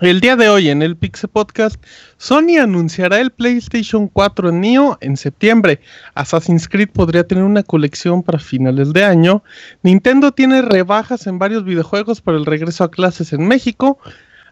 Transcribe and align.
El 0.00 0.20
día 0.20 0.34
de 0.34 0.48
hoy 0.48 0.70
en 0.70 0.80
el 0.80 0.96
Pixel 0.96 1.28
Podcast, 1.28 1.76
Sony 2.16 2.56
anunciará 2.58 3.20
el 3.20 3.30
PlayStation 3.30 4.08
4 4.08 4.50
Neo 4.50 4.96
en 5.02 5.18
septiembre. 5.18 5.80
Assassin's 6.14 6.68
Creed 6.68 6.88
podría 6.88 7.26
tener 7.26 7.44
una 7.44 7.62
colección 7.62 8.22
para 8.22 8.38
finales 8.38 8.94
de 8.94 9.04
año. 9.04 9.42
Nintendo 9.82 10.32
tiene 10.32 10.62
rebajas 10.62 11.26
en 11.26 11.38
varios 11.38 11.64
videojuegos 11.64 12.22
para 12.22 12.38
el 12.38 12.46
regreso 12.46 12.84
a 12.84 12.90
clases 12.90 13.34
en 13.34 13.46
México. 13.46 13.98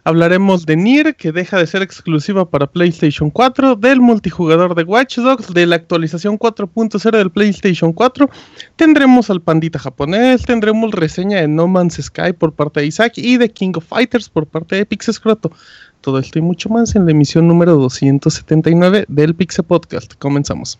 Hablaremos 0.09 0.65
de 0.65 0.75
Nier, 0.75 1.15
que 1.15 1.31
deja 1.31 1.59
de 1.59 1.67
ser 1.67 1.83
exclusiva 1.83 2.49
para 2.49 2.65
PlayStation 2.65 3.29
4, 3.29 3.75
del 3.75 4.01
multijugador 4.01 4.73
de 4.73 4.81
Watch 4.81 5.19
Dogs, 5.19 5.53
de 5.53 5.67
la 5.67 5.75
actualización 5.75 6.39
4.0 6.39 7.11
del 7.15 7.29
PlayStation 7.29 7.93
4. 7.93 8.27
Tendremos 8.75 9.29
al 9.29 9.39
pandita 9.39 9.77
japonés, 9.77 10.41
tendremos 10.41 10.93
reseña 10.93 11.41
de 11.41 11.47
No 11.47 11.67
Man's 11.67 11.99
Sky 12.01 12.33
por 12.35 12.53
parte 12.53 12.79
de 12.79 12.87
Isaac 12.87 13.19
y 13.19 13.37
de 13.37 13.51
King 13.51 13.73
of 13.75 13.85
Fighters 13.85 14.29
por 14.29 14.47
parte 14.47 14.77
de 14.77 14.87
Pixel 14.87 15.13
Scroto. 15.13 15.51
Todo 16.01 16.17
esto 16.17 16.39
y 16.39 16.41
mucho 16.41 16.69
más 16.69 16.95
en 16.95 17.05
la 17.05 17.11
emisión 17.11 17.47
número 17.47 17.75
279 17.75 19.05
del 19.07 19.35
Pixel 19.35 19.65
Podcast. 19.65 20.15
Comenzamos. 20.17 20.79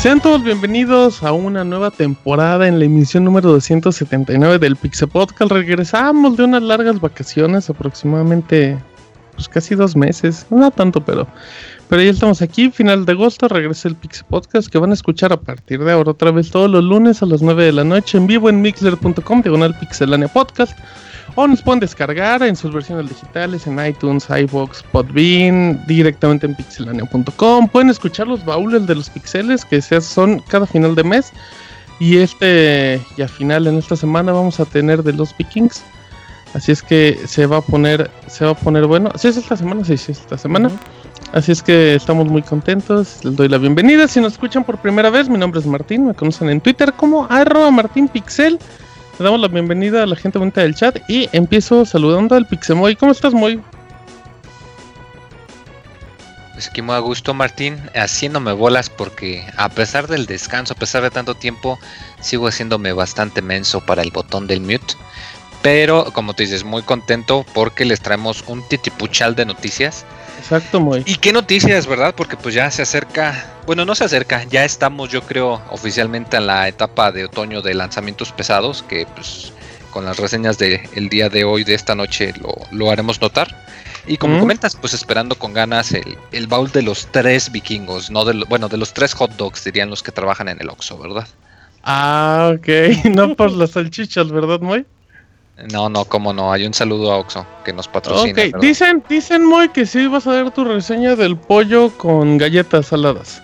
Sean 0.00 0.18
todos 0.18 0.42
bienvenidos 0.42 1.22
a 1.22 1.32
una 1.32 1.62
nueva 1.62 1.90
temporada 1.90 2.66
en 2.66 2.78
la 2.78 2.86
emisión 2.86 3.22
número 3.22 3.50
279 3.50 4.58
del 4.58 4.74
Pixel 4.74 5.08
Podcast. 5.08 5.52
Regresamos 5.52 6.38
de 6.38 6.44
unas 6.44 6.62
largas 6.62 6.98
vacaciones, 6.98 7.68
aproximadamente 7.68 8.78
pues 9.34 9.46
casi 9.50 9.74
dos 9.74 9.96
meses, 9.96 10.46
no 10.48 10.70
tanto, 10.70 11.04
pero, 11.04 11.26
pero 11.90 12.00
ya 12.00 12.12
estamos 12.12 12.40
aquí, 12.40 12.70
final 12.70 13.04
de 13.04 13.12
agosto, 13.12 13.46
regresa 13.46 13.88
el 13.88 13.94
Pixel 13.94 14.24
Podcast 14.24 14.68
que 14.68 14.78
van 14.78 14.90
a 14.90 14.94
escuchar 14.94 15.34
a 15.34 15.40
partir 15.40 15.84
de 15.84 15.92
ahora 15.92 16.12
otra 16.12 16.30
vez 16.30 16.50
todos 16.50 16.70
los 16.70 16.82
lunes 16.82 17.22
a 17.22 17.26
las 17.26 17.42
9 17.42 17.62
de 17.62 17.72
la 17.72 17.84
noche 17.84 18.16
en 18.16 18.26
vivo 18.26 18.48
en 18.48 18.62
mixler.com, 18.62 19.42
diagonal 19.42 19.78
Pixelania 19.78 20.28
Podcast. 20.28 20.78
O 21.34 21.46
nos 21.46 21.62
pueden 21.62 21.80
descargar 21.80 22.42
en 22.42 22.56
sus 22.56 22.72
versiones 22.72 23.08
digitales 23.08 23.66
en 23.66 23.84
iTunes, 23.84 24.26
iVoox, 24.28 24.82
Podbean, 24.90 25.84
directamente 25.86 26.46
en 26.46 26.54
pixelania.com. 26.54 27.68
Pueden 27.68 27.90
escuchar 27.90 28.26
los 28.26 28.44
baúles 28.44 28.86
de 28.86 28.94
los 28.94 29.10
pixeles 29.10 29.64
que 29.64 29.80
se 29.80 30.00
son 30.00 30.40
cada 30.48 30.66
final 30.66 30.94
de 30.94 31.04
mes. 31.04 31.32
Y 31.98 32.16
este, 32.16 33.00
y 33.16 33.22
al 33.22 33.28
final 33.28 33.66
en 33.66 33.76
esta 33.76 33.94
semana 33.94 34.32
vamos 34.32 34.58
a 34.58 34.64
tener 34.64 35.02
de 35.02 35.12
los 35.12 35.36
Vikings. 35.36 35.82
Así 36.54 36.72
es 36.72 36.82
que 36.82 37.18
se 37.26 37.46
va 37.46 37.58
a 37.58 37.60
poner, 37.60 38.10
se 38.26 38.44
va 38.44 38.52
a 38.52 38.54
poner 38.54 38.86
bueno. 38.86 39.10
Si 39.16 39.28
es 39.28 39.36
esta 39.36 39.56
semana, 39.56 39.84
sí, 39.84 39.96
sí 39.96 40.12
es 40.12 40.20
esta 40.20 40.36
semana. 40.38 40.70
Así 41.32 41.52
es 41.52 41.62
que 41.62 41.94
estamos 41.94 42.26
muy 42.26 42.42
contentos. 42.42 43.24
Les 43.24 43.36
doy 43.36 43.48
la 43.48 43.58
bienvenida. 43.58 44.08
Si 44.08 44.20
nos 44.20 44.32
escuchan 44.32 44.64
por 44.64 44.78
primera 44.78 45.10
vez, 45.10 45.28
mi 45.28 45.38
nombre 45.38 45.60
es 45.60 45.66
Martín. 45.66 46.06
Me 46.06 46.14
conocen 46.14 46.50
en 46.50 46.60
Twitter 46.60 46.92
como 46.94 47.26
arroba 47.30 47.70
martinpixel. 47.70 48.58
Le 49.20 49.24
damos 49.24 49.42
la 49.42 49.48
bienvenida 49.48 50.02
a 50.02 50.06
la 50.06 50.16
gente 50.16 50.38
bonita 50.38 50.62
del 50.62 50.74
chat 50.74 50.98
y 51.06 51.28
empiezo 51.32 51.84
saludando 51.84 52.36
al 52.36 52.46
Pixemoy. 52.46 52.96
¿Cómo 52.96 53.12
estás, 53.12 53.34
Moy? 53.34 53.60
Pues 56.54 56.68
aquí 56.68 56.80
muy 56.80 56.94
a 56.94 57.00
gusto, 57.00 57.34
Martín, 57.34 57.78
haciéndome 57.94 58.52
bolas 58.52 58.88
porque 58.88 59.46
a 59.58 59.68
pesar 59.68 60.08
del 60.08 60.24
descanso, 60.24 60.72
a 60.72 60.76
pesar 60.76 61.02
de 61.02 61.10
tanto 61.10 61.34
tiempo, 61.34 61.78
sigo 62.20 62.48
haciéndome 62.48 62.94
bastante 62.94 63.42
menso 63.42 63.82
para 63.82 64.00
el 64.00 64.10
botón 64.10 64.46
del 64.46 64.62
mute. 64.62 64.94
Pero, 65.60 66.06
como 66.14 66.32
te 66.32 66.44
dices, 66.44 66.64
muy 66.64 66.80
contento 66.80 67.44
porque 67.52 67.84
les 67.84 68.00
traemos 68.00 68.42
un 68.46 68.66
titipuchal 68.68 69.34
de 69.34 69.44
noticias. 69.44 70.06
Exacto, 70.40 70.80
Moy. 70.80 71.02
¿Y 71.06 71.16
qué 71.16 71.32
noticias, 71.32 71.86
verdad? 71.86 72.14
Porque 72.16 72.36
pues 72.36 72.54
ya 72.54 72.70
se 72.70 72.82
acerca, 72.82 73.46
bueno, 73.66 73.84
no 73.84 73.94
se 73.94 74.04
acerca, 74.04 74.42
ya 74.44 74.64
estamos 74.64 75.10
yo 75.10 75.22
creo 75.22 75.60
oficialmente 75.70 76.36
en 76.38 76.46
la 76.46 76.66
etapa 76.66 77.12
de 77.12 77.26
otoño 77.26 77.60
de 77.62 77.74
lanzamientos 77.74 78.32
pesados, 78.32 78.82
que 78.82 79.06
pues 79.14 79.52
con 79.90 80.04
las 80.04 80.16
reseñas 80.18 80.56
del 80.58 80.80
el 80.94 81.08
día 81.08 81.28
de 81.28 81.44
hoy, 81.44 81.62
de 81.64 81.74
esta 81.74 81.94
noche, 81.94 82.32
lo, 82.40 82.54
lo 82.72 82.90
haremos 82.90 83.20
notar. 83.20 83.54
Y 84.06 84.16
como 84.16 84.36
Mm. 84.36 84.40
comentas, 84.40 84.76
pues 84.76 84.94
esperando 84.94 85.34
con 85.36 85.52
ganas 85.52 85.92
el, 85.92 86.16
el 86.32 86.46
baúl 86.46 86.70
de 86.72 86.82
los 86.82 87.06
tres 87.12 87.52
vikingos, 87.52 88.10
no 88.10 88.24
de 88.24 88.34
lo- 88.34 88.46
bueno, 88.46 88.68
de 88.68 88.78
los 88.78 88.94
tres 88.94 89.12
hot 89.14 89.32
dogs, 89.36 89.62
dirían 89.64 89.90
los 89.90 90.02
que 90.02 90.10
trabajan 90.10 90.48
en 90.48 90.58
el 90.60 90.70
Oxxo, 90.70 90.96
¿verdad? 90.98 91.28
Ah, 91.84 92.52
ok. 92.54 92.68
No 93.10 93.34
por 93.36 93.52
las 93.52 93.72
salchichas, 93.72 94.30
¿verdad, 94.30 94.60
Moy? 94.60 94.86
No, 95.72 95.88
no, 95.88 96.04
cómo 96.04 96.32
no, 96.32 96.52
hay 96.52 96.64
un 96.64 96.72
saludo 96.74 97.12
a 97.12 97.18
Oxxo 97.18 97.46
que 97.64 97.72
nos 97.72 97.86
patrocina. 97.88 98.42
Ok, 98.54 98.60
dicen, 98.60 99.02
dicen, 99.08 99.44
Moy, 99.44 99.68
que 99.68 99.84
sí 99.86 100.06
vas 100.06 100.26
a 100.26 100.32
dar 100.32 100.50
tu 100.52 100.64
reseña 100.64 101.16
del 101.16 101.36
pollo 101.36 101.90
con 101.96 102.38
galletas 102.38 102.86
saladas. 102.86 103.42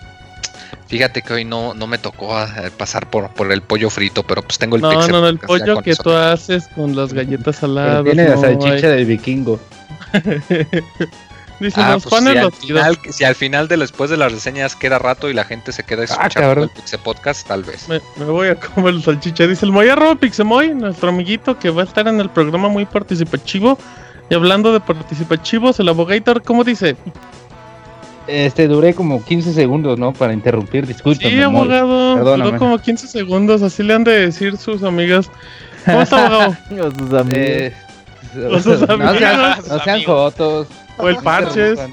Fíjate 0.87 1.21
que 1.21 1.33
hoy 1.33 1.45
no, 1.45 1.73
no 1.73 1.85
me 1.85 1.97
tocó 1.97 2.39
eh, 2.41 2.71
pasar 2.75 3.09
por, 3.09 3.29
por 3.33 3.51
el 3.51 3.61
pollo 3.61 3.89
frito, 3.89 4.23
pero 4.23 4.41
pues 4.41 4.57
tengo 4.57 4.77
el 4.77 4.81
No, 4.81 4.89
Pixel 4.89 5.11
no, 5.11 5.21
no, 5.21 5.27
el 5.27 5.37
pollo 5.37 5.81
que 5.81 5.91
eso 5.91 6.03
tú 6.03 6.11
haces 6.11 6.67
con 6.69 6.95
las 6.95 7.11
galletas 7.13 7.57
Pero 7.59 7.73
saladas. 7.73 8.03
tiene 8.05 8.29
la 8.29 8.37
salchicha 8.37 8.89
del 8.89 9.05
vikingo. 9.05 9.59
Dicen, 11.59 11.83
Ah, 11.85 11.93
los 11.93 12.03
pues 12.03 12.13
panes 12.15 12.33
si, 12.33 12.37
al 12.39 12.45
los 12.45 12.55
final, 12.55 12.99
si 13.09 13.23
al 13.23 13.35
final 13.35 13.67
de 13.67 13.77
después 13.77 14.09
de 14.11 14.17
las 14.17 14.31
reseñas 14.31 14.75
queda 14.75 14.99
rato 14.99 15.29
y 15.29 15.33
la 15.33 15.43
gente 15.43 15.71
se 15.71 15.83
queda 15.83 16.03
escuchando 16.03 16.33
cabrón. 16.39 16.63
el 16.65 16.69
Pixel 16.69 16.99
Podcast, 16.99 17.47
tal 17.47 17.63
vez. 17.63 17.89
Me, 17.89 17.99
me 18.17 18.25
voy 18.25 18.49
a 18.49 18.55
comer 18.55 18.93
el 18.93 19.03
salchicha. 19.03 19.47
Dice 19.47 19.65
el 19.65 19.71
Moy 19.71 19.89
arroba 19.89 20.15
Pixemoy, 20.15 20.75
nuestro 20.75 21.09
amiguito 21.09 21.57
que 21.57 21.69
va 21.71 21.81
a 21.81 21.85
estar 21.85 22.07
en 22.07 22.19
el 22.19 22.29
programa 22.29 22.69
muy 22.69 22.85
participativo. 22.85 23.77
Y 24.29 24.35
hablando 24.35 24.71
de 24.73 24.79
participativos, 24.81 25.79
el 25.79 25.87
abogator, 25.89 26.43
¿cómo 26.43 26.63
dice? 26.63 26.95
Este, 28.27 28.67
duré 28.67 28.93
como 28.93 29.23
15 29.23 29.53
segundos, 29.53 29.97
¿no? 29.97 30.11
Para 30.11 30.33
interrumpir, 30.33 30.85
discúlpame. 30.85 31.29
Sí, 31.31 31.41
abogado. 31.41 32.15
Perdóname. 32.15 32.43
Duró 32.51 32.59
como 32.59 32.77
15 32.77 33.07
segundos, 33.07 33.61
así 33.61 33.83
le 33.83 33.93
han 33.93 34.03
de 34.03 34.11
decir 34.19 34.57
sus 34.57 34.83
amigas. 34.83 35.31
¿Cómo 35.85 36.01
está, 36.01 36.25
abogado? 36.27 36.57
Los 36.71 36.93
sus 36.93 37.13
amigos. 37.13 37.33
Eh, 37.37 37.73
O 38.51 38.59
sus 38.59 38.81
no 38.85 38.93
amigos. 38.95 39.17
sean, 39.17 39.55
no 39.69 39.79
sean 39.83 40.03
jotos. 40.03 40.67
O 40.97 41.09
el 41.09 41.17
parches. 41.17 41.79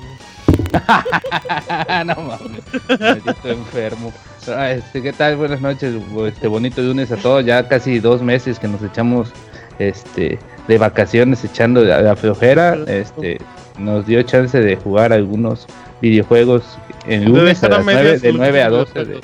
no 2.06 2.14
mames, 2.16 3.00
maldito 3.00 3.48
enfermo. 3.48 4.12
Ah, 4.48 4.72
Este, 4.72 5.02
¿Qué 5.02 5.12
tal? 5.12 5.36
Buenas 5.36 5.60
noches, 5.60 5.94
este 6.26 6.48
bonito 6.48 6.80
lunes 6.82 7.10
a 7.12 7.16
todos. 7.16 7.44
Ya 7.44 7.66
casi 7.68 7.98
dos 8.00 8.22
meses 8.22 8.58
que 8.58 8.66
nos 8.68 8.82
echamos 8.82 9.30
este 9.78 10.38
de 10.68 10.78
vacaciones 10.78 11.44
echando 11.44 11.82
la, 11.84 12.00
la 12.02 12.16
flojera. 12.16 12.76
Este, 12.86 13.38
nos 13.78 14.06
dio 14.06 14.22
chance 14.22 14.58
de 14.60 14.76
jugar 14.76 15.12
algunos 15.12 15.66
videojuegos 16.00 16.78
en 17.06 17.24
lunes 17.26 17.62
a 17.64 17.68
las 17.68 17.84
9, 17.84 18.02
medias 18.02 18.22
de 18.22 18.28
los 18.32 18.38
9 18.38 18.62
a 18.62 18.66
últimos 18.70 18.94
12. 18.94 19.04
de-. 19.04 19.20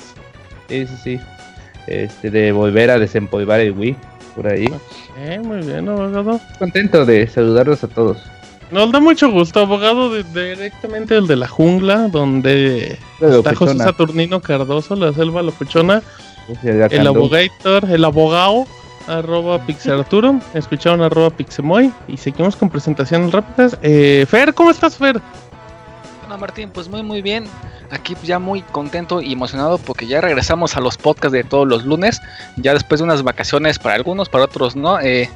Sí, 0.69 0.87
sí, 0.87 0.97
sí. 1.03 1.21
Este, 1.87 2.31
de 2.31 2.53
volver 2.53 2.91
a 2.91 2.99
desempolvar 2.99 3.61
el 3.61 3.73
Wii 3.73 3.97
por 4.37 4.47
ahí. 4.47 4.67
Eh, 5.19 5.39
muy 5.43 5.59
bien, 5.59 5.89
abogado. 5.89 6.41
Contento 6.59 7.05
de 7.05 7.27
saludarlos 7.27 7.83
a 7.85 7.89
todos. 7.89 8.19
Nos 8.71 8.93
da 8.93 9.01
mucho 9.01 9.31
gusto, 9.31 9.61
abogado 9.61 10.11
de- 10.11 10.23
directamente 10.23 11.17
el 11.17 11.27
de 11.27 11.37
la 11.37 11.49
jungla, 11.49 12.09
donde 12.09 12.99
está 13.21 13.55
José 13.55 13.73
Saturnino 13.79 14.41
Cardoso, 14.41 14.95
la 14.95 15.13
selva 15.13 15.43
locuchona, 15.43 16.03
el 16.63 17.07
abogator, 17.07 17.91
el 17.91 18.05
abogado, 18.05 18.67
arroba 19.09 19.65
Pixarturo, 19.67 20.39
escucharon 20.55 21.03
arroba 21.03 21.31
Pixemoy, 21.31 21.93
y 22.07 22.17
seguimos 22.17 22.55
con 22.55 22.71
presentaciones 22.71 23.33
rápidas. 23.33 23.77
Eh, 23.83 24.25
Fer, 24.29 24.55
¿cómo 24.55 24.71
estás, 24.71 24.97
Fer? 24.97 25.21
Bueno, 26.21 26.39
Martín, 26.39 26.71
pues 26.73 26.89
muy 26.89 27.03
muy 27.03 27.23
bien. 27.23 27.45
Aquí 27.91 28.15
ya 28.23 28.39
muy 28.39 28.63
contento 28.63 29.21
y 29.21 29.33
emocionado 29.33 29.79
porque 29.79 30.07
ya 30.07 30.21
regresamos 30.21 30.77
a 30.77 30.81
los 30.81 30.97
podcasts 30.97 31.33
de 31.33 31.43
todos 31.43 31.67
los 31.67 31.85
lunes, 31.85 32.21
ya 32.57 32.73
después 32.73 33.01
de 33.01 33.05
unas 33.05 33.25
vacaciones 33.25 33.81
para 33.81 33.97
algunos, 33.97 34.29
para 34.29 34.45
otros 34.45 34.77
no. 34.77 35.01
Eh, 35.01 35.29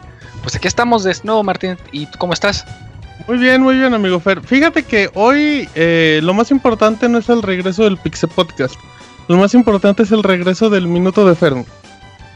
pues 0.42 0.54
aquí 0.54 0.68
estamos 0.68 1.02
de 1.02 1.16
nuevo, 1.24 1.42
Martín. 1.42 1.76
¿Y 1.90 2.06
tú 2.06 2.16
cómo 2.16 2.32
estás? 2.32 2.64
Muy 3.26 3.38
bien, 3.38 3.62
muy 3.62 3.76
bien, 3.78 3.94
amigo 3.94 4.20
Fer. 4.20 4.40
Fíjate 4.42 4.82
que 4.82 5.10
hoy 5.14 5.68
eh, 5.74 6.20
lo 6.22 6.34
más 6.34 6.50
importante 6.50 7.08
no 7.08 7.18
es 7.18 7.28
el 7.30 7.42
regreso 7.42 7.84
del 7.84 7.96
Pixel 7.96 8.28
Podcast. 8.28 8.74
Lo 9.28 9.38
más 9.38 9.54
importante 9.54 10.02
es 10.02 10.12
el 10.12 10.22
regreso 10.22 10.68
del 10.68 10.86
minuto 10.86 11.26
de 11.26 11.34
Fer. 11.34 11.54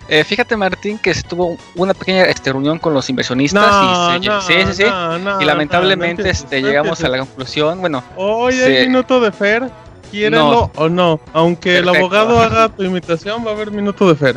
Eh, 0.08 0.24
fíjate, 0.24 0.56
Martín, 0.56 0.98
que 0.98 1.12
se 1.12 1.22
tuvo 1.22 1.58
una 1.74 1.92
pequeña 1.92 2.22
este, 2.24 2.50
reunión 2.52 2.78
con 2.78 2.94
los 2.94 3.10
inversionistas 3.10 3.70
No, 3.70 4.16
y 4.16 4.22
se- 4.22 4.28
no, 4.30 4.40
sí, 4.40 4.54
sí, 4.68 4.72
sí. 4.72 4.84
no, 4.84 5.18
no, 5.18 5.42
y 5.42 5.44
lamentablemente 5.44 6.22
no, 6.22 6.26
no 6.28 6.32
este, 6.32 6.62
llegamos 6.62 7.04
a 7.04 7.08
la 7.08 7.18
conclusión, 7.18 7.80
bueno, 7.80 8.02
Hoy 8.16 8.54
Sí. 8.54 8.62
hay 8.62 8.86
minuto 8.86 9.20
de 9.20 9.30
Fer. 9.32 9.70
Quiérelo 10.10 10.70
o 10.74 10.88
no. 10.88 11.20
Aunque 11.34 11.76
el 11.76 11.88
abogado 11.90 12.40
haga 12.40 12.70
tu 12.70 12.82
imitación, 12.82 13.44
va 13.46 13.50
a 13.50 13.54
haber 13.54 13.70
minuto 13.70 14.08
de 14.08 14.14
Fer. 14.14 14.36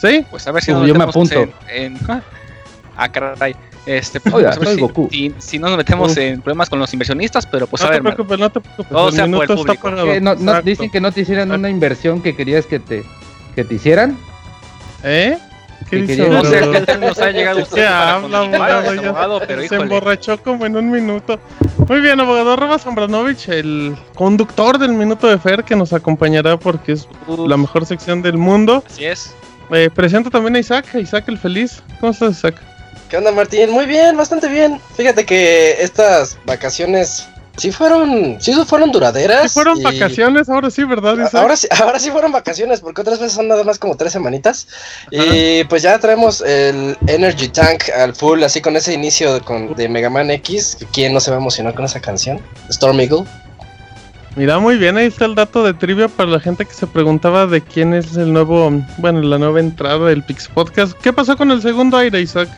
¿Sí? 0.00 0.24
pues 0.30 0.46
a 0.46 0.52
ver 0.52 0.62
si 0.62 0.70
Pues 0.70 0.80
nos 0.82 0.88
yo 0.88 0.94
me 0.94 1.02
apunto. 1.04 1.40
en, 1.40 1.52
en- 1.96 1.98
ah, 2.96 3.08
caray. 3.08 3.56
Este, 3.86 4.18
pues, 4.18 4.34
Oiga, 4.34 4.52
si, 4.54 4.80
Goku. 4.80 5.08
si- 5.10 5.34
si 5.38 5.58
no 5.58 5.68
nos 5.68 5.76
metemos 5.76 6.16
en 6.16 6.40
problemas 6.40 6.70
con 6.70 6.78
los 6.78 6.92
inversionistas, 6.94 7.44
pero 7.46 7.66
pues 7.66 7.82
no 7.82 7.88
a 7.88 7.90
te 7.90 7.94
ver, 7.96 8.02
Mar- 8.02 8.14
preocupes, 8.14 8.38
no 8.38 8.50
te 8.50 8.60
preocupes. 8.60 8.88
Todo 8.88 9.08
el 9.08 9.14
sea 9.14 9.24
por 9.24 9.28
el 9.28 9.30
minuto 9.32 9.52
está 9.52 9.56
público. 9.64 9.82
pagado. 9.82 10.12
Eh, 10.12 10.20
no, 10.20 10.34
no, 10.34 10.40
Exacto. 10.40 10.62
dicen 10.70 10.90
que 10.90 11.00
no 11.00 11.12
te 11.12 11.20
hicieran 11.20 11.52
una 11.52 11.68
inversión 11.68 12.22
que 12.22 12.34
querías 12.34 12.64
que 12.66 12.78
te, 12.80 13.04
que 13.54 13.64
te 13.64 13.74
hicieran. 13.74 14.16
¿Eh? 15.02 15.36
¿Qué 15.90 16.06
Que 16.06 16.16
no 16.16 16.42
sé 16.44 16.60
qué 16.72 16.80
tal 16.80 17.00
nos 17.00 17.18
ha 17.18 17.30
llegado 17.30 17.56
¿Qué 17.58 17.62
usted 17.64 17.84
para 17.84 18.14
habla, 18.14 18.38
continuar, 18.38 18.70
abogado? 18.70 18.94
Ya 19.02 19.08
abogado, 19.10 19.40
pero 19.46 19.58
Se 19.60 19.66
híjole. 19.66 19.82
emborrachó 19.82 20.42
como 20.42 20.64
en 20.64 20.76
un 20.76 20.90
minuto. 20.90 21.38
Muy 21.86 22.00
bien, 22.00 22.18
abogado 22.20 22.52
Arroba 22.54 22.78
Zambranovich, 22.78 23.48
el 23.50 23.94
conductor 24.14 24.78
del 24.78 24.92
minuto 24.94 25.26
de 25.26 25.36
Fer 25.38 25.62
que 25.62 25.76
nos 25.76 25.92
acompañará 25.92 26.56
porque 26.56 26.92
es 26.92 27.06
Uf, 27.26 27.46
la 27.46 27.58
mejor 27.58 27.84
sección 27.84 28.22
del 28.22 28.38
mundo. 28.38 28.82
Así 28.86 29.04
es. 29.04 29.34
Eh, 29.72 29.90
presento 29.94 30.30
también 30.30 30.56
a 30.56 30.60
Isaac, 30.60 30.86
a 30.94 31.00
Isaac 31.00 31.24
el 31.28 31.36
feliz. 31.36 31.82
¿Cómo 32.00 32.12
estás, 32.12 32.38
Isaac? 32.38 32.54
¿Qué 33.08 33.16
onda, 33.18 33.30
Martín? 33.32 33.70
Muy 33.70 33.86
bien, 33.86 34.16
bastante 34.16 34.48
bien. 34.48 34.80
Fíjate 34.96 35.24
que 35.24 35.76
estas 35.82 36.36
vacaciones 36.46 37.28
sí 37.56 37.70
fueron, 37.70 38.38
sí 38.40 38.52
fueron 38.66 38.90
duraderas. 38.90 39.42
Sí 39.42 39.48
fueron 39.50 39.78
y- 39.78 39.82
vacaciones, 39.82 40.48
ahora 40.48 40.70
sí, 40.70 40.82
¿verdad, 40.84 41.14
Isaac? 41.14 41.34
Ahora 41.34 41.56
sí, 41.56 41.68
ahora 41.80 41.98
sí 42.00 42.10
fueron 42.10 42.32
vacaciones, 42.32 42.80
porque 42.80 43.02
otras 43.02 43.20
veces 43.20 43.34
son 43.34 43.46
nada 43.46 43.62
más 43.62 43.78
como 43.78 43.96
tres 43.96 44.12
semanitas. 44.12 44.66
Y 45.10 45.62
pues 45.64 45.82
ya 45.82 45.98
traemos 45.98 46.40
el 46.40 46.96
Energy 47.06 47.48
Tank 47.48 47.84
al 47.96 48.14
full, 48.14 48.42
así 48.42 48.60
con 48.60 48.74
ese 48.76 48.92
inicio 48.94 49.34
de, 49.34 49.40
con, 49.42 49.74
de 49.74 49.88
Mega 49.88 50.10
Man 50.10 50.30
X. 50.30 50.78
¿Quién 50.92 51.12
no 51.12 51.20
se 51.20 51.30
va 51.30 51.36
a 51.36 51.40
emocionar 51.40 51.74
con 51.74 51.84
esa 51.84 52.00
canción? 52.00 52.40
Storm 52.70 52.98
Eagle. 53.00 53.24
Mira, 54.36 54.58
muy 54.58 54.76
bien, 54.78 54.96
ahí 54.96 55.06
está 55.06 55.26
el 55.26 55.36
dato 55.36 55.62
de 55.62 55.74
trivia 55.74 56.08
para 56.08 56.28
la 56.28 56.40
gente 56.40 56.64
que 56.64 56.74
se 56.74 56.88
preguntaba 56.88 57.46
de 57.46 57.60
quién 57.60 57.94
es 57.94 58.16
el 58.16 58.32
nuevo, 58.32 58.68
bueno, 58.98 59.20
la 59.22 59.38
nueva 59.38 59.60
entrada 59.60 60.08
del 60.08 60.24
Pix 60.24 60.48
Podcast. 60.48 60.94
¿Qué 61.00 61.12
pasó 61.12 61.36
con 61.36 61.52
el 61.52 61.62
segundo 61.62 61.96
aire, 61.96 62.20
Isaac? 62.20 62.48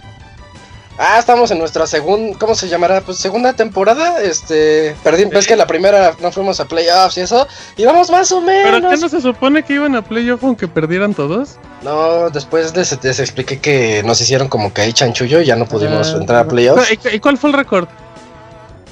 Ah, 0.98 1.18
estamos 1.18 1.50
en 1.50 1.58
nuestra 1.58 1.86
segunda, 1.86 2.38
¿cómo 2.38 2.54
se 2.54 2.68
llamará? 2.68 3.02
Pues 3.02 3.18
segunda 3.18 3.52
temporada. 3.52 4.22
Este, 4.22 4.96
perdí, 5.04 5.26
ves 5.26 5.46
que 5.46 5.54
la 5.54 5.66
primera 5.66 6.14
no 6.22 6.32
fuimos 6.32 6.58
a 6.60 6.64
playoffs 6.64 7.18
y 7.18 7.20
eso. 7.20 7.46
Y 7.76 7.84
vamos 7.84 8.10
más 8.10 8.32
o 8.32 8.42
¿Pero 8.44 8.72
menos. 8.80 8.94
qué 8.94 9.00
no 9.00 9.08
se 9.10 9.20
supone 9.20 9.62
que 9.62 9.74
iban 9.74 9.94
a 9.94 10.02
playoff 10.02 10.42
aunque 10.42 10.68
perdieran 10.68 11.12
todos? 11.12 11.56
No, 11.82 12.30
después 12.30 12.74
les, 12.74 13.02
les 13.04 13.20
expliqué 13.20 13.58
que 13.60 14.02
nos 14.04 14.20
hicieron 14.22 14.48
como 14.48 14.72
que 14.72 14.80
ahí 14.82 14.92
chanchullo 14.94 15.40
y 15.42 15.44
ya 15.44 15.56
no 15.56 15.66
pudimos 15.66 16.12
Ah, 16.14 16.18
entrar 16.18 16.38
a 16.46 16.48
playoffs. 16.48 16.90
¿Y, 16.90 17.16
y 17.16 17.20
cuál 17.20 17.36
fue 17.36 17.50
el 17.50 17.56
récord? 17.56 17.88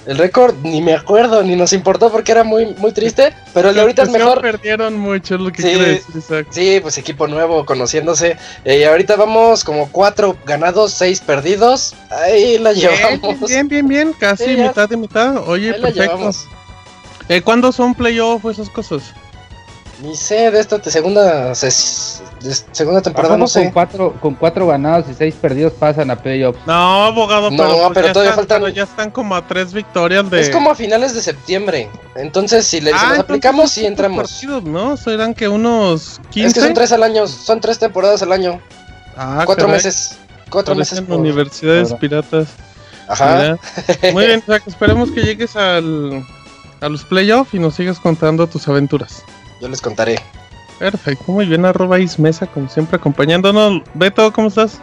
El 0.07 0.19
récord 0.19 0.55
ni 0.63 0.83
me 0.83 0.93
acuerdo, 0.93 1.43
ni 1.43 1.57
nos 1.57 1.73
importó 1.73 2.13
porque 2.13 2.33
era 2.33 2.45
muy, 2.45 2.67
muy 2.77 2.93
triste, 2.93 3.33
pero 3.55 3.71
el 3.71 3.75
de 3.75 3.81
ahorita 3.81 4.03
es 4.03 4.11
mejor. 4.11 4.41
perdieron 4.43 4.99
mucho, 4.99 5.37
es 5.37 5.41
lo 5.41 5.51
que 5.51 5.63
Sí. 5.63 5.69
quiere 5.69 5.85
decir 5.93 6.17
Isaac. 6.17 6.47
Sí, 6.51 6.79
pues 6.83 6.99
equipo 6.99 7.27
nuevo, 7.27 7.65
conociéndose. 7.65 8.37
Eh, 8.65 8.81
y 8.81 8.85
ahorita 8.85 9.17
vamos 9.17 9.65
como 9.65 9.89
cuatro 9.91 10.37
ganados, 10.45 10.93
seis 10.93 11.21
perdidos. 11.21 11.95
Ahí 12.11 12.59
la 12.59 12.73
Bien, 12.73 12.91
llevamos. 13.21 13.49
bien, 13.49 13.69
bien, 13.69 13.89
bien, 13.89 14.13
casi 14.19 14.45
Sí, 14.45 14.57
mitad 14.57 14.89
de 14.89 14.97
mitad. 14.99 15.37
Oye, 15.49 15.73
Ahí 15.75 15.81
perfecto. 15.81 16.31
Eh, 17.31 17.41
¿Cuándo 17.41 17.73
son 17.73 17.95
playoff 17.95 18.45
o 18.45 18.51
esas 18.51 18.69
cosas? 18.69 19.03
Ni 20.05 20.15
sé 20.17 20.51
de 20.51 20.61
esta 20.61 20.83
segunda, 20.91 21.53
ses- 21.55 22.21
de 22.41 22.55
segunda 22.73 23.01
temporada, 23.01 23.37
no 23.39 23.45
Pasamos 23.47 23.53
con 23.55 23.63
sé. 23.63 23.73
cuatro, 23.73 24.15
con 24.21 24.35
cuatro 24.35 24.67
ganados 24.67 25.07
y 25.11 25.15
seis 25.15 25.35
perdidos 25.41 25.73
pasan 25.73 26.11
a 26.11 26.17
playoffs. 26.17 26.59
No, 26.67 27.05
abogado, 27.07 27.51
No, 27.51 27.57
pero, 27.57 27.69
pues 27.79 27.91
pero 27.95 28.07
ya 28.09 28.13
todavía 28.13 28.31
están, 28.33 28.45
faltan- 28.47 28.61
pero 28.63 28.69
ya 28.75 28.83
están 28.83 29.11
como 29.11 29.35
a 29.35 29.47
tres 29.47 29.73
victorias 29.73 30.29
de. 30.31 30.41
Es 30.43 30.51
como 30.51 30.71
a 30.71 30.75
finales 30.75 31.15
de 31.15 31.23
septiembre. 31.23 31.89
Entonces, 32.17 32.67
si 32.67 32.81
le 32.83 32.91
si 32.91 32.97
Ah, 33.01 33.09
nos 33.11 33.19
aplicamos, 33.21 33.71
son 33.71 33.81
sí 33.83 33.87
entramos. 33.87 34.31
partidos, 34.31 34.65
¿no? 34.65 34.97
Serán 34.99 35.33
que 35.33 35.49
unos 35.49 36.21
15. 36.31 36.49
Es 36.49 36.55
que 36.55 36.61
son 36.61 36.75
tres 36.75 36.93
al 36.93 37.03
año, 37.03 37.27
son 37.27 37.61
tres 37.61 37.79
temporadas 37.79 38.21
al 38.23 38.33
año. 38.33 38.61
Ah, 39.17 39.45
cuatro 39.47 39.67
caray. 39.67 39.79
meses. 39.79 40.19
Cuatro 40.51 40.75
meses. 40.75 41.01
Por- 41.01 41.19
universidades 41.19 41.95
piratas. 41.95 42.49
Ajá. 43.09 43.37
Mira. 43.39 43.59
Muy 44.13 44.27
bien, 44.27 44.41
Isaac, 44.41 44.65
esperemos 44.67 45.11
que 45.11 45.23
llegues 45.23 45.57
al, 45.57 46.23
a 46.83 46.89
los 46.91 47.05
playoffs 47.05 47.55
y 47.55 47.59
nos 47.59 47.75
sigas 47.75 47.99
contando 47.99 48.47
tus 48.47 48.69
aventuras. 48.69 49.23
Yo 49.65 49.71
les 49.71 49.81
contaré. 49.81 50.17
Perfecto, 50.79 51.33
muy 51.33 51.47
bien, 51.47 51.65
arroba 51.65 51.99
Ismesa, 51.99 52.47
como 52.47 52.69
siempre, 52.69 52.97
acompañándonos. 52.97 53.81
Beto, 53.95 54.31
¿cómo 54.31 54.49
estás? 54.49 54.79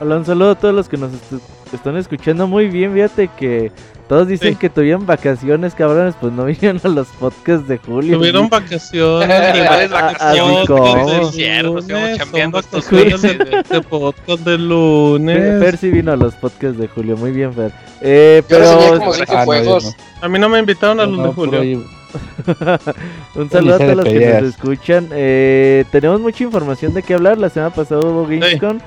Hola, 0.00 0.16
un 0.18 0.26
saludo 0.26 0.50
a 0.50 0.54
todos 0.54 0.74
los 0.74 0.86
que 0.86 0.98
nos 0.98 1.10
est- 1.14 1.42
están 1.72 1.96
escuchando 1.96 2.46
muy 2.46 2.68
bien. 2.68 2.92
Fíjate 2.92 3.28
que 3.38 3.72
todos 4.06 4.28
dicen 4.28 4.50
Sí. 4.52 4.56
que 4.56 4.68
tuvieron 4.68 5.06
vacaciones, 5.06 5.74
cabrones, 5.74 6.14
pues 6.20 6.30
no 6.34 6.44
vinieron 6.44 6.78
a 6.84 6.88
los 6.88 7.06
podcasts 7.08 7.66
de 7.66 7.78
julio. 7.78 8.18
Tuvieron 8.18 8.50
vacaciones. 8.50 9.56
Iguales 9.56 9.90
vacaciones, 9.90 10.56
así 10.58 10.66
como. 10.66 11.10
es 11.10 11.30
cierto, 11.34 11.80
chambeando 12.18 12.58
estos 12.58 12.90
de, 12.90 13.64
de 13.70 13.80
podcast 13.80 14.40
de 14.40 14.58
lunes. 14.58 15.38
Fer 15.64 15.76
sí 15.78 15.88
vino 15.90 16.12
a 16.12 16.16
los 16.16 16.34
podcasts 16.34 16.76
de 16.78 16.86
julio, 16.88 17.16
muy 17.16 17.30
bien, 17.30 17.54
Fer. 17.54 17.72
Eh, 18.02 18.42
pero 18.46 18.60
reseñé 18.60 18.98
como 18.98 19.12
cinco 19.14 19.32
Ah, 19.32 19.34
no, 19.34 19.40
yo 19.40 19.44
juegos. 19.46 19.84
no. 19.84 19.90
A 20.20 20.28
mí 20.28 20.38
no 20.38 20.48
me 20.50 20.58
invitaron 20.58 21.00
a 21.00 21.06
los 21.06 21.16
No, 21.16 21.26
de 21.28 21.32
puro 21.32 21.50
julio. 21.58 21.84
un 23.34 23.50
saludo 23.50 23.74
a 23.74 23.78
todos 23.78 23.96
los 23.96 24.04
que 24.06 24.32
nos 24.40 24.42
escuchan. 24.54 25.08
Eh, 25.12 25.84
tenemos 25.90 26.20
mucha 26.20 26.44
información 26.44 26.94
de 26.94 27.02
qué 27.02 27.14
hablar. 27.14 27.38
La 27.38 27.48
semana 27.48 27.74
pasada 27.74 28.00
hubo 28.00 28.26
Gamescom. 28.26 28.78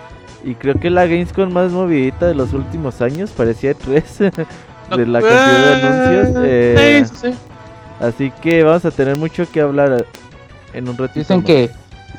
Y 0.43 0.55
creo 0.55 0.75
que 0.79 0.89
la 0.89 1.05
Gamescom 1.05 1.51
más 1.51 1.71
movidita 1.71 2.27
de 2.27 2.33
los 2.33 2.53
últimos 2.53 3.01
años 3.01 3.29
parecía 3.31 3.73
3 3.75 4.17
de 4.19 5.05
la 5.05 5.21
cantidad 5.21 5.75
de 5.77 5.87
anuncios. 5.87 6.43
eh, 6.45 7.03
Sí, 7.05 7.15
sí, 7.15 7.31
sí. 7.31 7.37
Así 7.99 8.31
que 8.41 8.63
vamos 8.63 8.83
a 8.85 8.91
tener 8.91 9.17
mucho 9.17 9.45
que 9.51 9.61
hablar 9.61 10.05
en 10.73 10.89
un 10.89 10.97
ratito. 10.97 11.19
Dicen 11.19 11.37
más. 11.37 11.45
que, 11.45 11.69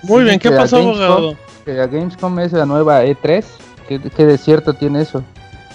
Muy 0.04 0.22
bien, 0.22 0.38
¿qué 0.38 0.50
pasó, 0.52 0.76
abogado? 0.78 1.34
que 1.64 1.72
la 1.72 1.86
Gamescom 1.88 2.38
es 2.38 2.52
la 2.52 2.64
nueva 2.66 3.04
E3. 3.04 3.44
¿Qué, 3.88 4.00
qué 4.00 4.24
de 4.26 4.38
cierto 4.38 4.74
tiene 4.74 5.02
eso? 5.02 5.24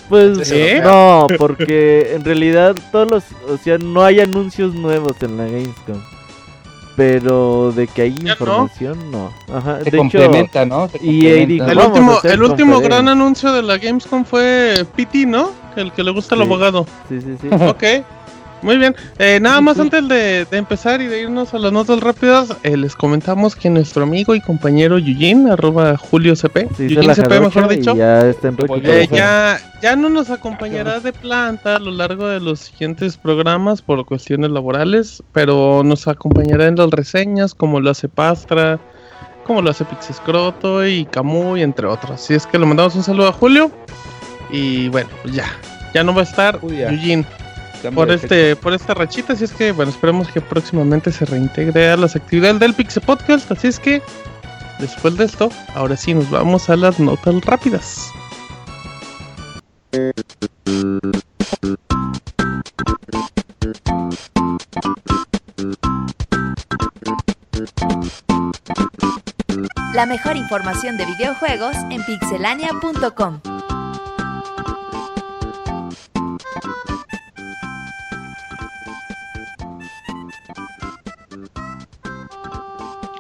Pues 0.09 0.49
¿Qué? 0.49 0.81
no, 0.83 1.27
porque 1.37 2.13
en 2.15 2.23
realidad 2.23 2.75
todos 2.91 3.09
los, 3.11 3.23
o 3.49 3.57
sea, 3.57 3.77
no 3.77 4.03
hay 4.03 4.19
anuncios 4.21 4.73
nuevos 4.73 5.15
en 5.21 5.37
la 5.37 5.45
Gamescom. 5.45 6.01
Pero 6.95 7.71
de 7.73 7.85
que 7.87 8.01
hay 8.03 8.15
información, 8.21 9.11
no. 9.11 9.31
Ajá, 9.53 9.77
Se 9.79 9.83
de 9.83 9.89
hecho, 9.89 9.97
complementa, 9.97 10.65
¿no? 10.65 10.87
Se 10.89 10.97
complementa. 10.97 11.45
dijo, 11.45 11.65
El 11.69 11.77
último, 11.77 12.19
el 12.23 12.43
último 12.43 12.79
gran 12.79 13.07
anuncio 13.07 13.53
de 13.53 13.61
la 13.61 13.77
Gamescom 13.77 14.25
fue 14.25 14.83
PT, 14.95 15.27
¿no? 15.27 15.51
El 15.75 15.91
que 15.91 16.03
le 16.03 16.09
gusta 16.09 16.33
al 16.33 16.41
Sí. 16.41 16.47
abogado. 16.47 16.87
sí, 17.07 17.21
sí, 17.21 17.37
sí. 17.39 17.47
Ok, 17.51 17.83
muy 18.61 18.77
bien. 18.77 18.95
Eh, 19.19 19.39
nada 19.39 19.61
más 19.61 19.79
antes 19.79 20.07
de, 20.07 20.45
de 20.45 20.57
empezar 20.57 21.01
y 21.01 21.07
de 21.07 21.21
irnos 21.21 21.53
a 21.53 21.59
las 21.59 21.71
notas 21.71 21.99
rápidas, 21.99 22.49
eh, 22.63 22.75
les 22.75 22.95
comentamos 22.95 23.55
que 23.55 23.69
nuestro 23.69 24.03
amigo 24.03 24.35
y 24.35 24.41
compañero 24.41 24.97
Eugene, 24.97 25.51
arroba 25.51 25.95
Julio 25.97 26.35
CP, 26.35 26.67
CP 27.15 27.39
mejor 27.39 27.67
dicho, 27.69 27.93
y 27.93 27.97
ya 27.97 28.27
está 28.27 28.47
en 28.49 28.55
Volvió. 28.55 28.91
eh, 28.91 29.07
ya, 29.11 29.59
ya 29.81 29.95
no 29.95 30.09
nos 30.09 30.29
acompañará 30.29 30.99
de 30.99 31.13
planta 31.13 31.75
a 31.75 31.79
lo 31.79 31.91
largo 31.91 32.27
de 32.27 32.39
los 32.39 32.59
siguientes 32.59 33.17
programas 33.17 33.81
por 33.81 34.05
cuestiones 34.05 34.49
laborales, 34.51 35.21
pero 35.33 35.83
nos 35.83 36.07
acompañará 36.07 36.67
en 36.67 36.75
las 36.75 36.89
reseñas 36.89 37.53
como 37.53 37.79
lo 37.79 37.91
hace 37.91 38.09
Pastra, 38.09 38.79
como 39.45 39.61
lo 39.61 39.69
hace 39.69 39.85
Pixescroto 39.85 40.85
y 40.85 41.05
Camuy, 41.05 41.61
entre 41.61 41.87
otros. 41.87 42.11
Así 42.11 42.33
es 42.33 42.45
que 42.47 42.57
le 42.57 42.65
mandamos 42.65 42.95
un 42.95 43.03
saludo 43.03 43.27
a 43.29 43.33
Julio 43.33 43.71
y 44.51 44.89
bueno, 44.89 45.09
pues 45.21 45.35
ya, 45.35 45.45
ya 45.93 46.03
no 46.03 46.13
va 46.13 46.21
a 46.21 46.23
estar 46.23 46.59
Julia 46.59 46.89
por 47.93 48.11
este 48.11 48.55
por 48.55 48.73
esta 48.73 48.93
rachita, 48.93 49.33
así 49.33 49.43
es 49.43 49.51
que 49.51 49.71
bueno, 49.71 49.91
esperemos 49.91 50.27
que 50.29 50.41
próximamente 50.41 51.11
se 51.11 51.25
reintegre 51.25 51.91
a 51.91 51.97
las 51.97 52.15
actividades 52.15 52.59
del 52.59 52.73
Pixel 52.73 53.03
Podcast, 53.03 53.51
así 53.51 53.67
es 53.67 53.79
que 53.79 54.01
después 54.79 55.17
de 55.17 55.25
esto, 55.25 55.49
ahora 55.75 55.95
sí 55.97 56.13
nos 56.13 56.29
vamos 56.29 56.69
a 56.69 56.75
las 56.75 56.99
notas 56.99 57.35
rápidas. 57.45 58.11
La 69.93 70.05
mejor 70.05 70.37
información 70.37 70.95
de 70.97 71.05
videojuegos 71.05 71.75
en 71.89 72.03
pixelania.com. 72.05 73.41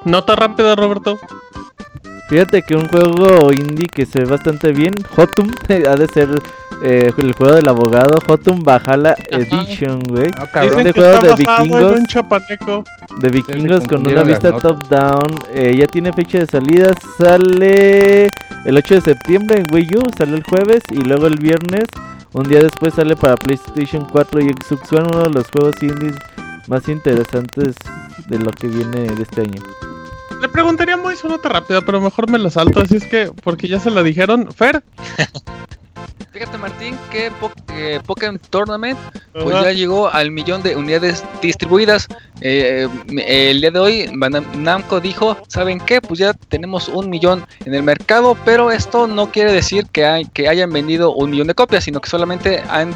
Nota 0.07 0.35
rápida, 0.37 0.75
Roberto. 0.75 1.19
Fíjate 2.29 2.61
que 2.61 2.75
un 2.75 2.87
juego 2.87 3.51
indie 3.51 3.87
que 3.87 4.05
se 4.05 4.19
ve 4.19 4.25
bastante 4.25 4.71
bien, 4.71 4.93
Hotum, 5.15 5.49
ha 5.69 5.95
de 5.95 6.07
ser 6.07 6.29
eh, 6.81 7.11
el 7.17 7.33
juego 7.33 7.55
del 7.55 7.67
abogado, 7.67 8.17
Hotum 8.27 8.63
Bajala 8.63 9.15
Edition, 9.29 9.99
güey. 10.03 10.29
Ah, 10.37 10.63
este 10.65 10.93
juego 10.93 11.21
de 11.21 11.35
vikingos. 11.35 11.99
De 13.19 13.29
vikingos 13.29 13.87
con 13.87 14.07
una 14.07 14.23
vista 14.23 14.57
top-down. 14.57 15.39
Eh, 15.53 15.75
ya 15.77 15.87
tiene 15.87 16.13
fecha 16.13 16.39
de 16.39 16.47
salida, 16.47 16.93
sale 17.17 18.29
el 18.65 18.77
8 18.77 18.95
de 18.95 19.01
septiembre 19.01 19.59
en 19.59 19.73
Wii 19.73 19.97
U, 19.97 20.03
sale 20.17 20.37
el 20.37 20.43
jueves 20.43 20.83
y 20.91 21.01
luego 21.01 21.27
el 21.27 21.37
viernes. 21.37 21.85
Un 22.33 22.43
día 22.43 22.61
después 22.61 22.93
sale 22.93 23.15
para 23.15 23.35
PlayStation 23.35 24.05
4 24.05 24.41
y 24.41 24.49
Xbox 24.49 24.93
One, 24.93 25.09
uno 25.13 25.23
de 25.23 25.29
los 25.31 25.49
juegos 25.49 25.75
indies 25.81 26.15
más 26.67 26.87
interesantes 26.89 27.75
de 28.27 28.39
lo 28.39 28.51
que 28.51 28.67
viene 28.67 29.01
de 29.01 29.23
este 29.23 29.41
año. 29.41 29.61
Le 30.41 30.49
preguntaría 30.49 30.97
muy 30.97 31.15
su 31.15 31.27
nota 31.27 31.49
rápida, 31.49 31.81
pero 31.81 31.99
mejor 31.99 32.29
me 32.29 32.37
la 32.37 32.49
salto, 32.49 32.81
así 32.81 32.97
es 32.97 33.05
que, 33.05 33.31
porque 33.43 33.67
ya 33.67 33.79
se 33.79 33.89
la 33.89 34.03
dijeron. 34.03 34.51
Fer. 34.53 34.83
Fíjate 36.37 36.57
Martín 36.59 36.95
que 37.09 37.31
Pokémon 38.05 38.39
Tournament 38.51 38.99
pues 39.33 39.59
ya 39.59 39.71
llegó 39.71 40.07
al 40.07 40.29
millón 40.29 40.61
de 40.61 40.75
unidades 40.75 41.23
distribuidas. 41.41 42.07
Eh, 42.41 42.87
el 43.25 43.59
día 43.59 43.71
de 43.71 43.79
hoy 43.79 44.11
Namco 44.55 44.99
dijo, 44.99 45.35
¿saben 45.47 45.79
qué? 45.79 45.99
Pues 45.99 46.19
ya 46.19 46.33
tenemos 46.33 46.89
un 46.89 47.09
millón 47.09 47.43
en 47.65 47.73
el 47.73 47.81
mercado, 47.81 48.37
pero 48.45 48.69
esto 48.69 49.07
no 49.07 49.31
quiere 49.31 49.51
decir 49.51 49.87
que, 49.87 50.05
hay, 50.05 50.25
que 50.25 50.47
hayan 50.47 50.71
vendido 50.71 51.11
un 51.11 51.31
millón 51.31 51.47
de 51.47 51.55
copias, 51.55 51.85
sino 51.85 52.01
que 52.01 52.09
solamente 52.09 52.61
han 52.69 52.95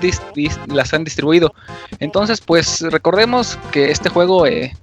las 0.68 0.94
han 0.94 1.04
distribuido. 1.04 1.52
Entonces, 2.00 2.42
pues 2.42 2.82
recordemos 2.82 3.58
que 3.72 3.90
este 3.90 4.10
juego 4.10 4.46
eh, 4.46 4.74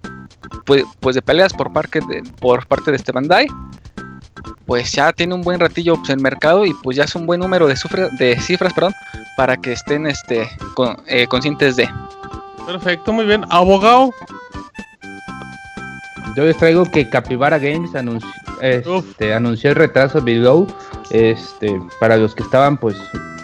pues, 0.64 0.84
pues, 1.00 1.14
de 1.14 1.22
peleas 1.22 1.52
por 1.52 1.72
parte 1.72 2.00
de, 2.00 2.22
por 2.40 2.66
parte 2.66 2.90
de 2.90 2.96
este 2.96 3.12
Bandai, 3.12 3.46
pues 4.66 4.92
ya 4.92 5.12
tiene 5.12 5.34
un 5.34 5.42
buen 5.42 5.60
ratillo 5.60 5.96
pues, 5.96 6.10
en 6.10 6.16
el 6.16 6.22
mercado 6.22 6.66
y 6.66 6.74
pues 6.74 6.96
ya 6.96 7.04
es 7.04 7.14
un 7.14 7.26
buen 7.26 7.40
número 7.40 7.66
de, 7.66 7.74
de 8.18 8.40
cifras 8.40 8.72
perdón, 8.72 8.94
para 9.36 9.56
que 9.56 9.72
estén 9.72 10.06
este, 10.06 10.48
eh, 11.06 11.26
conscientes 11.26 11.76
de. 11.76 11.88
Perfecto, 12.66 13.12
muy 13.12 13.24
bien. 13.24 13.44
Abogado. 13.48 14.12
Yo 16.36 16.44
les 16.44 16.56
traigo 16.56 16.84
que 16.84 17.08
Capybara 17.08 17.58
Games 17.58 17.94
anunció, 17.94 18.28
este, 18.60 19.34
anunció 19.34 19.70
el 19.70 19.76
retraso 19.76 20.20
de 20.20 20.34
Below. 20.34 20.66
Este, 21.10 21.80
para 21.98 22.18
los 22.18 22.34
que 22.34 22.42
estaban 22.42 22.76
pues 22.76 22.96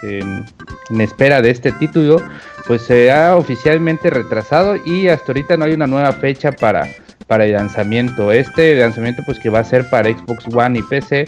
en, 0.03 0.45
en 0.91 1.01
espera 1.01 1.41
de 1.41 1.49
este 1.49 1.71
título, 1.71 2.21
pues 2.67 2.81
se 2.83 3.11
ha 3.11 3.35
oficialmente 3.35 4.09
retrasado 4.09 4.75
y 4.85 5.07
hasta 5.07 5.31
ahorita 5.31 5.57
no 5.57 5.65
hay 5.65 5.73
una 5.73 5.87
nueva 5.87 6.11
fecha 6.13 6.51
para, 6.51 6.87
para 7.27 7.45
el 7.45 7.53
lanzamiento. 7.53 8.31
Este 8.31 8.75
lanzamiento 8.75 9.21
pues 9.25 9.39
que 9.39 9.49
va 9.49 9.59
a 9.59 9.63
ser 9.63 9.89
para 9.89 10.09
Xbox 10.09 10.45
One 10.53 10.79
y 10.79 10.81
PC. 10.83 11.25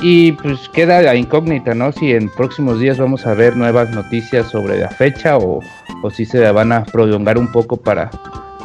Y 0.00 0.32
pues 0.32 0.68
queda 0.70 1.00
la 1.02 1.14
incógnita, 1.14 1.74
¿no? 1.74 1.92
Si 1.92 2.12
en 2.12 2.28
próximos 2.28 2.80
días 2.80 2.98
vamos 2.98 3.26
a 3.26 3.34
ver 3.34 3.56
nuevas 3.56 3.90
noticias 3.90 4.50
sobre 4.50 4.78
la 4.78 4.90
fecha 4.90 5.38
o, 5.38 5.60
o 6.02 6.10
si 6.10 6.26
se 6.26 6.50
van 6.50 6.72
a 6.72 6.84
prolongar 6.84 7.38
un 7.38 7.50
poco 7.50 7.76
para, 7.76 8.10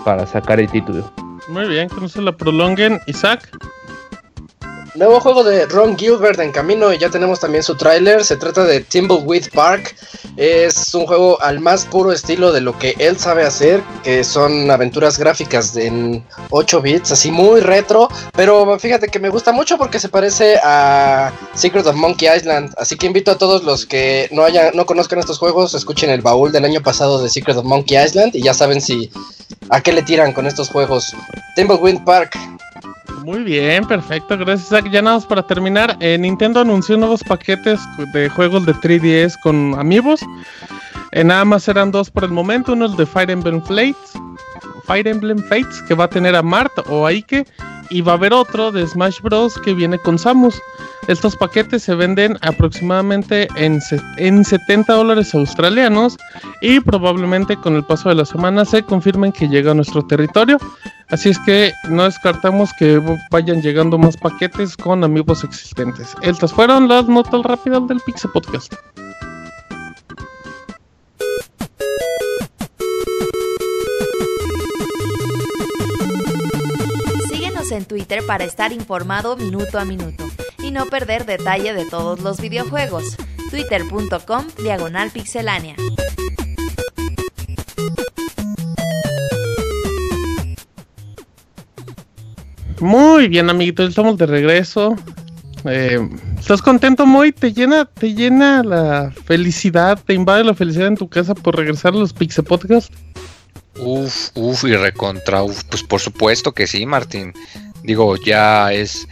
para 0.04 0.26
sacar 0.26 0.60
el 0.60 0.70
título. 0.70 1.10
Muy 1.48 1.68
bien, 1.68 1.88
que 1.88 2.02
no 2.02 2.10
se 2.10 2.22
la 2.22 2.32
prolonguen. 2.32 3.00
Isaac. 3.08 3.50
Nuevo 5.00 5.22
juego 5.22 5.46
de 5.46 5.66
Ron 5.66 5.98
Gilbert 5.98 6.42
en 6.42 6.52
camino 6.52 6.92
y 6.94 6.98
ya 6.98 7.10
tenemos 7.10 7.40
también 7.40 7.64
su 7.64 7.78
tráiler. 7.78 8.26
Se 8.26 8.36
trata 8.36 8.66
de 8.66 8.82
Timbleweed 8.82 9.50
Park. 9.54 9.96
Es 10.36 10.94
un 10.94 11.06
juego 11.06 11.42
al 11.42 11.62
más 11.62 11.86
puro 11.86 12.12
estilo 12.12 12.52
de 12.52 12.60
lo 12.60 12.78
que 12.78 12.96
él 13.00 13.18
sabe 13.18 13.46
hacer, 13.46 13.82
que 14.04 14.26
son 14.26 14.70
aventuras 14.70 15.18
gráficas 15.18 15.74
en 15.78 16.22
8 16.50 16.82
bits, 16.82 17.14
así 17.14 17.32
muy 17.32 17.62
retro. 17.62 18.10
Pero 18.36 18.78
fíjate 18.78 19.08
que 19.08 19.20
me 19.20 19.30
gusta 19.30 19.54
mucho 19.54 19.78
porque 19.78 20.02
se 20.02 20.10
parece 20.10 20.60
a 20.62 21.32
Secret 21.54 21.88
of 21.88 21.96
Monkey 21.96 22.28
Island. 22.36 22.74
Así 22.78 22.98
que 22.98 23.08
invito 23.08 23.32
a 23.32 23.38
todos 23.38 23.64
los 23.64 23.86
que 23.86 24.28
no 24.34 24.44
hayan, 24.44 24.76
no 24.76 24.86
conozcan 24.86 25.20
estos 25.20 25.40
juegos, 25.40 25.76
escuchen 25.76 26.10
el 26.10 26.20
baúl 26.20 26.52
del 26.52 26.66
año 26.66 26.84
pasado 26.84 27.24
de 27.24 27.30
Secret 27.30 27.56
of 27.56 27.64
Monkey 27.64 27.98
Island 27.98 28.36
y 28.36 28.42
ya 28.42 28.54
saben 28.54 28.82
si 28.82 29.10
a 29.70 29.80
qué 29.80 29.94
le 29.94 30.04
tiran 30.04 30.34
con 30.34 30.46
estos 30.46 30.68
juegos. 30.68 31.16
Timbleweed 31.56 32.04
Park. 32.04 32.38
Muy 33.24 33.44
bien, 33.44 33.86
perfecto, 33.86 34.38
gracias. 34.38 34.84
Ya 34.92 35.02
nada 35.02 35.18
más 35.18 35.26
para 35.26 35.46
terminar, 35.46 35.98
eh, 36.00 36.18
Nintendo 36.18 36.62
anunció 36.62 36.98
nuevos 36.98 37.24
paquetes 37.24 37.80
de 38.14 38.30
juegos 38.30 38.66
de 38.66 38.74
3DS 38.74 39.38
con 39.42 39.76
amigos. 39.78 40.22
Eh, 41.12 41.24
nada 41.24 41.44
más 41.46 41.68
eran 41.68 41.92
dos 41.92 42.10
por 42.12 42.24
el 42.24 42.32
momento, 42.32 42.74
uno 42.74 42.86
es 42.86 42.96
de 42.98 43.06
Fire 43.06 43.32
Emblem 43.32 43.62
Fates, 43.62 44.14
Fire 44.86 45.08
Emblem 45.08 45.40
Fates, 45.40 45.82
que 45.88 45.96
va 45.96 46.06
a 46.06 46.10
tener 46.10 46.36
a 46.36 46.44
Mart 46.44 46.72
o 46.88 47.06
a 47.06 47.12
Ike, 47.12 47.46
y 47.90 48.02
va 48.02 48.14
a 48.14 48.16
haber 48.16 48.34
otro 48.34 48.72
de 48.72 48.86
Smash 48.86 49.22
Bros. 49.22 49.60
que 49.60 49.74
viene 49.74 49.98
con 49.98 50.18
Samus. 50.18 50.62
Estos 51.08 51.36
paquetes 51.36 51.84
se 51.84 51.96
venden 51.96 52.38
aproximadamente 52.42 53.48
en, 53.56 53.80
en 54.18 54.46
70 54.46 54.94
dólares 54.94 55.34
australianos 55.34 56.18
y 56.62 56.80
probablemente 56.80 57.56
con 57.58 57.76
el 57.76 57.84
paso 57.84 58.10
de 58.10 58.16
la 58.16 58.26
semana 58.26 58.66
se 58.66 58.84
confirmen 58.84 59.32
que 59.32 59.48
llega 59.48 59.72
a 59.72 59.76
nuestro 59.76 60.06
territorio. 60.06 60.58
Así 61.10 61.30
es 61.30 61.40
que 61.40 61.74
no 61.90 62.04
descartamos 62.04 62.72
que 62.78 63.02
vayan 63.32 63.62
llegando 63.62 63.98
más 63.98 64.16
paquetes 64.18 64.78
con 64.78 65.04
amigos 65.04 65.44
existentes. 65.44 66.14
Estas 66.22 66.54
fueron 66.54 66.88
las 66.88 67.08
notas 67.08 67.42
rápidas 67.44 67.88
del 67.88 68.00
Pixel 68.06 68.32
Podcast. 68.32 68.76
En 77.80 77.86
Twitter 77.86 78.26
para 78.28 78.44
estar 78.44 78.72
informado 78.74 79.38
minuto 79.38 79.80
a 79.80 79.86
minuto 79.86 80.30
y 80.62 80.72
no 80.72 80.86
perder 80.88 81.26
detalle 81.26 81.74
de 81.74 81.86
todos 81.86 82.20
los 82.20 82.40
videojuegos. 82.40 83.16
Twitter.com 83.50 84.46
Diagonal 84.62 85.10
Pixelánea. 85.12 85.76
Muy 92.80 93.28
bien, 93.28 93.50
amiguitos, 93.50 93.90
estamos 93.90 94.18
de 94.18 94.26
regreso. 94.26 94.96
Eh, 95.66 96.00
¿Estás 96.40 96.62
contento, 96.62 97.06
Moy? 97.06 97.32
¿Te 97.32 97.52
llena, 97.52 97.86
¿Te 97.86 98.14
llena 98.14 98.64
la 98.64 99.12
felicidad, 99.26 100.00
te 100.06 100.14
invade 100.14 100.44
la 100.44 100.54
felicidad 100.54 100.88
en 100.88 100.96
tu 100.96 101.10
casa 101.10 101.34
por 101.34 101.58
regresar 101.58 101.94
a 101.94 101.98
los 101.98 102.14
Pixel 102.14 102.46
Podcast? 102.46 102.94
Uf, 103.80 104.30
uf, 104.36 104.64
y 104.66 104.76
recontra, 104.76 105.44
uf, 105.44 105.64
pues 105.66 105.84
por 105.84 106.00
supuesto 106.00 106.54
que 106.54 106.68
sí, 106.68 106.86
Martín. 106.86 107.34
Digo, 107.84 108.16
ya 108.18 108.72
es 108.74 109.08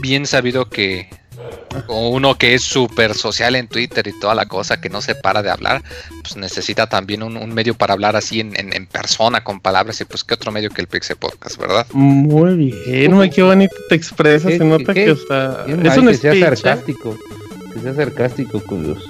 bien 0.00 0.26
sabido 0.26 0.68
que 0.68 1.08
uno 1.88 2.36
que 2.36 2.54
es 2.54 2.62
súper 2.62 3.14
social 3.14 3.54
en 3.56 3.68
Twitter 3.68 4.06
y 4.06 4.18
toda 4.18 4.34
la 4.34 4.46
cosa, 4.46 4.80
que 4.80 4.88
no 4.88 5.00
se 5.00 5.14
para 5.14 5.42
de 5.42 5.50
hablar, 5.50 5.82
pues 6.22 6.36
necesita 6.36 6.86
también 6.86 7.22
un, 7.22 7.54
medio 7.54 7.74
para 7.74 7.94
hablar 7.94 8.16
así 8.16 8.40
en, 8.40 8.86
persona, 8.86 9.44
con 9.44 9.60
palabras, 9.60 10.00
y 10.00 10.04
pues 10.04 10.24
qué 10.24 10.34
otro 10.34 10.52
medio 10.52 10.70
que 10.70 10.80
el 10.80 10.86
Pixel 10.86 11.16
Podcast, 11.16 11.58
¿verdad? 11.58 11.86
Muy 11.92 12.56
bien, 12.56 13.30
qué 13.30 13.42
bonito 13.42 13.74
te 13.88 13.94
expresas, 13.94 14.52
se 14.52 14.64
nota 14.64 14.94
que 14.94 15.10
está... 15.10 15.66
Es 15.66 15.96
un 15.96 16.08
que 16.08 16.14
sea 16.14 16.32
¿eh? 16.32 16.40
sarcástico, 16.40 17.16
que 17.72 17.80
sea 17.80 17.94
sarcástico 17.94 18.62
con 18.62 18.88
los, 18.88 19.04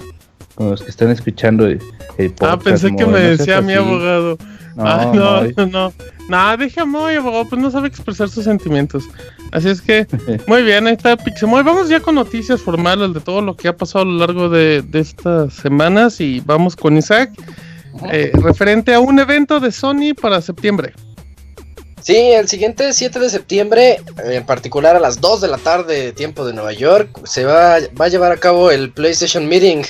con 0.54 0.70
los 0.70 0.82
que 0.82 0.90
están 0.90 1.10
escuchando 1.10 1.66
el, 1.66 1.78
podcast. 1.78 2.42
Ah, 2.42 2.58
pensé 2.58 2.96
que 2.96 3.06
me 3.06 3.20
decía 3.20 3.60
mi 3.60 3.74
abogado. 3.74 4.38
No, 4.74 5.14
no, 5.14 5.42
no, 5.56 5.66
no. 5.66 5.92
Nada, 6.28 6.56
déjame, 6.56 7.16
abogado, 7.16 7.48
pues 7.48 7.60
no 7.60 7.70
sabe 7.70 7.88
expresar 7.88 8.28
sus 8.28 8.44
sentimientos. 8.44 9.04
Así 9.52 9.68
es 9.68 9.80
que, 9.80 10.06
muy 10.46 10.62
bien, 10.62 10.86
ahí 10.86 10.94
está 10.94 11.16
Pixemoy. 11.16 11.62
Vamos 11.62 11.88
ya 11.88 12.00
con 12.00 12.16
noticias 12.16 12.60
formales 12.60 13.14
de 13.14 13.20
todo 13.20 13.40
lo 13.40 13.56
que 13.56 13.68
ha 13.68 13.76
pasado 13.76 14.02
a 14.02 14.08
lo 14.08 14.18
largo 14.18 14.48
de, 14.48 14.84
estas 14.92 15.54
semanas 15.54 16.20
y 16.20 16.40
vamos 16.40 16.74
con 16.74 16.96
Isaac, 16.96 17.30
eh, 18.10 18.32
referente 18.34 18.92
a 18.92 19.00
un 19.00 19.18
evento 19.18 19.60
de 19.60 19.70
Sony 19.70 20.14
para 20.20 20.40
septiembre. 20.40 20.94
Sí, 22.02 22.14
el 22.14 22.48
siguiente 22.48 22.92
7 22.92 23.18
de 23.18 23.30
septiembre, 23.30 24.00
en 24.24 24.46
particular 24.46 24.94
a 24.94 25.00
las 25.00 25.20
2 25.20 25.40
de 25.40 25.48
la 25.48 25.58
tarde, 25.58 26.12
tiempo 26.12 26.46
de 26.46 26.52
Nueva 26.52 26.72
York, 26.72 27.26
se 27.26 27.44
va, 27.44 27.78
va 28.00 28.04
a 28.04 28.08
llevar 28.08 28.30
a 28.30 28.36
cabo 28.36 28.70
el 28.70 28.92
PlayStation 28.92 29.48
Meeting 29.48 29.82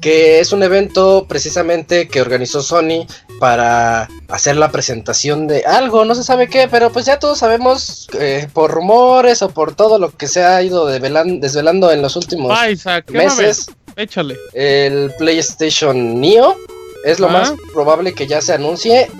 que 0.00 0.40
es 0.40 0.52
un 0.52 0.62
evento 0.62 1.26
precisamente 1.28 2.08
que 2.08 2.20
organizó 2.20 2.62
Sony 2.62 3.06
para 3.38 4.08
hacer 4.28 4.56
la 4.56 4.70
presentación 4.70 5.46
de 5.46 5.64
algo, 5.64 6.04
no 6.04 6.14
se 6.14 6.24
sabe 6.24 6.48
qué, 6.48 6.68
pero 6.68 6.90
pues 6.90 7.04
ya 7.06 7.18
todos 7.18 7.38
sabemos 7.38 8.08
eh, 8.18 8.48
por 8.52 8.70
rumores 8.70 9.42
o 9.42 9.50
por 9.50 9.74
todo 9.74 9.98
lo 9.98 10.10
que 10.16 10.26
se 10.28 10.42
ha 10.44 10.62
ido 10.62 10.86
desvelando 10.86 11.90
en 11.92 12.02
los 12.02 12.16
últimos 12.16 12.50
meses. 13.38 13.66
Échale. 13.96 14.36
El 14.54 15.12
PlayStation 15.18 16.20
Neo 16.20 16.56
es 17.04 17.18
lo 17.18 17.28
más 17.28 17.52
probable 17.72 18.14
que 18.14 18.26
ya 18.26 18.40
se 18.40 18.52
anuncie. 18.54 19.10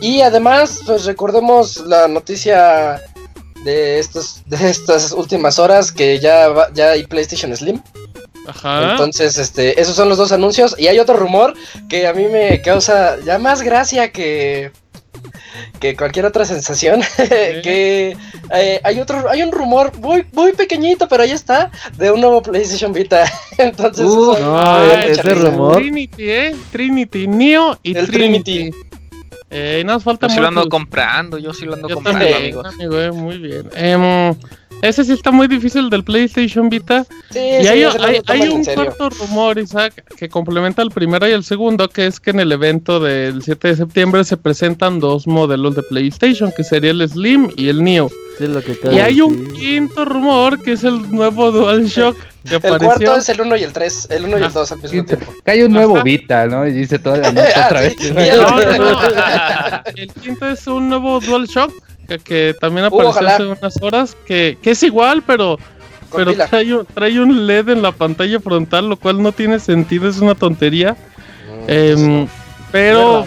Y 0.00 0.20
además, 0.20 0.80
pues 0.86 1.04
recordemos 1.04 1.78
la 1.86 2.06
noticia 2.08 3.02
de 3.64 3.98
estos 3.98 4.42
de 4.46 4.70
estas 4.70 5.12
últimas 5.12 5.58
horas 5.58 5.90
que 5.90 6.18
ya 6.20 6.48
va- 6.48 6.70
ya 6.72 6.90
hay 6.90 7.04
PlayStation 7.06 7.54
Slim. 7.56 7.82
Ajá. 8.48 8.92
Entonces, 8.92 9.38
este, 9.38 9.80
esos 9.80 9.94
son 9.94 10.08
los 10.08 10.18
dos 10.18 10.32
anuncios. 10.32 10.74
Y 10.78 10.86
hay 10.88 10.98
otro 10.98 11.16
rumor 11.16 11.54
que 11.88 12.06
a 12.06 12.12
mí 12.14 12.24
me 12.26 12.60
causa 12.62 13.18
ya 13.24 13.38
más 13.38 13.62
gracia 13.62 14.10
que, 14.10 14.72
que 15.80 15.96
cualquier 15.96 16.24
otra 16.26 16.44
sensación. 16.44 17.00
que 17.16 18.16
eh, 18.54 18.80
hay 18.82 19.00
otro, 19.00 19.28
hay 19.28 19.42
un 19.42 19.52
rumor 19.52 19.96
muy, 19.98 20.24
muy 20.32 20.52
pequeñito, 20.52 21.08
pero 21.08 21.22
ahí 21.24 21.32
está, 21.32 21.70
de 21.96 22.10
un 22.10 22.20
nuevo 22.20 22.42
PlayStation 22.42 22.92
Vita. 22.92 23.30
Entonces, 23.58 24.04
Uh, 24.06 24.32
eso- 24.34 24.40
no, 24.40 24.54
da 24.86 25.04
ese 25.04 25.34
rumor. 25.34 25.76
Trinity, 25.76 26.30
¿eh? 26.30 26.56
Trinity, 26.72 27.26
Neo 27.26 27.78
y 27.82 27.96
El 27.96 28.06
Trinity. 28.10 28.70
Trinity. 28.70 28.78
Eh, 29.50 29.82
nos 29.86 30.04
falta 30.04 30.26
Yo 30.26 30.34
sí 30.34 30.40
lo 30.40 30.48
ando 30.48 30.68
comprando, 30.68 31.38
yo 31.38 31.54
sí 31.54 31.64
lo 31.64 31.72
ando 31.72 31.88
Yo 31.88 31.94
comprando, 31.94 32.20
también, 32.20 32.42
amigos. 32.42 32.66
amigo, 32.66 33.00
eh, 33.00 33.10
muy 33.12 33.38
bien. 33.38 33.70
Em, 33.74 34.34
ese 34.82 35.04
sí 35.04 35.12
está 35.12 35.30
muy 35.30 35.48
difícil 35.48 35.90
del 35.90 36.04
PlayStation 36.04 36.68
Vita. 36.68 37.04
Sí, 37.30 37.38
Y 37.38 37.62
sí, 37.62 37.68
hay, 37.68 38.48
un 38.48 38.64
cuarto 38.64 39.10
rumor, 39.10 39.58
Isaac, 39.58 40.04
que 40.16 40.28
complementa 40.28 40.82
el 40.82 40.90
primero 40.90 41.28
y 41.28 41.32
el 41.32 41.44
segundo, 41.44 41.88
que 41.88 42.06
es 42.06 42.20
que 42.20 42.30
en 42.30 42.40
el 42.40 42.52
evento 42.52 43.00
del 43.00 43.42
7 43.42 43.68
de 43.68 43.76
septiembre 43.76 44.24
se 44.24 44.36
presentan 44.36 45.00
dos 45.00 45.26
modelos 45.26 45.74
de 45.74 45.82
PlayStation, 45.82 46.52
que 46.56 46.64
sería 46.64 46.90
el 46.92 47.08
Slim 47.08 47.50
y 47.56 47.68
el 47.68 47.82
Neo. 47.82 48.08
Sí, 48.38 48.44
es 48.44 48.50
lo 48.50 48.62
que 48.62 48.78
Y 48.92 48.98
hay 49.00 49.20
un 49.20 49.48
quinto 49.52 50.04
rumor, 50.04 50.62
que 50.62 50.72
es 50.72 50.84
el 50.84 51.10
nuevo 51.10 51.50
DualShock, 51.50 52.16
que 52.44 52.50
El 52.50 52.56
apareció. 52.56 52.86
cuarto 52.86 53.16
es 53.16 53.28
el 53.30 53.40
1 53.40 53.56
y 53.56 53.62
el 53.64 53.72
3, 53.72 54.06
el 54.10 54.24
1 54.26 54.38
y 54.38 54.42
el 54.44 54.52
2 54.52 54.72
al 54.72 54.78
mismo 54.80 55.04
tiempo. 55.04 55.34
Que 55.44 55.50
hay 55.50 55.62
un 55.62 55.72
nuevo 55.72 55.96
Ajá. 55.96 56.04
Vita, 56.04 56.46
¿no? 56.46 56.64
Y 56.66 56.72
dice 56.72 57.00
toda 57.00 57.16
la 57.18 57.32
nota 57.32 57.48
otra 57.66 57.80
vez. 57.80 57.94
Sí, 57.98 58.10
No, 58.14 58.60
no, 58.60 58.78
no. 58.78 59.00
El 59.96 60.12
quinto 60.12 60.46
es 60.48 60.66
un 60.68 60.88
nuevo 60.88 61.18
DualShock, 61.18 61.72
que, 62.08 62.18
que 62.18 62.54
también 62.60 62.86
apareció 62.86 63.28
hace 63.28 63.46
unas 63.46 63.82
horas, 63.82 64.16
que, 64.26 64.58
que 64.62 64.70
es 64.72 64.82
igual, 64.82 65.22
pero 65.26 65.58
Con 66.10 66.24
pero 66.24 66.34
trae 66.48 66.74
un, 66.74 66.86
trae 66.86 67.20
un 67.20 67.46
LED 67.46 67.68
en 67.68 67.82
la 67.82 67.92
pantalla 67.92 68.40
frontal, 68.40 68.88
lo 68.88 68.96
cual 68.96 69.22
no 69.22 69.30
tiene 69.32 69.60
sentido, 69.60 70.08
es 70.08 70.18
una 70.18 70.34
tontería. 70.34 70.96
Em, 71.66 72.26
pero 72.72 73.26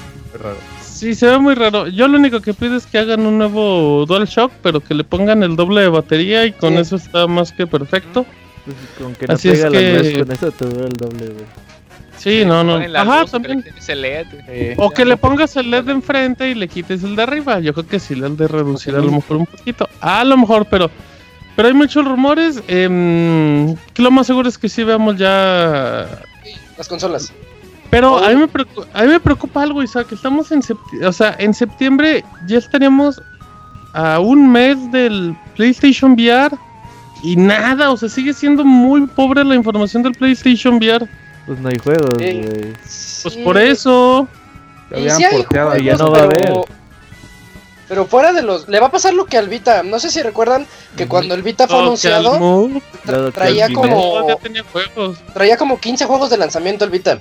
sí, 0.83 1.13
se 1.15 1.27
ve 1.27 1.38
muy 1.38 1.53
raro. 1.55 1.88
Yo 1.88 2.07
lo 2.07 2.17
único 2.17 2.41
que 2.41 2.53
pido 2.53 2.75
es 2.75 2.85
que 2.88 2.97
hagan 2.97 3.25
un 3.25 3.38
nuevo 3.38 4.05
DualShock, 4.07 4.51
pero 4.63 4.79
que 4.79 4.93
le 4.95 5.03
pongan 5.03 5.43
el 5.43 5.55
doble 5.55 5.81
de 5.81 5.89
batería 5.89 6.45
y 6.45 6.51
con 6.51 6.73
Sí. 6.73 6.79
eso 6.79 6.95
está 6.95 7.27
más 7.27 7.51
que 7.51 7.67
perfecto. 7.67 8.25
Pues, 8.65 8.75
con 9.00 9.15
que 9.15 9.27
no 9.27 9.33
Así 9.33 9.50
es 9.50 9.55
pega 9.59 9.69
la 9.71 9.79
que- 9.79 10.19
con 10.19 10.31
eso 10.31 10.51
te 10.51 10.65
dura 10.65 10.85
el 10.88 10.93
doble, 10.93 11.25
güey. 11.27 11.45
Sí, 12.22 12.46
no, 12.46 12.63
no. 12.63 12.75
Ajá, 12.75 13.22
luz, 13.22 13.32
también. 13.32 13.66
LED. 13.88 14.28
Eh, 14.48 14.75
O 14.78 14.92
que 14.92 15.06
le 15.06 15.18
pongas 15.18 15.56
el 15.56 15.72
LED 15.72 15.86
de 15.86 15.92
enfrente 15.94 16.50
y 16.50 16.54
le 16.54 16.68
quites 16.68 17.04
el 17.04 17.16
de 17.16 17.24
arriba. 17.24 17.60
Yo 17.60 17.74
creo 17.74 17.88
que 17.88 18.00
sí 18.00 18.13
le 18.13 18.28
han 18.28 18.38
de 18.38 18.48
reducir 18.48 18.94
a 18.94 19.00
lo 19.00 19.12
mejor 19.12 19.38
un 19.38 19.46
poquito. 19.48 19.90
A 20.00 20.24
lo 20.24 20.38
mejor, 20.38 20.68
pero 20.70 20.92
pero 21.56 21.68
hay 21.68 21.74
muchos 21.74 22.06
rumores. 22.06 22.62
em, 22.68 23.75
que 23.94 24.04
lo 24.04 24.12
más 24.12 24.28
seguro 24.28 24.48
es 24.48 24.58
que 24.58 24.70
sí 24.70 24.84
veamos 24.84 25.18
ya 25.18 26.08
Las 26.78 26.88
consolas. 26.88 27.34
Pero 27.90 28.20
a 28.20 28.30
mí, 28.30 28.36
me 28.36 28.48
preocupa, 28.48 28.88
a 28.94 29.01
mí 29.01 29.08
me 29.10 29.20
preocupa 29.20 29.63
algo, 29.63 29.82
Isaac. 29.82 30.12
Estamos 30.12 30.51
en 30.51 30.62
septiembre. 30.62 31.08
O 31.08 31.12
sea, 31.12 31.36
en 31.40 31.54
septiembre 31.54 32.24
ya 32.48 32.60
estaríamos 32.60 33.20
a 33.94 34.20
un 34.20 34.50
mes 34.51 34.78
del 34.92 35.36
PlayStation 35.56 36.13
VR. 36.13 36.56
Y 37.24 37.36
nada, 37.36 37.92
o 37.92 37.98
sea, 37.98 38.10
sigue 38.10 38.34
siendo 38.34 38.63
muy 38.63 39.08
pobre 39.08 39.44
la 39.44 39.56
información 39.56 40.04
del 40.04 40.13
PlayStation 40.13 40.75
VR. 40.75 41.08
Pues 41.45 41.60
no 41.60 41.69
hay 41.69 41.77
juegos, 41.79 42.10
Sí. 42.19 42.41
güey. 42.41 42.74
Pues 43.24 43.36
por 43.43 43.57
eso. 43.57 44.27
Lo 44.89 44.98
Y 45.00 45.09
habían 45.09 45.18
sí 45.18 45.37
porteado, 45.37 45.70
juegos, 45.72 45.85
ya 45.85 45.96
no 45.96 46.11
va 46.11 46.24
a 46.24 46.29
pero- 46.29 46.46
haber. 46.53 46.66
Pero 47.87 48.05
fuera 48.05 48.31
de 48.31 48.42
los. 48.42 48.70
Le 48.70 48.79
va 48.79 48.87
a 48.87 48.92
pasar 48.92 49.13
lo 49.13 49.25
que 49.25 49.37
al 49.37 49.50
Vita. 49.50 49.83
No 49.83 50.00
sé 50.00 50.09
si 50.11 50.22
recuerdan 50.22 50.66
que 50.96 51.07
cuando 51.07 51.35
el 51.35 51.44
Vita 51.44 51.68
fue 51.68 51.77
Oh, 51.77 51.81
anunciado, 51.81 52.70
que 53.05 53.31
traía 53.33 53.68
como- 53.74 54.37
tenía 54.42 54.63
juegos. 54.63 55.18
traía 55.33 55.57
como 55.57 55.77
15 55.79 56.05
juegos 56.05 56.29
de 56.29 56.37
lanzamiento 56.37 56.85
el 56.85 56.92
Vita. 56.92 57.20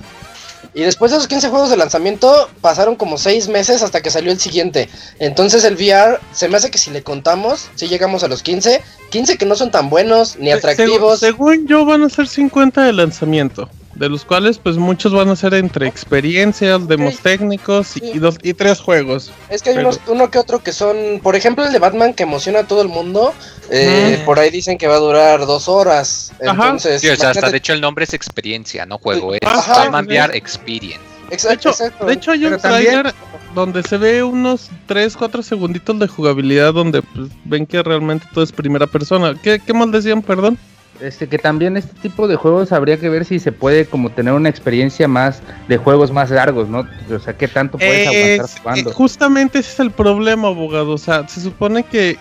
Y 0.72 0.82
después 0.82 1.10
de 1.10 1.16
esos 1.16 1.26
15 1.26 1.48
juegos 1.48 1.70
de 1.70 1.76
lanzamiento, 1.76 2.48
pasaron 2.60 2.94
como 2.94 3.18
6 3.18 3.48
meses 3.48 3.82
hasta 3.82 4.00
que 4.02 4.10
salió 4.10 4.30
el 4.30 4.38
siguiente. 4.38 4.88
Entonces 5.18 5.64
el 5.64 5.74
VR, 5.74 6.20
se 6.32 6.48
me 6.48 6.56
hace 6.58 6.70
que 6.70 6.78
si 6.78 6.90
le 6.92 7.02
contamos, 7.02 7.68
si 7.74 7.88
llegamos 7.88 8.22
a 8.22 8.28
los 8.28 8.44
15, 8.44 8.80
15 9.10 9.36
que 9.38 9.46
no 9.46 9.56
son 9.56 9.72
tan 9.72 9.90
buenos 9.90 10.36
ni 10.38 10.46
Se- 10.46 10.52
atractivos. 10.52 11.18
Según, 11.18 11.56
según 11.56 11.66
yo, 11.66 11.84
van 11.84 12.04
a 12.04 12.08
ser 12.08 12.28
50 12.28 12.82
de 12.84 12.92
lanzamiento. 12.92 13.68
De 14.00 14.08
los 14.08 14.24
cuales, 14.24 14.56
pues 14.58 14.76
muchos 14.78 15.12
van 15.12 15.28
a 15.28 15.36
ser 15.36 15.52
entre 15.52 15.86
experiencias, 15.86 16.88
demos 16.88 17.18
técnicos 17.18 17.98
y, 17.98 18.00
Sí. 18.00 18.10
y 18.14 18.18
dos, 18.18 18.36
y 18.42 18.54
tres 18.54 18.80
juegos. 18.80 19.30
Es 19.50 19.62
que 19.62 19.68
hay 19.70 19.76
Pero- 19.76 19.88
unos, 19.90 20.00
uno 20.08 20.30
que 20.30 20.38
otro 20.38 20.60
que 20.62 20.72
son, 20.72 20.96
por 21.22 21.36
ejemplo, 21.36 21.66
el 21.66 21.72
de 21.72 21.78
Batman 21.78 22.14
que 22.14 22.22
emociona 22.22 22.60
a 22.60 22.64
todo 22.66 22.80
el 22.80 22.88
mundo. 22.88 23.34
eh, 23.72 24.14
Ujú. 24.16 24.24
Por 24.24 24.40
ahí 24.40 24.50
dicen 24.50 24.78
que 24.78 24.88
va 24.88 24.94
a 24.96 24.98
durar 24.98 25.46
dos 25.46 25.68
horas. 25.68 26.32
Ajá. 26.44 26.50
Entonces, 26.64 27.02
Sí, 27.02 27.08
o 27.08 27.14
sea, 27.14 27.30
hasta 27.30 27.50
de 27.50 27.58
hecho 27.58 27.72
el 27.72 27.80
nombre 27.80 28.02
es 28.04 28.12
experiencia, 28.14 28.84
no 28.84 28.98
juego, 28.98 29.32
es 29.34 29.40
Ajá. 29.46 29.84
Batman 29.84 30.06
VR 30.06 30.36
Experience. 30.36 30.98
De 31.28 31.34
Exacto, 31.36 31.54
hecho, 31.54 31.68
exacto. 31.70 32.06
de 32.06 32.12
hecho 32.14 32.30
hay 32.32 32.44
un 32.46 32.50
Pero 32.50 32.62
también- 32.62 32.84
trailer 33.02 33.14
donde 33.54 33.82
se 33.84 33.96
ve 33.98 34.22
unos 34.24 34.70
3, 34.86 35.16
4 35.16 35.42
segunditos 35.44 35.96
de 36.00 36.08
jugabilidad 36.08 36.72
donde 36.74 37.02
pues, 37.02 37.28
ven 37.44 37.64
que 37.66 37.80
realmente 37.82 38.26
todo 38.34 38.42
es 38.42 38.50
primera 38.50 38.86
persona. 38.88 39.36
¿Qué, 39.40 39.60
qué 39.64 39.72
más 39.72 39.92
decían, 39.92 40.22
perdón? 40.22 40.58
Este, 41.00 41.28
que 41.28 41.38
también 41.38 41.76
este 41.76 41.94
tipo 42.00 42.28
de 42.28 42.36
juegos 42.36 42.72
habría 42.72 42.98
que 42.98 43.08
ver 43.08 43.24
si 43.24 43.38
se 43.38 43.52
puede 43.52 43.86
como 43.86 44.10
tener 44.10 44.34
una 44.34 44.48
experiencia 44.50 45.08
más 45.08 45.42
de 45.66 45.78
juegos 45.78 46.10
más 46.12 46.30
largos, 46.30 46.68
¿no? 46.68 46.86
O 47.14 47.18
sea, 47.18 47.36
qué 47.36 47.48
tanto 47.48 47.78
puedes 47.78 48.06
Eh, 48.06 48.06
aguantar 48.06 48.50
jugando. 48.62 48.90
eh, 48.90 48.92
justamente 48.92 49.58
ese 49.60 49.72
es 49.72 49.80
el 49.80 49.90
problema, 49.90 50.48
abogado. 50.48 50.92
O 50.92 50.98
sea, 50.98 51.26
se 51.26 51.40
supone 51.40 51.84
que, 51.84 52.18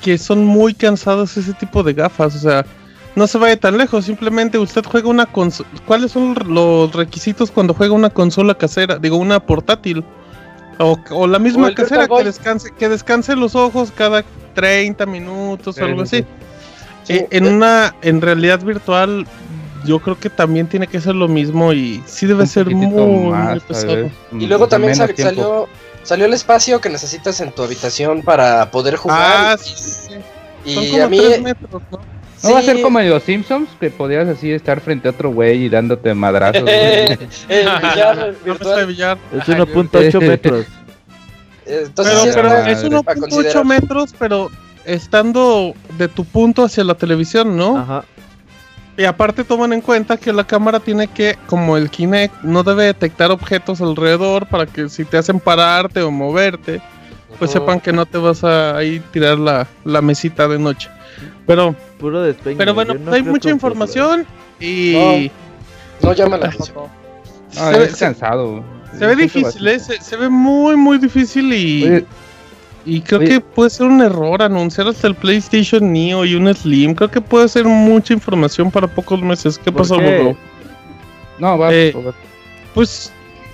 que 0.00 0.16
son 0.18 0.44
muy 0.44 0.74
cansados 0.74 1.36
ese 1.36 1.52
tipo 1.54 1.82
de 1.82 1.92
gafas. 1.92 2.34
O 2.36 2.38
sea, 2.38 2.64
no 3.14 3.26
se 3.26 3.36
vaya 3.38 3.58
tan 3.58 3.76
lejos. 3.76 4.06
Simplemente 4.06 4.58
usted 4.58 4.84
juega 4.84 5.08
una 5.08 5.26
consola. 5.26 5.68
¿Cuáles 5.86 6.12
son 6.12 6.34
los 6.46 6.92
requisitos 6.94 7.50
cuando 7.50 7.74
juega 7.74 7.92
una 7.94 8.10
consola 8.10 8.54
casera? 8.56 8.98
Digo, 8.98 9.16
una 9.16 9.40
portátil. 9.40 10.02
O, 10.78 10.96
o 11.10 11.26
la 11.26 11.40
misma 11.40 11.74
casera 11.74 12.06
que 12.06 12.24
descanse, 12.24 12.70
que 12.78 12.88
descanse 12.88 13.34
los 13.34 13.54
ojos 13.56 13.92
cada 13.94 14.24
30 14.54 15.04
minutos 15.06 15.76
o 15.76 15.84
algo 15.84 16.06
sí, 16.06 16.18
así. 16.18 16.26
Sí, 17.08 17.14
Eh, 17.14 17.26
en 17.32 17.46
una 17.46 17.94
en 18.02 18.20
realidad 18.20 18.60
virtual 18.62 19.26
yo 19.84 19.98
creo 20.00 20.18
que 20.20 20.28
también 20.30 20.66
tiene 20.68 20.86
que 20.86 21.00
ser 21.00 21.14
lo 21.14 21.26
mismo 21.28 21.72
y 21.72 22.02
sí 22.06 22.26
debe 22.26 22.42
Un 22.42 22.46
ser 22.48 22.66
muy, 22.70 23.30
más, 23.30 23.60
pesado. 23.62 24.10
Y 24.32 24.46
luego 24.46 24.64
sea, 24.64 24.70
también 24.70 24.94
sal- 24.94 25.14
salió, 25.16 25.68
salió 26.02 26.26
el 26.26 26.34
espacio 26.34 26.80
que 26.80 26.88
necesitas 26.90 27.40
en 27.40 27.50
tu 27.52 27.62
habitación 27.62 28.22
para 28.22 28.70
poder 28.70 28.96
jugar. 28.96 29.18
Ah, 29.20 29.56
y- 29.58 29.68
sí. 29.68 30.10
y, 30.64 30.74
Son 30.74 30.88
como 30.90 31.04
a 31.04 31.08
mí. 31.08 31.18
tres 31.18 31.42
metros, 31.42 31.82
¿no? 31.90 31.98
No 32.44 32.52
va 32.52 32.58
a 32.60 32.62
ser 32.62 32.80
como 32.82 33.00
en 33.00 33.10
los 33.10 33.22
Simpsons, 33.24 33.68
que 33.80 33.90
podías 33.90 34.28
así 34.28 34.52
estar 34.52 34.80
frente 34.80 35.08
a 35.08 35.10
otro 35.10 35.30
güey 35.32 35.64
y 35.64 35.68
dándote 35.68 36.14
madrazos. 36.14 36.62
el 36.68 37.68
billar 37.82 38.34
virtual. 38.44 38.80
Es 39.32 39.48
1.8 39.48 40.20
metros. 40.20 40.66
Entonces, 41.66 42.14
Pero, 42.14 42.24
sí 42.24 42.30
pero 42.34 42.48
es 42.66 42.78
a 42.84 42.86
1.8 42.86 43.20
considerar. 43.20 43.64
metros, 43.64 44.14
pero 44.18 44.50
estando 44.88 45.74
de 45.96 46.08
tu 46.08 46.24
punto 46.24 46.64
hacia 46.64 46.82
la 46.84 46.94
televisión, 46.94 47.56
¿no? 47.56 47.78
Ajá. 47.78 48.04
Y 48.96 49.04
aparte 49.04 49.44
toman 49.44 49.72
en 49.72 49.80
cuenta 49.80 50.16
que 50.16 50.32
la 50.32 50.44
cámara 50.44 50.80
tiene 50.80 51.06
que, 51.06 51.38
como 51.46 51.76
el 51.76 51.88
Kinect, 51.88 52.42
no 52.42 52.64
debe 52.64 52.84
detectar 52.86 53.30
objetos 53.30 53.80
alrededor 53.80 54.46
para 54.48 54.66
que 54.66 54.88
si 54.88 55.04
te 55.04 55.16
hacen 55.16 55.38
pararte 55.38 56.02
o 56.02 56.10
moverte, 56.10 56.80
pues 57.38 57.52
sepan 57.52 57.78
que 57.78 57.92
no 57.92 58.06
te 58.06 58.18
vas 58.18 58.42
a 58.42 58.76
ahí 58.76 59.00
tirar 59.12 59.38
la, 59.38 59.68
la 59.84 60.02
mesita 60.02 60.48
de 60.48 60.58
noche. 60.58 60.90
Pero, 61.46 61.76
Puro 62.00 62.22
despeño. 62.22 62.58
pero 62.58 62.74
bueno, 62.74 62.94
no 62.94 63.12
hay 63.12 63.22
mucha 63.22 63.50
información 63.50 64.26
y 64.58 65.30
No 66.02 66.12
llama 66.12 66.36
la 66.36 66.46
atención. 66.48 66.76
No, 66.76 67.70
se, 67.72 67.78
ve, 67.78 67.84
es 67.84 67.96
cansado. 67.96 68.64
se 68.98 69.06
ve 69.06 69.14
difícil, 69.14 69.68
¿eh? 69.68 69.78
se, 69.78 70.00
se 70.00 70.16
ve 70.16 70.28
muy, 70.28 70.76
muy 70.76 70.98
difícil 70.98 71.52
y, 71.52 71.84
Oye, 71.84 72.04
y 72.88 73.00
creo 73.02 73.20
oye. 73.20 73.28
que 73.28 73.40
puede 73.40 73.70
ser 73.70 73.86
un 73.86 74.00
error 74.00 74.42
anunciar 74.42 74.88
hasta 74.88 75.06
el 75.06 75.14
PlayStation 75.14 75.92
Neo 75.92 76.24
y 76.24 76.34
un 76.34 76.52
Slim. 76.54 76.94
Creo 76.94 77.10
que 77.10 77.20
puede 77.20 77.48
ser 77.48 77.64
mucha 77.66 78.14
información 78.14 78.70
para 78.70 78.86
pocos 78.88 79.20
meses. 79.22 79.58
¿Qué 79.58 79.70
¿Por 79.70 79.82
pasó? 79.82 79.96
Bobo? 80.00 80.36
no, 81.38 81.58
va. 81.58 81.72
Eh, 81.72 81.94
Pues 82.74 83.12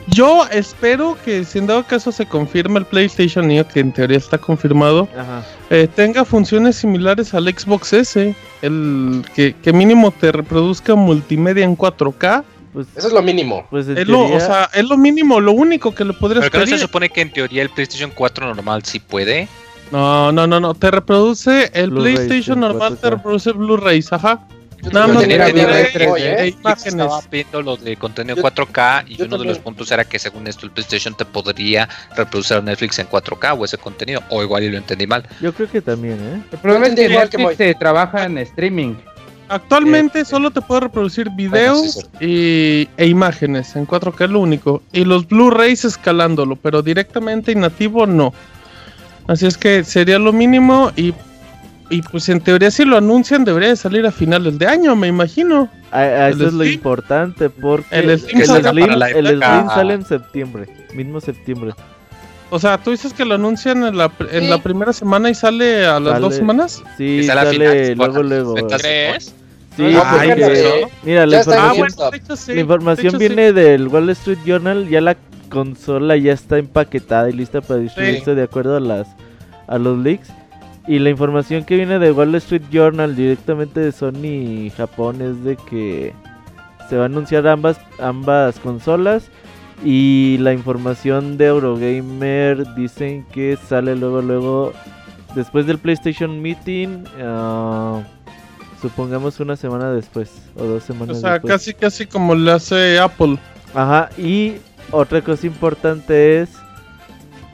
yo 0.08 0.44
espero 0.50 1.16
que 1.24 1.44
si 1.44 1.58
en 1.58 1.66
dado 1.66 1.84
caso 1.84 2.12
se 2.12 2.26
confirma 2.26 2.78
el 2.78 2.84
PlayStation 2.84 3.48
Neo, 3.48 3.66
que 3.66 3.80
en 3.80 3.92
teoría 3.92 4.18
está 4.18 4.36
confirmado, 4.38 5.08
Ajá. 5.18 5.42
eh, 5.70 5.88
tenga 5.94 6.24
funciones 6.24 6.76
similares 6.76 7.32
al 7.34 7.44
Xbox 7.48 7.92
S, 7.92 8.34
el 8.62 9.24
que, 9.34 9.54
que 9.62 9.72
mínimo 9.72 10.10
te 10.10 10.30
reproduzca 10.32 10.94
multimedia 10.94 11.64
en 11.64 11.76
4K. 11.76 12.44
Pues, 12.74 12.88
Eso 12.96 13.06
es 13.06 13.14
lo 13.14 13.22
mínimo. 13.22 13.66
pues 13.70 13.86
Es 13.88 14.06
lo, 14.08 14.24
o 14.26 14.40
sea, 14.40 14.68
es 14.74 14.84
lo 14.84 14.96
mínimo, 14.98 15.40
lo 15.40 15.52
único 15.52 15.94
que 15.94 16.04
le 16.04 16.12
podrías 16.12 16.42
Pero 16.42 16.50
que 16.50 16.58
no 16.58 16.64
se 16.66 16.70
pedir. 16.72 16.80
supone 16.86 17.08
que 17.08 17.20
en 17.22 17.32
teoría 17.32 17.62
el 17.62 17.70
PlayStation 17.70 18.10
4 18.14 18.52
normal 18.54 18.84
sí 18.84 18.98
puede. 19.00 19.48
No, 19.92 20.32
no, 20.32 20.46
no, 20.46 20.58
no, 20.60 20.74
te 20.74 20.90
reproduce 20.90 21.70
el 21.72 21.90
Blu-rays 21.90 22.16
PlayStation 22.20 22.56
en 22.58 22.60
normal, 22.68 22.98
te 22.98 23.06
4K. 23.06 23.10
reproduce 23.10 23.52
Blu-rays, 23.52 24.12
ajá. 24.12 24.46
Nada 24.92 25.06
Yo 25.06 25.14
más 25.14 25.22
tenía 25.22 25.38
de- 25.46 25.50
¿eh? 25.50 25.54
de 25.54 26.48
Estaba 26.48 26.72
imágenes. 26.74 27.06
viendo 27.30 27.62
lo 27.62 27.76
de 27.78 27.96
contenido 27.96 28.36
Yo- 28.36 28.42
4K 28.42 29.04
y 29.08 29.14
uno 29.22 29.22
de 29.22 29.30
los 29.30 29.38
también. 29.56 29.62
puntos 29.62 29.90
era 29.92 30.04
que 30.04 30.18
según 30.18 30.46
esto 30.46 30.66
el 30.66 30.72
PlayStation 30.72 31.14
te 31.16 31.24
podría 31.24 31.88
reproducir 32.16 32.62
Netflix 32.62 32.98
en 32.98 33.06
4K 33.06 33.54
o 33.54 33.64
ese 33.64 33.78
contenido, 33.78 34.22
o 34.28 34.42
igual 34.42 34.62
y 34.64 34.70
lo 34.70 34.76
entendí 34.76 35.06
mal. 35.06 35.26
Yo 35.40 35.54
creo 35.54 35.70
que 35.70 35.80
también, 35.80 36.18
¿eh? 36.20 36.42
El 36.52 36.58
problema 36.58 36.86
es 36.88 36.94
que 36.96 37.08
Netflix 37.08 37.56
se 37.56 37.74
trabaja 37.76 38.24
en 38.24 38.36
streaming. 38.38 38.94
Actualmente 39.48 40.24
solo 40.24 40.50
te 40.50 40.60
puede 40.60 40.82
reproducir 40.82 41.28
videos 41.30 42.06
sí, 42.18 42.26
y, 42.26 42.88
e 42.96 43.06
imágenes 43.06 43.76
en 43.76 43.86
4K 43.86 44.24
es 44.24 44.30
lo 44.30 44.40
único. 44.40 44.82
Y 44.92 45.04
los 45.04 45.28
Blu-rays 45.28 45.84
escalándolo, 45.84 46.56
pero 46.56 46.82
directamente 46.82 47.52
y 47.52 47.54
nativo 47.54 48.06
no. 48.06 48.32
Así 49.26 49.46
es 49.46 49.56
que 49.58 49.84
sería 49.84 50.18
lo 50.18 50.32
mínimo 50.32 50.92
y, 50.96 51.14
y 51.90 52.02
pues 52.02 52.28
en 52.28 52.40
teoría 52.40 52.70
si 52.70 52.84
lo 52.84 52.96
anuncian 52.96 53.44
debería 53.44 53.70
de 53.70 53.76
salir 53.76 54.06
a 54.06 54.12
finales 54.12 54.58
de 54.58 54.66
año, 54.66 54.96
me 54.96 55.08
imagino. 55.08 55.68
A- 55.92 55.98
a 56.00 56.28
El 56.28 56.34
eso 56.36 56.46
es 56.48 56.52
lo 56.54 56.64
importante 56.64 57.50
porque 57.50 57.86
El 57.98 58.10
el 58.10 59.38
Slim 59.38 59.68
sale 59.68 59.94
en 59.94 60.04
septiembre, 60.04 60.68
mismo 60.94 61.20
septiembre. 61.20 61.72
O 62.54 62.60
sea, 62.60 62.78
tú 62.78 62.92
dices 62.92 63.12
que 63.12 63.24
lo 63.24 63.34
anuncian 63.34 63.82
en 63.84 63.96
la, 63.98 64.12
en 64.30 64.44
Sí. 64.44 64.48
la 64.48 64.58
primera 64.58 64.92
semana 64.92 65.28
y 65.28 65.34
sale 65.34 65.84
a 65.86 65.98
las 65.98 66.12
Sale- 66.14 66.20
dos 66.20 66.34
semanas. 66.36 66.84
Sí, 66.96 67.16
Que 67.18 67.24
sale 67.24 67.40
a 67.40 67.44
sale 67.46 67.56
finales, 67.58 67.96
luego, 67.96 68.22
luego. 68.22 68.54
ventas- 68.54 68.80
¿Crees? 68.80 69.34
Sí, 69.76 69.82
No, 69.82 70.02
Ay, 70.04 70.28
porque- 70.28 70.86
mira, 71.02 71.26
la 71.26 71.40
en 71.40 71.52
Ah, 71.52 71.72
bueno, 71.76 72.10
de 72.12 72.16
hecho 72.16 72.36
sí. 72.36 72.54
la 72.54 72.60
información 72.60 73.10
sí. 73.10 73.18
viene 73.18 73.52
del 73.52 73.88
Wall 73.88 74.08
Street 74.10 74.38
Journal, 74.46 74.88
ya 74.88 75.00
la 75.00 75.16
consola 75.48 76.16
ya 76.16 76.32
está 76.32 76.58
empaquetada 76.58 77.28
y 77.28 77.32
lista 77.32 77.60
para 77.60 77.80
distribuirse 77.80 78.36
de 78.36 78.42
acuerdo 78.44 78.76
a 78.76 78.80
las 78.80 79.08
a 79.66 79.78
los 79.78 79.98
leaks. 79.98 80.28
Y 80.86 81.00
la 81.00 81.10
información 81.10 81.64
que 81.64 81.74
viene 81.74 81.98
de 81.98 82.12
Wall 82.12 82.36
Street 82.36 82.62
Journal 82.70 83.16
directamente 83.16 83.80
de 83.80 83.90
Sony 83.90 84.70
Japón 84.76 85.20
es 85.22 85.42
de 85.42 85.56
que 85.68 86.12
se 86.88 86.96
va 86.96 87.02
a 87.02 87.06
anunciar 87.06 87.48
ambas 87.48 87.78
ambas 87.98 88.60
consolas 88.60 89.24
y 89.82 90.36
la 90.38 90.52
información 90.52 91.36
de 91.36 91.46
Eurogamer 91.46 92.74
dicen 92.74 93.24
que 93.32 93.56
sale 93.68 93.96
luego 93.96 94.22
luego 94.22 94.72
después 95.34 95.66
del 95.66 95.78
PlayStation 95.78 96.40
Meeting, 96.40 97.04
ah, 97.20 98.02
supongamos 98.80 99.40
una 99.40 99.56
semana 99.56 99.90
después 99.92 100.30
o 100.56 100.64
dos 100.64 100.84
O 100.84 100.86
semanas 100.86 101.20
sea, 101.20 101.38
después. 101.38 101.52
casi 101.54 101.74
casi 101.74 102.06
como 102.06 102.34
le 102.34 102.52
hace 102.52 102.98
Apple. 102.98 103.38
Ajá, 103.74 104.10
y 104.16 104.54
otra 104.90 105.20
cosa 105.22 105.46
importante 105.46 106.40
es 106.42 106.50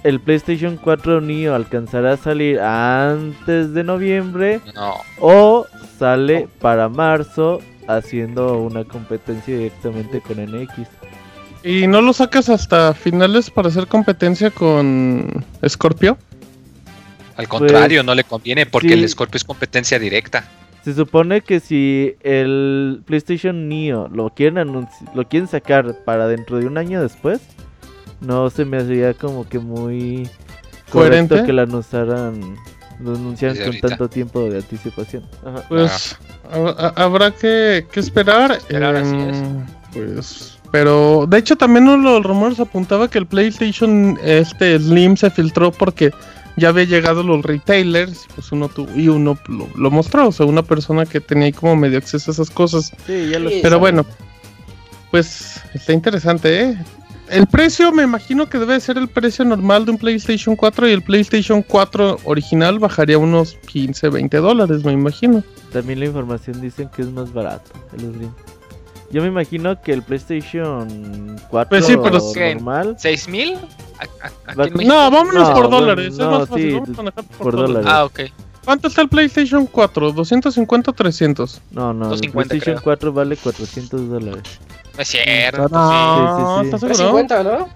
el 0.02 0.20
PlayStation 0.20 0.76
4 0.76 1.20
Neo 1.20 1.54
alcanzará 1.54 2.12
a 2.12 2.16
salir 2.16 2.58
antes 2.60 3.74
de 3.74 3.84
noviembre 3.84 4.60
No, 4.74 4.94
o 5.20 5.66
sale 5.98 6.48
para 6.60 6.88
marzo 6.88 7.60
haciendo 7.86 8.58
una 8.58 8.84
competencia 8.84 9.56
directamente 9.56 10.20
con 10.20 10.38
NX. 10.38 10.88
¿Y 11.62 11.86
no 11.86 12.00
lo 12.00 12.12
sacas 12.12 12.48
hasta 12.48 12.94
finales 12.94 13.50
para 13.50 13.68
hacer 13.68 13.86
competencia 13.86 14.50
con 14.50 15.44
Scorpio? 15.68 16.16
al 17.36 17.48
contrario, 17.48 18.02
no 18.02 18.14
le 18.14 18.22
conviene 18.24 18.66
porque 18.66 18.88
Pues, 18.88 18.98
sí. 18.98 19.02
el 19.04 19.08
Scorpio 19.08 19.36
es 19.38 19.44
competencia 19.44 19.98
directa. 19.98 20.44
Se 20.84 20.94
supone 20.94 21.40
que 21.40 21.60
si 21.60 22.14
el 22.22 23.00
PlayStation 23.06 23.66
Neo 23.68 24.08
lo 24.08 24.30
quieren 24.34 24.86
lo 25.14 25.28
quieren 25.28 25.48
sacar 25.48 25.94
para 26.04 26.26
dentro 26.26 26.58
de 26.58 26.66
un 26.66 26.76
año 26.76 27.00
después, 27.02 27.40
no 28.20 28.50
se 28.50 28.64
me 28.66 28.76
hacía 28.78 29.14
como 29.14 29.48
que 29.48 29.58
muy 29.58 30.28
¿Coherente? 30.90 31.28
correcto 31.30 31.46
que 31.46 31.52
la 31.54 31.62
anunciaran, 31.62 32.56
lo 33.00 33.14
anunciaran 33.14 33.56
con 33.56 33.66
ahorita. 33.66 33.88
tanto 33.88 34.08
tiempo 34.10 34.50
de 34.50 34.58
anticipación. 34.58 35.24
Ajá. 35.44 35.64
Pues 35.68 36.16
hab- 36.52 36.74
ha- 36.78 37.02
habrá 37.02 37.30
que, 37.30 37.86
que 37.90 38.00
esperar. 38.00 38.52
Esperar, 38.52 38.96
así 38.96 39.14
em, 39.14 39.66
Pues, 39.94 40.58
pero 40.70 41.26
de 41.28 41.38
hecho 41.38 41.56
también 41.56 41.88
uno 41.88 42.08
de 42.14 42.18
los 42.20 42.24
rumores 42.24 42.60
apuntaba 42.60 43.08
que 43.08 43.18
el 43.18 43.26
PlayStation 43.26 44.18
este 44.22 44.78
Slim 44.78 45.16
se 45.16 45.30
filtró 45.30 45.72
porque 45.72 46.12
ya 46.56 46.68
había 46.68 46.84
llegado 46.84 47.22
los 47.22 47.42
retailers, 47.42 48.26
pues 48.34 48.52
uno 48.52 48.68
tu- 48.68 48.88
y 48.94 49.08
uno 49.08 49.38
lo, 49.48 49.66
lo 49.76 49.90
mostró, 49.90 50.28
o 50.28 50.32
sea, 50.32 50.46
una 50.46 50.62
persona 50.62 51.06
que 51.06 51.20
tenía 51.20 51.46
ahí 51.46 51.52
como 51.52 51.74
medio 51.76 51.98
acceso 51.98 52.30
a 52.30 52.34
esas 52.34 52.50
cosas. 52.50 52.92
Sí, 53.06 53.28
ya 53.30 53.38
lo 53.38 53.48
Sí, 53.50 53.60
Pero 53.62 53.78
bueno, 53.78 54.04
pues 55.10 55.60
está 55.74 55.92
interesante, 55.92 56.60
¿eh? 56.62 56.78
El 57.30 57.46
precio 57.46 57.92
me 57.92 58.02
imagino 58.02 58.48
que 58.48 58.58
debe 58.58 58.78
ser 58.80 58.98
el 58.98 59.06
precio 59.08 59.44
normal 59.44 59.84
de 59.84 59.92
un 59.92 59.98
PlayStation 59.98 60.56
4 60.56 60.88
y 60.88 60.92
el 60.92 61.02
PlayStation 61.02 61.62
4 61.62 62.18
original 62.24 62.80
bajaría 62.80 63.18
unos 63.18 63.56
15, 63.68 64.08
20 64.08 64.36
dólares, 64.38 64.84
me 64.84 64.92
imagino. 64.92 65.44
También 65.72 66.00
la 66.00 66.06
información 66.06 66.60
dicen 66.60 66.90
que 66.94 67.02
es 67.02 67.08
más 67.12 67.32
barato 67.32 67.70
el 67.94 68.00
Slim. 68.00 68.30
Yo 69.10 69.22
me 69.22 69.28
imagino 69.28 69.80
que 69.80 69.92
el 69.92 70.02
PlayStation 70.02 71.36
4 71.50 71.68
Pues 71.68 71.86
sí, 71.86 71.96
pero 72.02 72.20
sí. 72.20 72.38
normal 72.54 72.94
¿Seis 72.98 73.28
mil? 73.28 73.58
No, 74.86 75.10
vámonos 75.10 75.48
No, 75.48 75.54
por 75.54 75.70
dólares, 75.70 76.16
no, 76.16 76.24
es 76.24 76.38
más 76.40 76.48
fácil, 76.48 76.70
sí, 76.70 76.72
vamos 76.74 76.88
a 76.90 76.92
manejar 77.02 77.24
por, 77.24 77.36
por 77.38 77.52
dólares. 77.56 77.74
dólares. 77.84 77.92
Ah, 77.92 78.04
ok. 78.04 78.20
¿Cuánto 78.64 78.88
está 78.88 79.02
el 79.02 79.08
PlayStation 79.08 79.66
4? 79.66 80.12
¿250 80.14 80.88
o 80.88 80.92
300? 80.92 81.62
No, 81.72 81.92
no, 81.92 82.04
el 82.04 82.10
250 82.10 82.48
PlayStation 82.48 82.74
creo. 82.76 82.84
4 82.84 83.12
vale 83.12 83.36
400 83.36 84.08
dólares. 84.10 84.42
No 84.96 85.02
es 85.02 85.08
cierto. 85.08 85.68
No, 85.68 86.58
sí, 86.58 86.68
sí. 86.70 86.74
¿estás 86.74 86.80
seguro? 86.80 87.14
350, 87.24 87.42
¿no? 87.44 87.68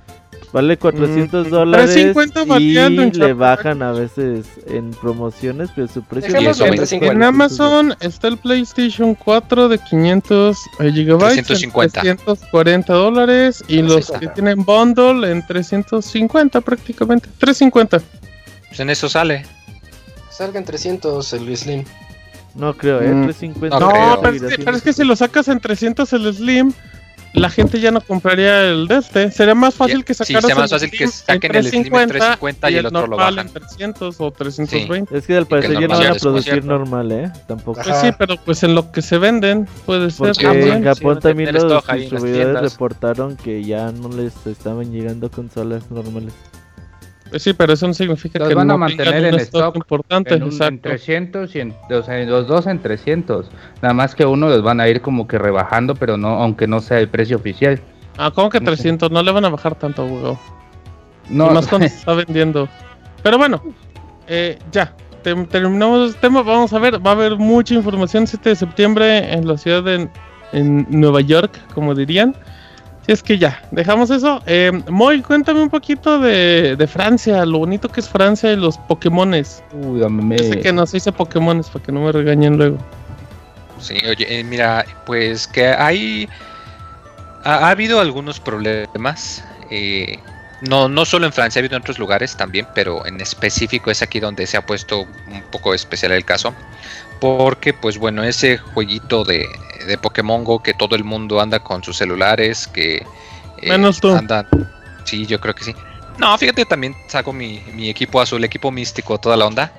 Vale 0.55 0.77
400 0.79 1.49
Mm, 1.49 1.51
dólares 1.51 1.87
350 1.95 2.45
valía 2.45 2.87
el 2.87 2.97
de 2.97 3.07
y 3.09 3.11
le 3.11 3.33
bajan 3.33 3.83
a 3.83 3.91
veces 3.91 4.47
en 4.69 4.93
promociones, 4.93 5.69
pero 5.75 5.89
su 5.89 6.03
precio 6.05 6.29
eso 6.29 6.65
en 6.65 6.71
me- 6.71 6.77
350. 6.77 7.13
En 7.13 7.23
Amazon 7.25 7.95
está 7.99 8.29
el 8.29 8.39
PlayStation 8.39 9.17
4 9.17 9.69
de 9.69 9.79
500 9.79 10.57
gigabytes 10.79 11.45
350. 11.47 12.01
en 12.03 12.17
340 12.19 12.93
dólares 12.95 13.65
y 13.67 13.83
los 13.83 14.07
350. 14.07 14.21
que 14.21 14.29
tienen 14.29 14.65
bundle 14.65 15.29
en 15.33 15.45
350 15.45 16.61
prácticamente. 16.61 17.29
350. 17.39 18.01
Pues 18.69 18.79
en 18.79 18.91
eso 18.91 19.09
sale. 19.09 19.45
Salga 20.31 20.61
en 20.61 20.65
300 20.65 21.33
el 21.33 21.57
Slim. 21.57 21.83
No 22.55 22.75
creo, 22.77 23.01
¿eh? 23.03 23.09
Mm, 23.09 23.25
350. 23.25 23.81
no 23.81 23.87
No, 23.87 23.93
creo. 23.93 24.21
pero, 24.23 24.37
es 24.47 24.57
que, 24.57 24.65
pero 24.65 24.77
es 24.77 24.83
que 24.85 24.93
si 24.93 25.03
lo 25.03 25.17
sacas 25.17 25.49
en 25.49 25.59
300 25.59 26.13
el 26.13 26.33
Slim, 26.33 26.73
la 27.35 27.51
gente 27.51 27.81
ya 27.81 27.91
no 27.91 28.01
compraría 28.01 28.63
el 28.63 28.87
de 28.89 28.99
este. 28.99 29.31
Sería 29.31 29.55
más 29.55 29.75
fácil 29.75 30.05
que 30.05 30.15
Sí, 30.15 30.25
sacaras 30.25 30.43
sería 30.43 30.55
más 30.57 30.73
el 30.73 30.79
fácil 30.79 30.91
que 30.99 31.07
saquen 31.09 31.57
el 31.57 31.65
Slim 31.65 31.83
en 31.97 32.09
350 32.09 32.71
y 32.71 32.77
el 32.77 32.87
otro 32.87 33.07
lo 33.07 33.17
bajan. 33.17 33.47
en 33.47 33.53
300 33.53 34.21
o 34.21 34.31
320. 34.31 35.19
Es 35.19 35.27
que 35.27 35.37
al 35.37 35.47
parecer 35.47 35.73
ya 35.81 35.89
no 35.89 35.99
van 35.99 36.07
a 36.07 36.15
producir 36.15 36.65
normal, 36.65 37.13
¿eh? 37.13 37.33
Tampoco. 37.47 37.81
Pues 37.83 37.97
sí, 38.01 38.09
pero 38.19 38.37
pues 38.45 38.63
en 38.63 38.75
lo 38.75 38.91
que 38.93 39.03
se 39.03 39.19
venden 39.19 39.67
puede 39.85 40.11
ser 40.11 40.29
Porque 40.29 40.45
también. 40.45 40.73
en 40.77 40.85
Japón 40.85 41.17
sí, 41.17 41.21
también 41.23 41.55
los 41.55 41.87
distribuidores 41.87 42.61
reportaron 42.73 43.37
que 43.37 43.65
ya 43.65 43.91
no 43.93 44.09
les 44.09 44.47
estaban 44.47 44.93
llegando 44.93 45.31
consolas 45.31 45.91
normales. 45.91 46.33
Pues 47.31 47.43
sí, 47.43 47.53
pero 47.53 47.73
eso 47.73 47.87
no 47.87 47.95
significa 47.95 48.39
Los 48.39 48.49
que 48.49 48.55
van 48.55 48.71
a 48.71 48.75
no 48.75 48.79
mantener 48.79 49.07
tengan 49.15 49.35
un 49.35 49.41
en 49.41 49.41
stock 49.41 49.77
importante. 49.77 50.35
En, 50.35 50.43
un- 50.43 50.49
en 50.51 50.55
exacto. 50.55 50.89
300 50.91 51.57
y 51.57 51.61
en, 51.61 51.75
o 51.91 52.03
sea, 52.03 52.23
los 52.25 52.47
dos 52.47 52.67
en 52.67 52.79
300. 52.79 53.47
Nada 53.83 53.95
más 53.95 54.15
que 54.15 54.25
uno 54.25 54.49
los 54.49 54.63
van 54.63 54.81
a 54.81 54.89
ir 54.89 55.01
como 55.01 55.27
que 55.27 55.39
rebajando, 55.39 55.95
pero 55.95 56.17
no, 56.17 56.29
aunque 56.43 56.67
no 56.67 56.81
sea 56.81 56.99
el 57.01 57.09
precio 57.09 57.37
oficial. 57.37 57.81
Ah, 58.19 58.31
¿cómo 58.33 58.51
que 58.51 58.61
no 58.61 58.71
sé. 58.71 58.77
300? 58.77 59.11
No 59.11 59.23
le 59.23 59.33
van 59.33 59.45
a 59.45 59.49
bajar 59.49 59.75
tanto, 59.75 60.05
huevo. 60.05 60.39
No, 61.29 61.51
Y 61.51 61.55
más 61.55 61.67
cuando 61.67 61.89
se 61.89 61.95
está 61.97 62.13
vendiendo. 62.27 62.69
Pero 63.23 63.39
bueno, 63.39 63.63
eh, 64.29 64.59
ya. 64.71 64.95
Terminamos 65.23 66.11
el 66.15 66.17
tema. 66.21 66.43
Vamos 66.43 66.73
a 66.75 66.79
ver. 66.79 67.05
Va 67.05 67.13
a 67.13 67.15
haber 67.15 67.37
mucha 67.37 67.73
información 67.75 68.27
7 68.27 68.51
de 68.51 68.57
septiembre 68.57 69.33
en 69.33 69.49
la 69.49 69.57
ciudad 69.57 69.83
de 69.83 70.09
en 70.53 70.87
Nueva 70.91 71.23
York, 71.23 71.59
como 71.75 71.95
dirían. 71.95 72.37
Si 73.07 73.13
es 73.13 73.23
que 73.23 73.37
ya, 73.39 73.63
dejamos 73.71 74.11
eso. 74.11 74.43
Eh, 74.47 74.73
Moy, 74.89 75.21
cuéntame 75.23 75.61
un 75.63 75.69
poquito 75.71 76.19
de, 76.21 76.75
de 76.77 76.87
Francia, 76.87 77.45
lo 77.45 77.59
bonito 77.59 77.89
que 77.89 78.01
es 78.01 78.09
Francia 78.09 78.53
y 78.53 78.57
los 78.57 78.79
Pokémones. 78.79 79.63
Uy, 79.73 80.03
a 80.03 80.09
mí 80.09 80.25
me- 80.25 80.39
Yo 80.39 80.45
sé 80.45 80.61
que 80.61 80.73
no 80.73 80.87
se 80.87 80.97
dice 80.97 81.13
Pokémones 81.13 81.69
para 81.69 81.85
que 81.85 81.93
no 81.93 82.01
me 82.01 82.13
regañen 82.13 82.57
luego. 82.57 82.79
Sí, 83.79 83.95
oye, 84.09 84.41
eh, 84.41 84.43
mira, 84.45 84.85
pues 85.05 85.47
que 85.47 85.67
hay. 85.69 86.29
Ha, 87.45 87.67
ha 87.67 87.71
habido 87.71 88.01
algunos 88.01 88.41
problemas. 88.41 89.45
eh, 89.71 90.19
no, 90.63 90.89
no 90.89 91.05
solo 91.05 91.27
en 91.27 91.33
Francia, 91.33 91.59
ha 91.59 91.61
habido 91.61 91.77
en 91.77 91.83
otros 91.83 91.99
lugares 91.99 92.37
también, 92.39 92.67
pero 92.75 93.05
en 93.05 93.21
específico 93.21 93.91
es 93.91 94.01
aquí 94.01 94.19
donde 94.19 94.47
se 94.47 94.57
ha 94.57 94.65
puesto 94.65 95.01
un 95.01 95.43
poco 95.51 95.75
especial 95.75 96.13
el 96.13 96.25
caso. 96.25 96.55
Porque, 97.25 97.73
pues 97.73 97.97
bueno, 97.97 98.23
ese 98.23 98.59
jueguito 98.59 99.25
de, 99.25 99.47
de 99.87 99.97
Pokémon 99.97 100.45
Go 100.45 100.63
que 100.63 100.75
todo 100.75 100.95
el 100.95 101.05
mundo 101.05 101.41
anda 101.41 101.59
con 101.59 101.83
sus 101.83 101.97
celulares, 101.97 102.67
que. 102.67 102.97
eh, 102.97 103.69
Menos 103.71 103.99
tú. 103.99 104.15
andan- 104.15 104.47
Sí, 105.05 105.25
yo 105.25 105.41
creo 105.41 105.55
que 105.55 105.65
sí. 105.65 105.75
No, 106.19 106.37
fíjate, 106.37 106.67
también 106.67 106.95
saco 107.09 107.33
mi, 107.33 107.63
mi 107.73 107.89
equipo 107.89 108.21
azul, 108.21 108.45
equipo 108.45 108.71
místico, 108.71 109.17
toda 109.19 109.39
la 109.39 109.47
onda. 109.47 109.73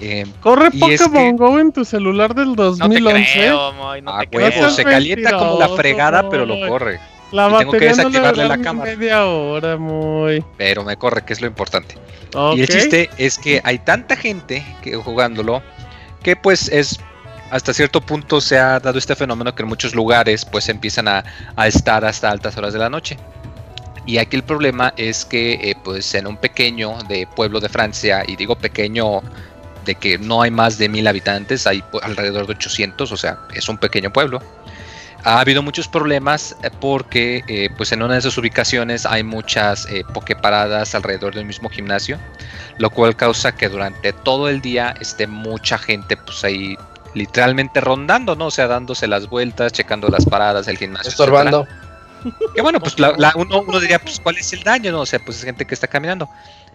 Eh, 0.00 0.24
Corre 0.40 0.68
es 0.68 1.02
Pokémon 1.02 1.36
que- 1.36 1.44
Go 1.44 1.58
en 1.58 1.70
tu 1.72 1.84
celular 1.84 2.34
del 2.34 2.48
No 2.48 2.54
te 2.56 2.62
2011. 2.62 3.30
creo, 3.34 3.72
Moy, 3.74 4.00
no 4.00 4.12
a 4.16 4.20
te 4.24 4.34
huevo, 4.38 4.50
creo. 4.50 4.70
se 4.70 4.82
calienta 4.84 5.36
como 5.36 5.58
la 5.58 5.68
fregada, 5.68 6.30
pero 6.30 6.46
lo 6.46 6.66
corre. 6.66 6.98
La 7.30 7.48
Y 7.50 7.58
tengo 7.58 7.72
que 7.72 7.80
no 7.90 7.96
desactivarle 7.96 8.48
la 8.48 8.58
cámara. 8.58 8.90
media 8.96 9.26
hora, 9.26 9.76
muy. 9.76 10.42
Pero 10.56 10.82
me 10.82 10.96
corre, 10.96 11.22
que 11.26 11.34
es 11.34 11.42
lo 11.42 11.46
importante. 11.46 11.94
Y 12.56 12.60
el 12.62 12.68
chiste 12.68 13.10
es 13.18 13.36
que 13.38 13.60
hay 13.64 13.78
tanta 13.80 14.16
gente 14.16 14.64
que 14.82 14.96
jugándolo 14.96 15.62
que 16.22 16.36
pues 16.36 16.68
es 16.68 17.00
hasta 17.50 17.74
cierto 17.74 18.00
punto 18.00 18.40
se 18.40 18.58
ha 18.58 18.78
dado 18.78 18.98
este 18.98 19.16
fenómeno 19.16 19.54
que 19.54 19.62
en 19.62 19.68
muchos 19.68 19.94
lugares 19.94 20.44
pues 20.44 20.68
empiezan 20.68 21.08
a, 21.08 21.24
estar 21.66 22.04
hasta 22.04 22.30
altas 22.30 22.56
horas 22.56 22.72
de 22.72 22.78
la 22.78 22.88
noche. 22.88 23.16
Y 24.06 24.18
aquí 24.18 24.36
el 24.36 24.44
problema 24.44 24.94
es 24.96 25.24
que 25.24 25.52
eh, 25.54 25.76
pues 25.82 26.14
en 26.14 26.26
un 26.26 26.36
pequeño 26.36 26.96
de 27.08 27.26
pueblo 27.26 27.60
de 27.60 27.68
Francia, 27.68 28.22
y 28.26 28.36
digo 28.36 28.56
pequeño 28.56 29.20
de 29.84 29.94
que 29.94 30.18
no 30.18 30.42
hay 30.42 30.50
más 30.50 30.78
de 30.78 30.88
mil 30.88 31.06
habitantes, 31.06 31.66
hay 31.66 31.82
alrededor 32.02 32.46
de 32.46 32.52
800, 32.52 33.10
o 33.12 33.16
sea, 33.16 33.38
es 33.54 33.68
un 33.68 33.78
pequeño 33.78 34.12
pueblo. 34.12 34.40
Ha 35.24 35.40
habido 35.40 35.62
muchos 35.62 35.88
problemas 35.88 36.56
eh, 36.62 36.70
porque 36.80 37.42
eh, 37.46 37.68
pues 37.76 37.92
en 37.92 38.02
una 38.02 38.14
de 38.14 38.20
esas 38.20 38.36
ubicaciones 38.38 39.06
hay 39.06 39.22
muchas 39.22 39.86
eh, 39.90 40.04
pokeparadas 40.14 40.94
alrededor 40.94 41.34
del 41.34 41.44
mismo 41.44 41.68
gimnasio, 41.68 42.18
lo 42.78 42.90
cual 42.90 43.16
causa 43.16 43.52
que 43.52 43.68
durante 43.68 44.12
todo 44.12 44.48
el 44.48 44.60
día 44.60 44.94
esté 45.00 45.26
mucha 45.26 45.78
gente 45.78 46.16
pues 46.16 46.44
ahí 46.44 46.76
literalmente 47.14 47.80
rondando, 47.80 48.36
¿no? 48.36 48.46
O 48.46 48.50
sea, 48.50 48.66
dándose 48.66 49.06
las 49.06 49.28
vueltas, 49.28 49.72
checando 49.72 50.08
las 50.08 50.24
paradas, 50.24 50.68
el 50.68 50.78
gimnasio. 50.78 51.10
Estorbando. 51.10 51.66
Que 52.54 52.60
bueno, 52.60 52.80
pues 52.80 52.98
la, 52.98 53.32
uno, 53.34 53.62
uno, 53.62 53.80
diría, 53.80 53.98
pues 53.98 54.20
cuál 54.20 54.36
es 54.36 54.52
el 54.52 54.62
daño, 54.62 54.92
¿no? 54.92 55.00
O 55.00 55.06
sea, 55.06 55.18
pues 55.18 55.38
es 55.38 55.44
gente 55.44 55.64
que 55.64 55.74
está 55.74 55.86
caminando. 55.86 56.28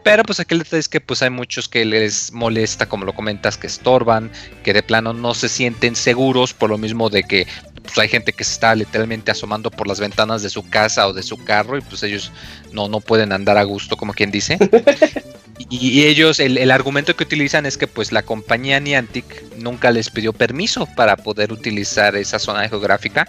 Pero 0.03 0.23
pues 0.23 0.39
aquí 0.39 0.53
el 0.53 0.59
detalle 0.59 0.79
es 0.79 0.89
que 0.89 1.01
pues 1.01 1.21
hay 1.23 1.31
muchos 1.31 1.67
que 1.67 1.83
les 1.83 2.31
molesta, 2.31 2.87
como 2.87 3.05
lo 3.05 3.13
comentas, 3.13 3.57
que 3.57 3.65
estorban, 3.67 4.31
que 4.63 4.73
de 4.73 4.83
plano 4.83 5.13
no 5.13 5.33
se 5.33 5.49
sienten 5.49 5.95
seguros 5.95 6.53
por 6.53 6.69
lo 6.69 6.77
mismo 6.77 7.09
de 7.09 7.23
que 7.23 7.47
pues, 7.85 7.97
hay 7.97 8.09
gente 8.09 8.33
que 8.33 8.43
se 8.43 8.53
está 8.53 8.75
literalmente 8.75 9.31
asomando 9.31 9.71
por 9.71 9.87
las 9.87 9.99
ventanas 9.99 10.41
de 10.41 10.49
su 10.49 10.67
casa 10.69 11.07
o 11.07 11.13
de 11.13 11.23
su 11.23 11.37
carro 11.43 11.77
y 11.77 11.81
pues 11.81 12.03
ellos 12.03 12.31
no, 12.71 12.87
no 12.89 12.99
pueden 12.99 13.31
andar 13.31 13.57
a 13.57 13.63
gusto, 13.63 13.95
como 13.95 14.13
quien 14.13 14.31
dice. 14.31 14.57
y, 15.69 16.03
ellos, 16.05 16.39
el, 16.39 16.71
argumento 16.71 17.15
que 17.15 17.23
utilizan 17.23 17.65
es 17.65 17.77
que 17.77 17.87
pues 17.87 18.11
la 18.11 18.23
compañía 18.23 18.79
Niantic 18.79 19.55
nunca 19.57 19.91
les 19.91 20.09
pidió 20.09 20.33
permiso 20.33 20.87
para 20.95 21.15
poder 21.15 21.53
utilizar 21.53 22.15
esa 22.15 22.39
zona 22.39 22.67
geográfica 22.67 23.27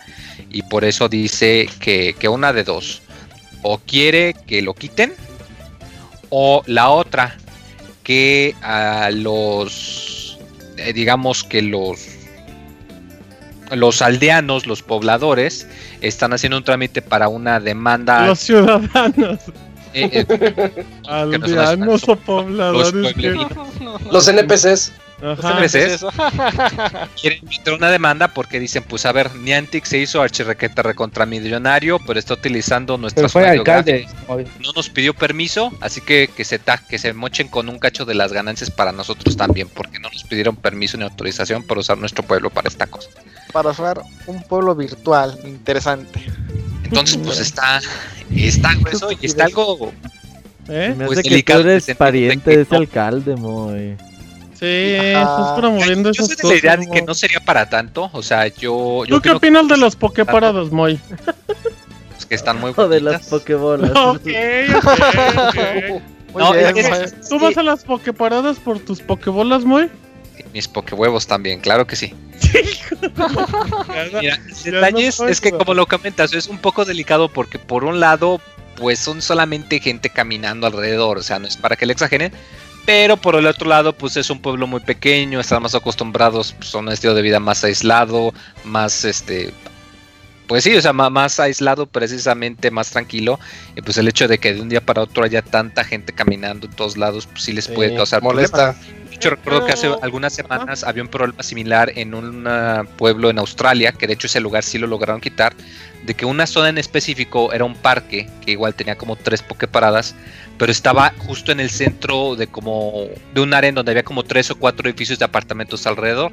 y 0.51 0.63
por 0.63 0.85
eso 0.85 1.09
dice 1.09 1.69
que, 1.81 2.15
que 2.19 2.29
una 2.29 2.53
de 2.53 2.65
dos, 2.65 3.03
o 3.63 3.79
quiere 3.79 4.35
que 4.47 4.63
lo 4.63 4.75
quiten 4.75 5.15
o 6.31 6.63
la 6.67 6.91
otra, 6.91 7.37
que 8.03 8.55
a 8.63 9.11
los, 9.13 10.39
eh, 10.77 10.93
digamos 10.93 11.45
que 11.45 11.63
los, 11.63 12.16
los 13.73 14.03
aldeanos, 14.03 14.67
los 14.67 14.83
pobladores, 14.83 15.67
están 16.01 16.33
haciendo 16.33 16.59
un 16.59 16.65
trámite 16.65 17.03
para 17.03 17.29
una 17.29 17.61
demanda. 17.61 18.27
Los 18.27 18.41
ciudadanos. 18.41 19.41
Eh, 19.95 20.27
eh, 20.29 20.85
aldeanos 21.09 22.09
o 22.09 22.17
pobladores. 22.17 23.15
los 24.11 24.29
NPCs. 24.29 24.93
quieren 27.21 27.45
meter 27.47 27.73
una 27.73 27.91
demanda 27.91 28.29
porque 28.29 28.61
dicen, 28.61 28.83
pues 28.83 29.07
a 29.07 29.13
ver, 29.13 29.35
Niantic 29.35 29.87
se 29.87 29.99
hizo 29.99 30.21
archirrequeta 30.21 30.83
millonario, 31.27 31.99
pero 32.07 32.19
está 32.19 32.35
utilizando 32.35 32.99
nuestras 32.99 33.35
alcalde. 33.35 34.07
No 34.29 34.73
nos 34.75 34.91
pidió 34.91 35.15
permiso, 35.15 35.73
así 35.81 36.03
que 36.03 36.29
que 36.37 36.45
se 36.45 36.61
que 36.89 36.99
se 36.99 37.13
mochen 37.15 37.49
con 37.49 37.69
un 37.69 37.79
cacho 37.79 38.05
de 38.05 38.15
las 38.15 38.33
ganancias 38.33 38.71
para 38.71 38.93
nosotros 38.93 39.37
también, 39.37 39.69
porque 39.69 39.99
no 39.99 40.11
nos 40.11 40.25
pidieron 40.25 40.57
permiso 40.57 40.99
ni 40.99 41.05
autorización 41.05 41.63
para 41.63 41.81
usar 41.81 41.97
nuestro 41.97 42.23
pueblo 42.23 42.51
para 42.51 42.69
esta 42.69 42.87
cosa. 42.87 43.09
Para 43.53 43.71
usar 43.71 44.03
un 44.27 44.43
pueblo 44.43 44.75
virtual, 44.75 45.39
interesante. 45.45 46.21
Entonces, 46.87 47.19
pues 47.23 47.41
está, 47.41 47.81
está 48.35 48.75
grueso 48.75 49.11
y 49.21 49.27
está 49.27 49.45
algo 49.45 49.93
¿Eh? 50.69 50.95
Pues, 50.97 51.23
delicado. 51.23 51.61
Que 51.61 51.65
tú 51.65 51.71
eres 51.71 51.97
pariente 51.97 52.57
de 52.57 52.63
ese 52.63 52.77
alcalde, 52.77 53.37
muy. 53.37 53.97
Sí, 54.59 54.65
estás 54.65 55.59
promoviendo 55.59 56.11
yo 56.13 56.25
esas 56.25 56.37
cosas. 56.37 56.51
Yo 56.51 56.57
idea 56.57 56.77
de 56.77 56.91
que 56.91 57.03
no 57.03 57.15
sería 57.15 57.41
para 57.41 57.69
tanto. 57.69 58.11
O 58.13 58.23
sea, 58.23 58.47
yo. 58.49 59.03
¿Tú 59.07 59.21
qué 59.21 59.31
opinas 59.31 59.69
de 59.69 59.77
los 59.77 59.97
Poképarados, 59.97 60.73
Moy? 60.73 60.99
Pues 62.11 62.27
que 62.27 62.35
están 62.35 62.61
muy 62.61 62.73
bonitas. 62.73 62.85
O 62.87 62.89
de 62.89 63.01
las 63.01 63.27
Pokébolas. 63.27 63.91
ok, 63.95 64.27
ok, 64.77 65.57
no, 66.35 66.53
¿Tú 67.29 67.39
vas 67.39 67.57
a 67.57 67.63
las 67.63 67.85
Poképaradas 67.85 68.59
por 68.59 68.79
tus 68.79 69.01
Pokébolas, 69.01 69.65
Moy? 69.65 69.91
Mis 70.53 70.69
Pokéhuevos 70.69 71.27
también, 71.27 71.61
claro 71.61 71.87
que 71.87 71.97
sí. 71.97 72.15
Mira, 74.21 74.39
el 74.65 74.73
detalle 74.73 75.07
es 75.07 75.41
que, 75.41 75.53
como 75.53 75.75
lo 75.75 75.87
comentas, 75.87 76.33
es 76.33 76.47
un 76.47 76.59
poco 76.59 76.85
delicado 76.85 77.29
porque, 77.29 77.59
por 77.59 77.85
un 77.85 78.01
lado, 78.01 78.41
pues 78.77 78.99
son 78.99 79.23
solamente 79.23 79.81
gente 79.81 80.11
caminando 80.11 80.67
alrededor. 80.67 81.19
O 81.19 81.23
sea, 81.23 81.39
no 81.39 81.47
es 81.47 81.57
para 81.57 81.77
que 81.77 81.87
le 81.87 81.93
exageren 81.93 82.33
pero 82.87 83.17
por 83.17 83.35
el 83.35 83.47
otro 83.47 83.69
lado, 83.69 83.93
pues 83.93 84.17
es 84.17 84.31
un 84.31 84.41
pueblo 84.41 84.69
muy 84.69 84.79
pequeño, 84.81 85.41
están 85.41 85.61
más 85.61 85.75
acostumbrados 85.75 86.55
pues, 86.57 86.73
a 86.73 86.79
un 86.79 86.89
estilo 86.89 87.15
de 87.15 87.23
vida 87.23 87.41
más 87.41 87.65
aislado, 87.65 88.33
más 88.65 89.05
este. 89.05 89.53
Pues 90.47 90.63
sí, 90.63 90.77
o 90.77 90.81
sea, 90.81 90.93
más, 90.93 91.41
aislado, 91.41 91.87
precisamente 91.87 92.71
más 92.71 92.91
tranquilo. 92.91 93.41
Y 93.75 93.83
pues 93.83 93.99
el 93.99 94.07
hecho 94.07 94.29
de 94.29 94.39
que 94.39 94.55
de 94.55 94.61
un 94.61 94.69
día 94.69 94.81
para 94.81 95.03
otro 95.03 95.25
haya 95.25 95.43
tanta 95.43 95.83
gente 95.83 96.13
caminando 96.13 96.69
en 96.69 96.73
todos 96.75 96.97
lados, 96.97 97.27
pues 97.27 97.43
sí 97.43 97.53
les 97.53 97.67
puede 97.67 97.97
causar 97.97 98.23
molesta. 98.23 98.75
problemas. 98.75 99.06
Hecho, 99.17 99.31
recuerdo 99.31 99.65
que 99.65 99.73
hace 99.73 99.91
algunas 100.03 100.35
semanas 100.35 100.85
había 100.85 101.03
un 101.03 101.09
problema 101.09 101.43
similar 101.43 101.91
en 101.97 102.13
un 102.13 102.47
pueblo 102.99 103.31
en 103.31 103.39
Australia, 103.39 103.93
que 103.93 104.07
de 104.07 104.13
hecho 104.13 104.27
ese 104.27 104.41
lugar 104.41 104.63
sí 104.63 104.77
lo 104.77 104.87
lograron 104.87 105.23
quitar, 105.23 105.55
de 106.05 106.13
que 106.13 106.27
una 106.27 106.47
zona 106.47 106.69
en 106.69 106.77
específico 106.77 107.51
era 107.55 107.65
un 107.65 107.75
parque, 107.75 108.29
que 108.45 108.51
igual 108.51 108.75
tenía 108.75 108.99
como 108.99 109.17
tres 109.17 109.43
pokeparadas, 109.43 110.15
pero 110.59 110.71
estaba 110.71 111.15
justo 111.17 111.51
en 111.51 111.61
el 111.61 111.71
centro 111.71 112.37
de 112.37 112.47
como 112.47 113.07
de 113.33 113.41
un 113.41 113.55
área 113.55 113.71
en 113.71 113.75
donde 113.75 113.93
había 113.93 114.03
como 114.03 114.23
tres 114.23 114.51
o 114.51 114.59
cuatro 114.59 114.87
edificios 114.87 115.19
de 115.19 115.25
apartamentos 115.25 115.87
alrededor. 115.87 116.31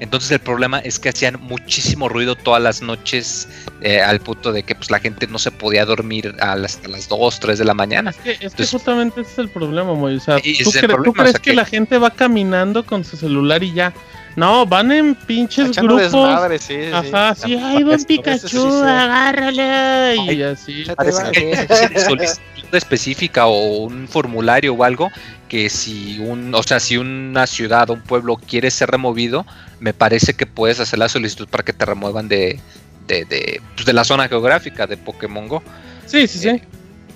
Entonces 0.00 0.30
el 0.32 0.40
problema 0.40 0.80
es 0.80 0.98
que 0.98 1.08
hacían 1.08 1.40
muchísimo 1.40 2.08
ruido 2.08 2.34
todas 2.34 2.62
las 2.62 2.82
noches 2.82 3.48
eh, 3.80 4.00
al 4.00 4.20
punto 4.20 4.52
de 4.52 4.62
que 4.62 4.74
pues 4.74 4.90
la 4.90 4.98
gente 4.98 5.26
no 5.26 5.38
se 5.38 5.50
podía 5.50 5.84
dormir 5.84 6.34
a 6.40 6.56
las, 6.56 6.76
hasta 6.76 6.88
las 6.88 7.08
2, 7.08 7.40
3 7.40 7.58
de 7.58 7.64
la 7.64 7.74
mañana. 7.74 8.12
Es 8.40 8.54
que, 8.54 8.66
justamente 8.66 9.20
ese 9.20 9.32
es 9.32 9.38
el 9.38 9.48
problema, 9.48 9.94
Moy. 9.94 10.18
¿tú, 10.18 11.12
crees 11.12 11.38
que, 11.38 11.54
la 11.54 11.64
gente 11.64 11.98
va 11.98 12.10
caminando 12.10 12.84
con 12.84 13.04
su 13.04 13.16
celular 13.16 13.62
y 13.62 13.72
ya? 13.72 13.92
No, 14.36 14.66
van 14.66 14.90
en 14.90 15.14
pinches 15.14 15.76
grupos. 15.76 16.02
Desmadre, 16.02 16.58
sí, 16.58 16.76
Ajá, 16.92 17.36
sí, 17.36 17.54
ahí 17.54 17.84
va 17.84 17.96
Pikachu, 17.96 18.82
agárrale. 18.82 20.16
Y 20.34 20.42
así. 20.42 20.84
Parece 20.96 21.30
que 21.30 22.00
solicitud 22.00 22.44
específica 22.72 23.46
o 23.46 23.84
un 23.84 24.08
formulario 24.08 24.74
o 24.74 24.82
algo 24.82 25.10
que 25.48 25.70
si 25.70 26.18
un, 26.18 26.52
o 26.52 26.62
sea, 26.64 26.80
si 26.80 26.96
una 26.96 27.46
ciudad 27.46 27.90
o 27.90 27.92
un 27.92 28.00
pueblo 28.00 28.36
quiere 28.36 28.72
ser 28.72 28.90
removido, 28.90 29.46
me 29.84 29.92
parece 29.92 30.32
que 30.32 30.46
puedes 30.46 30.80
hacer 30.80 30.98
la 30.98 31.10
solicitud 31.10 31.46
para 31.46 31.62
que 31.62 31.74
te 31.74 31.84
remuevan 31.84 32.26
de, 32.26 32.58
de, 33.06 33.26
de, 33.26 33.60
pues 33.74 33.84
de 33.84 33.92
la 33.92 34.02
zona 34.02 34.28
geográfica 34.28 34.86
de 34.86 34.96
Pokémon 34.96 35.46
Go. 35.46 35.62
Sí, 36.06 36.26
sí, 36.26 36.38
sí. 36.38 36.48
Eh, 36.48 36.62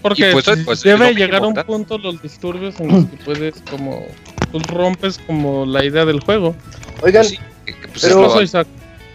Porque 0.02 0.30
pues, 0.32 0.44
pues, 0.66 0.82
debe 0.82 1.14
llegar 1.14 1.42
a 1.42 1.46
un 1.46 1.54
punto 1.54 1.96
los 1.96 2.20
disturbios 2.20 2.78
en 2.78 2.88
los 2.88 3.06
que 3.06 3.16
puedes 3.24 3.54
como 3.70 4.02
pues 4.52 4.66
rompes 4.66 5.18
como 5.26 5.64
la 5.64 5.82
idea 5.82 6.04
del 6.04 6.20
juego. 6.20 6.54
Oigan, 7.00 7.24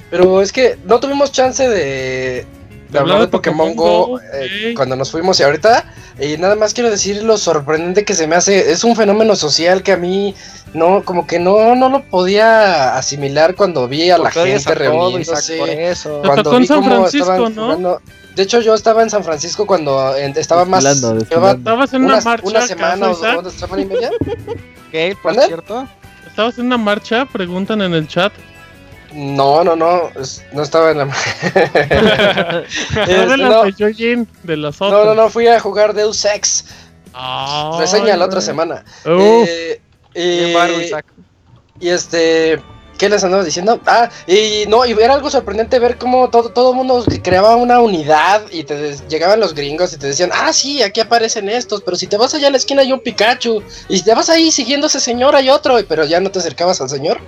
pero, 0.09 0.41
es 0.41 0.51
que 0.51 0.75
no 0.85 0.99
tuvimos 0.99 1.31
chance 1.31 1.69
de, 1.69 2.47
hablar 2.99 3.21
de 3.21 3.27
Pokémon, 3.27 3.75
Go, 3.75 4.19
eh, 4.19 4.73
cuando 4.75 4.95
nos 4.95 5.11
fuimos 5.11 5.39
y 5.39 5.43
ahorita. 5.43 5.85
Y 6.19 6.37
nada 6.37 6.55
más 6.55 6.73
quiero 6.73 6.89
decir 6.89 7.23
lo 7.23 7.37
sorprendente 7.37 8.05
que 8.05 8.13
se 8.13 8.27
me 8.27 8.35
hace. 8.35 8.71
Es 8.71 8.83
un 8.83 8.95
fenómeno 8.95 9.35
social 9.35 9.83
que 9.83 9.93
a 9.93 9.97
mí 9.97 10.35
no, 10.73 11.03
como 11.03 11.27
que 11.27 11.39
no, 11.39 11.75
no 11.75 11.89
lo 11.89 12.03
podía 12.03 12.95
asimilar 12.95 13.55
cuando 13.55 13.87
vi 13.87 14.09
a 14.09 14.17
la 14.17 14.31
gente 14.31 14.75
reuniéndose. 14.75 15.93
Cuando 16.25 16.57
vi 16.57 16.67
cómo 16.67 17.07
estaban 17.07 17.55
¿no? 17.55 17.99
De 18.35 18.41
hecho, 18.41 18.61
yo 18.61 18.73
estaba 18.73 19.03
en 19.03 19.09
San 19.09 19.23
Francisco 19.23 19.67
cuando 19.67 20.15
estaba 20.15 20.65
más. 20.65 20.83
Estabas 20.83 21.93
en 21.93 22.05
una, 22.05 22.19
marcha. 22.21 22.47
Una 22.47 22.61
semana 22.65 23.11
o 23.11 23.15
dos, 23.15 23.53
semana 23.53 23.81
y 23.83 23.85
media. 23.85 24.09
¿Qué? 24.91 25.15
¿Por 25.21 25.35
cierto? 25.35 25.87
¿Estabas 26.27 26.57
en 26.57 26.65
una 26.65 26.77
marcha? 26.77 27.25
Preguntan 27.31 27.81
en 27.81 27.93
el 27.93 28.07
chat. 28.07 28.33
No, 29.15 29.63
no, 29.63 29.75
no, 29.75 30.09
no 30.53 30.63
estaba 30.63 30.91
en 30.91 30.97
la 30.99 31.05
marcha. 31.05 32.63
de 33.07 33.37
no. 33.37 33.63
de 34.43 34.57
otras. 34.57 34.91
No, 34.91 35.05
no, 35.05 35.13
no, 35.13 35.29
fui 35.29 35.47
a 35.47 35.59
jugar 35.59 35.93
Deus 35.93 36.25
Ex. 36.25 36.65
Reseña 37.77 38.17
la 38.17 38.25
otra 38.25 38.41
semana. 38.41 38.83
Eh, 39.05 39.79
y 41.79 41.89
este, 41.89 42.61
¿Qué 43.03 43.09
les 43.09 43.21
andaba 43.21 43.43
diciendo? 43.43 43.81
Ah, 43.85 44.09
y 44.27 44.63
no, 44.69 44.85
y 44.85 44.93
era 44.93 45.15
algo 45.15 45.29
sorprendente 45.29 45.77
ver 45.77 45.97
cómo 45.97 46.29
todo, 46.29 46.51
todo 46.51 46.69
el 46.69 46.77
mundo 46.77 47.03
creaba 47.21 47.57
una 47.57 47.81
unidad 47.81 48.43
y 48.49 48.63
te 48.63 48.95
llegaban 49.09 49.41
los 49.41 49.53
gringos 49.53 49.91
y 49.91 49.97
te 49.97 50.07
decían, 50.07 50.29
ah, 50.31 50.53
sí, 50.53 50.81
aquí 50.81 51.01
aparecen 51.01 51.49
estos, 51.49 51.81
pero 51.81 51.97
si 51.97 52.07
te 52.07 52.15
vas 52.15 52.33
allá 52.33 52.47
a 52.47 52.51
la 52.51 52.55
esquina 52.55 52.81
hay 52.81 52.93
un 52.93 53.01
Pikachu, 53.01 53.61
y 53.89 53.97
si 53.97 54.05
te 54.05 54.13
vas 54.13 54.29
ahí 54.29 54.53
siguiendo 54.53 54.85
a 54.85 54.87
ese 54.87 55.01
señor 55.01 55.35
hay 55.35 55.49
otro, 55.49 55.77
pero 55.85 56.05
ya 56.05 56.21
no 56.21 56.31
te 56.31 56.39
acercabas 56.39 56.79
al 56.79 56.87
señor. 56.87 57.19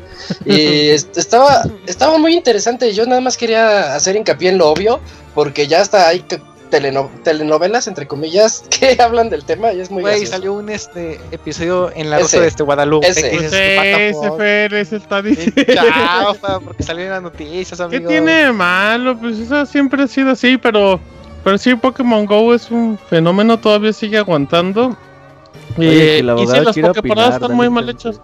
Y 0.45 0.87
estaba, 1.17 1.63
estaba 1.87 2.17
muy 2.19 2.35
interesante, 2.35 2.93
yo 2.93 3.05
nada 3.05 3.19
más 3.19 3.35
quería 3.35 3.95
hacer 3.95 4.15
hincapié 4.15 4.51
en 4.51 4.59
lo 4.59 4.69
obvio, 4.69 5.01
porque 5.33 5.67
ya 5.67 5.81
está 5.81 6.07
ahí 6.07 6.23
teleno- 6.69 7.09
telenovelas, 7.23 7.87
entre 7.87 8.07
comillas, 8.07 8.63
que 8.69 8.97
hablan 9.01 9.29
del 9.29 9.43
tema 9.45 9.71
y 9.73 9.79
es 9.81 9.89
muy 9.91 10.01
Güey, 10.01 10.25
salió 10.25 10.53
un 10.53 10.69
este 10.69 11.19
episodio 11.31 11.91
en 11.95 12.09
la 12.09 12.17
Ese. 12.19 12.35
ruta 12.37 12.41
de 12.41 12.47
este 12.47 12.63
Guadalupe. 12.63 13.07
Ese. 13.07 13.21
que 13.31 14.09
ese, 14.09 14.13
fuck. 14.13 14.37
Fer, 14.37 14.73
ese 14.73 14.95
está 14.97 15.21
diciendo. 15.21 15.53
porque 16.63 16.83
salió 16.83 17.03
en 17.05 17.09
las 17.11 17.21
noticias, 17.21 17.77
¿Qué 17.77 17.83
amigo. 17.83 18.07
tiene 18.09 18.31
de 18.45 18.51
malo? 18.51 19.17
Pues 19.17 19.37
eso 19.39 19.65
siempre 19.65 20.03
ha 20.03 20.07
sido 20.07 20.31
así, 20.31 20.57
pero, 20.57 20.99
pero 21.43 21.57
sí, 21.57 21.75
Pokémon 21.75 22.25
Go 22.25 22.53
es 22.53 22.69
un 22.71 22.97
fenómeno, 23.09 23.57
todavía 23.59 23.93
sigue 23.93 24.17
aguantando. 24.17 24.95
Oye, 25.77 26.19
Eh, 26.19 26.19
y 26.19 26.21
sí, 26.21 26.25
las 26.25 26.97
opinar, 26.97 27.33
están 27.33 27.53
muy 27.53 27.69
mal 27.69 27.89
hechas. 27.89 28.19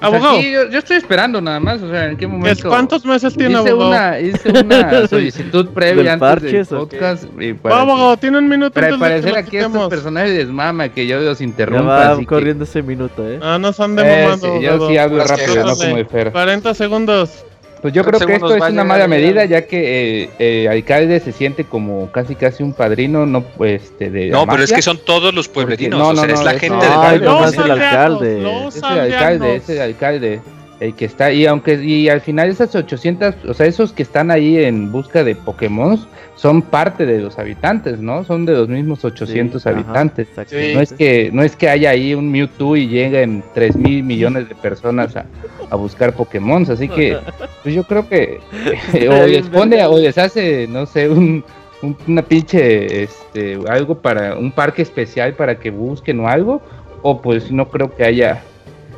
Abogado, 0.00 0.40
sí, 0.40 0.52
yo, 0.52 0.68
yo 0.70 0.78
estoy 0.78 0.96
esperando 0.96 1.40
nada 1.40 1.58
más, 1.58 1.82
o 1.82 1.90
sea, 1.90 2.04
en 2.06 2.10
qué 2.12 2.18
¿qué- 2.20 2.26
momento. 2.28 2.68
¿cuántos 2.68 3.04
meses 3.04 3.34
tiene 3.34 3.58
hice 3.60 3.70
abogado? 3.70 3.88
una, 3.90 4.20
hice 4.20 4.50
una 4.50 5.06
solicitud 5.08 5.68
previa 5.70 5.96
¿Del 5.96 6.08
antes 6.22 6.42
del 6.42 6.50
parches 6.52 6.68
podcast. 6.68 7.24
y 7.40 7.52
Va, 7.52 7.58
para, 7.62 7.80
abogado, 7.80 8.16
tiene 8.16 8.38
un 8.38 8.48
minuto 8.48 8.72
para 8.72 8.86
antes 8.88 9.00
de 9.00 9.04
que 9.06 9.10
parecer 9.10 9.32
lo 9.32 9.38
aquí 9.38 9.56
a 9.58 9.66
estos 9.66 9.88
personajes 9.88 10.30
les 10.30 10.48
mama 10.48 10.88
que 10.90 11.06
yo 11.06 11.20
los 11.20 11.38
Ya 11.38 11.44
interrumpa. 11.44 11.82
va 11.84 12.10
así 12.12 12.20
que- 12.20 12.26
corriendo 12.26 12.64
ese 12.64 12.82
minuto, 12.82 13.28
eh. 13.28 13.40
Ah, 13.42 13.58
no 13.58 13.72
se 13.72 13.82
ande 13.82 14.02
Eh, 14.04 14.24
mamando. 14.24 14.46
sí, 14.58 14.62
yo 14.64 14.88
sí 14.88 14.98
hablo 14.98 15.24
rápido, 15.24 15.64
no 15.64 15.74
como 15.76 15.96
de 15.96 16.04
Fer. 16.04 16.32
40 16.32 16.74
segundos. 16.74 17.44
Pues 17.80 17.94
yo 17.94 18.04
creo 18.04 18.18
que 18.18 18.34
esto 18.34 18.54
es 18.54 18.72
una 18.72 18.84
mala 18.84 19.06
medida, 19.06 19.44
ya 19.44 19.66
que 19.66 20.24
eh, 20.24 20.30
eh, 20.38 20.68
alcalde 20.68 21.20
se 21.20 21.32
siente 21.32 21.64
como 21.64 22.10
casi 22.10 22.34
casi 22.34 22.62
un 22.62 22.72
padrino, 22.72 23.26
no 23.26 23.42
pues 23.42 23.84
este, 23.84 24.10
de 24.10 24.30
No, 24.30 24.46
pero 24.46 24.62
es 24.62 24.72
que 24.72 24.82
son 24.82 24.98
todos 25.04 25.34
los 25.34 25.48
pueblerinos. 25.48 25.98
no, 25.98 26.08
o 26.08 26.14
sea, 26.14 26.26
no, 26.26 26.32
es 26.32 26.40
no, 26.40 26.44
la 26.44 26.58
gente 26.58 26.84
del 26.84 26.94
Ay, 26.98 27.20
nomás 27.20 27.56
Los 27.56 27.64
el 27.64 27.70
alcalde. 27.70 28.36
Es 28.68 28.76
el 28.76 28.84
alcalde, 28.84 29.56
es 29.56 29.68
el 29.68 29.80
alcalde 29.80 30.40
el 30.80 30.94
que 30.94 31.06
está 31.06 31.32
y 31.32 31.46
aunque 31.46 31.74
y 31.74 32.08
al 32.08 32.20
final 32.20 32.48
esas 32.50 32.74
800, 32.74 33.34
o 33.48 33.54
sea, 33.54 33.66
esos 33.66 33.92
que 33.92 34.02
están 34.02 34.30
ahí 34.30 34.58
en 34.58 34.92
busca 34.92 35.24
de 35.24 35.34
Pokémon 35.34 35.98
son 36.36 36.62
parte 36.62 37.04
de 37.04 37.18
los 37.20 37.38
habitantes, 37.38 37.98
¿no? 37.98 38.22
Son 38.22 38.46
de 38.46 38.52
los 38.52 38.68
mismos 38.68 39.04
800 39.04 39.60
Sí, 39.60 39.68
ajá, 39.68 39.78
habitantes. 39.78 40.28
exactamente. 40.28 40.74
No 40.74 40.80
es 40.80 40.92
que 40.92 41.30
no 41.32 41.42
es 41.42 41.56
que 41.56 41.68
haya 41.68 41.90
ahí 41.90 42.14
un 42.14 42.30
Mewtwo 42.30 42.76
y 42.76 42.86
lleguen 42.86 43.42
3 43.54 43.76
mil 43.76 44.04
millones 44.04 44.48
de 44.48 44.54
personas 44.54 45.16
a, 45.16 45.26
a 45.70 45.76
buscar 45.76 46.12
Pokémon, 46.14 46.64
así 46.70 46.88
que 46.88 47.18
pues 47.62 47.74
yo 47.74 47.84
creo 47.84 48.08
que 48.08 48.40
eh, 48.94 49.08
o 49.08 49.26
les 49.26 49.46
pone 49.48 49.84
o 49.86 49.98
les 49.98 50.16
hace, 50.18 50.66
no 50.68 50.86
sé, 50.86 51.08
un, 51.08 51.44
un- 51.82 51.96
una 52.06 52.22
pinche 52.22 53.02
este 53.04 53.58
algo 53.68 53.96
para 53.98 54.34
un 54.36 54.50
parque 54.52 54.82
especial 54.82 55.34
para 55.34 55.58
que 55.58 55.70
busquen 55.70 56.20
o 56.20 56.28
algo 56.28 56.60
o 57.02 57.20
pues 57.22 57.50
no 57.52 57.68
creo 57.68 57.94
que 57.94 58.04
haya 58.04 58.42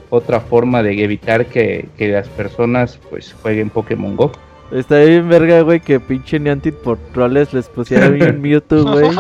otra 0.08 0.40
forma 0.40 0.82
de 0.82 1.04
evitar 1.04 1.46
que, 1.46 1.86
que 1.96 2.08
las 2.08 2.26
personas 2.28 2.98
pues 3.10 3.34
jueguen 3.42 3.70
Pokémon 3.70 4.16
Go. 4.16 4.32
Está 4.72 4.98
bien 5.00 5.28
verga, 5.28 5.60
güey, 5.62 5.80
que 5.80 5.98
pinche 6.00 6.38
Niantic 6.40 6.74
por 6.76 6.96
troles 7.12 7.52
les 7.52 7.68
pusieron 7.68 8.20
un 8.22 8.40
Mewtwo, 8.42 8.84
güey, 8.84 9.10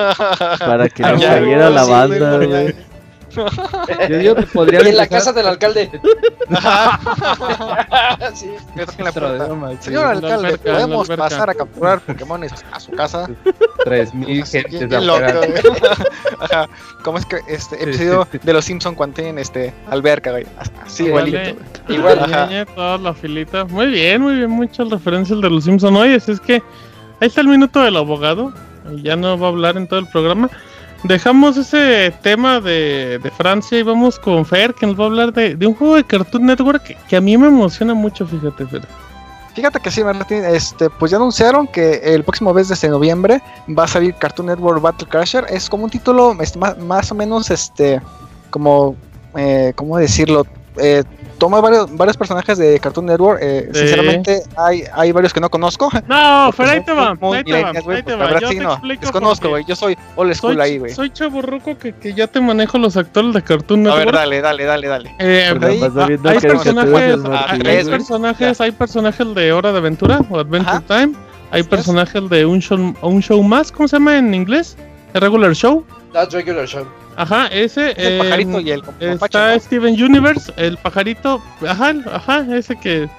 para 0.60 0.88
que 0.88 1.02
no 1.02 1.16
Ya, 1.16 1.34
cayera 1.34 1.70
la 1.70 1.84
banda, 1.84 2.36
güey, 2.38 2.74
Yo 4.08 4.34
Y 4.82 4.88
en 4.88 4.96
la 4.96 5.06
casa 5.06 5.32
del 5.32 5.46
alcalde. 5.46 5.90
sí. 8.34 8.50
Que 8.74 8.86
toquen 8.86 9.04
la 9.04 9.12
puerta. 9.12 9.48
Señor 9.80 10.04
alcalde, 10.06 10.50
en 10.50 10.58
¿podemos 10.58 11.08
pasar 11.08 11.50
a 11.50 11.54
capturar 11.54 12.00
Pokémon 12.00 12.44
a 12.72 12.80
su 12.80 12.90
casa? 12.92 13.28
tres 13.84 14.12
mil 14.14 14.42
Así, 14.42 14.60
gentes 14.60 14.88
bien 14.88 15.06
loco, 15.06 15.24
afuera. 15.24 15.46
güey. 15.46 15.82
Ajá. 16.40 16.68
¿Cómo 17.04 17.18
es 17.18 17.26
que 17.26 17.38
este 17.48 17.82
episodio 17.82 18.26
de 18.42 18.52
los 18.52 18.64
Simpson 18.64 18.94
cuando 18.94 19.14
tienen 19.16 19.38
este 19.38 19.72
alberca, 19.88 20.32
güey? 20.32 20.46
Así 20.84 21.04
igualito. 21.06 21.38
Igual, 21.88 22.18
Ajá. 22.20 22.46
Ñañe, 22.46 22.66
toda 22.66 22.98
la 22.98 23.14
filita. 23.14 23.64
Muy 23.64 23.86
bien, 23.86 24.22
muy 24.22 24.34
bien, 24.34 24.50
muchas 24.50 24.88
referencias 24.90 25.40
de 25.40 25.50
los 25.50 25.64
Simpson. 25.64 25.96
Oye, 25.96 26.18
si 26.20 26.32
es 26.32 26.40
que 26.40 26.54
ahí 27.20 27.28
está 27.28 27.40
el 27.40 27.48
minuto 27.48 27.80
del 27.82 27.96
abogado. 27.96 28.52
y 28.92 29.02
Ya 29.02 29.16
no 29.16 29.38
va 29.38 29.46
a 29.46 29.50
hablar 29.50 29.76
en 29.76 29.86
todo 29.88 30.00
el 30.00 30.06
programa. 30.08 30.50
Dejamos 31.02 31.56
ese 31.56 32.12
tema 32.22 32.60
de, 32.60 33.20
Francia 33.36 33.78
y 33.78 33.82
vamos 33.82 34.18
con 34.18 34.44
Fer, 34.44 34.74
que 34.74 34.86
nos 34.86 34.98
va 34.98 35.04
a 35.04 35.06
hablar 35.06 35.32
de, 35.32 35.66
un 35.66 35.74
juego 35.74 35.96
de 35.96 36.04
Cartoon 36.04 36.44
Network 36.44 36.96
que, 37.08 37.16
a 37.16 37.20
mí 37.20 37.38
me 37.38 37.48
emociona 37.48 37.94
mucho, 37.94 38.26
fíjate, 38.26 38.66
Fer. 38.66 38.82
Fíjate 39.54 39.80
que 39.80 39.90
sí, 39.90 40.04
Martín, 40.04 40.44
este, 40.44 40.90
pues 40.90 41.10
ya 41.10 41.16
anunciaron 41.16 41.66
que 41.66 41.94
el 42.04 42.22
próximo 42.22 42.52
mes 42.52 42.68
de 42.68 42.74
este 42.74 42.88
noviembre 42.88 43.42
va 43.76 43.84
a 43.84 43.88
salir 43.88 44.14
Cartoon 44.14 44.46
Network 44.46 44.80
Battle 44.80 45.08
Crasher. 45.08 45.44
Es 45.48 45.68
como 45.68 45.84
un 45.84 45.90
título 45.90 46.34
más, 46.34 46.78
más 46.78 47.10
o 47.10 47.14
menos, 47.14 47.50
este, 47.50 48.00
como, 48.50 48.94
eh, 49.36 49.72
¿cómo 49.74 49.96
decirlo? 49.96 50.46
Eh, 50.76 51.02
toma 51.40 51.60
varios, 51.60 51.96
varios 51.96 52.16
personajes 52.16 52.56
de 52.58 52.78
Cartoon 52.78 53.06
Network. 53.06 53.40
eh, 53.42 53.68
Sí. 53.72 53.80
Sinceramente, 53.80 54.42
hay, 54.56 54.84
hay 54.92 55.10
varios 55.10 55.32
que 55.32 55.40
no 55.40 55.50
conozco. 55.50 55.90
No, 56.08 56.52
Fer, 56.52 56.68
ahí 56.68 56.84
te 56.84 56.92
va, 56.92 57.10
ahí 57.10 57.42
te 57.44 57.52
va, 57.62 57.70
ahí 57.70 58.02
te 58.04 58.14
va. 58.14 58.24
verdad 58.26 58.40
Yo 58.40 58.48
sí 58.50 58.58
te 58.58 58.62
no, 58.62 58.80
desconozco, 59.00 59.48
güey. 59.48 59.64
Yo 59.66 59.74
soy 59.74 59.96
old 60.14 60.32
school 60.34 60.54
Soy, 60.54 60.62
ahí, 60.62 60.78
güey. 60.78 60.92
soy 60.94 61.10
chaburruco 61.10 61.76
que, 61.76 61.92
que 61.94 62.14
ya 62.14 62.28
te 62.28 62.40
manejo 62.40 62.78
los 62.78 62.96
actores 62.96 63.34
de 63.34 63.42
Cartoon 63.42 63.86
A 63.88 63.94
ver, 63.96 64.06
Network. 64.06 64.16
dale, 64.18 64.40
dale, 64.40 64.64
dale, 64.64 64.86
dale. 64.86 65.14
Eh, 65.18 65.48
Porque 65.50 65.66
hay, 65.66 65.78
viendo 66.06 66.28
hay 66.28 66.38
personajes, 66.38 67.20
hay, 67.24 67.58
tres, 67.58 67.88
personajes, 67.88 68.60
hay 68.60 68.70
personajes 68.70 69.34
de 69.34 69.52
Hora 69.52 69.72
de 69.72 69.78
Aventura 69.78 70.20
o 70.30 70.38
Adventure 70.38 70.70
Ajá. 70.76 70.82
Time, 70.86 71.14
hay 71.50 71.62
personajes 71.64 72.28
de 72.30 72.46
un 72.46 72.60
show, 72.60 72.94
un 73.02 73.22
show 73.22 73.42
más, 73.42 73.72
¿cómo 73.72 73.88
se 73.88 73.96
llama 73.96 74.18
en 74.18 74.34
inglés? 74.34 74.76
El 75.14 75.20
regular 75.22 75.52
show. 75.54 75.84
That's 76.12 76.32
regular 76.34 76.66
show. 76.66 76.84
Ajá, 77.20 77.48
ese. 77.48 77.92
El 77.98 78.14
em, 78.14 78.18
pajarito 78.18 78.60
y 78.60 78.70
el 78.70 78.82
Está 78.98 79.52
¿no? 79.52 79.60
Steven 79.60 80.02
Universe, 80.02 80.50
el 80.56 80.78
pajarito. 80.78 81.42
Ajá, 81.68 81.94
ajá, 82.10 82.46
ese 82.56 82.76
que 82.76 83.10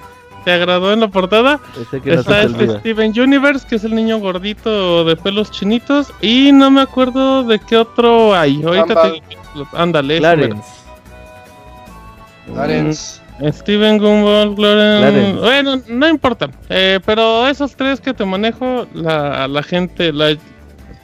te 0.44 0.50
agradó 0.50 0.92
en 0.92 0.98
la 0.98 1.08
portada. 1.08 1.60
Ese 1.80 2.00
que 2.00 2.10
no 2.16 2.20
Está 2.20 2.40
te 2.40 2.64
este. 2.64 2.78
Steven 2.80 3.12
Universe, 3.16 3.64
que 3.64 3.76
es 3.76 3.84
el 3.84 3.94
niño 3.94 4.18
gordito 4.18 5.04
de 5.04 5.14
pelos 5.14 5.52
chinitos. 5.52 6.12
Y 6.20 6.50
no 6.50 6.68
me 6.72 6.80
acuerdo 6.80 7.44
de 7.44 7.60
qué 7.60 7.76
otro 7.76 8.34
hay. 8.34 8.60
Ahorita 8.64 8.94
Gumball. 8.94 9.22
te. 9.70 9.76
Ándale. 9.76 10.18
Clarence. 10.18 10.68
Lawrence. 12.52 13.20
Steven 13.52 13.98
Gumball, 13.98 14.56
Clarence. 14.56 15.40
Bueno, 15.40 15.80
no 15.86 16.08
importa. 16.08 16.50
Eh, 16.68 16.98
pero 17.06 17.46
esos 17.46 17.76
tres 17.76 18.00
que 18.00 18.12
te 18.12 18.24
manejo, 18.24 18.88
la, 18.94 19.46
la 19.46 19.62
gente, 19.62 20.12
la, 20.12 20.36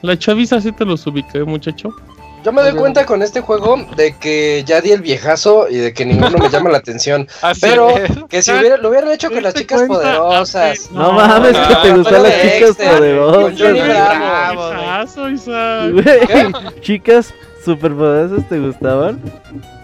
la 0.03 0.19
chaviza 0.19 0.61
sí 0.61 0.73
te 0.73 0.85
los 0.85 1.07
ubica, 1.07 1.39
¿eh, 1.39 1.45
muchacho. 1.45 1.95
Yo 2.45 2.53
me 2.53 2.63
doy 2.63 2.73
cuenta 2.73 3.05
con 3.05 3.23
este 3.23 3.41
juego 3.41 3.77
de 3.97 4.17
que 4.17 4.63
ya 4.65 4.81
di 4.81 4.93
el 4.93 5.03
viejazo 5.03 5.69
y 5.69 5.77
de 5.77 5.93
que 5.93 6.07
ninguno 6.07 6.39
me 6.39 6.49
llama 6.49 6.71
la 6.71 6.79
atención. 6.79 7.29
Así 7.43 7.61
Pero 7.61 7.91
es. 7.91 8.11
que 8.29 8.43
si 8.43 8.53
hubiera, 8.53 8.77
lo 8.77 8.89
hubieran 8.91 9.11
hecho 9.11 9.31
con 9.31 9.43
las 9.43 9.55
¿Te 9.55 9.61
chicas 9.61 9.79
cuenta? 9.87 10.19
poderosas. 10.19 10.91
No 10.93 11.13
mames, 11.13 11.57
que 11.57 11.75
te 11.77 11.89
no, 11.91 11.99
gustan 11.99 12.23
las 12.23 12.43
chicas 12.43 12.77
con 12.77 12.87
poderosas. 12.97 13.61
Johnny 13.61 13.79
güey. 13.81 13.91
Bravo. 13.91 14.71
Viejazo, 14.71 15.31
Isaac. 15.31 15.93
Güey, 15.93 16.53
Chicas 16.81 17.35
superpoderosas 17.65 18.49
te 18.49 18.59
gustaban. 18.59 19.21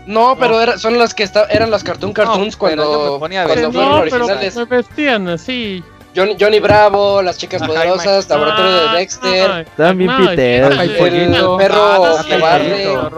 No, 0.06 0.36
pero 0.38 0.60
era- 0.60 0.78
son 0.78 0.98
las 0.98 1.14
que 1.14 1.22
esta- 1.22 1.46
eran 1.46 1.70
las 1.70 1.82
Cartoon 1.82 2.12
Cartoons 2.12 2.56
pero 2.56 2.84
cuando, 2.84 3.18
ponía 3.18 3.44
cuando 3.44 3.72
fueron 3.72 3.90
No, 3.90 4.02
pero 4.04 4.24
originales. 4.26 4.56
me 4.56 4.64
vestían 4.66 5.28
así. 5.28 5.82
Johnny, 6.14 6.36
Johnny 6.38 6.60
Bravo, 6.60 7.22
las 7.22 7.36
chicas 7.38 7.60
Ajá, 7.62 7.72
poderosas, 7.72 8.28
Laboratorio 8.28 8.70
Ah, 8.88 8.92
de 8.92 8.98
Dexter, 8.98 9.50
no, 9.50 10.76
no, 10.76 10.82
sí, 10.88 10.88
pollito. 10.98 11.16
sí. 11.16 11.34
el 11.34 11.56
perro 11.68 11.84
Ah, 11.84 12.24
cobarde. 12.30 12.84
Coraje. 12.84 12.88
o 12.88 13.08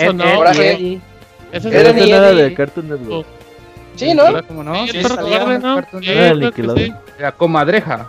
Ed, 0.00 0.12
no. 0.12 0.24
Ed, 0.28 0.34
Coraje. 0.36 0.72
Eddie. 0.72 1.00
Ese 1.52 1.68
es 1.68 1.74
Era 1.74 1.80
Esa 1.82 1.90
el- 1.90 1.96
ni 2.04 2.10
no 2.10 2.16
era 2.16 2.30
Eddie. 2.30 2.42
de 2.44 2.54
Cartoon 2.54 2.88
Network. 2.88 3.26
Sí, 3.96 4.14
¿no? 4.14 4.26
Era 4.28 4.42
como 4.42 4.62
no, 4.62 4.86
Sí, 4.86 4.96
el 4.98 5.02
perro 5.02 5.16
cobarde, 5.16 5.58
¿no? 5.58 5.82
La 7.18 7.32
comadreja. 7.32 8.08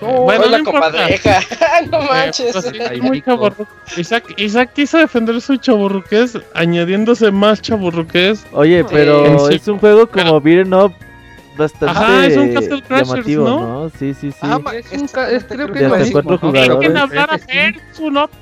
Bueno, 0.00 0.46
la 0.46 0.62
comadreja. 0.64 1.40
no 1.90 2.02
Eh, 2.02 2.06
manches. 2.10 2.52
pues 2.52 3.02
muy. 3.02 3.22
Isaac, 3.96 4.24
Isaac 4.38 4.70
quiso 4.74 4.98
defender 4.98 5.40
su 5.40 5.56
chaburruqués 5.56 6.38
añadiéndose 6.54 7.30
más 7.30 7.62
chaburruqués. 7.62 8.44
Oye, 8.52 8.84
pero 8.84 9.48
Sí. 9.48 9.54
es 9.56 9.68
un 9.68 9.78
juego 9.78 10.06
como 10.06 10.40
beat'em 10.40 10.72
up 10.72 10.92
bastante 11.56 11.86
Ajá, 11.98 12.26
es 12.26 12.36
un 12.36 12.54
Castle 12.54 12.82
Crashers, 12.82 13.08
llamativo, 13.10 13.48
¿no? 13.48 13.60
¿no? 13.84 13.90
Sí, 13.90 14.14
sí, 14.14 14.32
sí. 14.32 14.38
Ajá, 14.40 14.58
ma- 14.58 14.74
Es 14.74 14.92
un 14.92 15.04
es- 15.04 15.44
creo 15.44 15.66
que 15.68 15.78
De 15.78 15.84
es 15.84 15.88
lo 15.88 15.94
hasta 15.94 15.98
mismo, 16.04 16.12
cuatro 16.12 16.30
¿no? 16.32 16.38
jugadores. 16.38 16.68
Dejen 16.78 16.92
Pero 16.92 17.00
hablar 17.04 17.30
a 17.30 17.38
Sí. 17.38 17.44
Fer, 17.48 17.74
su 17.92 18.10
nota, 18.10 18.34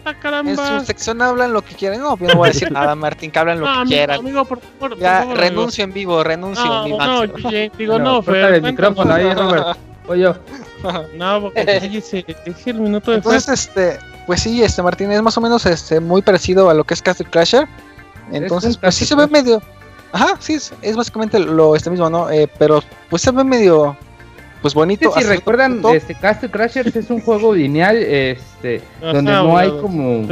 En 0.45 0.57
su 0.57 0.87
sección 0.87 1.23
hablan 1.23 1.53
lo 1.53 1.63
que 1.63 1.75
quieran. 1.75 2.01
No, 2.01 2.17
yo 2.19 2.27
no 2.29 2.35
voy 2.37 2.49
a 2.49 2.53
decir 2.53 2.71
nada, 2.73 2.95
Martín, 2.95 3.31
que 3.31 3.39
hablan 3.39 3.61
lo 3.61 3.67
No, 3.67 3.73
que 3.73 3.79
amigo, 3.81 3.89
quieran. 3.97 4.19
amigo, 4.21 4.45
por 4.45 4.61
favor. 4.61 4.91
por 4.91 4.99
Ya, 4.99 5.21
favor, 5.21 5.37
renuncio 5.39 5.85
en 5.85 5.93
vivo, 5.93 6.25
renuncio, 6.25 6.65
mi 6.85 6.91
No, 6.91 6.99
no, 6.99 7.21
Max. 7.27 7.33
Guille, 7.37 7.73
digo, 7.79 7.99
No, 7.99 8.05
no, 8.05 8.23
Fer. 8.23 8.55
el 8.55 8.63
micrófono 8.63 9.15
ahí, 9.15 9.33
Robert. 9.35 9.77
Oye, 10.09 10.33
No, 11.17 11.41
porque 11.43 11.65
cállese, 11.65 12.25
deje 12.45 12.71
el 12.71 12.81
minuto 12.81 13.11
de 13.13 13.23
Fer. 13.23 13.33
Entonces, 13.35 13.49
este, 13.67 13.99
pues 14.27 14.41
sí, 14.43 14.63
este 14.63 14.83
Martín 14.83 15.13
es 15.13 15.23
más 15.23 15.37
o 15.37 15.41
menos 15.41 15.65
este 15.67 16.01
muy 16.01 16.23
parecido 16.23 16.69
a 16.71 16.75
lo 16.75 16.85
que 16.85 16.95
es 16.95 17.03
Castle 17.03 17.27
Crasher. 17.31 17.67
Entonces, 18.33 18.77
pues 18.79 18.95
sí 18.95 19.05
se 19.05 19.15
ve 19.15 19.27
medio. 19.27 19.63
Ajá, 20.13 20.37
sí, 20.39 20.55
es, 20.55 20.73
es 20.83 20.97
básicamente 20.97 21.39
lo 21.39 21.75
este 21.75 21.91
mismo, 21.91 22.09
¿no? 22.11 22.31
Eh, 22.31 22.49
pero 22.59 22.83
pues 23.09 23.23
se 23.23 23.31
ve 23.31 23.45
medio 23.45 23.97
pues 24.63 24.75
bonito. 24.75 25.01
si 25.01 25.07
hasta 25.09 25.21
cierto 25.21 25.35
recuerdan, 25.41 25.73
punto. 25.73 25.95
este 25.95 26.15
Castle 26.15 26.51
Crashers 26.51 26.95
es 26.95 27.11
un 27.11 27.21
juego 27.21 27.53
lineal, 27.55 27.97
este, 27.97 28.81
Ajá, 29.01 29.13
donde 29.15 29.33
no 29.33 29.57
hay 29.59 29.71
como, 29.81 30.29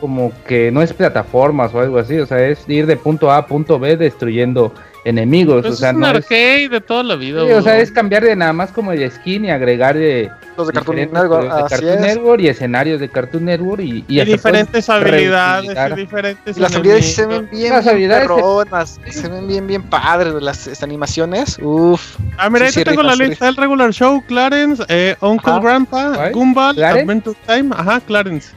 como 0.00 0.32
que 0.46 0.70
no 0.72 0.80
es 0.80 0.92
plataformas 0.94 1.74
o 1.74 1.80
algo 1.80 1.98
así, 1.98 2.16
o 2.18 2.26
sea, 2.26 2.46
es 2.46 2.66
ir 2.66 2.86
de 2.86 2.96
punto 2.96 3.30
A 3.30 3.36
a 3.38 3.46
punto 3.46 3.78
B 3.78 3.96
destruyendo 3.96 4.72
enemigos. 5.04 5.62
Pues 5.62 5.74
o 5.74 5.76
sea, 5.76 5.90
es 5.90 5.94
un 5.94 6.00
no 6.00 6.10
es, 6.12 6.28
de 6.28 6.80
toda 6.80 7.02
la 7.02 7.16
vida. 7.16 7.44
Sí, 7.44 7.52
o 7.52 7.62
sea, 7.62 7.78
es 7.78 7.90
cambiar 7.92 8.24
de 8.24 8.34
nada 8.34 8.52
más 8.52 8.70
como 8.72 8.92
de 8.92 9.10
skin 9.10 9.44
y 9.44 9.50
agregar 9.50 9.96
de 9.96 10.30
Los 10.56 10.68
de 10.68 10.72
Cartoon 10.72 10.96
Network, 10.96 11.42
de 11.54 11.62
Cartoon. 11.68 12.00
Network 12.00 12.40
y 12.42 12.48
escenarios 12.48 13.00
de 13.00 13.08
Cartoon 13.08 13.44
Network 13.44 13.82
y, 13.82 14.04
Y, 14.08 14.24
diferentes 14.24 14.88
habilidades 14.88 15.70
y 15.92 15.94
diferentes 15.94 16.56
Y 16.56 16.60
las 16.60 16.74
habilidades 16.74 17.14
se 17.14 17.26
ven 17.26 17.48
bien, 17.50 17.72
Las 17.72 17.84
bien 17.84 17.94
habilidades 17.94 18.22
se- 18.28 18.34
perronas, 18.34 19.00
se 19.10 19.28
ven 19.28 19.46
bien, 19.48 19.66
bien 19.66 19.82
padres 19.82 20.32
las 20.42 20.66
estas 20.66 20.82
animaciones. 20.84 21.58
Uf. 21.60 22.16
Ah, 22.38 22.48
mira, 22.50 22.70
Sí, 22.70 22.78
ahí 22.80 22.84
sí, 22.84 22.84
tengo 22.84 23.02
la 23.02 23.14
lista 23.14 23.46
del 23.46 23.56
regular 23.56 23.92
show, 23.92 24.22
Clarence, 24.26 24.82
eh, 24.88 25.16
Uncle 25.20 25.52
Ajá. 25.52 25.60
Grandpa. 25.60 26.30
Gumball. 26.32 26.82
Adventure 26.82 27.36
Time, 27.46 27.74
ajá, 27.76 28.00
Clarence. 28.00 28.48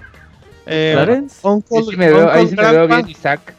Eh, 0.66 0.92
¿Clarence? 0.96 1.36
Uncle, 1.44 1.78
Ahí 1.78 1.84
sí 1.90 1.96
me 1.98 2.08
veo, 2.10 2.18
Uncle 2.26 2.32
ahí 2.40 2.48
sí 2.48 2.56
me 2.56 2.62
veo 2.62 2.72
Grandpa. 2.74 2.96
bien 2.98 3.10
Isaac. 3.10 3.54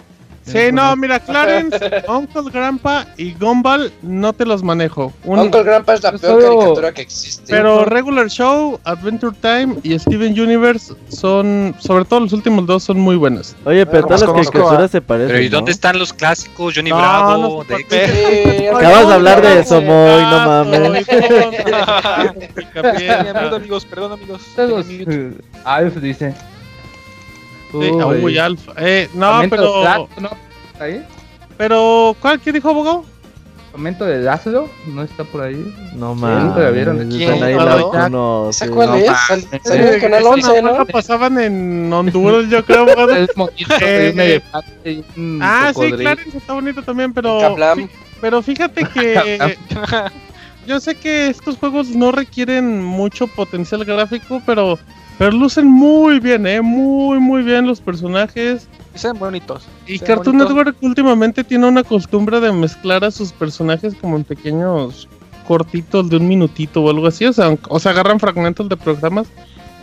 Sí, 0.53 0.73
no, 0.73 0.97
mira, 0.97 1.19
Clarence, 1.25 1.79
Uncle 2.09 2.51
Grandpa 2.53 3.07
y 3.17 3.33
Gumball 3.35 3.93
no 4.03 4.33
te 4.33 4.45
los 4.47 4.63
manejo. 4.63 5.13
Un- 5.25 5.39
Uncle 5.41 5.63
Grandpa 5.63 5.95
es 5.95 6.03
la 6.03 6.13
peor 6.13 6.41
solo- 6.43 6.59
caricatura 6.59 6.93
que 6.93 7.03
existe. 7.03 7.45
pero 7.49 7.85
Regular 7.85 8.29
Show, 8.29 8.81
Adventure 8.85 9.37
Time 9.41 9.77
y 9.83 9.99
Steven 9.99 10.39
Universe 10.39 10.95
son, 11.09 11.75
sobre 11.79 12.05
todo 12.05 12.21
los 12.21 12.33
últimos 12.33 12.67
dos, 12.67 12.83
son 12.85 12.99
muy 13.01 13.17
buenos. 13.17 13.55
Oye, 13.65 13.85
pero 13.87 14.05
Ah, 14.05 14.07
todas 14.09 14.21
las 14.23 14.31
caricaturas 14.33 14.91
se 14.91 15.01
parecen. 15.01 15.29
Pero 15.33 15.43
¿y 15.45 15.49
¿no? 15.51 15.57
dónde 15.57 15.73
están 15.73 15.99
los 15.99 16.13
clásicos? 16.13 16.75
Johnny 16.75 16.91
No, 16.91 16.97
Bravo, 16.99 17.65
no 17.69 18.77
Acabas 18.77 19.09
de 19.09 19.15
hablar 19.15 19.43
de 19.43 19.61
eso, 19.61 19.81
Moy, 19.81 20.23
no 20.23 20.37
Ah, 20.39 20.65
mames. 20.65 21.07
Picapiedra. 22.55 23.49
amigos, 23.57 23.85
perdón 23.85 24.13
amigos. 24.13 24.43
Todos, 24.57 24.87
eh, 24.89 25.33
Alf 25.65 25.97
dice. 25.97 26.35
Sí, 27.71 27.77
uy, 28.23 28.39
Alfa. 28.39 28.73
Eh, 28.79 29.09
no, 29.15 29.33
Comento 29.33 29.57
de 29.57 29.63
pero, 29.63 29.83
Dazo, 29.83 30.09
¿no? 30.21 30.31
¿Ahí? 30.81 31.05
pero, 31.57 32.17
¿cuál 32.21 32.41
qué 32.41 32.53
dijo 32.53 32.69
abogado? 32.71 33.05
Comento 33.73 34.07
de 34.07 34.23
Dazzlo, 34.23 34.69
¿no 34.87 35.03
está 35.03 35.25
por 35.25 35.43
ahí? 35.43 35.75
No 35.95 36.15
nunca 36.15 36.59
la 36.61 36.71
vieron. 36.71 36.97
mames. 36.99 37.15
¿Quién? 37.15 37.33
Están 37.35 37.49
ahí 37.49 37.55
¿Cuál? 37.55 37.67
las 37.69 38.07
unos, 38.09 38.57
¿Esa 38.57 38.65
sí. 38.65 38.71
cuál 38.73 38.89
no 38.89 38.95
es? 38.97 39.07
mames. 39.07 39.21
Sal- 39.27 39.61
Salió 39.63 39.87
en 39.87 39.95
el 39.95 40.01
canal 40.01 40.21
Esa 40.21 40.31
11, 40.31 40.49
nomás 40.49 40.73
¿no? 40.73 40.79
la 40.79 40.85
pasaban 40.87 41.39
en 41.39 41.93
Honduras, 41.93 42.49
yo 42.49 42.65
creo. 42.65 42.87
Es 43.11 43.37
monito 43.37 43.75
de 43.79 44.11
un 44.15 44.21
elefante 44.21 44.91
y 44.91 45.05
un 45.17 45.39
Ah, 45.43 45.67
sí, 45.69 45.75
cocodrilo. 45.75 45.97
Clarence 45.99 46.39
está 46.39 46.53
bonito 46.55 46.83
también, 46.83 47.13
pero. 47.13 47.57
Pero 48.21 48.43
fíjate 48.43 48.85
que. 48.85 49.55
yo 50.67 50.81
sé 50.81 50.95
que 50.97 51.29
estos 51.29 51.57
juegos 51.57 51.89
no 51.91 52.11
requieren 52.11 52.83
mucho 52.83 53.27
potencial 53.27 53.85
gráfico, 53.85 54.43
pero. 54.47 54.79
Pero 55.19 55.33
lucen 55.33 55.67
muy 55.67 56.21
bien, 56.21 56.47
eh. 56.47 56.63
Muy, 56.63 57.19
muy 57.19 57.43
bien 57.43 57.67
los 57.67 57.81
personajes. 57.81 58.69
Se 58.95 59.09
ven 59.09 59.19
bonitos. 59.19 59.67
Y 59.87 59.99
Cartoon. 59.99 60.39
Network 60.39 60.77
últimamente 60.81 61.43
tiene 61.43 61.67
una 61.67 61.83
costumbre 61.83 62.41
de 62.41 62.53
mezclar 62.53 63.05
a 63.05 63.11
sus 63.11 63.33
personajes 63.33 63.95
como 64.01 64.17
en 64.17 64.25
pequeños 64.25 65.09
cortitos 65.47 66.09
de 66.09 66.17
un 66.19 66.29
minutito 66.29 66.83
o 66.83 66.91
algo 66.91 67.07
así. 67.09 67.25
O 67.25 67.33
sea, 67.33 67.57
o 67.69 67.81
sea 67.81 67.93
agarran 67.93 68.21
fragmentos 68.21 68.69
de 68.69 68.77
programas. 68.77 69.27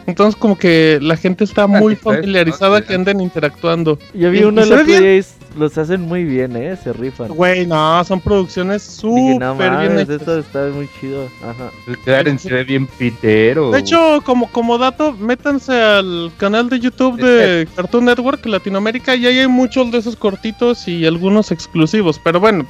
Entonces 0.07 0.35
como 0.39 0.57
que 0.57 0.99
la 1.01 1.17
gente 1.17 1.43
está 1.43 1.65
muy 1.67 1.95
sí, 1.95 1.99
pues, 2.03 2.17
familiarizada 2.17 2.79
¿no? 2.79 2.85
que 2.85 2.93
anden 2.93 3.21
interactuando. 3.21 3.97
Yo 4.13 4.29
vi 4.29 4.43
uno 4.43 4.61
y 4.61 4.63
el 4.63 4.69
se 4.69 4.75
ve 4.75 4.81
otro 4.81 4.85
bien. 4.91 5.01
día 5.03 5.15
y 5.15 5.19
s- 5.19 5.33
los 5.57 5.77
hacen 5.77 6.01
muy 6.01 6.23
bien, 6.25 6.55
eh, 6.57 6.77
se 6.81 6.93
rifan. 6.93 7.29
Güey, 7.29 7.65
no, 7.65 8.03
son 8.03 8.19
producciones 8.21 8.83
Dije, 9.01 9.39
no 9.39 9.53
súper 9.53 9.77
bien 9.79 9.99
hechas. 9.99 10.21
eso 10.21 10.39
está 10.39 10.67
muy 10.67 10.87
chido. 10.99 11.27
Ajá. 11.43 11.71
El 11.87 11.97
Clarence 11.99 12.47
se 12.49 12.53
ve 12.53 12.63
bien 12.65 12.85
pitero. 12.87 13.71
De 13.71 13.79
hecho, 13.79 14.21
como, 14.23 14.51
como 14.51 14.77
dato, 14.77 15.13
métanse 15.13 15.73
al 15.81 16.31
canal 16.37 16.69
de 16.69 16.79
YouTube 16.79 17.17
de 17.19 17.67
Cartoon 17.75 18.05
Network 18.05 18.45
Latinoamérica 18.45 19.15
y 19.15 19.25
ahí 19.25 19.39
hay 19.39 19.47
muchos 19.47 19.91
de 19.91 19.97
esos 19.99 20.15
cortitos 20.15 20.87
y 20.87 21.05
algunos 21.07 21.51
exclusivos. 21.51 22.19
Pero 22.23 22.39
bueno, 22.39 22.65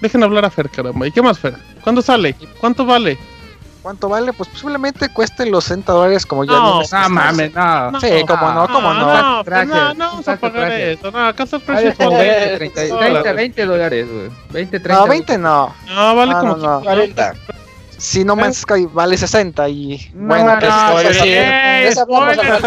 dejen 0.00 0.22
hablar 0.22 0.44
a 0.46 0.50
Fer, 0.50 0.70
caramba. 0.70 1.06
¿Y 1.06 1.10
qué 1.10 1.20
más, 1.20 1.38
Fer? 1.38 1.54
¿Cuándo 1.82 2.00
sale? 2.02 2.34
¿Cuánto 2.60 2.86
vale? 2.86 3.18
¿Cuánto 3.88 4.10
vale? 4.10 4.34
Pues 4.34 4.50
posiblemente 4.50 5.08
cueste 5.08 5.46
los 5.46 5.64
60 5.64 5.92
dólares 5.94 6.26
como 6.26 6.44
ya 6.44 6.52
No, 6.52 6.72
vimos. 6.72 6.92
no 6.92 7.08
mames, 7.08 7.54
no. 7.54 7.98
Sí, 8.02 8.08
cómo 8.28 8.52
no, 8.52 8.66
cómo 8.66 8.92
no. 8.92 9.14
No, 9.38 9.42
pues 9.42 9.46
Gracias. 9.46 9.68
no, 9.74 9.94
no 9.94 10.06
vamos 10.10 10.28
a 10.28 10.36
pagar 10.36 10.72
eso. 10.72 11.10
No, 11.10 11.26
acá 11.26 11.44
está 11.44 11.56
el 11.56 11.62
Vale 11.62 11.80
precio. 11.92 11.96
como 11.96 12.10
por- 12.10 12.18
20, 12.26 12.56
30, 12.58 12.86
dólares. 12.88 13.12
20, 13.14 13.32
20 13.32 13.64
dólares, 13.64 14.06
güey. 14.12 14.30
20, 14.50 14.80
30. 14.80 15.00
No, 15.00 15.08
20 15.08 15.38
no. 15.38 15.74
No, 15.86 16.16
vale 16.16 16.32
No, 16.34 16.40
como 16.40 16.56
no, 16.56 16.80
no. 16.80 16.84
40. 16.84 17.32
Si 17.96 18.24
No 18.26 18.36
Man's 18.36 18.58
Sky 18.58 18.86
vale 18.92 19.16
60 19.16 19.68
y 19.70 20.10
No, 20.12 20.26
bueno, 20.28 20.52
no, 20.52 20.60
pues 20.60 20.70
no, 20.70 20.92
pues, 20.92 21.06
así. 21.20 21.28
¡Ey, 21.30 21.86
Esa 21.86 22.02
hablamos 22.02 22.34
spoiler, 22.34 22.60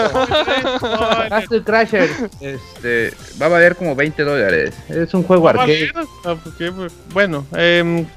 spoiler! 0.80 1.64
Crasher 1.64 2.10
este, 2.42 3.14
va 3.40 3.46
a 3.46 3.50
valer 3.50 3.76
como 3.76 3.96
20 3.96 4.24
dólares. 4.24 4.74
Es 4.90 5.14
un 5.14 5.22
juego 5.22 5.48
arcade. 5.50 5.92
ah, 6.26 6.36
Bueno, 7.14 7.46
em, 7.54 8.08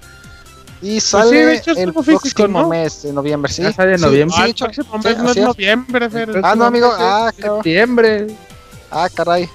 Y 0.84 1.00
sí, 1.00 1.00
sale 1.00 1.46
de 1.46 1.54
hecho 1.56 1.70
es 1.72 1.78
el 1.78 1.92
físico, 1.94 2.04
próximo 2.20 2.62
¿no? 2.62 2.68
mes 2.68 3.02
de 3.02 3.12
noviembre, 3.12 3.50
¿sí? 3.52 3.62
Ya 3.62 3.72
sale 3.72 3.92
en 3.92 3.98
Sí, 3.98 4.04
noviembre. 4.04 4.36
Sí, 4.36 4.42
ah, 4.42 4.44
de 4.44 4.50
el 4.50 4.74
sí, 4.74 5.08
mes 5.08 5.16
no 5.18 5.30
es 5.30 5.36
noviembre, 5.38 6.10
Fer. 6.10 6.30
El 6.30 6.44
Ah, 6.44 6.54
no, 6.54 6.64
amigo. 6.66 6.92
Ah, 6.98 7.32
septiembre. 7.34 8.26
Ah, 8.90 9.08
caray. 9.12 9.48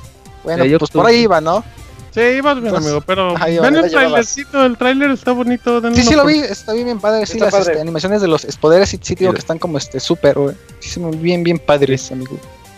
Bueno, 0.43 0.65
pues 0.79 0.91
por 0.91 1.05
ahí 1.05 1.19
iba, 1.21 1.39
¿no? 1.39 1.63
Sí, 2.11 2.21
ibas 2.21 2.55
bien, 2.55 2.67
Entonces, 2.67 2.91
amigo, 2.91 3.03
pero 3.05 3.35
ahí 3.39 3.59
ven 3.59 3.75
el 3.75 3.91
trailercito, 3.91 4.65
el 4.65 4.75
trailer 4.77 5.11
está 5.11 5.31
bonito. 5.31 5.79
Sí, 5.93 6.01
sí 6.01 6.15
lo 6.15 6.25
vi, 6.25 6.39
está 6.39 6.73
bien, 6.73 6.85
bien 6.85 6.99
padre. 6.99 7.25
Sí, 7.27 7.33
Está 7.33 7.45
las 7.45 7.53
padre. 7.53 7.71
este, 7.73 7.81
animaciones 7.81 8.21
de 8.21 8.27
los 8.27 8.45
poderes 8.57 8.89
sí, 8.89 8.99
sí 8.99 9.13
digo 9.13 9.29
Sí. 9.31 9.35
que 9.35 9.39
están 9.41 9.59
como 9.59 9.77
este 9.77 9.99
súper, 9.99 10.39
güey. 10.39 10.55
Sí, 10.79 10.99
bien, 11.17 11.43
bien 11.43 11.59
padres, 11.59 12.11
amigo. 12.11 12.35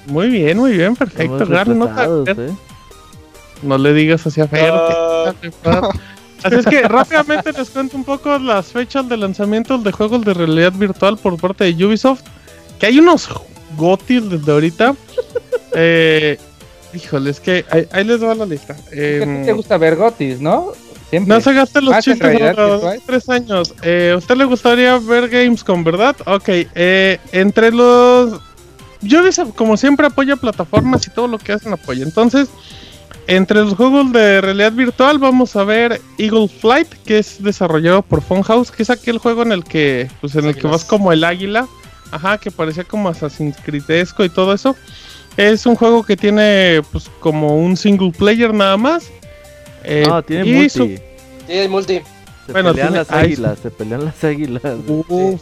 Muy 0.07 0.27
bien, 0.27 0.57
muy 0.57 0.73
bien, 0.73 0.97
perfecto. 0.97 1.45
Nota. 1.45 1.63
retrasados, 1.63 2.25
Fer. 2.25 2.39
eh. 2.41 2.51
No 3.63 3.77
le 3.77 3.93
digas 3.93 4.27
hacia 4.27 4.47
Fer. 4.47 4.73
Ah. 4.73 5.33
Así 6.43 6.55
es 6.55 6.65
que 6.65 6.81
rápidamente 6.87 7.51
les 7.53 7.69
cuento 7.69 7.97
un 7.97 8.03
poco 8.03 8.37
las 8.39 8.67
fechas 8.67 9.07
de 9.07 9.17
lanzamiento 9.17 9.77
de 9.77 9.91
juegos 9.91 10.23
de 10.25 10.33
realidad 10.33 10.73
virtual 10.73 11.17
por 11.17 11.39
parte 11.39 11.71
de 11.71 11.85
Ubisoft. 11.85 12.21
Que 12.79 12.87
hay 12.87 12.99
unos 12.99 13.29
gotis 13.77 14.29
desde 14.29 14.51
ahorita. 14.51 14.95
eh, 15.75 16.37
híjole, 16.93 17.29
es 17.29 17.39
que 17.39 17.65
ahí, 17.69 17.87
ahí 17.91 18.03
les 18.03 18.23
va 18.23 18.33
la 18.35 18.45
lista. 18.45 18.75
¿Qué 18.91 19.21
Em, 19.21 19.45
te 19.45 19.53
gusta 19.53 19.77
ver 19.77 19.95
Gotis, 19.95 20.39
no? 20.41 20.71
Siempre. 21.09 21.35
No 21.35 21.41
se 21.41 21.53
gasten 21.53 21.85
los 21.85 21.99
chistes 21.99 22.39
virtual. 22.39 22.87
hace 22.87 23.01
tres 23.05 23.29
años. 23.29 23.73
Eh, 23.83 24.11
¿A 24.13 24.17
usted 24.17 24.35
le 24.35 24.45
gustaría 24.45 24.97
ver 24.97 25.27
Gamescom, 25.29 25.83
verdad? 25.83 26.15
Ok, 26.25 26.47
eh, 26.47 27.19
entre 27.33 27.71
los... 27.71 28.39
Ubisoft, 29.03 29.53
como 29.55 29.77
siempre, 29.77 30.07
apoya 30.07 30.35
plataformas 30.35 31.05
y 31.07 31.09
todo 31.09 31.27
lo 31.27 31.37
que 31.37 31.51
hacen 31.53 31.73
apoya. 31.73 32.03
Entonces, 32.03 32.49
entre 33.27 33.61
los 33.61 33.73
juegos 33.75 34.11
de 34.11 34.41
realidad 34.41 34.71
virtual 34.73 35.17
vamos 35.19 35.55
a 35.55 35.63
ver 35.63 36.01
Eagle 36.17 36.47
Flight, 36.47 36.87
que 37.05 37.19
es 37.19 37.41
desarrollado 37.43 38.01
por 38.01 38.21
Funhouse, 38.21 38.71
que 38.71 38.83
es 38.83 38.89
aquel 38.89 39.17
juego 39.19 39.41
en 39.43 39.51
el 39.51 39.63
que, 39.63 40.09
pues, 40.21 40.35
en 40.35 40.45
el 40.45 40.55
que 40.55 40.67
vas 40.67 40.83
como 40.85 41.11
el 41.11 41.23
águila. 41.23 41.67
Ajá, 42.11 42.37
que 42.37 42.51
parecía 42.51 42.83
como 42.83 43.07
Assassin's 43.07 43.55
Creedesco 43.63 44.23
y 44.25 44.29
todo 44.29 44.53
eso. 44.53 44.75
Es 45.37 45.65
un 45.65 45.75
juego 45.75 46.03
que 46.03 46.17
tiene, 46.17 46.81
pues, 46.91 47.09
como 47.21 47.55
un 47.57 47.77
single 47.77 48.11
player 48.11 48.53
nada 48.53 48.75
más. 48.75 49.05
Eh, 49.83 50.03
No, 50.05 50.21
tiene 50.21 50.43
multi. 50.53 50.69
su- 50.69 50.87
Sí, 51.47 51.53
hay 51.53 51.67
multi. 51.69 52.01
Se 52.45 52.51
Bueno, 52.51 52.71
pelean 52.71 52.89
tiene- 52.89 52.97
las 52.99 53.11
águilas, 53.11 53.59
se 53.59 53.71
pelean 53.71 54.05
las 54.05 54.23
águilas. 54.23 54.61
Uf, 54.87 55.09
uf, 55.09 55.41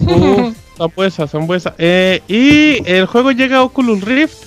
son 0.78 0.92
buesas, 0.96 1.32
son 1.32 1.48
buesas. 1.48 1.74
Eh, 1.80 2.22
y 2.28 2.84
el 2.88 3.06
juego 3.08 3.32
llega 3.32 3.58
a 3.58 3.64
Oculus 3.64 4.02
Rift 4.02 4.38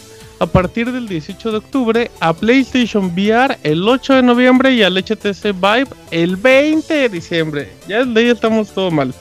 a 0.43 0.47
partir 0.47 0.91
del 0.91 1.07
18 1.07 1.53
de 1.53 1.57
octubre, 1.59 2.11
a 2.19 2.33
PlayStation 2.33 3.07
VR 3.15 3.59
el 3.63 3.87
8 3.89 4.15
de 4.15 4.23
noviembre 4.25 4.73
y 4.73 4.83
al 4.83 4.97
HTC 4.97 5.53
Vive 5.55 5.87
el 6.11 6.37
20 6.37 6.93
de 6.93 7.09
diciembre. 7.09 7.73
Ya 7.87 8.05
desde 8.05 8.21
ahí 8.21 8.29
estamos 8.29 8.71
todo 8.73 8.91
mal. 8.91 9.15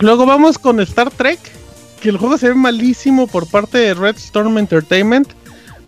Luego 0.00 0.26
vamos 0.26 0.58
con 0.58 0.80
Star 0.80 1.10
Trek, 1.12 1.38
que 2.00 2.08
el 2.08 2.16
juego 2.16 2.36
se 2.36 2.48
ve 2.48 2.54
malísimo 2.54 3.28
por 3.28 3.46
parte 3.48 3.78
de 3.78 3.94
Red 3.94 4.16
Storm 4.16 4.58
Entertainment, 4.58 5.28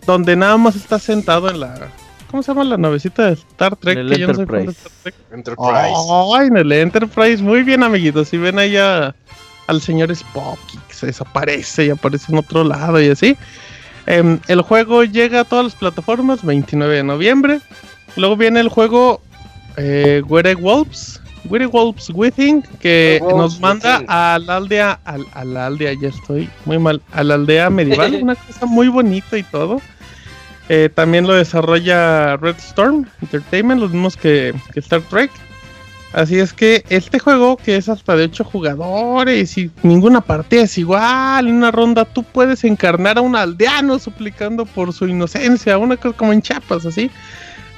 donde 0.05 0.37
nada 0.37 0.55
más 0.55 0.77
está 0.77 0.97
sentado 0.97 1.49
en 1.49 1.59
la... 1.59 1.91
¿Cómo 2.31 2.41
se 2.41 2.51
llama 2.51 2.63
la 2.63 2.77
navecita 2.77 3.25
de 3.27 3.33
Star 3.33 3.75
Trek? 3.75 3.97
En 3.97 4.05
el 4.07 4.13
Que 4.13 4.19
yo 4.19 4.27
no 4.27 4.33
soy 4.35 4.45
fan 4.45 4.55
de 4.55 4.61
Enterprise. 4.61 4.87
Star 4.87 5.01
Trek. 5.03 5.15
Enterprise. 5.33 5.93
Ay, 6.39 6.47
en 6.47 6.57
el 6.57 6.71
Enterprise, 6.71 7.43
muy 7.43 7.63
bien, 7.63 7.83
amiguitos. 7.83 8.29
Si 8.29 8.37
ven 8.37 8.59
ahí 8.59 8.77
a- 8.77 9.13
al 9.67 9.81
señor 9.81 10.15
Spocky, 10.15 10.77
que 10.87 10.93
se 10.93 11.07
desaparece 11.07 11.87
y 11.87 11.89
aparece 11.89 12.31
en 12.31 12.37
otro 12.37 12.63
lado 12.63 13.01
y 13.01 13.09
así. 13.09 13.35
Em, 14.07 14.39
el 14.47 14.61
juego 14.61 15.03
llega 15.03 15.41
a 15.41 15.43
todas 15.45 15.65
las 15.65 15.75
plataformas 15.75 16.43
29 16.43 16.95
de 16.97 17.03
noviembre. 17.03 17.59
Luego 18.15 18.37
viene 18.37 18.59
el 18.59 18.69
juego 18.69 19.21
eh, 19.77 20.21
Were 20.27 20.55
Wolves, 20.55 21.19
Were 21.49 21.65
Wolves 21.67 22.09
Within, 22.13 22.61
que 22.79 23.17
Wolves 23.21 23.37
nos 23.37 23.59
manda 23.59 23.95
Within. 23.95 24.07
a 24.09 24.39
la 24.39 24.55
aldea, 24.57 24.99
al- 25.05 25.25
a, 25.33 25.43
la 25.43 25.65
aldea, 25.67 25.93
ya 25.99 26.09
estoy 26.09 26.49
muy 26.65 26.77
mal, 26.79 27.01
a 27.11 27.23
la 27.23 27.33
aldea 27.35 27.69
medieval, 27.71 28.15
una 28.21 28.35
cosa 28.35 28.65
muy 28.65 28.87
bonita 28.89 29.37
y 29.37 29.43
todo. 29.43 29.81
Eh, 30.69 30.89
también 30.93 31.27
lo 31.27 31.33
desarrolla 31.33 32.37
Red 32.37 32.55
Storm 32.57 33.05
Entertainment, 33.21 33.79
los 33.81 33.91
mismos 33.91 34.17
que, 34.17 34.53
que 34.73 34.79
Star 34.79 35.01
Trek. 35.01 35.29
Así 36.15 36.39
es 36.39 36.53
que 36.53 36.85
este 36.87 37.19
juego, 37.19 37.57
que 37.57 37.75
es 37.75 37.89
hasta 37.89 38.15
de 38.15 38.23
8 38.23 38.45
jugadores 38.45 39.57
y 39.57 39.69
ninguna 39.83 40.21
partida 40.21 40.61
es 40.61 40.77
igual, 40.77 41.49
en 41.49 41.55
una 41.55 41.71
ronda 41.71 42.05
tú 42.05 42.23
puedes 42.23 42.63
encarnar 42.63 43.17
a 43.17 43.21
un 43.21 43.35
aldeano 43.35 43.99
suplicando 43.99 44.65
por 44.65 44.93
su 44.93 45.07
inocencia, 45.07 45.77
una 45.77 45.97
cosa 45.97 46.15
como 46.15 46.31
en 46.31 46.41
Chiapas, 46.41 46.85
así. 46.85 47.11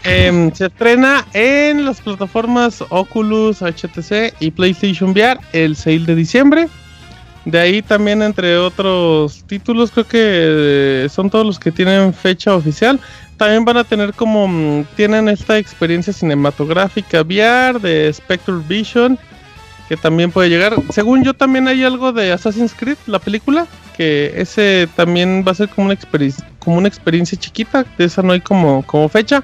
em, 0.04 0.52
se 0.54 0.68
estrena 0.68 1.26
en 1.34 1.84
las 1.84 2.00
plataformas 2.00 2.84
Oculus, 2.90 3.64
HTC 3.64 4.36
y 4.40 4.52
PlayStation 4.52 5.10
VR 5.10 5.40
el 5.54 5.76
6 5.76 6.06
de 6.06 6.14
diciembre. 6.14 6.68
De 7.46 7.60
ahí 7.60 7.82
también, 7.82 8.22
entre 8.22 8.56
otros 8.58 9.46
títulos, 9.48 9.90
creo 9.90 10.06
que 10.06 10.20
eh, 10.22 11.08
son 11.10 11.32
todos 11.32 11.46
los 11.46 11.58
que 11.58 11.72
tienen 11.72 12.14
fecha 12.14 12.54
oficial. 12.54 13.00
También 13.38 13.66
van 13.66 13.78
a 13.78 13.84
tener 13.84 14.14
como, 14.14 14.48
mm, 14.48 14.86
tienen 14.96 15.30
esta 15.30 15.58
experiencia 15.58 16.12
cinematográfica 16.12 17.22
VR 17.22 17.80
de 17.80 18.12
Spectre 18.12 18.56
Vision, 18.68 19.18
que 19.88 19.96
también 19.96 20.32
puede 20.32 20.50
llegar. 20.50 20.76
Según 20.90 21.24
yo, 21.24 21.34
también 21.34 21.68
hay 21.68 21.84
algo 21.84 22.12
de 22.12 22.32
Assassin's 22.32 22.74
Creed, 22.74 22.98
la 23.06 23.20
película, 23.20 23.68
que 23.96 24.34
ese 24.36 24.90
también 24.96 25.44
va 25.48 25.52
a 25.52 25.56
ser 25.56 25.70
como 25.70 25.86
una, 25.86 25.94
experiencia 25.94 26.48
como 26.60 26.78
una 26.78 26.88
experiencia 26.88 27.38
chiquita, 27.38 27.86
de 27.98 28.06
esa 28.06 28.22
no 28.22 28.34
hay 28.34 28.42
como, 28.42 28.84
como 28.84 29.08
fecha. 29.08 29.44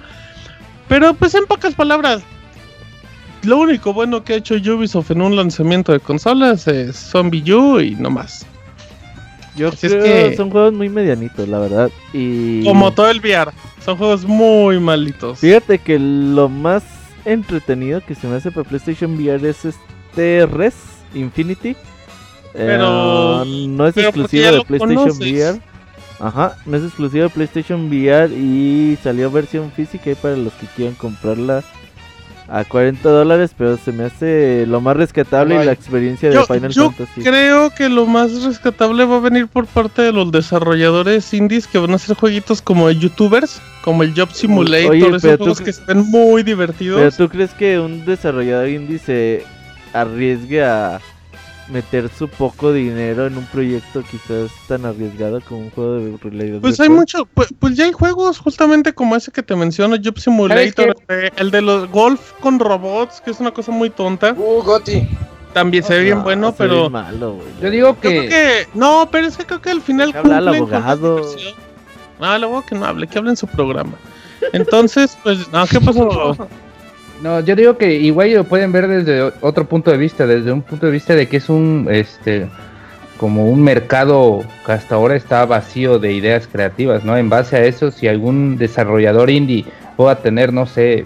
Pero 0.87 1.13
pues 1.13 1.35
en 1.35 1.45
pocas 1.45 1.75
palabras, 1.75 2.23
lo 3.43 3.57
único 3.57 3.93
bueno 3.93 4.23
que 4.23 4.33
ha 4.33 4.37
hecho 4.37 4.55
Ubisoft 4.55 5.11
en 5.11 5.21
un 5.21 5.35
lanzamiento 5.35 5.91
de 5.91 5.99
consolas 5.99 6.67
es 6.67 6.95
Zombie 6.95 7.53
U 7.53 7.79
y 7.79 7.91
no 7.91 8.09
más. 8.09 8.45
Yo 9.55 9.71
creo 9.71 10.03
que 10.03 10.35
son 10.35 10.49
juegos 10.49 10.73
muy 10.73 10.89
medianitos, 10.89 11.47
la 11.47 11.59
verdad. 11.59 11.91
Y 12.11 12.63
como 12.63 12.91
todo 12.93 13.09
el 13.09 13.19
VR, 13.19 13.51
son 13.83 13.97
juegos 13.97 14.25
muy 14.25 14.79
malitos. 14.79 15.39
Fíjate 15.39 15.79
que 15.79 15.99
lo 15.99 16.49
más 16.49 16.83
entretenido 17.25 18.01
que 18.01 18.15
se 18.15 18.27
me 18.27 18.35
hace 18.35 18.51
para 18.51 18.67
PlayStation 18.67 19.15
VR 19.15 19.47
es 19.47 19.65
este 19.65 20.45
Res 20.45 20.75
Infinity. 21.13 21.75
Pero 22.53 23.43
eh, 23.43 23.67
no 23.67 23.87
es 23.87 23.97
exclusivo 23.97 24.51
de 24.51 24.61
PlayStation 24.65 25.09
VR. 25.09 25.59
Ajá, 26.19 26.55
no 26.65 26.77
es 26.77 26.83
exclusivo 26.83 27.23
de 27.23 27.29
PlayStation 27.29 27.87
VR 27.87 28.33
y 28.33 28.97
salió 29.03 29.31
versión 29.31 29.71
física 29.71 30.11
y 30.11 30.15
para 30.15 30.37
los 30.37 30.53
que 30.53 30.67
quieran 30.67 30.95
comprarla 30.95 31.63
a 32.53 32.63
40 32.65 33.09
dólares, 33.09 33.55
pero 33.57 33.77
se 33.77 33.91
me 33.91 34.03
hace 34.03 34.65
lo 34.67 34.79
más 34.79 34.95
rescatable 34.95 35.59
y 35.59 35.65
la 35.65 35.71
experiencia 35.71 36.29
de 36.29 36.45
Final 36.45 36.71
yo 36.71 36.91
Fantasy. 36.91 37.23
Creo 37.23 37.71
que 37.71 37.89
lo 37.89 38.05
más 38.05 38.43
rescatable 38.43 39.05
va 39.05 39.15
a 39.15 39.19
venir 39.21 39.47
por 39.47 39.65
parte 39.65 40.03
de 40.03 40.11
los 40.11 40.31
desarrolladores 40.31 41.33
indies 41.33 41.65
que 41.65 41.79
van 41.79 41.89
a 41.93 41.95
hacer 41.95 42.15
jueguitos 42.15 42.61
como 42.61 42.89
de 42.89 42.97
youtubers, 42.97 43.59
como 43.83 44.03
el 44.03 44.13
Job 44.15 44.31
Simulator, 44.31 45.15
esos 45.15 45.37
juegos 45.37 45.61
que 45.61 45.73
se 45.73 45.83
ven 45.85 46.05
muy 46.11 46.43
divertidos. 46.43 46.99
Pero 46.99 47.11
tú 47.11 47.27
crees 47.27 47.49
que 47.55 47.79
un 47.79 48.05
desarrollador 48.05 48.69
indie 48.69 48.99
se 48.99 49.43
arriesgue 49.91 50.63
a 50.63 51.01
meter 51.69 52.09
su 52.09 52.27
poco 52.27 52.73
dinero 52.73 53.27
en 53.27 53.37
un 53.37 53.45
proyecto 53.45 54.03
quizás 54.03 54.51
tan 54.67 54.85
arriesgado 54.85 55.41
como 55.41 55.61
un 55.61 55.69
juego 55.71 55.95
de 55.95 56.17
realidad 56.17 56.59
Pues 56.61 56.79
hay 56.79 56.89
mucho, 56.89 57.25
pues, 57.33 57.53
pues, 57.59 57.75
ya 57.75 57.85
hay 57.85 57.93
juegos 57.93 58.39
justamente 58.39 58.93
como 58.93 59.15
ese 59.15 59.31
que 59.31 59.43
te 59.43 59.55
menciono, 59.55 59.95
Job 60.03 60.19
Simulator, 60.19 60.95
el 61.37 61.51
de 61.51 61.61
los 61.61 61.89
golf 61.89 62.33
con 62.39 62.59
robots, 62.59 63.21
que 63.21 63.31
es 63.31 63.39
una 63.39 63.51
cosa 63.51 63.71
muy 63.71 63.89
tonta. 63.89 64.33
Uh, 64.33 64.61
Goti. 64.63 65.07
También 65.53 65.83
se 65.83 65.93
ve 65.93 66.03
bien 66.03 66.23
bueno, 66.23 66.53
pero 66.55 66.91
yo 67.61 67.69
digo 67.69 67.99
que... 67.99 68.67
no, 68.73 69.07
pero 69.11 69.27
es 69.27 69.37
que 69.37 69.45
creo 69.45 69.61
que 69.61 69.69
al 69.69 69.81
final 69.81 70.13
habla 70.15 70.39
el 70.39 70.47
abogado. 70.47 71.21
No, 72.19 72.35
el 72.35 72.43
abogado 72.43 72.65
que 72.65 72.75
no 72.75 72.85
hable, 72.85 73.07
que 73.07 73.19
hable 73.19 73.31
en 73.31 73.37
su 73.37 73.47
programa. 73.47 73.93
Entonces, 74.51 75.17
pues, 75.23 75.51
no, 75.51 75.65
¿qué 75.67 75.79
pasó? 75.79 76.47
No, 77.23 77.39
yo 77.39 77.55
digo 77.55 77.77
que 77.77 77.93
igual 77.93 78.33
lo 78.33 78.43
pueden 78.43 78.73
ver 78.73 78.85
desde 78.85 79.21
otro 79.39 79.65
punto 79.65 79.89
de 79.89 79.95
vista, 79.95 80.27
desde 80.27 80.51
un 80.51 80.61
punto 80.61 80.87
de 80.87 80.91
vista 80.91 81.15
de 81.15 81.29
que 81.29 81.37
es 81.37 81.47
un, 81.47 81.87
este, 81.89 82.47
como 83.17 83.49
un 83.49 83.63
mercado 83.63 84.43
que 84.65 84.73
hasta 84.73 84.95
ahora 84.95 85.15
está 85.15 85.45
vacío 85.45 85.99
de 85.99 86.11
ideas 86.11 86.49
creativas, 86.51 87.05
¿no? 87.05 87.15
En 87.15 87.29
base 87.29 87.55
a 87.55 87.63
eso, 87.63 87.91
si 87.91 88.09
algún 88.09 88.57
desarrollador 88.57 89.29
indie 89.29 89.63
pueda 89.95 90.17
tener, 90.17 90.51
no 90.51 90.65
sé, 90.65 91.05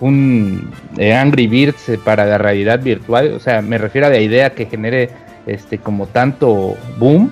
un 0.00 0.70
eh, 0.96 1.12
Angry 1.12 1.46
Birds 1.46 1.98
para 2.02 2.24
la 2.24 2.38
realidad 2.38 2.80
virtual, 2.82 3.34
o 3.34 3.38
sea, 3.38 3.60
me 3.60 3.76
refiero 3.76 4.06
a 4.06 4.10
la 4.10 4.20
idea 4.20 4.48
que 4.54 4.64
genere, 4.64 5.10
este, 5.46 5.76
como 5.76 6.06
tanto 6.06 6.78
boom, 6.96 7.30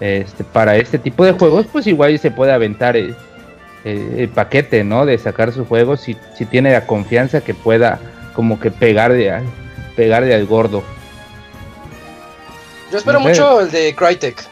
este, 0.00 0.42
para 0.42 0.74
este 0.76 0.98
tipo 0.98 1.24
de 1.24 1.32
juegos, 1.32 1.66
pues 1.70 1.86
igual 1.86 2.18
se 2.18 2.32
puede 2.32 2.50
aventar. 2.50 2.96
Eh, 2.96 3.14
el 3.84 4.28
paquete, 4.28 4.84
¿no? 4.84 5.06
De 5.06 5.16
sacar 5.18 5.52
su 5.52 5.64
juego 5.64 5.96
si, 5.96 6.16
si 6.36 6.44
tiene 6.44 6.72
la 6.72 6.86
confianza 6.86 7.40
que 7.40 7.54
pueda 7.54 7.98
como 8.34 8.60
que 8.60 8.70
pegar 8.70 9.12
de 9.12 9.30
al, 9.30 9.44
pegar 9.96 10.24
de 10.24 10.34
al 10.34 10.46
gordo. 10.46 10.82
Yo 12.90 12.98
espero 12.98 13.20
mucho 13.20 13.60
el 13.60 13.70
de 13.70 13.94
Crytek. 13.94 14.44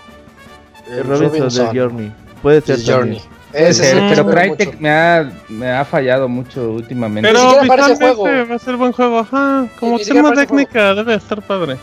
El, 0.90 1.04
Robinson, 1.04 1.72
de 1.72 1.78
Journey. 1.78 2.12
Puede 2.40 2.60
ser 2.60 2.78
Journey. 2.84 3.20
pero 3.52 4.26
Crytek 4.26 4.78
me 4.78 4.90
ha, 4.90 5.30
me 5.48 5.70
ha 5.70 5.84
fallado 5.84 6.28
mucho 6.28 6.70
últimamente. 6.70 7.28
Pero 7.28 7.60
visualmente 7.60 8.44
va 8.44 8.54
a 8.54 8.58
ser 8.58 8.76
buen 8.76 8.92
juego, 8.92 9.18
ajá. 9.18 9.66
Como 9.78 9.96
opción 9.96 10.34
técnica 10.34 10.94
debe 10.94 11.14
estar 11.14 11.42
padre. 11.42 11.76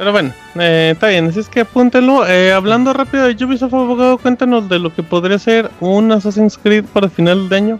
Pero 0.00 0.12
bueno, 0.12 0.32
eh, 0.58 0.92
está 0.94 1.08
bien, 1.08 1.26
así 1.26 1.40
es 1.40 1.50
que 1.50 1.60
apúntenlo. 1.60 2.26
Eh, 2.26 2.54
hablando 2.54 2.94
rápido 2.94 3.26
de 3.26 3.44
Ubisoft 3.44 3.74
Abogado, 3.74 4.16
cuéntanos 4.16 4.66
de 4.66 4.78
lo 4.78 4.94
que 4.94 5.02
podría 5.02 5.38
ser 5.38 5.70
un 5.78 6.10
Assassin's 6.10 6.56
Creed 6.56 6.86
para 6.86 7.10
final 7.10 7.50
de 7.50 7.56
año. 7.56 7.78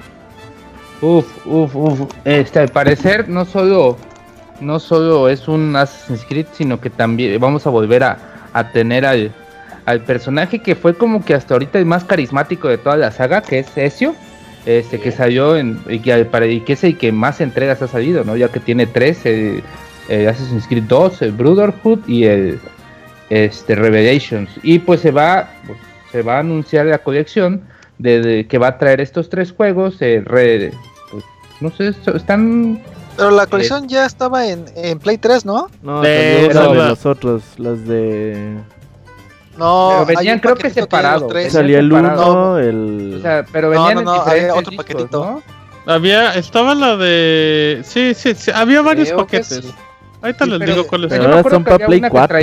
Uf, 1.01 1.25
uf, 1.47 1.75
uf. 1.75 2.01
Este, 2.27 2.59
al 2.59 2.69
parecer 2.69 3.27
no 3.31 3.47
solo, 3.47 3.97
no 4.61 4.79
solo 4.79 5.31
es 5.31 5.49
un 5.49 5.75
Assassin's 5.75 6.27
Creed, 6.29 6.45
sino 6.53 6.79
que 6.79 6.91
también 6.91 7.41
vamos 7.41 7.67
a 7.67 7.71
volver 7.71 8.05
a, 8.05 8.19
tener 8.75 9.07
al, 9.07 9.33
al 9.87 10.03
personaje 10.03 10.59
que 10.59 10.75
fue 10.75 10.95
como 10.95 11.25
que 11.25 11.33
hasta 11.33 11.55
ahorita 11.55 11.79
el 11.79 11.87
más 11.87 12.05
carismático 12.05 12.69
de 12.69 12.77
toda 12.77 12.99
la 12.99 13.13
saga, 13.13 13.41
que 13.41 13.61
es 13.61 13.79
Ezio. 13.79 14.15
Este, 14.67 15.01
que 15.01 15.11
salió 15.11 15.57
en, 15.57 15.81
y 15.89 16.01
que, 16.01 16.11
y 16.11 16.71
es 16.71 16.85
el 16.85 16.99
que 16.99 17.13
más 17.13 17.41
entregas 17.41 17.81
ha 17.81 17.89
salido, 17.89 18.25
¿no? 18.25 18.37
Ya 18.37 18.49
que 18.49 18.61
tiene 18.61 18.87
tres, 18.87 19.25
el 19.25 19.63
Assassin's 20.11 20.67
Creed 20.67 20.85
2, 20.85 21.23
el 21.23 21.33
Brotherhood 21.33 22.01
y 22.07 22.25
el 22.25 22.61
este, 23.31 23.75
Revelations. 23.75 24.51
Y 24.63 24.81
pues 24.81 25.01
se 25.01 25.11
va, 25.11 25.49
pues, 25.67 25.79
se 26.13 26.23
va 26.23 26.37
a 26.37 26.39
anunciar 26.41 26.87
la 26.87 26.99
colección 26.99 27.63
de, 27.99 28.47
que 28.49 28.59
va 28.59 28.69
a 28.69 28.79
traer 28.79 29.01
estos 29.01 29.31
tres 29.31 29.53
juegos. 29.53 30.03
El 30.03 30.25
pues, 30.25 31.25
no 31.61 31.71
sé, 31.71 31.95
están. 32.15 32.83
Pero 33.17 33.31
la 33.31 33.47
colección 33.47 33.89
ya 33.89 34.07
estaba 34.07 34.47
en, 34.47 34.65
Play 34.99 35.19
3, 35.19 35.45
¿no? 35.45 35.69
No, 35.83 36.01
de, 36.01 36.51
los 36.53 37.07
otros, 37.07 37.43
las 37.59 37.87
de. 37.87 38.57
No, 39.57 40.07
venían 40.07 40.39
creo 40.39 40.57
que 40.57 40.71
separados. 40.71 41.33
Salía 41.51 41.81
el 41.81 41.93
1, 41.93 42.59
el. 42.59 43.15
O 43.19 43.23
sea, 43.23 43.45
pero 43.53 43.71
venían 43.71 44.05
no, 44.05 44.25
no, 44.25 44.33
en 44.33 44.51
otro 44.51 44.73
paquetito. 44.77 45.43
¿no? 45.87 45.93
Había, 45.93 46.35
estaba 46.35 46.75
la 46.75 46.97
de. 46.97 47.83
Sí, 47.85 48.15
sí, 48.15 48.35
sí 48.35 48.51
había 48.55 48.81
varios 48.83 49.13
paquetes. 49.13 49.75
Ahorita 50.23 50.47
les 50.47 50.61
digo 50.61 50.87
cuáles 50.87 51.13
son. 51.13 51.27
Ahora 51.27 51.43
son 51.51 51.65
para 51.65 51.87
Play 51.87 52.01
4. 52.01 52.39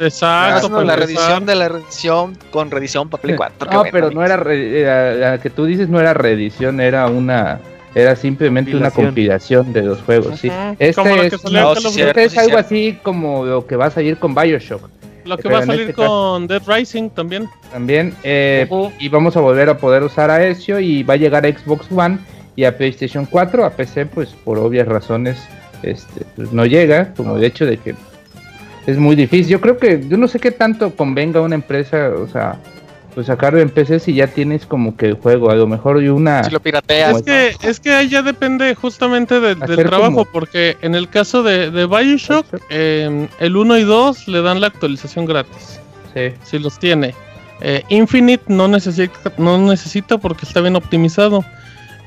Exacto. 0.00 0.68
No, 0.68 0.82
la 0.82 0.96
reedición 0.96 1.46
de 1.46 1.54
la 1.54 1.68
reedición 1.68 2.38
con 2.50 2.70
reedición 2.70 3.08
para 3.08 3.20
Play 3.22 3.36
4. 3.36 3.70
No, 3.72 3.84
pero 3.90 4.10
no 4.10 4.24
era, 4.24 4.36
la 4.36 5.38
que 5.38 5.50
tú 5.50 5.64
dices 5.64 5.88
no 5.88 6.00
era 6.00 6.14
reedición, 6.14 6.80
era 6.80 7.06
una 7.06 7.60
era 7.94 8.16
simplemente 8.16 8.74
una 8.74 8.90
compilación 8.90 9.72
de 9.72 9.82
los 9.82 10.00
juegos, 10.00 10.40
sí. 10.40 10.50
Este, 10.78 11.26
es, 11.26 11.44
este 11.96 12.24
es 12.24 12.38
algo 12.38 12.56
así 12.56 12.98
como 13.02 13.44
lo 13.44 13.66
que 13.66 13.76
va 13.76 13.86
a 13.86 13.90
salir 13.90 14.16
con 14.16 14.34
BioShock. 14.34 14.88
Lo 15.24 15.36
que 15.36 15.48
va 15.48 15.58
a 15.58 15.66
salir 15.66 15.82
este 15.82 15.94
con 15.94 16.46
Dead 16.46 16.62
Rising 16.66 17.10
también. 17.10 17.48
También, 17.70 18.14
eh, 18.22 18.66
y 18.98 19.08
vamos 19.08 19.36
a 19.36 19.40
volver 19.40 19.68
a 19.68 19.76
poder 19.76 20.02
usar 20.02 20.30
a 20.30 20.44
Ezio 20.44 20.80
y 20.80 21.02
va 21.02 21.14
a 21.14 21.16
llegar 21.16 21.44
a 21.44 21.48
Xbox 21.50 21.86
One 21.92 22.18
y 22.56 22.64
a 22.64 22.76
PlayStation 22.76 23.26
4, 23.26 23.64
a 23.64 23.70
PC 23.70 24.06
pues 24.06 24.30
por 24.30 24.58
obvias 24.58 24.88
razones 24.88 25.38
este, 25.82 26.24
pues 26.36 26.52
no 26.52 26.66
llega, 26.66 27.12
como 27.14 27.36
el 27.36 27.44
hecho 27.44 27.66
de 27.66 27.78
que 27.78 27.94
es 28.86 28.98
muy 28.98 29.16
difícil. 29.16 29.48
Yo 29.48 29.60
creo 29.60 29.78
que 29.78 30.04
yo 30.08 30.16
no 30.16 30.28
sé 30.28 30.38
qué 30.38 30.50
tanto 30.50 30.94
convenga 30.94 31.40
a 31.40 31.42
una 31.42 31.54
empresa, 31.54 32.10
o 32.10 32.26
sea, 32.28 32.58
pues 33.14 33.26
sacarlo 33.26 33.60
en 33.60 33.68
PC 33.68 34.00
si 34.00 34.14
ya 34.14 34.26
tienes 34.26 34.66
como 34.66 34.96
que 34.96 35.06
el 35.06 35.14
juego, 35.14 35.50
a 35.50 35.54
lo 35.54 35.66
mejor 35.66 36.02
y 36.02 36.08
una... 36.08 36.44
Si 36.44 36.50
lo 36.50 36.60
pirateas. 36.60 37.16
Es 37.16 37.22
que, 37.22 37.68
es 37.68 37.80
que 37.80 37.92
ahí 37.92 38.08
ya 38.08 38.22
depende 38.22 38.74
justamente 38.74 39.38
del 39.40 39.58
trabajo, 39.58 40.24
porque 40.24 40.76
en 40.82 40.94
el 40.94 41.08
caso 41.08 41.42
de, 41.42 41.70
de 41.70 41.86
Bioshock, 41.86 42.46
em, 42.70 43.28
el 43.38 43.56
1 43.56 43.78
y 43.78 43.82
2 43.84 44.28
le 44.28 44.42
dan 44.42 44.60
la 44.60 44.68
actualización 44.68 45.26
gratis. 45.26 45.80
Sí. 46.14 46.32
Si 46.42 46.58
los 46.58 46.78
tiene. 46.78 47.14
Eh, 47.60 47.84
Infinite 47.90 48.44
no 48.48 48.66
necesita, 48.66 49.32
no 49.38 49.56
necesita 49.58 50.18
porque 50.18 50.46
está 50.46 50.60
bien 50.60 50.76
optimizado. 50.76 51.44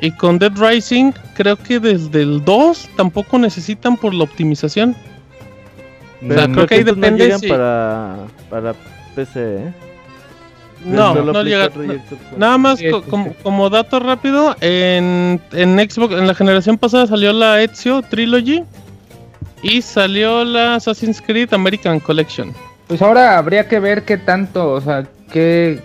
Y 0.02 0.12
con 0.12 0.40
Dead 0.40 0.52
Rising, 0.56 1.14
creo 1.36 1.56
que 1.56 1.80
desde 1.80 2.22
el 2.22 2.44
2 2.44 2.90
tampoco 2.98 3.40
necesitan 3.40 3.98
por 3.98 4.14
la 4.14 4.24
optimización. 4.24 4.96
o 6.22 6.34
sea, 6.34 6.48
creo 6.48 6.68
que 6.68 6.76
ahí 6.76 6.84
depende. 6.84 7.30
No 7.30 7.40
para, 7.40 8.16
para 8.50 8.74
PC, 9.16 9.58
¿eh? 9.58 9.74
No, 10.84 11.16
no, 11.16 11.42
llega. 11.42 11.72
nada 12.38 12.58
más 12.60 12.80
como, 13.42 13.70
dato 13.70 14.00
rápido, 14.00 14.56
en, 14.62 15.42
en 15.52 15.90
Xbox, 15.90 16.14
en 16.14 16.28
la 16.28 16.36
generación 16.36 16.78
pasada 16.78 17.08
salió 17.08 17.34
la 17.34 17.62
Ezio 17.64 18.04
Trilogy 18.04 18.64
y 19.64 19.82
salió 19.82 20.46
la 20.46 20.76
Assassin's 20.76 21.22
Creed 21.22 21.54
American 21.54 22.00
Collection. 22.00 22.54
Pues 22.88 23.02
ahora 23.02 23.38
habría 23.38 23.68
que 23.68 23.80
ver 23.80 24.04
qué 24.04 24.18
tanto, 24.18 24.74
o 24.74 24.82
sea, 24.82 25.08
qué 25.32 25.82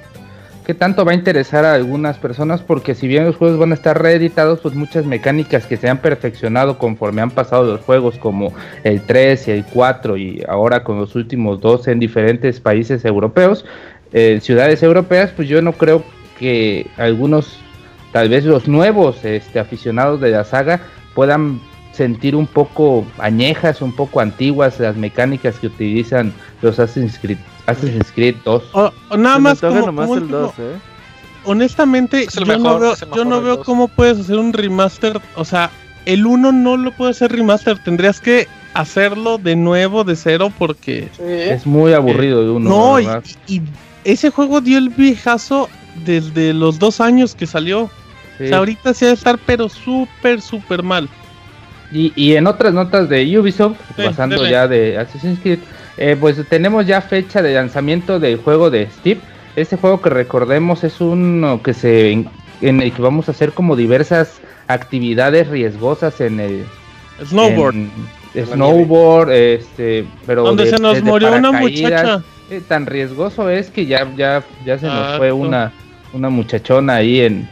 qué 0.65 0.75
tanto 0.75 1.05
va 1.05 1.13
a 1.13 1.15
interesar 1.15 1.65
a 1.65 1.75
algunas 1.75 2.19
personas, 2.19 2.61
porque 2.63 2.95
si 2.95 3.09
bien 3.09 3.25
los 3.25 3.37
juegos 3.37 3.59
van 3.59 3.73
a 3.73 3.75
estar 3.75 4.01
reeditados, 4.01 4.61
pues 4.61 4.75
muchas 4.75 5.07
mecánicas 5.07 5.67
que 5.67 5.77
se 5.77 5.89
han 5.89 5.99
perfeccionado 5.99 6.79
conforme 6.79 7.23
han 7.23 7.31
pasado 7.31 7.65
los 7.65 7.81
juegos, 7.81 8.17
como 8.19 8.53
el 8.85 9.03
3 9.03 9.49
y 9.49 9.51
el 9.51 9.65
4, 9.65 10.17
y 10.17 10.45
ahora 10.49 10.85
con 10.85 10.99
los 10.99 11.15
últimos 11.15 11.61
dos 11.61 11.89
en 11.89 11.99
diferentes 11.99 12.61
países 12.61 13.05
europeos, 13.05 13.65
eh, 14.13 14.41
ciudades 14.43 14.83
europeas, 14.83 15.31
pues 15.35 15.49
yo 15.49 15.63
no 15.63 15.73
creo 15.73 16.03
que 16.39 16.87
algunos, 16.97 17.59
tal 18.13 18.29
vez 18.29 18.45
los 18.45 18.69
nuevos 18.69 19.25
este, 19.25 19.59
aficionados 19.61 20.21
de 20.21 20.31
la 20.31 20.45
saga, 20.45 20.81
puedan 21.15 21.61
sentir 22.01 22.34
un 22.34 22.46
poco 22.46 23.05
añejas, 23.18 23.82
un 23.82 23.92
poco 23.94 24.20
antiguas 24.20 24.80
las 24.80 24.96
mecánicas 24.96 25.59
que 25.59 25.66
utilizan 25.66 26.32
los 26.62 26.78
Assassin's 26.78 27.18
Creed, 27.18 27.36
Assassin's 27.66 28.11
Creed 28.14 28.36
2. 28.42 28.62
O- 28.72 28.90
o 29.11 29.16
nada 29.18 29.34
Se 29.36 29.40
más 29.42 29.53
antoja 29.62 29.80
como, 29.80 29.86
nomás 29.86 30.05
como 30.07 30.14
el 30.16 30.22
último- 30.22 30.38
2, 30.40 30.53
¿eh? 30.61 30.78
honestamente, 31.44 32.22
Es 32.24 32.36
el 32.38 32.44
yo 32.46 32.59
no 32.59 32.78
veo, 32.78 32.92
es 32.94 33.03
el 33.03 33.09
yo 33.09 33.14
mejor 33.16 33.26
no 33.26 33.34
del 33.36 33.44
veo 33.44 33.57
dos. 33.57 33.66
cómo 33.66 33.88
puedes 33.88 34.18
hacer 34.18 34.36
un 34.38 34.53
remaster. 34.55 35.20
O 35.36 35.44
sea, 35.44 35.70
el 36.07 36.24
1 36.26 36.53
no 36.53 36.76
lo 36.78 36.92
puede 36.92 37.11
hacer 37.11 37.32
remaster. 37.32 37.78
Tendrías 37.82 38.18
que 38.20 38.48
hacerlo 38.72 39.36
de 39.36 39.57
nuevo, 39.57 40.05
de 40.05 40.16
cero, 40.16 40.51
porque. 40.59 41.09
Sí. 41.16 41.22
Es 41.24 41.66
muy 41.66 41.92
aburrido 41.92 42.42
de 42.44 42.51
uno. 42.51 42.70
no, 42.70 43.01
y, 43.46 43.61
ese 44.05 44.30
juego 44.30 44.62
dio 44.62 44.78
el 44.78 44.88
viejazo 44.88 45.68
desde 46.07 46.55
los 46.55 46.78
dos 46.78 47.01
años 47.03 47.34
que 47.34 47.46
salió. 47.46 47.90
Sí. 48.38 48.44
O 48.44 48.48
sea, 48.48 48.57
ahorita 48.59 48.94
sí 48.94 49.05
va 49.05 49.11
a 49.11 49.14
estar, 49.14 49.38
pero 49.44 49.68
súper, 49.68 50.40
súper 50.40 50.82
mal. 50.82 51.09
Y, 51.93 52.12
y 52.14 52.36
en 52.36 52.47
otras 52.47 52.72
notas 52.72 53.09
de 53.09 53.38
Ubisoft, 53.38 53.76
Sí, 53.97 54.03
pasando 54.05 54.36
dele. 54.36 54.51
ya 54.51 54.68
de 54.68 54.97
Assassin's 54.99 55.41
Creed, 55.41 55.59
eh, 55.97 56.16
pues 56.18 56.36
tenemos 56.49 56.86
ya 56.86 57.01
fecha 57.01 57.43
de 57.43 57.55
lanzamiento 57.55 58.20
del 58.20 58.36
juego 58.38 58.70
de 58.70 58.88
Steve. 58.91 59.20
Este 59.57 59.76
juego 59.76 60.01
que 60.01 60.11
recordemos 60.11 60.84
es 60.84 61.01
uno 61.01 61.61
que 61.62 61.74
se 61.74 62.12
en 62.12 62.80
el 62.82 62.93
que 62.93 63.03
vamos 63.03 63.28
a 63.28 63.32
hacer 63.32 63.53
como 63.53 63.74
diversas 63.74 64.41
actividades 64.68 65.49
riesgosas 65.49 66.20
en 66.20 66.38
el 66.41 66.64
Snowboard. 67.24 67.74
en- 67.74 67.91
snowboard, 68.47 69.32
este, 69.32 70.05
pero 70.26 70.45
donde 70.45 70.64
de- 70.64 70.70
se 70.70 70.78
nos 70.78 71.03
murió 71.03 71.32
una 71.32 71.51
muchacha. 71.53 72.22
Eh, 72.51 72.61
tan 72.66 72.86
riesgoso 72.86 73.49
es 73.51 73.70
que 73.70 73.86
ya 73.86 74.07
ya 74.16 74.43
ya 74.64 74.78
se 74.78 74.86
nos 74.86 75.16
fue 75.18 75.32
una 75.32 75.72
una 76.12 76.30
muchachona 76.30 76.95
ahí 76.97 77.20
en 77.20 77.49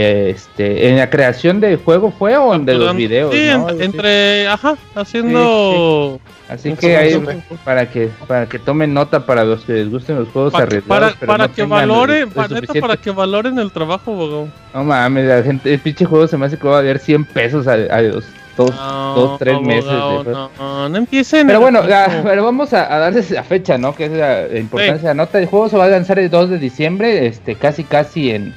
este 0.00 0.88
en 0.88 0.96
la 0.96 1.10
creación 1.10 1.60
del 1.60 1.76
juego 1.76 2.12
fue 2.16 2.36
o 2.36 2.54
en 2.54 2.64
de 2.66 2.74
los 2.74 2.94
videos 2.96 3.32
Sí, 3.34 3.38
¿no? 3.40 3.44
en- 3.44 3.54
Algo 3.54 3.68
así. 3.68 3.82
entre. 3.82 4.48
Ajá, 4.48 4.76
haciendo. 4.94 6.20
Así 6.48 6.70
un 6.70 6.76
que 6.76 6.96
ahí 6.96 7.12
juego. 7.14 7.40
para 7.64 7.88
que 7.88 8.08
para 8.26 8.46
que 8.46 8.58
tomen 8.58 8.92
nota 8.92 9.24
para 9.24 9.44
los 9.44 9.60
que 9.64 9.72
les 9.74 9.90
gusten 9.90 10.16
los 10.18 10.28
juegos 10.30 10.52
Pa- 10.52 10.62
arriesgados 10.62 11.14
para 11.14 11.26
para 11.26 11.46
no 11.48 11.54
que 11.54 11.62
valoren, 11.62 12.30
para, 12.30 12.48
para 12.80 12.96
que 12.96 13.10
valoren 13.12 13.58
el 13.60 13.70
trabajo, 13.70 14.10
abogado. 14.12 14.48
no 14.74 14.84
mames 14.84 15.26
la 15.26 15.42
gente 15.44 15.72
el 15.72 15.78
pinche 15.78 16.04
juego 16.04 16.26
se 16.26 16.36
me 16.36 16.46
hace 16.46 16.56
que 16.58 16.66
va 16.66 16.74
a 16.78 16.80
valer 16.80 16.98
100 16.98 17.24
pesos 17.26 17.68
a, 17.68 17.74
a 17.74 18.02
los 18.02 18.24
dos 18.56 18.74
No, 18.74 19.14
dos, 19.14 19.38
tres 19.38 19.60
meses. 19.60 19.84
No, 19.92 20.88
no 20.88 20.96
empiecen. 20.96 21.46
pero 21.46 21.60
bueno 21.60 21.84
la- 21.84 22.20
pero 22.24 22.42
vamos 22.44 22.72
a, 22.72 22.92
a 22.92 22.98
darles 22.98 23.30
la 23.30 23.44
fecha 23.44 23.78
no 23.78 23.94
que 23.94 24.06
es 24.06 24.10
la, 24.12 24.48
la 24.48 24.58
importancia 24.58 24.96
de 25.02 25.08
la 25.08 25.14
nota 25.14 25.38
el 25.38 25.46
juego 25.46 25.68
se 25.68 25.76
va 25.76 25.84
a 25.84 25.88
lanzar 25.88 26.18
el 26.18 26.28
2 26.30 26.50
de 26.50 26.58
diciembre 26.58 27.26
este 27.28 27.54
casi 27.54 27.84
casi 27.84 28.32
en 28.32 28.56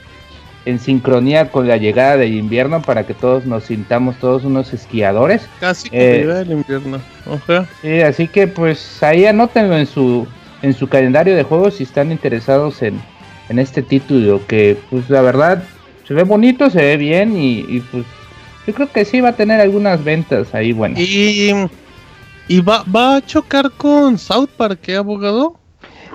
en 0.66 0.80
sincronía 0.80 1.50
con 1.50 1.68
la 1.68 1.78
llegada 1.78 2.18
del 2.18 2.34
invierno 2.34 2.82
para 2.82 3.06
que 3.06 3.14
todos 3.14 3.46
nos 3.46 3.66
sintamos 3.66 4.18
todos 4.18 4.44
unos 4.46 4.74
esquiadores 4.74 5.48
Casi 5.60 5.90
que 5.90 6.16
eh, 6.16 6.20
llega 6.20 6.42
el 6.42 6.52
invierno. 6.52 7.00
Ojalá. 7.26 7.68
Sí, 7.82 8.02
así 8.02 8.28
que 8.28 8.48
pues 8.48 9.02
ahí 9.04 9.26
anótenlo 9.26 9.78
en 9.78 9.86
su 9.86 10.28
en 10.62 10.74
su 10.74 10.88
calendario 10.88 11.36
de 11.36 11.44
juegos 11.44 11.76
si 11.76 11.84
están 11.84 12.12
interesados 12.12 12.82
en, 12.82 13.02
en 13.50 13.60
este 13.60 13.82
título 13.82 14.42
que 14.48 14.78
pues 14.90 15.10
la 15.10 15.22
verdad 15.22 15.64
se 16.08 16.14
ve 16.14 16.24
bonito, 16.24 16.70
se 16.70 16.82
ve 16.82 16.98
bien 16.98 17.36
y, 17.36 17.60
y, 17.60 17.80
pues 17.92 18.06
yo 18.68 18.74
creo 18.74 18.92
que 18.92 19.06
sí 19.06 19.22
va 19.22 19.30
a 19.30 19.36
tener 19.36 19.60
algunas 19.60 20.04
ventas 20.04 20.54
ahí 20.54 20.72
buenas. 20.74 21.00
Y, 21.00 21.52
y 22.48 22.62
va, 22.62 22.84
va 22.84 23.18
a 23.18 23.26
chocar 23.26 23.72
con 23.72 24.18
South 24.18 24.50
Park, 24.58 24.88
¿eh, 24.90 24.98
abogado? 24.98 25.58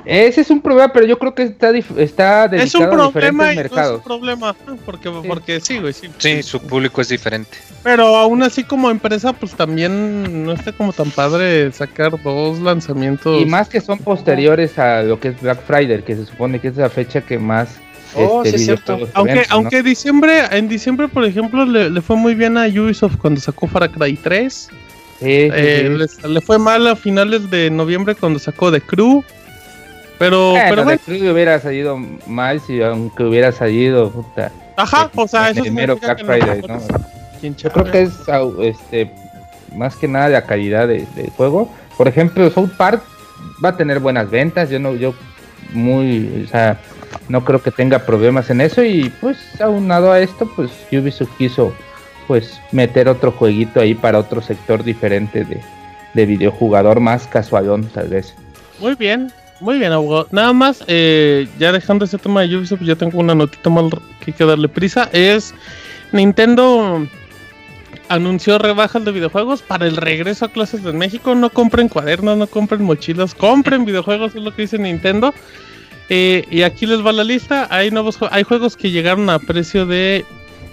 Ese 0.04 0.40
es 0.40 0.50
un 0.50 0.60
problema, 0.62 0.92
pero 0.92 1.06
yo 1.06 1.18
creo 1.18 1.34
que 1.34 1.42
está 1.42 1.70
está 1.70 2.44
Es 2.46 2.74
un 2.74 2.80
dedicado 2.82 3.02
a 3.04 3.10
problema 3.12 3.44
diferentes 3.44 3.44
y 3.44 3.44
no 3.44 3.50
es 3.50 3.56
mercados. 3.56 3.96
un 3.98 4.04
problema. 4.04 4.56
Porque, 4.86 5.10
porque 5.10 5.60
sí, 5.60 5.78
güey, 5.78 5.92
sí. 5.92 6.08
Sí, 6.18 6.42
su 6.42 6.60
público 6.60 7.00
es 7.00 7.08
diferente. 7.08 7.50
Pero 7.82 8.16
aún 8.16 8.42
así 8.42 8.64
como 8.64 8.90
empresa, 8.90 9.32
pues 9.32 9.52
también 9.52 10.44
no 10.44 10.52
está 10.52 10.72
como 10.72 10.92
tan 10.92 11.10
padre 11.10 11.70
sacar 11.72 12.20
dos 12.22 12.58
lanzamientos. 12.60 13.40
Y 13.42 13.46
más 13.46 13.68
que 13.68 13.80
son 13.80 13.98
posteriores 13.98 14.78
a 14.78 15.02
lo 15.02 15.20
que 15.20 15.28
es 15.28 15.40
Black 15.40 15.60
Friday, 15.66 16.02
que 16.02 16.16
se 16.16 16.26
supone 16.26 16.58
que 16.60 16.68
es 16.68 16.76
la 16.76 16.88
fecha 16.90 17.20
que 17.20 17.38
más 17.38 17.78
Oh, 18.14 18.42
este, 18.42 18.56
sí 18.56 18.62
es 18.62 18.64
cierto. 18.64 18.96
videojuegos 18.96 19.10
se 19.12 19.18
Aunque, 19.18 19.34
¿no? 19.50 19.54
aunque 19.56 19.82
diciembre, 19.82 20.40
en 20.52 20.68
diciembre, 20.68 21.08
por 21.08 21.24
ejemplo, 21.26 21.66
le, 21.66 21.90
le 21.90 22.00
fue 22.00 22.16
muy 22.16 22.34
bien 22.34 22.56
a 22.56 22.66
Ubisoft 22.66 23.16
cuando 23.18 23.38
sacó 23.38 23.66
Far 23.66 23.90
Cry 23.90 24.16
3. 24.16 24.54
Sí, 24.54 24.70
sí, 25.20 25.28
Eh, 25.52 25.84
sí. 25.90 25.98
les- 25.98 26.24
le 26.24 26.40
fue 26.40 26.58
mal 26.58 26.86
a 26.86 26.96
finales 26.96 27.50
de 27.50 27.68
noviembre 27.70 28.14
cuando 28.14 28.38
sacó 28.38 28.72
The 28.72 28.80
Crew. 28.80 29.22
Pero, 30.18 30.54
pero 30.68 30.76
de 30.76 30.84
bueno, 30.84 31.00
Crew 31.04 31.32
hubiera 31.32 31.60
salido 31.60 31.96
mal 32.26 32.60
si 32.60 32.82
aunque 32.82 33.22
hubiera 33.24 33.52
salido 33.52 34.10
puta, 34.10 34.50
ajá, 34.76 35.10
o 35.14 35.28
sea, 35.28 35.46
el 35.48 35.52
eso 35.54 35.62
primero 35.62 35.94
significa 35.94 36.14
Black 36.14 36.38
que 36.40 36.44
Friday, 36.44 36.62
no- 36.68 37.56
Yo 37.56 37.70
creo 37.70 37.84
que 37.84 38.02
es 38.02 38.12
este 38.62 39.12
más 39.76 39.94
que 39.96 40.08
nada 40.08 40.28
la 40.28 40.42
calidad 40.44 40.88
de- 40.88 41.06
del 41.14 41.30
juego. 41.30 41.70
Por 41.96 42.08
ejemplo, 42.08 42.50
South 42.50 42.70
Park 42.76 43.02
va 43.64 43.68
a 43.70 43.76
tener 43.76 44.00
buenas 44.00 44.28
ventas. 44.30 44.70
Yo 44.70 44.78
no, 44.80 44.94
yo 44.94 45.14
muy, 45.72 46.44
o 46.46 46.48
sea, 46.48 46.78
no 47.28 47.44
creo 47.44 47.62
que 47.62 47.70
tenga 47.70 48.00
problemas 48.00 48.50
en 48.50 48.60
eso. 48.60 48.82
Y 48.82 49.10
pues 49.20 49.38
aunado 49.60 50.10
a 50.10 50.20
esto, 50.20 50.50
pues 50.56 50.70
Ubisoft 50.90 51.30
quiso 51.36 51.72
pues 52.26 52.60
meter 52.72 53.08
otro 53.08 53.30
jueguito 53.32 53.80
ahí 53.80 53.94
para 53.94 54.18
otro 54.18 54.42
sector 54.42 54.82
diferente 54.84 55.44
de, 55.44 55.60
de 56.14 56.26
videojugador 56.26 57.00
más 57.00 57.26
casualón 57.26 57.84
tal 57.94 58.08
vez. 58.08 58.34
Muy 58.80 58.94
bien, 58.94 59.32
muy 59.60 59.78
bien, 59.78 59.92
abogado. 59.92 60.28
Nada 60.30 60.52
más, 60.52 60.84
eh, 60.86 61.48
ya 61.58 61.72
dejando 61.72 62.04
ese 62.04 62.18
tema 62.18 62.42
de 62.42 62.56
Ubisoft, 62.56 62.82
ya 62.82 62.96
tengo 62.96 63.18
una 63.18 63.34
notita 63.34 63.70
mal 63.70 63.90
que 64.20 64.30
hay 64.30 64.32
que 64.32 64.44
darle 64.44 64.68
prisa. 64.68 65.08
Es 65.12 65.54
Nintendo 66.12 67.06
anunció 68.08 68.58
rebajas 68.58 69.04
de 69.04 69.12
videojuegos 69.12 69.62
para 69.62 69.86
el 69.86 69.96
regreso 69.96 70.46
a 70.46 70.52
clases 70.52 70.82
de 70.82 70.92
México. 70.92 71.34
No 71.34 71.50
compren 71.50 71.88
cuadernos, 71.88 72.36
no 72.38 72.46
compren 72.46 72.82
mochilas, 72.82 73.34
compren 73.34 73.84
videojuegos, 73.84 74.34
es 74.34 74.42
lo 74.42 74.54
que 74.54 74.62
dice 74.62 74.78
Nintendo. 74.78 75.34
Eh, 76.08 76.46
y 76.50 76.62
aquí 76.62 76.86
les 76.86 77.04
va 77.04 77.12
la 77.12 77.24
lista. 77.24 77.66
Hay 77.70 77.90
nuevos, 77.90 78.18
hay 78.30 78.42
juegos 78.42 78.76
que 78.76 78.90
llegaron 78.90 79.28
a 79.30 79.38
precio 79.38 79.86
de 79.86 80.24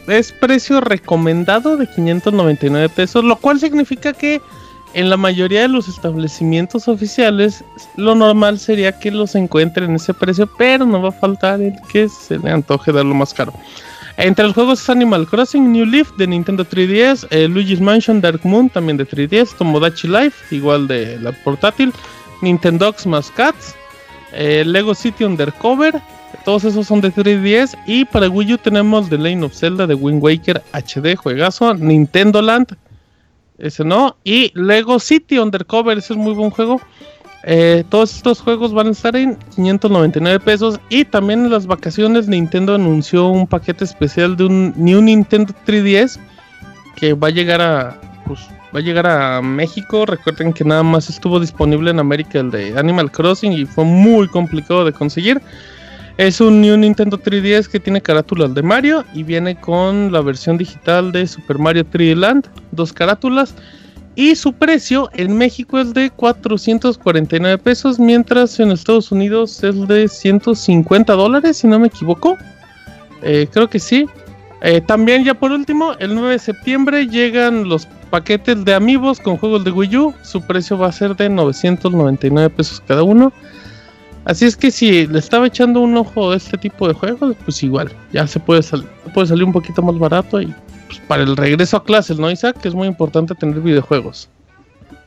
es 0.08 0.32
precio 0.32 0.82
recomendado 0.82 1.78
de 1.78 1.88
599 1.88 2.90
pesos, 2.90 3.24
lo 3.24 3.38
cual 3.38 3.60
significa 3.60 4.14
que 4.14 4.40
en 4.96 5.10
la 5.10 5.18
mayoría 5.18 5.64
de 5.64 5.68
los 5.68 5.90
establecimientos 5.90 6.88
oficiales 6.88 7.66
lo 7.98 8.16
normal 8.16 8.58
sería 8.58 8.98
que 8.98 9.12
los 9.12 9.36
encuentren 9.36 9.90
en 9.90 9.98
ese 9.98 10.14
precio, 10.14 10.50
pero 10.58 10.86
no 10.86 11.02
va 11.02 11.10
a 11.10 11.12
faltar 11.12 11.62
el 11.62 11.74
que 11.92 12.08
se 12.08 12.40
le 12.40 12.50
antoje 12.50 12.94
darlo 12.94 13.14
más 13.14 13.34
caro. 13.34 13.54
Entre 14.16 14.46
los 14.46 14.54
juegos 14.54 14.82
es 14.82 14.90
Animal 14.90 15.28
Crossing, 15.28 15.70
New 15.70 15.86
Leaf 15.86 16.12
de 16.16 16.28
Nintendo 16.28 16.64
3DS, 16.64 17.28
eh, 17.30 17.50
Luigi's 17.50 17.82
Mansion 17.82 18.22
Dark 18.22 18.40
Moon 18.46 18.70
también 18.70 18.96
de 18.96 19.06
3DS, 19.06 19.58
Tomodachi 19.58 20.08
Life 20.08 20.56
igual 20.56 20.88
de 20.88 21.20
la 21.20 21.34
portátil, 21.34 21.92
Nintendo 22.42 22.96
más 23.08 23.30
Cats, 23.32 23.76
eh, 24.32 24.64
Lego 24.66 24.96
City 24.96 25.26
Undercover, 25.26 26.02
todos 26.46 26.64
esos 26.64 26.88
son 26.88 27.02
de 27.02 27.12
3DS 27.12 27.78
y 27.86 28.06
para 28.06 28.30
Wii 28.30 28.54
U 28.54 28.58
tenemos 28.60 29.10
The 29.10 29.18
Lane 29.18 29.44
of 29.44 29.54
Zelda 29.54 29.88
de 29.88 29.96
Wind 29.96 30.24
Waker 30.24 30.64
HD, 30.72 31.18
juegazo, 31.18 31.74
Nintendo 31.74 32.42
Land, 32.42 32.78
ese 33.58 33.84
no, 33.84 34.18
y 34.24 34.52
Lego 34.56 35.00
City 35.00 35.40
Undercover, 35.40 35.98
ese 35.98 36.14
es 36.14 36.20
muy 36.20 36.34
buen 36.34 36.50
juego. 36.50 36.82
Eh, 37.48 37.84
todos 37.90 38.16
estos 38.16 38.42
juegos 38.42 38.74
van 38.74 38.88
a 38.88 38.92
estar 38.92 39.16
en 39.16 39.38
599 39.56 40.40
pesos 40.40 40.80
y 40.90 41.06
también 41.06 41.46
en 41.46 41.52
las 41.52 41.68
vacaciones 41.68 42.28
Nintendo 42.28 42.74
anunció 42.74 43.28
un 43.28 43.46
paquete 43.46 43.84
especial 43.84 44.36
de 44.36 44.46
un 44.46 44.74
New 44.76 45.00
Nintendo 45.04 45.54
3DS 45.68 46.20
que 46.96 47.14
va 47.14 47.28
a 47.28 47.32
llegar 47.32 47.62
a 47.62 48.02
pues, 48.26 48.40
va 48.76 48.80
a 48.80 48.82
llegar 48.82 49.06
a 49.06 49.42
México. 49.44 50.08
Recuerden 50.08 50.54
que 50.54 50.64
nada 50.64 50.82
más 50.82 51.08
estuvo 51.10 51.40
disponible 51.40 51.92
en 51.92 52.00
América 52.00 52.40
el 52.40 52.50
de 52.50 52.78
Animal 52.78 53.12
Crossing 53.12 53.54
y 53.54 53.66
fue 53.66 53.86
muy 53.86 54.28
complicado 54.28 54.84
de 54.84 54.92
conseguir. 54.92 55.40
Es 56.18 56.40
un 56.40 56.62
New 56.62 56.78
Nintendo 56.78 57.20
3DS 57.20 57.68
que 57.68 57.78
tiene 57.78 58.02
carátulas 58.02 58.54
de 58.54 58.62
Mario 58.62 59.04
y 59.14 59.24
viene 59.24 59.60
con 59.60 60.14
la 60.14 60.22
versión 60.22 60.58
digital 60.58 61.12
de 61.12 61.28
Super 61.28 61.60
Mario 61.60 61.84
3D 61.84 62.16
Land, 62.16 62.48
dos 62.72 62.94
carátulas. 62.94 63.54
Y 64.16 64.36
su 64.36 64.54
precio 64.54 65.10
en 65.14 65.38
México 65.38 65.78
es 65.78 65.94
de 65.94 66.10
449 66.10 67.58
pesos, 67.58 68.00
mientras 68.00 68.58
en 68.62 68.72
Estados 68.72 69.12
Unidos 69.12 69.62
es 69.62 69.90
de 69.90 70.08
150 70.08 71.12
dólares, 71.12 71.58
si 71.58 71.68
no 71.68 71.80
me 71.80 71.88
equivoco. 71.88 72.38
Eh, 73.22 73.50
creo 73.52 73.70
que 73.70 73.80
sí. 73.80 74.08
Eh, 74.62 74.80
también 74.80 75.26
ya 75.26 75.34
por 75.34 75.52
último, 75.52 75.96
el 76.00 76.16
9 76.16 76.32
de 76.32 76.40
septiembre 76.40 77.08
llegan 77.08 77.68
los 77.68 77.90
paquetes 78.10 78.64
de 78.64 78.74
amigos 78.74 79.20
con 79.20 79.36
juegos 79.36 79.66
de 79.66 79.72
Wii 79.72 79.98
U. 79.98 80.14
Su 80.24 80.42
precio 80.42 80.78
va 80.78 80.88
a 80.88 80.92
ser 80.94 81.14
de 81.18 81.28
999 81.28 82.52
pesos 82.52 82.82
cada 82.88 83.04
uno. 83.04 83.34
Así 84.26 84.46
es 84.46 84.58
que 84.58 84.72
si 84.72 85.06
le 85.06 85.20
estaba 85.20 85.48
echando 85.48 85.82
un 85.82 85.96
ojo 85.96 86.32
a 86.32 86.36
este 86.36 86.58
tipo 86.58 86.88
de 86.88 86.96
juegos, 86.96 87.36
pues 87.44 87.62
igual, 87.62 87.92
ya 88.12 88.26
se 88.26 88.40
puede, 88.40 88.62
puede 89.14 89.28
salir 89.28 89.44
un 89.44 89.54
poquito 89.54 89.82
más 89.84 89.98
barato 90.00 90.42
y 90.42 90.54
pues, 90.88 91.00
para 91.08 91.24
el 91.24 91.38
regreso 91.38 91.78
a 91.78 91.84
clases, 91.84 92.18
¿no, 92.18 92.30
Isaac? 92.32 92.58
Que 92.60 92.68
es 92.68 92.74
muy 92.74 92.88
importante 92.88 93.36
tener 93.36 93.60
videojuegos. 93.60 94.30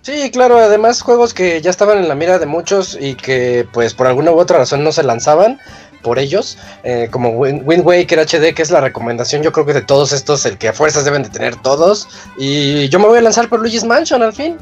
Sí, 0.03 0.31
claro, 0.31 0.59
además 0.59 1.03
juegos 1.03 1.35
que 1.35 1.61
ya 1.61 1.71
estaban 1.71 1.99
en 1.99 2.09
la 2.09 2.15
mira 2.15 2.39
de 2.39 2.47
muchos 2.47 2.97
y 2.99 3.15
que 3.15 3.67
pues 3.73 3.93
por 3.93 4.07
alguna 4.07 4.31
u 4.31 4.39
otra 4.39 4.59
razón 4.59 4.85
no 4.85 4.93
se 4.93 5.03
lanzaban 5.03 5.59
por 6.03 6.21
ellos, 6.21 6.57
eh, 6.85 7.09
como 7.11 7.31
Wind, 7.31 7.85
Waker 7.85 8.21
HD, 8.21 8.55
que 8.55 8.63
es 8.63 8.71
la 8.71 8.81
recomendación 8.81 9.43
yo 9.43 9.51
creo 9.51 9.67
que 9.67 9.75
de 9.75 9.83
todos 9.83 10.13
estos, 10.13 10.47
el 10.47 10.57
que 10.57 10.69
a 10.69 10.73
fuerzas 10.73 11.05
deben 11.05 11.25
de 11.25 11.29
tener 11.29 11.57
todos, 11.57 12.09
y 12.39 12.89
yo 12.89 13.01
me 13.01 13.09
voy 13.09 13.19
a 13.19 13.23
lanzar 13.23 13.49
por 13.49 13.61
Luigi's 13.61 13.85
Mansion 13.85 14.23
al 14.23 14.33
fin. 14.33 14.57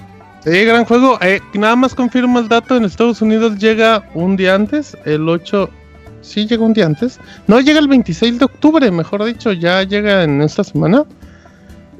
Sí, 0.46 0.64
gran 0.64 0.84
juego. 0.84 1.18
Eh, 1.22 1.40
nada 1.54 1.74
más 1.74 1.92
confirmo 1.92 2.38
el 2.38 2.46
dato, 2.46 2.76
en 2.76 2.84
Estados 2.84 3.20
Unidos 3.20 3.58
llega 3.58 4.08
un 4.14 4.36
día 4.36 4.54
antes, 4.54 4.96
el 5.04 5.28
8... 5.28 5.68
Sí, 6.22 6.46
llega 6.46 6.64
un 6.64 6.72
día 6.72 6.86
antes. 6.86 7.18
No, 7.48 7.60
llega 7.60 7.80
el 7.80 7.88
26 7.88 8.38
de 8.38 8.44
octubre, 8.44 8.90
mejor 8.92 9.24
dicho, 9.24 9.52
ya 9.52 9.82
llega 9.82 10.22
en 10.22 10.40
esta 10.42 10.62
semana. 10.62 11.04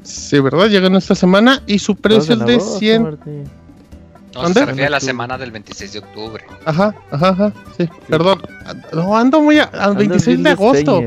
Sí, 0.03 0.39
¿verdad? 0.39 0.67
Llega 0.69 0.87
en 0.87 0.95
esta 0.95 1.13
semana 1.13 1.61
y 1.67 1.79
su 1.79 1.95
precio 1.95 2.35
es 2.35 2.45
de 2.45 2.59
100... 2.59 3.19
No, 4.41 4.53
se 4.53 4.65
refiere 4.65 4.87
a 4.87 4.89
la 4.91 4.99
semana 4.99 5.37
del 5.37 5.51
26 5.51 5.93
de 5.93 5.99
octubre. 5.99 6.43
Ajá, 6.65 6.93
ajá, 7.11 7.29
ajá, 7.29 7.53
sí, 7.77 7.89
perdón. 8.07 8.41
No, 8.93 9.17
ando 9.17 9.41
muy 9.41 9.59
al 9.59 9.95
26 9.95 10.43
de 10.43 10.49
agosto. 10.49 11.01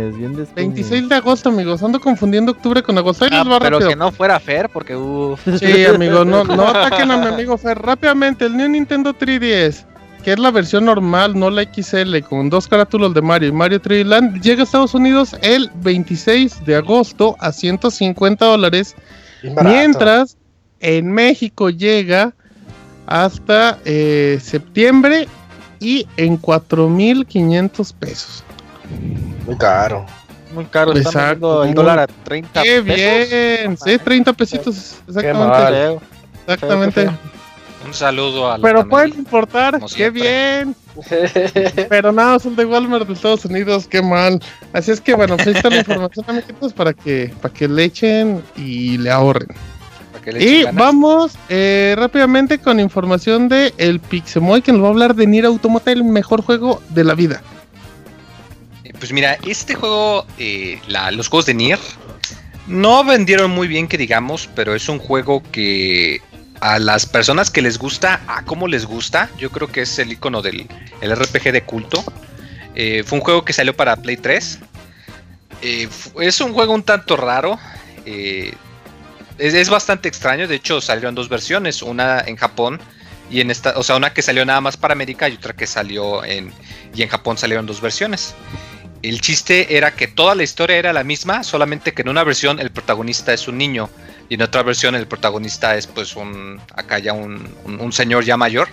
26 0.56 1.08
de 1.08 1.14
agosto, 1.14 1.48
amigos. 1.50 1.82
Ando 1.82 2.00
confundiendo 2.00 2.52
octubre 2.52 2.82
con 2.82 2.98
agosto. 2.98 3.26
Ah, 3.30 3.58
pero 3.60 3.78
que 3.78 3.96
no 3.96 4.10
fuera 4.10 4.40
Fer, 4.40 4.68
porque 4.68 4.96
uh... 4.96 5.36
Sí, 5.58 5.84
amigo, 5.84 6.24
no, 6.24 6.44
no 6.44 6.68
ataquen 6.68 7.10
a 7.10 7.16
mi 7.18 7.26
amigo 7.26 7.56
Fer. 7.56 7.78
Rápidamente, 7.78 8.46
el 8.46 8.56
New 8.56 8.68
Nintendo 8.68 9.14
3DS, 9.14 9.84
que 10.24 10.32
es 10.32 10.38
la 10.38 10.50
versión 10.50 10.84
normal, 10.84 11.38
no 11.38 11.50
la 11.50 11.62
XL, 11.62 12.18
con 12.28 12.50
dos 12.50 12.66
carátulos 12.68 13.14
de 13.14 13.22
Mario 13.22 13.48
y 13.48 13.52
Mario 13.52 13.80
3D 13.80 14.04
Land, 14.04 14.42
llega 14.42 14.62
a 14.62 14.64
Estados 14.64 14.94
Unidos 14.94 15.36
el 15.42 15.70
26 15.76 16.64
de 16.64 16.76
agosto 16.76 17.36
a 17.38 17.52
150 17.52 18.44
dólares. 18.44 18.96
Mientras 19.62 20.36
en 20.80 21.12
México 21.12 21.70
llega 21.70 22.34
hasta 23.06 23.78
eh, 23.84 24.38
septiembre 24.42 25.28
y 25.80 26.06
en 26.16 26.40
4.500 26.40 27.94
pesos. 27.94 28.44
Muy 29.46 29.56
caro. 29.56 30.06
Muy 30.54 30.64
caro, 30.64 30.96
Exacto. 30.96 31.62
el 31.64 31.74
dólar 31.74 32.00
a 32.00 32.06
30 32.06 32.62
Qué 32.62 32.80
bien, 32.80 33.76
sí, 33.76 33.98
30 33.98 34.32
pesitos, 34.32 34.96
exactamente. 35.06 36.00
Exactamente. 36.46 37.10
Un 37.86 37.94
saludo 37.94 38.50
a 38.50 38.58
Pero 38.58 38.86
puede 38.88 39.08
importar, 39.08 39.80
qué 39.96 40.10
bien. 40.10 40.74
Pero 41.88 42.12
nada, 42.12 42.38
son 42.38 42.56
de 42.56 42.64
Walmart 42.64 43.06
de 43.06 43.14
Estados 43.14 43.44
Unidos, 43.44 43.86
qué 43.86 44.02
mal. 44.02 44.42
Así 44.72 44.90
es 44.90 45.00
que 45.00 45.14
bueno, 45.14 45.36
pues 45.36 45.46
ahí 45.46 45.54
está 45.54 45.70
la 45.70 45.78
información, 45.78 46.24
amiguitos, 46.28 46.72
para 46.72 46.92
que, 46.92 47.32
para 47.40 47.54
que 47.54 47.68
le 47.68 47.84
echen 47.84 48.42
y 48.56 48.98
le 48.98 49.10
ahorren 49.10 49.48
y 50.38 50.64
vamos 50.72 51.38
eh, 51.48 51.94
rápidamente 51.96 52.58
con 52.58 52.80
información 52.80 53.48
de 53.48 53.72
el 53.78 54.00
Pixemoy 54.00 54.62
que 54.62 54.72
nos 54.72 54.82
va 54.82 54.86
a 54.86 54.90
hablar 54.90 55.14
de 55.14 55.26
Nier 55.26 55.46
Automata, 55.46 55.90
el 55.92 56.04
mejor 56.04 56.42
juego 56.42 56.82
de 56.90 57.04
la 57.04 57.14
vida. 57.14 57.42
Eh, 58.84 58.92
pues 58.98 59.12
mira, 59.12 59.38
este 59.46 59.74
juego, 59.74 60.26
eh, 60.38 60.78
los 61.12 61.28
juegos 61.28 61.46
de 61.46 61.54
Nier 61.54 61.78
no 62.66 63.04
vendieron 63.04 63.50
muy 63.50 63.68
bien 63.68 63.88
que 63.88 63.98
digamos, 63.98 64.48
pero 64.54 64.74
es 64.74 64.88
un 64.88 64.98
juego 64.98 65.42
que 65.50 66.20
a 66.60 66.78
las 66.78 67.06
personas 67.06 67.50
que 67.50 67.62
les 67.62 67.78
gusta, 67.78 68.20
a 68.26 68.44
cómo 68.44 68.68
les 68.68 68.84
gusta, 68.84 69.30
yo 69.38 69.50
creo 69.50 69.68
que 69.68 69.82
es 69.82 69.98
el 69.98 70.12
icono 70.12 70.42
del 70.42 70.68
RPG 71.00 71.52
de 71.52 71.62
culto. 71.62 72.04
fue 73.04 73.18
un 73.18 73.24
juego 73.24 73.44
que 73.44 73.54
salió 73.54 73.74
para 73.74 73.96
Play 73.96 74.18
3. 74.18 74.58
es 75.62 76.40
un 76.40 76.52
juego 76.52 76.74
un 76.74 76.82
tanto 76.82 77.16
raro 77.16 77.58
es, 79.40 79.68
bastante 79.68 80.08
extraño. 80.08 80.46
De 80.46 80.56
hecho, 80.56 80.80
salieron 80.80 81.14
dos 81.14 81.28
versiones: 81.28 81.82
una 81.82 82.20
en 82.20 82.36
Japón 82.36 82.80
y 83.30 83.40
en 83.40 83.50
esta, 83.50 83.74
o 83.76 83.82
sea, 83.82 83.96
una 83.96 84.12
que 84.12 84.22
salió 84.22 84.44
nada 84.44 84.60
más 84.60 84.76
para 84.76 84.92
América 84.92 85.28
y 85.28 85.34
otra 85.34 85.54
que 85.54 85.66
salió 85.66 86.24
en. 86.24 86.52
Y 86.94 87.02
en 87.02 87.08
Japón 87.08 87.38
salieron 87.38 87.66
dos 87.66 87.80
versiones. 87.80 88.34
El 89.02 89.20
chiste 89.20 89.76
era 89.76 89.92
que 89.92 90.08
toda 90.08 90.34
la 90.34 90.42
historia 90.42 90.76
era 90.76 90.92
la 90.92 91.04
misma, 91.04 91.42
solamente 91.42 91.92
que 91.92 92.02
en 92.02 92.10
una 92.10 92.22
versión 92.22 92.60
el 92.60 92.70
protagonista 92.70 93.32
es 93.32 93.48
un 93.48 93.56
niño 93.56 93.88
y 94.28 94.34
en 94.34 94.42
otra 94.42 94.62
versión 94.62 94.94
el 94.94 95.06
protagonista 95.06 95.74
es 95.74 95.86
pues 95.86 96.16
un 96.16 96.60
acá 96.76 96.98
ya 96.98 97.14
un 97.14 97.92
señor 97.92 98.24
ya 98.24 98.36
mayor 98.36 98.68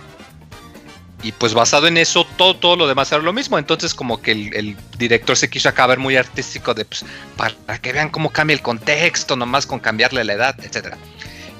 y 1.22 1.32
pues 1.32 1.52
basado 1.52 1.88
en 1.88 1.96
eso, 1.96 2.24
todo, 2.36 2.54
todo 2.54 2.76
lo 2.76 2.86
demás 2.86 3.10
era 3.10 3.20
lo 3.22 3.32
mismo. 3.32 3.58
Entonces, 3.58 3.92
como 3.92 4.22
que 4.22 4.32
el, 4.32 4.76
director 4.98 5.36
se 5.36 5.50
quiso 5.50 5.68
acabar 5.68 5.98
muy 5.98 6.16
artístico 6.16 6.74
de 6.74 6.84
pues, 6.84 7.04
para 7.36 7.78
que 7.78 7.92
vean 7.92 8.10
cómo 8.10 8.30
cambia 8.30 8.54
el 8.54 8.62
contexto, 8.62 9.34
nomás 9.34 9.66
con 9.66 9.80
cambiarle 9.80 10.22
la 10.24 10.34
edad, 10.34 10.56
etcétera. 10.62 10.96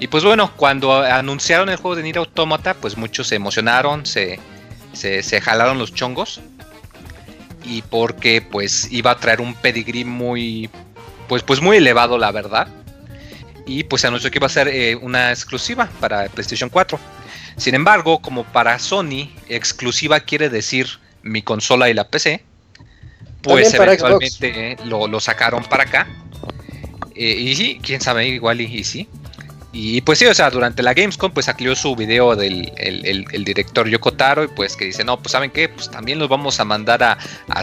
Y 0.01 0.07
pues 0.07 0.23
bueno, 0.23 0.53
cuando 0.55 1.03
anunciaron 1.03 1.69
el 1.71 1.77
juego 1.77 1.97
de 1.97 2.05
Nier 2.05 2.19
Automata, 2.19 2.75
pues 2.75 2.97
muchos 2.97 3.27
se 3.27 3.35
emocionaron, 3.35 4.07
se, 4.07 4.39
se, 4.93 5.41
jalaron 5.41 5.79
los 5.79 5.93
chongos. 5.93 6.41
Y 7.65 7.83
porque 7.83 8.41
pues 8.41 8.91
iba 8.93 9.11
a 9.11 9.17
traer 9.19 9.41
un 9.41 9.55
pedigree 9.55 10.05
muy, 10.05 10.71
pues, 11.27 11.43
pues 11.43 11.61
muy 11.61 11.79
elevado, 11.79 12.17
la 12.17 12.31
verdad. 12.31 12.69
Y 13.67 13.83
pues 13.85 14.03
se 14.03 14.07
anunció 14.07 14.31
que 14.31 14.39
iba 14.39 14.47
a 14.47 14.51
ser 14.51 14.69
eh, 14.69 14.95
una 14.95 15.31
exclusiva 15.31 15.89
para 15.99 16.29
PlayStation 16.29 16.71
4. 16.71 16.99
Sin 17.57 17.75
embargo, 17.75 18.21
como 18.21 18.45
para 18.45 18.79
Sony, 18.79 19.31
exclusiva 19.49 20.21
quiere 20.21 20.49
decir 20.49 20.87
mi 21.23 21.43
consola 21.43 21.89
y 21.91 21.95
la 21.95 22.09
PC, 22.09 22.43
pues 23.43 23.73
eventualmente 23.75 24.77
lo, 24.85 25.21
sacaron 25.21 25.65
para 25.65 25.85
acá. 25.85 26.09
Eh, 27.15 27.33
y 27.33 27.57
sí, 27.57 27.81
quién 27.83 28.01
sabe, 28.01 28.29
igual 28.29 28.61
y, 28.61 28.85
sí. 28.85 29.09
Y 29.73 30.01
pues 30.01 30.19
sí, 30.19 30.27
o 30.27 30.35
sea, 30.35 30.51
durante 30.51 30.83
la 30.83 30.95
Gamescom 30.95 31.31
pues 31.31 31.47
salió 31.47 31.77
su 31.77 31.95
video 31.95 32.35
del 32.35 32.73
el, 32.77 33.45
director 33.45 33.87
Yoko 33.87 34.13
Taro 34.13 34.45
y 34.45 34.49
pues 34.49 34.77
que 34.77 34.87
dice, 34.87 35.05
no, 35.05 35.19
pues 35.19 35.33
saben 35.33 35.51
qué, 35.51 35.69
pues 35.69 35.91
también 35.91 36.19
los 36.19 36.29
vamos 36.29 36.59
a 36.59 36.65
mandar 36.65 37.03
a, 37.03 37.19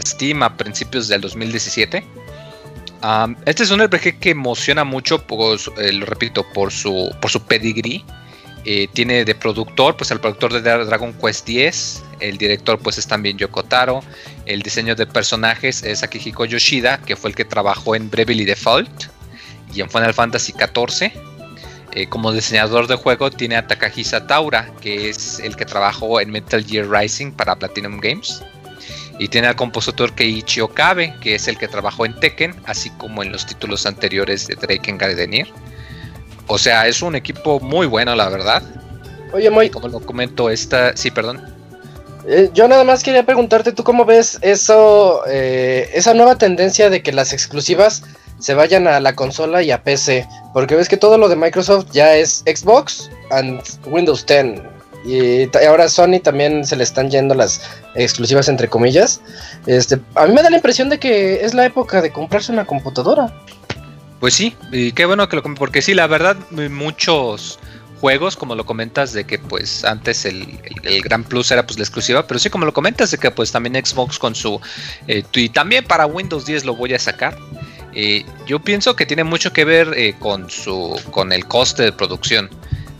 Steam 0.06 0.42
a 0.42 0.56
principios 0.56 1.08
del 1.08 1.20
2017. 1.20 2.04
este 3.44 3.62
es 3.62 3.70
un 3.70 3.84
RPG 3.84 4.20
que 4.20 4.30
emociona 4.30 4.84
mucho, 4.84 5.24
eh, 5.78 5.92
lo 5.92 6.06
repito, 6.06 6.46
por 6.52 6.72
su, 6.72 7.14
por 7.20 7.30
su 7.30 7.42
pedigree. 7.42 8.04
Eh, 8.68 8.88
tiene 8.92 9.24
de 9.24 9.36
productor, 9.36 9.96
pues 9.96 10.10
el 10.10 10.18
productor 10.18 10.52
de 10.52 10.60
Dragon 10.60 11.12
Quest 11.12 11.48
X, 11.48 12.02
el 12.18 12.36
director 12.36 12.80
pues 12.80 12.98
es 12.98 13.06
también 13.06 13.38
Yoko 13.38 13.62
Taro, 13.62 14.02
el 14.44 14.60
diseño 14.60 14.96
de 14.96 15.06
personajes 15.06 15.84
es 15.84 16.02
Akihiko 16.02 16.44
Yoshida, 16.46 16.98
que 16.98 17.14
fue 17.14 17.30
el 17.30 17.36
que 17.36 17.44
trabajó 17.44 17.94
en 17.94 18.10
Bravely 18.10 18.44
Default 18.44 19.04
y 19.72 19.82
en 19.82 19.88
Final 19.88 20.12
Fantasy 20.12 20.52
XIV. 20.52 21.12
Eh, 21.92 22.08
como 22.08 22.32
diseñador 22.32 22.88
de 22.88 22.96
juego 22.96 23.30
tiene 23.30 23.54
a 23.54 23.68
Takahisa 23.68 24.26
Taura, 24.26 24.68
que 24.80 25.10
es 25.10 25.38
el 25.38 25.54
que 25.54 25.64
trabajó 25.64 26.20
en 26.20 26.32
Metal 26.32 26.64
Gear 26.64 26.90
Rising 26.90 27.30
para 27.30 27.54
Platinum 27.54 28.00
Games. 28.00 28.42
Y 29.20 29.28
tiene 29.28 29.46
al 29.46 29.54
compositor 29.54 30.12
Keiichi 30.12 30.60
Okabe, 30.60 31.14
que 31.20 31.36
es 31.36 31.46
el 31.46 31.56
que 31.56 31.68
trabajó 31.68 32.04
en 32.04 32.18
Tekken, 32.18 32.54
así 32.66 32.90
como 32.98 33.22
en 33.22 33.30
los 33.30 33.46
títulos 33.46 33.86
anteriores 33.86 34.48
de 34.48 34.56
Drake 34.56 34.90
and 34.90 35.00
Gardenier. 35.00 35.46
O 36.48 36.58
sea, 36.58 36.86
es 36.86 37.02
un 37.02 37.16
equipo 37.16 37.60
muy 37.60 37.86
bueno, 37.86 38.14
la 38.14 38.28
verdad. 38.28 38.62
Oye, 39.32 39.50
Moy. 39.50 39.70
Como 39.70 39.88
lo 39.88 40.00
comento, 40.00 40.48
esta. 40.50 40.96
Sí, 40.96 41.10
perdón. 41.10 41.42
Eh, 42.28 42.50
yo 42.54 42.66
nada 42.66 42.82
más 42.84 43.02
quería 43.02 43.24
preguntarte, 43.24 43.72
¿tú 43.72 43.84
cómo 43.84 44.04
ves 44.04 44.38
eso, 44.42 45.22
eh, 45.28 45.90
esa 45.94 46.12
nueva 46.12 46.36
tendencia 46.36 46.90
de 46.90 47.00
que 47.00 47.12
las 47.12 47.32
exclusivas 47.32 48.02
se 48.40 48.54
vayan 48.54 48.88
a 48.88 48.98
la 48.98 49.14
consola 49.14 49.62
y 49.62 49.70
a 49.70 49.82
PC? 49.82 50.26
Porque 50.52 50.74
ves 50.74 50.88
que 50.88 50.96
todo 50.96 51.18
lo 51.18 51.28
de 51.28 51.36
Microsoft 51.36 51.86
ya 51.92 52.16
es 52.16 52.42
Xbox 52.46 53.10
and 53.30 53.62
Windows 53.86 54.26
10. 54.26 54.60
Y 55.04 55.48
ahora 55.64 55.88
Sony 55.88 56.18
también 56.20 56.66
se 56.66 56.74
le 56.74 56.82
están 56.82 57.10
yendo 57.10 57.34
las 57.36 57.60
exclusivas 57.94 58.48
entre 58.48 58.68
comillas. 58.68 59.20
Este, 59.66 60.00
a 60.16 60.26
mí 60.26 60.34
me 60.34 60.42
da 60.42 60.50
la 60.50 60.56
impresión 60.56 60.88
de 60.88 60.98
que 60.98 61.44
es 61.44 61.54
la 61.54 61.64
época 61.64 62.02
de 62.02 62.10
comprarse 62.10 62.50
una 62.50 62.66
computadora. 62.66 63.32
Pues 64.20 64.34
sí, 64.34 64.56
y 64.72 64.92
qué 64.92 65.04
bueno 65.04 65.28
que 65.28 65.36
lo 65.36 65.42
porque 65.42 65.82
sí, 65.82 65.94
la 65.94 66.06
verdad, 66.06 66.36
muchos 66.50 67.58
juegos, 68.00 68.36
como 68.36 68.54
lo 68.54 68.64
comentas, 68.64 69.12
de 69.12 69.24
que 69.24 69.38
pues 69.38 69.84
antes 69.84 70.24
el, 70.24 70.58
gran 71.02 71.24
plus 71.24 71.50
era 71.50 71.66
pues 71.66 71.78
la 71.78 71.84
exclusiva, 71.84 72.26
pero 72.26 72.38
sí 72.38 72.50
como 72.50 72.64
lo 72.64 72.72
comentas 72.72 73.10
de 73.10 73.18
que 73.18 73.30
pues 73.30 73.52
también 73.52 73.74
Xbox 73.84 74.18
con 74.18 74.34
su 74.34 74.60
eh, 75.06 75.22
y 75.34 75.48
también 75.48 75.84
para 75.84 76.06
Windows 76.06 76.46
10 76.46 76.64
lo 76.64 76.76
voy 76.76 76.94
a 76.94 76.98
sacar. 76.98 77.36
Eh, 77.94 78.24
yo 78.46 78.60
pienso 78.60 78.94
que 78.94 79.06
tiene 79.06 79.24
mucho 79.24 79.52
que 79.52 79.64
ver 79.64 79.94
eh, 79.96 80.14
con 80.18 80.50
su 80.50 81.00
con 81.10 81.32
el 81.32 81.46
coste 81.46 81.84
de 81.84 81.92
producción. 81.92 82.50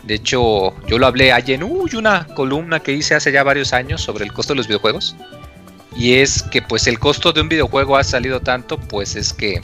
De 0.05 0.15
hecho, 0.15 0.75
yo 0.87 0.99
lo 0.99 1.07
hablé 1.07 1.33
ayer 1.33 1.57
en 1.57 1.65
una 1.65 2.27
columna 2.29 2.81
que 2.81 2.93
hice 2.93 3.15
hace 3.15 3.33
ya 3.33 3.43
varios 3.43 3.73
años 3.73 4.01
sobre 4.01 4.25
el 4.25 4.33
costo 4.33 4.53
de 4.53 4.59
los 4.59 4.69
videojuegos. 4.69 5.17
Y 5.97 6.15
es 6.15 6.43
que 6.43 6.63
pues 6.63 6.87
el 6.87 6.99
costo 6.99 7.33
de 7.33 7.41
un 7.41 7.49
videojuego 7.49 7.97
ha 7.97 8.05
salido 8.05 8.41
tanto, 8.41 8.79
pues 8.79 9.17
es 9.17 9.33
que 9.33 9.61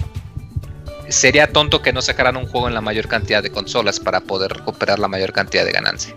sería 1.12 1.52
tonto 1.52 1.82
que 1.82 1.92
no 1.92 2.02
sacaran 2.02 2.36
un 2.36 2.46
juego 2.46 2.68
en 2.68 2.74
la 2.74 2.80
mayor 2.80 3.08
cantidad 3.08 3.42
de 3.42 3.50
consolas 3.50 4.00
para 4.00 4.20
poder 4.20 4.52
recuperar 4.52 4.98
la 4.98 5.08
mayor 5.08 5.32
cantidad 5.32 5.64
de 5.64 5.72
ganancia. 5.72 6.14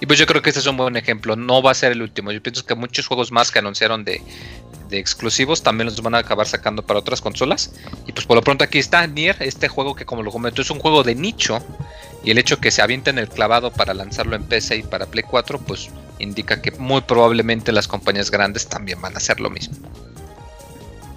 Y 0.00 0.06
pues 0.06 0.18
yo 0.18 0.26
creo 0.26 0.42
que 0.42 0.50
este 0.50 0.58
es 0.58 0.66
un 0.66 0.76
buen 0.76 0.96
ejemplo. 0.96 1.36
No 1.36 1.62
va 1.62 1.70
a 1.70 1.74
ser 1.74 1.92
el 1.92 2.02
último. 2.02 2.32
Yo 2.32 2.42
pienso 2.42 2.66
que 2.66 2.74
muchos 2.74 3.06
juegos 3.06 3.30
más 3.30 3.52
que 3.52 3.60
anunciaron 3.60 4.04
de, 4.04 4.20
exclusivos 4.90 5.62
también 5.62 5.86
los 5.86 6.02
van 6.02 6.16
a 6.16 6.18
acabar 6.18 6.46
sacando 6.46 6.82
para 6.82 6.98
otras 6.98 7.20
consolas. 7.20 7.72
Y 8.06 8.12
pues 8.12 8.26
por 8.26 8.34
lo 8.36 8.42
pronto 8.42 8.64
aquí 8.64 8.80
está 8.80 9.06
Nier, 9.06 9.36
este 9.38 9.68
juego 9.68 9.94
que 9.94 10.04
como 10.04 10.24
lo 10.24 10.32
comentó 10.32 10.60
es 10.60 10.70
un 10.70 10.80
juego 10.80 11.04
de 11.04 11.14
nicho. 11.14 11.64
Y 12.24 12.32
el 12.32 12.38
hecho 12.38 12.58
que 12.58 12.72
se 12.72 12.82
avienten 12.82 13.16
el 13.18 13.28
clavado 13.28 13.72
para 13.72 13.94
lanzarlo 13.94 14.34
en 14.34 14.42
PC 14.42 14.78
y 14.78 14.82
para 14.82 15.06
Play 15.06 15.22
4, 15.22 15.60
pues 15.60 15.88
indica 16.18 16.60
que 16.60 16.72
muy 16.72 17.02
probablemente 17.02 17.70
las 17.70 17.86
compañías 17.86 18.30
grandes 18.30 18.68
también 18.68 19.00
van 19.00 19.14
a 19.14 19.18
hacer 19.18 19.38
lo 19.38 19.50
mismo. 19.50 19.76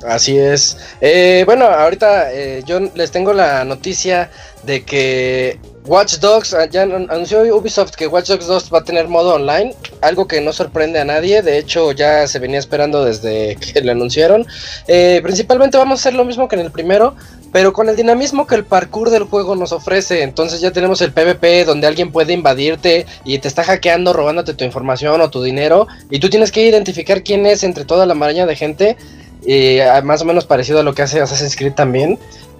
Así 0.07 0.37
es. 0.37 0.77
Eh, 1.01 1.43
bueno, 1.45 1.65
ahorita 1.65 2.31
eh, 2.31 2.63
yo 2.65 2.79
les 2.93 3.11
tengo 3.11 3.33
la 3.33 3.63
noticia 3.65 4.29
de 4.63 4.83
que 4.83 5.59
Watch 5.85 6.15
Dogs, 6.17 6.53
ah, 6.53 6.65
ya 6.65 6.83
anunció 6.83 7.41
Ubisoft 7.55 7.95
que 7.95 8.07
Watch 8.07 8.27
Dogs 8.29 8.47
2 8.47 8.73
va 8.73 8.79
a 8.79 8.83
tener 8.83 9.07
modo 9.07 9.35
online, 9.35 9.75
algo 10.01 10.27
que 10.27 10.41
no 10.41 10.51
sorprende 10.51 10.99
a 10.99 11.05
nadie, 11.05 11.43
de 11.43 11.59
hecho 11.59 11.91
ya 11.91 12.27
se 12.27 12.39
venía 12.39 12.57
esperando 12.57 13.05
desde 13.05 13.55
que 13.59 13.81
lo 13.81 13.91
anunciaron. 13.91 14.45
Eh, 14.87 15.19
principalmente 15.23 15.77
vamos 15.77 15.99
a 15.99 16.01
hacer 16.01 16.13
lo 16.13 16.25
mismo 16.25 16.47
que 16.47 16.55
en 16.55 16.61
el 16.61 16.71
primero, 16.71 17.15
pero 17.51 17.71
con 17.71 17.87
el 17.87 17.95
dinamismo 17.95 18.47
que 18.47 18.55
el 18.55 18.65
parkour 18.65 19.11
del 19.11 19.23
juego 19.23 19.55
nos 19.55 19.71
ofrece, 19.71 20.23
entonces 20.23 20.59
ya 20.59 20.71
tenemos 20.71 21.01
el 21.01 21.13
PvP 21.13 21.65
donde 21.65 21.87
alguien 21.87 22.11
puede 22.11 22.33
invadirte 22.33 23.05
y 23.23 23.37
te 23.39 23.47
está 23.47 23.63
hackeando, 23.63 24.11
robándote 24.11 24.55
tu 24.55 24.65
información 24.65 25.21
o 25.21 25.29
tu 25.29 25.43
dinero, 25.43 25.87
y 26.09 26.19
tú 26.19 26.29
tienes 26.29 26.51
que 26.51 26.67
identificar 26.67 27.23
quién 27.23 27.45
es 27.45 27.63
entre 27.63 27.85
toda 27.85 28.05
la 28.05 28.15
maraña 28.15 28.45
de 28.45 28.55
gente, 28.55 28.97
y 29.45 29.79
ah, 29.79 30.01
más 30.01 30.21
o 30.21 30.25
menos 30.25 30.45
parecido 30.45 30.79
a 30.79 30.83
lo 30.83 30.93
que 30.93 31.03
hace 31.03 31.21
Assassin's 31.21 31.55
Creed 31.55 31.73
también. 31.73 32.17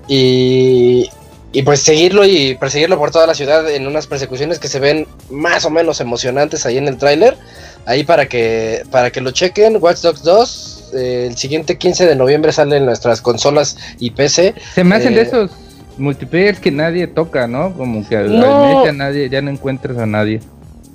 Y, 0.08 1.10
y 1.52 1.64
pues 1.64 1.82
seguirlo 1.82 2.26
y 2.26 2.56
perseguirlo 2.56 2.98
por 2.98 3.12
toda 3.12 3.26
la 3.26 3.34
ciudad 3.34 3.70
en 3.70 3.88
unas 3.88 4.08
persecuciones 4.08 4.60
que 4.60 4.68
se 4.68 4.80
ven 4.80 5.08
más 5.30 5.66
o 5.66 5.70
menos 5.70 6.00
emocionantes 6.00 6.66
ahí 6.66 6.78
en 6.78 6.88
el 6.88 6.98
tráiler. 6.98 7.38
Ahí 7.86 8.04
para 8.04 8.28
que 8.28 8.84
para 8.92 9.12
que 9.12 9.22
lo 9.22 9.32
chequen, 9.32 9.78
Watch 9.82 10.02
Dogs 10.02 10.24
2 10.24 10.76
eh, 10.94 11.28
el 11.30 11.38
siguiente 11.38 11.78
15 11.78 12.06
de 12.06 12.16
noviembre 12.16 12.52
sale 12.52 12.78
en 12.78 12.86
nuestras 12.86 13.22
consolas 13.22 13.78
y 14.00 14.12
PC. 14.12 14.56
Se 14.74 14.84
me 14.84 14.96
hacen 14.96 15.14
de 15.14 15.22
eh, 15.22 15.24
esos 15.24 15.52
multiplayers 15.98 16.60
que 16.60 16.72
nadie 16.72 17.08
toca, 17.08 17.48
¿no? 17.48 17.74
Como 17.74 18.08
que 18.08 18.18
no. 18.18 18.92
nadie 18.92 19.30
ya 19.30 19.42
no 19.42 19.52
encuentras 19.52 19.98
a 19.98 20.06
nadie. 20.06 20.42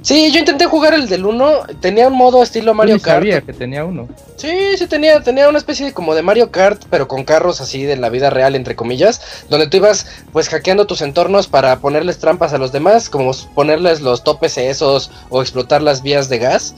Sí, 0.03 0.33
yo 0.33 0.41
intenté 0.41 0.67
jugar 0.67 0.95
el 0.95 1.09
del 1.09 1.27
1, 1.27 1.63
tenía 1.81 2.09
un 2.09 2.15
modo 2.15 2.43
estilo 2.43 2.73
Mario 2.75 3.01
Kart. 3.01 3.19
sabía 3.19 3.41
que 3.43 3.53
tenía 3.53 3.85
uno. 3.85 4.09
Sí, 4.37 4.49
sí 4.79 4.87
tenía, 4.87 5.21
tenía 5.21 5.49
una 5.51 5.59
especie 5.59 5.85
de, 5.85 5.93
como 5.93 6.15
de 6.15 6.23
Mario 6.23 6.51
Kart, 6.51 6.85
pero 6.89 7.07
con 7.07 7.25
carros 7.25 7.61
así 7.61 7.85
de 7.85 7.97
la 7.97 8.09
vida 8.09 8.31
real, 8.31 8.55
entre 8.55 8.75
comillas, 8.75 9.45
donde 9.51 9.67
tú 9.67 9.77
ibas 9.77 10.07
pues 10.33 10.49
hackeando 10.49 10.87
tus 10.87 11.03
entornos 11.03 11.47
para 11.47 11.77
ponerles 11.81 12.19
trampas 12.19 12.55
a 12.55 12.59
los 12.59 12.73
demás, 12.73 13.11
como 13.11 13.33
ponerles 13.55 14.01
los 14.01 14.25
topes 14.25 14.57
esos 14.57 15.11
o 15.29 15.43
explotar 15.43 15.83
las 15.83 16.03
vías 16.03 16.31
de 16.31 16.39
gas. 16.39 16.75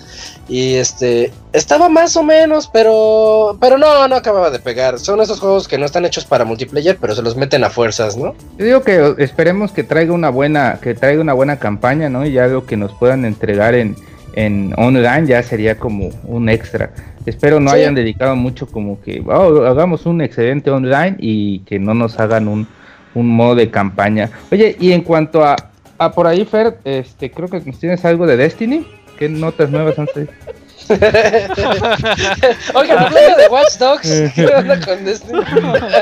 Y 0.49 0.75
este, 0.75 1.33
estaba 1.53 1.89
más 1.89 2.16
o 2.16 2.25
menos, 2.25 2.66
pero, 2.66 3.57
pero 3.61 3.79
no, 3.79 4.09
no 4.09 4.16
acababa 4.16 4.51
de 4.51 4.59
pegar. 4.59 4.99
Son 4.99 5.20
esos 5.20 5.39
juegos 5.39 5.68
que 5.68 5.79
no 5.79 5.87
están 5.87 6.05
hechos 6.05 6.25
para 6.25 6.45
multiplayer, 6.45 6.97
pero 7.01 7.14
se 7.14 7.23
los 7.23 7.37
meten 7.37 7.62
a 7.62 7.70
fuerzas, 7.70 8.16
¿no? 8.16 8.35
Yo 8.59 8.64
digo 8.64 8.83
que 8.83 9.14
esperemos 9.18 9.70
que 9.70 9.85
traiga 9.85 10.12
una 10.12 10.31
buena, 10.31 10.81
que 10.83 10.95
traiga 10.95 11.20
una 11.20 11.33
buena 11.33 11.59
campaña, 11.59 12.09
¿no? 12.09 12.27
Y 12.27 12.39
algo 12.39 12.66
que 12.66 12.77
nos 12.77 12.93
puedan 13.13 13.25
entregar 13.27 13.75
en, 13.75 13.95
en 14.33 14.73
online 14.79 15.27
ya 15.27 15.43
sería 15.43 15.79
como 15.79 16.09
un 16.25 16.49
extra. 16.49 16.93
Espero 17.27 17.61
no 17.61 17.71
hayan 17.71 17.95
dedicado 17.95 18.35
mucho 18.37 18.67
como 18.67 19.01
que 19.03 19.23
oh, 19.27 19.65
hagamos 19.67 20.07
un 20.07 20.23
excedente 20.23 20.71
online 20.71 21.17
y 21.19 21.59
que 21.61 21.79
no 21.79 21.93
nos 21.93 22.19
hagan 22.19 22.49
un, 22.49 22.67
un 23.15 23.29
modo 23.29 23.55
de 23.55 23.71
campaña. 23.71 24.31
Oye, 24.51 24.77
y 24.81 24.93
en 24.93 25.03
cuanto 25.03 25.45
a, 25.45 25.57
a 25.99 26.13
por 26.13 26.27
ahí, 26.27 26.47
Fer, 26.47 26.79
este, 26.85 27.31
creo 27.31 27.49
que 27.49 27.61
tienes 27.61 28.03
algo 28.07 28.27
de 28.27 28.39
Destiny. 28.39 28.87
¿Qué 29.19 29.29
notas 29.29 29.71
nuevas 29.71 29.99
han 29.99 30.09
Oiga, 32.74 33.11
de 33.11 33.49
Watch 33.51 33.78
Dogs. 33.78 34.33
¿Qué 34.35 34.47
onda 34.47 34.80
con 34.80 35.05
Destiny? 35.05 35.41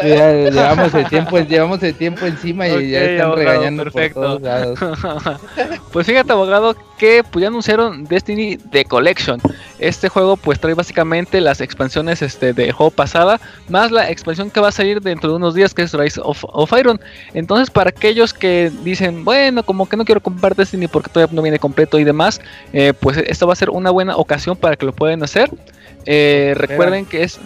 llevamos, 0.03 0.95
el 0.95 1.09
tiempo, 1.09 1.39
llevamos 1.39 1.83
el 1.83 1.95
tiempo 1.95 2.27
encima 2.27 2.69
y 2.69 2.91
ya 2.91 3.01
están 3.01 3.37
regañando 3.37 3.85
perfecto. 3.85 4.21
por 4.21 4.29
todos 4.29 4.43
lados. 4.43 4.79
Pues 5.93 6.07
fíjate, 6.07 6.33
abogado, 6.33 6.77
que 6.99 7.25
pues, 7.25 7.43
ya 7.43 7.49
anunciaron 7.49 8.05
Destiny 8.05 8.59
The 8.59 8.85
Collection. 8.85 9.41
Este 9.79 10.09
juego 10.09 10.37
pues 10.37 10.61
trae 10.61 10.75
básicamente 10.75 11.41
las 11.41 11.61
expansiones 11.61 12.21
este, 12.21 12.53
de 12.53 12.71
juego 12.73 12.91
pasada, 12.91 13.41
más 13.69 13.91
la 13.91 14.11
expansión 14.11 14.51
que 14.51 14.61
va 14.61 14.69
a 14.69 14.73
salir 14.73 15.01
dentro 15.01 15.31
de 15.31 15.37
unos 15.37 15.55
días 15.55 15.73
que 15.73 15.83
es 15.83 15.95
Rise 15.95 16.21
of, 16.23 16.73
Iron. 16.79 17.01
Entonces 17.33 17.71
para 17.71 17.89
aquellos 17.91 18.35
que 18.35 18.71
dicen, 18.85 19.25
bueno, 19.25 19.63
como 19.65 19.89
que 19.89 19.97
no 19.97 20.05
quiero 20.05 20.21
comprar 20.21 20.55
Destiny 20.55 20.89
porque 20.89 21.11
todavía 21.11 21.35
no 21.35 21.43
viene 21.43 21.59
completo 21.59 21.99
y 21.99 22.05
demás, 22.05 22.41
eh, 22.75 22.93
pues 22.93 23.17
esto 23.17 23.47
va 23.47 23.55
a 23.55 23.57
ser 23.57 23.71
una 23.71 23.91
buena 23.91 24.17
ocasión 24.17 24.57
para 24.57 24.70
que 24.77 24.87
lo 24.87 24.93
puedan 24.93 25.23
hacer. 25.23 25.51
Eh, 26.07 26.55
recuerden 26.57 27.07
que 27.07 27.23
es... 27.23 27.39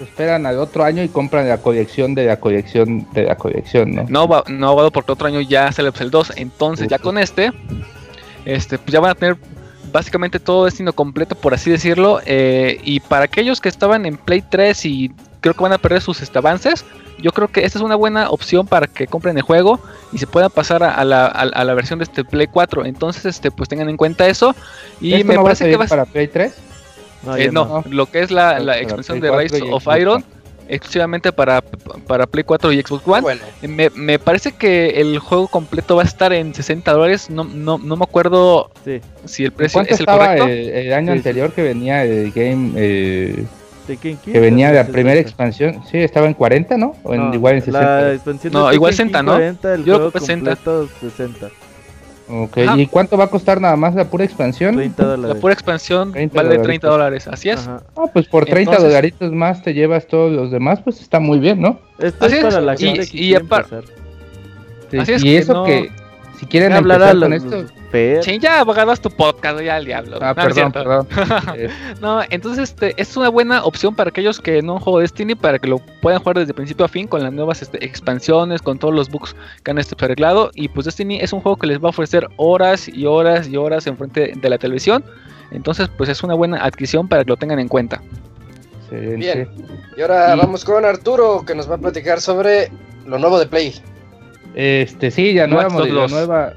Esperan 0.00 0.44
al 0.44 0.58
otro 0.58 0.84
año 0.84 1.02
y 1.02 1.08
compran 1.08 1.48
la 1.48 1.58
colección 1.58 2.14
de 2.14 2.26
la 2.26 2.38
colección 2.38 3.06
de 3.12 3.24
la 3.24 3.36
colección, 3.36 3.94
¿no? 3.94 4.04
No, 4.08 4.28
va, 4.28 4.44
no, 4.46 4.90
porque 4.90 5.12
otro 5.12 5.26
año 5.26 5.40
ya 5.40 5.72
sale 5.72 5.90
el 5.98 6.10
2, 6.10 6.32
entonces 6.36 6.88
ya 6.88 6.98
con 6.98 7.16
este 7.16 7.50
este, 8.46 8.78
pues 8.78 8.92
ya 8.92 9.00
van 9.00 9.10
a 9.10 9.14
tener 9.14 9.36
básicamente 9.92 10.40
todo 10.40 10.64
destino 10.64 10.92
completo, 10.92 11.34
por 11.34 11.52
así 11.52 11.70
decirlo. 11.70 12.20
Eh, 12.24 12.80
y 12.82 13.00
para 13.00 13.24
aquellos 13.24 13.60
que 13.60 13.68
estaban 13.68 14.06
en 14.06 14.16
Play 14.16 14.42
3 14.48 14.86
y 14.86 15.12
creo 15.40 15.52
que 15.52 15.62
van 15.62 15.72
a 15.72 15.78
perder 15.78 16.00
sus 16.00 16.34
avances, 16.34 16.84
yo 17.18 17.32
creo 17.32 17.48
que 17.48 17.64
esta 17.64 17.78
es 17.78 17.84
una 17.84 17.96
buena 17.96 18.30
opción 18.30 18.66
para 18.66 18.86
que 18.86 19.06
compren 19.06 19.36
el 19.36 19.42
juego 19.42 19.80
y 20.12 20.18
se 20.18 20.26
puedan 20.26 20.50
pasar 20.50 20.82
a, 20.82 21.04
la, 21.04 21.74
versión 21.74 21.98
de 21.98 22.04
este 22.04 22.24
Play 22.24 22.46
4. 22.46 22.84
Entonces, 22.84 23.24
este, 23.24 23.50
pues 23.50 23.68
tengan 23.68 23.88
en 23.88 23.96
cuenta 23.96 24.26
eso. 24.26 24.54
Y 25.00 25.24
me 25.24 25.36
parece 25.38 25.70
que 25.70 25.76
va 25.76 25.86
para 25.86 26.04
Play 26.04 26.28
3. 26.28 26.52
Eh, 27.38 27.50
no, 27.52 27.82
lo 27.88 28.06
que 28.06 28.20
es 28.20 28.30
la, 28.30 28.78
expansión 28.78 29.20
de 29.20 29.36
Rise 29.36 29.62
of 29.70 29.86
Iron 29.98 30.24
exclusivamente 30.68 31.32
para, 31.32 31.62
para 32.06 32.26
Play 32.26 32.44
4 32.44 32.72
y 32.72 32.82
Xbox 32.82 33.06
One. 33.06 33.38
Me, 33.62 33.90
me, 33.90 34.18
parece 34.18 34.52
que 34.52 35.00
el 35.00 35.18
juego 35.18 35.48
completo 35.48 35.96
va 35.96 36.02
a 36.02 36.06
estar 36.06 36.32
en 36.32 36.54
60 36.54 36.92
dólares. 36.92 37.30
No, 37.30 37.44
no, 37.44 37.78
no 37.78 37.96
me 37.96 38.04
acuerdo 38.04 38.70
si 39.24 39.44
el 39.44 39.52
precio 39.52 39.80
es 39.82 40.00
el 40.00 40.06
correcto. 40.06 40.46
El, 40.46 40.92
año 40.92 41.12
anterior 41.12 41.52
que 41.52 41.62
venía 41.62 42.04
el 42.04 42.32
game. 42.32 42.72
Eh, 42.76 43.44
que 43.86 44.40
venía 44.40 44.68
de 44.72 44.74
la 44.74 44.86
primera 44.86 45.20
expansión, 45.20 45.82
sí, 45.90 45.98
estaba 45.98 46.26
en 46.26 46.34
40, 46.34 46.76
¿no? 46.76 46.94
O 47.02 47.14
en, 47.14 47.32
igual 47.32 47.54
en 47.54 47.62
60. 47.62 48.50
no, 48.50 48.72
igual 48.72 48.92
60, 48.92 49.22
¿no? 49.22 49.38
Yo 49.84 49.96
creo 49.96 50.10
que 50.10 50.20
60. 50.20 50.56
60. 51.00 51.48
Ok, 52.28 52.58
¿y 52.76 52.86
cuánto 52.86 53.16
va 53.16 53.24
a 53.24 53.28
costar 53.28 53.60
nada 53.60 53.76
más 53.76 53.94
la 53.94 54.10
pura 54.10 54.24
expansión? 54.24 54.76
La 54.96 55.34
pura 55.36 55.54
expansión 55.54 56.12
vale 56.32 56.58
30 56.58 56.88
dólares, 56.88 57.28
así 57.28 57.50
es. 57.50 57.68
Ah, 57.68 57.80
pues 58.12 58.26
por 58.26 58.46
30 58.46 58.78
dolaritos 58.78 59.32
más 59.32 59.62
te 59.62 59.72
llevas 59.74 60.08
todos 60.08 60.32
los 60.32 60.50
demás, 60.50 60.80
pues 60.82 61.00
está 61.00 61.20
muy 61.20 61.38
bien, 61.38 61.60
¿no? 61.60 61.78
Esto 61.98 62.26
es 62.26 62.42
para 62.42 62.60
la 62.60 62.76
gente 62.76 63.06
y, 63.12 63.34
y, 63.34 63.36
y 65.22 65.36
eso 65.36 65.64
que 65.64 65.90
si 66.38 66.46
quieren 66.46 66.72
hablar 66.72 67.18
con 67.18 67.32
esto. 67.32 67.64
Sí, 68.22 68.38
ya 68.38 68.64
tu 69.00 69.10
podcast, 69.10 69.60
ya 69.60 69.76
al 69.76 69.84
diablo. 69.84 70.18
Ah, 70.20 70.34
perdón, 70.34 70.72
perdón. 70.72 71.08
no, 72.00 72.20
entonces 72.30 72.70
este, 72.70 72.94
es 73.00 73.16
una 73.16 73.28
buena 73.28 73.64
opción 73.64 73.94
para 73.94 74.10
aquellos 74.10 74.40
que 74.40 74.62
no 74.62 74.78
jugado 74.78 75.00
Destiny, 75.00 75.34
para 75.34 75.58
que 75.58 75.68
lo 75.68 75.78
puedan 76.00 76.20
jugar 76.20 76.38
desde 76.38 76.54
principio 76.54 76.84
a 76.84 76.88
fin 76.88 77.06
con 77.06 77.22
las 77.22 77.32
nuevas 77.32 77.62
este, 77.62 77.84
expansiones, 77.84 78.62
con 78.62 78.78
todos 78.78 78.94
los 78.94 79.08
bugs 79.08 79.34
que 79.62 79.70
han 79.70 79.78
este, 79.78 79.96
arreglado. 80.04 80.50
Y 80.54 80.68
pues 80.68 80.84
Destiny 80.86 81.18
es 81.20 81.32
un 81.32 81.40
juego 81.40 81.56
que 81.56 81.66
les 81.66 81.78
va 81.78 81.86
a 81.86 81.90
ofrecer 81.90 82.28
horas 82.36 82.88
y 82.88 83.06
horas 83.06 83.48
y 83.48 83.56
horas 83.56 83.86
en 83.86 83.96
frente 83.96 84.32
de 84.34 84.50
la 84.50 84.58
televisión. 84.58 85.04
Entonces, 85.50 85.88
pues 85.96 86.08
es 86.08 86.22
una 86.22 86.34
buena 86.34 86.58
adquisición 86.58 87.08
para 87.08 87.24
que 87.24 87.30
lo 87.30 87.36
tengan 87.36 87.58
en 87.58 87.68
cuenta. 87.68 88.02
Bien. 88.90 89.48
Y 89.96 90.00
ahora 90.00 90.36
vamos 90.36 90.64
con 90.64 90.84
Arturo, 90.84 91.44
que 91.44 91.54
nos 91.54 91.68
va 91.68 91.74
a 91.74 91.78
platicar 91.78 92.20
sobre 92.20 92.70
lo 93.06 93.18
nuevo 93.18 93.38
de 93.38 93.46
Play. 93.46 93.74
Este, 94.54 95.10
sí, 95.10 95.34
ya 95.34 95.46
no, 95.46 95.60
la 95.60 95.68
nueva. 95.68 96.54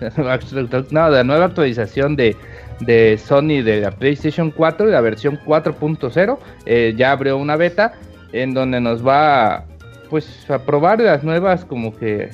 no, 0.90 1.10
la 1.10 1.24
nueva 1.24 1.44
actualización 1.46 2.16
de, 2.16 2.36
de 2.80 3.18
Sony 3.18 3.62
de 3.62 3.80
la 3.80 3.90
PlayStation 3.90 4.50
4, 4.50 4.86
de 4.86 4.92
la 4.92 5.00
versión 5.00 5.38
4.0, 5.44 6.38
eh, 6.66 6.94
ya 6.96 7.12
abrió 7.12 7.36
una 7.36 7.56
beta 7.56 7.92
en 8.32 8.54
donde 8.54 8.80
nos 8.80 9.06
va 9.06 9.64
pues 10.08 10.50
a 10.50 10.58
probar 10.58 11.00
las 11.00 11.22
nuevas 11.22 11.64
como 11.64 11.96
que 11.96 12.30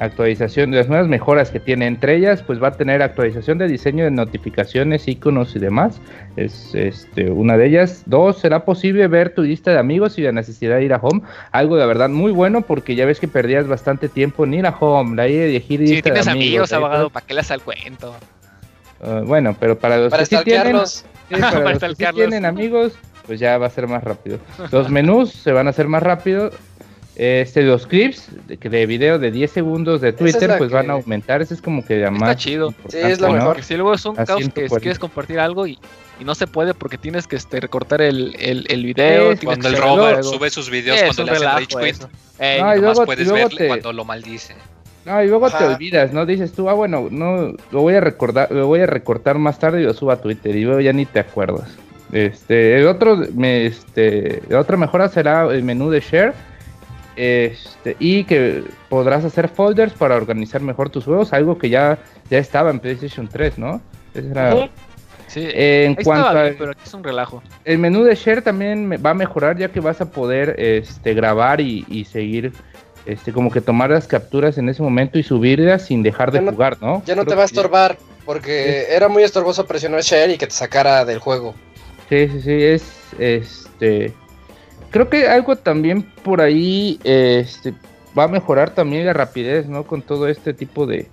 actualización 0.00 0.70
de 0.70 0.78
las 0.78 0.88
nuevas 0.88 1.08
mejoras 1.08 1.50
que 1.50 1.60
tiene. 1.60 1.86
Entre 1.86 2.16
ellas, 2.16 2.42
pues 2.42 2.62
va 2.62 2.68
a 2.68 2.72
tener 2.72 3.02
actualización 3.02 3.58
de 3.58 3.68
diseño 3.68 4.04
de 4.04 4.10
notificaciones, 4.10 5.08
iconos 5.08 5.54
y 5.56 5.58
demás. 5.58 6.00
Es 6.36 6.74
este, 6.74 7.30
una 7.30 7.56
de 7.56 7.66
ellas. 7.66 8.02
Dos, 8.06 8.38
será 8.38 8.64
posible 8.64 9.06
ver 9.08 9.34
tu 9.34 9.42
lista 9.42 9.72
de 9.72 9.78
amigos 9.78 10.18
y 10.18 10.22
la 10.22 10.32
necesidad 10.32 10.76
de 10.76 10.84
ir 10.84 10.92
a 10.92 10.98
home. 10.98 11.22
Algo 11.52 11.76
de 11.76 11.86
verdad 11.86 12.08
muy 12.08 12.32
bueno 12.32 12.62
porque 12.62 12.94
ya 12.94 13.06
ves 13.06 13.20
que 13.20 13.28
perdías 13.28 13.66
bastante 13.66 14.08
tiempo 14.08 14.44
en 14.44 14.54
ir 14.54 14.66
a 14.66 14.76
home, 14.78 15.16
la 15.16 15.28
idea 15.28 15.42
de 15.42 15.50
elegir 15.50 15.80
lista 15.80 16.02
tienes 16.02 16.26
de 16.26 16.30
amigos, 16.30 16.72
abogado, 16.72 17.10
¿para 17.10 17.26
qué 17.26 17.34
les 17.34 17.50
al 17.50 17.62
cuento? 17.62 18.14
Uh, 19.00 19.24
bueno, 19.24 19.56
pero 19.58 19.78
para 19.78 19.96
los 19.96 20.12
que 20.12 20.26
sí 20.26 20.36
tienen, 20.44 20.76
para 21.30 21.70
los 21.72 21.78
que 21.78 21.94
sí 21.94 22.12
tienen 22.14 22.44
amigos, 22.44 22.94
pues 23.26 23.38
ya 23.38 23.58
va 23.58 23.66
a 23.66 23.70
ser 23.70 23.86
más 23.86 24.02
rápido. 24.02 24.38
Los 24.72 24.90
menús 24.90 25.32
se 25.32 25.52
van 25.52 25.66
a 25.66 25.70
hacer 25.70 25.86
más 25.86 26.02
rápido 26.02 26.50
este, 27.18 27.62
los 27.62 27.86
clips 27.86 28.28
de, 28.46 28.56
de 28.56 28.86
video 28.86 29.18
de 29.18 29.30
10 29.30 29.50
segundos 29.50 30.00
de 30.00 30.12
Twitter 30.12 30.54
pues 30.56 30.70
van 30.70 30.88
a 30.88 30.94
aumentar. 30.94 31.42
Eso 31.42 31.52
es 31.52 31.60
como 31.60 31.84
que 31.84 31.98
Está 31.98 32.10
más. 32.12 32.36
chido. 32.36 32.72
Sí, 32.88 32.98
es 32.98 33.20
lo 33.20 33.30
mejor. 33.32 33.48
Porque 33.48 33.62
si 33.64 33.74
luego 33.74 33.92
es 33.94 34.04
un 34.06 34.14
caos 34.14 34.28
que 34.28 34.44
140. 34.44 34.80
quieres 34.80 34.98
compartir 34.98 35.40
algo 35.40 35.66
y, 35.66 35.78
y 36.20 36.24
no 36.24 36.34
se 36.34 36.46
puede 36.46 36.74
porque 36.74 36.96
tienes 36.96 37.26
que 37.26 37.36
este, 37.36 37.60
recortar 37.60 38.00
el, 38.02 38.36
el, 38.38 38.66
el 38.70 38.84
video. 38.84 39.34
Tienes 39.36 39.44
Cuando 39.44 39.68
el 39.68 39.76
Robert 39.76 40.18
luego- 40.22 40.22
sube 40.38 40.50
sus 40.50 40.70
videos 40.70 41.02
cuando 41.02 41.24
le 41.24 41.38
relajo 41.38 41.58
rage 41.58 41.92
quit. 41.92 42.08
Ey, 42.38 42.60
No, 42.62 42.66
y 42.76 42.76
Nomás 42.76 42.80
luego- 42.80 43.04
puedes 43.06 43.26
luego 43.28 43.44
verle 43.48 43.58
te- 43.58 43.66
cuando 43.68 43.92
lo 43.92 44.04
maldice. 44.04 44.54
No, 45.04 45.22
y 45.24 45.26
luego 45.28 45.50
te 45.50 45.64
olvidas, 45.64 46.12
¿no? 46.12 46.26
Dices 46.26 46.52
tú, 46.52 46.68
ah, 46.68 46.74
bueno, 46.74 47.08
no, 47.10 47.54
lo 47.72 47.80
voy 47.80 47.94
a 47.94 48.00
recordar, 48.00 48.52
lo 48.52 48.66
voy 48.66 48.80
a 48.80 48.86
recortar 48.86 49.38
más 49.38 49.58
tarde 49.58 49.80
y 49.80 49.84
lo 49.84 49.94
subo 49.94 50.10
a 50.12 50.20
Twitter 50.20 50.54
y 50.54 50.64
luego 50.64 50.80
ya 50.80 50.92
ni 50.92 51.06
te 51.06 51.18
acuerdas. 51.18 51.68
Este, 52.12 52.78
el 52.78 52.86
otro, 52.86 53.18
me, 53.34 53.64
este, 53.66 54.42
la 54.50 54.60
otra 54.60 54.76
mejora 54.76 55.08
será 55.08 55.44
el 55.52 55.62
menú 55.62 55.90
de 55.90 56.00
share. 56.00 56.34
Este, 57.18 57.96
y 57.98 58.22
que 58.24 58.62
podrás 58.88 59.24
hacer 59.24 59.48
folders 59.48 59.92
para 59.92 60.14
organizar 60.14 60.60
mejor 60.60 60.88
tus 60.88 61.04
juegos, 61.04 61.32
algo 61.32 61.58
que 61.58 61.68
ya, 61.68 61.98
ya 62.30 62.38
estaba 62.38 62.70
en 62.70 62.78
PlayStation 62.78 63.26
3, 63.26 63.58
¿no? 63.58 63.80
Ese 64.14 64.30
era-. 64.30 64.68
Sí, 65.26 65.40
Eh, 65.52 65.84
en 65.84 65.94
cuanto 66.04 66.28
a, 66.28 66.42
pero 66.56 66.70
aquí 66.70 66.80
es 66.86 66.94
un 66.94 67.02
relajo. 67.04 67.42
el 67.64 67.78
menú 67.78 68.02
de 68.04 68.14
share 68.14 68.40
también 68.40 68.86
me- 68.86 68.96
va 68.96 69.10
a 69.10 69.14
mejorar 69.14 69.58
ya 69.58 69.68
que 69.68 69.80
vas 69.80 70.00
a 70.00 70.10
poder 70.10 70.54
este, 70.58 71.12
grabar 71.12 71.60
y, 71.60 71.84
y 71.88 72.04
seguir, 72.06 72.52
este, 73.04 73.32
como 73.32 73.50
que 73.50 73.60
tomar 73.60 73.90
las 73.90 74.06
capturas 74.06 74.56
en 74.56 74.68
ese 74.70 74.80
momento 74.82 75.18
y 75.18 75.22
subirlas 75.24 75.86
sin 75.86 76.02
dejar 76.04 76.30
de 76.30 76.40
no- 76.40 76.52
jugar, 76.52 76.78
¿no? 76.80 77.02
Ya 77.04 77.14
no 77.16 77.22
Creo 77.24 77.32
te 77.32 77.34
va 77.34 77.42
a 77.42 77.46
ya- 77.46 77.56
estorbar, 77.56 77.98
porque 78.24 78.86
era 78.90 79.08
muy 79.08 79.22
estorboso 79.24 79.66
presionar 79.66 80.00
share 80.02 80.30
y 80.30 80.38
que 80.38 80.46
te 80.46 80.52
sacara 80.54 81.04
del 81.04 81.18
juego. 81.18 81.54
Sí, 82.08 82.28
sí, 82.28 82.40
sí, 82.40 82.52
es 82.62 82.84
este. 83.18 84.14
Creo 84.90 85.08
que 85.08 85.28
algo 85.28 85.56
también 85.56 86.02
por 86.02 86.40
ahí 86.40 86.98
este, 87.04 87.74
va 88.18 88.24
a 88.24 88.28
mejorar 88.28 88.70
también 88.70 89.06
la 89.06 89.12
rapidez, 89.12 89.68
¿no? 89.68 89.84
Con 89.84 90.02
todo 90.02 90.28
este 90.28 90.54
tipo 90.54 90.86
de. 90.86 91.08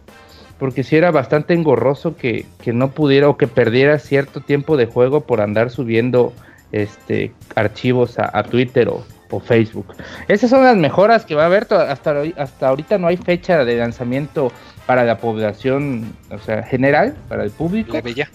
Porque 0.60 0.84
si 0.84 0.96
era 0.96 1.12
bastante 1.12 1.54
engorroso 1.54 2.16
que, 2.16 2.46
que 2.62 2.72
no 2.72 2.92
pudiera 2.92 3.28
o 3.28 3.38
que 3.38 3.48
perdiera 3.48 4.00
cierto 4.00 4.40
tiempo 4.40 4.78
de 4.78 4.86
juego 4.86 5.22
por 5.22 5.42
andar 5.42 5.70
subiendo 5.70 6.34
este 6.72 7.34
archivos 7.56 8.18
a, 8.18 8.44
Twitter 8.44 8.88
o, 8.88 9.06
o 9.30 9.40
Facebook. 9.40 9.94
Esas 10.28 10.50
son 10.50 10.64
las 10.64 10.78
mejoras 10.78 11.26
que 11.26 11.36
va 11.36 11.44
a 11.44 11.46
haber. 11.48 11.68
Hasta, 11.74 12.22
hasta 12.38 12.68
ahorita 12.70 12.98
no 12.98 13.08
hay 13.08 13.18
fecha 13.18 13.66
de 13.66 13.76
lanzamiento 13.78 14.52
para 14.86 15.04
la 15.04 15.18
población, 15.18 16.16
o 16.32 16.40
sea, 16.40 16.64
general, 16.64 17.16
para 17.28 17.44
el 17.44 17.52
público. 17.52 17.94
La 17.94 18.02
bella. 18.02 18.30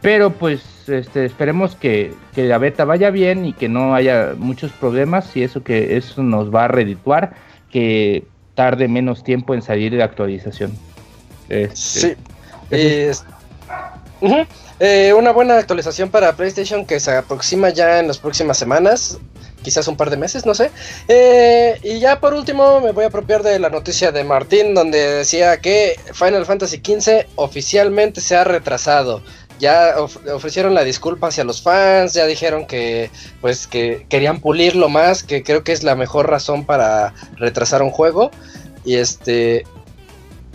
Pero 0.00 0.30
pues 0.30 0.88
este, 0.88 1.24
esperemos 1.24 1.76
que, 1.76 2.12
que 2.34 2.44
la 2.44 2.58
beta 2.58 2.84
vaya 2.84 3.10
bien 3.10 3.44
y 3.44 3.52
que 3.52 3.68
no 3.68 3.94
haya 3.94 4.34
muchos 4.36 4.72
problemas 4.72 5.36
y 5.36 5.42
eso 5.42 5.62
que 5.62 5.96
eso 5.96 6.22
nos 6.22 6.54
va 6.54 6.64
a 6.64 6.68
redituar, 6.68 7.34
que 7.70 8.24
tarde 8.54 8.88
menos 8.88 9.22
tiempo 9.22 9.54
en 9.54 9.62
salir 9.62 9.94
de 9.94 10.02
actualización. 10.02 10.72
Este, 11.48 12.16
Sí. 12.70 13.16
Eh, 14.80 15.12
una 15.14 15.32
buena 15.32 15.58
actualización 15.58 16.10
para 16.10 16.34
PlayStation 16.34 16.86
que 16.86 17.00
se 17.00 17.14
aproxima 17.16 17.70
ya 17.70 17.98
en 17.98 18.08
las 18.08 18.18
próximas 18.18 18.58
semanas, 18.58 19.18
quizás 19.62 19.88
un 19.88 19.96
par 19.96 20.10
de 20.10 20.16
meses, 20.16 20.46
no 20.46 20.54
sé. 20.54 20.70
Eh, 21.08 21.78
y 21.82 22.00
ya 22.00 22.20
por 22.20 22.34
último 22.34 22.80
me 22.80 22.92
voy 22.92 23.04
a 23.04 23.08
apropiar 23.08 23.42
de 23.42 23.58
la 23.58 23.68
noticia 23.68 24.12
de 24.12 24.24
Martín 24.24 24.74
donde 24.74 24.98
decía 24.98 25.58
que 25.58 25.96
Final 26.12 26.46
Fantasy 26.46 26.78
XV 26.78 27.26
oficialmente 27.36 28.20
se 28.20 28.36
ha 28.36 28.44
retrasado. 28.44 29.22
Ya 29.60 29.94
of- 29.98 30.18
ofrecieron 30.32 30.74
la 30.74 30.82
disculpa 30.84 31.28
hacia 31.28 31.44
los 31.44 31.62
fans, 31.62 32.14
ya 32.14 32.26
dijeron 32.26 32.66
que 32.66 33.10
pues 33.40 33.66
que 33.66 34.06
querían 34.08 34.40
pulirlo 34.40 34.88
más, 34.88 35.22
que 35.22 35.42
creo 35.42 35.62
que 35.62 35.72
es 35.72 35.82
la 35.82 35.94
mejor 35.94 36.28
razón 36.30 36.64
para 36.64 37.14
retrasar 37.36 37.82
un 37.82 37.90
juego. 37.90 38.30
Y 38.84 38.96
este 38.96 39.64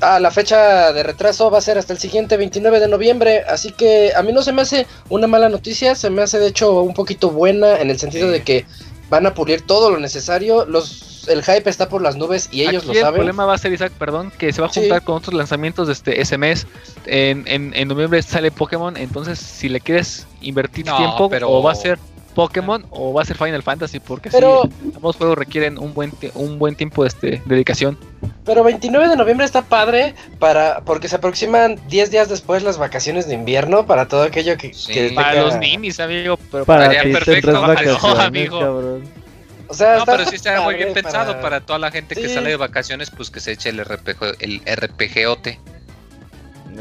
Ah, 0.01 0.19
la 0.19 0.29
fecha 0.29 0.91
de 0.91 1.03
retraso 1.03 1.49
va 1.49 1.59
a 1.59 1.61
ser 1.61 1.77
hasta 1.77 1.93
el 1.93 1.99
siguiente 1.99 2.35
29 2.35 2.81
de 2.81 2.89
noviembre, 2.89 3.43
así 3.47 3.71
que 3.71 4.11
a 4.13 4.21
mí 4.23 4.33
no 4.33 4.41
se 4.41 4.51
me 4.51 4.61
hace 4.61 4.85
una 5.07 5.25
mala 5.25 5.47
noticia, 5.47 5.95
se 5.95 6.09
me 6.09 6.21
hace 6.21 6.37
de 6.37 6.47
hecho 6.47 6.81
un 6.81 6.93
poquito 6.93 7.29
buena 7.29 7.79
en 7.79 7.89
el 7.89 7.97
sentido 7.97 8.29
de 8.29 8.43
que 8.43 8.65
van 9.09 9.25
a 9.25 9.33
pulir 9.33 9.61
todo 9.61 9.91
lo 9.91 9.99
necesario, 9.99 10.65
los 10.65 11.13
el 11.27 11.41
hype 11.43 11.67
está 11.67 11.89
por 11.89 12.03
las 12.03 12.15
nubes 12.17 12.49
y 12.51 12.61
ellos 12.61 12.83
Aquí 12.83 12.87
lo 12.87 12.93
el 12.93 12.99
saben. 12.99 13.15
problema 13.15 13.45
va 13.45 13.55
a 13.55 13.57
ser, 13.57 13.73
Isaac, 13.73 13.91
perdón, 13.97 14.31
que 14.37 14.53
se 14.53 14.61
va 14.61 14.67
a 14.67 14.71
Sí. 14.71 14.81
juntar 14.81 15.03
con 15.03 15.15
otros 15.15 15.33
lanzamientos 15.33 15.87
de 15.87 15.93
este 15.93 16.21
ese 16.21 16.37
mes. 16.37 16.67
En, 17.07 17.43
en, 17.47 17.73
en 17.75 17.87
noviembre 17.87 18.21
sale 18.21 18.51
Pokémon, 18.51 18.95
entonces 18.95 19.39
si 19.39 19.67
le 19.67 19.79
quieres 19.79 20.27
invertir 20.41 20.85
No, 20.85 20.97
tiempo, 20.97 21.27
pero- 21.29 21.49
o 21.49 21.63
va 21.63 21.71
a 21.71 21.75
ser 21.75 21.97
Pokémon 22.35 22.85
o 22.91 23.13
va 23.13 23.21
a 23.23 23.25
ser 23.25 23.37
Final 23.37 23.63
Fantasy, 23.63 23.99
porque 23.99 24.29
Pero- 24.29 24.63
sí, 24.63 24.91
ambos 24.95 25.15
juegos 25.15 25.37
requieren 25.37 25.77
un 25.79 25.93
buen 25.93 26.11
un 26.35 26.59
buen 26.59 26.75
tiempo 26.75 27.01
de 27.03 27.07
este, 27.07 27.41
dedicación. 27.45 27.97
Pero 28.45 28.63
29 28.63 29.07
de 29.09 29.15
noviembre 29.15 29.45
está 29.45 29.63
padre 29.63 30.13
para 30.37 30.81
porque 30.81 31.07
se 31.07 31.15
aproximan 31.15 31.79
10 31.87 32.11
días 32.11 32.29
después 32.29 32.61
las 32.61 32.77
vacaciones 32.77 33.27
de 33.27 33.33
invierno 33.33 33.87
para 33.87 34.07
todo 34.07 34.23
aquello 34.23 34.57
que, 34.57 34.73
Sí. 34.73 34.93
que 34.93 35.09
Para 35.15 35.31
tenga- 35.33 35.41
los 35.45 35.55
ninis, 35.57 35.99
amigo, 35.99 36.37
pero 36.51 36.65
Para 36.65 36.83
estaría 36.83 37.03
ti 37.03 37.11
perfecto. 37.13 37.47
tendrás 37.51 37.61
No, 37.61 37.67
vacaciones, 37.67 38.19
amigo. 38.27 38.59
cabrón. 38.59 39.25
O 39.67 39.73
sea, 39.73 39.93
No, 39.93 39.99
está 39.99 40.11
pero 40.17 40.29
sí 40.29 40.35
está 40.35 40.61
muy 40.61 40.75
bien 40.75 40.93
pensado 40.93 41.41
para... 41.41 41.61
toda 41.61 41.79
la 41.79 41.89
gente 41.89 42.13
que 42.15 42.29
sale 42.29 42.49
de 42.51 42.55
vacaciones, 42.55 43.09
pues 43.09 43.31
que 43.31 43.39
se 43.39 43.53
eche 43.53 43.69
el 43.69 43.83
RPG, 43.83 44.35
el 44.39 44.61
RPGote. 44.65 45.59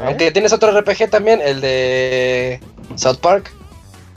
Aunque 0.05 0.29
tienes 0.31 0.51
otro 0.53 0.71
RPG 0.77 1.09
también, 1.09 1.39
el 1.41 1.61
de 1.61 2.59
South 2.95 3.17
Park. 3.21 3.51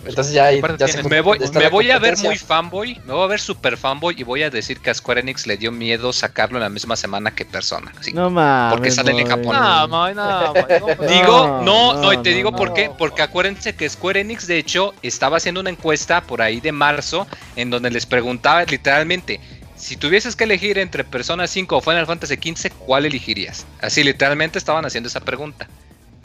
Entonces 0.04 0.32
ya, 0.32 0.50
ya 0.50 0.88
se 0.88 1.02
Me 1.02 1.20
voy, 1.20 1.38
me 1.52 1.68
voy 1.68 1.90
a 1.90 1.98
ver 1.98 2.16
muy 2.18 2.38
fanboy, 2.38 3.00
me 3.04 3.12
voy 3.12 3.24
a 3.24 3.26
ver 3.26 3.40
super 3.40 3.76
fanboy 3.76 4.14
y 4.16 4.22
voy 4.22 4.42
a 4.42 4.50
decir 4.50 4.80
que 4.80 4.90
a 4.90 4.94
Square 4.94 5.20
Enix 5.20 5.46
le 5.46 5.56
dio 5.56 5.72
miedo 5.72 6.12
sacarlo 6.12 6.56
en 6.56 6.62
la 6.62 6.68
misma 6.68 6.96
semana 6.96 7.34
que 7.34 7.44
Persona. 7.44 7.92
Sí. 8.00 8.12
No 8.12 8.30
mames. 8.30 8.74
Porque 8.74 8.90
salen 8.90 9.18
en. 9.18 9.28
Japón. 9.28 9.54
No, 9.54 9.86
no, 9.88 10.14
no, 10.14 10.54
no, 10.54 11.06
Digo, 11.06 11.62
no, 11.62 11.94
no, 11.94 12.02
no, 12.02 12.12
y 12.12 12.18
te 12.18 12.30
no, 12.30 12.36
digo 12.36 12.50
no. 12.52 12.56
por 12.56 12.72
qué, 12.72 12.90
porque 12.96 13.22
acuérdense 13.22 13.74
que 13.74 13.88
Square 13.88 14.20
Enix 14.20 14.46
de 14.46 14.58
hecho 14.58 14.94
estaba 15.02 15.36
haciendo 15.36 15.60
una 15.60 15.70
encuesta 15.70 16.22
por 16.22 16.40
ahí 16.40 16.60
de 16.60 16.72
marzo 16.72 17.26
en 17.56 17.70
donde 17.70 17.90
les 17.90 18.06
preguntaba 18.06 18.64
literalmente, 18.64 19.40
si 19.76 19.96
tuvieses 19.96 20.36
que 20.36 20.44
elegir 20.44 20.78
entre 20.78 21.04
Persona 21.04 21.46
5 21.46 21.76
o 21.76 21.80
Final 21.80 22.06
Fantasy 22.06 22.36
15, 22.36 22.70
¿cuál 22.70 23.06
elegirías? 23.06 23.66
Así 23.80 24.02
literalmente 24.02 24.58
estaban 24.58 24.84
haciendo 24.84 25.08
esa 25.08 25.20
pregunta. 25.20 25.68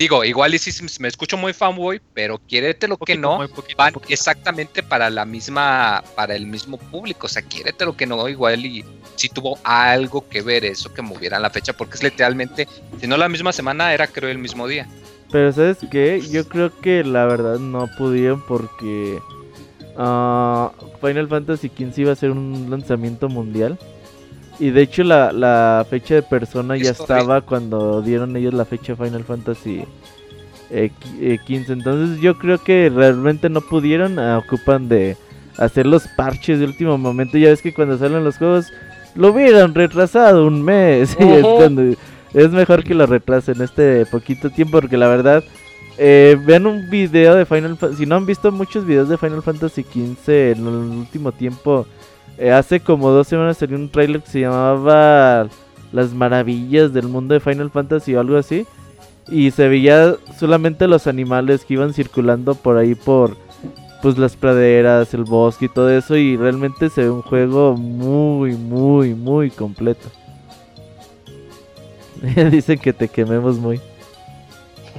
Digo, 0.03 0.25
igual 0.25 0.53
y 0.53 0.59
si 0.59 0.83
me 0.99 1.07
escucho 1.07 1.37
muy 1.37 1.53
fanboy, 1.53 2.01
pero 2.13 2.37
quiérete 2.37 2.89
lo 2.89 2.97
que 2.97 3.15
no, 3.15 3.37
poquito, 3.37 3.77
van 3.77 3.93
poquito. 3.93 4.13
exactamente 4.13 4.83
para 4.83 5.09
la 5.09 5.23
misma, 5.23 6.03
para 6.13 6.35
el 6.35 6.45
mismo 6.45 6.77
público. 6.77 7.27
O 7.27 7.29
sea, 7.29 7.41
quiérete 7.41 7.85
lo 7.85 7.95
que 7.95 8.05
no, 8.05 8.27
igual 8.27 8.65
y 8.65 8.83
si 9.15 9.29
tuvo 9.29 9.57
algo 9.63 10.27
que 10.27 10.41
ver 10.41 10.65
eso 10.65 10.93
que 10.93 11.01
movieran 11.01 11.41
la 11.41 11.49
fecha, 11.49 11.71
porque 11.71 11.95
es 11.95 12.03
literalmente, 12.03 12.67
si 12.99 13.07
no 13.07 13.15
la 13.15 13.29
misma 13.29 13.53
semana, 13.53 13.93
era 13.93 14.05
creo 14.07 14.29
el 14.29 14.39
mismo 14.39 14.67
día. 14.67 14.89
Pero 15.31 15.53
¿sabes 15.53 15.77
qué? 15.89 16.21
Yo 16.29 16.49
creo 16.49 16.77
que 16.81 17.05
la 17.05 17.25
verdad 17.25 17.57
no 17.59 17.89
pudieron 17.97 18.41
porque 18.45 19.21
ah, 19.95 20.73
Final 20.99 21.29
Fantasy 21.29 21.69
XV 21.69 21.99
iba 21.99 22.11
a 22.11 22.17
ser 22.17 22.31
un 22.31 22.67
lanzamiento 22.69 23.29
mundial. 23.29 23.79
Y 24.59 24.69
de 24.69 24.81
hecho 24.83 25.03
la, 25.03 25.31
la 25.31 25.85
fecha 25.89 26.15
de 26.15 26.21
persona 26.23 26.77
ya 26.77 26.91
Es 26.91 26.99
estaba 26.99 27.41
cuando 27.41 28.01
dieron 28.01 28.35
ellos 28.37 28.53
la 28.53 28.65
fecha 28.65 28.95
Final 28.95 29.23
Fantasy 29.23 29.83
eh, 30.69 30.91
qui- 31.01 31.43
15. 31.43 31.73
Entonces 31.73 32.19
yo 32.21 32.37
creo 32.37 32.57
que 32.63 32.91
realmente 32.93 33.49
no 33.49 33.61
pudieron, 33.61 34.19
ah, 34.19 34.37
ocupan 34.37 34.87
de 34.89 35.17
hacer 35.57 35.85
los 35.85 36.07
parches 36.15 36.59
de 36.59 36.65
último 36.65 36.97
momento. 36.97 37.37
Ya 37.37 37.49
ves 37.49 37.61
que 37.61 37.73
cuando 37.73 37.97
salen 37.97 38.23
los 38.23 38.37
juegos 38.37 38.67
lo 39.15 39.31
hubieran 39.31 39.73
retrasado 39.73 40.45
un 40.47 40.61
mes. 40.63 41.15
Y 41.19 41.23
es 41.23 41.43
Ujú. 41.43 41.57
cuando 41.57 41.81
es 42.33 42.51
mejor 42.51 42.83
que 42.83 42.93
lo 42.95 43.05
retrasen 43.05 43.61
este 43.61 44.05
poquito 44.05 44.49
tiempo 44.49 44.79
porque 44.79 44.97
la 44.97 45.07
verdad 45.07 45.43
eh, 45.97 46.37
vean 46.45 46.65
un 46.65 46.89
video 46.89 47.35
de 47.35 47.45
Final 47.45 47.77
Fantasy. 47.77 48.03
Si 48.03 48.05
no 48.07 48.15
han 48.15 48.25
visto 48.25 48.51
muchos 48.51 48.85
videos 48.85 49.09
de 49.09 49.17
Final 49.17 49.41
Fantasy 49.43 49.83
XV 49.83 50.29
en 50.29 50.59
el 50.59 50.67
último 50.67 51.31
tiempo, 51.31 51.85
eh, 52.37 52.51
hace 52.51 52.79
como 52.79 53.09
dos 53.09 53.27
semanas 53.27 53.57
salió 53.57 53.77
un 53.77 53.89
trailer 53.89 54.21
que 54.21 54.29
se 54.29 54.39
llamaba 54.41 55.47
Las 55.91 56.13
maravillas 56.13 56.93
del 56.93 57.07
mundo 57.07 57.33
de 57.33 57.39
Final 57.39 57.69
Fantasy 57.69 58.15
o 58.15 58.19
algo 58.19 58.37
así. 58.37 58.65
Y 59.29 59.51
se 59.51 59.67
veía 59.67 60.15
solamente 60.37 60.87
los 60.87 61.07
animales 61.07 61.63
que 61.63 61.75
iban 61.75 61.93
circulando 61.93 62.55
por 62.55 62.77
ahí 62.77 62.95
por 62.95 63.37
pues 64.01 64.17
las 64.17 64.35
praderas, 64.35 65.13
el 65.13 65.23
bosque 65.23 65.65
y 65.65 65.69
todo 65.69 65.89
eso. 65.89 66.17
Y 66.17 66.35
realmente 66.35 66.89
se 66.89 67.03
ve 67.03 67.09
un 67.09 67.21
juego 67.21 67.77
muy, 67.77 68.53
muy, 68.55 69.13
muy 69.13 69.49
completo. 69.49 70.09
Dicen 72.51 72.79
que 72.79 72.93
te 72.93 73.07
quememos 73.07 73.57
muy. 73.57 73.79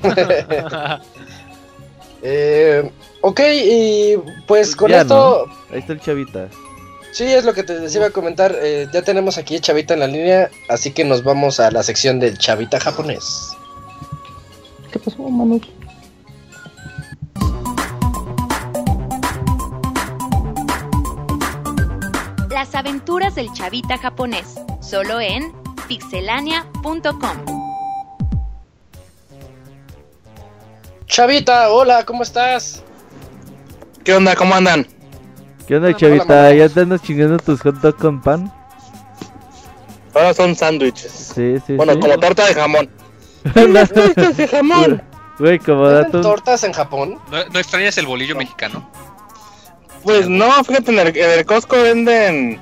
Eh, 2.26 2.91
ok, 3.20 3.41
y 3.55 4.14
pues 4.47 4.74
con 4.74 4.91
Ya, 4.91 5.03
esto, 5.03 5.45
Ahí 5.70 5.80
está 5.80 5.93
el 5.93 6.01
chavita. 6.01 6.49
Sí 7.15 7.25
es 7.33 7.45
lo 7.45 7.55
que 7.55 7.62
te 7.62 7.79
les 7.79 7.95
iba 7.95 8.07
a 8.07 8.11
comentar. 8.11 8.55
eh, 8.61 8.89
ya 8.93 9.03
tenemos 9.03 9.39
aquí 9.39 9.57
a 9.57 9.61
Chavita 9.61 9.95
en 9.95 10.01
la 10.01 10.07
línea, 10.07 10.51
así 10.69 10.91
que 10.91 11.05
nos 11.05 11.23
vamos 11.23 11.61
a 11.61 11.71
la 11.71 11.83
sección 11.83 12.21
del 12.21 12.37
Chavita 12.37 12.81
japonés. 12.81 13.53
¿Qué 14.93 14.99
pasó, 14.99 15.23
Manu? 15.23 15.61
La 22.51 22.65
Las 22.65 22.75
aventuras 22.75 23.35
del 23.35 23.53
chavita 23.53 23.99
japonés, 23.99 24.55
solo 24.81 25.21
en 25.21 25.53
pixelania.com. 25.87 27.45
Chavita, 31.07 31.71
hola, 31.71 32.05
¿cómo 32.05 32.23
estás? 32.23 32.83
¿Qué 34.03 34.15
onda? 34.15 34.35
¿Cómo 34.35 34.55
andan? 34.55 34.93
¿Qué 35.67 35.77
onda, 35.77 35.89
Hola, 35.89 35.97
chavita? 35.97 36.55
¿Ya 36.55 36.69
te 36.69 36.81
andas 36.81 37.03
chingando 37.03 37.39
tus 37.39 37.61
hot 37.62 37.77
dog 37.77 37.97
con 37.97 38.21
pan? 38.21 38.53
Ahora 40.15 40.35
son 40.35 40.55
sándwiches. 40.55 41.33
Sí, 41.35 41.57
sí, 41.67 41.75
Bueno, 41.77 41.95
sí. 41.95 42.01
como 42.01 42.19
torta 42.19 42.47
de 42.47 42.55
jamón. 42.55 42.91
Las 43.55 43.93
tortas 43.93 44.37
de 44.37 44.47
jamón! 44.49 45.03
Güey, 45.39 45.59
como 45.59 45.83
¿Venden 45.83 46.05
dato. 46.05 46.21
tortas 46.21 46.62
en 46.65 46.73
Japón? 46.73 47.19
¿No, 47.31 47.45
no 47.53 47.59
extrañas 47.59 47.99
el 47.99 48.07
bolillo 48.07 48.37
mexicano? 48.37 48.89
Pues 50.05 50.29
no, 50.29 50.62
fíjate, 50.65 50.93
en 50.93 50.99
el, 51.01 51.17
en 51.17 51.31
el 51.39 51.45
Costco 51.45 51.77
venden 51.77 52.61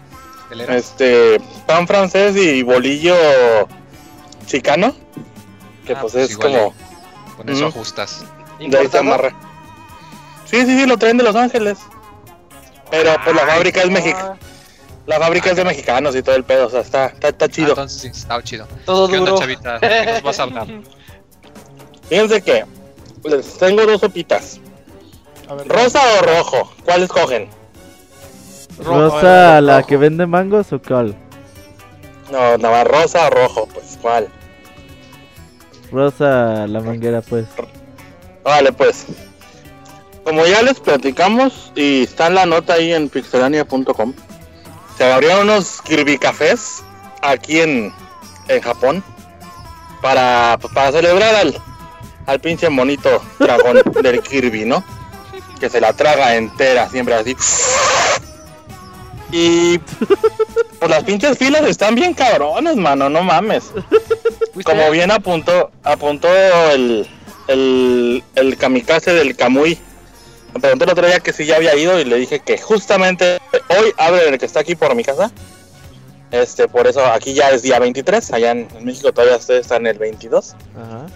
este 0.68 1.38
pan 1.66 1.86
francés 1.86 2.36
y 2.36 2.62
bolillo 2.62 3.14
chicano. 4.46 4.94
Que 5.86 5.92
Ah, 5.92 5.98
pues, 6.00 6.12
pues 6.14 6.24
es 6.24 6.30
igual, 6.32 6.52
como. 6.52 6.74
Con 7.36 7.48
eso 7.50 7.66
ajustas. 7.66 8.24
De 8.58 8.78
ahí 8.78 8.88
se 8.88 8.98
amarra. 8.98 9.34
Sí, 10.46 10.64
sí, 10.64 10.78
sí, 10.78 10.86
lo 10.86 10.96
traen 10.96 11.16
de 11.18 11.24
Los 11.24 11.36
Ángeles. 11.36 11.78
Pero 12.92 13.16
pues 13.24 13.34
la 13.34 13.46
fábrica 13.46 13.80
es 13.80 13.90
mexicana. 13.90 14.36
La 15.06 15.18
fábrica 15.18 15.50
es 15.50 15.56
de 15.56 15.64
mexicanos 15.64 16.14
y 16.14 16.22
todo 16.22 16.36
el 16.36 16.44
pedo, 16.44 16.66
o 16.66 16.70
sea, 16.70 16.80
está, 16.82 17.06
está, 17.06 17.28
está 17.30 17.46
Ah, 17.46 17.48
chido. 17.48 17.68
entonces 17.70 18.00
sí, 18.02 18.08
está 18.08 18.40
chido. 18.42 18.68
Todo 18.84 19.08
¿Qué 19.08 19.18
onda, 19.18 19.30
duro. 19.32 19.46
qué 19.80 20.06
nos 20.12 20.22
vas 20.22 20.38
a 20.38 20.42
hablar? 20.44 20.66
Fíjense 22.08 22.42
que 22.42 22.64
les 23.24 23.58
tengo 23.58 23.84
dos 23.86 24.00
sopitas. 24.00 24.60
A 25.48 25.54
ver, 25.54 25.66
¿Rosa 25.66 26.00
o 26.20 26.22
rojo? 26.22 26.72
¿Cuál 26.84 27.02
escogen? 27.04 27.48
¿Rosa 28.78 29.60
la 29.60 29.78
rojo. 29.78 29.86
que 29.88 29.96
vende 29.96 30.26
mangos 30.26 30.72
o 30.72 30.80
cuál? 30.80 31.16
No, 32.30 32.56
nada 32.58 32.70
más 32.84 32.86
rosa 32.86 33.26
o 33.26 33.30
rojo, 33.30 33.68
pues, 33.74 33.98
¿cuál? 34.00 34.28
Rosa 35.90 36.66
la 36.66 36.80
manguera, 36.80 37.22
pues. 37.22 37.46
Vale, 38.44 38.72
pues. 38.72 39.06
Como 40.24 40.46
ya 40.46 40.62
les 40.62 40.78
platicamos 40.78 41.72
y 41.74 42.04
está 42.04 42.28
en 42.28 42.34
la 42.36 42.46
nota 42.46 42.74
ahí 42.74 42.92
en 42.92 43.08
pixelania.com, 43.08 44.14
se 44.96 45.12
abrieron 45.12 45.50
unos 45.50 45.82
Kirby 45.82 46.18
Cafés 46.18 46.82
aquí 47.22 47.60
en, 47.60 47.92
en 48.48 48.60
Japón 48.60 49.02
para, 50.00 50.58
pues, 50.60 50.72
para 50.74 50.92
celebrar 50.92 51.34
al, 51.34 51.60
al 52.26 52.40
pinche 52.40 52.68
monito 52.68 53.22
dragón 53.38 53.80
del 54.02 54.20
Kirby, 54.20 54.64
¿no? 54.64 54.84
Que 55.58 55.68
se 55.68 55.80
la 55.80 55.92
traga 55.92 56.36
entera, 56.36 56.88
siempre 56.88 57.14
así. 57.14 57.36
Y 59.32 59.78
pues 60.78 60.90
las 60.90 61.04
pinches 61.04 61.38
filas 61.38 61.62
están 61.62 61.94
bien 61.94 62.12
cabrones, 62.12 62.76
mano, 62.76 63.08
no 63.08 63.22
mames. 63.22 63.72
Como 64.64 64.90
bien 64.90 65.10
apuntó, 65.10 65.70
apuntó 65.82 66.28
el, 66.70 67.08
el, 67.48 68.22
el 68.34 68.56
kamikaze 68.58 69.14
del 69.14 69.34
Kamui. 69.34 69.78
Me 70.54 70.60
preguntó 70.60 70.84
el 70.84 70.90
otro 70.90 71.06
día 71.06 71.20
que 71.20 71.32
si 71.32 71.46
ya 71.46 71.56
había 71.56 71.74
ido 71.76 71.98
y 71.98 72.04
le 72.04 72.16
dije 72.16 72.40
que 72.40 72.58
justamente 72.58 73.38
hoy 73.68 73.92
abre 73.96 74.28
el 74.28 74.38
que 74.38 74.46
está 74.46 74.60
aquí 74.60 74.74
por 74.74 74.94
mi 74.94 75.02
casa. 75.04 75.30
Este, 76.30 76.66
por 76.68 76.86
eso 76.86 77.04
aquí 77.06 77.34
ya 77.34 77.50
es 77.50 77.62
día 77.62 77.78
23, 77.78 78.32
allá 78.32 78.52
en, 78.52 78.68
en 78.74 78.84
México 78.84 79.12
todavía 79.12 79.36
ustedes 79.36 79.62
están 79.62 79.86
el 79.86 79.98
22. 79.98 80.54
Ajá. 80.76 81.06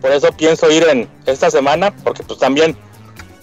Por 0.00 0.12
eso 0.12 0.28
pienso 0.32 0.70
ir 0.70 0.84
en 0.88 1.08
esta 1.26 1.50
semana, 1.50 1.90
porque 1.90 2.22
pues 2.22 2.38
también 2.38 2.76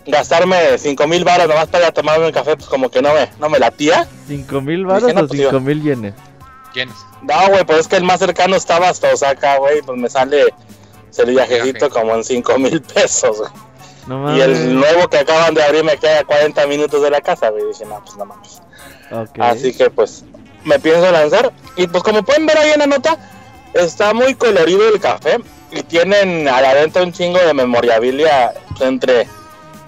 gastarme 0.06 0.78
5 0.78 1.08
mil 1.08 1.24
baros 1.24 1.48
nomás 1.48 1.68
para 1.68 1.86
ir 1.86 1.90
a 1.90 1.94
tomarme 1.94 2.26
un 2.28 2.32
café, 2.32 2.56
pues 2.56 2.68
como 2.70 2.90
que 2.90 3.02
no 3.02 3.14
me, 3.14 3.30
no 3.40 3.50
me 3.50 3.60
latía. 3.60 4.08
¿Cinco 4.28 4.62
mil 4.62 4.86
varos 4.86 5.04
Dije, 5.08 5.14
no, 5.16 5.22
o 5.26 5.28
pues, 5.28 5.40
cinco 5.40 5.52
iba. 5.56 5.60
mil 5.60 5.84
yenes? 5.84 6.14
¿Quiénes? 6.74 6.96
No, 7.22 7.48
güey, 7.50 7.66
pues 7.66 7.80
es 7.80 7.88
que 7.88 7.98
el 7.98 8.04
más 8.04 8.20
cercano 8.20 8.56
estaba 8.56 8.90
hasta 8.90 9.12
Osaka, 9.14 9.58
güey, 9.58 9.82
pues 9.82 9.98
me 9.98 10.10
sale 10.10 10.54
el 11.18 11.30
viajecito 11.32 11.88
Viaje. 11.88 11.90
como 11.90 12.14
en 12.16 12.24
5 12.24 12.60
mil 12.60 12.82
pesos, 12.82 13.38
güey. 13.40 13.50
No 14.08 14.36
Y 14.36 14.42
el 14.42 14.76
nuevo 14.76 15.08
que 15.10 15.20
acaban 15.20 15.54
de 15.54 15.64
abrir 15.64 15.84
me 15.84 15.98
queda 15.98 16.20
a 16.20 16.24
40 16.24 16.66
minutos 16.68 17.02
de 17.02 17.10
la 17.10 17.22
casa, 17.22 17.50
güey. 17.50 17.66
Dije, 17.66 17.86
no, 17.86 18.02
pues 18.04 18.16
no 18.18 18.26
mames. 18.26 18.62
Así 19.40 19.74
que 19.74 19.90
pues 19.90 20.24
me 20.64 20.80
pienso 20.80 21.12
lanzar. 21.12 21.52
Y 21.76 21.88
pues 21.88 22.04
como 22.04 22.24
pueden 22.24 22.46
ver 22.46 22.58
ahí 22.58 22.72
en 22.72 22.80
la 22.80 22.88
nota, 22.88 23.18
está 23.74 24.14
muy 24.14 24.36
colorido 24.36 24.88
el 24.90 25.00
café. 25.00 25.40
Y 25.72 25.84
tienen 25.84 26.48
a 26.48 26.62
la 26.62 26.74
venta 26.74 27.04
un 27.04 27.12
chingo 27.12 27.40
de 27.40 27.54
memorabilia 27.54 28.54
entre, 28.80 29.28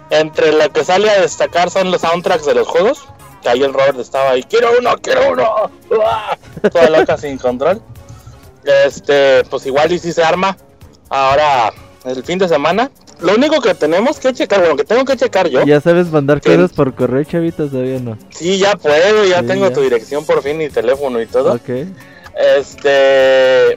entre 0.09 0.51
lo 0.51 0.72
que 0.72 0.84
sale 0.84 1.09
a 1.09 1.22
destacar 1.22 1.70
son 1.70 1.91
los 1.91 2.01
soundtracks 2.01 2.45
de 2.45 2.55
los 2.55 2.67
juegos. 2.67 3.07
Que 3.41 3.49
ahí 3.49 3.63
el 3.63 3.74
Robert 3.74 3.97
estaba 3.99 4.32
ahí, 4.32 4.43
quiero 4.43 4.72
uno, 4.78 4.95
quiero 5.01 5.32
uno. 5.32 5.72
¡Uah! 5.89 6.38
Toda 6.72 6.89
loca 6.89 7.17
sin 7.17 7.38
control. 7.38 7.82
Este, 8.65 9.45
pues 9.45 9.65
igual 9.65 9.91
y 9.93 9.99
si 9.99 10.11
se 10.11 10.22
arma 10.22 10.57
ahora 11.09 11.72
el 12.05 12.24
fin 12.24 12.39
de 12.39 12.47
semana. 12.47 12.91
Lo 13.22 13.36
único 13.36 13.59
que 13.61 13.76
tenemos 13.76 14.17
que 14.20 14.34
checar, 14.34 14.59
bueno, 14.61 14.76
que 14.78 14.86
tengo 14.86 15.03
que 15.03 15.17
checar 15.17 15.47
yo. 15.49 15.63
¿Ya 15.65 15.82
sabes 15.82 16.07
mandar 16.11 16.39
Sí. 16.43 16.49
cosas 16.51 16.72
por 16.72 16.95
correo, 16.95 17.24
chavita? 17.26 17.67
Todavía 17.70 17.99
no. 17.99 18.17
Sí, 18.30 18.57
ya 18.57 18.76
puedo, 18.78 19.26
ya 19.26 19.41
Sí, 19.41 19.47
tengo 19.47 19.67
ya. 19.67 19.74
tu 19.74 19.82
dirección 19.82 20.26
por 20.26 20.41
fin 20.41 20.61
y 20.61 20.70
teléfono 20.70 21.22
y 21.22 21.26
todo. 21.26 21.53
Ok. 21.53 21.70
Este. 22.57 23.74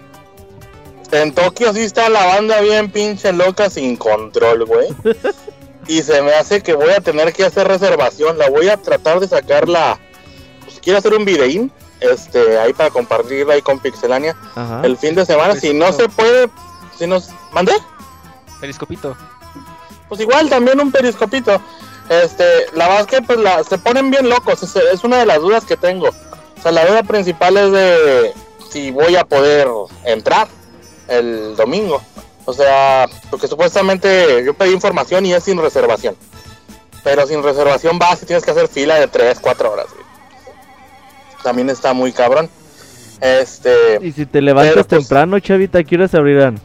En 1.10 1.32
Tokio 1.34 1.72
sí 1.74 1.80
está 1.80 2.08
la 2.08 2.24
banda 2.24 2.60
bien 2.60 2.90
pinche 2.90 3.32
loca 3.32 3.68
sin 3.68 3.96
control, 3.96 4.64
güey. 4.64 4.88
y 5.88 6.02
se 6.02 6.22
me 6.22 6.32
hace 6.34 6.62
que 6.62 6.74
voy 6.74 6.90
a 6.90 7.00
tener 7.00 7.32
que 7.32 7.44
hacer 7.44 7.66
reservación. 7.68 8.38
La 8.38 8.48
voy 8.48 8.68
a 8.68 8.76
tratar 8.76 9.20
de 9.20 9.28
sacarla. 9.28 9.98
Pues 10.64 10.78
quiero 10.80 10.98
hacer 11.00 11.12
un 11.14 11.24
videín. 11.24 11.70
Este, 12.00 12.58
ahí 12.58 12.72
para 12.72 12.90
compartirla 12.90 13.54
ahí 13.54 13.62
con 13.62 13.78
Pixelania 13.78 14.36
Ajá. 14.56 14.80
el 14.84 14.96
fin 14.96 15.14
de 15.14 15.24
semana. 15.26 15.54
Si 15.54 15.72
no 15.74 15.92
se 15.92 16.08
puede, 16.08 16.48
si 16.98 17.06
nos. 17.06 17.28
¿Mandé? 17.52 17.72
Periscopito. 18.60 19.16
Pues 20.12 20.20
igual 20.20 20.50
también 20.50 20.78
un 20.78 20.92
periscopito. 20.92 21.58
Este, 22.10 22.44
la 22.74 22.86
verdad 22.86 23.00
es 23.00 23.06
que 23.06 23.22
pues 23.22 23.38
la, 23.38 23.64
se 23.64 23.78
ponen 23.78 24.10
bien 24.10 24.28
locos, 24.28 24.62
es, 24.62 24.76
es 24.76 25.04
una 25.04 25.16
de 25.16 25.24
las 25.24 25.38
dudas 25.38 25.64
que 25.64 25.78
tengo. 25.78 26.08
O 26.08 26.62
sea, 26.62 26.70
la 26.70 26.84
duda 26.84 27.02
principal 27.02 27.56
es 27.56 27.72
de 27.72 28.32
si 28.70 28.90
voy 28.90 29.16
a 29.16 29.24
poder 29.24 29.68
entrar 30.04 30.48
el 31.08 31.56
domingo. 31.56 32.02
O 32.44 32.52
sea, 32.52 33.06
porque 33.30 33.48
supuestamente 33.48 34.44
yo 34.44 34.52
pedí 34.52 34.74
información 34.74 35.24
y 35.24 35.32
es 35.32 35.44
sin 35.44 35.56
reservación. 35.56 36.14
Pero 37.02 37.26
sin 37.26 37.42
reservación 37.42 37.98
vas 37.98 38.22
y 38.22 38.26
tienes 38.26 38.44
que 38.44 38.50
hacer 38.50 38.68
fila 38.68 38.96
de 38.96 39.08
3, 39.08 39.38
4 39.40 39.72
horas. 39.72 39.86
También 41.42 41.70
está 41.70 41.94
muy 41.94 42.12
cabrón. 42.12 42.50
Este, 43.22 43.98
Y 44.02 44.12
si 44.12 44.26
te 44.26 44.42
levantas 44.42 44.74
Pero, 44.74 44.84
pues- 44.86 45.08
temprano, 45.08 45.40
chavita, 45.40 45.78
¿a 45.78 45.84
qué 45.84 45.94
hora 45.94 46.06
se 46.06 46.18
abrirán? 46.18 46.60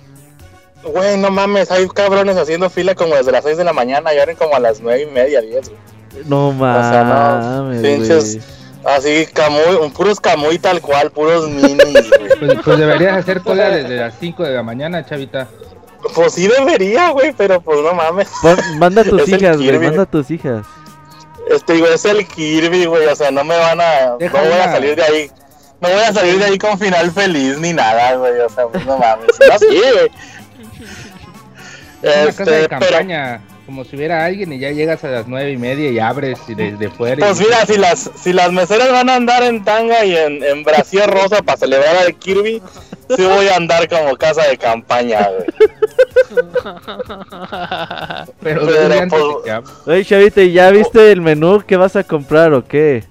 Güey, 0.83 1.17
no 1.17 1.29
mames, 1.31 1.71
hay 1.71 1.87
cabrones 1.87 2.37
haciendo 2.37 2.69
fila 2.69 2.95
como 2.95 3.15
desde 3.15 3.31
las 3.31 3.43
6 3.43 3.57
de 3.57 3.63
la 3.63 3.73
mañana 3.73 4.13
y 4.13 4.19
abren 4.19 4.35
como 4.35 4.55
a 4.55 4.59
las 4.59 4.79
9 4.81 5.03
y 5.09 5.11
media, 5.13 5.41
10. 5.41 5.69
güey. 5.69 5.79
No 6.25 6.51
sea, 6.57 7.03
no, 7.03 7.63
mames, 7.63 7.81
pinches- 7.81 8.35
güey. 8.37 8.57
Así, 8.85 9.27
camuy, 9.33 9.89
puros 9.89 10.19
camuy 10.19 10.59
tal 10.59 10.79
cual, 10.81 11.11
puros 11.11 11.49
minis, 11.49 11.77
güey. 12.09 12.29
Pues, 12.39 12.57
pues 12.63 12.77
deberías 12.77 13.17
hacer 13.17 13.41
cola 13.41 13.69
desde 13.69 13.97
las 13.97 14.13
5 14.19 14.43
de 14.43 14.53
la 14.55 14.63
mañana, 14.63 15.05
chavita. 15.05 15.47
Pues 16.15 16.33
sí 16.33 16.47
debería, 16.47 17.09
güey, 17.09 17.33
pero 17.33 17.59
pues 17.59 17.79
no 17.81 17.93
mames. 17.93 18.29
Manda 18.77 19.01
a 19.01 19.03
tus 19.05 19.27
hijas, 19.27 19.57
güey, 19.57 19.77
manda 19.79 20.03
a 20.03 20.05
tus 20.05 20.31
hijas. 20.31 20.65
Este, 21.49 21.73
digo, 21.73 21.87
es 21.87 22.05
el 22.05 22.25
Kirby, 22.27 22.85
güey, 22.85 23.05
o 23.07 23.15
sea, 23.15 23.31
no 23.31 23.43
me 23.43 23.57
van 23.57 23.79
a... 23.81 24.09
No 24.11 24.17
voy 24.19 24.59
a 24.61 24.71
salir 24.71 24.95
de 24.95 25.03
ahí. 25.03 25.31
No 25.81 25.89
voy 25.89 26.01
a 26.01 26.13
salir 26.13 26.37
de 26.39 26.45
ahí 26.45 26.57
con 26.57 26.77
final 26.79 27.11
feliz 27.11 27.57
ni 27.59 27.73
nada, 27.73 28.15
güey, 28.15 28.39
o 28.39 28.49
sea, 28.49 28.67
pues 28.67 28.85
no 28.85 28.97
mames. 28.97 29.27
No, 29.49 29.59
sí, 29.59 29.65
güey. 29.67 30.11
Una 32.01 32.11
casa 32.27 32.45
de 32.45 32.61
Este, 32.63 32.69
pero... 32.69 32.79
campaña. 32.87 33.41
Como 33.65 33.83
si 33.83 33.97
hubiera 33.97 34.23
alguien 34.23 34.53
y 34.53 34.59
ya 34.59 34.71
llegas 34.71 35.03
a 35.03 35.09
las 35.09 35.27
nueve 35.27 35.51
y 35.51 35.57
media 35.57 35.91
y 35.91 35.99
abres 35.99 36.39
y 36.47 36.55
desde 36.55 36.89
fuera. 36.89 37.25
Pues 37.25 37.41
y- 37.41 37.43
mira, 37.43 37.65
si 37.65 37.77
las, 37.77 38.09
si 38.15 38.31
las 38.31 38.51
meseras 38.53 38.89
van 38.93 39.09
a 39.09 39.15
andar 39.15 39.43
en 39.43 39.61
tanga 39.65 40.05
y 40.05 40.15
en, 40.15 40.41
en 40.41 40.63
brasier 40.63 41.09
rosa 41.11 41.41
para 41.41 41.57
celebrar 41.57 41.97
al 41.97 42.15
Kirby, 42.15 42.61
sí 43.13 43.23
voy 43.25 43.47
a 43.49 43.57
andar 43.57 43.89
como 43.89 44.15
casa 44.15 44.47
de 44.47 44.57
campaña, 44.57 45.27
güey. 45.29 45.47
Pero 48.41 48.61
Pero, 48.65 48.93
antes 48.93 49.09
pues. 49.09 49.61
Oye, 49.85 50.05
chavita, 50.05 50.41
¿y 50.41 50.53
ya 50.53 50.69
viste 50.71 51.11
el 51.11 51.21
menú 51.21 51.61
que 51.65 51.75
vas 51.77 51.95
a 51.95 52.03
comprar 52.03 52.53
o 52.53 52.65
qué? 52.65 53.03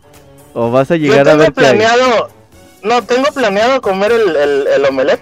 ¿O 0.54 0.70
vas 0.70 0.90
a 0.90 0.96
Yo 0.96 1.02
llegar 1.10 1.28
a 1.28 1.34
ver 1.36 1.52
qué 1.52 1.60
hay? 1.66 1.76
planeado, 1.76 2.28
no, 2.82 3.02
tengo 3.02 3.26
planeado 3.32 3.80
comer 3.82 4.12
el, 4.12 4.36
el, 4.36 4.66
el 4.68 4.84
omelette, 4.86 5.20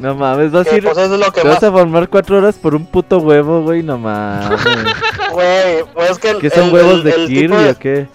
No 0.00 0.14
mames, 0.14 0.50
vas 0.50 0.66
a 0.66 0.70
que 0.70 0.76
ir... 0.76 0.84
pues 0.84 0.96
es 0.98 1.10
lo 1.10 1.30
que 1.32 1.42
Te 1.42 1.46
más, 1.46 1.56
vas 1.56 1.64
a 1.64 1.70
formar 1.72 2.08
cuatro 2.08 2.38
horas 2.38 2.56
por 2.56 2.74
un 2.74 2.86
puto 2.86 3.18
huevo, 3.18 3.62
güey, 3.62 3.82
no 3.82 3.98
mames. 3.98 4.58
güey, 5.32 5.84
pues 5.94 6.10
es 6.10 6.18
que 6.18 6.30
el- 6.30 6.38
¿Qué 6.38 6.50
son 6.50 6.64
el- 6.68 6.72
huevos 6.74 6.94
el- 6.94 7.02
de 7.04 7.10
el 7.12 7.26
Kirby 7.28 7.56
de- 7.64 7.70
o 7.70 7.78
qué? 7.78 8.08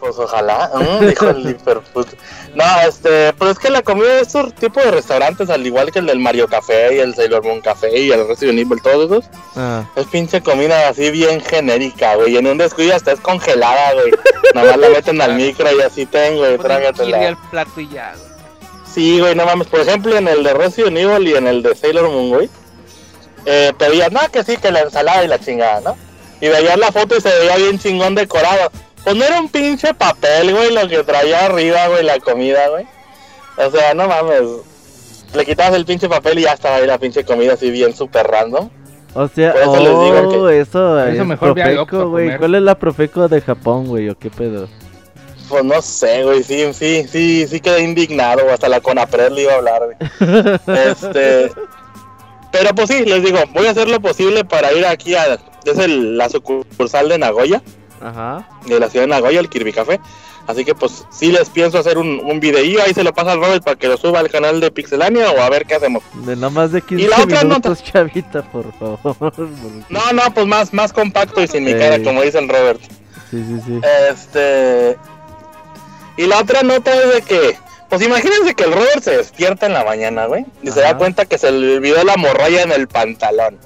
Pues 0.00 0.18
ojalá, 0.18 0.70
mm, 0.74 1.06
dijo 1.08 1.28
el 1.28 1.42
Liverpool. 1.44 2.06
No, 2.54 2.64
este, 2.88 3.32
pues 3.34 3.52
es 3.52 3.58
que 3.58 3.68
la 3.70 3.82
comida 3.82 4.08
de 4.14 4.22
estos 4.22 4.52
tipos 4.54 4.82
de 4.82 4.90
restaurantes, 4.90 5.50
al 5.50 5.64
igual 5.64 5.92
que 5.92 5.98
el 6.00 6.06
del 6.06 6.18
Mario 6.18 6.48
Café 6.48 6.96
y 6.96 6.98
el 6.98 7.14
Sailor 7.14 7.44
Moon 7.44 7.60
Café 7.60 7.96
y 8.00 8.10
el 8.10 8.26
Resident 8.26 8.58
Evil, 8.58 8.80
todos 8.82 9.04
esos, 9.10 9.30
Ah, 9.56 9.84
es 9.94 10.06
pinche 10.06 10.40
comida 10.40 10.88
así 10.88 11.10
bien 11.10 11.40
genérica, 11.42 12.16
güey. 12.16 12.36
En 12.38 12.46
un 12.46 12.56
descuido 12.58 12.96
hasta 12.96 13.12
es 13.12 13.20
congelada, 13.20 13.92
güey. 13.92 14.10
Nada 14.54 14.70
más 14.70 14.78
la 14.78 14.88
meten 14.88 15.20
al 15.20 15.34
micro 15.36 15.68
y 15.78 15.82
así 15.82 16.06
tengo, 16.06 16.44
chile 16.46 16.58
trágatela. 16.58 17.28
al 17.28 17.36
plato 17.50 17.80
y 17.80 17.88
ya, 17.88 18.12
güey. 18.18 18.29
Sí, 18.94 19.20
güey, 19.20 19.34
no 19.34 19.44
mames. 19.46 19.68
Por 19.68 19.80
ejemplo, 19.80 20.16
en 20.16 20.26
el 20.28 20.42
de 20.42 20.52
Resident 20.54 20.96
Evil 20.98 21.28
y 21.28 21.34
en 21.34 21.46
el 21.46 21.62
de 21.62 21.74
Sailor 21.74 22.10
Moon, 22.10 22.28
güey, 22.30 22.50
eh, 23.46 23.72
pedías, 23.78 24.10
no, 24.12 24.20
que 24.32 24.42
sí, 24.44 24.56
que 24.56 24.70
la 24.70 24.80
ensalada 24.80 25.24
y 25.24 25.28
la 25.28 25.38
chingada, 25.38 25.80
¿no? 25.80 25.96
Y 26.40 26.48
veías 26.48 26.76
la 26.78 26.90
foto 26.90 27.16
y 27.16 27.20
se 27.20 27.28
veía 27.38 27.56
bien 27.56 27.78
chingón 27.78 28.14
decorado. 28.14 28.70
Pues 29.04 29.16
no 29.16 29.24
era 29.24 29.40
un 29.40 29.48
pinche 29.48 29.94
papel, 29.94 30.52
güey, 30.54 30.72
lo 30.74 30.88
que 30.88 31.02
traía 31.04 31.46
arriba, 31.46 31.88
güey, 31.88 32.04
la 32.04 32.18
comida, 32.18 32.68
güey. 32.68 32.86
O 33.56 33.70
sea, 33.70 33.94
no 33.94 34.08
mames. 34.08 34.42
Le 35.34 35.44
quitabas 35.46 35.74
el 35.74 35.84
pinche 35.86 36.08
papel 36.08 36.38
y 36.40 36.42
ya 36.42 36.52
estaba 36.52 36.76
ahí 36.76 36.86
la 36.86 36.98
pinche 36.98 37.24
comida 37.24 37.52
así 37.54 37.70
bien 37.70 37.94
super 37.94 38.26
random. 38.26 38.68
o 39.14 39.28
sea, 39.28 39.52
Por 39.52 39.62
eso 39.62 39.76
les 39.76 39.84
digo 39.84 40.18
oh, 40.44 40.46
que- 40.48 40.60
eso, 40.60 40.78
Por 40.96 41.08
eso 41.08 41.22
es 41.22 41.28
mejor 41.28 41.54
Profeco, 41.54 42.08
güey. 42.10 42.36
¿Cuál 42.36 42.54
es 42.56 42.62
la 42.62 42.74
Profeco 42.74 43.28
de 43.28 43.40
Japón, 43.40 43.86
güey? 43.86 44.08
¿O 44.08 44.18
qué 44.18 44.28
pedo? 44.30 44.68
Pues 45.50 45.64
no 45.64 45.82
sé, 45.82 46.22
güey, 46.24 46.42
sí, 46.44 46.72
sí, 46.72 47.04
sí, 47.10 47.46
sí 47.46 47.60
quedé 47.60 47.82
indignado, 47.82 48.48
hasta 48.50 48.68
la 48.68 48.80
Conapred 48.80 49.32
le 49.32 49.42
iba 49.42 49.52
a 49.52 49.56
hablar, 49.56 49.82
güey. 49.84 49.96
Este, 50.88 51.50
pero 52.52 52.74
pues 52.74 52.88
sí, 52.88 53.04
les 53.04 53.22
digo, 53.24 53.38
voy 53.52 53.66
a 53.66 53.72
hacer 53.72 53.88
lo 53.88 54.00
posible 54.00 54.44
para 54.44 54.72
ir 54.72 54.86
aquí 54.86 55.14
a, 55.16 55.34
es 55.64 55.78
el, 55.78 56.16
la 56.16 56.28
sucursal 56.28 57.08
de 57.08 57.18
Nagoya, 57.18 57.62
Ajá. 58.00 58.48
de 58.66 58.78
la 58.80 58.88
ciudad 58.88 59.04
de 59.04 59.10
Nagoya, 59.10 59.40
el 59.40 59.48
Kirby 59.50 59.72
Café. 59.72 60.00
Así 60.46 60.64
que 60.64 60.74
pues 60.74 61.04
sí 61.12 61.30
les 61.30 61.48
pienso 61.50 61.78
hacer 61.78 61.98
un, 61.98 62.20
un 62.24 62.40
videillo, 62.40 62.80
ahí 62.82 62.92
se 62.94 63.04
lo 63.04 63.12
pasa 63.12 63.32
al 63.32 63.40
Robert 63.40 63.62
para 63.62 63.76
que 63.76 63.86
lo 63.88 63.96
suba 63.96 64.18
al 64.20 64.30
canal 64.30 64.58
de 64.60 64.70
Pixelania 64.72 65.30
o 65.30 65.40
a 65.40 65.48
ver 65.50 65.64
qué 65.66 65.74
hacemos. 65.76 66.02
De 66.26 66.34
no 66.34 66.50
más 66.50 66.72
de 66.72 66.80
15 66.82 67.08
la 67.08 67.22
otra 67.22 67.42
minutos, 67.44 67.84
chavita, 67.92 68.42
por 68.50 68.72
favor. 68.78 68.98
porque- 69.18 69.42
No, 69.88 70.12
no, 70.12 70.22
pues 70.34 70.46
más, 70.46 70.72
más 70.72 70.92
compacto 70.92 71.40
y 71.42 71.46
sin 71.48 71.64
mi 71.64 71.74
cara, 71.74 72.02
como 72.02 72.22
dice 72.22 72.38
el 72.38 72.48
Robert. 72.48 72.80
Sí, 73.30 73.44
sí, 73.46 73.60
sí. 73.64 73.80
Este. 74.10 74.96
Y 76.16 76.26
la 76.26 76.38
otra 76.38 76.62
nota 76.62 76.94
es 76.94 77.14
de 77.14 77.22
que. 77.22 77.56
Pues 77.88 78.02
imagínense 78.02 78.54
que 78.54 78.64
el 78.64 78.72
Robert 78.72 79.02
se 79.02 79.16
despierta 79.16 79.66
en 79.66 79.72
la 79.72 79.84
mañana, 79.84 80.26
güey. 80.26 80.46
Y 80.62 80.70
se 80.70 80.80
da 80.80 80.96
cuenta 80.96 81.24
que 81.24 81.38
se 81.38 81.50
le 81.50 81.76
olvidó 81.76 82.04
la 82.04 82.16
morralla 82.16 82.62
en 82.62 82.72
el 82.72 82.86
pantalón. 82.86 83.58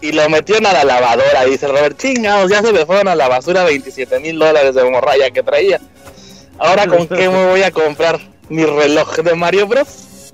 Y 0.00 0.12
lo 0.12 0.28
metieron 0.30 0.66
a 0.66 0.72
la 0.72 0.84
lavadora. 0.84 1.46
Y 1.46 1.50
dice 1.50 1.68
Robert, 1.68 1.98
chingados, 1.98 2.50
ya 2.50 2.62
se 2.62 2.72
le 2.72 2.86
fueron 2.86 3.08
a 3.08 3.14
la 3.14 3.28
basura 3.28 3.64
27 3.64 4.18
mil 4.20 4.38
dólares 4.38 4.74
de 4.74 4.84
morralla 4.90 5.30
que 5.30 5.42
traía. 5.42 5.80
Ahora, 6.58 6.86
¿con 6.86 7.06
qué 7.06 7.28
me 7.28 7.46
voy 7.46 7.62
a 7.62 7.70
comprar 7.70 8.18
mi 8.48 8.64
reloj 8.64 9.16
de 9.16 9.34
Mario 9.34 9.66
Bros? 9.66 10.32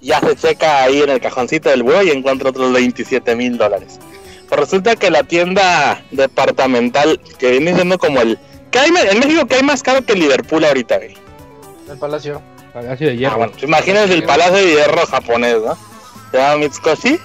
Ya 0.00 0.18
se 0.20 0.34
checa 0.34 0.82
ahí 0.82 1.02
en 1.02 1.10
el 1.10 1.20
cajoncito 1.20 1.68
del 1.68 1.82
huevo 1.82 2.02
y 2.02 2.10
encuentra 2.10 2.50
otros 2.50 2.72
27 2.72 3.36
mil 3.36 3.56
dólares. 3.58 4.00
Pues 4.48 4.60
resulta 4.60 4.96
que 4.96 5.10
la 5.10 5.22
tienda 5.22 6.02
departamental, 6.10 7.20
que 7.38 7.50
viene 7.50 7.74
siendo 7.74 7.98
como 7.98 8.20
el... 8.20 8.38
que 8.70 8.78
hay 8.78 8.90
en 9.10 9.18
México 9.18 9.46
que 9.46 9.56
hay 9.56 9.62
más 9.62 9.82
caro 9.82 10.04
que 10.04 10.14
Liverpool 10.14 10.64
ahorita, 10.64 10.96
güey. 10.98 11.16
El 11.90 11.98
palacio. 11.98 12.40
Palacio 12.72 13.08
de 13.08 13.12
Ah, 13.14 13.16
Hierro. 13.16 13.36
bueno, 13.38 13.52
pues 13.52 13.64
imagínense 13.64 14.14
el 14.14 14.22
Palacio 14.24 14.54
de 14.54 14.66
Hierro 14.66 15.06
japonés, 15.06 15.56
¿no? 15.64 15.76
Se 16.30 16.36
llama 16.38 16.56
Mitsukoshi. 16.58 17.18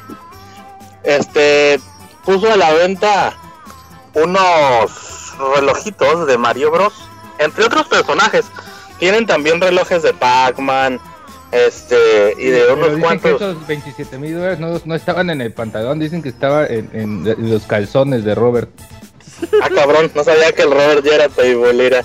Este 1.04 1.80
puso 2.24 2.52
a 2.52 2.58
la 2.58 2.74
venta 2.74 3.34
unos 4.16 5.34
relojitos 5.56 6.28
de 6.28 6.38
Mario 6.38 6.72
Bros. 6.72 6.94
Entre 7.40 7.64
otros 7.66 7.88
personajes. 7.88 8.46
Tienen 8.98 9.26
también 9.26 9.60
relojes 9.62 10.02
de 10.04 10.14
Pac-Man. 10.14 11.00
Este, 11.52 12.34
y 12.38 12.48
de 12.48 12.74
unos 12.74 12.88
dicen 12.88 13.02
cuantos. 13.02 13.38
que 13.40 13.50
esos 13.52 13.68
27 13.68 14.18
mil 14.18 14.36
dólares 14.36 14.60
no, 14.60 14.82
no 14.84 14.96
estaban 14.96 15.30
en 15.30 15.42
el 15.42 15.54
pantalón, 15.54 16.00
dicen 16.00 16.22
que 16.22 16.30
estaba 16.30 16.66
en, 16.66 16.90
en 16.92 17.50
los 17.50 17.64
calzones 17.64 18.26
de 18.26 18.36
Robert. 18.36 18.70
Ah, 19.62 19.70
cabrón, 19.74 20.12
no 20.14 20.24
sabía 20.24 20.52
que 20.52 20.64
el 20.64 20.72
Robert 20.72 21.04
ya 21.04 21.16
era 21.16 21.30
teibolera. 21.30 22.04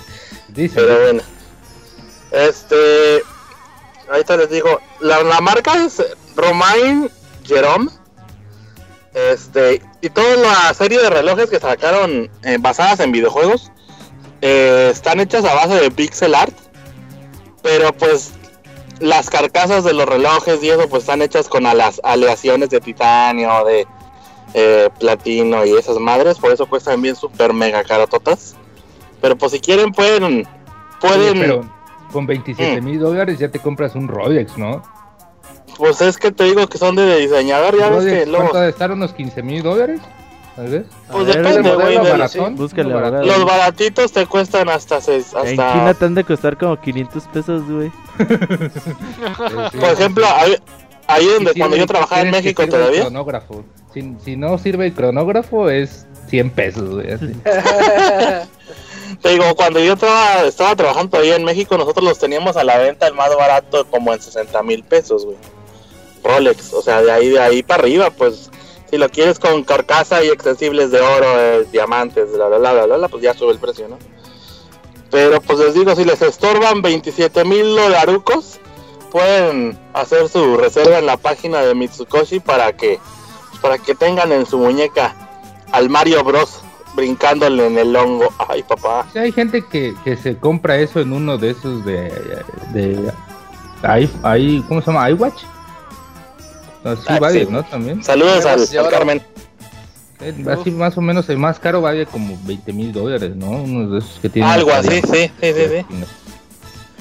Dicen. 0.49 0.83
Pero 0.85 1.01
bueno. 1.01 1.21
Este. 2.31 3.23
Ahorita 4.09 4.37
les 4.37 4.49
digo. 4.49 4.79
La, 4.99 5.23
la 5.23 5.41
marca 5.41 5.83
es 5.85 6.03
Romain 6.35 7.09
Jerome. 7.43 7.89
Este. 9.13 9.81
Y 10.01 10.09
toda 10.09 10.35
la 10.37 10.73
serie 10.73 10.99
de 10.99 11.09
relojes 11.09 11.49
que 11.49 11.59
sacaron 11.59 12.29
eh, 12.43 12.57
basadas 12.59 12.99
en 12.99 13.11
videojuegos. 13.11 13.71
eh, 14.41 14.89
están 14.91 15.19
hechas 15.19 15.45
a 15.45 15.53
base 15.53 15.75
de 15.75 15.91
pixel 15.91 16.35
art. 16.35 16.55
Pero 17.61 17.93
pues. 17.93 18.33
Las 18.99 19.31
carcasas 19.31 19.83
de 19.83 19.93
los 19.93 20.05
relojes 20.07 20.61
y 20.61 20.69
eso 20.69 20.87
pues 20.87 21.01
están 21.01 21.23
hechas 21.23 21.47
con 21.47 21.65
alas, 21.65 21.99
aleaciones 22.03 22.69
de 22.69 22.79
titanio, 22.79 23.65
de 23.65 23.87
eh, 24.53 24.89
platino 24.99 25.65
y 25.65 25.71
esas 25.71 25.97
madres. 25.97 26.37
Por 26.37 26.51
eso 26.51 26.65
cuestan 26.65 27.01
bien 27.01 27.15
super 27.15 27.53
mega 27.53 27.83
carototas. 27.83 28.55
Pero 29.21 29.37
pues 29.37 29.51
si 29.51 29.59
quieren 29.59 29.91
pueden... 29.91 30.47
Pueden... 30.99 31.39
Pero 31.39 31.81
con 32.11 32.27
27 32.27 32.81
mil 32.81 32.99
dólares 32.99 33.39
ya 33.39 33.49
te 33.49 33.59
compras 33.59 33.95
un 33.95 34.07
Rolex, 34.07 34.57
¿no? 34.57 34.83
Pues 35.77 36.01
es 36.01 36.17
que 36.17 36.31
te 36.31 36.43
digo 36.43 36.67
que 36.67 36.77
son 36.77 36.95
de 36.95 37.19
diseñador, 37.19 37.77
ya 37.77 37.89
ves 37.89 38.03
Rolex, 38.03 38.19
que 38.19 38.25
luego... 38.25 38.43
¿Cuánto 38.49 38.59
de 38.59 38.69
estar? 38.69 38.91
¿Unos 38.91 39.13
15 39.13 39.41
mil 39.43 39.63
dólares? 39.63 40.01
¿Tal 40.55 40.67
vez? 40.67 40.85
Pues 41.09 41.27
ver, 41.27 41.37
depende, 41.37 41.71
¿Modelo 41.71 42.01
güey. 42.01 42.93
ahora. 42.93 43.23
Los 43.23 43.45
baratitos 43.45 44.11
te 44.11 44.25
cuestan 44.25 44.67
hasta 44.69 44.99
seis, 44.99 45.31
En 45.33 45.39
hasta... 45.39 45.73
China 45.73 45.93
te 45.93 46.05
han 46.05 46.15
de 46.15 46.23
costar 46.25 46.57
como 46.57 46.79
500 46.79 47.23
pesos, 47.27 47.63
güey. 47.69 47.91
Por 49.79 49.89
ejemplo, 49.89 50.25
ahí, 51.13 51.25
donde 51.27 51.53
Sí 51.53 51.59
cuando 51.59 51.75
sirve- 51.77 51.79
yo 51.79 51.87
trabajaba 51.87 52.21
en 52.21 52.31
México 52.31 52.67
todavía... 52.67 53.01
cronógrafo. 53.01 53.63
Si, 53.93 54.15
si 54.23 54.35
no 54.37 54.57
sirve 54.57 54.85
el 54.87 54.93
cronógrafo 54.93 55.69
es 55.69 56.05
100 56.29 56.49
pesos, 56.51 56.89
güey. 56.89 57.11
así. 57.11 57.31
Te 59.21 59.29
digo, 59.29 59.53
cuando 59.55 59.79
yo 59.79 59.95
traba- 59.97 60.43
estaba 60.45 60.75
trabajando 60.75 61.11
todavía 61.11 61.35
en 61.35 61.43
México, 61.43 61.77
nosotros 61.77 62.03
los 62.05 62.17
teníamos 62.17 62.55
a 62.57 62.63
la 62.63 62.77
venta 62.77 63.07
el 63.07 63.13
más 63.13 63.35
barato 63.35 63.85
como 63.89 64.13
en 64.13 64.21
60 64.21 64.63
mil 64.63 64.83
pesos, 64.83 65.25
güey. 65.25 65.37
Rolex, 66.23 66.73
o 66.73 66.81
sea, 66.81 67.01
de 67.01 67.11
ahí, 67.11 67.29
de 67.29 67.39
ahí 67.39 67.63
para 67.63 67.81
arriba, 67.83 68.09
pues, 68.11 68.49
si 68.89 68.97
lo 68.97 69.09
quieres 69.09 69.37
con 69.39 69.63
carcasa 69.63 70.23
y 70.23 70.29
extensibles 70.29 70.91
de 70.91 71.01
oro, 71.01 71.25
eh, 71.39 71.65
diamantes, 71.71 72.31
bla, 72.31 72.47
bla, 72.47 72.57
bla, 72.57 72.73
bla, 72.73 72.85
bla, 72.85 72.97
bla, 72.97 73.07
pues 73.09 73.21
ya 73.23 73.33
sube 73.33 73.51
el 73.51 73.59
precio, 73.59 73.87
¿no? 73.87 73.97
Pero 75.09 75.41
pues 75.41 75.59
les 75.59 75.73
digo, 75.73 75.93
si 75.95 76.05
les 76.05 76.21
estorban 76.21 76.81
27 76.81 77.43
mil 77.43 77.75
dolarucos, 77.75 78.60
pueden 79.11 79.77
hacer 79.93 80.27
su 80.29 80.57
reserva 80.57 80.97
en 80.99 81.05
la 81.05 81.17
página 81.17 81.59
de 81.61 81.75
Mitsukoshi 81.75 82.39
para 82.39 82.73
que, 82.73 82.99
para 83.61 83.77
que 83.77 83.93
tengan 83.93 84.31
en 84.31 84.45
su 84.45 84.57
muñeca 84.57 85.13
al 85.71 85.89
Mario 85.89 86.23
Bros 86.23 86.61
brincándole 86.95 87.67
en 87.67 87.77
el 87.77 87.95
hongo. 87.95 88.33
Ay, 88.49 88.63
papá. 88.63 89.05
Sí, 89.13 89.19
hay 89.19 89.31
gente 89.31 89.63
que, 89.69 89.93
que 90.03 90.17
se 90.17 90.37
compra 90.37 90.77
eso 90.77 90.99
en 90.99 91.13
uno 91.13 91.37
de 91.37 91.51
esos 91.51 91.85
de. 91.85 92.09
de 92.73 93.11
ahí, 93.83 94.11
ahí, 94.23 94.63
¿Cómo 94.67 94.81
se 94.81 94.87
llama? 94.91 95.09
iWatch. 95.11 95.43
No, 96.83 96.95
sí, 96.95 97.03
Ah, 97.07 97.19
vale, 97.19 97.45
sí. 97.45 97.51
¿no? 97.51 97.63
También. 97.63 98.03
Saludos 98.03 98.45
al, 98.45 98.59
al. 98.61 98.89
Carmen. 98.89 99.21
Eh, 100.19 100.35
Así 100.49 100.69
más 100.71 100.97
o 100.97 101.01
menos 101.01 101.27
el 101.29 101.37
más 101.37 101.59
caro 101.59 101.81
vale 101.81 102.05
como 102.05 102.37
20 102.43 102.73
mil 102.73 102.93
dólares, 102.93 103.35
¿no? 103.35 103.49
Uno 103.51 103.89
de 103.89 103.99
esos 103.99 104.19
que 104.21 104.29
tiene. 104.29 104.47
Algo 104.49 104.71
así, 104.71 105.01
sí, 105.01 105.31
sí, 105.41 105.53
sí, 105.53 105.53
sí. 105.67 105.85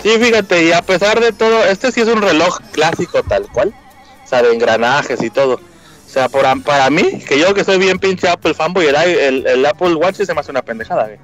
Sí, 0.03 0.11
fíjate, 0.19 0.65
y 0.65 0.73
a 0.73 0.83
pesar 0.83 1.21
de 1.21 1.33
todo, 1.33 1.65
este 1.65 1.93
sí 1.93 2.01
es 2.01 2.09
un 2.09 2.23
reloj 2.23 2.59
clásico 2.73 3.23
tal 3.23 3.47
cual. 3.53 3.75
O 4.25 4.29
sea, 4.29 4.43
de 4.43 4.53
engranajes 4.53 5.23
y 5.23 5.31
todo. 5.31 5.55
O 5.55 6.13
sea, 6.13 6.29
por, 6.29 6.45
para 6.63 6.91
mí, 6.91 7.21
que 7.27 7.39
yo 7.39 7.55
que 7.55 7.65
soy 7.65 7.79
bien 7.79 7.99
pinche 7.99 8.29
Apple 8.29 8.55
fanboy, 8.55 8.87
el, 8.87 8.97
el, 8.97 9.47
el 9.47 9.67
Apple 9.67 9.95
Watch 9.95 10.17
se 10.17 10.35
me 10.35 10.41
hace 10.41 10.51
una 10.51 10.63
pendejada, 10.63 11.05
güey. 11.05 11.19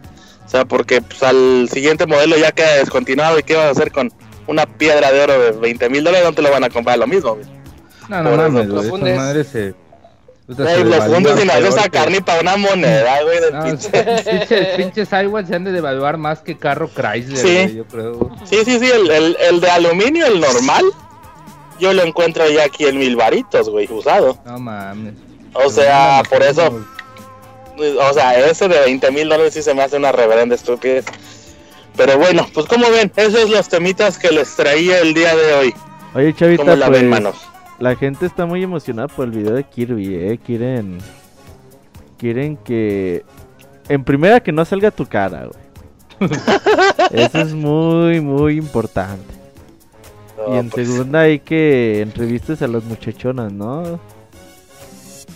O 0.45 0.49
sea, 0.49 0.65
porque 0.65 1.03
pues, 1.03 1.23
al 1.23 1.69
siguiente 1.73 2.07
modelo 2.07 2.37
ya 2.37 2.53
queda 2.53 2.77
descontinuado 2.77 3.39
y 3.39 3.43
qué 3.43 3.57
vas 3.57 3.67
a 3.67 3.71
hacer 3.71 3.91
con 3.91 4.13
una 4.47 4.65
piedra 4.67 5.11
de 5.11 5.21
oro 5.21 5.41
de 5.41 5.51
20 5.53 5.91
mil 5.91 6.05
dólares, 6.05 6.27
no 6.27 6.35
te 6.35 6.43
lo 6.43 6.51
van 6.53 6.63
a 6.63 6.71
comprar 6.71 6.99
lo 6.99 7.07
mismo, 7.07 7.35
güey. 7.35 7.47
No, 8.09 8.23
no 8.23 8.31
Por 8.31 8.85
eso, 8.85 8.97
mames, 8.99 9.75
Esa 10.49 10.63
los 10.85 11.05
fundes 11.07 11.33
y 11.43 11.45
no 11.47 11.53
peor 11.53 11.65
haces 11.65 11.75
que- 11.75 11.81
sacar 11.83 12.11
ni 12.11 12.21
para 12.21 12.41
una 12.41 12.57
moneda, 12.57 13.23
güey, 13.25 13.41
del 13.41 13.53
No, 13.55 13.65
pinche. 13.65 13.89
pinches, 14.31 14.67
pinches 14.77 15.09
iWatch 15.25 15.47
se 15.49 15.57
han 15.57 15.65
de 15.65 15.73
devaluar 15.73 16.17
más 16.19 16.41
que 16.41 16.57
carro 16.57 16.89
Chrysler, 16.89 17.37
Sí. 17.39 17.55
güey, 17.55 17.75
yo 17.77 17.85
creo. 17.87 18.31
Sí, 18.45 18.59
sí, 18.65 18.79
sí, 18.79 18.91
el, 18.91 19.11
el, 19.11 19.37
el 19.41 19.61
de 19.61 19.71
aluminio, 19.71 20.27
el 20.27 20.39
normal, 20.41 20.85
yo 21.81 21.93
lo 21.93 22.03
encuentro 22.05 22.49
ya 22.49 22.65
aquí 22.65 22.85
en 22.87 22.99
mil 22.99 23.17
varitos, 23.17 23.69
güey, 23.69 23.89
usado. 23.91 24.39
No 24.45 24.59
mames. 24.59 25.15
O 25.55 25.69
sea, 25.69 26.23
por 26.31 26.43
eso, 26.43 26.85
o 27.79 28.13
sea, 28.15 28.39
ese 28.39 28.69
de 28.69 28.79
20 28.81 29.11
mil 29.11 29.29
dólares 29.29 29.53
sí 29.55 29.63
se 29.63 29.75
me 29.75 29.83
hace 29.83 29.97
una 29.97 30.13
reverenda 30.13 30.55
estupidez. 30.55 31.05
Pero 31.97 32.19
bueno, 32.19 32.47
pues 32.55 32.67
como 32.67 32.89
ven, 32.91 33.11
esos 33.17 33.41
son 33.41 33.51
los 33.51 33.69
temitas 33.69 34.19
que 34.19 34.31
les 34.31 34.55
traía 34.55 35.01
el 35.01 35.15
día 35.15 35.35
de 35.35 35.55
hoy. 35.55 35.75
Oye, 36.15 36.35
chavita, 36.35 36.63
¿Cómo 36.63 36.77
la 36.77 36.87
pues, 36.89 37.01
ven, 37.01 37.09
manos? 37.11 37.37
La 37.79 37.95
gente 37.95 38.27
está 38.27 38.47
muy 38.47 38.63
emocionada 38.63 39.09
por 39.09 39.27
el 39.27 39.33
video 39.33 39.55
de 39.55 39.65
Kirby, 39.65 40.15
eh. 40.15 40.39
Quieren. 40.45 40.99
Quieren 42.19 42.57
que. 42.57 43.25
En 43.89 44.03
primera, 44.05 44.41
que 44.41 44.53
no 44.53 44.65
salga 44.65 44.91
tu 44.91 45.07
cara, 45.07 45.47
güey. 45.47 46.31
Eso 47.11 47.39
es 47.39 47.55
muy, 47.55 48.21
muy 48.21 48.57
importante. 48.57 49.35
y 50.51 50.57
en 50.57 50.71
pues. 50.71 50.89
segunda 50.89 51.21
hay 51.21 51.39
que 51.41 52.01
entrevistes 52.01 52.63
a 52.63 52.69
las 52.69 52.85
muchachonas, 52.85 53.53
¿no? 53.53 54.01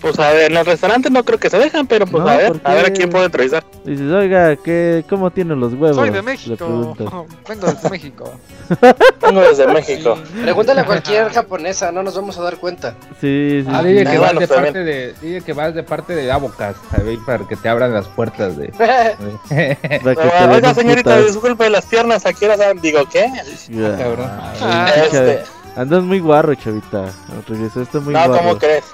Pues 0.01 0.18
a 0.18 0.32
ver, 0.32 0.51
en 0.51 0.56
el 0.56 0.64
restaurante 0.64 1.10
no 1.10 1.22
creo 1.24 1.39
que 1.39 1.51
se 1.51 1.59
dejan, 1.59 1.86
pero 1.86 2.06
pues 2.06 2.22
No, 2.24 2.31
a 2.31 2.36
ver, 2.36 2.52
¿por 2.52 2.70
a 2.70 2.74
ver 2.74 2.86
a 2.86 2.90
quién 2.90 3.10
puedo 3.10 3.24
entrevistar. 3.27 3.62
Dices, 3.85 4.10
oiga, 4.10 4.56
¿qué, 4.56 5.05
¿cómo 5.10 5.31
tiene 5.31 5.55
los 5.55 5.74
huevos? 5.74 5.97
Soy 5.97 6.09
de 6.10 6.22
México. 6.22 6.97
Vengo 7.48 7.66
desde 7.66 7.90
México. 7.90 8.32
Vengo 9.20 9.40
desde 9.43 9.66
México. 9.66 10.18
Pregúntale 10.43 10.81
a 10.81 10.85
cualquier 10.86 11.31
japonesa, 11.31 11.93
no 11.93 12.02
nos 12.02 12.16
vamos 12.16 12.39
a 12.39 12.43
dar 12.43 12.56
cuenta. 12.56 12.94
Sí, 13.20 13.62
sí, 13.64 13.70
Ah, 13.70 13.82
dile 13.82 14.05
que, 14.05 14.16
Ah, 14.16 14.20
vas 14.20 14.39
de 14.39 14.48
parte 14.48 14.78
de, 14.85 15.14
dile 15.20 15.40
que 15.43 15.52
vas 15.52 15.74
de 15.74 15.82
parte 15.82 16.14
de 16.14 16.32
Abocas, 16.32 16.77
a 16.93 17.02
ver, 17.02 17.18
para 17.27 17.47
que 17.47 17.56
te 17.56 17.68
abran 17.68 17.93
las 17.93 18.06
puertas 18.09 18.56
de... 18.56 18.72
Ah, 18.81 19.12
den 19.44 20.51
Oiga, 20.51 20.68
un 20.70 20.74
señorita, 20.74 21.10
putazo. 21.10 21.27
disculpe 21.27 21.68
las 21.70 21.85
piernas, 21.86 22.24
aquí 22.27 22.47
las. 22.47 22.59
Digo, 22.81 23.01
¿qué? 23.10 23.31
Ya. 23.68 23.97
cabrón. 23.98 24.31
Ah, 24.62 24.90
Este, 25.05 25.43
Andas 25.77 26.02
muy 26.02 26.20
guarro, 26.20 26.55
chavita. 26.55 27.06
Regresaste 27.48 28.01
muy 28.01 28.12
no, 28.14 28.27
guarro. 28.27 28.39
¿cómo 28.39 28.59
crees? 28.59 28.85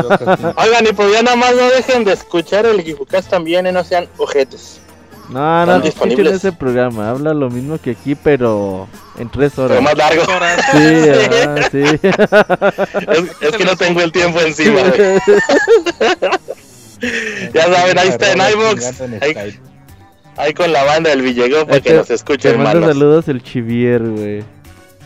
Oigan, 0.56 0.86
y 0.86 0.92
pues 0.92 1.12
ya 1.12 1.22
nada 1.22 1.36
más 1.36 1.54
no 1.54 1.68
dejen 1.70 2.04
de 2.04 2.12
escuchar 2.12 2.66
el 2.66 2.82
Gifukast 2.82 3.28
también 3.30 3.66
y 3.66 3.72
no 3.72 3.84
sean 3.84 4.08
ojetes. 4.18 4.80
No, 5.28 5.64
no, 5.64 5.78
no 5.78 5.84
ese 6.30 6.52
programa. 6.52 7.10
Habla 7.10 7.32
lo 7.32 7.48
mismo 7.48 7.78
que 7.78 7.92
aquí, 7.92 8.14
pero 8.14 8.86
en 9.18 9.30
tres 9.30 9.58
horas. 9.58 9.78
Pero 9.78 9.82
más 9.82 9.96
largo. 9.96 10.22
Sí, 10.22 10.28
ah, 11.48 11.68
sí. 11.70 11.82
es, 11.82 13.24
es 13.40 13.56
que 13.56 13.64
no 13.64 13.74
tengo 13.76 14.02
el 14.02 14.12
tiempo 14.12 14.38
encima. 14.40 14.80
ya 17.54 17.62
saben, 17.74 17.98
ahí 17.98 18.08
está 18.08 18.32
en 18.32 18.40
iVoox. 18.52 19.00
Ahí, 19.22 19.58
ahí 20.36 20.52
con 20.52 20.72
la 20.72 20.84
banda 20.84 21.10
del 21.10 21.22
Villegó 21.22 21.66
para 21.66 21.80
que 21.80 21.94
nos 21.94 22.10
escuchen, 22.10 22.52
Te 22.52 22.58
hermanos. 22.58 22.84
saludos 22.84 23.28
el 23.28 23.42
chivier, 23.42 24.02
güey. 24.02 24.44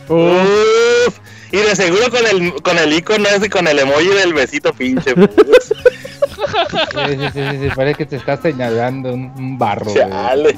Uf, 0.09 1.17
y 1.51 1.57
de 1.57 1.75
seguro 1.75 2.09
con 2.09 2.25
el 2.27 2.61
con 2.61 2.77
el 2.77 2.93
icono 2.93 3.27
ese 3.29 3.49
con 3.49 3.67
el 3.67 3.79
emoji 3.79 4.07
del 4.07 4.33
besito 4.33 4.73
pinche. 4.73 5.13
Sí, 5.15 7.05
sí, 7.05 7.29
sí, 7.33 7.41
sí, 7.51 7.57
sí, 7.61 7.69
parece 7.75 7.97
que 7.97 8.05
te 8.05 8.15
estás 8.17 8.39
señalando 8.41 9.13
un, 9.13 9.31
un 9.37 9.57
barro. 9.57 9.93
Chale. 9.93 10.57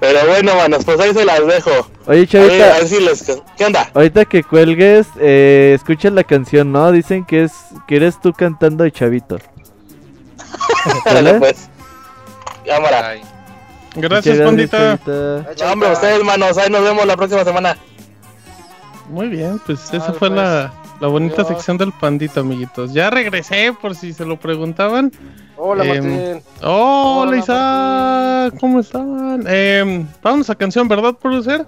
Pero 0.00 0.26
bueno, 0.26 0.54
manos, 0.56 0.84
pues 0.84 0.98
ahí 1.00 1.12
se 1.12 1.24
las 1.24 1.44
dejo. 1.46 1.70
Oye, 2.06 2.06
A 2.06 2.12
ver, 2.12 2.28
chavita. 2.28 2.74
a 2.74 2.78
ver 2.78 2.88
si 2.88 3.00
les... 3.00 3.24
¿Qué 3.56 3.64
onda? 3.64 3.90
Ahorita 3.94 4.24
que 4.24 4.42
cuelgues, 4.42 5.06
eh, 5.20 5.72
escucha 5.74 6.10
la 6.10 6.24
canción, 6.24 6.72
¿no? 6.72 6.90
Dicen 6.92 7.24
que 7.24 7.44
es 7.44 7.52
que 7.86 7.96
eres 7.96 8.20
tú 8.20 8.32
cantando 8.32 8.84
de 8.84 8.92
chavito. 8.92 9.38
Dale, 11.04 11.34
pues. 11.34 11.68
Cámara. 12.66 13.16
Gracias, 13.94 14.38
pandita. 14.40 14.98
chavita. 14.98 15.64
No, 15.66 15.72
hombre, 15.72 15.92
ustedes, 15.92 16.24
manos, 16.24 16.58
ahí 16.58 16.70
nos 16.70 16.82
vemos 16.82 17.06
la 17.06 17.16
próxima 17.16 17.44
semana. 17.44 17.76
Muy 19.08 19.28
bien, 19.28 19.58
pues 19.64 19.84
esa 19.92 20.12
fue 20.12 20.28
pues. 20.28 20.32
la, 20.32 20.72
la 21.00 21.08
bonita 21.08 21.36
Adiós. 21.42 21.48
sección 21.48 21.78
del 21.78 21.92
pandita, 21.92 22.40
amiguitos. 22.40 22.92
Ya 22.92 23.08
regresé, 23.10 23.72
por 23.80 23.94
si 23.94 24.12
se 24.12 24.24
lo 24.24 24.38
preguntaban. 24.38 25.10
Hola, 25.56 25.84
Em, 25.84 26.04
Martín. 26.04 26.42
Hola, 26.62 27.30
Hola, 27.30 27.36
Isaac, 27.38 28.60
¿cómo 28.60 28.80
están? 28.80 29.44
Eh, 29.48 30.04
vamos 30.22 30.50
a 30.50 30.54
canción, 30.54 30.86
¿verdad, 30.88 31.14
producer? 31.14 31.66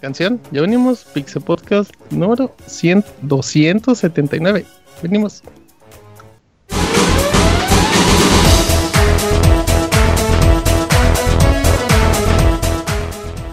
Canción, 0.00 0.40
ya 0.52 0.60
venimos, 0.60 1.04
Pixel 1.12 1.42
Podcast 1.42 1.90
número 2.10 2.54
100, 2.66 3.04
279. 3.22 4.64
Venimos. 5.02 5.42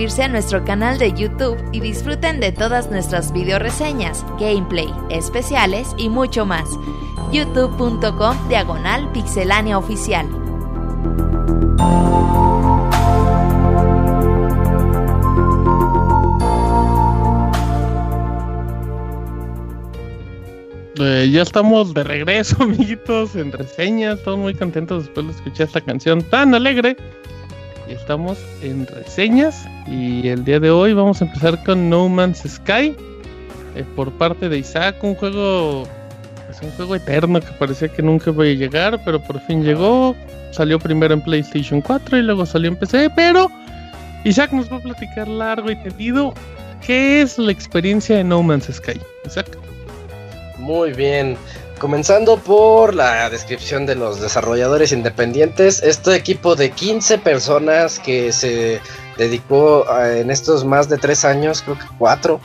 suscribirse 0.00 0.22
a 0.22 0.28
nuestro 0.28 0.64
canal 0.64 0.98
de 0.98 1.12
YouTube 1.12 1.62
y 1.72 1.80
disfruten 1.80 2.40
de 2.40 2.52
todas 2.52 2.90
nuestras 2.90 3.32
video 3.34 3.58
reseñas, 3.58 4.24
gameplay, 4.38 4.90
especiales 5.10 5.88
y 5.98 6.08
mucho 6.08 6.46
más. 6.46 6.70
youtube.com 7.32 8.48
diagonal 8.48 9.12
pixelánea 9.12 9.76
oficial. 9.76 10.26
Eh, 20.98 21.30
ya 21.30 21.42
estamos 21.42 21.92
de 21.92 22.04
regreso, 22.04 22.56
amiguitos, 22.60 23.36
en 23.36 23.52
reseñas. 23.52 24.18
Estamos 24.18 24.40
muy 24.40 24.54
contentos 24.54 25.04
después 25.04 25.26
de 25.26 25.32
escuchar 25.32 25.66
esta 25.66 25.82
canción 25.82 26.22
tan 26.22 26.54
alegre. 26.54 26.96
Y 27.86 27.92
estamos 27.92 28.38
en 28.62 28.86
reseñas. 28.86 29.68
El 30.30 30.44
día 30.44 30.60
de 30.60 30.70
hoy 30.70 30.92
vamos 30.92 31.20
a 31.20 31.24
empezar 31.24 31.62
con 31.64 31.90
No 31.90 32.08
Man's 32.08 32.44
Sky. 32.46 32.94
eh, 33.74 33.84
por 33.96 34.12
parte 34.12 34.48
de 34.48 34.58
Isaac, 34.58 35.02
un 35.02 35.16
juego. 35.16 35.88
Es 36.48 36.62
un 36.62 36.70
juego 36.72 36.94
eterno 36.94 37.40
que 37.40 37.50
parecía 37.58 37.88
que 37.88 38.00
nunca 38.00 38.30
iba 38.30 38.44
a 38.44 38.46
llegar, 38.46 39.00
pero 39.04 39.20
por 39.20 39.40
fin 39.40 39.64
llegó. 39.64 40.14
Salió 40.52 40.78
primero 40.78 41.14
en 41.14 41.20
PlayStation 41.20 41.80
4 41.80 42.18
y 42.18 42.22
luego 42.22 42.46
salió 42.46 42.68
en 42.70 42.76
PC. 42.76 43.10
Pero 43.16 43.50
Isaac 44.24 44.52
nos 44.52 44.70
va 44.70 44.76
a 44.76 44.80
platicar 44.80 45.26
largo 45.26 45.68
y 45.68 45.76
tendido. 45.76 46.32
¿Qué 46.86 47.22
es 47.22 47.36
la 47.36 47.50
experiencia 47.50 48.16
de 48.16 48.24
No 48.24 48.42
Man's 48.42 48.68
Sky? 48.72 49.00
Isaac. 49.26 49.58
Muy 50.58 50.92
bien. 50.92 51.36
Comenzando 51.80 52.36
por 52.36 52.94
la 52.94 53.30
descripción 53.30 53.86
de 53.86 53.94
los 53.94 54.20
desarrolladores 54.20 54.92
independientes, 54.92 55.82
este 55.82 56.14
equipo 56.14 56.54
de 56.54 56.70
15 56.70 57.18
personas 57.18 57.98
que 57.98 58.32
se 58.32 58.80
dedicó 59.20 59.88
a- 59.90 60.16
en 60.16 60.30
estos 60.30 60.64
más 60.64 60.88
de 60.88 60.96
3 60.96 61.24
años, 61.24 61.60
creo 61.62 61.78
que 61.78 61.84
4, 61.98 62.40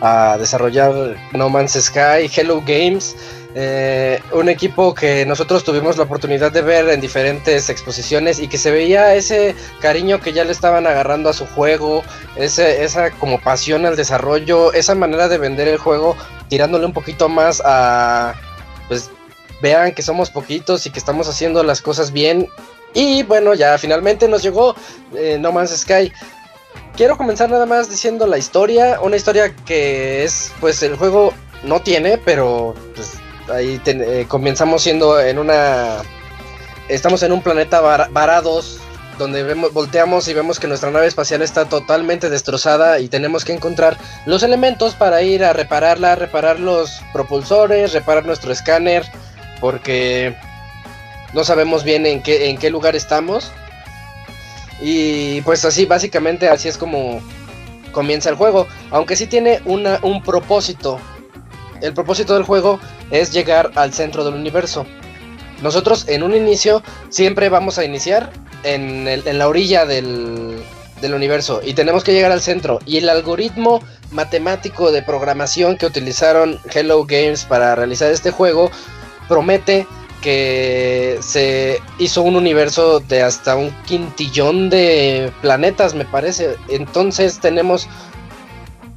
a 0.00 0.36
desarrollar 0.38 1.16
No 1.32 1.48
Man's 1.48 1.72
Sky, 1.72 2.30
Hello 2.32 2.62
Games, 2.64 3.16
eh, 3.54 4.20
un 4.32 4.48
equipo 4.48 4.94
que 4.94 5.24
nosotros 5.26 5.64
tuvimos 5.64 5.96
la 5.96 6.04
oportunidad 6.04 6.52
de 6.52 6.60
ver 6.60 6.88
en 6.90 7.00
diferentes 7.00 7.68
exposiciones 7.70 8.38
y 8.38 8.46
que 8.46 8.58
se 8.58 8.70
veía 8.70 9.14
ese 9.16 9.56
cariño 9.80 10.20
que 10.20 10.32
ya 10.32 10.44
le 10.44 10.52
estaban 10.52 10.86
agarrando 10.86 11.30
a 11.30 11.32
su 11.32 11.46
juego, 11.46 12.02
ese, 12.36 12.84
esa 12.84 13.10
como 13.10 13.40
pasión 13.40 13.86
al 13.86 13.96
desarrollo, 13.96 14.72
esa 14.74 14.94
manera 14.94 15.28
de 15.28 15.38
vender 15.38 15.66
el 15.66 15.78
juego 15.78 16.14
tirándole 16.48 16.84
un 16.86 16.92
poquito 16.92 17.28
más 17.28 17.60
a 17.64 18.34
pues 18.86 19.10
vean 19.60 19.92
que 19.92 20.02
somos 20.02 20.30
poquitos 20.30 20.86
y 20.86 20.90
que 20.90 20.98
estamos 21.00 21.28
haciendo 21.28 21.64
las 21.64 21.82
cosas 21.82 22.12
bien 22.12 22.48
y 22.94 23.22
bueno 23.22 23.54
ya 23.54 23.76
finalmente 23.78 24.28
nos 24.28 24.42
llegó 24.42 24.74
eh, 25.14 25.36
No 25.40 25.52
Man's 25.52 25.76
Sky. 25.76 26.12
Quiero 26.96 27.16
comenzar 27.16 27.48
nada 27.48 27.64
más 27.66 27.88
diciendo 27.88 28.26
la 28.26 28.38
historia 28.38 28.98
una 29.00 29.16
historia 29.16 29.54
que 29.54 30.24
es 30.24 30.52
pues 30.60 30.82
el 30.82 30.96
juego 30.96 31.32
no 31.62 31.80
tiene 31.80 32.18
pero 32.18 32.74
pues 32.94 33.12
ahí 33.52 33.80
eh, 33.86 34.24
comenzamos 34.28 34.82
siendo 34.82 35.20
en 35.20 35.38
una 35.38 36.02
estamos 36.88 37.22
en 37.22 37.32
un 37.32 37.42
planeta 37.42 37.80
var- 37.80 38.10
varados 38.10 38.80
donde 39.18 39.42
volteamos 39.72 40.28
y 40.28 40.34
vemos 40.34 40.60
que 40.60 40.68
nuestra 40.68 40.92
nave 40.92 41.06
espacial 41.08 41.42
está 41.42 41.64
totalmente 41.64 42.30
destrozada 42.30 43.00
y 43.00 43.08
tenemos 43.08 43.44
que 43.44 43.52
encontrar 43.52 43.96
los 44.26 44.44
elementos 44.44 44.94
para 44.94 45.22
ir 45.22 45.42
a 45.44 45.52
repararla, 45.52 46.14
reparar 46.14 46.60
los 46.60 47.00
propulsores, 47.12 47.92
reparar 47.92 48.24
nuestro 48.26 48.52
escáner, 48.52 49.04
porque 49.60 50.36
no 51.32 51.44
sabemos 51.44 51.84
bien 51.84 52.06
en 52.06 52.22
qué, 52.22 52.50
en 52.50 52.58
qué 52.58 52.70
lugar 52.70 52.96
estamos. 52.96 53.52
Y 54.80 55.40
pues 55.42 55.64
así, 55.64 55.86
básicamente 55.86 56.48
así 56.48 56.68
es 56.68 56.78
como 56.78 57.20
comienza 57.92 58.30
el 58.30 58.36
juego, 58.36 58.68
aunque 58.90 59.16
sí 59.16 59.26
tiene 59.26 59.60
una, 59.64 59.98
un 60.02 60.22
propósito. 60.22 61.00
El 61.80 61.94
propósito 61.94 62.34
del 62.34 62.42
juego 62.42 62.80
es 63.10 63.32
llegar 63.32 63.72
al 63.74 63.92
centro 63.92 64.24
del 64.24 64.34
universo. 64.34 64.86
Nosotros 65.62 66.06
en 66.08 66.22
un 66.22 66.34
inicio 66.34 66.82
siempre 67.08 67.48
vamos 67.48 67.78
a 67.78 67.84
iniciar 67.84 68.30
en, 68.62 69.08
en 69.08 69.38
la 69.38 69.48
orilla 69.48 69.84
del, 69.84 70.62
del 71.00 71.14
universo 71.14 71.60
y 71.64 71.74
tenemos 71.74 72.04
que 72.04 72.12
llegar 72.12 72.32
al 72.32 72.40
centro. 72.40 72.78
Y 72.86 72.98
el 72.98 73.08
algoritmo 73.08 73.82
matemático 74.10 74.92
de 74.92 75.02
programación 75.02 75.76
que 75.76 75.86
utilizaron 75.86 76.60
Hello 76.72 77.04
Games 77.04 77.44
para 77.44 77.74
realizar 77.74 78.10
este 78.10 78.30
juego 78.30 78.70
promete 79.28 79.86
que 80.22 81.18
se 81.20 81.80
hizo 81.98 82.22
un 82.22 82.36
universo 82.36 83.00
de 83.00 83.22
hasta 83.22 83.56
un 83.56 83.70
quintillón 83.86 84.68
de 84.70 85.32
planetas, 85.42 85.94
me 85.94 86.04
parece. 86.04 86.56
Entonces 86.68 87.38
tenemos 87.40 87.88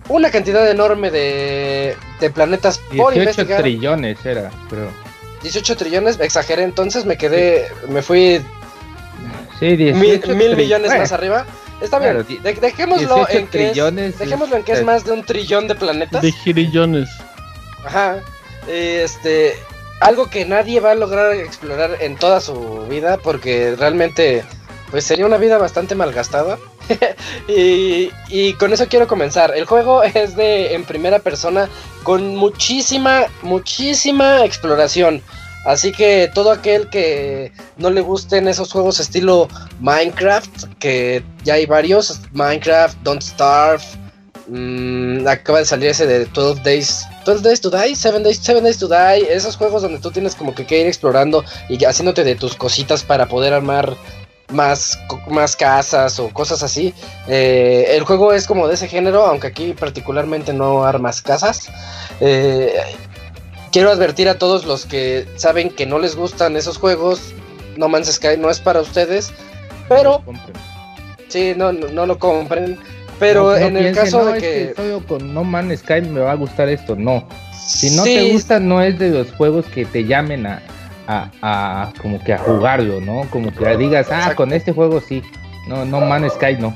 una 0.09 0.31
cantidad 0.31 0.69
enorme 0.69 1.11
de, 1.11 1.95
de 2.19 2.29
planetas 2.31 2.79
por 2.97 3.13
18 3.13 3.19
investigar. 3.19 3.61
trillones 3.61 4.25
era, 4.25 4.51
creo. 4.69 4.89
18 5.43 5.75
trillones, 5.77 6.19
exageré, 6.19 6.63
entonces 6.63 7.05
me 7.05 7.17
quedé, 7.17 7.67
me 7.89 8.01
fui 8.01 8.41
Sí, 9.59 9.75
18 9.75 10.35
mil, 10.35 10.55
millones 10.55 10.87
bueno, 10.87 11.01
más 11.03 11.11
arriba. 11.11 11.45
Está 11.81 11.97
bien, 11.99 12.11
claro, 12.11 12.23
di- 12.23 12.37
de- 12.37 12.53
dejémoslo 12.53 13.15
18 13.15 13.37
en 13.37 13.47
que 13.47 13.63
es, 13.65 13.71
trillones, 13.71 14.19
dejémoslo 14.19 14.55
en 14.57 14.63
que 14.63 14.71
es 14.73 14.79
eh, 14.79 14.83
más 14.83 15.03
de 15.05 15.11
un 15.13 15.23
trillón 15.23 15.67
de 15.67 15.75
planetas. 15.75 16.21
De 16.21 16.31
girillones. 16.31 17.09
Ajá. 17.85 18.17
Este, 18.67 19.55
algo 20.01 20.29
que 20.29 20.45
nadie 20.45 20.79
va 20.79 20.91
a 20.91 20.95
lograr 20.95 21.33
explorar 21.35 21.97
en 22.01 22.17
toda 22.17 22.41
su 22.41 22.85
vida 22.89 23.17
porque 23.17 23.75
realmente 23.77 24.43
pues 24.89 25.05
sería 25.05 25.25
una 25.25 25.37
vida 25.37 25.57
bastante 25.57 25.95
malgastada. 25.95 26.57
y, 27.47 28.11
y 28.27 28.53
con 28.53 28.73
eso 28.73 28.87
quiero 28.87 29.07
comenzar. 29.07 29.55
El 29.55 29.65
juego 29.65 30.03
es 30.03 30.35
de 30.35 30.73
en 30.73 30.83
primera 30.83 31.19
persona 31.19 31.69
con 32.03 32.35
muchísima, 32.35 33.27
muchísima 33.41 34.43
exploración. 34.43 35.21
Así 35.65 35.91
que 35.91 36.29
todo 36.33 36.51
aquel 36.51 36.89
que 36.89 37.51
no 37.77 37.91
le 37.91 38.01
gusten 38.01 38.47
esos 38.47 38.71
juegos 38.71 38.99
estilo 38.99 39.47
Minecraft, 39.79 40.73
que 40.79 41.23
ya 41.43 41.53
hay 41.53 41.67
varios, 41.67 42.19
Minecraft, 42.33 42.97
Don't 43.03 43.21
Starve, 43.21 43.83
mm, 44.47 45.27
acaba 45.27 45.59
de 45.59 45.65
salir 45.65 45.89
ese 45.89 46.07
de 46.07 46.25
12 46.25 46.61
Days, 46.63 47.05
12 47.25 47.41
Days 47.41 47.61
to 47.61 47.69
Die, 47.69 47.95
7 47.95 48.23
Days, 48.23 48.39
7 48.41 48.61
Days 48.61 48.77
to 48.77 48.87
Die, 48.87 49.27
esos 49.29 49.57
juegos 49.57 49.81
donde 49.81 49.99
tú 49.99 50.11
tienes 50.11 50.35
como 50.35 50.53
que, 50.53 50.65
que 50.65 50.81
ir 50.81 50.87
explorando 50.87 51.43
y 51.69 51.83
haciéndote 51.83 52.23
de 52.23 52.35
tus 52.35 52.55
cositas 52.55 53.03
para 53.03 53.27
poder 53.27 53.53
armar 53.53 53.95
más, 54.51 54.99
más 55.29 55.55
casas 55.55 56.19
o 56.19 56.29
cosas 56.29 56.63
así. 56.63 56.93
Eh, 57.27 57.87
el 57.89 58.03
juego 58.03 58.33
es 58.33 58.47
como 58.47 58.67
de 58.67 58.75
ese 58.75 58.87
género, 58.87 59.25
aunque 59.25 59.47
aquí 59.47 59.73
particularmente 59.73 60.53
no 60.53 60.83
armas 60.83 61.21
casas. 61.21 61.69
Eh, 62.19 62.73
quiero 63.71 63.91
advertir 63.91 64.29
a 64.29 64.37
todos 64.37 64.65
los 64.65 64.85
que 64.85 65.27
saben 65.35 65.69
que 65.69 65.85
no 65.85 65.99
les 65.99 66.15
gustan 66.15 66.55
esos 66.55 66.77
juegos. 66.77 67.33
No 67.77 67.89
Man's 67.89 68.11
Sky 68.11 68.37
no 68.37 68.49
es 68.49 68.59
para 68.59 68.81
ustedes, 68.81 69.31
pero 69.87 70.21
compren. 70.25 70.55
sí, 71.29 71.53
no, 71.55 71.71
no, 71.71 71.87
no 71.87 72.05
lo 72.05 72.19
compren. 72.19 72.77
Pero 73.21 73.43
No- 73.51 73.59
no 73.59 73.65
en 73.67 73.77
el 73.77 73.95
caso 73.95 74.19
"No, 74.19 74.25
de 74.25 74.37
es 74.37 74.43
que, 74.43 74.63
estoy 74.71 74.99
con 75.07 75.33
No 75.33 75.43
Man's 75.45 75.79
Sky 75.79 76.01
me 76.01 76.19
va 76.19 76.31
a 76.31 76.35
gustar 76.35 76.67
esto, 76.67 76.95
no. 76.97 77.25
Si 77.65 77.91
no 77.95 78.03
Sí, 78.03 78.15
te 78.15 78.31
gusta, 78.33 78.59
no 78.59 78.81
es 78.81 78.97
de 78.99 79.09
los 79.11 79.31
juegos 79.33 79.65
que 79.67 79.85
te 79.85 80.03
llamen 80.05 80.45
a, 80.47 80.61
a, 81.07 81.29
a 81.41 81.93
como 82.01 82.21
que 82.23 82.33
a 82.33 82.37
jugarlo, 82.39 82.99
¿no? 82.99 83.27
Como 83.29 83.53
que 83.53 83.77
digas, 83.77 84.07
ah, 84.11 84.15
Exacto. 84.17 84.35
con 84.37 84.51
este 84.53 84.73
juego 84.73 84.99
sí. 84.99 85.21
No, 85.67 85.85
No 85.85 86.01
Man's 86.01 86.33
Sky 86.33 86.57
no. 86.59 86.75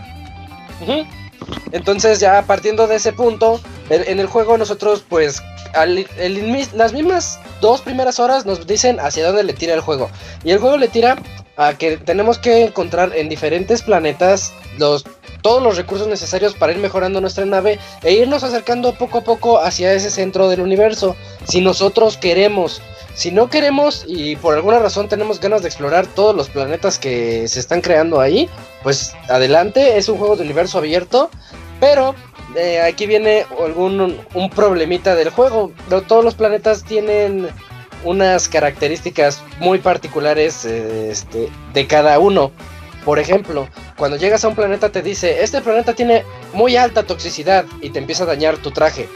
Entonces 1.72 2.19
ya 2.19 2.41
partiendo 2.43 2.88
de 2.88 2.95
ese 2.95 3.11
punto, 3.13 3.59
en, 3.89 4.19
el 4.19 4.27
juego 4.27 4.57
nosotros 4.57 5.03
pues 5.07 5.41
al- 5.73 6.05
el 6.17 6.67
las 6.76 6.93
mismas 6.93 7.39
dos 7.61 7.81
primeras 7.81 8.19
horas 8.19 8.45
nos 8.45 8.65
dicen 8.65 8.99
hacia 8.99 9.26
dónde 9.27 9.43
le 9.43 9.53
tira 9.53 9.73
el 9.73 9.81
juego. 9.81 10.09
Y 10.43 10.51
el 10.51 10.59
juego 10.59 10.77
le 10.77 10.88
tira 10.88 11.17
a 11.57 11.73
que 11.73 11.97
tenemos 11.97 12.38
que 12.38 12.65
encontrar 12.65 13.11
en 13.15 13.30
diferentes 13.30 13.81
planetas 13.81 14.51
los 14.77 15.03
todos 15.45 15.61
los 15.61 15.77
recursos 15.77 16.07
necesarios 16.07 16.55
para 16.55 16.72
ir 16.72 16.80
mejorando 16.80 17.22
nuestra 17.22 17.45
nave 17.45 17.77
e 18.01 18.13
irnos 18.13 18.43
acercando 18.43 18.93
poco 18.95 19.19
a 19.19 19.23
poco 19.23 19.59
hacia 19.59 19.93
ese 19.93 20.09
centro 20.09 20.49
del 20.49 20.59
universo. 20.59 21.15
Si 21.47 21.61
nosotros 21.61 22.17
queremos, 22.17 22.81
si 23.13 23.30
no 23.30 23.47
queremos 23.47 24.05
y 24.07 24.38
por 24.38 24.55
alguna 24.55 24.80
razón 24.80 25.07
tenemos 25.07 25.39
ganas 25.39 25.61
de 25.61 25.67
explorar 25.67 26.07
todos 26.07 26.35
los 26.35 26.49
planetas 26.49 26.97
que 26.97 27.47
se 27.47 27.59
están 27.59 27.81
creando 27.81 28.19
ahí, 28.19 28.49
pues 28.81 29.13
adelante, 29.30 29.97
es 29.97 30.09
un 30.09 30.17
juego 30.17 30.35
de 30.35 30.41
universo 30.41 30.80
abierto, 30.80 31.30
pero 31.80 32.15
eh, 32.55 32.81
aquí 32.81 33.05
viene 33.05 33.45
algún 33.63 34.17
un 34.34 34.49
problemita 34.49 35.13
del 35.13 35.30
juego. 35.30 35.72
Todos 36.07 36.26
los 36.26 36.34
planetas 36.34 36.84
tienen 36.84 37.49
unas 38.03 38.49
características 38.49 39.43
muy 39.59 39.77
particulares 39.77 40.65
eh, 40.65 41.11
este, 41.11 41.49
de 41.76 41.85
cada 41.85 42.17
uno. 42.17 42.51
Por 43.06 43.19
ejemplo, 43.19 43.69
cuando 43.98 44.18
llegas 44.18 44.44
a 44.44 44.48
un 44.48 44.56
planeta 44.56 44.90
te 44.90 45.03
dice, 45.03 45.44
este 45.44 45.61
planeta 45.61 45.94
tiene 45.94 46.23
muy 46.53 46.76
alta 46.76 47.03
toxicidad 47.03 47.65
y 47.80 47.91
te 47.91 47.99
empieza 47.99 48.23
a 48.23 48.27
dañar 48.27 48.57
tu 48.57 48.72
traje. 48.72 49.07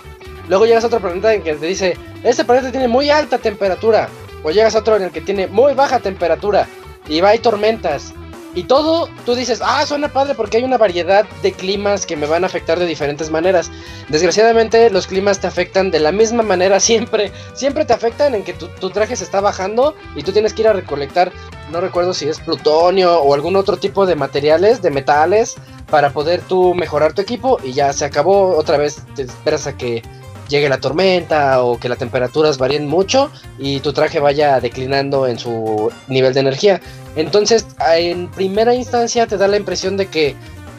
Luego 0.48 0.68
llegas 0.68 0.84
a 0.84 0.88
otro 0.88 1.00
planeta 1.00 1.34
en 1.34 1.42
que 1.42 1.56
te 1.56 1.66
dice, 1.66 1.98
este 2.24 2.46
planeta 2.46 2.72
tiene 2.72 2.88
muy 2.88 3.10
alta 3.10 3.40
temperatura. 3.40 4.08
O 4.44 4.52
llegas 4.52 4.76
a 4.76 4.80
otro 4.80 4.96
en 4.96 5.04
el 5.04 5.12
que 5.12 5.22
tiene 5.22 5.48
muy 5.48 5.74
baja 5.74 6.00
temperatura 6.00 6.68
y 7.08 7.20
va 7.20 7.30
hay 7.30 7.40
tormentas. 7.40 8.14
Y 8.56 8.64
todo, 8.64 9.10
tú 9.26 9.36
dices, 9.36 9.62
ah, 9.64 9.86
suena 9.86 10.12
padre 10.12 10.34
porque 10.34 10.58
hay 10.58 10.64
una 10.64 10.78
variedad 10.78 11.26
de 11.44 11.52
climas 11.52 12.06
que 12.06 12.16
me 12.16 12.26
van 12.26 12.44
a 12.44 12.48
afectar 12.48 12.80
de 12.80 12.88
diferentes 12.88 13.30
maneras. 13.30 13.70
Desgraciadamente, 14.10 14.90
los 14.90 15.06
climas 15.06 15.40
te 15.40 15.48
afectan 15.48 15.92
de 15.92 16.00
la 16.00 16.12
misma 16.12 16.42
manera 16.42 16.80
siempre. 16.80 17.32
Siempre 17.54 17.86
te 17.86 17.94
afectan 17.94 18.34
en 18.34 18.44
que 18.44 18.54
tu, 18.54 18.68
tu 18.68 18.90
traje 18.90 19.16
se 19.16 19.24
está 19.24 19.40
bajando 19.40 19.96
y 20.16 20.24
tú 20.24 20.32
tienes 20.32 20.54
que 20.54 20.64
ir 20.64 20.68
a 20.68 20.74
recolectar, 20.74 21.32
no 21.72 21.80
recuerdo 21.80 22.14
si 22.14 22.28
es 22.28 22.40
plutonio 22.40 23.20
o 23.22 23.34
algún 23.34 23.56
otro 23.56 23.78
tipo 23.78 24.06
de 24.06 24.16
materiales, 24.16 24.82
de 24.82 24.90
metales, 24.90 25.56
para 25.90 26.12
poder 26.12 26.42
tú 26.42 26.74
mejorar 26.74 27.14
tu 27.14 27.22
equipo 27.22 27.60
y 27.64 27.74
ya 27.74 27.94
se 27.94 28.06
acabó. 28.06 28.58
Otra 28.58 28.78
vez 28.78 29.04
te 29.16 29.24
esperas 29.24 29.68
a 29.68 29.78
que 29.78 30.02
llegue 30.50 30.68
la 30.68 30.80
tormenta 30.80 31.64
o 31.64 31.80
que 31.80 31.88
las 31.88 31.98
temperaturas 31.98 32.58
varíen 32.58 32.88
mucho 32.88 33.32
y 33.58 33.80
tu 33.80 33.94
traje 33.94 34.20
vaya 34.20 34.60
declinando 34.60 35.28
en 35.28 35.40
su 35.40 35.92
nivel 36.08 36.34
de 36.34 36.42
energía. 36.42 36.82
Entonces, 37.16 37.66
en 37.96 38.30
primera 38.30 38.74
instancia 38.74 39.28
te 39.28 39.38
da 39.38 39.48
la 39.48 39.58
impresión 39.58 39.96
de 39.96 40.08
que 40.08 40.36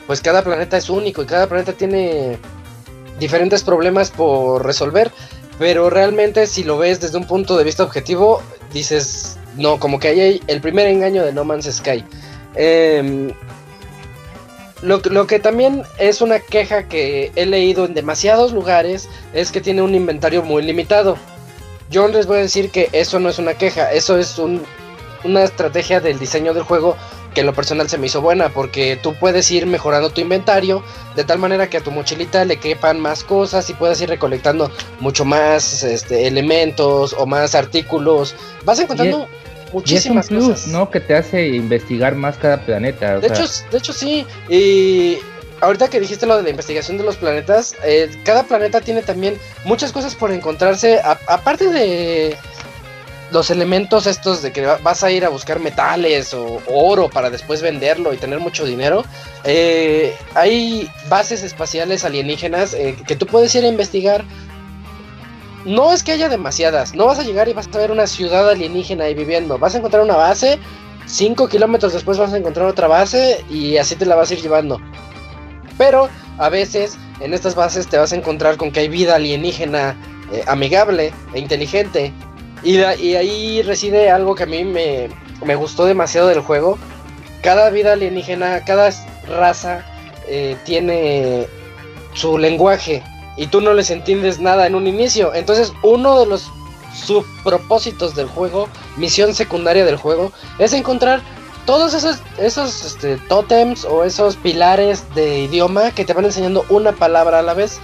pues 0.06 0.20
cada 0.20 0.42
planeta 0.42 0.76
es 0.76 0.90
único 0.90 1.22
y 1.22 1.26
cada 1.26 1.46
planeta 1.46 1.72
tiene 1.72 2.36
diferentes 3.18 3.62
problemas 3.62 4.10
por 4.10 4.64
resolver, 4.64 5.12
pero 5.58 5.88
realmente 5.88 6.46
si 6.46 6.64
lo 6.64 6.78
ves 6.78 7.00
desde 7.00 7.16
un 7.16 7.26
punto 7.26 7.56
de 7.56 7.64
vista 7.64 7.84
objetivo, 7.84 8.42
dices, 8.72 9.38
no, 9.56 9.78
como 9.78 10.00
que 10.00 10.08
ahí 10.08 10.20
hay 10.20 10.42
el 10.48 10.60
primer 10.60 10.88
engaño 10.88 11.24
de 11.24 11.32
No 11.32 11.44
Man's 11.44 11.70
Sky. 11.70 12.04
Eh, 12.56 13.32
lo, 14.82 15.00
lo, 15.10 15.26
que 15.26 15.38
también 15.38 15.82
es 15.98 16.20
una 16.20 16.40
queja 16.40 16.84
que 16.84 17.32
he 17.36 17.46
leído 17.46 17.84
en 17.84 17.94
demasiados 17.94 18.52
lugares 18.52 19.08
es 19.32 19.52
que 19.52 19.60
tiene 19.60 19.82
un 19.82 19.94
inventario 19.94 20.42
muy 20.42 20.62
limitado. 20.62 21.16
Yo 21.90 22.08
les 22.08 22.26
voy 22.26 22.38
a 22.38 22.42
decir 22.42 22.70
que 22.70 22.88
eso 22.92 23.18
no 23.18 23.28
es 23.28 23.38
una 23.38 23.54
queja, 23.54 23.92
eso 23.92 24.16
es 24.16 24.38
un, 24.38 24.62
una 25.24 25.42
estrategia 25.42 26.00
del 26.00 26.18
diseño 26.18 26.54
del 26.54 26.62
juego 26.62 26.96
que 27.34 27.40
en 27.40 27.46
lo 27.46 27.54
personal 27.54 27.88
se 27.88 27.98
me 27.98 28.06
hizo 28.06 28.20
buena 28.20 28.48
porque 28.48 28.98
tú 29.00 29.14
puedes 29.14 29.50
ir 29.50 29.66
mejorando 29.66 30.10
tu 30.10 30.20
inventario 30.20 30.82
de 31.14 31.24
tal 31.24 31.38
manera 31.38 31.70
que 31.70 31.76
a 31.76 31.80
tu 31.80 31.90
mochilita 31.90 32.44
le 32.44 32.56
quepan 32.56 32.98
más 32.98 33.22
cosas 33.22 33.70
y 33.70 33.74
puedas 33.74 34.00
ir 34.00 34.08
recolectando 34.08 34.70
mucho 34.98 35.24
más 35.24 35.82
este, 35.82 36.26
elementos 36.26 37.14
o 37.16 37.26
más 37.26 37.54
artículos. 37.54 38.34
Vas 38.64 38.80
encontrando 38.80 39.28
muchísimas 39.72 40.30
y 40.30 40.34
es 40.34 40.40
un 40.40 40.46
plus, 40.46 40.58
cosas. 40.58 40.72
¿no? 40.72 40.90
Que 40.90 41.00
te 41.00 41.14
hace 41.16 41.48
investigar 41.48 42.14
más 42.14 42.36
cada 42.36 42.60
planeta. 42.60 43.20
De 43.20 43.28
hecho, 43.28 43.44
de 43.70 43.78
hecho 43.78 43.92
sí. 43.92 44.26
Y 44.48 45.18
ahorita 45.60 45.88
que 45.88 46.00
dijiste 46.00 46.26
lo 46.26 46.36
de 46.36 46.42
la 46.42 46.50
investigación 46.50 46.98
de 46.98 47.04
los 47.04 47.16
planetas, 47.16 47.74
eh, 47.84 48.10
cada 48.24 48.44
planeta 48.44 48.80
tiene 48.80 49.02
también 49.02 49.36
muchas 49.64 49.92
cosas 49.92 50.14
por 50.14 50.32
encontrarse. 50.32 51.00
A, 51.00 51.18
aparte 51.26 51.70
de 51.70 52.36
los 53.30 53.50
elementos 53.50 54.06
estos 54.06 54.42
de 54.42 54.52
que 54.52 54.66
vas 54.66 55.04
a 55.04 55.10
ir 55.10 55.24
a 55.24 55.28
buscar 55.28 55.60
metales 55.60 56.34
o 56.34 56.60
oro 56.66 57.08
para 57.08 57.30
después 57.30 57.62
venderlo 57.62 58.12
y 58.12 58.16
tener 58.16 58.40
mucho 58.40 58.64
dinero, 58.64 59.04
eh, 59.44 60.14
hay 60.34 60.90
bases 61.08 61.42
espaciales 61.42 62.04
alienígenas 62.04 62.74
eh, 62.74 62.96
que 63.06 63.16
tú 63.16 63.26
puedes 63.26 63.54
ir 63.54 63.64
a 63.64 63.68
investigar 63.68 64.24
no 65.64 65.92
es 65.92 66.02
que 66.02 66.12
haya 66.12 66.28
demasiadas, 66.28 66.94
no 66.94 67.06
vas 67.06 67.18
a 67.18 67.22
llegar 67.22 67.48
y 67.48 67.52
vas 67.52 67.68
a 67.72 67.78
ver 67.78 67.90
una 67.90 68.06
ciudad 68.06 68.48
alienígena 68.48 69.04
ahí 69.04 69.14
viviendo, 69.14 69.58
vas 69.58 69.74
a 69.74 69.78
encontrar 69.78 70.02
una 70.02 70.16
base, 70.16 70.58
5 71.06 71.48
kilómetros 71.48 71.92
después 71.92 72.18
vas 72.18 72.32
a 72.32 72.38
encontrar 72.38 72.66
otra 72.66 72.88
base 72.88 73.44
y 73.50 73.76
así 73.76 73.96
te 73.96 74.06
la 74.06 74.16
vas 74.16 74.30
a 74.30 74.34
ir 74.34 74.42
llevando. 74.42 74.80
Pero 75.76 76.08
a 76.38 76.48
veces 76.48 76.98
en 77.20 77.34
estas 77.34 77.54
bases 77.54 77.86
te 77.86 77.98
vas 77.98 78.12
a 78.12 78.16
encontrar 78.16 78.56
con 78.56 78.70
que 78.70 78.80
hay 78.80 78.88
vida 78.88 79.16
alienígena 79.16 79.96
eh, 80.32 80.44
amigable 80.46 81.12
e 81.34 81.38
inteligente. 81.38 82.12
Y, 82.62 82.78
ahí 82.82 83.62
reside 83.62 84.10
algo 84.10 84.34
que 84.34 84.42
a 84.42 84.46
mí 84.46 84.64
me, 84.64 85.08
me, 85.44 85.54
gustó 85.54 85.86
demasiado 85.86 86.28
del 86.28 86.40
juego. 86.40 86.78
Cada 87.42 87.70
vida 87.70 87.94
alienígena, 87.94 88.64
cada 88.64 88.90
raza 89.26 89.84
eh, 90.28 90.56
tiene 90.64 91.46
su 92.12 92.36
lenguaje 92.36 93.02
y 93.36 93.46
tú 93.46 93.60
no 93.60 93.74
les 93.74 93.90
entiendes 93.90 94.40
nada 94.40 94.66
en 94.66 94.74
un 94.74 94.86
inicio. 94.86 95.34
Entonces, 95.34 95.72
uno 95.82 96.18
de 96.18 96.26
los 96.26 96.50
subpropósitos 96.94 98.14
del 98.14 98.26
juego, 98.26 98.68
misión 98.96 99.34
secundaria 99.34 99.84
del 99.84 99.96
juego, 99.96 100.32
es 100.58 100.72
encontrar 100.72 101.22
todos 101.66 101.94
esos, 101.94 102.18
esos 102.38 102.84
este, 102.84 103.16
tótems 103.28 103.84
o 103.84 104.04
esos 104.04 104.36
pilares 104.36 105.04
de 105.14 105.40
idioma 105.40 105.92
que 105.92 106.04
te 106.04 106.12
van 106.12 106.24
enseñando 106.24 106.64
una 106.68 106.92
palabra 106.92 107.38
a 107.38 107.42
la 107.42 107.54
vez. 107.54 107.78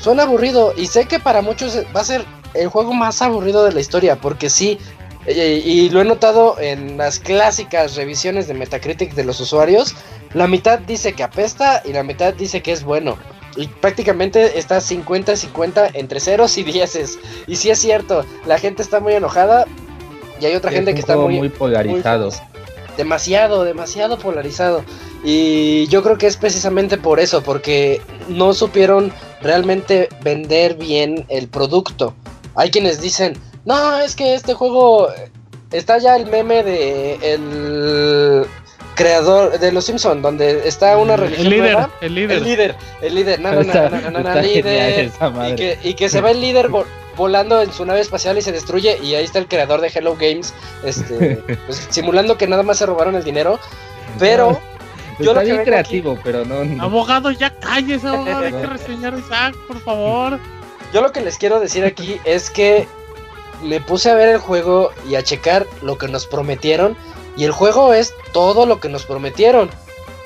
Suena 0.00 0.24
aburrido 0.24 0.74
y 0.76 0.86
sé 0.86 1.06
que 1.06 1.20
para 1.20 1.42
muchos 1.42 1.78
va 1.94 2.00
a 2.00 2.04
ser 2.04 2.24
el 2.54 2.68
juego 2.68 2.92
más 2.92 3.22
aburrido 3.22 3.64
de 3.64 3.72
la 3.72 3.80
historia, 3.80 4.16
porque 4.16 4.50
sí, 4.50 4.78
y, 5.26 5.32
y 5.32 5.88
lo 5.90 6.00
he 6.00 6.04
notado 6.04 6.56
en 6.60 6.98
las 6.98 7.18
clásicas 7.18 7.96
revisiones 7.96 8.46
de 8.48 8.54
Metacritic 8.54 9.14
de 9.14 9.24
los 9.24 9.40
usuarios, 9.40 9.94
la 10.34 10.48
mitad 10.48 10.80
dice 10.80 11.12
que 11.12 11.22
apesta 11.22 11.82
y 11.84 11.92
la 11.92 12.02
mitad 12.02 12.34
dice 12.34 12.62
que 12.62 12.72
es 12.72 12.84
bueno. 12.84 13.16
Y 13.56 13.68
prácticamente 13.68 14.58
está 14.58 14.78
50-50 14.78 15.90
entre 15.94 16.20
ceros 16.20 16.58
y 16.58 16.64
dieces. 16.64 17.18
Y 17.46 17.56
sí 17.56 17.70
es 17.70 17.78
cierto, 17.78 18.24
la 18.46 18.58
gente 18.58 18.82
está 18.82 19.00
muy 19.00 19.14
enojada 19.14 19.64
y 20.40 20.46
hay 20.46 20.54
otra 20.56 20.70
es 20.70 20.76
gente 20.76 20.94
que 20.94 21.00
está 21.00 21.16
muy, 21.16 21.36
muy 21.38 21.48
polarizado. 21.48 22.30
muy- 22.30 22.38
demasiado, 22.96 23.64
demasiado 23.64 24.18
polarizado. 24.18 24.84
Y 25.24 25.86
yo 25.88 26.02
creo 26.02 26.18
que 26.18 26.26
es 26.26 26.36
precisamente 26.36 26.96
por 26.98 27.18
eso, 27.18 27.42
porque 27.42 28.00
no 28.28 28.54
supieron 28.54 29.12
realmente 29.40 30.08
vender 30.22 30.74
bien 30.74 31.24
el 31.28 31.48
producto. 31.48 32.14
Hay 32.54 32.70
quienes 32.70 33.00
dicen, 33.00 33.34
no, 33.64 33.98
es 33.98 34.14
que 34.14 34.34
este 34.34 34.54
juego 34.54 35.08
está 35.72 35.98
ya 35.98 36.16
el 36.16 36.26
meme 36.26 36.62
de 36.62 37.14
el 37.22 38.46
creador 38.94 39.58
de 39.58 39.72
los 39.72 39.84
Simpson 39.84 40.22
donde 40.22 40.66
está 40.68 40.96
una 40.96 41.16
religión 41.16 41.46
El 41.46 41.50
líder, 41.52 41.72
nueva. 41.72 41.90
el 42.00 42.14
líder. 42.14 42.36
El 42.38 42.44
líder, 42.44 42.76
el 43.02 43.14
líder, 43.14 43.40
no, 43.40 43.48
no, 43.50 43.54
no, 43.56 43.60
Está- 43.62 43.88
no, 43.90 44.00
no, 44.00 44.10
no, 44.10 44.20
no, 44.20 44.28
está 44.28 44.42
líder. 44.42 45.10
Y 45.50 45.54
que, 45.56 45.78
y 45.82 45.94
que 45.94 46.08
se 46.08 46.20
va 46.20 46.30
el 46.30 46.40
líder 46.40 46.68
vo- 46.70 46.84
volando 47.16 47.60
en 47.62 47.72
su 47.72 47.84
nave 47.84 48.00
espacial 48.00 48.38
y 48.38 48.42
se 48.42 48.52
destruye. 48.52 48.98
Y 49.02 49.14
ahí 49.14 49.24
está 49.24 49.38
el 49.38 49.46
creador 49.48 49.80
de 49.80 49.88
Hello 49.94 50.14
Games, 50.18 50.54
este, 50.84 51.36
pues, 51.66 51.86
simulando 51.90 52.36
que 52.38 52.46
nada 52.46 52.62
más 52.62 52.78
se 52.78 52.86
robaron 52.86 53.14
el 53.14 53.24
dinero. 53.24 53.58
Pero 54.18 54.60
yo 55.18 55.30
Está 55.32 55.42
bien 55.42 55.64
creativo, 55.64 56.18
pero 56.24 56.44
no. 56.44 56.64
no. 56.64 56.82
Abogado, 56.82 57.30
ya 57.30 57.50
cállese, 57.50 58.06
abogado. 58.08 58.44
Hay 58.46 58.52
que 58.52 58.66
reseñar 58.66 59.14
Isaac, 59.18 59.54
por 59.66 59.80
favor. 59.80 60.38
yo 60.92 61.00
lo 61.02 61.12
que 61.12 61.20
les 61.20 61.38
quiero 61.38 61.60
decir 61.60 61.84
aquí 61.84 62.20
es 62.24 62.50
que 62.50 62.86
me 63.62 63.80
puse 63.80 64.10
a 64.10 64.14
ver 64.14 64.28
el 64.28 64.38
juego 64.38 64.90
y 65.08 65.14
a 65.14 65.22
checar 65.22 65.66
lo 65.82 65.96
que 65.98 66.08
nos 66.08 66.26
prometieron. 66.26 66.96
Y 67.36 67.44
el 67.44 67.52
juego 67.52 67.92
es 67.92 68.14
todo 68.32 68.66
lo 68.66 68.80
que 68.80 68.88
nos 68.88 69.04
prometieron. 69.04 69.70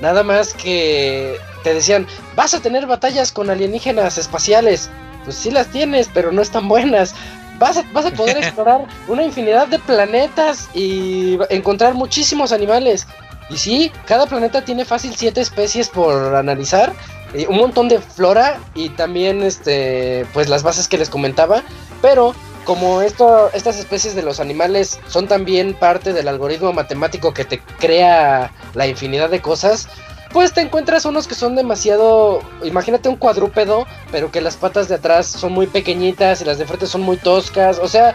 Nada 0.00 0.22
más 0.22 0.54
que 0.54 1.36
te 1.64 1.74
decían, 1.74 2.06
vas 2.36 2.54
a 2.54 2.60
tener 2.60 2.86
batallas 2.86 3.32
con 3.32 3.50
alienígenas 3.50 4.18
espaciales. 4.18 4.90
Pues 5.24 5.36
sí 5.36 5.50
las 5.50 5.68
tienes, 5.68 6.08
pero 6.12 6.32
no 6.32 6.42
están 6.42 6.68
buenas. 6.68 7.14
Vas 7.58 7.76
a, 7.78 7.84
vas 7.92 8.06
a 8.06 8.10
poder 8.12 8.36
explorar 8.42 8.86
una 9.08 9.24
infinidad 9.24 9.66
de 9.68 9.78
planetas 9.78 10.68
y 10.74 11.38
encontrar 11.50 11.94
muchísimos 11.94 12.52
animales. 12.52 13.06
Y 13.50 13.56
sí, 13.56 13.92
cada 14.04 14.26
planeta 14.26 14.62
tiene 14.64 14.84
fácil 14.84 15.14
siete 15.16 15.40
especies 15.40 15.88
por 15.88 16.34
analizar. 16.34 16.92
eh, 17.34 17.46
un 17.48 17.56
montón 17.56 17.88
de 17.88 17.98
flora 17.98 18.58
y 18.74 18.90
también 18.90 19.42
este 19.42 20.26
pues 20.32 20.48
las 20.48 20.62
bases 20.62 20.86
que 20.86 20.98
les 20.98 21.08
comentaba. 21.10 21.62
Pero 22.00 22.34
como 22.68 23.00
esto, 23.00 23.50
estas 23.54 23.78
especies 23.78 24.14
de 24.14 24.20
los 24.20 24.40
animales 24.40 25.00
son 25.08 25.26
también 25.26 25.72
parte 25.72 26.12
del 26.12 26.28
algoritmo 26.28 26.74
matemático 26.74 27.32
que 27.32 27.46
te 27.46 27.60
crea 27.60 28.52
la 28.74 28.86
infinidad 28.86 29.30
de 29.30 29.40
cosas, 29.40 29.88
pues 30.34 30.52
te 30.52 30.60
encuentras 30.60 31.06
unos 31.06 31.26
que 31.26 31.34
son 31.34 31.56
demasiado, 31.56 32.42
imagínate 32.62 33.08
un 33.08 33.16
cuadrúpedo, 33.16 33.86
pero 34.12 34.30
que 34.30 34.42
las 34.42 34.58
patas 34.58 34.86
de 34.86 34.96
atrás 34.96 35.28
son 35.28 35.52
muy 35.52 35.66
pequeñitas 35.66 36.42
y 36.42 36.44
las 36.44 36.58
de 36.58 36.66
frente 36.66 36.86
son 36.86 37.00
muy 37.00 37.16
toscas, 37.16 37.78
o 37.78 37.88
sea, 37.88 38.14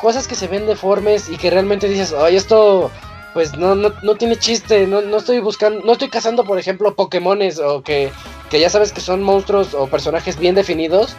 cosas 0.00 0.28
que 0.28 0.36
se 0.36 0.46
ven 0.46 0.68
deformes 0.68 1.28
y 1.28 1.36
que 1.36 1.50
realmente 1.50 1.88
dices, 1.88 2.14
ay, 2.16 2.36
esto 2.36 2.92
pues 3.34 3.58
no, 3.58 3.74
no, 3.74 3.92
no 4.04 4.14
tiene 4.14 4.36
chiste, 4.36 4.86
no, 4.86 5.00
no 5.00 5.16
estoy 5.16 5.40
buscando, 5.40 5.80
no 5.84 5.92
estoy 5.94 6.10
cazando, 6.10 6.44
por 6.44 6.60
ejemplo, 6.60 6.94
Pokémones 6.94 7.58
o 7.58 7.82
que, 7.82 8.12
que 8.50 8.60
ya 8.60 8.70
sabes 8.70 8.92
que 8.92 9.00
son 9.00 9.24
monstruos 9.24 9.74
o 9.74 9.88
personajes 9.88 10.38
bien 10.38 10.54
definidos. 10.54 11.16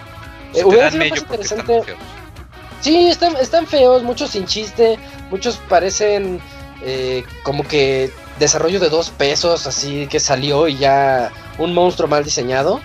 Eh, 0.54 0.64
hubiera 0.64 0.90
sido 0.90 1.06
más 1.06 1.20
interesante. 1.20 1.82
Sí, 2.82 3.08
están, 3.08 3.68
feos, 3.68 4.04
muchos 4.04 4.32
sin 4.32 4.46
chiste, 4.46 4.98
muchos 5.30 5.58
parecen 5.68 6.40
eh, 6.82 7.24
como 7.44 7.68
que 7.68 8.10
desarrollo 8.40 8.80
de 8.80 8.90
dos 8.90 9.10
pesos, 9.10 9.68
así 9.68 10.08
que 10.08 10.20
salió 10.20 10.68
y 10.68 10.78
ya 10.78 11.32
un 11.58 11.74
monstruo 11.74 12.08
mal 12.08 12.24
diseñado. 12.24 12.80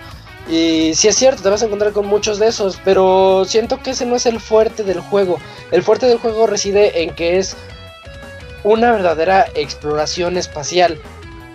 Y 0.49 0.93
sí 0.95 1.07
es 1.07 1.15
cierto, 1.15 1.41
te 1.41 1.49
vas 1.49 1.63
a 1.63 1.65
encontrar 1.65 1.93
con 1.93 2.05
muchos 2.07 2.37
de 2.39 2.47
esos, 2.47 2.77
pero 2.83 3.45
siento 3.47 3.81
que 3.81 3.91
ese 3.91 4.05
no 4.05 4.15
es 4.15 4.25
el 4.25 4.39
fuerte 4.39 4.83
del 4.83 4.99
juego. 4.99 5.39
El 5.71 5.81
fuerte 5.81 6.05
del 6.07 6.19
juego 6.19 6.45
reside 6.45 7.01
en 7.03 7.15
que 7.15 7.37
es 7.39 7.55
una 8.63 8.91
verdadera 8.91 9.47
exploración 9.55 10.37
espacial, 10.37 10.99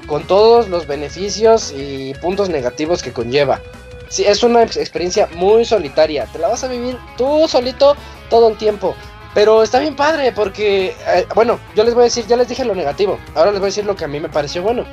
con 0.07 0.27
todos 0.27 0.69
los 0.69 0.87
beneficios 0.87 1.73
y 1.77 2.15
puntos 2.15 2.49
negativos 2.49 3.03
que 3.03 3.13
conlleva. 3.13 3.61
Sí, 4.09 4.25
es 4.25 4.43
una 4.43 4.63
ex- 4.63 4.77
experiencia 4.77 5.29
muy 5.35 5.65
solitaria, 5.65 6.27
te 6.33 6.39
la 6.41 6.49
vas 6.49 6.65
a 6.65 6.69
vivir 6.69 6.99
tú 7.17 7.47
solito 7.47 7.97
todo 8.31 8.49
el 8.49 8.57
tiempo. 8.57 8.97
Pero 9.35 9.63
está 9.63 9.79
bien 9.79 9.95
padre 9.95 10.33
porque, 10.33 10.97
eh, 11.07 11.27
bueno, 11.35 11.61
yo 11.77 11.85
les 11.85 11.95
voy 11.95 12.03
a 12.03 12.05
decir, 12.05 12.27
ya 12.27 12.37
les 12.37 12.49
dije 12.49 12.65
lo 12.65 12.75
negativo, 12.75 13.19
ahora 13.35 13.51
les 13.51 13.61
voy 13.61 13.67
a 13.67 13.71
decir 13.71 13.85
lo 13.85 13.95
que 13.95 14.05
a 14.05 14.09
mí 14.09 14.19
me 14.19 14.29
pareció 14.29 14.63
bueno. 14.63 14.85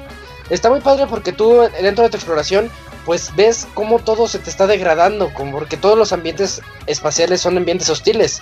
Está 0.50 0.70
muy 0.70 0.82
padre 0.82 1.08
porque 1.08 1.32
tú 1.32 1.62
dentro 1.82 2.04
de 2.04 2.10
tu 2.10 2.18
exploración 2.18 2.70
pues 3.06 3.34
ves 3.38 3.68
cómo 3.74 4.00
todo 4.00 4.28
se 4.28 4.38
te 4.38 4.50
está 4.50 4.68
degradando, 4.68 5.34
como 5.34 5.54
porque 5.54 5.78
todos 5.78 5.98
los 5.98 6.12
ambientes 6.12 6.62
espaciales 6.88 7.40
son 7.40 7.56
ambientes 7.58 7.90
hostiles. 7.90 8.42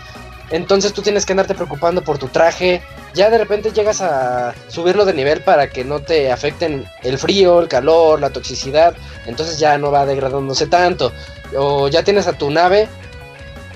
Entonces 0.49 0.91
tú 0.91 1.03
tienes 1.03 1.23
que 1.23 1.34
andarte 1.34 1.53
preocupando 1.53 2.03
por 2.03 2.17
tu 2.17 2.27
traje. 2.27 2.81
Ya 3.13 3.30
de 3.30 3.38
repente 3.38 3.72
llegas 3.72 4.01
a 4.01 4.55
subirlo 4.67 5.05
de 5.05 5.13
nivel 5.13 5.41
para 5.41 5.69
que 5.69 5.84
no 5.84 5.99
te 5.99 6.31
afecten 6.31 6.85
el 7.03 7.19
frío, 7.19 7.59
el 7.59 7.67
calor, 7.67 8.19
la 8.19 8.31
toxicidad. 8.31 8.95
Entonces 9.27 9.59
ya 9.59 9.77
no 9.77 9.91
va 9.91 10.05
degradándose 10.05 10.65
tanto. 10.67 11.11
O 11.55 11.88
ya 11.88 12.03
tienes 12.03 12.27
a 12.27 12.34
tu 12.34 12.49
nave 12.49 12.88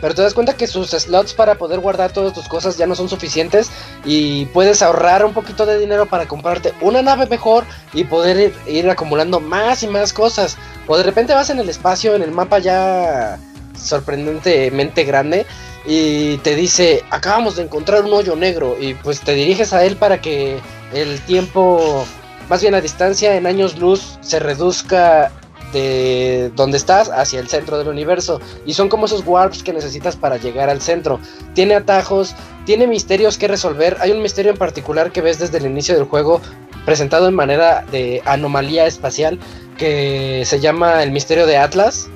pero 0.02 0.16
te 0.16 0.22
das 0.22 0.34
cuenta 0.34 0.56
que 0.56 0.68
sus 0.68 0.92
slots 0.92 1.34
para 1.34 1.56
poder 1.56 1.80
guardar 1.80 2.12
todas 2.12 2.34
tus 2.34 2.48
cosas 2.48 2.78
ya 2.78 2.88
no 2.88 2.96
son 2.96 3.10
suficientes 3.10 3.70
y 4.06 4.46
puedes 4.48 4.82
ahorrar 4.82 5.26
un 5.26 5.34
poquito 5.34 5.66
de 5.66 5.80
dinero 5.80 6.06
para 6.06 6.28
comprarte 6.28 6.74
una 6.82 7.02
nave 7.02 7.28
mejor 7.28 7.66
y 7.94 8.04
poder 8.04 8.54
ir, 8.68 8.90
acumulando 8.90 9.40
más 9.40 9.84
y 9.84 9.88
más 9.88 10.14
cosas. 10.14 10.58
O 10.88 10.98
de 10.98 11.04
repente 11.04 11.34
vas 11.34 11.50
en 11.50 11.60
el 11.60 11.70
espacio, 11.70 12.16
en 12.16 12.24
el 12.24 12.32
mapa 12.32 12.60
ya 12.60 13.38
sorprendentemente 13.78 15.04
grande 15.04 15.46
y 15.86 16.38
te 16.38 16.56
dice, 16.56 17.04
acabamos 17.10 17.56
de 17.56 17.64
encontrar 17.64 18.04
un 18.04 18.14
hoyo 18.14 18.36
negro 18.36 18.76
y 18.80 18.94
pues 18.96 19.22
te 19.22 19.34
diriges 19.34 19.74
a 19.74 19.84
él 19.84 19.96
para 19.96 20.22
que 20.22 20.60
el 20.94 21.20
tiempo, 21.22 22.06
más 22.50 22.62
bien 22.62 22.76
a 22.76 22.82
distancia 22.82 23.36
en 23.36 23.48
años 23.48 23.78
luz, 23.80 24.18
se 24.22 24.40
reduzca 24.40 25.32
de 25.72 26.52
donde 26.56 26.78
estás 26.78 27.10
hacia 27.10 27.40
el 27.40 27.48
centro 27.48 27.78
del 27.78 27.88
universo. 27.88 28.40
Y 28.66 28.74
son 28.74 28.90
como 28.90 29.06
esos 29.06 29.24
warps 29.26 29.64
que 29.64 29.74
necesitas 29.74 30.16
para 30.16 30.38
llegar 30.38 30.70
al 30.70 30.82
centro. 30.82 31.20
Tiene 31.54 31.76
atajos, 31.76 32.36
tiene 32.66 32.88
misterios 32.88 33.38
que 33.38 33.48
resolver. 33.48 33.98
Hay 34.00 34.12
un 34.12 34.22
misterio 34.22 34.52
en 34.52 34.58
particular 34.58 35.12
que 35.12 35.22
ves 35.22 35.40
desde 35.40 35.58
el 35.58 35.66
inicio 35.66 35.96
del 35.96 36.06
juego, 36.06 36.42
presentado 36.86 37.28
en 37.28 37.36
manera 37.36 37.86
de 37.92 38.22
anomalía 38.26 38.86
espacial, 38.86 39.40
que 39.78 40.44
se 40.46 40.60
llama 40.60 41.04
el 41.04 41.12
misterio 41.12 41.46
de 41.46 41.58
Atlas. 41.58 42.10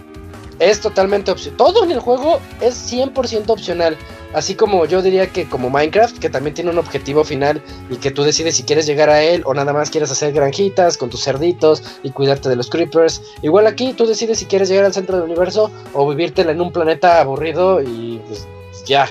Es 0.60 0.80
totalmente 0.82 1.32
opcional. 1.32 1.58
Todo 1.58 1.84
en 1.84 1.92
el 1.92 2.00
juego 2.00 2.40
es 2.62 2.92
100% 2.92 3.50
opcional. 3.50 3.98
Así 4.34 4.56
como 4.56 4.86
yo 4.86 5.02
diría 5.02 5.28
que 5.28 5.48
como 5.48 5.70
Minecraft, 5.70 6.18
que 6.18 6.30
también 6.30 6.56
tiene 6.56 6.72
un 6.72 6.80
objetivo 6.80 7.24
final 7.24 7.62
y 7.90 7.98
que 7.98 8.10
tú 8.10 8.24
decides 8.24 8.56
si 8.56 8.64
quieres 8.64 8.88
llegar 8.88 9.10
a 9.10 9.22
él 9.22 9.44
o 9.46 9.54
nada 9.54 9.74
más 9.74 9.92
quieres 9.92 10.10
hacer 10.12 10.34
granjitas 10.34 10.98
con 10.98 11.10
tus 11.10 11.24
cerditos 11.24 11.84
y 12.02 12.10
cuidarte 12.10 12.50
de 12.50 12.56
los 12.56 12.70
creepers. 12.70 13.22
Igual 13.44 13.68
aquí 13.68 13.94
tú 13.94 14.08
decides 14.08 14.40
si 14.40 14.46
quieres 14.46 14.70
llegar 14.70 14.86
al 14.86 14.94
centro 14.94 15.18
del 15.18 15.26
universo 15.26 15.70
o 15.94 16.10
vivírtela 16.10 16.52
en 16.52 16.62
un 16.62 16.72
planeta 16.72 17.22
aburrido 17.22 17.82
y 17.82 18.20
pues 18.28 18.48
ya. 18.86 19.08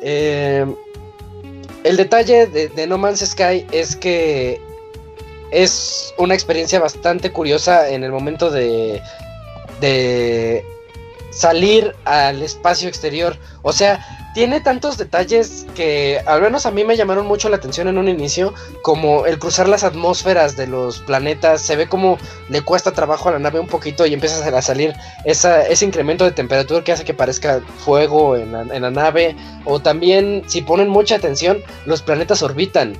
Eh, 0.00 0.64
el 1.84 1.96
detalle 1.96 2.46
de, 2.46 2.68
de 2.68 2.86
No 2.86 2.96
Man's 2.96 3.20
Sky 3.20 3.66
es 3.70 3.96
que 3.96 4.60
es 5.50 6.14
una 6.18 6.34
experiencia 6.34 6.80
bastante 6.80 7.30
curiosa 7.32 7.90
en 7.90 8.02
el 8.02 8.12
momento 8.12 8.50
de, 8.50 9.00
de 9.80 10.64
salir 11.30 11.94
al 12.04 12.42
espacio 12.42 12.88
exterior. 12.88 13.36
O 13.62 13.72
sea, 13.72 14.04
tiene 14.36 14.60
tantos 14.60 14.98
detalles 14.98 15.66
que 15.74 16.20
al 16.26 16.42
menos 16.42 16.66
a 16.66 16.70
mí 16.70 16.84
me 16.84 16.94
llamaron 16.96 17.26
mucho 17.26 17.48
la 17.48 17.56
atención 17.56 17.88
en 17.88 17.96
un 17.96 18.06
inicio, 18.06 18.52
como 18.82 19.24
el 19.24 19.38
cruzar 19.38 19.66
las 19.66 19.82
atmósferas 19.82 20.56
de 20.56 20.66
los 20.66 20.98
planetas, 21.00 21.62
se 21.62 21.74
ve 21.74 21.88
como 21.88 22.18
le 22.50 22.60
cuesta 22.60 22.92
trabajo 22.92 23.30
a 23.30 23.32
la 23.32 23.38
nave 23.38 23.60
un 23.60 23.66
poquito 23.66 24.04
y 24.04 24.12
empieza 24.12 24.46
a 24.46 24.62
salir 24.62 24.94
ese 25.24 25.84
incremento 25.86 26.24
de 26.24 26.32
temperatura 26.32 26.84
que 26.84 26.92
hace 26.92 27.04
que 27.04 27.14
parezca 27.14 27.62
fuego 27.78 28.36
en 28.36 28.52
la, 28.52 28.62
en 28.62 28.82
la 28.82 28.90
nave, 28.90 29.34
o 29.64 29.80
también 29.80 30.42
si 30.46 30.60
ponen 30.60 30.88
mucha 30.90 31.14
atención, 31.14 31.62
los 31.86 32.02
planetas 32.02 32.42
orbitan. 32.42 32.92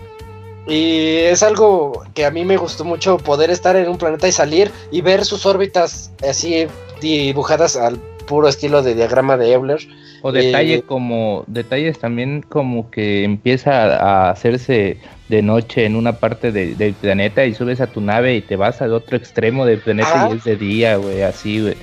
Y 0.66 1.18
es 1.18 1.43
algo 1.43 2.05
que 2.14 2.24
a 2.24 2.30
mí 2.30 2.44
me 2.44 2.56
gustó 2.56 2.84
mucho 2.84 3.18
poder 3.18 3.51
estar 3.51 3.76
en 3.76 3.88
un 3.88 3.98
planeta 3.98 4.26
y 4.26 4.32
salir 4.32 4.70
y 4.90 5.01
ver 5.01 5.24
sus 5.24 5.47
órbitas 5.47 6.10
así 6.28 6.66
dibujadas 7.01 7.76
al 7.76 7.98
puro 8.26 8.48
estilo 8.48 8.82
de 8.82 8.94
diagrama 8.94 9.36
de 9.36 9.52
Euler. 9.52 9.86
O 10.22 10.32
detalle 10.32 10.76
eh, 10.76 10.82
como, 10.82 11.44
detalles 11.47 11.98
también 11.98 12.43
como 12.43 12.90
que 12.90 13.22
empieza 13.22 13.97
a 13.97 14.30
hacerse 14.30 14.98
de 15.28 15.43
noche 15.43 15.84
en 15.84 15.94
una 15.94 16.14
parte 16.14 16.51
del 16.51 16.94
planeta 16.94 17.44
y 17.47 17.55
subes 17.55 17.80
a 17.80 17.86
tu 17.86 18.01
nave 18.01 18.36
y 18.36 18.40
te 18.43 18.56
vas 18.56 18.82
al 18.82 18.93
otro 18.93 19.16
extremo 19.16 19.66
del 19.66 19.78
planeta 19.78 20.28
y 20.30 20.36
es 20.36 20.44
de 20.44 20.56
día, 20.56 20.97
güey, 20.97 21.22
así, 21.22 21.60
güey. 21.60 21.76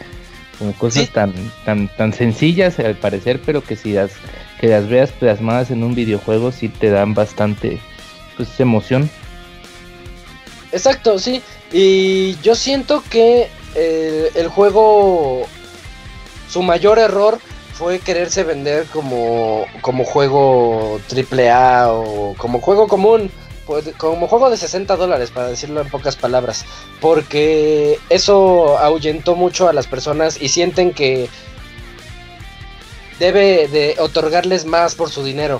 Como 0.59 0.73
cosas 0.73 1.09
tan, 1.09 1.33
tan, 1.65 1.87
tan 1.97 2.13
sencillas 2.13 2.79
al 2.79 2.95
parecer, 2.95 3.39
pero 3.45 3.63
que 3.63 3.75
si 3.75 3.93
las, 3.93 4.11
que 4.59 4.67
las 4.67 4.87
veas 4.87 5.11
plasmadas 5.11 5.71
en 5.71 5.83
un 5.83 5.95
videojuego 5.95 6.51
sí 6.51 6.69
te 6.69 6.89
dan 6.89 7.13
bastante 7.13 7.79
pues 8.35 8.59
emoción. 8.59 9.09
Exacto, 10.71 11.19
sí. 11.19 11.41
Y 11.71 12.35
yo 12.41 12.55
siento 12.55 13.03
que 13.09 13.49
el 13.75 14.47
juego 14.47 15.47
su 16.49 16.61
mayor 16.61 16.99
error 16.99 17.39
fue 17.73 17.97
quererse 17.97 18.43
vender 18.43 18.85
como, 18.93 19.65
como 19.81 20.05
juego 20.05 20.99
A 21.51 21.87
o 21.89 22.35
como 22.37 22.61
juego 22.61 22.87
común, 22.87 23.31
pues, 23.65 23.89
como 23.97 24.27
juego 24.27 24.51
de 24.51 24.57
60 24.57 24.95
dólares, 24.95 25.31
para 25.31 25.47
decirlo 25.47 25.81
en 25.81 25.89
pocas 25.89 26.15
palabras, 26.15 26.65
porque 27.01 27.97
eso 28.09 28.77
ahuyentó 28.77 29.35
mucho 29.35 29.67
a 29.67 29.73
las 29.73 29.87
personas 29.87 30.39
y 30.39 30.49
sienten 30.49 30.93
que 30.93 31.27
debe 33.19 33.67
de 33.67 33.95
otorgarles 33.97 34.65
más 34.65 34.93
por 34.93 35.09
su 35.09 35.23
dinero. 35.23 35.59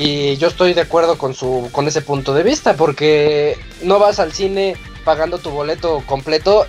Y 0.00 0.36
yo 0.36 0.46
estoy 0.46 0.74
de 0.74 0.82
acuerdo 0.82 1.18
con 1.18 1.34
su 1.34 1.70
con 1.72 1.88
ese 1.88 2.02
punto 2.02 2.32
de 2.32 2.44
vista 2.44 2.74
porque 2.74 3.58
no 3.82 3.98
vas 3.98 4.20
al 4.20 4.32
cine 4.32 4.76
pagando 5.04 5.38
tu 5.38 5.50
boleto 5.50 6.04
completo 6.06 6.66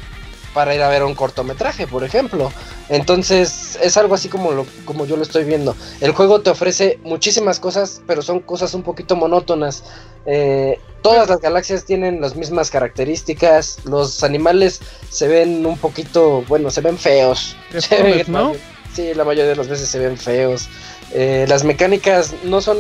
para 0.56 0.74
ir 0.74 0.82
a 0.82 0.90
ver 0.90 1.04
un 1.04 1.14
cortometraje, 1.14 1.86
por 1.86 2.04
ejemplo. 2.04 2.52
Entonces 2.90 3.78
es 3.84 3.98
algo 3.98 4.16
así 4.16 4.30
como, 4.30 4.52
lo, 4.52 4.66
como 4.84 5.06
yo 5.06 5.16
lo 5.16 5.22
estoy 5.22 5.44
viendo. 5.44 5.76
El 6.02 6.14
juego 6.14 6.42
te 6.42 6.50
ofrece 6.50 6.98
muchísimas 7.04 7.60
cosas, 7.60 8.02
pero 8.08 8.24
son 8.24 8.40
cosas 8.40 8.74
un 8.74 8.82
poquito 8.82 9.16
monótonas. 9.16 9.84
Eh, 10.26 10.80
todas 11.04 11.30
las 11.30 11.40
galaxias 11.40 11.86
tienen 11.86 12.22
las 12.22 12.36
mismas 12.36 12.72
características. 12.72 13.86
Los 13.86 14.24
animales 14.24 14.82
se 15.12 15.28
ven 15.28 15.68
un 15.68 15.78
poquito, 15.78 16.44
bueno, 16.48 16.72
se 16.72 16.82
ven 16.82 16.98
feos. 16.98 17.56
¿no? 18.28 18.54
Sí, 18.96 19.14
la 19.14 19.24
mayoría 19.24 19.52
de 19.52 19.56
las 19.56 19.68
veces 19.68 19.88
se 19.88 20.00
ven 20.00 20.18
feos. 20.18 20.68
Eh, 21.14 21.46
las 21.48 21.64
mecánicas 21.64 22.34
no 22.44 22.60
son 22.60 22.80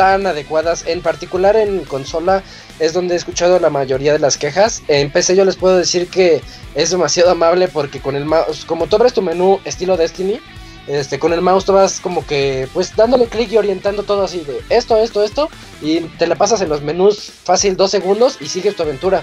tan 0.00 0.26
adecuadas, 0.26 0.86
en 0.86 1.02
particular 1.02 1.56
en 1.56 1.84
consola 1.84 2.42
es 2.78 2.94
donde 2.94 3.12
he 3.12 3.16
escuchado 3.18 3.60
la 3.60 3.68
mayoría 3.68 4.14
de 4.14 4.18
las 4.18 4.38
quejas. 4.38 4.82
En 4.88 5.12
PC 5.12 5.36
yo 5.36 5.44
les 5.44 5.56
puedo 5.56 5.76
decir 5.76 6.08
que 6.08 6.40
es 6.74 6.88
demasiado 6.88 7.32
amable 7.32 7.68
porque 7.68 8.00
con 8.00 8.16
el 8.16 8.24
mouse, 8.24 8.64
como 8.64 8.86
tú 8.86 8.96
abres 8.96 9.12
tu 9.12 9.20
menú 9.20 9.60
estilo 9.66 9.98
Destiny, 9.98 10.40
este, 10.86 11.18
con 11.18 11.34
el 11.34 11.42
mouse 11.42 11.66
tú 11.66 11.74
vas 11.74 12.00
como 12.00 12.26
que 12.26 12.66
pues 12.72 12.96
dándole 12.96 13.26
clic 13.26 13.52
y 13.52 13.58
orientando 13.58 14.02
todo 14.02 14.24
así 14.24 14.40
de 14.40 14.62
esto, 14.70 14.96
esto, 14.96 15.22
esto 15.22 15.50
y 15.82 16.00
te 16.00 16.26
la 16.26 16.34
pasas 16.34 16.62
en 16.62 16.70
los 16.70 16.80
menús 16.80 17.30
fácil 17.44 17.76
dos 17.76 17.90
segundos 17.90 18.38
y 18.40 18.48
sigues 18.48 18.76
tu 18.76 18.84
aventura. 18.84 19.22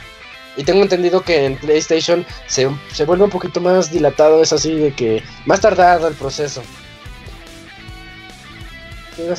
Y 0.57 0.63
tengo 0.63 0.83
entendido 0.83 1.21
que 1.21 1.45
en 1.45 1.57
PlayStation 1.57 2.23
se, 2.45 2.69
se 2.93 3.05
vuelve 3.05 3.23
un 3.23 3.31
poquito 3.31 3.61
más 3.61 3.91
dilatado, 3.91 4.43
es 4.43 4.53
así 4.53 4.75
de 4.75 4.93
que 4.93 5.23
más 5.47 5.59
tardado 5.59 6.07
el 6.07 6.13
proceso. 6.13 6.61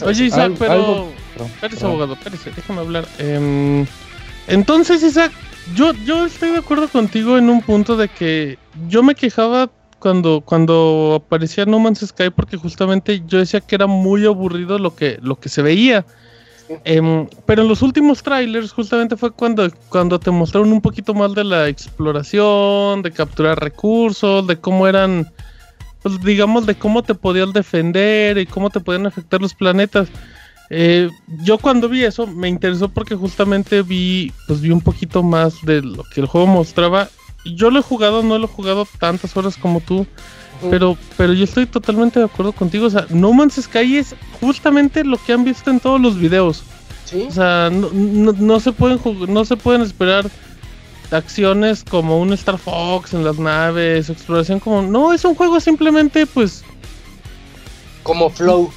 Oye 0.04 0.24
Isaac, 0.24 0.52
pero... 0.58 1.08
Espérese 1.36 1.86
abogado, 1.86 2.14
espérese, 2.14 2.50
déjame 2.54 2.80
hablar. 2.80 3.06
Eh, 3.18 3.86
entonces, 4.48 5.02
Isaac, 5.02 5.32
yo, 5.74 5.92
yo 6.04 6.26
estoy 6.26 6.50
de 6.50 6.58
acuerdo 6.58 6.88
contigo 6.88 7.38
en 7.38 7.50
un 7.50 7.62
punto 7.62 7.96
de 7.96 8.08
que 8.08 8.58
yo 8.88 9.02
me 9.02 9.14
quejaba 9.14 9.70
cuando, 9.98 10.40
cuando 10.40 11.22
aparecía 11.24 11.64
No 11.66 11.78
Man's 11.78 12.00
Sky 12.00 12.30
porque 12.30 12.56
justamente 12.56 13.22
yo 13.26 13.38
decía 13.38 13.60
que 13.60 13.74
era 13.74 13.86
muy 13.86 14.24
aburrido 14.24 14.78
lo 14.78 14.94
que, 14.94 15.18
lo 15.20 15.36
que 15.36 15.48
se 15.48 15.62
veía. 15.62 16.04
Em, 16.84 17.26
pero 17.46 17.62
en 17.62 17.68
los 17.68 17.80
últimos 17.80 18.22
trailers 18.22 18.72
justamente 18.72 19.16
fue 19.16 19.30
cuando, 19.30 19.70
cuando 19.88 20.20
te 20.20 20.30
mostraron 20.30 20.70
un 20.70 20.82
poquito 20.82 21.14
más 21.14 21.34
de 21.34 21.44
la 21.44 21.68
exploración, 21.68 23.02
de 23.02 23.10
capturar 23.10 23.58
recursos, 23.58 24.46
de 24.46 24.56
cómo 24.56 24.86
eran, 24.86 25.32
pues 26.08 26.24
digamos, 26.24 26.66
de 26.66 26.74
cómo 26.74 27.02
te 27.02 27.14
podías 27.14 27.52
defender 27.52 28.38
y 28.38 28.46
cómo 28.46 28.70
te 28.70 28.80
podían 28.80 29.06
afectar 29.06 29.40
los 29.40 29.54
planetas. 29.54 30.08
Eh, 30.70 31.08
yo 31.42 31.58
cuando 31.58 31.88
vi 31.88 32.04
eso 32.04 32.26
me 32.26 32.48
interesó 32.48 32.88
porque 32.88 33.14
justamente 33.14 33.82
vi, 33.82 34.32
pues 34.46 34.60
vi 34.60 34.70
un 34.70 34.82
poquito 34.82 35.22
más 35.22 35.62
de 35.62 35.82
lo 35.82 36.04
que 36.04 36.20
el 36.20 36.26
juego 36.26 36.46
mostraba. 36.46 37.08
Yo 37.44 37.70
lo 37.70 37.80
he 37.80 37.82
jugado, 37.82 38.22
no 38.22 38.38
lo 38.38 38.44
he 38.44 38.48
jugado 38.48 38.86
tantas 38.98 39.36
horas 39.36 39.56
como 39.56 39.80
tú, 39.80 40.06
pero, 40.70 40.98
pero 41.16 41.32
yo 41.32 41.44
estoy 41.44 41.66
totalmente 41.66 42.18
de 42.18 42.26
acuerdo 42.26 42.52
contigo. 42.52 42.86
O 42.86 42.90
sea, 42.90 43.06
No 43.10 43.32
Man's 43.32 43.60
Sky 43.60 43.96
es 43.96 44.14
justamente 44.40 45.04
lo 45.04 45.16
que 45.18 45.32
han 45.32 45.44
visto 45.44 45.70
en 45.70 45.80
todos 45.80 46.00
los 46.00 46.18
videos. 46.18 46.64
O 47.26 47.30
sea, 47.30 47.70
no, 47.70 47.90
no, 47.90 48.60
se 48.60 48.72
pueden 48.72 49.00
no 49.32 49.44
se 49.46 49.56
pueden 49.56 49.80
esperar 49.80 50.30
acciones 51.10 51.84
como 51.84 52.20
un 52.20 52.32
Star 52.32 52.58
Fox 52.58 53.14
en 53.14 53.24
las 53.24 53.38
naves, 53.38 54.10
exploración 54.10 54.60
como 54.60 54.82
no, 54.82 55.12
es 55.12 55.24
un 55.24 55.34
juego 55.34 55.60
simplemente 55.60 56.26
pues 56.26 56.64
como 58.02 58.30
flow 58.30 58.70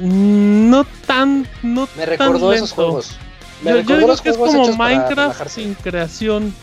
no 0.00 0.84
tan. 1.06 1.46
No 1.62 1.88
Me 1.96 2.06
tan 2.06 2.18
recordó 2.18 2.52
esos 2.52 2.72
juegos. 2.72 3.16
Me 3.62 3.70
Yo, 3.70 3.80
yo 3.80 3.98
digo 3.98 4.16
que 4.16 4.30
es 4.30 4.36
como 4.36 4.76
Minecraft 4.76 5.48
sin 5.48 5.74
creación. 5.74 6.54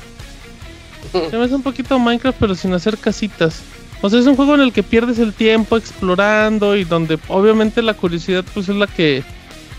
Se 1.12 1.38
me 1.38 1.46
hace 1.46 1.56
un 1.56 1.64
poquito 1.64 1.98
Minecraft, 1.98 2.38
pero 2.40 2.56
sin 2.56 2.74
hacer 2.74 2.98
casitas. 2.98 3.62
O 4.02 4.10
sea, 4.10 4.20
es 4.20 4.26
un 4.26 4.36
juego 4.36 4.56
en 4.56 4.62
el 4.62 4.74
que 4.74 4.84
pierdes 4.84 5.20
el 5.20 5.34
tiempo 5.34 5.78
explorando 5.78 6.76
y 6.76 6.84
donde 6.84 7.20
obviamente 7.28 7.82
la 7.82 7.94
curiosidad 7.94 8.44
pues 8.54 8.68
es 8.68 8.76
la 8.76 8.88
que 8.88 9.24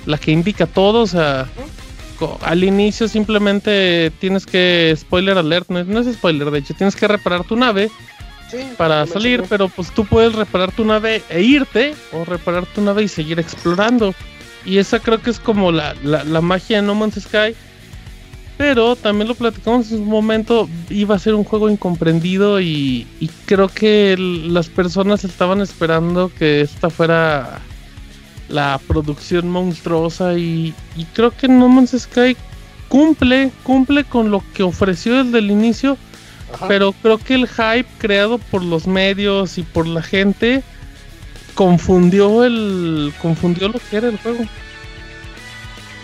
la 0.06 0.16
que 0.16 0.32
indica 0.32 0.66
todo. 0.66 1.00
O 1.00 1.06
sea, 1.06 1.48
al 2.42 2.64
inicio 2.64 3.08
simplemente 3.08 4.12
tienes 4.20 4.46
que 4.46 4.94
spoiler 4.96 5.38
alert, 5.38 5.68
no 5.70 5.78
es, 5.80 5.86
no 5.86 6.00
es 6.00 6.12
spoiler, 6.14 6.50
de 6.50 6.58
hecho 6.60 6.74
tienes 6.74 6.96
que 6.96 7.08
reparar 7.08 7.44
tu 7.44 7.56
nave 7.56 7.90
Sí, 8.50 8.58
para 8.76 9.06
salir, 9.06 9.44
pero 9.48 9.68
pues 9.68 9.90
tú 9.92 10.04
puedes 10.04 10.34
reparar 10.34 10.72
tu 10.72 10.84
nave 10.84 11.22
e 11.30 11.40
irte 11.42 11.94
o 12.12 12.24
reparar 12.26 12.66
tu 12.66 12.82
nave 12.82 13.02
y 13.02 13.08
seguir 13.08 13.40
explorando. 13.40 14.14
Y 14.66 14.76
esa 14.76 14.98
creo 15.00 15.22
que 15.22 15.30
es 15.30 15.40
como 15.40 15.72
la, 15.72 15.94
la, 16.04 16.22
la 16.24 16.40
magia 16.42 16.76
de 16.80 16.86
No 16.86 16.94
Man's 16.94 17.14
Sky. 17.14 17.54
Pero 18.58 18.94
también 18.94 19.26
lo 19.28 19.34
platicamos 19.34 19.90
en 19.90 19.98
su 19.98 20.04
momento, 20.04 20.68
iba 20.90 21.14
a 21.14 21.18
ser 21.18 21.34
un 21.34 21.44
juego 21.44 21.70
incomprendido 21.70 22.60
y, 22.60 23.06
y 23.18 23.28
creo 23.46 23.68
que 23.68 24.12
el- 24.12 24.52
las 24.52 24.68
personas 24.68 25.24
estaban 25.24 25.62
esperando 25.62 26.30
que 26.38 26.60
esta 26.60 26.90
fuera 26.90 27.58
la 28.52 28.78
producción 28.86 29.48
monstruosa 29.48 30.34
y, 30.34 30.74
y 30.96 31.04
creo 31.06 31.30
que 31.30 31.48
No 31.48 31.68
Man's 31.68 31.96
Sky 31.98 32.36
cumple, 32.88 33.50
cumple 33.62 34.04
con 34.04 34.30
lo 34.30 34.44
que 34.54 34.62
ofreció 34.62 35.24
desde 35.24 35.38
el 35.38 35.50
inicio, 35.50 35.96
Ajá. 36.52 36.68
pero 36.68 36.92
creo 36.92 37.18
que 37.18 37.34
el 37.34 37.48
hype 37.48 37.88
creado 37.98 38.38
por 38.38 38.62
los 38.62 38.86
medios 38.86 39.56
y 39.56 39.62
por 39.62 39.86
la 39.86 40.02
gente 40.02 40.62
confundió 41.54 42.44
el 42.44 43.12
confundió 43.20 43.68
lo 43.68 43.80
que 43.90 43.96
era 43.96 44.08
el 44.08 44.18
juego. 44.18 44.44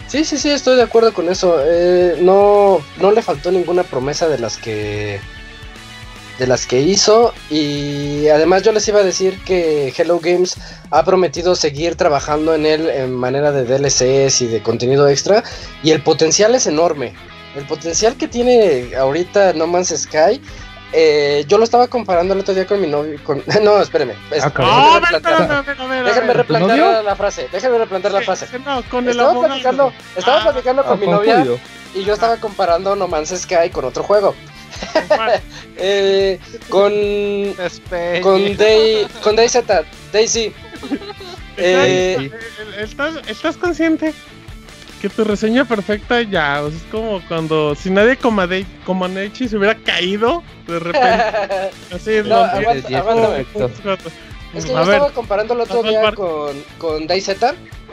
Sí, 0.07 0.25
sí, 0.25 0.39
sí, 0.39 0.49
estoy 0.49 0.77
de 0.77 0.83
acuerdo 0.83 1.13
con 1.13 1.29
eso. 1.29 1.59
Eh, 1.63 2.17
no, 2.23 2.79
no 2.99 3.13
le 3.13 3.21
faltó 3.21 3.53
ninguna 3.53 3.83
promesa 3.83 4.27
de 4.27 4.39
las 4.39 4.57
que 4.57 5.21
de 6.39 6.47
las 6.47 6.67
que 6.67 6.81
hizo 6.81 7.35
y 7.51 8.29
además 8.29 8.63
yo 8.63 8.73
les 8.73 8.87
iba 8.89 9.01
a 9.01 9.05
decir 9.05 9.43
que 9.45 9.93
Hello 9.97 10.21
Games 10.21 10.57
ha 10.91 11.05
prometido 11.05 11.55
seguir 11.57 11.97
trabajando 11.97 12.55
en 12.55 12.65
él 12.65 12.89
en 12.89 13.13
manera 13.15 13.51
de 13.53 13.65
DLCs 13.65 14.43
y 14.43 14.47
de 14.47 14.63
contenido 14.63 15.09
extra 15.09 15.43
y 15.83 15.91
el 15.91 16.01
potencial 16.03 16.55
es 16.55 16.67
enorme. 16.67 17.15
El 17.57 17.65
potencial 17.67 18.17
que 18.17 18.29
tiene 18.29 18.95
ahorita 18.97 19.53
No 19.55 19.67
Man's 19.67 19.89
Sky, 19.97 20.41
eh, 20.93 21.45
yo 21.49 21.59
lo 21.59 21.65
estaba 21.65 21.89
comparando 21.89 22.35
el 22.35 22.41
otro 22.41 22.55
día 22.55 22.67
con 22.67 22.81
mi 22.81 22.87
novio. 22.87 23.19
Con, 23.25 23.43
no, 23.63 23.81
espéreme. 23.83 24.15
es- 24.31 24.45
Ah, 24.45 25.01
ver, 25.03 26.37
replantear- 26.37 26.77
la, 26.93 27.03
la 27.03 27.17
frase. 27.17 27.49
Déjenme 27.51 27.79
replantear 27.79 28.13
la 28.13 28.21
frase. 28.23 28.47
con 28.91 29.09
Estaba 29.09 29.33
platicando, 29.41 29.93
estaba 30.17 30.41
Ah, 30.41 30.45
platicando 30.45 30.83
con 30.85 30.93
Ah, 30.93 30.97
mi 30.97 31.05
con 31.07 31.15
novia 31.17 31.39
Julio. 31.39 31.59
y 31.95 32.05
yo 32.05 32.15
estaba 32.15 32.37
comparando 32.37 32.95
No 32.95 33.09
Man's 33.09 33.31
Sky 33.37 33.71
con 33.73 33.85
otro 33.85 34.05
juego. 34.05 34.35
Eh, 35.81 36.41
con 36.69 36.93
con 38.23 38.57
Day 38.57 39.07
con 39.23 39.37
DayZ, 39.37 39.59
Daisy. 40.13 40.53
Eh. 41.57 42.31
¿Estás, 42.79 43.15
¿Estás 43.29 43.57
consciente 43.57 44.13
que 45.01 45.09
tu 45.09 45.23
reseña 45.25 45.65
perfecta 45.65 46.21
ya? 46.23 46.63
O 46.63 46.71
sea, 46.71 46.79
es 46.79 46.85
como 46.91 47.21
cuando 47.29 47.75
si 47.77 47.91
nadie 47.91 48.19
Comade- 48.19 48.67
Comaneci 48.85 49.49
se 49.49 49.57
hubiera 49.57 49.77
caído 49.77 50.43
de 50.67 50.79
repente. 50.81 51.25
Así 51.95 52.15
es 52.15 52.27
No, 52.27 52.37
aguanta, 52.37 52.75
es 52.79 52.85
que 52.87 52.93
yo 52.93 52.99
A 54.77 54.85
ver, 54.85 54.95
estaba 54.95 55.11
comparando 55.13 55.55
el 55.55 55.61
otro 55.61 55.83
día 55.83 56.13
con, 56.13 56.61
con 56.79 57.07
DayZ 57.07 57.37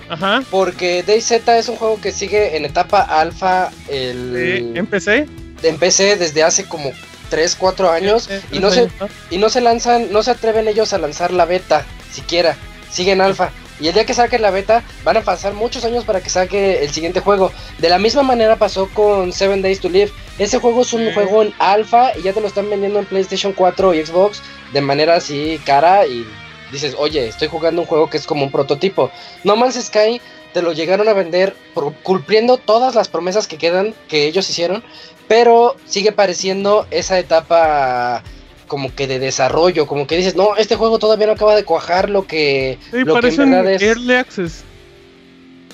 ajá. 0.09 0.41
porque 0.49 1.03
DayZ 1.03 1.31
es 1.49 1.69
un 1.69 1.75
juego 1.75 1.99
que 2.01 2.11
sigue 2.11 2.55
en 2.57 2.65
etapa 2.65 3.01
alfa 3.01 3.69
el, 3.89 4.33
Sí, 4.73 4.79
empecé. 4.79 5.27
En 5.69 5.77
PC 5.77 6.15
desde 6.17 6.43
hace 6.43 6.65
como 6.67 6.91
3, 7.29 7.55
4 7.55 7.89
años 7.91 8.29
y 8.51 8.59
no 8.59 8.69
se 8.71 8.81
y 9.31 9.37
no 9.37 9.49
se 9.49 9.61
lanzan, 9.61 10.11
no 10.11 10.23
se 10.23 10.31
atreven 10.31 10.67
ellos 10.67 10.93
a 10.93 10.97
lanzar 10.97 11.31
la 11.31 11.45
beta 11.45 11.85
siquiera, 12.11 12.55
siguen 12.91 13.21
alfa. 13.21 13.51
Y 13.77 13.89
el 13.89 13.93
día 13.93 14.05
que 14.05 14.13
saquen 14.13 14.41
la 14.41 14.51
beta, 14.51 14.83
van 15.03 15.17
a 15.17 15.21
pasar 15.21 15.53
muchos 15.53 15.83
años 15.83 16.05
para 16.05 16.21
que 16.21 16.29
saque 16.29 16.81
el 16.85 16.91
siguiente 16.91 17.19
juego. 17.19 17.51
De 17.79 17.89
la 17.89 17.99
misma 17.99 18.23
manera 18.23 18.55
pasó 18.55 18.87
con 18.93 19.33
Seven 19.33 19.61
Days 19.61 19.81
to 19.81 19.89
Live. 19.89 20.13
Ese 20.39 20.59
juego 20.59 20.83
es 20.83 20.93
un 20.93 21.13
juego 21.13 21.41
en 21.43 21.53
alfa 21.59 22.17
y 22.17 22.21
ya 22.21 22.31
te 22.31 22.39
lo 22.39 22.47
están 22.47 22.69
vendiendo 22.69 22.99
en 22.99 23.05
PlayStation 23.05 23.51
4 23.51 23.93
y 23.95 24.05
Xbox 24.05 24.41
de 24.71 24.79
manera 24.79 25.15
así 25.15 25.59
cara 25.65 26.07
y 26.07 26.25
dices, 26.71 26.95
oye, 26.97 27.27
estoy 27.27 27.49
jugando 27.49 27.81
un 27.81 27.87
juego 27.87 28.09
que 28.09 28.15
es 28.15 28.25
como 28.25 28.45
un 28.45 28.51
prototipo. 28.51 29.11
No 29.43 29.57
Man's 29.57 29.75
Sky 29.75 30.21
te 30.53 30.61
lo 30.61 30.71
llegaron 30.71 31.09
a 31.09 31.13
vender 31.13 31.53
por- 31.73 31.93
cumpliendo 31.95 32.55
todas 32.55 32.95
las 32.95 33.09
promesas 33.09 33.45
que 33.45 33.57
quedan 33.57 33.93
que 34.07 34.25
ellos 34.25 34.49
hicieron, 34.49 34.85
pero 35.27 35.75
sigue 35.85 36.11
pareciendo 36.11 36.87
esa 36.91 37.19
etapa 37.19 38.23
como 38.67 38.93
que 38.93 39.07
de 39.07 39.19
desarrollo, 39.19 39.87
como 39.87 40.07
que 40.07 40.17
dices, 40.17 40.35
no, 40.35 40.55
este 40.55 40.75
juego 40.75 40.99
todavía 40.99 41.27
no 41.27 41.33
acaba 41.33 41.55
de 41.55 41.63
cuajar 41.63 42.09
lo 42.09 42.25
que, 42.25 42.79
Sí, 42.91 42.99
lo 42.99 43.05
que 43.05 43.21
parece 43.21 43.43
en 43.43 43.49
un 43.49 43.51
verdad 43.51 43.73
es. 43.73 43.81
Early 43.81 44.13
Access. 44.15 44.63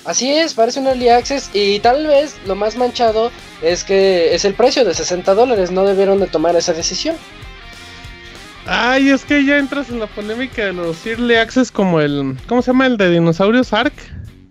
Así 0.04 0.32
es, 0.32 0.54
parece 0.54 0.80
un 0.80 0.88
early 0.88 1.08
access 1.08 1.48
y 1.52 1.78
tal 1.78 2.06
vez 2.08 2.34
lo 2.44 2.56
más 2.56 2.76
manchado 2.76 3.30
es 3.62 3.84
que 3.84 4.34
es 4.34 4.44
el 4.44 4.54
precio 4.54 4.84
de 4.84 4.94
60 4.94 5.32
dólares, 5.34 5.70
no 5.70 5.84
debieron 5.84 6.18
de 6.18 6.26
tomar 6.26 6.56
esa 6.56 6.72
decisión. 6.72 7.14
Ay, 8.66 9.10
es 9.10 9.24
que 9.24 9.44
ya 9.44 9.58
entras 9.58 9.90
en 9.90 10.00
la 10.00 10.08
polémica 10.08 10.66
de 10.66 10.72
los 10.72 11.04
Early 11.06 11.36
Access 11.36 11.70
como 11.70 12.00
el. 12.00 12.36
¿Cómo 12.48 12.62
se 12.62 12.72
llama? 12.72 12.86
El 12.86 12.96
de 12.96 13.10
Dinosaurios 13.10 13.72
Ark. 13.72 13.92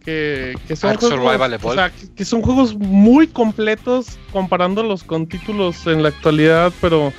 Que, 0.03 0.55
que 0.67 0.75
son 0.75 0.91
Ark 0.91 0.99
juegos, 0.99 1.19
Survival 1.19 1.53
o 1.53 1.55
Evolved. 1.55 1.75
sea, 1.75 1.89
que, 1.91 2.13
que 2.13 2.25
son 2.25 2.41
juegos 2.41 2.75
muy 2.75 3.27
completos 3.27 4.17
comparándolos 4.31 5.03
con 5.03 5.27
títulos 5.27 5.85
en 5.87 6.03
la 6.03 6.09
actualidad, 6.09 6.71
pero. 6.81 7.13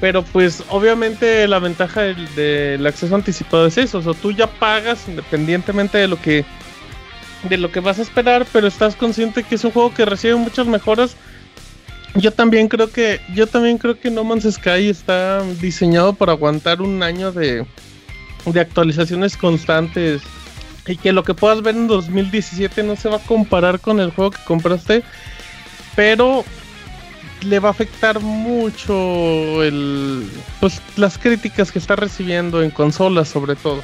Pero 0.00 0.22
pues 0.22 0.62
obviamente 0.68 1.48
la 1.48 1.58
ventaja 1.58 2.02
del, 2.02 2.34
del 2.36 2.86
acceso 2.86 3.16
anticipado 3.16 3.66
es 3.66 3.76
eso, 3.78 3.98
o 3.98 4.02
sea, 4.02 4.14
tú 4.14 4.30
ya 4.30 4.46
pagas 4.46 5.08
independientemente 5.08 5.98
de 5.98 6.06
lo 6.06 6.22
que 6.22 6.44
de 7.42 7.56
lo 7.56 7.72
que 7.72 7.80
vas 7.80 7.98
a 7.98 8.02
esperar, 8.02 8.46
pero 8.52 8.68
estás 8.68 8.94
consciente 8.94 9.42
que 9.42 9.56
es 9.56 9.64
un 9.64 9.72
juego 9.72 9.92
que 9.92 10.04
recibe 10.04 10.36
muchas 10.36 10.68
mejoras 10.68 11.16
yo 12.14 12.32
también 12.32 12.68
creo 12.68 12.90
que 12.90 13.20
yo 13.34 13.46
también 13.46 13.78
creo 13.78 13.98
que 13.98 14.10
No 14.10 14.24
Man's 14.24 14.50
Sky 14.50 14.88
está 14.88 15.42
diseñado 15.60 16.12
para 16.12 16.32
aguantar 16.32 16.80
un 16.80 17.02
año 17.02 17.32
de, 17.32 17.66
de 18.46 18.60
actualizaciones 18.60 19.36
constantes 19.36 20.22
y 20.88 20.96
que 20.96 21.12
lo 21.12 21.22
que 21.22 21.34
puedas 21.34 21.62
ver 21.62 21.76
en 21.76 21.86
2017 21.86 22.82
no 22.82 22.96
se 22.96 23.08
va 23.08 23.16
a 23.16 23.20
comparar 23.20 23.78
con 23.78 24.00
el 24.00 24.10
juego 24.10 24.30
que 24.30 24.42
compraste, 24.44 25.02
pero 25.94 26.44
le 27.42 27.60
va 27.60 27.68
a 27.68 27.72
afectar 27.72 28.20
mucho 28.20 29.62
el 29.62 30.28
pues 30.60 30.80
las 30.96 31.18
críticas 31.18 31.70
que 31.70 31.78
está 31.78 31.94
recibiendo 31.94 32.62
en 32.62 32.70
consolas 32.70 33.28
sobre 33.28 33.54
todo. 33.54 33.82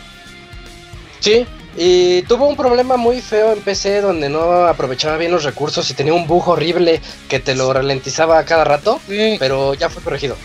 Sí, 1.21 1.47
y 1.77 2.23
tuvo 2.23 2.49
un 2.49 2.57
problema 2.57 2.97
muy 2.97 3.21
feo 3.21 3.53
en 3.53 3.61
PC 3.61 4.01
donde 4.01 4.29
no 4.29 4.67
aprovechaba 4.67 5.17
bien 5.17 5.33
los 5.33 5.45
recursos 5.45 5.89
y 5.91 5.95
tenía 5.95 6.15
un 6.15 6.27
bug 6.27 6.49
horrible 6.49 7.01
que 7.29 7.39
te 7.39 7.55
lo 7.55 7.73
ralentizaba 7.73 8.39
a 8.39 8.45
cada 8.45 8.65
rato, 8.65 9.01
Sí, 9.09 9.37
pero 9.39 9.75
ya 9.75 9.89
fue 9.89 10.03
corregido. 10.03 10.37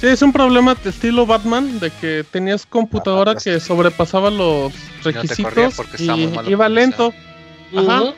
Sí, 0.00 0.06
es 0.08 0.22
un 0.22 0.32
problema 0.32 0.74
de 0.74 0.90
estilo 0.90 1.26
Batman 1.26 1.78
de 1.80 1.90
que 1.90 2.24
tenías 2.30 2.66
computadora 2.66 3.32
Ah, 3.32 3.36
que 3.42 3.60
sobrepasaba 3.60 4.30
los 4.30 4.72
requisitos 5.02 5.74
y 5.98 6.50
iba 6.50 6.68
lento. 6.68 7.12
Ajá. 7.76 8.14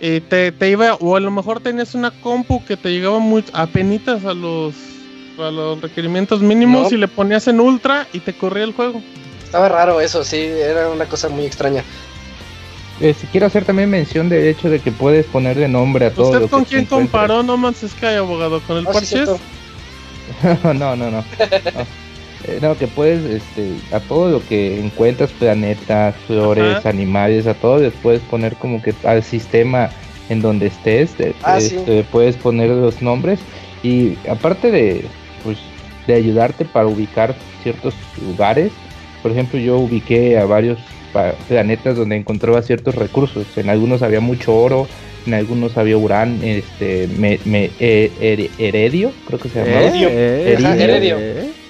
Y 0.00 0.20
te, 0.20 0.50
te 0.52 0.70
iba, 0.70 0.94
o 0.94 1.16
a 1.16 1.20
lo 1.20 1.30
mejor 1.30 1.60
tenías 1.60 1.94
una 1.94 2.10
compu 2.10 2.64
que 2.64 2.76
te 2.76 2.90
llegaba 2.90 3.18
muy 3.18 3.44
apenitas 3.52 4.24
a 4.24 4.32
los, 4.32 4.74
a 5.38 5.50
los 5.50 5.80
requerimientos 5.80 6.40
mínimos 6.40 6.90
No. 6.90 6.96
y 6.96 6.98
le 6.98 7.06
ponías 7.06 7.46
en 7.48 7.60
ultra 7.60 8.06
y 8.14 8.20
te 8.20 8.32
corría 8.32 8.64
el 8.64 8.72
juego. 8.72 9.02
Estaba 9.44 9.68
raro 9.68 10.00
eso, 10.00 10.24
sí, 10.24 10.36
era 10.38 10.88
una 10.88 11.04
cosa 11.04 11.28
muy 11.28 11.44
extraña. 11.44 11.84
Este, 12.98 13.26
quiero 13.30 13.46
hacer 13.46 13.64
también 13.64 13.90
mención 13.90 14.28
del 14.28 14.46
hecho 14.46 14.70
de 14.70 14.78
que 14.80 14.90
puedes 14.92 15.26
poner 15.26 15.56
de 15.58 15.68
nombre 15.68 16.06
a 16.06 16.12
todo 16.14 16.26
¿Usted 16.26 16.40
lo 16.40 16.46
que 16.46 16.50
con 16.50 16.64
quién 16.64 16.84
comparó 16.86 17.42
No 17.42 17.56
Man's 17.58 17.78
Sky, 17.86 18.14
abogado? 18.16 18.60
¿Con 18.66 18.78
el 18.78 18.86
Ah, 18.86 18.92
sí, 19.02 19.16
Parches? 19.16 19.40
no, 20.64 20.74
no, 20.96 20.96
no. 20.96 21.10
No. 21.10 21.86
Eh, 22.46 22.58
no, 22.62 22.76
que 22.78 22.86
puedes, 22.88 23.22
este, 23.24 23.70
a 23.94 24.00
todo 24.00 24.30
lo 24.30 24.46
que 24.46 24.78
encuentras, 24.80 25.30
planetas, 25.32 26.16
flores, 26.26 26.78
Ajá. 26.78 26.88
animales, 26.88 27.46
a 27.46 27.54
todo 27.54 27.78
les 27.80 27.92
puedes 27.94 28.22
poner 28.22 28.54
como 28.56 28.80
que 28.82 28.94
al 29.04 29.22
sistema 29.22 29.90
en 30.30 30.40
donde 30.40 30.66
estés, 30.68 31.14
te- 31.16 31.34
Ah, 31.42 31.60
sí. 31.60 31.76
este, 31.76 32.02
puedes 32.04 32.36
poner 32.36 32.70
los 32.70 33.02
nombres 33.02 33.40
y 33.82 34.16
aparte 34.28 34.70
de, 34.70 35.04
pues, 35.44 35.58
de 36.06 36.14
ayudarte 36.14 36.64
para 36.64 36.86
ubicar 36.86 37.34
ciertos 37.62 37.94
lugares, 38.26 38.72
por 39.22 39.32
ejemplo, 39.32 39.58
yo 39.58 39.76
ubiqué 39.78 40.38
a 40.38 40.46
varios 40.46 40.78
planetas 41.48 41.96
donde 41.96 42.16
encontraba 42.16 42.62
ciertos 42.62 42.94
recursos, 42.94 43.46
en 43.58 43.68
algunos 43.68 44.00
había 44.02 44.20
mucho 44.20 44.54
oro, 44.54 44.86
en 45.26 45.34
algunos 45.34 45.76
había 45.76 45.96
urán, 45.96 46.40
este, 46.42 47.08
me, 47.18 47.38
me- 47.44 47.70
eh, 47.80 48.10
her- 48.20 48.50
heredio, 48.58 49.12
creo 49.26 49.38
que 49.38 49.48
se 49.48 49.64
llamaba. 49.64 49.86
Heredio. 49.86 50.08
Ajá, 50.68 50.76
heredio. 50.76 51.18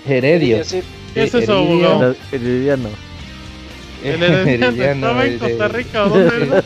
Heredio. 0.08 0.64
Sí, 0.64 0.82
¿Qué 1.14 1.24
es 1.24 1.34
Heredio. 1.34 1.54
abogado? 1.54 2.14
El 2.32 2.46
Herediano, 2.46 2.88
estaba 4.82 5.26
en 5.26 5.38
Costa 5.38 5.68
Rica, 5.68 6.04
¿o 6.04 6.08
dónde 6.08 6.36
era? 6.46 6.58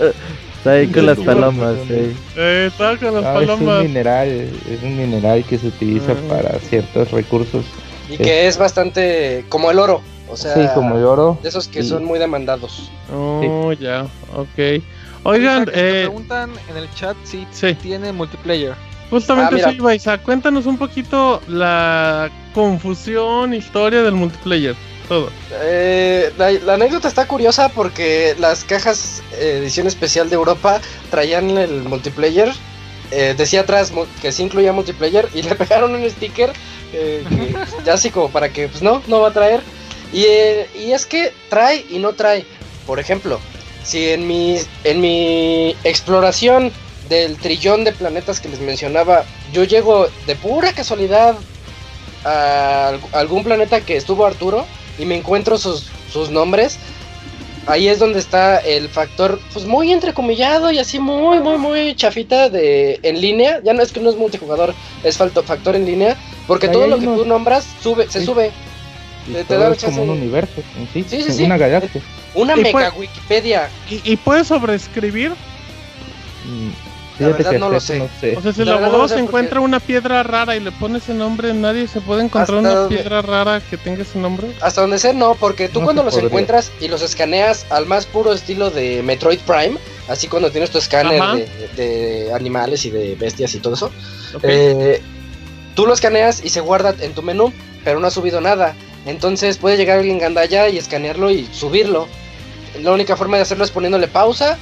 Está 0.59 0.73
ahí 0.73 0.87
con 0.87 1.07
las 1.07 1.19
palomas, 1.19 1.75
sí. 1.89 2.13
Eh, 2.37 2.69
estaba 2.71 2.97
con 2.97 3.13
las 3.15 3.23
No, 3.23 3.41
es 3.41 3.47
palomas. 3.49 3.81
un 3.81 3.87
mineral, 3.89 4.29
es 4.29 4.83
un 4.83 4.97
mineral 4.97 5.45
que 5.45 5.59
se 5.59 5.67
utiliza 5.67 6.13
Ah. 6.13 6.29
para 6.29 6.59
ciertos 6.61 7.11
recursos. 7.11 7.65
Y 8.09 8.17
que 8.19 8.47
es 8.47 8.57
bastante 8.57 9.45
como 9.49 9.71
el 9.71 9.79
oro. 9.79 10.01
O 10.29 10.37
sea, 10.37 10.55
sí, 10.55 10.63
como 10.75 10.97
el 10.97 11.05
oro. 11.05 11.39
de 11.43 11.49
esos 11.49 11.69
que 11.69 11.81
y- 11.81 11.85
son 11.85 12.05
muy 12.05 12.19
demandados. 12.19 12.91
Oh, 13.15 13.73
ya, 13.73 14.07
ok. 14.35 14.83
Oigan, 15.25 15.63
Isaac, 15.63 15.73
te 15.75 16.01
eh, 16.03 16.03
preguntan 16.05 16.53
en 16.71 16.77
el 16.77 16.91
chat 16.95 17.17
si 17.25 17.47
sí. 17.51 17.75
tiene 17.75 18.13
multiplayer. 18.13 18.75
Justamente 19.11 19.63
Ah, 19.65 19.71
sí, 19.71 19.79
Baisa, 19.79 20.19
cuéntanos 20.19 20.67
un 20.67 20.79
poquito 20.79 21.41
la 21.47 22.31
confusión, 22.55 23.55
historia 23.55 24.03
del 24.03 24.15
multiplayer, 24.15 24.75
todo. 25.09 25.31
Eh, 25.51 26.33
la, 26.39 26.51
la 26.53 26.75
anécdota 26.75 27.09
está 27.09 27.27
curiosa 27.27 27.69
porque 27.69 28.35
las 28.39 28.65
cajas 28.65 29.23
eh, 29.33 29.59
edición 29.61 29.87
especial 29.87 30.29
de 30.31 30.37
Europa 30.37 30.81
traían 31.11 31.51
el 31.59 31.83
multiplayer. 31.85 32.53
eh, 33.11 33.35
decía 33.37 33.61
atrás 33.61 33.93
que 34.21 34.33
sí 34.33 34.43
incluía 34.43 34.73
multiplayer 34.73 35.29
y 35.35 35.43
le 35.49 35.55
pegaron 35.55 35.95
un 35.95 36.09
sticker 36.11 36.53
eh, 36.93 37.25
que, 37.29 37.57
ya 37.85 37.95
así 37.95 38.11
como 38.11 38.31
para 38.31 38.49
que 38.53 38.69
pues 38.69 38.83
no, 38.83 39.03
no 39.07 39.21
va 39.21 39.29
a 39.29 39.33
traer. 39.33 39.63
Y, 40.13 40.25
eh, 40.25 40.69
y 40.75 40.93
es 40.93 41.07
que 41.07 41.33
trae 41.49 41.85
y 41.91 41.99
no 41.99 42.15
trae. 42.15 42.47
Por 42.87 42.99
ejemplo, 43.01 43.41
si 43.85 44.11
en 44.11 44.27
mi, 44.27 44.59
en 44.85 45.01
mi 45.01 45.77
exploración 45.85 46.73
del 47.09 47.39
trillón 47.39 47.85
de 47.85 47.93
planetas 47.93 48.41
que 48.41 48.49
les 48.49 48.61
mencionaba, 48.61 49.25
yo 49.53 49.65
llego 49.65 50.09
de 50.27 50.37
pura 50.37 50.73
casualidad 50.73 51.37
a 52.25 52.93
alg- 52.93 53.09
algún 53.13 53.45
planeta 53.45 53.83
que 53.83 53.97
estuvo 53.97 54.25
Arturo 54.25 54.67
y 54.99 55.05
me 55.05 55.15
encuentro 55.17 55.59
sus, 55.59 55.91
sus 56.11 56.31
nombres, 56.31 56.79
ahí 57.67 57.89
es 57.89 57.99
donde 57.99 58.19
está 58.21 58.57
el 58.59 58.89
factor, 58.89 59.39
pues 59.53 59.67
muy 59.67 59.93
entrecomillado 59.93 60.71
y 60.71 60.79
así 60.79 60.99
muy, 60.99 61.41
muy, 61.41 61.59
muy 61.59 61.95
chafita 61.95 62.49
de 62.49 62.99
en 63.03 63.21
línea. 63.21 63.61
Ya 63.63 63.75
no 63.75 63.83
es 63.83 63.93
que 63.93 64.01
no 64.01 64.09
es 64.09 64.17
multijugador, 64.17 64.75
es 65.03 65.17
falto, 65.19 65.43
factor 65.43 65.77
en 65.77 65.85
línea, 65.85 66.17
porque 66.47 66.69
Ahí 66.69 66.73
todo 66.73 66.87
lo 66.87 66.99
que 66.99 67.07
tú 67.07 67.25
nombras 67.27 67.67
sube, 67.83 68.07
se 68.09 68.21
Sí. 68.21 68.27
sube. 68.27 68.53
Y 69.29 69.33
te- 69.33 69.39
te 69.39 69.45
todo 69.55 69.59
da 69.61 69.73
es 69.75 69.85
como 69.85 70.03
un 70.03 70.11
universo 70.11 70.63
en 70.79 70.89
sí, 70.93 71.05
Sí, 71.09 71.23
sí, 71.23 71.33
sí. 71.33 71.45
una 71.45 71.57
galaxia. 71.57 72.01
Una 72.35 72.57
Y 72.57 72.63
mega 72.63 72.91
pues- 72.91 73.01
Wikipedia. 73.09 73.69
¿Y, 73.91 74.01
y 74.13 74.17
puedes 74.17 74.49
sobreescribir? 74.49 75.31
Mm, 75.31 76.69
La 76.69 77.17
fíjate 77.29 77.33
verdad 77.39 77.51
que 77.53 77.59
no 77.59 77.69
lo 77.71 77.81
sé. 77.81 77.99
no 77.99 78.09
sé. 78.21 78.37
O 78.37 78.43
sea, 78.43 78.53
si 78.53 78.59
La 78.59 78.65
el 78.65 78.69
verdad 78.71 78.81
no 78.81 78.87
abogado 78.87 79.09
se 79.09 79.15
porque- 79.15 79.23
encuentra 79.29 79.61
una 79.61 79.81
piedra 79.81 80.23
rara 80.25 80.57
y 80.57 80.61
le 80.61 80.73
pone 80.73 80.99
ese 80.99 81.15
nombre, 81.15 81.55
nadie 81.55 81.87
se 81.87 82.01
puede 82.01 82.23
encontrar 82.25 82.59
Hasta 82.59 82.69
una 82.71 82.75
donde- 82.81 82.97
piedra 82.97 83.23
rara 83.23 83.61
que 83.61 83.77
tenga 83.77 84.03
ese 84.03 84.19
nombre. 84.19 84.49
Hasta 84.61 84.81
donde 84.81 84.99
sé, 84.99 85.15
no, 85.15 85.35
porque 85.37 85.69
tú 85.69 85.79
No 85.81 85.85
cuando 85.87 86.03
los 86.03 86.13
podría. 86.15 86.27
encuentras 86.29 86.73
y 86.81 86.89
los 86.89 87.03
escaneas 87.03 87.67
al 87.71 87.87
más 87.87 88.07
puro 88.07 88.33
estilo 88.33 88.71
de 88.71 89.03
Metroid 89.05 89.39
Prime, 89.41 89.79
así 90.09 90.27
cuando 90.29 90.51
tienes 90.51 90.71
tu 90.71 90.79
escáner 90.79 91.23
de, 91.23 91.49
de 91.77 92.33
animales 92.35 92.85
y 92.85 92.91
de 92.91 93.15
bestias 93.15 93.55
y 93.55 93.61
todo 93.61 93.75
eso, 93.75 93.87
Ok. 94.35 94.43
eh, 94.45 95.01
tú 95.77 95.87
lo 95.87 95.95
escaneas 95.95 96.45
y 96.45 96.49
se 96.49 96.61
guarda 96.61 96.95
en 97.01 97.15
tu 97.15 97.23
menú, 97.23 97.53
pero 97.85 98.01
no 98.01 98.09
ha 98.09 98.11
subido 98.11 98.41
nada. 98.41 98.75
Entonces 99.07 99.59
puede 99.59 99.77
llegar 99.77 99.99
alguien 99.99 100.19
gandalla 100.19 100.69
y 100.69 100.79
escanearlo 100.79 101.31
y 101.31 101.47
subirlo. 101.53 102.09
La 102.83 102.93
única 102.93 103.17
forma 103.17 103.37
de 103.37 103.43
hacerlo 103.43 103.65
es 103.65 103.71
poniéndole 103.71 104.09
pausa, 104.09 104.59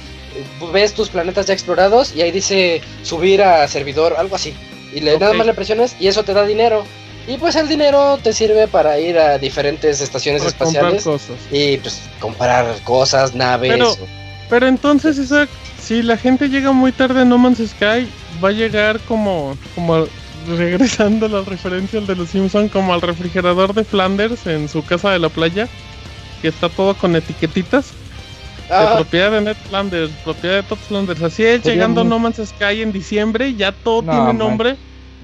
ves 0.71 0.93
tus 0.93 1.09
planetas 1.09 1.47
ya 1.47 1.53
explorados 1.53 2.15
y 2.15 2.21
ahí 2.21 2.31
dice 2.31 2.81
subir 3.03 3.41
a 3.41 3.67
servidor, 3.67 4.15
algo 4.17 4.35
así. 4.35 4.53
Y 4.93 4.99
le 4.99 5.17
nada 5.17 5.31
Ok. 5.31 5.37
más 5.37 5.47
le 5.47 5.53
presiones 5.53 5.95
y 5.99 6.07
eso 6.07 6.23
te 6.23 6.33
da 6.33 6.45
dinero. 6.45 6.83
Y 7.27 7.37
pues 7.37 7.55
el 7.55 7.69
dinero 7.69 8.19
te 8.21 8.33
sirve 8.33 8.67
para 8.67 8.99
ir 8.99 9.17
a 9.17 9.37
diferentes 9.37 10.01
estaciones 10.01 10.41
para 10.43 10.49
espaciales 10.51 11.03
cosas. 11.05 11.37
y 11.51 11.77
pues 11.77 12.01
comprar 12.19 12.65
cosas, 12.83 13.33
naves. 13.33 13.71
Pero- 13.71 13.91
o- 13.93 13.97
Pero 14.49 14.67
entonces, 14.67 15.17
Isaac, 15.17 15.49
si 15.81 16.03
la 16.03 16.17
gente 16.17 16.49
llega 16.49 16.73
muy 16.73 16.91
tarde 16.91 17.21
a 17.21 17.25
No 17.25 17.37
Man's 17.37 17.59
Sky, 17.59 18.07
va 18.43 18.49
a 18.49 18.51
llegar 18.51 18.99
como, 19.07 19.57
como 19.73 20.05
regresando 20.47 21.25
a 21.25 21.29
la 21.29 21.41
referencia 21.41 21.99
al 21.99 22.07
de 22.07 22.15
los 22.15 22.29
Simpson, 22.29 22.69
como 22.69 22.93
al 22.93 23.01
refrigerador 23.01 23.73
de 23.73 23.83
Flanders 23.83 24.45
en 24.47 24.67
su 24.69 24.83
casa 24.85 25.11
de 25.11 25.19
la 25.19 25.29
playa, 25.29 25.67
que 26.41 26.47
está 26.49 26.69
todo 26.69 26.93
con 26.95 27.15
etiquetitas. 27.15 27.93
De 28.69 28.75
Ah, 28.75 28.93
propiedad 28.95 29.31
de 29.31 29.41
Ned 29.41 29.57
Flanders, 29.69 30.11
propiedad 30.23 30.55
de 30.55 30.63
Todd 30.63 30.77
Flanders. 30.77 31.21
Así 31.21 31.43
es, 31.43 31.63
llegando 31.63 32.01
a 32.01 32.03
No 32.05 32.17
Man's 32.17 32.37
Sky 32.43 32.81
en 32.81 32.91
diciembre, 32.93 33.53
ya 33.55 33.71
todo 33.73 34.01
No, 34.01 34.11
tiene 34.11 34.25
man. 34.27 34.37
nombre. 34.37 34.75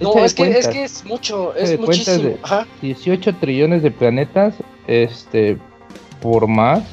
no, 0.02 0.14
es 0.24 0.34
que, 0.34 0.50
es 0.58 0.68
que 0.68 0.84
es 0.84 1.06
mucho, 1.06 1.56
es 1.56 1.80
muchísimo. 1.80 2.18
de- 2.24 2.38
Ajá. 2.44 2.68
18 2.82 3.34
trillones 3.36 3.82
de 3.82 3.92
planetas, 3.92 4.56
este, 4.88 5.58
por 6.22 6.48
más. 6.48 6.84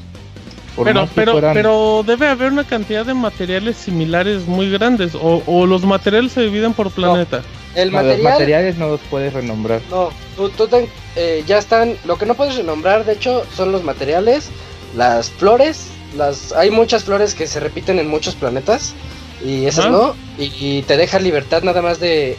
Por 0.76 0.84
Pero, 0.86 1.08
pero, 1.14 1.32
fueran- 1.32 1.54
pero 1.54 2.04
debe 2.06 2.28
haber 2.28 2.52
una 2.52 2.64
cantidad 2.64 3.04
de 3.06 3.14
materiales 3.14 3.76
similares 3.78 4.46
muy 4.46 4.70
grandes. 4.70 5.14
O, 5.14 5.42
o 5.46 5.66
los 5.66 5.82
materiales 5.84 6.32
se 6.32 6.42
dividen 6.42 6.74
por 6.74 6.90
planeta. 6.90 7.42
El 7.74 7.90
no, 7.90 7.98
los 7.98 8.06
material, 8.08 8.32
materiales 8.32 8.76
no 8.78 8.88
los 8.88 9.00
puedes 9.10 9.32
renombrar. 9.32 9.80
no, 9.90 10.10
tú, 10.36 10.50
tú 10.50 10.68
ten- 10.68 10.88
eh, 11.16 11.42
ya 11.46 11.58
están, 11.58 11.96
lo 12.04 12.16
que 12.18 12.26
no 12.26 12.34
puedes 12.34 12.56
renombrar 12.56 13.04
de 13.04 13.14
hecho 13.14 13.44
son 13.56 13.72
los 13.72 13.82
materiales, 13.84 14.50
las 14.94 15.30
flores, 15.30 15.86
las 16.16 16.52
hay 16.52 16.70
muchas 16.70 17.04
flores 17.04 17.34
que 17.34 17.46
se 17.46 17.58
repiten 17.60 17.98
en 17.98 18.08
muchos 18.08 18.34
planetas 18.34 18.94
y 19.44 19.66
esas 19.66 19.90
no, 19.90 20.14
y, 20.38 20.52
y 20.58 20.82
te 20.82 20.96
deja 20.96 21.18
libertad 21.18 21.62
nada 21.62 21.82
más 21.82 22.00
de 22.00 22.36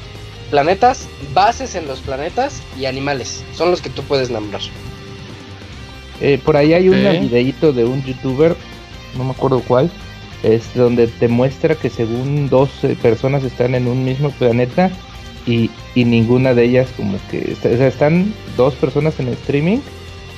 planetas, 0.49 1.07
bases 1.33 1.75
en 1.75 1.87
los 1.87 1.99
planetas 1.99 2.61
y 2.79 2.85
animales, 2.85 3.43
son 3.55 3.69
los 3.71 3.81
que 3.81 3.89
tú 3.89 4.01
puedes 4.03 4.29
nombrar. 4.31 4.61
Eh, 6.21 6.39
por 6.43 6.57
ahí 6.57 6.73
hay 6.73 6.89
un 6.89 6.95
videíto 7.21 7.73
de 7.73 7.85
un 7.85 8.03
youtuber, 8.03 8.55
no 9.17 9.23
me 9.23 9.31
acuerdo 9.31 9.61
cuál, 9.67 9.89
es 10.43 10.73
donde 10.75 11.07
te 11.07 11.27
muestra 11.27 11.75
que 11.75 11.89
según 11.89 12.49
dos 12.49 12.69
eh, 12.83 12.95
personas 13.01 13.43
están 13.43 13.75
en 13.75 13.87
un 13.87 14.03
mismo 14.03 14.31
planeta 14.31 14.89
y, 15.45 15.69
y 15.95 16.05
ninguna 16.05 16.53
de 16.53 16.63
ellas 16.65 16.87
como 16.97 17.17
que 17.29 17.51
está- 17.51 17.69
o 17.69 17.77
sea, 17.77 17.87
están 17.87 18.33
dos 18.55 18.75
personas 18.75 19.19
en 19.19 19.29
streaming 19.29 19.77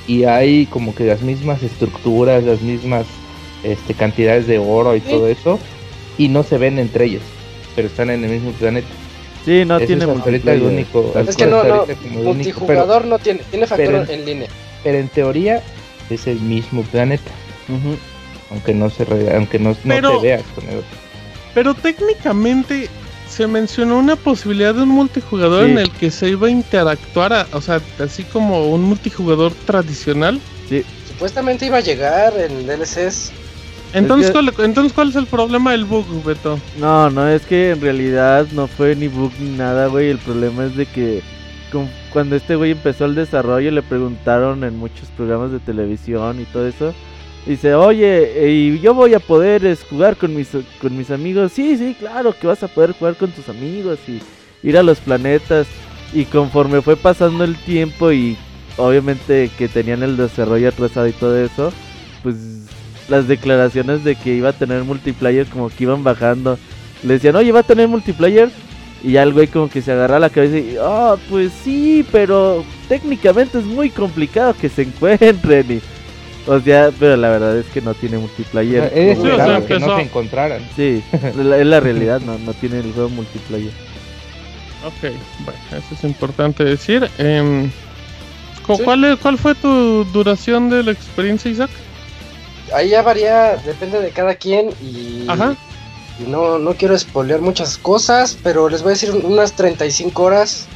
y 0.06 0.24
hay 0.24 0.66
como 0.66 0.94
que 0.94 1.04
las 1.04 1.22
mismas 1.22 1.62
estructuras, 1.62 2.44
las 2.44 2.60
mismas 2.62 3.06
este, 3.62 3.94
cantidades 3.94 4.46
de 4.46 4.58
oro 4.58 4.96
y 4.96 5.00
Sí. 5.00 5.08
todo 5.10 5.28
eso 5.28 5.58
y 6.18 6.28
no 6.28 6.42
se 6.42 6.58
ven 6.58 6.78
entre 6.78 7.06
ellos, 7.06 7.22
pero 7.76 7.88
están 7.88 8.10
en 8.10 8.24
el 8.24 8.30
mismo 8.30 8.50
planeta. 8.52 8.88
Sí, 9.44 9.64
no 9.66 9.78
Eso 9.78 9.86
tiene 9.86 10.04
es 10.04 10.46
el 10.46 10.62
único. 10.62 11.12
Es 11.26 11.36
que 11.36 11.46
no, 11.46 11.64
no, 11.64 11.84
el 11.84 11.96
pero- 11.96 12.22
multijugador 12.24 13.06
no 13.06 13.18
tiene, 13.18 13.40
tiene 13.50 13.66
factor 13.66 13.86
pero- 14.06 14.12
en 14.12 14.24
línea. 14.26 14.48
Pero 14.82 14.98
en 14.98 15.08
teoría 15.08 15.62
es 16.10 16.26
el 16.26 16.40
mismo 16.40 16.82
planeta. 16.82 17.30
Aunque 18.50 18.74
no 18.74 18.90
se 18.90 19.04
re- 19.04 19.34
aunque 19.36 19.58
no, 19.58 19.76
no 19.84 19.94
te 19.94 20.22
veas 20.22 20.42
con 20.54 20.64
el 20.68 20.78
otro. 20.78 20.98
Pero 21.54 21.74
técnicamente 21.74 22.88
se 23.28 23.46
mencionó 23.46 23.98
una 23.98 24.16
posibilidad 24.16 24.74
de 24.74 24.82
un 24.82 24.88
multijugador 24.88 25.64
Sí. 25.66 25.70
en 25.72 25.78
el 25.78 25.90
que 25.92 26.10
se 26.10 26.28
iba 26.30 26.48
a 26.48 26.50
interactuar, 26.50 27.32
a- 27.32 27.46
o 27.52 27.60
sea, 27.60 27.80
así 28.00 28.24
como 28.24 28.66
un 28.70 28.82
multijugador 28.82 29.52
tradicional. 29.66 30.40
Supuestamente 31.06 31.66
iba 31.66 31.76
a 31.78 31.80
llegar 31.80 32.32
en 32.38 32.66
DLCs. 32.66 33.30
Entonces, 33.92 34.28
que- 34.28 34.32
¿cuál, 34.32 34.52
entonces 34.66 34.92
¿cuál 34.92 35.08
es 35.10 35.16
el 35.16 35.26
problema 35.26 35.72
del 35.72 35.84
bug, 35.84 36.06
Beto? 36.24 36.58
No, 36.78 37.10
no, 37.10 37.28
es 37.28 37.42
que 37.42 37.70
en 37.70 37.80
realidad 37.80 38.46
no 38.52 38.66
fue 38.68 38.94
ni 38.96 39.08
bug 39.08 39.32
ni 39.40 39.50
nada, 39.50 39.86
güey. 39.88 40.10
El 40.10 40.18
problema 40.18 40.64
es 40.66 40.76
de 40.76 40.86
que 40.86 41.22
cuando 42.12 42.36
este 42.36 42.56
güey 42.56 42.72
empezó 42.72 43.04
el 43.04 43.14
desarrollo 43.14 43.70
le 43.70 43.82
preguntaron 43.82 44.64
en 44.64 44.76
muchos 44.78 45.08
programas 45.10 45.52
de 45.52 45.60
televisión 45.60 46.40
y 46.40 46.44
todo 46.44 46.66
eso. 46.66 46.94
Dice, 47.46 47.74
oye, 47.74 48.44
eh, 48.44 48.50
y 48.50 48.80
yo 48.80 48.92
voy 48.92 49.14
a 49.14 49.20
poder 49.20 49.76
jugar 49.88 50.16
con 50.16 50.34
mis, 50.34 50.50
con 50.80 50.96
mis 50.96 51.10
amigos. 51.10 51.52
Sí, 51.52 51.76
sí, 51.76 51.96
claro 51.98 52.34
que 52.38 52.46
vas 52.46 52.62
a 52.62 52.68
poder 52.68 52.92
jugar 52.92 53.16
con 53.16 53.30
tus 53.30 53.48
amigos 53.48 53.98
y 54.06 54.20
ir 54.62 54.76
a 54.76 54.82
los 54.82 54.98
planetas. 54.98 55.66
Y 56.12 56.24
conforme 56.24 56.82
fue 56.82 56.96
pasando 56.96 57.44
el 57.44 57.56
tiempo 57.56 58.12
y 58.12 58.36
obviamente 58.76 59.50
que 59.56 59.68
tenían 59.68 60.02
el 60.02 60.16
desarrollo 60.16 60.68
atrasado 60.68 61.06
y 61.06 61.12
todo 61.12 61.38
eso, 61.38 61.72
pues 62.22 62.36
las 63.08 63.26
declaraciones 63.26 64.04
de 64.04 64.16
que 64.16 64.34
iba 64.34 64.50
a 64.50 64.52
tener 64.52 64.84
multiplayer 64.84 65.46
como 65.46 65.68
que 65.70 65.84
iban 65.84 66.04
bajando. 66.04 66.58
Le 67.02 67.14
decían, 67.14 67.36
oye, 67.36 67.52
va 67.52 67.60
a 67.60 67.64
tener 67.64 67.88
multiplayer. 67.88 68.50
Y 69.02 69.12
ya 69.12 69.22
el 69.22 69.32
güey 69.32 69.46
como 69.46 69.68
que 69.70 69.80
se 69.82 69.92
agarra 69.92 70.18
la 70.18 70.28
cabeza 70.30 70.58
y, 70.58 70.76
ah, 70.80 71.16
pues 71.30 71.52
sí, 71.64 72.04
pero 72.12 72.64
técnicamente 72.88 73.58
es 73.58 73.64
muy 73.64 73.88
complicado 73.90 74.54
que 74.54 74.68
se 74.68 74.82
encuentren. 74.82 75.66
Y, 75.70 75.80
o 76.50 76.60
sea, 76.60 76.90
pero 76.98 77.16
la 77.16 77.30
verdad 77.30 77.56
es 77.58 77.66
que 77.66 77.80
no 77.80 77.94
tiene 77.94 78.16
O 78.18 78.20
multiplayer. 78.20 78.90
sea, 78.90 78.90
o 78.90 78.92
sea, 78.94 79.12
esperaba 79.12 79.66
que 79.66 79.72
empezó- 79.74 79.86
no 79.86 79.96
se 79.96 80.02
encontraran. 80.02 80.68
Sí, 80.76 81.02
es 81.12 81.36
la, 81.36 81.58
es 81.58 81.66
la 81.66 81.80
realidad, 81.80 82.20
no, 82.20 82.38
no 82.38 82.52
tiene 82.54 82.80
el 82.80 82.92
juego 82.92 83.08
multiplayer. 83.08 83.72
Ok, 84.84 85.12
bueno, 85.44 85.60
eso 85.72 85.94
es 85.94 86.04
importante 86.04 86.64
decir. 86.64 87.08
Cu- 88.66 88.76
Sí. 88.76 88.82
¿cuál, 88.84 89.04
es- 89.04 89.18
¿Cuál 89.18 89.38
fue 89.38 89.54
tu 89.54 90.04
duración 90.12 90.68
de 90.70 90.82
la 90.82 90.92
experiencia, 90.92 91.50
Isaac? 91.50 91.70
Ahí 92.74 92.90
ya 92.90 93.02
varía, 93.02 93.56
depende 93.64 94.00
de 94.00 94.10
cada 94.10 94.34
quien 94.34 94.70
y, 94.82 95.24
Ajá. 95.26 95.56
Y 96.24 96.28
no, 96.30 96.58
no 96.58 96.74
quiero 96.74 96.98
spoilear 96.98 97.40
muchas 97.40 97.78
cosas, 97.78 98.36
pero 98.42 98.68
les 98.68 98.82
voy 98.82 98.90
a 98.90 98.94
decir 98.94 99.10
unas 99.12 99.52
35 99.54 100.22
horas. 100.22 100.66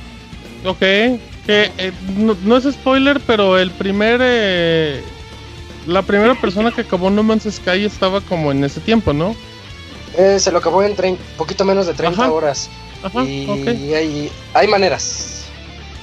Ok, 0.65 0.79
que 0.79 1.19
eh, 1.79 1.93
no, 2.17 2.37
no 2.45 2.57
es 2.57 2.65
spoiler, 2.65 3.21
pero 3.27 3.59
el 3.59 3.71
primer 3.71 4.21
eh, 4.23 5.03
la 5.87 6.03
primera 6.03 6.35
persona 6.35 6.71
que 6.73 6.81
acabó 6.83 7.11
No 7.11 7.23
Man's 7.23 7.45
Sky 7.51 7.85
estaba 7.85 8.21
como 8.23 8.51
en 8.53 8.65
ese 8.65 8.81
tiempo, 8.81 9.13
¿no? 9.13 9.37
Eh, 10.17 10.39
se 10.39 10.51
lo 10.53 10.59
acabó 10.59 10.83
en 10.83 10.97
trein- 10.97 11.19
poquito 11.37 11.65
menos 11.65 11.87
de 11.87 11.95
30 11.95 12.23
Ajá. 12.23 12.33
horas. 12.33 12.71
Ajá, 13.03 13.23
y 13.25 13.93
hay, 13.93 14.31
hay 14.55 14.69
maneras. 14.69 15.45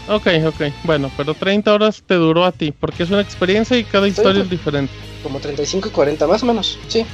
Ok, 0.07 0.27
ok. 0.45 0.61
Bueno, 0.83 1.09
pero 1.17 1.33
30 1.33 1.73
horas 1.73 2.03
te 2.05 2.15
duró 2.15 2.43
a 2.45 2.51
ti, 2.51 2.71
porque 2.71 3.03
es 3.03 3.09
una 3.09 3.21
experiencia 3.21 3.77
y 3.77 3.83
cada 3.83 4.07
historia 4.07 4.43
es 4.43 4.49
diferente. 4.49 4.93
Como 5.23 5.39
35 5.39 5.87
y 5.87 5.91
40, 5.91 6.27
más 6.27 6.43
o 6.43 6.45
menos. 6.45 6.77
Sí. 6.87 7.05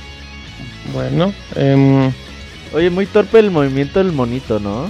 Bueno, 0.93 1.33
em, 1.55 2.11
Oye, 2.73 2.89
muy 2.89 3.05
torpe 3.05 3.39
el 3.39 3.49
movimiento 3.49 3.99
del 3.99 4.11
monito, 4.11 4.59
¿no? 4.59 4.89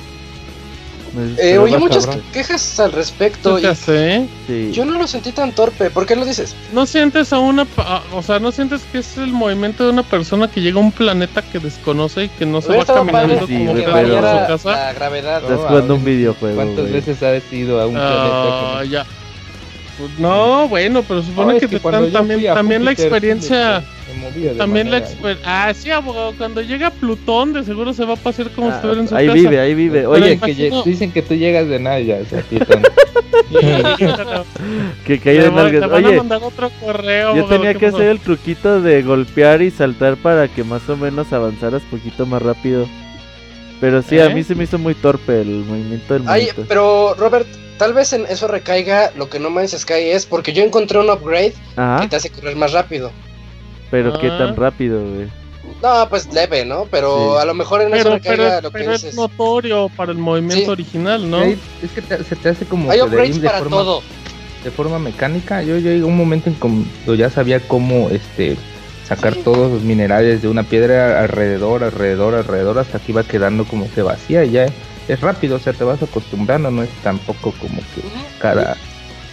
Eh, 1.40 1.58
más 1.60 1.80
muchas 1.80 2.06
cabrón. 2.06 2.24
quejas 2.34 2.80
al 2.80 2.92
respecto. 2.92 3.58
ya 3.60 3.74
sé. 3.74 4.28
Sí. 4.46 4.72
yo 4.74 4.84
no 4.86 4.98
lo 5.00 5.08
sentí 5.08 5.32
tan 5.32 5.52
torpe. 5.54 5.90
¿Por 5.90 6.06
qué 6.06 6.16
lo 6.16 6.26
dices? 6.26 6.56
¿No 6.74 6.86
sientes 6.86 7.32
a 7.34 7.40
una, 7.40 7.66
pa- 7.66 8.04
o 8.14 8.22
sea, 8.22 8.40
no 8.40 8.52
sientes 8.52 8.82
que 8.92 9.00
es 9.00 9.18
el 9.18 9.32
movimiento 9.32 9.84
de 9.86 9.92
una 9.92 10.04
persona 10.04 10.48
que 10.48 10.62
llega 10.62 10.80
a 10.80 10.84
un 10.84 10.92
planeta 10.92 11.42
que 11.42 11.60
desconoce 11.60 12.26
y 12.26 12.30
que 12.30 12.46
no 12.46 12.62
se 12.62 12.76
va 12.76 12.86
caminando 12.86 13.12
padre 13.12 13.40
como 13.58 13.74
que 13.76 13.82
pero- 13.84 14.28
a 14.28 14.42
su 14.42 14.48
casa? 14.48 14.70
la 14.72 14.94
gravedad. 14.94 15.42
Estás 15.44 15.60
No, 15.62 15.68
jugando 15.68 15.94
a 15.94 15.98
un 15.98 16.04
ver, 16.04 16.16
videojuego. 16.16 16.56
¿Cuántas 16.56 16.92
veces 16.92 17.24
has 17.24 17.54
ido 17.54 17.82
a 17.82 17.88
un 17.88 17.96
Ah, 17.98 18.74
planeta? 18.80 18.92
ya. 18.92 19.06
Pues 19.98 20.20
no, 20.20 20.68
bueno, 20.68 21.04
pero 21.08 21.24
supone 21.24 21.48
No, 21.48 21.54
es 21.54 21.62
que, 21.62 21.68
te 21.68 21.80
yo 21.80 22.08
también, 22.12 22.48
a 22.50 22.54
también 22.54 22.86
la 22.86 22.92
experiencia, 22.92 23.84
movía 24.18 24.52
de 24.54 24.58
también 24.58 24.92
la 24.92 24.98
experiencia. 24.98 25.46
Ah, 25.68 25.74
sí, 25.74 25.90
abogado, 25.92 26.34
cuando 26.38 26.62
llega 26.62 26.90
Plutón 26.92 27.54
de 27.54 27.64
seguro 27.64 27.94
se 27.94 28.06
va 28.06 28.14
a 28.14 28.18
pasear 28.18 28.50
como 28.52 28.68
si 28.68 28.74
Ah, 28.74 28.76
estuviera 28.78 29.02
en 29.02 29.08
su 29.08 29.16
ahí 29.16 29.28
casa. 29.28 29.38
vive, 29.40 29.60
ahí 29.60 29.74
vive. 29.76 30.00
Pero 30.00 30.10
Oye, 30.12 30.34
imagino- 30.34 30.84
que 30.84 30.90
dicen 30.90 31.12
que 31.12 31.22
tú 31.22 31.34
llegas 31.36 31.68
de 31.68 31.80
sea, 32.26 32.42
Plutón. 32.42 32.84
que 35.06 35.18
Te 35.18 35.30
de 35.44 35.52
nalgas. 35.52 35.90
van 35.92 36.06
a 36.06 36.08
Oye, 36.10 36.18
mandar 36.18 36.44
otro 36.44 36.70
correo. 36.82 37.36
yo 37.36 37.42
abogado, 37.42 37.50
tenía 37.62 37.74
¿qué 37.74 37.80
que 37.80 37.86
pasó? 37.88 37.98
hacer 37.98 38.10
el 38.10 38.20
truquito 38.20 38.82
de 38.82 39.02
golpear 39.04 39.62
y 39.62 39.72
saltar 39.72 40.18
para 40.18 40.48
que 40.48 40.64
más 40.64 40.88
o 40.90 40.98
menos 40.98 41.32
avanzaras 41.34 41.82
poquito 41.84 42.26
más 42.26 42.42
rápido. 42.42 42.88
Pero 43.80 44.02
sí, 44.02 44.20
a 44.20 44.26
¿Eh? 44.26 44.34
mí 44.34 44.44
se 44.44 44.56
me 44.56 44.64
hizo 44.64 44.78
muy 44.80 44.96
torpe 44.96 45.42
el 45.42 45.64
movimiento 45.66 46.14
del 46.16 46.24
Ay, 46.28 46.50
pero 46.68 47.14
Robert, 47.16 47.48
tal 47.78 47.94
vez 47.94 48.12
en 48.12 48.26
eso 48.26 48.48
recaiga 48.48 49.12
lo 49.16 49.30
que 49.30 49.40
No 49.40 49.52
Man's 49.52 49.72
Sky 49.78 49.94
es 50.12 50.26
porque 50.26 50.52
yo 50.52 50.64
encontré 50.64 50.98
un 50.98 51.10
upgrade 51.12 51.52
que 51.52 51.82
Ajá, 51.82 52.08
te 52.10 52.16
hace 52.16 52.32
correr 52.32 52.56
más 52.56 52.74
rápido. 52.74 53.12
Pero 53.92 54.18
qué 54.20 54.28
Ah. 54.28 54.38
tan 54.38 54.56
rápido, 54.56 55.00
güey. 55.02 55.28
No, 55.84 56.08
pues 56.10 56.32
leve, 56.34 56.66
¿no? 56.66 56.86
Pero 56.90 57.34
Sí. 57.36 57.42
a 57.42 57.46
lo 57.46 57.54
mejor 57.54 57.82
en 57.82 57.94
eso 57.94 58.04
Pero, 58.06 58.16
recaiga 58.16 58.38
pero, 58.38 58.62
lo 58.62 58.72
que 58.72 58.80
pero 58.80 58.92
es 58.94 59.02
dices. 59.02 59.16
notorio 59.16 59.90
para 59.96 60.12
el 60.12 60.18
movimiento 60.18 60.66
Sí. 60.66 60.72
original, 60.72 61.30
¿no? 61.30 61.44
Es 61.44 61.60
que 61.94 62.02
te- 62.02 62.24
se 62.24 62.36
te 62.36 62.50
hace 62.50 62.66
como 62.66 62.90
Hay 62.90 62.98
que 63.00 63.04
de, 63.06 63.10
upgrades 63.10 63.42
de 63.42 63.48
para 63.48 63.60
forma, 63.60 63.78
todo. 63.78 64.02
de 64.64 64.72
forma 64.72 64.98
mecánica. 65.00 65.62
Yo 65.62 65.78
llegué 65.78 66.02
a 66.02 66.06
un 66.06 66.18
momento 66.18 66.50
en 66.50 66.56
cuando 66.56 67.16
ya 67.16 67.30
sabía 67.30 67.60
cómo 67.60 68.10
este 68.10 68.58
sacar 69.08 69.34
Sí. 69.36 69.42
todos 69.44 69.72
los 69.72 69.82
minerales 69.84 70.42
de 70.42 70.48
una 70.48 70.64
piedra 70.64 71.22
alrededor, 71.22 71.84
alrededor, 71.84 72.34
alrededor, 72.36 72.80
hasta 72.80 73.00
que 73.00 73.12
iba 73.12 73.24
quedando 73.24 73.64
como 73.66 73.90
que 73.94 74.02
vacía 74.02 74.44
y 74.46 74.52
ya 74.52 74.66
es 75.08 75.22
rápido, 75.22 75.58
o 75.58 75.60
sea, 75.60 75.74
te 75.74 75.84
vas 75.84 76.02
acostumbrando, 76.02 76.72
no 76.72 76.82
es 76.84 76.90
tampoco 77.04 77.54
como 77.62 77.78
que 77.78 78.02
cada 78.40 78.76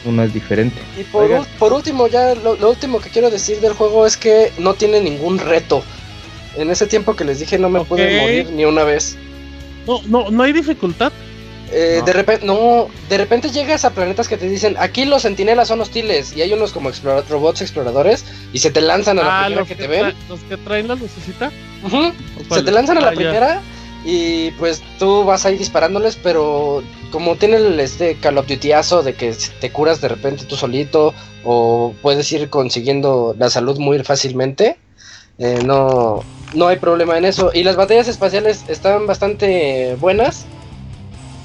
uno 0.05 0.23
es 0.23 0.33
diferente. 0.35 0.81
Y 0.99 1.05
por, 1.05 1.47
por 1.59 1.73
último, 1.73 2.07
ya 2.09 2.35
lo, 2.35 2.57
lo 2.57 2.71
último 2.71 3.01
que 3.01 3.11
quiero 3.11 3.31
decir 3.31 3.61
del 3.61 3.73
juego 3.73 4.07
es 4.07 4.17
que 4.17 4.53
no 4.59 4.75
tiene 4.75 5.01
ningún 5.01 5.39
reto. 5.39 5.83
En 6.57 6.71
ese 6.71 6.87
tiempo 6.87 7.17
que 7.17 7.25
les 7.25 7.41
dije 7.41 7.59
no 7.59 7.69
me 7.69 7.81
Ok. 7.81 7.89
pude 7.89 8.21
morir 8.21 8.51
ni 8.51 8.65
una 8.65 8.85
vez. 8.85 9.17
No, 9.87 10.01
no, 10.07 10.31
no 10.31 10.43
hay 10.43 10.53
dificultad. 10.53 11.13
Eh, 11.73 11.97
No. 12.01 12.05
De 12.07 12.13
repente, 12.13 12.47
no, 12.47 12.89
de 13.09 13.19
repente 13.19 13.51
llegas 13.51 13.85
a 13.85 13.91
planetas 13.91 14.29
que 14.29 14.37
te 14.37 14.49
dicen, 14.49 14.77
aquí 14.79 15.05
los 15.07 15.23
centinelas 15.23 15.67
son 15.69 15.81
hostiles 15.81 16.37
y 16.37 16.43
hay 16.43 16.53
unos 16.53 16.73
como 16.73 16.91
explora- 16.91 17.25
robots 17.29 17.63
exploradores 17.63 18.25
y 18.53 18.59
se 18.59 18.71
te 18.71 18.81
lanzan 18.81 19.19
a 19.19 19.23
la 19.25 19.41
Ah, 19.41 19.45
primera 19.47 19.67
que 19.67 19.75
que, 19.75 19.83
te 19.83 19.89
ven. 19.89 20.15
los 20.29 20.41
que 20.41 20.57
traen 20.59 20.87
la 20.89 20.95
lucecita. 20.95 21.51
Ujú. 21.85 22.13
¿O 22.51 22.55
Se 22.55 22.63
te 22.63 22.71
lanzan 22.71 22.99
a 22.99 23.01
la 23.01 23.09
Ah, 23.09 23.11
ya. 23.13 23.17
primera 23.17 23.63
y 24.05 24.51
pues 24.53 24.83
tú 24.99 25.25
vas 25.25 25.47
ahí 25.47 25.57
disparándoles, 25.57 26.17
pero 26.17 26.83
como 27.11 27.37
tiene 27.37 27.57
el 27.57 27.81
este 27.81 28.17
Call 28.17 28.39
of 28.39 28.47
de 28.47 29.15
que 29.15 29.35
te 29.61 29.73
curas 29.73 30.01
de 30.01 30.09
repente 30.09 30.45
tú 30.45 30.57
solito 30.57 31.15
o 31.45 31.95
puedes 32.03 32.31
ir 32.33 32.51
consiguiendo 32.51 33.35
la 33.39 33.49
salud 33.49 33.79
muy 33.79 34.03
fácilmente, 34.05 34.79
eh, 35.39 35.61
no, 35.65 36.21
no 36.55 36.67
hay 36.67 36.77
problema 36.77 37.17
en 37.17 37.25
eso. 37.25 37.51
Y 37.55 37.65
las 37.65 37.77
batallas 37.77 38.09
espaciales 38.09 38.65
están 38.69 39.07
bastante 39.07 39.97
buenas, 39.97 40.45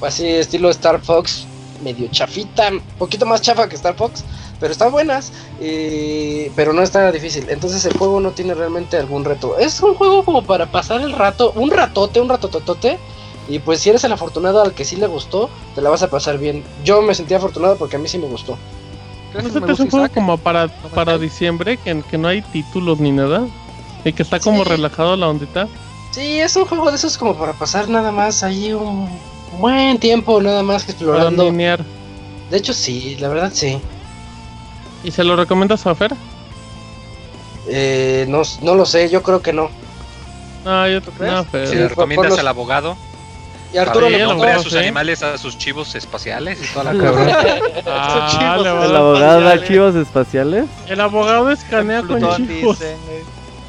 así 0.02 0.28
estilo 0.28 0.70
Star 0.70 1.00
Fox, 1.02 1.46
medio 1.82 2.10
chafita, 2.12 2.70
un 2.70 2.82
poquito 2.98 3.26
más 3.26 3.42
chafa 3.42 3.70
que 3.70 3.76
Star 3.76 3.96
Fox. 3.96 4.26
Pero 4.60 4.72
están 4.74 4.92
buenas, 4.92 5.32
y- 5.62 6.50
pero 6.56 6.74
no 6.74 6.82
está 6.82 7.12
difícil. 7.12 7.46
Entonces 7.50 7.86
el 7.86 7.98
juego 7.98 8.20
no 8.20 8.32
tiene 8.32 8.54
realmente 8.54 8.98
algún 8.98 9.24
reto. 9.24 9.58
Es 9.58 9.80
un 9.82 9.94
juego 9.96 10.24
como 10.26 10.44
para 10.44 10.66
pasar 10.66 11.02
el 11.02 11.14
rato, 11.14 11.52
un 11.56 11.72
ratote, 11.72 12.20
un 12.20 12.30
ratototote. 12.30 12.98
Y 13.48 13.60
pues 13.60 13.80
si 13.80 13.90
eres 13.90 14.04
el 14.04 14.12
afortunado 14.12 14.62
al 14.62 14.74
que 14.74 14.86
sí 14.86 14.96
le 14.98 15.08
gustó, 15.08 15.50
te 15.74 15.82
la 15.82 15.90
vas 15.90 16.04
a 16.04 16.10
pasar 16.10 16.38
bien. 16.38 16.64
Yo 16.84 17.02
me 17.02 17.16
sentí 17.16 17.34
afortunado 17.34 17.78
porque 17.78 17.96
a 17.96 18.00
mí 18.00 18.08
sí 18.08 18.18
me 18.20 18.28
gustó. 18.28 18.58
¿No 19.34 19.42
te 19.66 19.72
hace 19.72 19.84
un 19.84 19.90
juego 19.90 20.10
como 20.14 20.38
para, 20.38 20.68
para 20.94 21.18
diciembre, 21.18 21.78
que, 21.78 22.02
que 22.10 22.18
no 22.18 22.28
hay 22.28 22.42
títulos 22.42 23.00
ni 23.00 23.12
nada? 23.12 23.48
Y 24.04 24.14
que 24.14 24.24
está 24.24 24.40
como 24.40 24.64
Sí. 24.64 24.70
relajado 24.70 25.16
la 25.16 25.30
ondita. 25.30 25.68
Sí, 26.12 26.40
es 26.40 26.56
un 26.56 26.66
juego 26.66 26.90
de 26.90 26.96
esos 26.98 27.18
como 27.18 27.36
para 27.36 27.54
pasar 27.54 27.90
nada 27.90 28.12
más 28.12 28.44
ahí 28.44 28.74
un 28.74 29.08
buen 29.60 30.00
tiempo, 30.00 30.42
nada 30.42 30.64
más 30.64 30.84
que 30.84 30.92
explorando. 30.92 31.44
De 31.52 32.58
hecho 32.58 32.74
sí, 32.74 33.16
la 33.20 33.30
verdad 33.30 33.52
sí. 33.54 33.80
¿Y 35.04 35.12
se 35.12 35.24
lo 35.24 35.36
recomiendas 35.36 35.86
a 35.88 35.96
Fer? 35.96 36.14
Eh, 37.68 38.26
no, 38.28 38.42
no 38.62 38.76
lo 38.76 38.86
sé, 38.86 39.10
yo 39.10 39.22
creo 39.22 39.42
que 39.42 39.54
no. 39.54 39.70
Ah, 40.66 40.88
yo 40.90 41.02
crees? 41.02 41.32
no, 41.32 41.44
Fer. 41.46 41.68
Si 41.68 41.76
le 41.76 41.88
recomiendas 41.88 42.32
los- 42.32 42.40
al 42.40 42.48
abogado 42.48 42.98
Y 43.74 43.78
a 43.78 43.84
Arturo 43.84 44.10
le 44.10 44.18
el 44.22 44.28
nombre 44.28 44.50
a 44.50 44.54
abogado, 44.56 44.64
sus 44.64 44.74
sí. 44.74 44.80
animales 44.80 45.22
a 45.24 45.38
sus 45.38 45.58
chivos 45.58 45.94
espaciales 45.96 46.60
y 46.64 46.74
toda 46.74 46.92
la 46.92 47.04
Cabrón. 47.04 47.30
Ah, 47.86 48.28
chivos, 48.32 48.64
le 48.64 48.72
va 48.72 48.82
a 48.82 48.86
¿El 48.86 48.92
dar 48.92 49.02
abogado 49.02 49.42
da 49.42 49.52
archivos 49.52 49.96
espaciales? 49.96 50.66
El 50.88 51.00
abogado 51.00 51.50
escanea 51.52 52.02
con 52.02 52.20
Plutón 52.20 52.48
chivos. 52.48 52.78
güey. 52.80 52.94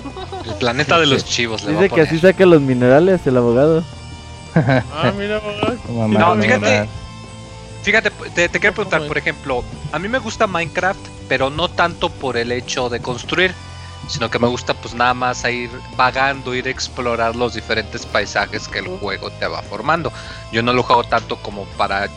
El 0.47 0.55
planeta 0.55 0.99
de 0.99 1.07
los 1.07 1.25
chivos 1.27 1.63
le 1.65 1.73
va 1.75 1.79
a 1.81 1.83
Dice 1.83 1.89
que 1.95 2.01
poner. 2.03 2.07
así 2.09 2.19
saca 2.19 2.47
los 2.47 2.61
minerales 2.63 3.21
el 3.27 3.37
abogado. 3.37 3.85
Ah, 4.55 5.13
mira, 5.17 5.37
abogado. 5.37 5.77
No, 5.91 6.09
No, 6.09 6.35
No, 6.35 6.43
fíjate, 6.43 6.89
fíjate, 7.83 8.11
te, 8.35 8.49
te 8.49 8.59
quiero 8.59 8.75
preguntar, 8.75 9.07
por 9.07 9.19
ejemplo, 9.19 9.63
a 9.93 9.99
mí 9.99 10.09
me 10.09 10.19
gusta 10.19 10.47
Minecraft, 10.47 10.99
pero 11.31 11.49
no 11.49 11.69
tanto 11.69 12.09
por 12.11 12.37
el 12.37 12.51
hecho 12.51 12.89
de 12.89 12.99
construir, 12.99 13.55
sino 14.09 14.29
que 14.29 14.41
me 14.41 14.49
gusta 14.49 14.75
pues 14.75 14.95
nada 14.95 15.15
más 15.15 15.45
a 15.45 15.53
ir 15.53 15.71
vagando, 15.97 16.57
ir 16.57 16.67
a 16.67 16.71
explorar 16.71 17.37
los 17.37 17.55
diferentes 17.55 18.05
paisajes 18.05 18.67
que 18.67 18.81
el 18.81 18.89
juego 18.89 19.31
te 19.31 19.47
va 19.47 19.63
formando. 19.63 20.13
Yo 20.51 20.61
no 20.65 20.73
lo 20.73 20.83
juego 20.83 21.05
tanto 21.05 21.37
como 21.37 21.67
para 21.77 22.09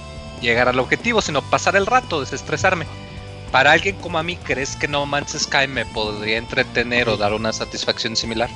llegar 0.42 0.68
al 0.68 0.80
objetivo, 0.80 1.22
sino 1.22 1.44
pasar 1.44 1.76
el 1.76 1.86
rato, 1.86 2.22
desestresarme. 2.22 2.88
Para 3.52 3.74
alguien 3.74 3.98
como 3.98 4.18
a 4.18 4.24
mí, 4.24 4.36
¿crees 4.36 4.76
que 4.76 4.88
No 4.88 5.06
Man's 5.06 5.38
Sky 5.38 5.68
me 5.68 5.86
podría 5.86 6.40
entretener 6.40 7.08
o 7.08 7.16
dar 7.16 7.34
una 7.34 7.54
satisfacción 7.54 8.16
similar? 8.16 8.50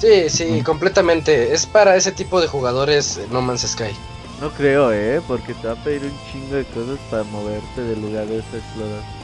Sí, 0.00 0.28
sí, 0.28 0.62
completamente. 0.64 1.54
Es 1.54 1.64
para 1.64 1.94
ese 1.94 2.10
tipo 2.10 2.40
de 2.40 2.48
jugadores 2.48 3.18
eh, 3.18 3.28
No 3.30 3.40
Man's 3.40 3.62
Sky. 3.62 3.94
No 4.40 4.50
creo, 4.50 4.90
eh, 4.92 5.20
porque 5.28 5.52
te 5.54 5.66
va 5.66 5.74
a 5.74 5.76
pedir 5.76 6.02
un 6.02 6.12
chingo 6.32 6.56
de 6.56 6.64
cosas 6.64 6.98
para 7.10 7.24
moverte 7.24 7.82
de 7.82 7.96
lugares 7.96 8.42
a 8.52 8.56
explorar. 8.56 9.20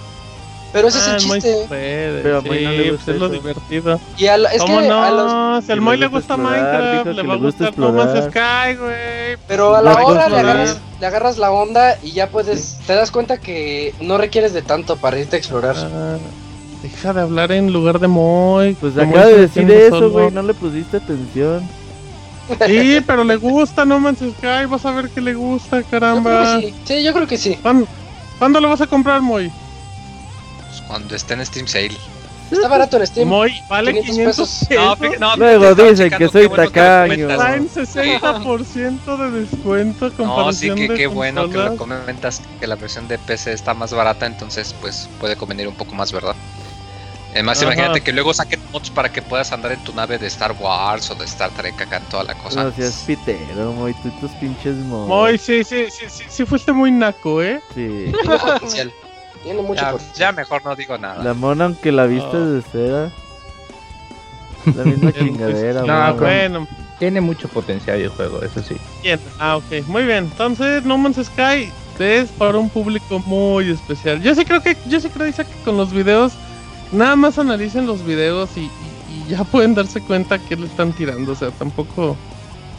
Pero 0.72 0.88
ese 0.88 0.98
es 0.98 1.08
Ah, 1.08 1.16
el 1.16 1.26
Moy 1.26 1.40
chiste. 1.40 1.64
puede, 1.68 2.22
Pero 2.22 2.38
a 2.38 2.42
sí, 2.42 2.48
Moy 2.48 2.64
no 2.64 2.70
le 2.70 2.76
pues 2.76 2.92
gusta 2.92 3.12
es 3.12 3.18
lo 3.18 3.28
divertido. 3.30 4.00
Y 4.18 4.26
a 4.26 4.36
la- 4.36 4.48
es 4.50 4.60
que 4.62 4.66
¿Cómo 4.66 4.78
a 4.78 5.10
los 5.10 5.32
no? 5.32 5.62
Si 5.62 5.72
al 5.72 5.80
Moy 5.80 5.96
le 5.96 6.06
gusta 6.08 6.34
explorar, 6.34 6.60
Minecraft, 6.60 7.06
le 7.16 7.22
va 7.22 7.32
a 7.32 7.36
le 7.36 7.42
gusta 7.42 7.64
gustar 7.64 7.78
No 7.78 8.02
explorar. 8.02 8.30
Sky, 8.30 8.76
güey. 8.76 9.36
Pero 9.48 9.74
a 9.74 9.80
la 9.82 9.92
No 9.92 9.98
hay 9.98 10.04
hora 10.04 10.28
le 10.28 10.38
agarras, 10.38 10.76
le 11.00 11.06
agarras 11.06 11.38
la 11.38 11.50
onda 11.50 11.96
y 12.02 12.10
ya 12.12 12.28
puedes, 12.28 12.78
te 12.86 12.94
das 12.94 13.10
cuenta 13.10 13.38
que 13.38 13.94
no 14.00 14.18
requieres 14.18 14.52
de 14.52 14.60
tanto 14.60 14.96
para 14.96 15.18
irte 15.18 15.36
a 15.36 15.38
explorar. 15.38 15.76
Ah, 15.78 16.16
deja 16.82 17.12
de 17.14 17.20
hablar 17.22 17.52
en 17.52 17.72
lugar 17.72 17.98
de 18.00 18.08
Moy. 18.08 18.74
Pues 18.78 18.98
acaba 18.98 19.26
de 19.26 19.38
decir 19.38 19.70
eso, 19.70 20.10
güey, 20.10 20.30
no 20.30 20.42
le 20.42 20.52
pusiste 20.52 20.98
atención. 20.98 21.62
Sí, 22.66 23.00
pero 23.06 23.24
le 23.24 23.36
gusta 23.36 23.84
No 23.84 23.98
Man's 23.98 24.18
Sky, 24.18 24.66
vas 24.68 24.84
a 24.84 24.92
ver 24.92 25.10
que 25.10 25.20
le 25.20 25.34
gusta, 25.34 25.80
Yo 25.80 25.86
caramba. 25.90 26.60
que 26.60 26.68
sí. 26.68 26.74
Sí, 26.84 27.02
yo 27.02 27.12
creo 27.12 27.26
que 27.26 27.38
sí. 27.38 27.58
¿Cuándo, 27.60 27.86
¿cuándo 28.38 28.60
lo 28.60 28.68
vas 28.68 28.80
a 28.80 28.86
comprar, 28.86 29.20
Moy? 29.20 29.50
Pues 30.68 30.80
cuando 30.82 31.14
esté 31.14 31.34
en 31.34 31.44
Steam 31.44 31.66
Sale. 31.66 31.96
Está 32.50 32.68
barato 32.68 32.96
en 32.98 33.06
Steam. 33.06 33.28
Moy, 33.28 33.60
vale 33.68 33.92
500 33.92 34.14
500 34.14 34.68
pesos. 34.68 34.98
pesos. 34.98 35.20
No, 35.20 35.36
no, 35.36 35.58
Luego 35.58 35.74
dicen 35.74 36.10
que 36.10 36.28
soy 36.28 36.46
bueno 36.46 36.64
tacaño. 36.64 37.26
Traen 37.26 37.68
60% 37.68 39.16
de 39.16 39.40
descuento. 39.40 40.12
No, 40.18 40.52
sí, 40.52 40.70
que 40.70 40.88
de 40.88 40.94
qué 40.94 41.06
bueno 41.08 41.48
que 41.50 41.58
lo 41.58 41.76
comentas, 41.76 42.40
que 42.60 42.68
la 42.68 42.76
versión 42.76 43.08
de 43.08 43.18
PC 43.18 43.52
está 43.52 43.74
más 43.74 43.92
barata, 43.92 44.26
entonces 44.26 44.74
pues 44.80 45.08
puede 45.18 45.34
convenir 45.36 45.66
un 45.66 45.74
poco 45.74 45.94
más, 45.96 46.12
¿verdad? 46.12 46.36
Además, 47.36 47.58
Ajá. 47.62 47.66
imagínate 47.74 48.00
que 48.00 48.12
luego 48.12 48.32
saquen 48.32 48.60
mods 48.72 48.88
para 48.88 49.10
que 49.12 49.20
puedas 49.20 49.52
andar 49.52 49.70
en 49.72 49.84
tu 49.84 49.92
nave 49.92 50.16
de 50.18 50.26
Star 50.26 50.52
Wars 50.58 51.10
o 51.10 51.14
de 51.14 51.26
Star 51.26 51.50
Trek 51.50 51.78
acá, 51.82 52.00
toda 52.10 52.24
la 52.24 52.34
cosa. 52.34 52.64
No 52.64 52.72
seas 52.72 53.04
pitero, 53.06 53.72
muy 53.72 53.92
tú 53.94 54.08
y 54.08 54.10
tus 54.20 54.30
pinches 54.32 54.74
mods. 54.76 55.06
Moy, 55.08 55.36
sí, 55.38 55.62
sí, 55.62 55.86
sí, 55.90 56.06
sí, 56.08 56.24
sí 56.28 56.46
fuiste 56.46 56.72
muy 56.72 56.90
naco, 56.90 57.42
¿eh? 57.42 57.60
Sí. 57.74 58.10
Tiene 58.22 58.38
potencial. 58.38 58.92
Tiene 59.42 59.62
mucho 59.62 59.82
Ya, 59.82 59.90
potencial. 59.92 60.16
ya 60.18 60.32
mejor 60.32 60.64
no 60.64 60.74
digo 60.76 60.96
nada. 60.96 61.22
La 61.22 61.34
mona, 61.34 61.66
aunque 61.66 61.92
la 61.92 62.06
vista 62.06 62.30
Oh. 62.32 62.46
de 62.46 62.62
cera. 62.62 63.10
La 64.74 64.84
misma 64.84 65.12
chingadera, 65.12 65.82
No, 65.82 66.14
bueno, 66.16 66.66
Tiene 66.98 67.20
mucho 67.20 67.48
potencial 67.48 68.00
el 68.00 68.08
juego, 68.08 68.40
eso 68.42 68.62
sí. 68.62 68.76
bien. 69.02 69.20
Ah, 69.38 69.58
ok. 69.58 69.86
Muy 69.88 70.04
bien. 70.04 70.24
Entonces, 70.24 70.84
No 70.84 70.96
Man's 70.96 71.18
Sky 71.24 71.70
es 71.98 72.30
para 72.30 72.56
un 72.58 72.70
público 72.70 73.18
muy 73.26 73.70
especial. 73.70 74.22
Yo 74.22 74.34
sí 74.34 74.44
creo 74.46 74.62
que, 74.62 74.74
yo 74.86 75.00
sí 75.00 75.08
creo 75.10 75.26
Isaac, 75.26 75.46
que 75.48 75.62
con 75.64 75.76
los 75.76 75.92
videos, 75.92 76.32
nada 76.92 77.16
más 77.16 77.38
analicen 77.38 77.86
los 77.86 78.04
videos 78.04 78.50
y, 78.56 78.60
y- 78.60 78.70
y 79.26 79.30
ya 79.30 79.44
pueden 79.44 79.74
darse 79.74 80.00
cuenta 80.00 80.38
que 80.38 80.56
le 80.56 80.66
están 80.66 80.92
tirando. 80.92 81.32
O 81.32 81.34
sea, 81.34 81.50
tampoco. 81.50 82.16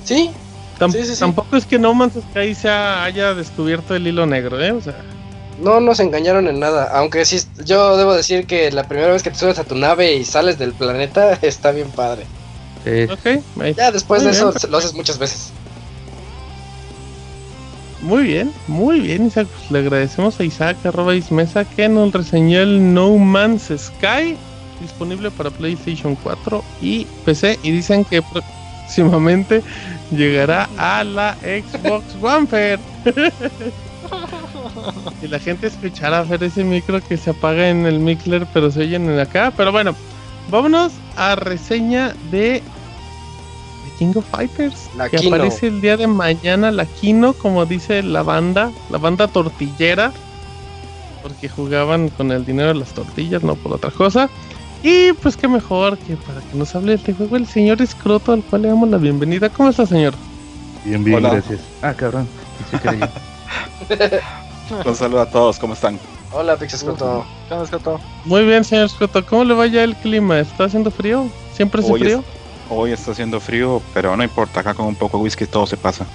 Sí, 0.04 0.32
tam- 0.80 0.92
Sí, 0.92 1.04
sí, 1.06 1.14
sí. 1.14 1.20
Tampoco 1.20 1.56
es 1.58 1.66
que 1.66 1.78
No 1.80 1.94
Man's 1.94 2.14
Sky 2.32 2.56
se 2.56 2.70
ha- 2.70 3.04
haya 3.04 3.34
descubierto 3.34 3.96
el 3.96 4.08
hilo 4.08 4.26
negro, 4.26 4.62
¿eh? 4.64 4.72
O 4.72 4.82
sea, 4.82 4.96
no 5.62 5.80
nos 5.80 6.00
engañaron 6.00 6.48
en 6.48 6.60
nada. 6.60 6.90
Aunque 6.94 7.26
sí, 7.26 7.42
yo 7.66 7.98
debo 7.98 8.14
decir 8.14 8.46
que 8.46 8.72
la 8.72 8.84
primera 8.84 9.12
vez 9.12 9.24
que 9.24 9.32
te 9.32 9.38
subes 9.40 9.58
a 9.60 9.64
tu 9.64 9.76
nave 9.76 10.14
y 10.16 10.24
sales 10.24 10.58
del 10.60 10.74
planeta 10.74 11.34
está 11.42 11.72
bien 11.72 11.90
padre. 11.92 12.26
Sí. 12.84 13.04
ok. 13.12 13.44
ahí- 13.62 13.74
Ya 13.76 13.92
después 13.92 14.22
Muy 14.24 14.32
de 14.32 14.38
eso 14.38 14.54
lo 14.70 14.78
haces 14.78 14.94
muchas 14.94 15.18
veces. 15.18 15.50
Muy 18.02 18.24
bien, 18.24 18.52
muy 18.68 19.00
bien, 19.00 19.28
Isaac. 19.28 19.48
Pues 19.48 19.72
le 19.72 19.80
agradecemos 19.80 20.40
a 20.40 20.44
Isaac, 20.44 20.78
arroba 20.86 21.16
Ismesa, 21.16 21.66
que 21.66 21.90
nos 21.90 22.14
reseñó 22.14 22.62
el 22.62 22.94
No 22.94 23.18
Man's 23.18 23.72
Sky, 23.76 24.38
disponible 24.82 25.32
para 25.32 25.50
PlayStation 25.50 26.16
4 26.16 26.64
y 26.82 27.06
PC. 27.26 27.60
Y 27.64 27.72
dicen 27.72 28.06
que 28.06 28.22
próximamente 28.22 29.64
llegará 30.12 30.70
a 30.78 31.04
la 31.04 31.36
Xbox 31.42 32.16
One 32.22 32.48
Fair. 32.48 32.80
y 35.24 35.28
la 35.28 35.40
gente 35.40 35.68
escuchará 35.68 36.24
ver 36.24 36.44
ese 36.44 36.64
micro 36.64 37.02
que 37.02 37.18
se 37.18 37.32
apaga 37.32 37.68
en 37.70 37.86
el 37.86 38.00
Mixler, 38.00 38.46
pero 38.54 38.70
se 38.70 38.82
oyen 38.82 39.10
en 39.10 39.20
acá. 39.20 39.52
Pero 39.58 39.72
bueno, 39.72 39.96
vámonos 40.50 40.94
a 41.16 41.36
reseña 41.36 42.14
de 42.30 42.38
de 42.40 42.62
King 43.98 44.14
of 44.16 44.26
Fighters 44.30 44.90
La 44.96 45.10
que 45.10 45.18
Kino. 45.18 45.36
aparece 45.36 45.68
el 45.68 45.82
día 45.82 45.98
de 45.98 46.08
mañana 46.08 46.72
la 46.72 46.86
Kino, 46.86 47.34
como 47.34 47.66
dice 47.66 48.04
la 48.04 48.24
banda, 48.24 48.72
la 48.90 48.98
banda 48.98 49.28
tortillera, 49.28 50.12
porque 51.24 51.50
jugaban 51.50 52.10
con 52.10 52.32
el 52.32 52.46
dinero 52.46 52.70
de 52.70 52.76
las 52.76 52.90
tortillas, 52.90 53.44
no 53.44 53.56
por 53.56 53.74
otra 53.74 53.92
cosa. 53.92 54.30
Y 54.84 55.12
pues 55.14 55.36
qué 55.36 55.48
mejor 55.48 55.98
que 55.98 56.16
para 56.16 56.40
que 56.42 56.56
nos 56.56 56.76
hable 56.76 56.94
este 56.94 57.14
juego 57.14 57.36
el 57.36 57.48
señor 57.48 57.82
Escroto, 57.82 58.32
al 58.34 58.44
cual 58.44 58.62
le 58.62 58.68
damos 58.70 58.88
la 58.90 58.98
bienvenida. 58.98 59.50
¿Cómo 59.50 59.70
está, 59.70 59.86
señor? 59.88 60.14
Bien, 60.86 61.04
bien, 61.04 61.18
Hola. 61.18 61.32
gracias. 61.32 61.62
Ah, 61.82 61.94
cabrón. 61.94 62.28
Un 64.86 64.96
saludo 64.96 65.22
a 65.22 65.26
todos, 65.30 65.58
¿cómo 65.60 65.74
están? 65.74 66.00
Hola, 66.32 66.58
Pixescroto. 66.58 67.26
¿Qué 67.48 67.54
onda, 67.54 67.66
Escoto? 67.66 68.00
Muy 68.26 68.44
bien, 68.46 68.64
señor 68.64 68.86
Escroto. 68.86 69.26
¿Cómo 69.26 69.44
le 69.46 69.54
va 69.54 69.66
ya 69.66 69.84
el 69.84 69.96
clima? 69.96 70.40
¿Está 70.40 70.66
haciendo 70.66 70.92
frío? 70.92 71.28
¿Siempre 71.54 71.82
hace 71.82 71.92
Hoy, 71.92 72.00
frío? 72.02 72.20
es- 72.20 72.37
hoy 72.70 72.92
está 72.92 73.12
haciendo 73.12 73.40
frío, 73.40 73.82
pero 73.94 74.16
no 74.16 74.24
importa, 74.24 74.60
acá 74.60 74.74
con 74.74 74.88
un 74.88 74.96
poco 74.96 75.18
de 75.18 75.24
whisky 75.24 75.46
todo 75.46 75.66
se 75.66 75.78
pasa. 75.78 76.06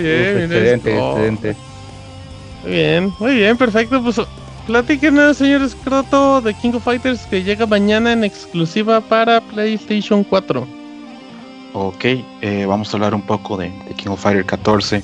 Mira 0.00 0.42
excelente, 0.42 0.96
excelente. 0.96 1.56
Muy 2.62 2.72
bien, 2.72 3.12
muy 3.18 3.34
bien, 3.34 3.56
perfecto. 3.56 4.02
Pues 4.02 4.20
platíquenos, 4.66 5.36
señor 5.36 5.62
Escroto, 5.62 6.40
de 6.40 6.54
King 6.54 6.72
of 6.74 6.84
Fighters 6.84 7.20
que 7.26 7.42
llega 7.42 7.66
mañana 7.66 8.12
en 8.12 8.24
exclusiva 8.24 9.00
para 9.00 9.40
PlayStation 9.40 10.24
4. 10.24 10.66
Ok, 11.72 12.04
eh, 12.40 12.64
vamos 12.66 12.92
a 12.92 12.96
hablar 12.96 13.14
un 13.14 13.22
poco 13.22 13.56
de, 13.56 13.70
de 13.70 13.94
King 13.94 14.10
of 14.10 14.22
Fighter 14.22 14.44
14. 14.44 15.02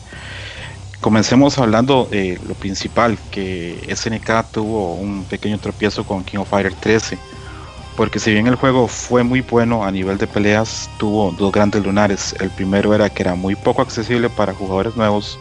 Comencemos 1.01 1.59
hablando 1.59 2.07
de 2.11 2.39
lo 2.47 2.55
principal, 2.55 3.19
que 3.32 3.77
SNK 3.93 4.53
tuvo 4.53 4.94
un 4.94 5.24
pequeño 5.24 5.59
tropiezo 5.59 6.05
con 6.05 6.23
King 6.23 6.39
of 6.39 6.49
Fighter 6.49 6.73
13. 6.74 7.19
Porque 7.97 8.19
si 8.19 8.32
bien 8.32 8.47
el 8.47 8.55
juego 8.55 8.89
fue 8.89 9.23
muy 9.23 9.43
bueno 9.43 9.85
a 9.85 9.90
nivel 9.90 10.16
de 10.16 10.27
peleas, 10.27 10.89
tuvo 10.98 11.31
dos 11.32 11.52
grandes 11.52 11.85
lunares. 11.85 12.35
El 12.40 12.51
primero 12.51 12.94
era 12.94 13.10
que 13.10 13.23
era 13.23 13.35
muy 13.35 13.55
poco 13.55 13.82
accesible 13.82 14.31
para 14.31 14.55
jugadores 14.55 14.97
nuevos 14.97 15.39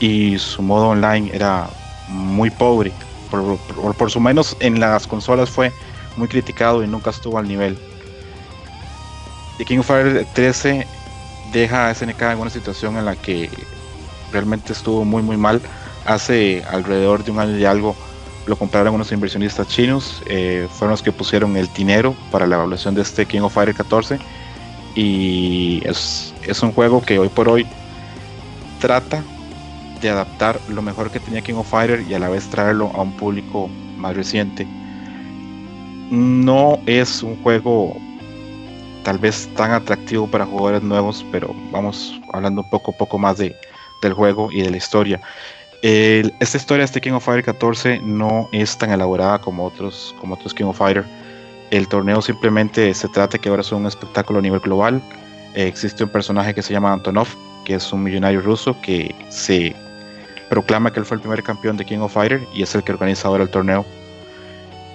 y 0.00 0.38
su 0.38 0.62
modo 0.62 0.88
online 0.88 1.30
era 1.32 1.68
muy 2.08 2.50
pobre. 2.50 2.92
Por, 3.30 3.58
por, 3.94 4.10
su 4.10 4.20
menos 4.20 4.56
en 4.60 4.80
las 4.80 5.06
consolas 5.06 5.50
fue 5.50 5.72
muy 6.16 6.28
criticado 6.28 6.82
y 6.82 6.88
nunca 6.88 7.10
estuvo 7.10 7.38
al 7.38 7.46
nivel. 7.46 7.78
The 9.58 9.64
King 9.64 9.78
of 9.78 9.86
Fighters 9.86 10.26
13 10.34 10.86
deja 11.52 11.88
a 11.88 11.94
SNK 11.94 12.22
en 12.22 12.38
una 12.38 12.50
situación 12.50 12.96
en 12.96 13.04
la 13.04 13.16
que 13.16 13.50
realmente 14.32 14.72
estuvo 14.72 15.04
muy 15.04 15.22
muy 15.22 15.36
mal. 15.36 15.60
Hace 16.04 16.64
alrededor 16.70 17.24
de 17.24 17.30
un 17.30 17.40
año 17.40 17.56
y 17.56 17.64
algo 17.64 17.96
lo 18.46 18.56
compraron 18.56 18.94
unos 18.94 19.12
inversionistas 19.12 19.68
chinos, 19.68 20.22
eh, 20.26 20.68
fueron 20.70 20.92
los 20.92 21.02
que 21.02 21.12
pusieron 21.12 21.56
el 21.56 21.72
dinero 21.74 22.14
para 22.30 22.46
la 22.46 22.56
evaluación 22.56 22.94
de 22.94 23.02
este 23.02 23.26
King 23.26 23.40
of 23.40 23.54
Fighters 23.54 23.76
14 23.76 24.18
y 24.94 25.82
es, 25.84 26.32
es 26.42 26.62
un 26.62 26.72
juego 26.72 27.02
que 27.02 27.18
hoy 27.18 27.28
por 27.28 27.48
hoy 27.48 27.66
trata 28.80 29.22
de 30.00 30.10
adaptar 30.10 30.60
lo 30.68 30.82
mejor 30.82 31.10
que 31.10 31.20
tenía 31.20 31.42
King 31.42 31.54
of 31.54 31.68
Fighter 31.68 32.04
y 32.08 32.14
a 32.14 32.18
la 32.18 32.28
vez 32.28 32.48
traerlo 32.48 32.90
a 32.94 33.02
un 33.02 33.12
público 33.12 33.68
más 33.96 34.14
reciente. 34.14 34.66
No 36.10 36.78
es 36.86 37.22
un 37.22 37.36
juego 37.42 37.96
tal 39.02 39.18
vez 39.18 39.48
tan 39.54 39.72
atractivo 39.72 40.26
para 40.26 40.46
jugadores 40.46 40.82
nuevos, 40.82 41.24
pero 41.30 41.54
vamos 41.70 42.20
hablando 42.32 42.62
un 42.62 42.70
poco, 42.70 42.92
poco 42.92 43.18
más 43.18 43.38
de, 43.38 43.56
del 44.02 44.12
juego 44.12 44.50
y 44.52 44.62
de 44.62 44.70
la 44.70 44.76
historia. 44.76 45.20
Esta 45.82 46.56
historia 46.56 46.80
de 46.80 46.86
este 46.86 47.00
King 47.00 47.12
of 47.12 47.24
Fighter 47.24 47.44
14 47.44 48.00
no 48.02 48.48
es 48.52 48.76
tan 48.76 48.90
elaborada 48.90 49.38
como 49.38 49.64
otros, 49.64 50.14
como 50.20 50.34
otros 50.34 50.54
King 50.54 50.66
of 50.66 50.78
Fighter. 50.78 51.04
El 51.70 51.88
torneo 51.88 52.22
simplemente 52.22 52.92
se 52.94 53.08
trata 53.08 53.38
que 53.38 53.48
ahora 53.48 53.62
es 53.62 53.72
un 53.72 53.86
espectáculo 53.86 54.38
a 54.38 54.42
nivel 54.42 54.60
global. 54.60 55.02
Eh, 55.54 55.66
existe 55.66 56.04
un 56.04 56.10
personaje 56.10 56.54
que 56.54 56.62
se 56.62 56.72
llama 56.72 56.92
Antonov, 56.92 57.28
que 57.64 57.74
es 57.74 57.92
un 57.92 58.02
millonario 58.02 58.40
ruso 58.40 58.76
que 58.80 59.14
se 59.28 59.74
proclama 60.48 60.92
que 60.92 61.00
él 61.00 61.06
fue 61.06 61.16
el 61.16 61.20
primer 61.20 61.42
campeón 61.42 61.76
de 61.76 61.84
King 61.84 61.98
of 61.98 62.12
Fighter 62.12 62.40
y 62.54 62.62
es 62.62 62.74
el 62.74 62.82
que 62.82 62.92
organiza 62.92 63.28
ahora 63.28 63.42
el 63.42 63.50
torneo. 63.50 63.84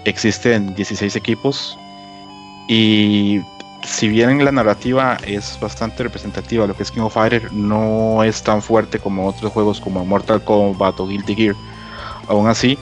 Existen 0.06 0.74
16 0.76 1.16
equipos 1.16 1.78
y 2.68 3.42
si 3.84 4.08
bien 4.08 4.44
la 4.44 4.52
narrativa 4.52 5.18
es 5.26 5.58
bastante 5.60 6.04
representativa, 6.04 6.68
lo 6.68 6.76
que 6.76 6.84
es 6.84 6.92
King 6.92 7.02
of 7.02 7.14
Fighter 7.14 7.52
no 7.52 8.24
es 8.24 8.44
tan 8.44 8.62
fuerte 8.62 9.00
como 9.00 9.28
otros 9.28 9.52
juegos 9.52 9.80
como 9.80 10.06
Mortal 10.06 10.44
Kombat 10.44 11.00
o 11.00 11.08
Guilty 11.08 11.36
Gear. 11.36 11.56
Aún 12.28 12.48
así, 12.48 12.78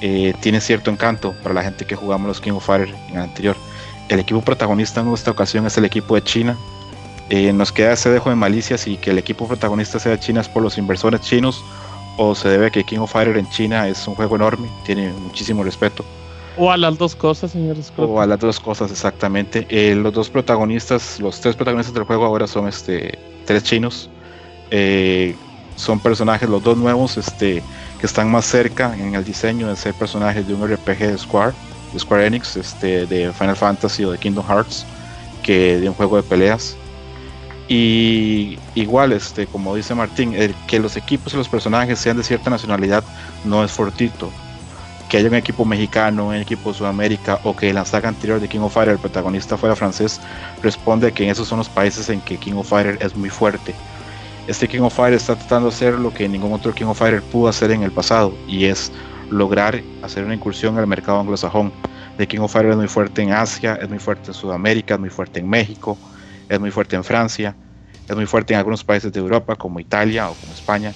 eh, 0.00 0.34
tiene 0.40 0.60
cierto 0.60 0.90
encanto 0.90 1.34
para 1.42 1.54
la 1.54 1.62
gente 1.62 1.84
que 1.84 1.94
jugamos 1.94 2.28
los 2.28 2.40
King 2.40 2.52
of 2.52 2.64
Fighter 2.64 2.94
en 3.08 3.16
el 3.16 3.22
anterior. 3.22 3.56
El 4.08 4.18
equipo 4.18 4.40
protagonista 4.40 5.00
en 5.00 5.12
esta 5.12 5.30
ocasión 5.30 5.66
es 5.66 5.76
el 5.76 5.84
equipo 5.84 6.14
de 6.14 6.24
China. 6.24 6.56
Eh, 7.28 7.52
nos 7.52 7.70
queda 7.70 7.92
ese 7.92 8.10
dejo 8.10 8.30
de 8.30 8.36
malicia 8.36 8.76
si 8.76 8.96
que 8.96 9.10
el 9.10 9.18
equipo 9.18 9.46
protagonista 9.46 10.00
sea 10.00 10.12
de 10.12 10.20
China 10.20 10.40
es 10.40 10.48
por 10.48 10.62
los 10.62 10.78
inversores 10.78 11.20
chinos 11.20 11.62
o 12.16 12.34
se 12.34 12.48
debe 12.48 12.66
a 12.66 12.70
que 12.70 12.82
King 12.82 12.98
of 12.98 13.12
Fighter 13.12 13.36
en 13.36 13.48
China 13.50 13.86
es 13.86 14.08
un 14.08 14.14
juego 14.14 14.36
enorme, 14.36 14.68
tiene 14.84 15.12
muchísimo 15.12 15.62
respeto. 15.62 16.04
O 16.56 16.70
a 16.70 16.76
las 16.76 16.98
dos 16.98 17.14
cosas, 17.14 17.52
señor 17.52 17.78
Escroto. 17.78 18.12
O 18.12 18.20
a 18.20 18.26
las 18.26 18.38
dos 18.38 18.58
cosas, 18.60 18.90
exactamente. 18.90 19.66
Eh, 19.68 19.94
los 19.94 20.12
dos 20.12 20.28
protagonistas, 20.28 21.20
los 21.20 21.40
tres 21.40 21.56
protagonistas 21.56 21.94
del 21.94 22.04
juego 22.04 22.24
ahora 22.24 22.46
son 22.46 22.68
este 22.68 23.18
tres 23.46 23.62
chinos. 23.62 24.10
Eh, 24.70 25.34
son 25.76 26.00
personajes, 26.00 26.48
los 26.48 26.62
dos 26.62 26.76
nuevos, 26.76 27.16
este, 27.16 27.62
que 27.98 28.06
están 28.06 28.30
más 28.30 28.44
cerca 28.44 28.94
en 28.98 29.14
el 29.14 29.24
diseño 29.24 29.68
de 29.68 29.76
ser 29.76 29.94
personajes 29.94 30.46
de 30.46 30.54
un 30.54 30.68
RPG 30.68 30.98
de 30.98 31.18
Square, 31.18 31.54
de 31.92 31.98
Square 31.98 32.26
Enix, 32.26 32.56
este, 32.56 33.06
de 33.06 33.32
Final 33.32 33.56
Fantasy 33.56 34.04
o 34.04 34.12
de 34.12 34.18
Kingdom 34.18 34.46
Hearts, 34.46 34.84
que 35.42 35.78
de 35.80 35.88
un 35.88 35.94
juego 35.94 36.16
de 36.16 36.22
peleas. 36.22 36.76
Y 37.66 38.58
igual, 38.74 39.12
este, 39.12 39.46
como 39.46 39.74
dice 39.74 39.94
Martín, 39.94 40.34
el 40.34 40.54
que 40.66 40.80
los 40.80 40.96
equipos 40.96 41.32
y 41.32 41.36
los 41.36 41.48
personajes 41.48 41.98
sean 41.98 42.16
de 42.16 42.24
cierta 42.24 42.50
nacionalidad 42.50 43.04
no 43.44 43.64
es 43.64 43.70
fortuito 43.70 44.30
que 45.10 45.16
haya 45.16 45.28
un 45.28 45.34
equipo 45.34 45.64
mexicano, 45.64 46.28
un 46.28 46.36
equipo 46.36 46.70
de 46.70 46.78
Sudamérica 46.78 47.40
o 47.42 47.54
que 47.54 47.72
la 47.74 47.84
saga 47.84 48.08
anterior 48.08 48.40
de 48.40 48.48
King 48.48 48.60
of 48.60 48.72
Fighter 48.72 48.94
el 48.94 49.00
protagonista 49.00 49.56
fuera 49.56 49.74
francés, 49.74 50.20
responde 50.62 51.10
que 51.10 51.28
esos 51.28 51.48
son 51.48 51.58
los 51.58 51.68
países 51.68 52.08
en 52.08 52.20
que 52.20 52.36
King 52.36 52.52
of 52.54 52.68
Fighter 52.68 52.96
es 53.00 53.16
muy 53.16 53.28
fuerte. 53.28 53.74
Este 54.46 54.68
King 54.68 54.82
of 54.82 54.94
Fighter 54.94 55.14
está 55.14 55.34
tratando 55.34 55.68
de 55.68 55.74
hacer 55.74 55.94
lo 55.94 56.14
que 56.14 56.28
ningún 56.28 56.52
otro 56.52 56.72
King 56.72 56.86
of 56.86 56.98
Fighter 56.98 57.22
pudo 57.22 57.48
hacer 57.48 57.72
en 57.72 57.82
el 57.82 57.90
pasado 57.90 58.32
y 58.46 58.66
es 58.66 58.92
lograr 59.30 59.82
hacer 60.02 60.24
una 60.24 60.34
incursión 60.34 60.78
al 60.78 60.86
mercado 60.86 61.18
anglosajón. 61.18 61.72
The 62.16 62.28
King 62.28 62.38
of 62.38 62.52
Fighter 62.52 62.70
es 62.70 62.76
muy 62.76 62.88
fuerte 62.88 63.22
en 63.22 63.32
Asia, 63.32 63.80
es 63.82 63.88
muy 63.88 63.98
fuerte 63.98 64.28
en 64.28 64.34
Sudamérica, 64.34 64.94
es 64.94 65.00
muy 65.00 65.10
fuerte 65.10 65.40
en 65.40 65.48
México, 65.48 65.98
es 66.48 66.60
muy 66.60 66.70
fuerte 66.70 66.94
en 66.94 67.02
Francia, 67.02 67.56
es 68.08 68.14
muy 68.14 68.26
fuerte 68.26 68.54
en 68.54 68.58
algunos 68.58 68.84
países 68.84 69.12
de 69.12 69.18
Europa 69.18 69.56
como 69.56 69.80
Italia 69.80 70.30
o 70.30 70.34
como 70.34 70.52
España 70.52 70.92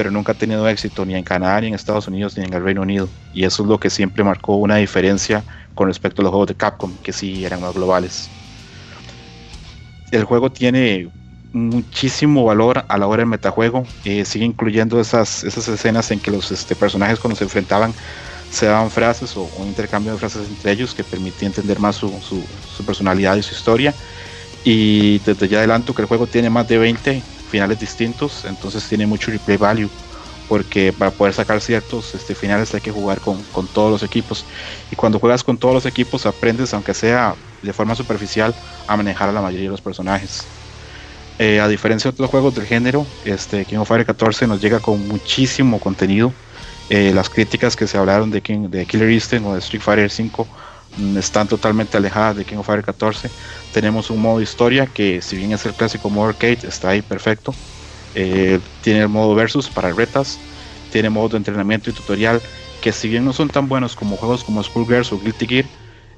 pero 0.00 0.10
nunca 0.10 0.32
ha 0.32 0.34
tenido 0.34 0.66
éxito 0.66 1.04
ni 1.04 1.14
en 1.14 1.22
Canadá, 1.22 1.60
ni 1.60 1.66
en 1.66 1.74
Estados 1.74 2.08
Unidos, 2.08 2.34
ni 2.38 2.42
en 2.42 2.54
el 2.54 2.64
Reino 2.64 2.80
Unido. 2.80 3.06
Y 3.34 3.44
eso 3.44 3.62
es 3.62 3.68
lo 3.68 3.78
que 3.78 3.90
siempre 3.90 4.24
marcó 4.24 4.56
una 4.56 4.76
diferencia 4.76 5.44
con 5.74 5.88
respecto 5.88 6.22
a 6.22 6.24
los 6.24 6.30
juegos 6.30 6.48
de 6.48 6.54
Capcom, 6.54 6.90
que 7.02 7.12
sí 7.12 7.44
eran 7.44 7.60
más 7.60 7.74
globales. 7.74 8.30
El 10.10 10.24
juego 10.24 10.50
tiene 10.50 11.10
muchísimo 11.52 12.44
valor 12.44 12.82
a 12.88 12.96
la 12.96 13.06
hora 13.06 13.20
del 13.20 13.26
metajuego. 13.26 13.84
Eh, 14.06 14.24
sigue 14.24 14.46
incluyendo 14.46 14.98
esas, 14.98 15.44
esas 15.44 15.68
escenas 15.68 16.10
en 16.10 16.18
que 16.18 16.30
los 16.30 16.50
este, 16.50 16.74
personajes 16.74 17.18
cuando 17.20 17.36
se 17.36 17.44
enfrentaban 17.44 17.92
se 18.50 18.64
daban 18.64 18.90
frases 18.90 19.36
o 19.36 19.50
un 19.58 19.68
intercambio 19.68 20.12
de 20.12 20.18
frases 20.18 20.48
entre 20.48 20.72
ellos 20.72 20.94
que 20.94 21.04
permitía 21.04 21.46
entender 21.46 21.78
más 21.78 21.96
su, 21.96 22.08
su, 22.22 22.42
su, 22.74 22.86
personalidad 22.86 23.36
y 23.36 23.42
su 23.42 23.54
historia. 23.54 23.92
Y 24.64 25.18
desde 25.18 25.46
ya 25.46 25.58
adelanto 25.58 25.94
que 25.94 26.00
el 26.00 26.08
juego 26.08 26.26
tiene 26.26 26.48
más 26.48 26.66
de 26.66 26.78
20 26.78 27.22
finales 27.50 27.78
distintos, 27.78 28.44
entonces 28.44 28.88
tiene 28.88 29.06
mucho 29.06 29.30
replay 29.30 29.56
value 29.56 29.90
porque 30.48 30.92
para 30.92 31.12
poder 31.12 31.32
sacar 31.32 31.60
ciertos 31.60 32.12
este, 32.12 32.34
finales 32.34 32.74
hay 32.74 32.80
que 32.80 32.90
jugar 32.90 33.20
con, 33.20 33.40
con, 33.52 33.68
todos 33.68 33.88
los 33.88 34.02
equipos. 34.02 34.44
Y 34.90 34.96
cuando 34.96 35.20
juegas 35.20 35.44
con 35.44 35.56
todos 35.56 35.72
los 35.72 35.86
equipos 35.86 36.26
aprendes, 36.26 36.74
aunque 36.74 36.92
sea 36.92 37.36
de 37.62 37.72
forma 37.72 37.94
superficial, 37.94 38.52
a 38.88 38.96
manejar 38.96 39.28
a 39.28 39.32
la 39.32 39.42
mayoría 39.42 39.66
de 39.66 39.70
los 39.70 39.80
personajes. 39.80 40.44
Eh, 41.38 41.60
a 41.60 41.68
diferencia 41.68 42.10
de 42.10 42.14
otros 42.14 42.30
juegos 42.30 42.54
del 42.54 42.66
género, 42.66 43.06
este, 43.24 43.64
King 43.64 43.78
of 43.78 43.88
Fire 43.88 44.04
14 44.04 44.46
nos 44.48 44.60
llega 44.60 44.80
con 44.80 45.06
muchísimo 45.06 45.78
contenido. 45.78 46.32
Eh, 46.90 47.12
las 47.14 47.30
críticas 47.30 47.76
que 47.76 47.86
se 47.86 47.96
hablaron 47.96 48.32
de, 48.32 48.42
King, 48.42 48.68
de 48.68 48.84
Killer 48.84 49.10
Instinct 49.10 49.46
o 49.46 49.52
de 49.54 49.60
Street 49.60 49.82
Fighter 49.82 50.10
5 50.10 50.44
mm, 50.44 50.69
están 51.16 51.48
totalmente 51.48 51.96
alejadas 51.96 52.36
de 52.36 52.44
King 52.44 52.56
of 52.56 52.66
Fire 52.66 52.84
14. 52.84 53.30
Tenemos 53.72 54.10
un 54.10 54.20
modo 54.20 54.40
historia 54.40 54.86
que 54.86 55.22
si 55.22 55.36
bien 55.36 55.52
es 55.52 55.64
el 55.66 55.74
clásico 55.74 56.10
modo 56.10 56.30
arcade, 56.30 56.60
está 56.66 56.90
ahí 56.90 57.02
perfecto 57.02 57.54
eh, 58.14 58.58
tiene 58.82 59.00
el 59.00 59.08
modo 59.08 59.34
versus 59.34 59.68
para 59.68 59.92
retas, 59.92 60.38
tiene 60.92 61.10
modo 61.10 61.30
de 61.30 61.36
entrenamiento 61.36 61.90
y 61.90 61.92
tutorial 61.92 62.40
que 62.80 62.92
si 62.92 63.08
bien 63.08 63.24
no 63.24 63.32
son 63.32 63.48
tan 63.48 63.68
buenos 63.68 63.94
como 63.94 64.16
juegos 64.16 64.42
como 64.42 64.62
Skullgirls 64.62 65.12
o 65.12 65.20
Guilty 65.20 65.46
Gear, 65.46 65.64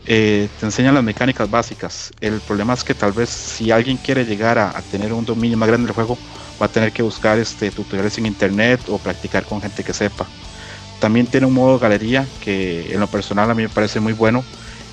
eh, 0.06 0.48
te 0.58 0.66
enseñan 0.66 0.94
las 0.94 1.04
mecánicas 1.04 1.50
básicas. 1.50 2.12
El 2.20 2.40
problema 2.40 2.72
es 2.72 2.84
que 2.84 2.94
tal 2.94 3.12
vez 3.12 3.28
si 3.28 3.70
alguien 3.70 3.96
quiere 3.96 4.24
llegar 4.24 4.58
a, 4.58 4.72
tener 4.90 5.12
un 5.12 5.24
dominio 5.24 5.58
más 5.58 5.68
grande 5.68 5.86
del 5.86 5.94
juego, 5.94 6.16
va 6.60 6.66
a 6.66 6.68
tener 6.68 6.92
que 6.92 7.02
buscar 7.02 7.38
este, 7.38 7.70
tutoriales 7.70 8.16
en 8.18 8.26
internet 8.26 8.80
o 8.88 8.98
practicar 8.98 9.44
con 9.44 9.60
gente 9.60 9.82
que 9.82 9.92
sepa. 9.92 10.26
También 11.02 11.26
tiene 11.26 11.46
un 11.48 11.54
modo 11.54 11.80
galería 11.80 12.30
que 12.38 12.94
en 12.94 13.00
lo 13.00 13.08
personal 13.08 13.50
a 13.50 13.54
mí 13.56 13.64
me 13.64 13.68
parece 13.68 13.98
muy 13.98 14.12
bueno 14.12 14.46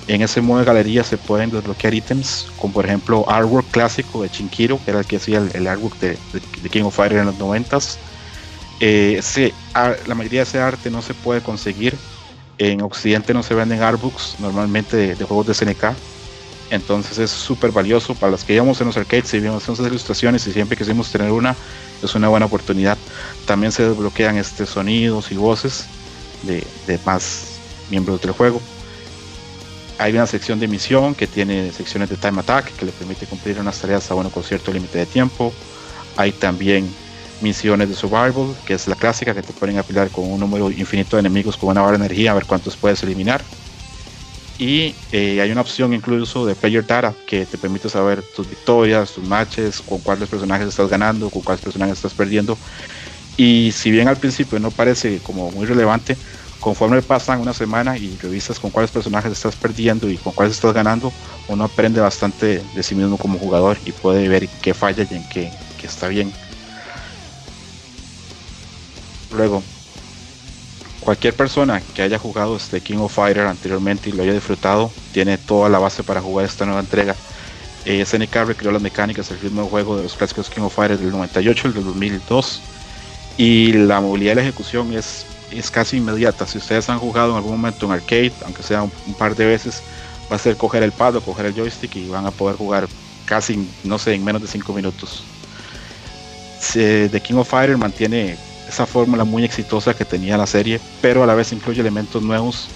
en 0.08 0.22
ese 0.22 0.40
modo 0.40 0.58
de 0.58 0.64
galería 0.64 1.04
se 1.04 1.18
pueden 1.18 1.50
desbloquear 1.50 1.94
ítems, 1.94 2.48
como 2.56 2.72
por 2.72 2.84
ejemplo 2.84 3.24
artwork 3.28 3.70
clásico 3.70 4.22
de 4.22 4.28
Chinkiro, 4.28 4.82
que 4.82 4.90
era 4.90 4.98
el 4.98 5.06
que 5.06 5.16
hacía 5.18 5.38
el, 5.38 5.66
artwork 5.68 6.00
de, 6.00 6.20
King 6.68 6.82
of 6.82 6.96
Fire 6.96 7.12
en 7.12 7.26
los 7.26 7.36
90 7.36 7.78
eh, 8.80 9.20
la 9.72 10.14
mayoría 10.16 10.40
de 10.40 10.44
ese 10.44 10.58
arte 10.58 10.90
no 10.90 11.00
se 11.00 11.14
puede 11.14 11.42
conseguir. 11.42 12.02
En 12.58 12.82
Occidente 12.82 13.32
no 13.32 13.44
se 13.44 13.54
venden 13.54 13.82
artbooks 13.82 14.34
normalmente 14.40 14.96
de, 15.14 15.24
juegos 15.24 15.46
de 15.46 15.54
SNK. 15.54 15.96
Entonces 16.70 17.18
es 17.18 17.30
súper 17.30 17.70
valioso 17.70 18.16
para 18.16 18.32
los 18.32 18.44
que 18.44 18.54
íbamos 18.54 18.80
en 18.80 18.88
los 18.88 18.96
arcades 18.96 19.32
y 19.34 19.40
vimos 19.40 19.68
esas 19.68 19.86
ilustraciones 19.86 20.44
y 20.46 20.52
siempre 20.52 20.76
quisimos 20.76 21.10
tener 21.12 21.30
una, 21.30 21.56
es 22.02 22.14
una 22.16 22.28
buena 22.28 22.46
oportunidad. 22.46 22.98
También 23.44 23.70
se 23.70 23.88
desbloquean 23.88 24.38
este, 24.38 24.66
sonidos 24.66 25.30
y 25.30 25.36
voces 25.36 25.92
de, 26.42 26.66
de 26.86 26.98
más 27.04 27.58
miembros 27.90 28.20
del 28.20 28.32
juego. 28.32 28.60
Hay 29.98 30.12
una 30.12 30.26
sección 30.26 30.58
de 30.58 30.66
misión 30.66 31.14
que 31.14 31.26
tiene 31.26 31.72
secciones 31.72 32.08
de 32.08 32.16
time 32.16 32.40
attack 32.40 32.74
que 32.76 32.86
le 32.86 32.92
permite 32.92 33.26
cumplir 33.26 33.58
unas 33.58 33.78
tareas 33.78 34.10
a 34.10 34.14
bueno 34.14 34.30
con 34.30 34.42
cierto 34.42 34.72
límite 34.72 34.98
de 34.98 35.06
tiempo. 35.06 35.52
Hay 36.16 36.32
también 36.32 36.88
misiones 37.42 37.88
de 37.88 37.94
survival, 37.94 38.54
que 38.66 38.74
es 38.74 38.86
la 38.86 38.94
clásica 38.94 39.34
que 39.34 39.42
te 39.42 39.52
ponen 39.52 39.78
a 39.78 39.82
pelear 39.82 40.10
con 40.10 40.30
un 40.30 40.40
número 40.40 40.70
infinito 40.70 41.16
de 41.16 41.20
enemigos 41.20 41.56
con 41.56 41.70
una 41.70 41.82
barra 41.82 41.98
de 41.98 42.04
energía 42.04 42.30
a 42.30 42.34
ver 42.34 42.46
cuántos 42.46 42.76
puedes 42.76 43.02
eliminar. 43.02 43.42
Y 44.58 44.94
eh, 45.10 45.40
hay 45.40 45.50
una 45.50 45.62
opción 45.62 45.94
incluso 45.94 46.44
de 46.44 46.54
player 46.54 46.86
data 46.86 47.14
que 47.26 47.46
te 47.46 47.56
permite 47.56 47.88
saber 47.88 48.22
tus 48.36 48.48
victorias, 48.48 49.12
tus 49.12 49.24
matches, 49.24 49.80
con 49.80 50.00
cuáles 50.00 50.28
personajes 50.28 50.68
estás 50.68 50.90
ganando, 50.90 51.30
con 51.30 51.40
cuáles 51.40 51.62
personajes 51.62 51.96
estás 51.96 52.12
perdiendo. 52.12 52.58
Y 53.42 53.72
si 53.72 53.90
bien 53.90 54.06
al 54.06 54.18
principio 54.18 54.60
no 54.60 54.70
parece 54.70 55.18
como 55.20 55.50
muy 55.50 55.64
relevante, 55.64 56.14
conforme 56.60 57.00
pasan 57.00 57.40
una 57.40 57.54
semana 57.54 57.96
y 57.96 58.14
revisas 58.18 58.60
con 58.60 58.70
cuáles 58.70 58.90
personajes 58.90 59.32
estás 59.32 59.56
perdiendo 59.56 60.10
y 60.10 60.18
con 60.18 60.34
cuáles 60.34 60.56
estás 60.56 60.74
ganando, 60.74 61.10
uno 61.48 61.64
aprende 61.64 62.02
bastante 62.02 62.62
de 62.74 62.82
sí 62.82 62.94
mismo 62.94 63.16
como 63.16 63.38
jugador 63.38 63.78
y 63.86 63.92
puede 63.92 64.28
ver 64.28 64.46
qué 64.60 64.74
falla 64.74 65.06
y 65.10 65.14
en 65.14 65.26
qué, 65.30 65.50
está 65.82 66.08
bien. 66.08 66.30
Luego, 69.34 69.62
cualquier 71.00 71.34
persona 71.34 71.80
que 71.94 72.02
haya 72.02 72.18
jugado 72.18 72.58
este 72.58 72.82
King 72.82 72.98
of 72.98 73.14
Fighter 73.14 73.46
anteriormente 73.46 74.10
y 74.10 74.12
lo 74.12 74.22
haya 74.22 74.34
disfrutado, 74.34 74.92
tiene 75.12 75.38
toda 75.38 75.70
la 75.70 75.78
base 75.78 76.04
para 76.04 76.20
jugar 76.20 76.44
esta 76.44 76.66
nueva 76.66 76.80
entrega. 76.80 77.16
Eh, 77.86 78.04
SNK 78.04 78.34
recreó 78.44 78.70
las 78.70 78.82
mecánicas, 78.82 79.30
el 79.30 79.40
ritmo 79.40 79.62
de 79.62 79.70
juego 79.70 79.96
de 79.96 80.02
los 80.02 80.14
clásicos 80.14 80.50
King 80.50 80.60
of 80.60 80.74
Fighter 80.74 80.98
del 80.98 81.12
98, 81.12 81.68
el 81.68 81.74
del 81.74 81.84
2002, 81.84 82.66
y 83.40 83.72
la 83.72 84.02
movilidad 84.02 84.32
y 84.32 84.34
la 84.34 84.42
ejecución 84.42 84.92
es 84.92 85.24
es 85.50 85.70
casi 85.70 85.96
inmediata. 85.96 86.46
Si 86.46 86.58
ustedes 86.58 86.90
han 86.90 86.98
jugado 86.98 87.30
en 87.30 87.36
algún 87.38 87.52
momento 87.52 87.86
en 87.86 87.92
arcade, 87.92 88.32
aunque 88.44 88.62
sea 88.62 88.82
un, 88.82 89.14
par 89.18 89.34
de 89.34 89.46
veces, 89.46 89.82
va 90.30 90.36
a 90.36 90.38
ser 90.38 90.58
coger 90.58 90.82
el 90.82 90.92
pad 90.92 91.16
o 91.16 91.22
coger 91.22 91.46
el 91.46 91.54
joystick 91.54 91.96
y 91.96 92.06
van 92.06 92.26
a 92.26 92.30
poder 92.30 92.56
jugar 92.56 92.86
casi, 93.24 93.66
no 93.82 93.98
sé, 93.98 94.12
en 94.12 94.24
menos 94.24 94.42
de 94.42 94.48
5 94.48 94.72
minutos. 94.74 95.24
The 96.74 97.20
King 97.22 97.36
of 97.36 97.48
Fighter 97.48 97.78
mantiene 97.78 98.36
esa 98.68 98.84
fórmula 98.84 99.24
muy 99.24 99.42
exitosa 99.42 99.94
que 99.94 100.04
tenía 100.04 100.36
la 100.36 100.46
serie, 100.46 100.78
pero 101.00 101.22
a 101.22 101.26
la 101.26 101.34
vez 101.34 101.50
incluye 101.50 101.80
elementos 101.80 102.22
nuevos 102.22 102.68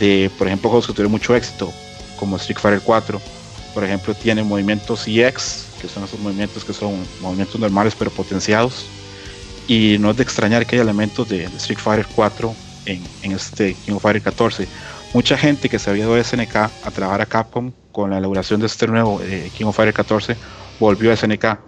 de, 0.00 0.32
por 0.36 0.48
ejemplo, 0.48 0.68
juegos 0.68 0.88
que 0.88 0.94
tuvieron 0.94 1.12
mucho 1.12 1.34
éxito, 1.36 1.72
como 2.18 2.36
Street 2.38 2.58
Fighter 2.58 2.80
4. 2.82 3.20
Por 3.72 3.84
ejemplo, 3.84 4.14
tiene 4.14 4.42
movimientos 4.42 5.06
EX, 5.06 5.66
que 5.80 5.88
son 5.88 6.02
esos 6.02 6.18
movimientos 6.18 6.64
que 6.64 6.72
son 6.72 7.06
movimientos 7.20 7.60
normales 7.60 7.94
pero 7.96 8.10
potenciados 8.10 8.86
y 9.66 9.98
no 9.98 10.10
es 10.10 10.16
de 10.16 10.22
extrañar 10.22 10.66
que 10.66 10.76
hay 10.76 10.82
elementos 10.82 11.26
de, 11.26 11.44
Street 11.44 11.78
Fighter 11.78 12.06
4 12.14 12.56
en, 12.84 13.02
este 13.22 13.74
King 13.74 13.94
of 13.94 14.02
Fighter 14.02 14.22
14. 14.22 14.68
Mucha 15.12 15.36
gente 15.36 15.68
que 15.68 15.78
se 15.78 15.90
había 15.90 16.04
ido 16.04 16.14
de 16.14 16.22
SNK 16.22 16.56
a 16.56 16.90
trabajar 16.92 17.20
a 17.20 17.26
Capcom 17.26 17.72
con 17.90 18.10
la 18.10 18.18
elaboración 18.18 18.60
de 18.60 18.66
este 18.66 18.86
nuevo 18.86 19.20
eh, 19.22 19.50
King 19.52 19.66
of 19.66 19.76
Fighter 19.76 19.94
14 19.94 20.36
volvió 20.78 21.12
a 21.12 21.16
SNK. 21.16 21.58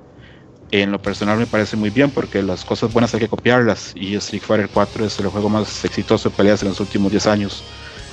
En 0.71 0.93
lo 0.93 1.01
personal 1.01 1.39
me 1.39 1.47
parece 1.47 1.77
muy 1.77 1.91
bien 1.91 2.11
porque 2.11 2.43
las 2.43 2.65
cosas 2.65 2.93
buenas 2.93 3.15
hay 3.15 3.21
que 3.21 3.29
copiarlas 3.29 3.93
y 3.95 4.15
Street 4.17 4.43
Fighter 4.43 4.69
4 4.73 5.07
es 5.07 5.19
el 5.19 5.29
juego 5.29 5.49
más 5.49 5.85
exitoso 5.85 6.29
de 6.29 6.37
peleas 6.37 6.63
en 6.63 6.69
los 6.69 6.81
últimos 6.81 7.11
10 7.11 7.27
años. 7.27 7.65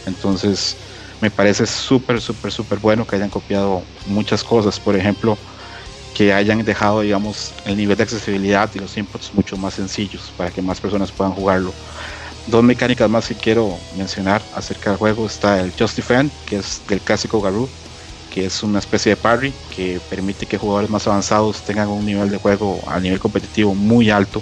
Entonces 0.06 0.78
me 1.22 1.30
parece 1.30 1.66
súper, 1.66 2.22
súper, 2.22 2.52
súper 2.52 2.80
bueno 2.80 3.06
que 3.06 3.18
hayan 3.18 3.30
copiado 3.30 3.84
muchas 4.06 4.44
cosas. 4.44 4.80
Por 4.80 4.95
ejemplo, 4.95 5.38
que 6.16 6.34
hayan 6.34 6.64
dejado, 6.64 7.02
digamos, 7.02 7.52
el 7.66 7.76
nivel 7.76 7.98
de 7.98 8.04
accesibilidad 8.04 8.70
y 8.74 8.80
los 8.80 8.96
inputs 8.98 9.34
mucho 9.34 9.58
más 9.58 9.74
sencillos 9.74 10.32
para 10.38 10.50
que 10.50 10.62
más 10.62 10.80
personas 10.80 11.12
puedan 11.12 11.34
jugarlo. 11.34 11.74
Dos 12.48 12.64
mecánicas 12.64 13.10
más 13.10 13.28
que 13.28 13.36
quiero 13.36 13.78
mencionar 13.98 14.42
acerca 14.56 14.92
del 14.92 14.98
juego 14.98 15.26
está 15.26 15.60
el 15.60 15.74
Just 15.78 15.98
Defend, 15.98 16.32
que 16.46 16.56
es 16.58 16.82
del 16.88 17.02
clásico 17.02 17.42
Garou, 17.42 17.68
que 18.34 18.46
es 18.46 18.64
una 18.64 18.80
especie 18.80 19.10
de 19.12 19.18
parry 19.18 19.54
que 19.76 20.00
permite 20.10 20.46
que 20.46 20.58
jugadores 20.58 20.90
más 20.90 21.06
avanzados 21.06 21.62
tengan 21.62 21.90
un 21.90 22.06
nivel 22.06 22.30
de 22.30 22.38
juego 22.38 22.80
a 22.88 23.00
nivel 23.00 23.20
competitivo 23.20 23.76
muy 23.76 24.10
alto. 24.10 24.42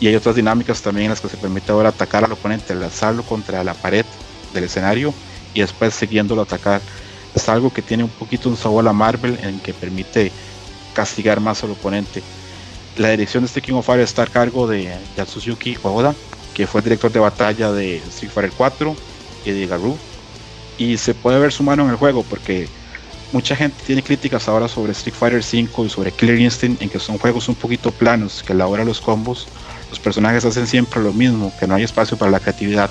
Y 0.00 0.06
hay 0.06 0.14
otras 0.14 0.34
dinámicas 0.34 0.80
también 0.80 1.06
en 1.06 1.10
las 1.10 1.20
que 1.20 1.28
se 1.28 1.36
permite 1.36 1.72
ahora 1.72 1.90
atacar 1.90 2.24
al 2.24 2.32
oponente, 2.32 2.74
lanzarlo 2.74 3.22
contra 3.22 3.62
la 3.64 3.74
pared 3.74 4.06
del 4.54 4.64
escenario 4.64 5.12
y 5.52 5.60
después 5.60 5.94
siguiéndolo 5.94 6.42
atacar. 6.42 6.80
Es 7.34 7.50
algo 7.50 7.70
que 7.70 7.82
tiene 7.82 8.04
un 8.04 8.10
poquito 8.10 8.48
un 8.48 8.56
sabor 8.56 8.88
a 8.88 8.94
Marvel 8.94 9.38
en 9.42 9.60
que 9.60 9.74
permite 9.74 10.32
castigar 10.96 11.40
más 11.40 11.62
al 11.62 11.72
oponente. 11.72 12.22
La 12.96 13.10
dirección 13.10 13.42
de 13.42 13.48
este 13.48 13.60
King 13.60 13.74
of 13.74 13.84
Fire 13.84 14.00
está 14.00 14.22
a 14.22 14.26
cargo 14.26 14.66
de 14.66 14.96
Yatsuyuki 15.16 15.76
Oda, 15.82 16.14
que 16.54 16.66
fue 16.66 16.80
el 16.80 16.84
director 16.84 17.12
de 17.12 17.20
batalla 17.20 17.70
de 17.70 17.98
Street 17.98 18.32
Fighter 18.32 18.52
4 18.56 18.96
y 19.44 19.50
de 19.50 19.66
Garou. 19.66 19.98
Y 20.78 20.96
se 20.96 21.12
puede 21.12 21.38
ver 21.38 21.52
su 21.52 21.62
mano 21.62 21.84
en 21.84 21.90
el 21.90 21.96
juego 21.96 22.22
porque 22.22 22.66
mucha 23.32 23.54
gente 23.54 23.76
tiene 23.84 24.02
críticas 24.02 24.48
ahora 24.48 24.68
sobre 24.68 24.92
Street 24.92 25.14
Fighter 25.14 25.44
5 25.44 25.84
y 25.84 25.90
sobre 25.90 26.12
Killer 26.12 26.40
Instinct 26.40 26.80
en 26.80 26.88
que 26.88 26.98
son 26.98 27.18
juegos 27.18 27.46
un 27.50 27.54
poquito 27.54 27.90
planos, 27.90 28.42
que 28.42 28.54
a 28.54 28.56
la 28.56 28.66
hora 28.66 28.82
los 28.82 29.02
combos 29.02 29.46
los 29.90 30.00
personajes 30.00 30.46
hacen 30.46 30.66
siempre 30.66 31.02
lo 31.02 31.12
mismo, 31.12 31.52
que 31.60 31.66
no 31.66 31.74
hay 31.74 31.84
espacio 31.84 32.16
para 32.16 32.30
la 32.30 32.40
creatividad. 32.40 32.88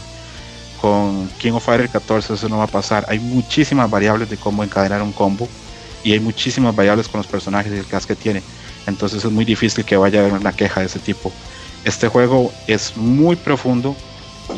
Con 0.80 1.28
King 1.40 1.54
of 1.54 1.66
Fighter 1.66 1.90
14 1.90 2.36
eso 2.36 2.48
no 2.50 2.60
va 2.60 2.66
a 2.66 2.68
pasar. 2.68 3.06
Hay 3.10 3.18
muchísimas 3.18 3.90
variables 3.90 4.30
de 4.30 4.38
cómo 4.38 4.64
encadenar 4.64 5.02
un 5.02 5.12
combo 5.12 5.50
y 6.06 6.14
hay 6.14 6.20
muchísimas 6.20 6.74
variables 6.76 7.10
con 7.10 7.18
los 7.18 7.28
personajes 7.28 7.74
y 7.74 7.78
el 7.78 7.88
cast 7.88 8.08
que 8.08 8.16
tiene. 8.16 8.44
Entonces 8.86 9.26
es 9.26 9.32
muy 9.32 9.44
difícil 9.44 9.84
que 9.84 9.98
vaya 9.98 10.20
a 10.20 10.22
haber 10.22 10.40
una 10.40 10.54
queja 10.54 10.80
de 10.80 10.86
ese 10.86 11.00
tipo. 11.00 11.34
Este 11.84 12.08
juego 12.08 12.54
es 12.68 12.96
muy 12.96 13.36
profundo. 13.36 13.96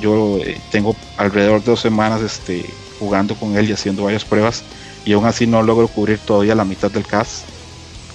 Yo 0.02 0.40
eh, 0.40 0.60
tengo 0.72 0.94
alrededor 1.15 1.61
de 1.61 1.72
dos 1.72 1.80
semanas 1.80 2.22
este, 2.22 2.65
jugando 2.99 3.34
con 3.36 3.57
él 3.57 3.69
y 3.69 3.72
haciendo 3.72 4.03
varias 4.03 4.26
pruebas 4.26 4.64
y 5.06 5.14
aún 5.14 5.26
así 5.26 5.48
no 5.48 5.64
logro 5.64 5.88
cubrir 5.88 6.19
todavía 6.19 6.53
la 6.53 6.65
mitad 6.65 6.91
del 6.91 7.07
cast 7.07 7.45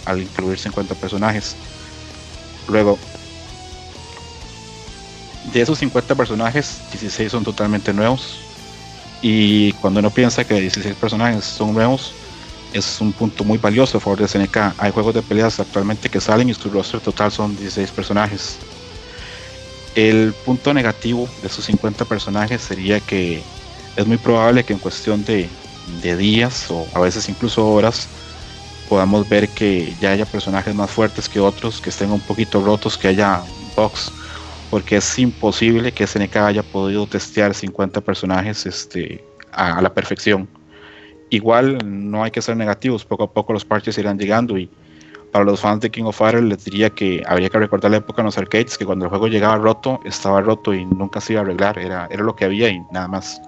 al 0.04 0.20
incluir 0.20 0.58
50 0.58 0.94
personajes. 0.96 1.56
Luego, 2.68 2.98
de 5.54 5.62
esos 5.62 5.78
50 5.78 6.14
personajes, 6.14 6.82
16 6.92 7.32
son 7.32 7.44
totalmente 7.44 7.94
nuevos. 7.94 8.36
Y 9.22 9.72
cuando 9.74 10.00
uno 10.00 10.10
piensa 10.10 10.44
que 10.44 10.60
16 10.60 10.96
personajes 10.96 11.44
son 11.46 11.72
nuevos, 11.72 12.12
es 12.72 13.00
un 13.00 13.12
punto 13.12 13.44
muy 13.44 13.58
valioso 13.58 13.98
a 13.98 14.00
favor 14.00 14.18
de 14.18 14.28
SNK. 14.28 14.74
Hay 14.78 14.92
juegos 14.92 15.14
de 15.14 15.22
peleas 15.22 15.60
actualmente 15.60 16.08
que 16.08 16.20
salen 16.20 16.48
y 16.48 16.54
su 16.54 16.70
roster 16.70 17.00
total 17.00 17.30
son 17.30 17.56
16 17.56 17.90
personajes. 17.90 18.58
El 19.94 20.32
punto 20.44 20.72
negativo 20.72 21.28
de 21.42 21.48
esos 21.48 21.64
50 21.66 22.04
personajes 22.06 22.62
sería 22.62 23.00
que 23.00 23.42
es 23.96 24.06
muy 24.06 24.16
probable 24.16 24.64
que 24.64 24.72
en 24.72 24.78
cuestión 24.78 25.24
de, 25.24 25.48
días 26.00 26.70
o 26.70 26.86
a 26.94 27.00
veces 27.00 27.28
incluso 27.28 27.68
horas 27.68 28.08
podamos 28.88 29.28
ver 29.28 29.48
que 29.48 29.92
ya 30.00 30.12
haya 30.12 30.24
personajes 30.24 30.74
más 30.74 30.90
fuertes 30.90 31.28
que 31.28 31.40
otros, 31.40 31.80
que 31.80 31.90
estén 31.90 32.10
un 32.10 32.20
poquito 32.20 32.62
rotos, 32.62 32.96
que 32.96 33.08
haya 33.08 33.42
bugs, 33.76 34.12
porque 34.70 34.96
es 34.96 35.18
imposible 35.18 35.92
que 35.92 36.06
SNK 36.06 36.36
haya 36.36 36.62
podido 36.62 37.06
testear 37.06 37.54
50 37.54 38.00
personajes 38.00 38.64
este, 38.64 39.24
a 39.50 39.82
la 39.82 39.92
perfección 39.92 40.48
igual 41.32 41.78
no 41.82 42.22
hay 42.22 42.30
que 42.30 42.42
ser 42.42 42.56
negativos, 42.56 43.06
poco 43.06 43.24
a 43.24 43.32
poco 43.32 43.54
los 43.54 43.64
parches 43.64 43.96
irán 43.96 44.18
llegando 44.18 44.58
y 44.58 44.70
para 45.32 45.46
los 45.46 45.60
fans 45.60 45.80
de 45.80 45.90
King 45.90 46.04
of 46.04 46.18
Fighters 46.18 46.44
les 46.44 46.64
diría 46.66 46.90
que 46.90 47.22
habría 47.26 47.48
que 47.48 47.58
recordar 47.58 47.90
la 47.90 47.96
época 47.96 48.20
en 48.20 48.26
los 48.26 48.36
arcades, 48.36 48.76
que 48.76 48.84
cuando 48.84 49.06
el 49.06 49.08
juego 49.08 49.28
llegaba 49.28 49.56
roto, 49.56 49.98
estaba 50.04 50.42
roto 50.42 50.74
y 50.74 50.84
nunca 50.84 51.22
se 51.22 51.32
iba 51.32 51.40
a 51.40 51.44
arreglar, 51.44 51.78
era, 51.78 52.06
era 52.10 52.22
lo 52.22 52.36
que 52.36 52.44
había 52.44 52.68
y 52.68 52.80
nada 52.92 53.08
más. 53.08 53.40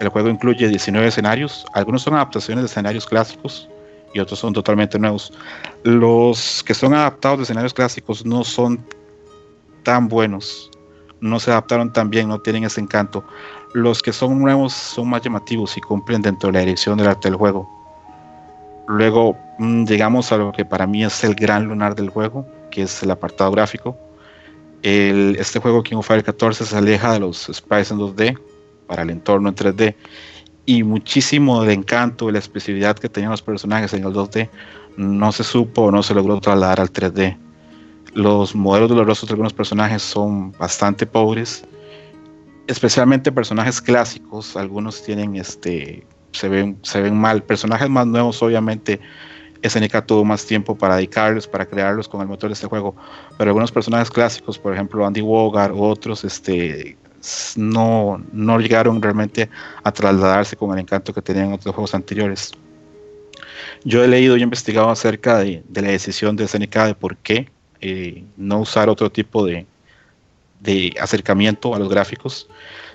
El 0.00 0.10
juego 0.10 0.28
incluye 0.28 0.68
19 0.68 1.08
escenarios, 1.08 1.64
algunos 1.72 2.02
son 2.02 2.14
adaptaciones 2.14 2.62
de 2.62 2.66
escenarios 2.66 3.06
clásicos 3.06 3.70
y 4.12 4.20
otros 4.20 4.38
son 4.38 4.52
totalmente 4.52 4.98
nuevos. 4.98 5.32
Los 5.84 6.62
que 6.62 6.74
son 6.74 6.92
adaptados 6.92 7.38
de 7.38 7.44
escenarios 7.44 7.72
clásicos 7.72 8.26
no 8.26 8.44
son 8.44 8.84
tan 9.82 10.08
buenos, 10.08 10.70
no 11.20 11.40
se 11.40 11.50
adaptaron 11.50 11.92
tan 11.92 12.10
bien, 12.10 12.28
no 12.28 12.40
tienen 12.40 12.64
ese 12.64 12.80
encanto. 12.80 13.24
Los 13.74 14.02
que 14.02 14.12
son 14.12 14.38
nuevos 14.38 14.72
son 14.72 15.10
más 15.10 15.22
llamativos 15.22 15.76
y 15.76 15.80
cumplen 15.80 16.22
dentro 16.22 16.48
de 16.48 16.54
la 16.54 16.60
dirección 16.60 16.98
del 16.98 17.08
arte 17.08 17.28
del 17.28 17.36
juego. 17.36 17.68
Luego 18.88 19.36
mm, 19.58 19.84
llegamos 19.84 20.32
a 20.32 20.38
lo 20.38 20.52
que 20.52 20.64
para 20.64 20.86
mí 20.86 21.04
es 21.04 21.22
el 21.24 21.34
gran 21.34 21.64
lunar 21.64 21.94
del 21.94 22.08
juego, 22.08 22.46
que 22.70 22.82
es 22.82 23.02
el 23.02 23.10
apartado 23.10 23.50
gráfico. 23.50 23.96
este 24.82 25.58
juego 25.58 25.82
King 25.82 25.96
of 25.96 26.06
Fire 26.06 26.22
14 26.22 26.64
se 26.64 26.76
aleja 26.76 27.12
de 27.12 27.20
los 27.20 27.50
sprites 27.52 27.90
en 27.90 27.98
2D 27.98 28.38
para 28.86 29.02
el 29.02 29.10
entorno 29.10 29.48
en 29.48 29.54
3D 29.54 29.94
y 30.64 30.82
muchísimo 30.82 31.62
del 31.62 31.70
encanto 31.70 32.28
y 32.28 32.32
la 32.32 32.38
especificidad 32.38 32.96
que 32.96 33.08
tenían 33.08 33.30
los 33.30 33.42
personajes 33.42 33.92
en 33.94 34.04
el 34.04 34.12
2D 34.12 34.48
no 34.96 35.32
se 35.32 35.44
supo 35.44 35.82
o 35.82 35.90
no 35.90 36.02
se 36.02 36.14
logró 36.14 36.40
trasladar 36.40 36.80
al 36.80 36.92
3D. 36.92 37.36
Los 38.14 38.54
modelos 38.54 38.90
de 38.90 38.96
los 38.96 39.06
rostros 39.06 39.28
de 39.28 39.34
algunos 39.34 39.52
personajes 39.52 40.02
son 40.02 40.52
bastante 40.52 41.06
pobres 41.06 41.64
especialmente 42.68 43.32
personajes 43.32 43.80
clásicos, 43.80 44.54
algunos 44.56 45.02
tienen 45.02 45.36
este 45.36 46.06
se 46.32 46.48
ven 46.48 46.78
se 46.82 47.00
ven 47.00 47.18
mal, 47.18 47.42
personajes 47.42 47.88
más 47.88 48.06
nuevos 48.06 48.40
obviamente 48.42 49.00
SNK 49.62 50.04
tuvo 50.06 50.24
más 50.24 50.46
tiempo 50.46 50.76
para 50.76 50.96
dedicarlos, 50.96 51.48
para 51.48 51.66
crearlos 51.66 52.08
con 52.08 52.20
el 52.20 52.28
motor 52.28 52.50
de 52.50 52.54
este 52.54 52.66
juego, 52.68 52.94
pero 53.36 53.50
algunos 53.50 53.72
personajes 53.72 54.10
clásicos, 54.10 54.58
por 54.58 54.74
ejemplo 54.74 55.04
Andy 55.04 55.22
Wogar 55.22 55.72
u 55.72 55.82
otros 55.82 56.22
este 56.24 56.96
no, 57.56 58.22
no 58.32 58.60
llegaron 58.60 59.02
realmente 59.02 59.48
a 59.82 59.90
trasladarse 59.90 60.54
con 60.54 60.70
el 60.72 60.78
encanto 60.78 61.12
que 61.12 61.22
tenían 61.22 61.52
otros 61.52 61.74
juegos 61.74 61.94
anteriores. 61.94 62.52
Yo 63.84 64.04
he 64.04 64.08
leído 64.08 64.36
y 64.36 64.42
investigado 64.42 64.88
acerca 64.90 65.38
de, 65.38 65.64
la 65.74 65.88
decisión 65.88 66.36
de 66.36 66.46
SNK 66.46 66.76
de 66.86 66.94
por 66.94 67.16
qué 67.16 67.48
eh, 67.80 68.24
no 68.36 68.60
usar 68.60 68.88
otro 68.88 69.10
tipo 69.10 69.44
de, 69.44 69.66
acercamiento 71.00 71.74
a 71.74 71.78
los 71.78 71.88
gráficos. 71.88 72.48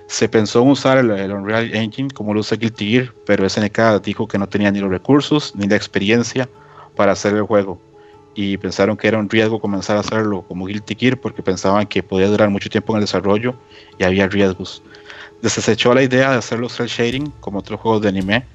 Se 0.08 0.28
pensó 0.28 0.62
en 0.62 0.70
usar 0.70 0.98
el, 0.98 1.10
Unreal 1.32 1.74
Engine 1.74 2.10
como 2.10 2.34
lo 2.34 2.42
usa 2.42 2.58
Guilty 2.58 2.92
Gear, 2.92 3.14
pero 3.26 3.48
SNK 3.48 4.02
dijo 4.04 4.28
que 4.28 4.38
no 4.38 4.48
tenía 4.48 4.72
ni 4.72 4.80
los 4.80 4.90
recursos 4.90 5.56
ni 5.56 5.68
la 5.68 5.76
experiencia 5.76 6.50
para 6.96 7.14
hacer 7.14 7.34
el 7.36 7.44
juego. 7.44 7.80
Y 8.36 8.58
pensaron 8.58 8.98
que 8.98 9.08
era 9.08 9.20
un 9.20 9.30
riesgo 9.30 9.60
comenzar 9.60 9.96
a 9.96 10.02
hacerlo 10.02 10.42
como 10.48 10.66
Guilty 10.66 10.96
Gear 10.96 11.18
porque 11.18 11.42
pensaban 11.42 11.86
que 11.88 12.04
podía 12.04 12.28
durar 12.28 12.50
mucho 12.50 12.70
tiempo 12.70 12.94
en 12.94 12.98
el 12.98 13.04
desarrollo 13.04 13.56
y 13.98 14.04
había 14.04 14.28
riesgos. 14.28 14.84
Desechó 15.42 15.94
la 15.94 16.04
idea 16.04 16.32
de 16.32 16.38
hacerlo 16.38 16.70
cel 16.70 16.88
shading 16.88 17.32
como 17.40 17.60
otros 17.60 17.80
juegos 17.80 18.02
de 18.02 18.10
anime 18.10 18.46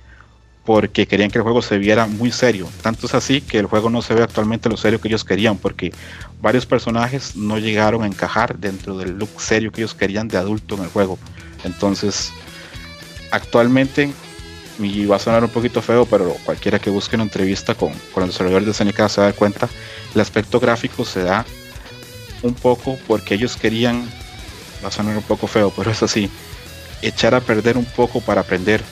porque 0.69 1.07
querían 1.07 1.31
que 1.31 1.39
el 1.39 1.45
juego 1.45 1.63
se 1.63 1.79
viera 1.79 2.07
muy 2.07 2.31
serio. 2.31 2.69
Tanto 2.83 3.07
es 3.07 3.15
así 3.15 3.41
que 3.41 3.59
el 3.59 3.65
juego 3.65 3.89
no 3.89 4.03
se 4.03 4.13
ve 4.13 4.23
actualmente 4.23 4.69
lo 4.69 4.77
serio 4.77 5.01
que 5.01 5.09
ellos 5.09 5.25
querían, 5.25 5.57
porque 5.57 5.95
varios 6.43 6.67
personajes 6.67 7.37
no 7.37 7.57
llegaron 7.57 8.03
a 8.03 8.07
encajar 8.07 8.59
dentro 8.59 8.99
del 8.99 9.19
look 9.19 9.31
serio 9.41 9.73
que 9.73 9.81
ellos 9.81 9.95
querían 9.95 10.29
de 10.29 10.37
adulto 10.37 10.75
en 10.75 10.83
el 10.83 10.91
juego. 10.91 11.19
Entonces, 11.65 12.35
actualmente, 13.31 14.13
y 14.79 15.07
va 15.07 15.17
a 15.17 15.19
sonar 15.19 15.43
un 15.43 15.49
poquito 15.49 15.81
feo, 15.81 16.05
pero 16.05 16.37
cualquiera 16.45 16.79
que 16.79 16.91
busque 16.91 17.17
una 17.17 17.25
entrevista 17.25 17.75
con, 17.75 17.95
con 18.13 18.25
el 18.25 18.29
desarrollador 18.29 18.67
de 18.67 18.75
SNK 18.75 19.09
se 19.09 19.23
da 19.23 19.33
cuenta, 19.33 19.71
el 20.15 20.21
aspecto 20.21 20.61
gráfico 20.61 21.07
se 21.07 21.23
da 21.23 21.47
un 22.43 22.53
poco 22.53 22.99
porque 23.07 23.33
ellos 23.33 23.57
querían, 23.57 24.07
va 24.85 24.89
a 24.89 24.93
sonar 24.93 25.17
un 25.17 25.23
poco 25.23 25.47
feo, 25.47 25.73
pero 25.75 25.91
es 25.91 26.03
así, 26.03 26.29
echar 27.01 27.35
a 27.35 27.41
perder 27.41 27.79
un 27.79 27.87
poco 27.87 28.21
para 28.21 28.43
aprender 28.43 28.83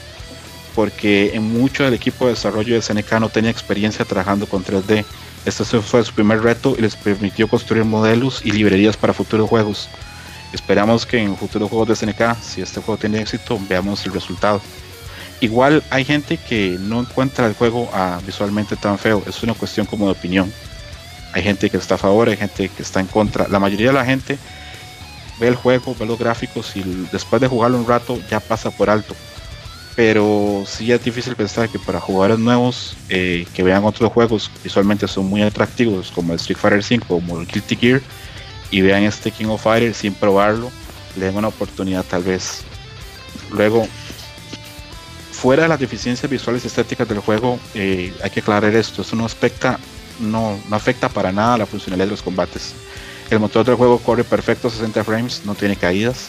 porque 0.76 1.30
en 1.32 1.42
mucho 1.42 1.84
del 1.84 1.94
equipo 1.94 2.26
de 2.26 2.32
desarrollo 2.32 2.74
de 2.74 2.82
SNK 2.82 3.12
no 3.18 3.30
tenía 3.30 3.50
experiencia 3.50 4.04
trabajando 4.04 4.46
con 4.46 4.62
3D. 4.62 5.06
Este 5.46 5.64
fue 5.64 6.04
su 6.04 6.12
primer 6.12 6.42
reto 6.42 6.74
y 6.78 6.82
les 6.82 6.94
permitió 6.94 7.48
construir 7.48 7.86
modelos 7.86 8.42
y 8.44 8.52
librerías 8.52 8.94
para 8.94 9.14
futuros 9.14 9.48
juegos. 9.48 9.88
Esperamos 10.52 11.06
que 11.06 11.18
en 11.18 11.34
futuros 11.34 11.70
juegos 11.70 11.88
de 11.88 11.96
SNK, 11.96 12.36
si 12.42 12.60
este 12.60 12.82
juego 12.82 12.98
tiene 12.98 13.22
éxito, 13.22 13.58
veamos 13.70 14.04
el 14.04 14.12
resultado. 14.12 14.60
Igual 15.40 15.82
hay 15.88 16.04
gente 16.04 16.36
que 16.36 16.76
no 16.78 17.00
encuentra 17.00 17.46
el 17.46 17.54
juego 17.54 17.88
ah, 17.94 18.20
visualmente 18.26 18.76
tan 18.76 18.98
feo, 18.98 19.22
es 19.26 19.42
una 19.42 19.54
cuestión 19.54 19.86
como 19.86 20.04
de 20.04 20.12
opinión. 20.12 20.52
Hay 21.32 21.42
gente 21.42 21.70
que 21.70 21.78
está 21.78 21.94
a 21.94 21.98
favor, 21.98 22.28
hay 22.28 22.36
gente 22.36 22.68
que 22.68 22.82
está 22.82 23.00
en 23.00 23.06
contra. 23.06 23.48
La 23.48 23.58
mayoría 23.58 23.88
de 23.88 23.94
la 23.94 24.04
gente 24.04 24.38
ve 25.40 25.48
el 25.48 25.54
juego, 25.54 25.96
ve 25.98 26.04
los 26.04 26.18
gráficos 26.18 26.76
y 26.76 26.82
después 27.10 27.40
de 27.40 27.48
jugarlo 27.48 27.78
un 27.78 27.86
rato 27.86 28.20
ya 28.30 28.40
pasa 28.40 28.70
por 28.70 28.90
alto 28.90 29.16
pero 29.96 30.64
sí 30.66 30.92
es 30.92 31.02
difícil 31.02 31.34
pensar 31.34 31.70
que 31.70 31.78
para 31.78 31.98
jugadores 31.98 32.38
nuevos 32.38 32.94
eh, 33.08 33.46
que 33.54 33.62
vean 33.62 33.82
otros 33.82 34.12
juegos 34.12 34.50
visualmente 34.62 35.08
son 35.08 35.24
muy 35.26 35.42
atractivos 35.42 36.12
como 36.12 36.34
el 36.34 36.38
Street 36.38 36.58
Fighter 36.58 36.84
5 36.84 37.06
como 37.08 37.40
el 37.40 37.46
Guilty 37.46 37.76
Gear 37.76 38.02
y 38.70 38.82
vean 38.82 39.04
este 39.04 39.30
King 39.30 39.46
of 39.46 39.62
Fighter 39.62 39.94
sin 39.94 40.12
probarlo 40.12 40.70
le 41.16 41.26
den 41.26 41.36
una 41.36 41.48
oportunidad 41.48 42.04
tal 42.04 42.22
vez. 42.22 42.62
Luego 43.50 43.88
fuera 45.32 45.62
de 45.62 45.68
las 45.68 45.80
deficiencias 45.80 46.30
visuales 46.30 46.64
y 46.64 46.66
estéticas 46.66 47.08
del 47.08 47.20
juego 47.20 47.58
eh, 47.74 48.12
hay 48.22 48.30
que 48.30 48.40
aclarar 48.40 48.74
esto 48.74 49.00
esto 49.00 49.16
no 49.16 49.24
afecta 49.24 49.78
no, 50.20 50.58
no 50.68 50.76
afecta 50.76 51.08
para 51.08 51.32
nada 51.32 51.56
la 51.56 51.66
funcionalidad 51.66 52.06
de 52.06 52.10
los 52.10 52.22
combates. 52.22 52.74
El 53.30 53.40
motor 53.40 53.64
del 53.64 53.76
juego 53.76 53.98
corre 53.98 54.24
perfecto 54.24 54.68
a 54.68 54.70
60 54.70 55.04
frames 55.04 55.42
no 55.46 55.54
tiene 55.54 55.74
caídas 55.74 56.28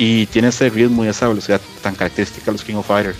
y 0.00 0.24
tiene 0.24 0.48
ese 0.48 0.70
ritmo 0.70 1.04
y 1.04 1.08
esa 1.08 1.28
velocidad 1.28 1.60
tan 1.82 1.94
característica 1.94 2.46
de 2.46 2.52
los 2.52 2.64
King 2.64 2.76
of 2.76 2.86
Fighters. 2.86 3.18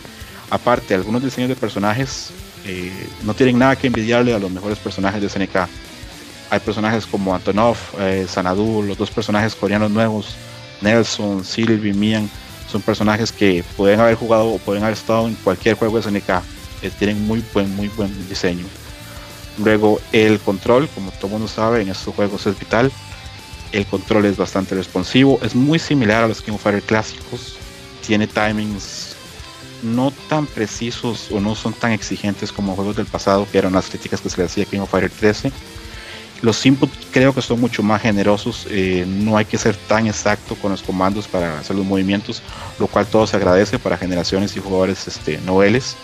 Aparte, 0.49 0.95
algunos 0.95 1.23
diseños 1.23 1.51
de 1.51 1.55
personajes 1.55 2.31
eh, 2.65 2.91
no 3.23 3.35
tienen 3.35 3.59
nada 3.59 3.77
que 3.77 3.89
envidiarle 3.89 4.33
a 4.33 4.39
los 4.39 4.51
mejores 4.51 4.79
personajes 4.79 5.21
de 5.21 5.29
SNK. 5.29 5.69
Hay 6.49 6.61
personajes 6.61 7.05
como 7.05 7.35
Antonov, 7.35 7.77
eh, 7.99 8.25
Sanadu, 8.27 8.83
los 8.83 8.97
dos 8.97 9.11
personajes 9.11 9.55
coreanos 9.55 9.91
nuevos, 9.91 10.37
Nelson, 10.81 11.45
Sylvie, 11.45 11.93
Mian, 11.93 12.31
son 12.73 12.81
personajes 12.81 13.31
que 13.31 13.63
pueden 13.77 14.01
haber 14.01 14.15
jugado 14.15 14.47
o 14.47 14.59
pueden 14.59 14.83
haber 14.83 14.95
estado 14.95 15.29
en 15.29 15.35
cualquier 15.35 15.77
juego 15.77 16.01
de 16.01 16.05
SNK. 16.05 16.31
Eh, 16.81 16.91
tienen 16.99 17.27
muy 17.27 17.45
buen, 17.53 17.77
muy 17.77 17.89
buen 17.89 18.27
diseño. 18.27 18.65
Luego 19.59 20.01
el 20.13 20.41
control, 20.41 20.89
como 20.95 21.11
todo 21.11 21.29
mundo 21.29 21.47
sabe, 21.47 21.83
en 21.83 21.91
estos 21.91 22.15
juegos 22.15 22.47
es 22.47 22.59
vital 22.59 22.91
el 23.73 23.87
control 23.87 24.27
es 24.27 24.37
bastante 24.37 24.75
responsivo, 24.75 25.39
es 25.43 25.55
muy 25.55 25.79
similar 25.79 26.25
a 26.25 26.29
los 26.29 26.43
King 26.43 26.53
of 26.53 26.63
Fighters 26.63 26.87
clásicos, 26.87 27.57
tiene 28.07 28.27
timings 28.27 29.17
no 29.83 30.13
tan 30.29 30.47
precisos 30.47 31.29
o 31.31 31.41
no 31.41 31.55
son 31.55 31.73
tan 31.73 31.93
exigentes 31.93 32.53
como 32.53 32.75
juegos 32.75 32.97
del 32.97 33.07
pasado, 33.07 33.47
que 33.51 33.59
eran 33.59 33.73
las 33.73 33.89
críticas 33.89 34.21
que 34.21 34.29
se 34.29 34.39
le 34.39 34.45
hacía 34.45 34.65
a 34.65 34.67
King 34.67 34.81
of 34.81 34.91
Fighters 34.91 35.15
13. 35.15 35.53
Los 36.43 36.65
inputs 36.65 36.93
creo 37.13 37.35
que 37.35 37.43
son 37.43 37.61
mucho 37.61 37.83
más 37.83 38.01
generosos, 38.03 38.67
eh, 38.71 39.05
no 39.07 39.37
hay 39.37 39.45
que 39.45 39.59
ser 39.59 39.77
tan 39.77 40.07
exacto 40.07 40.55
con 40.55 40.71
los 40.73 40.83
comandos 40.83 41.29
para 41.29 41.59
hacer 41.59 41.77
los 41.77 41.85
movimientos, 41.85 42.43
lo 42.79 42.87
cual 42.87 43.07
todo 43.07 43.27
se 43.27 43.37
agradece 43.37 43.79
para 43.79 43.99
generaciones 43.99 44.57
y 44.57 44.61
jugadores 44.61 45.07
este, 45.07 45.39
noveles. 45.39 45.97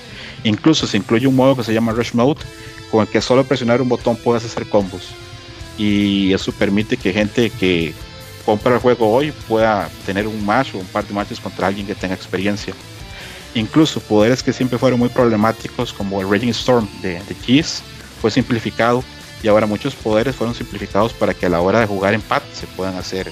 Incluso 0.44 0.86
se 0.86 0.98
incluye 0.98 1.26
un 1.26 1.36
modo 1.36 1.56
que 1.56 1.64
se 1.64 1.72
llama 1.72 1.93
Rush 1.93 2.12
Mode, 2.12 2.40
con 2.90 3.01
el 3.01 3.09
que 3.09 3.20
solo 3.20 3.44
presionar 3.44 3.80
un 3.80 3.88
botón 3.88 4.16
puedes 4.16 4.44
hacer 4.44 4.68
combos 4.68 5.09
y 5.78 6.32
eso 6.32 6.52
permite 6.52 6.96
que 6.96 7.12
gente 7.12 7.50
que 7.50 7.94
compra 8.44 8.74
el 8.74 8.80
juego 8.80 9.12
hoy 9.12 9.32
pueda 9.48 9.88
tener 10.04 10.26
un 10.26 10.44
match 10.44 10.74
o 10.74 10.78
un 10.78 10.86
par 10.86 11.06
de 11.06 11.12
matches 11.12 11.40
contra 11.40 11.66
alguien 11.66 11.86
que 11.86 11.94
tenga 11.94 12.14
experiencia. 12.14 12.74
Incluso 13.54 14.00
poderes 14.00 14.42
que 14.42 14.52
siempre 14.52 14.78
fueron 14.78 14.98
muy 14.98 15.08
problemáticos 15.08 15.92
como 15.92 16.20
el 16.20 16.30
Raging 16.30 16.50
Storm 16.50 16.88
de, 17.02 17.22
de 17.22 17.34
Keys 17.34 17.82
fue 18.20 18.30
simplificado 18.30 19.02
y 19.42 19.48
ahora 19.48 19.66
muchos 19.66 19.94
poderes 19.94 20.36
fueron 20.36 20.54
simplificados 20.54 21.12
para 21.12 21.34
que 21.34 21.46
a 21.46 21.48
la 21.48 21.60
hora 21.60 21.80
de 21.80 21.86
jugar 21.86 22.14
en 22.14 22.22
se 22.52 22.66
puedan 22.76 22.96
hacer 22.96 23.30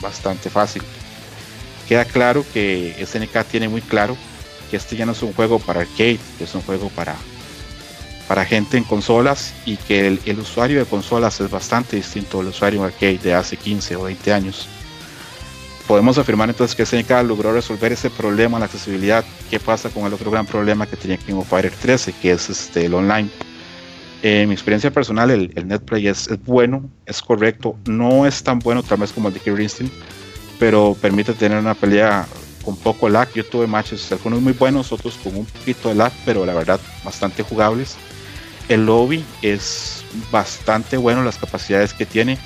bastante 0.00 0.50
fácil. 0.50 0.82
Queda 1.88 2.04
claro 2.04 2.44
que 2.52 2.94
SNK 3.04 3.44
tiene 3.44 3.68
muy 3.68 3.80
claro 3.80 4.16
que 4.70 4.76
este 4.76 4.96
ya 4.96 5.06
no 5.06 5.12
es 5.12 5.22
un 5.22 5.32
juego 5.32 5.58
para 5.58 5.80
arcade, 5.80 6.18
que 6.38 6.44
es 6.44 6.54
un 6.54 6.62
juego 6.62 6.88
para, 6.90 7.16
para 8.28 8.44
gente 8.44 8.76
en 8.76 8.84
consolas 8.84 9.54
y 9.64 9.76
que 9.76 10.06
el, 10.06 10.38
usuario 10.38 10.78
de 10.78 10.84
consolas 10.84 11.40
es 11.40 11.50
bastante 11.50 11.96
distinto 11.96 12.40
al 12.40 12.48
usuario 12.48 12.82
arcade 12.82 13.18
de 13.18 13.34
hace 13.34 13.56
15 13.56 13.96
o 13.96 14.02
20 14.04 14.32
años. 14.32 14.68
Podemos 15.86 16.18
afirmar 16.18 16.48
entonces 16.48 16.74
que 16.74 16.84
SNK 16.84 17.22
logró 17.24 17.52
resolver 17.52 17.92
ese 17.92 18.10
problema 18.10 18.56
en 18.56 18.60
la 18.60 18.66
accesibilidad. 18.66 19.24
¿Qué 19.48 19.60
pasa 19.60 19.88
con 19.88 20.04
el 20.04 20.12
otro 20.12 20.32
gran 20.32 20.44
problema 20.44 20.86
que 20.86 20.96
tenía 20.96 21.16
King 21.16 21.34
of 21.34 21.48
Fighter 21.48 21.72
13, 21.72 22.12
que 22.14 22.32
es 22.32 22.50
este, 22.50 22.86
el 22.86 22.94
online? 22.94 23.30
En 24.22 24.48
mi 24.48 24.54
experiencia 24.54 24.90
personal, 24.90 25.30
el, 25.30 25.52
el 25.54 25.68
netplay 25.68 26.08
es, 26.08 26.26
es, 26.26 26.42
bueno, 26.42 26.90
es 27.04 27.22
correcto, 27.22 27.76
no 27.86 28.26
es 28.26 28.42
tan 28.42 28.58
bueno 28.58 28.82
tal 28.82 28.98
vez 28.98 29.12
como 29.12 29.28
el 29.28 29.34
de 29.34 29.40
Killer 29.40 29.60
Instinct, 29.60 29.92
pero 30.58 30.96
permite 31.00 31.32
tener 31.34 31.58
una 31.58 31.74
pelea 31.74 32.26
con 32.64 32.76
poco 32.76 33.08
lag. 33.08 33.32
Yo 33.32 33.44
tuve 33.46 33.68
matches, 33.68 34.10
algunos 34.10 34.42
muy 34.42 34.54
buenos, 34.54 34.90
otros 34.90 35.16
con 35.22 35.36
un 35.36 35.46
poquito 35.46 35.90
de 35.90 35.94
lag, 35.94 36.12
pero 36.24 36.44
la 36.44 36.54
verdad 36.54 36.80
bastante 37.04 37.44
jugables. 37.44 37.96
El 38.68 38.86
lobby 38.86 39.24
es 39.42 40.04
bastante 40.30 40.96
bueno, 40.96 41.22
las 41.22 41.38
capacidades 41.38 41.92
que 41.92 42.06
tiene. 42.06 42.38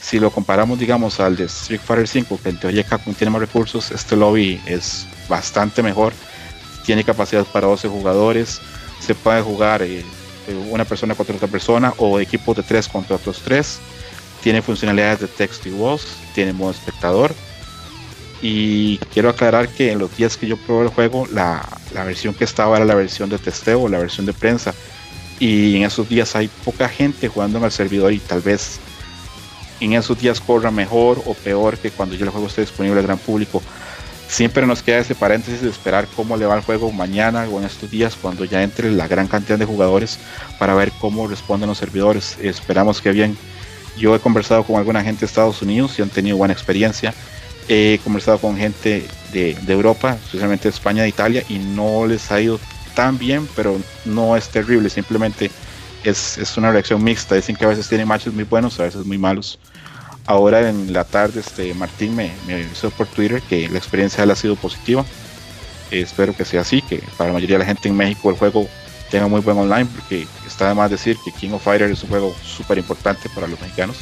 Si 0.00 0.18
lo 0.18 0.30
comparamos, 0.30 0.78
digamos, 0.78 1.20
al 1.20 1.36
de 1.36 1.44
Street 1.44 1.80
Fighter 1.84 2.08
5, 2.08 2.40
que 2.42 2.48
en 2.48 2.60
teoría 2.60 2.84
Capcom 2.84 3.14
tiene 3.14 3.30
más 3.30 3.40
recursos, 3.40 3.90
este 3.90 4.16
lobby 4.16 4.60
es 4.64 5.06
bastante 5.28 5.82
mejor. 5.82 6.12
Tiene 6.86 7.04
capacidad 7.04 7.44
para 7.44 7.66
12 7.66 7.88
jugadores. 7.88 8.60
Se 9.00 9.14
puede 9.14 9.42
jugar 9.42 9.82
eh, 9.82 10.04
una 10.70 10.86
persona 10.86 11.14
contra 11.14 11.36
otra 11.36 11.48
persona 11.48 11.92
o 11.98 12.18
equipos 12.18 12.56
de 12.56 12.62
3 12.62 12.88
contra 12.88 13.16
otros 13.16 13.42
3. 13.44 13.78
Tiene 14.42 14.62
funcionalidades 14.62 15.20
de 15.20 15.26
texto 15.26 15.68
y 15.68 15.72
voz. 15.72 16.06
Tiene 16.34 16.54
modo 16.54 16.70
espectador. 16.70 17.34
Y 18.40 18.98
quiero 19.12 19.28
aclarar 19.28 19.68
que 19.68 19.92
en 19.92 19.98
los 19.98 20.16
días 20.16 20.36
que 20.38 20.46
yo 20.46 20.56
probé 20.56 20.84
el 20.84 20.90
juego, 20.90 21.26
la, 21.30 21.68
la 21.92 22.04
versión 22.04 22.32
que 22.32 22.44
estaba 22.44 22.76
era 22.76 22.86
la 22.86 22.94
versión 22.94 23.28
de 23.28 23.38
testeo, 23.38 23.88
la 23.88 23.98
versión 23.98 24.24
de 24.24 24.32
prensa 24.32 24.72
y 25.38 25.76
en 25.76 25.84
esos 25.84 26.08
días 26.08 26.34
hay 26.36 26.48
poca 26.64 26.88
gente 26.88 27.28
jugando 27.28 27.58
en 27.58 27.64
el 27.64 27.72
servidor 27.72 28.12
y 28.12 28.18
tal 28.18 28.40
vez 28.40 28.80
en 29.80 29.92
esos 29.92 30.18
días 30.18 30.40
corra 30.40 30.70
mejor 30.70 31.22
o 31.26 31.34
peor 31.34 31.78
que 31.78 31.90
cuando 31.90 32.16
ya 32.16 32.24
el 32.24 32.30
juego 32.30 32.46
esté 32.46 32.62
disponible 32.62 32.98
al 32.98 33.06
gran 33.06 33.18
público. 33.18 33.62
Siempre 34.28 34.66
nos 34.66 34.82
queda 34.82 34.98
ese 34.98 35.14
paréntesis 35.14 35.62
de 35.62 35.70
esperar 35.70 36.06
cómo 36.14 36.36
le 36.36 36.44
va 36.44 36.56
el 36.56 36.62
juego 36.62 36.92
mañana 36.92 37.48
o 37.48 37.58
en 37.58 37.64
estos 37.64 37.90
días 37.90 38.14
cuando 38.20 38.44
ya 38.44 38.62
entre 38.62 38.90
la 38.90 39.08
gran 39.08 39.26
cantidad 39.26 39.58
de 39.58 39.64
jugadores 39.64 40.18
para 40.58 40.74
ver 40.74 40.92
cómo 41.00 41.26
responden 41.26 41.68
los 41.68 41.78
servidores. 41.78 42.36
Esperamos 42.42 43.00
que 43.00 43.12
bien. 43.12 43.38
Yo 43.96 44.14
he 44.14 44.20
conversado 44.20 44.64
con 44.64 44.76
alguna 44.76 45.02
gente 45.02 45.20
de 45.20 45.26
Estados 45.26 45.62
Unidos 45.62 45.98
y 45.98 46.02
han 46.02 46.10
tenido 46.10 46.36
buena 46.36 46.52
experiencia. 46.52 47.14
He 47.68 48.00
conversado 48.04 48.38
con 48.38 48.56
gente 48.56 49.06
de, 49.32 49.56
Europa, 49.66 50.16
especialmente 50.24 50.64
de 50.64 50.74
España 50.74 51.04
e 51.04 51.08
Italia, 51.08 51.42
y 51.48 51.58
no 51.58 52.06
les 52.06 52.30
ha 52.30 52.40
ido 52.40 52.60
tan 52.98 53.16
bien, 53.16 53.48
pero 53.54 53.80
no 54.04 54.36
es 54.36 54.48
terrible, 54.48 54.90
simplemente 54.90 55.52
es, 56.02 56.36
es, 56.36 56.56
una 56.56 56.72
reacción 56.72 57.04
mixta. 57.04 57.36
Dicen 57.36 57.54
que 57.54 57.64
a 57.64 57.68
veces 57.68 57.88
tiene 57.88 58.04
matches 58.04 58.34
muy 58.34 58.42
buenos, 58.42 58.80
a 58.80 58.82
veces 58.82 59.06
muy 59.06 59.16
malos. 59.16 59.60
Ahora 60.26 60.68
en 60.68 60.92
la 60.92 61.04
tarde 61.04 61.38
este 61.38 61.72
Martín 61.74 62.16
me, 62.16 62.32
me 62.48 62.54
avisó 62.54 62.90
por 62.90 63.06
Twitter 63.06 63.40
que 63.42 63.68
la 63.68 63.78
experiencia 63.78 64.24
ha 64.24 64.34
sido 64.34 64.56
positiva. 64.56 65.04
Espero 65.92 66.34
que 66.34 66.44
sea 66.44 66.62
así, 66.62 66.82
que 66.82 67.00
para 67.16 67.28
la 67.28 67.34
mayoría 67.34 67.54
de 67.54 67.60
la 67.60 67.66
gente 67.66 67.88
en 67.88 67.96
México 67.96 68.30
el 68.30 68.36
juego 68.36 68.66
tenga 69.12 69.28
muy 69.28 69.42
buen 69.42 69.56
online, 69.56 69.86
porque 69.94 70.26
está 70.44 70.68
de 70.68 70.74
más 70.74 70.90
decir 70.90 71.16
que 71.24 71.30
King 71.30 71.50
of 71.50 71.62
Fighters 71.62 71.92
es 71.92 72.02
un 72.02 72.08
juego 72.08 72.34
súper 72.44 72.78
importante 72.78 73.28
para 73.32 73.46
los 73.46 73.60
mexicanos. 73.60 73.98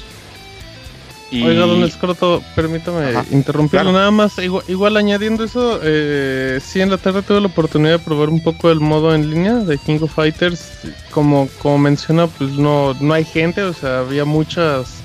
Y... 1.31 1.43
Oiga, 1.43 1.67
don 1.67 1.83
Escroto, 1.83 2.43
permítame 2.55 3.11
Ajá, 3.11 3.25
interrumpirlo 3.33 3.91
claro. 3.91 3.99
nada 3.99 4.11
más. 4.11 4.39
Igual, 4.39 4.65
igual 4.69 4.97
añadiendo 4.97 5.45
eso, 5.45 5.81
eh, 5.83 6.61
sí, 6.63 6.81
en 6.81 6.91
la 6.91 6.99
tarde 6.99 7.23
tuve 7.23 7.41
la 7.41 7.49
oportunidad 7.49 7.93
de 7.93 7.99
probar 7.99 8.29
un 8.29 8.43
poco 8.43 8.71
el 8.71 8.81
modo 8.81 9.15
en 9.15 9.31
línea 9.31 9.55
de 9.55 9.77
King 9.79 9.99
of 10.03 10.15
Fighters. 10.15 10.79
Como, 11.11 11.49
como 11.61 11.79
menciona, 11.79 12.27
pues 12.29 12.53
no, 12.53 12.95
no 13.01 13.15
hay 13.15 13.25
gente, 13.25 13.63
o 13.63 13.73
sea, 13.73 14.01
había 14.01 14.25
muchas 14.25 15.03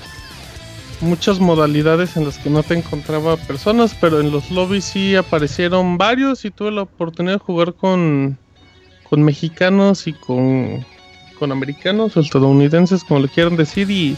muchas 1.02 1.40
modalidades 1.40 2.16
en 2.16 2.26
las 2.26 2.38
que 2.38 2.50
no 2.50 2.64
te 2.64 2.76
encontraba 2.76 3.36
personas, 3.38 3.96
pero 4.00 4.20
en 4.20 4.32
los 4.32 4.52
lobbies 4.52 4.86
sí 4.86 5.16
aparecieron 5.16 5.98
varios 5.98 6.46
y 6.46 6.52
tuve 6.52 6.72
la 6.72 6.84
oportunidad 6.84 7.36
de 7.36 7.40
jugar 7.40 7.74
con, 7.74 8.38
con 9.10 9.24
mexicanos 9.24 10.08
y 10.08 10.14
con, 10.14 10.86
con 11.40 11.52
americanos 11.52 12.16
o 12.16 12.20
estadounidenses, 12.20 13.04
como 13.04 13.22
le 13.22 13.30
quieran 13.30 13.58
decir, 13.58 13.90
y 13.90 14.16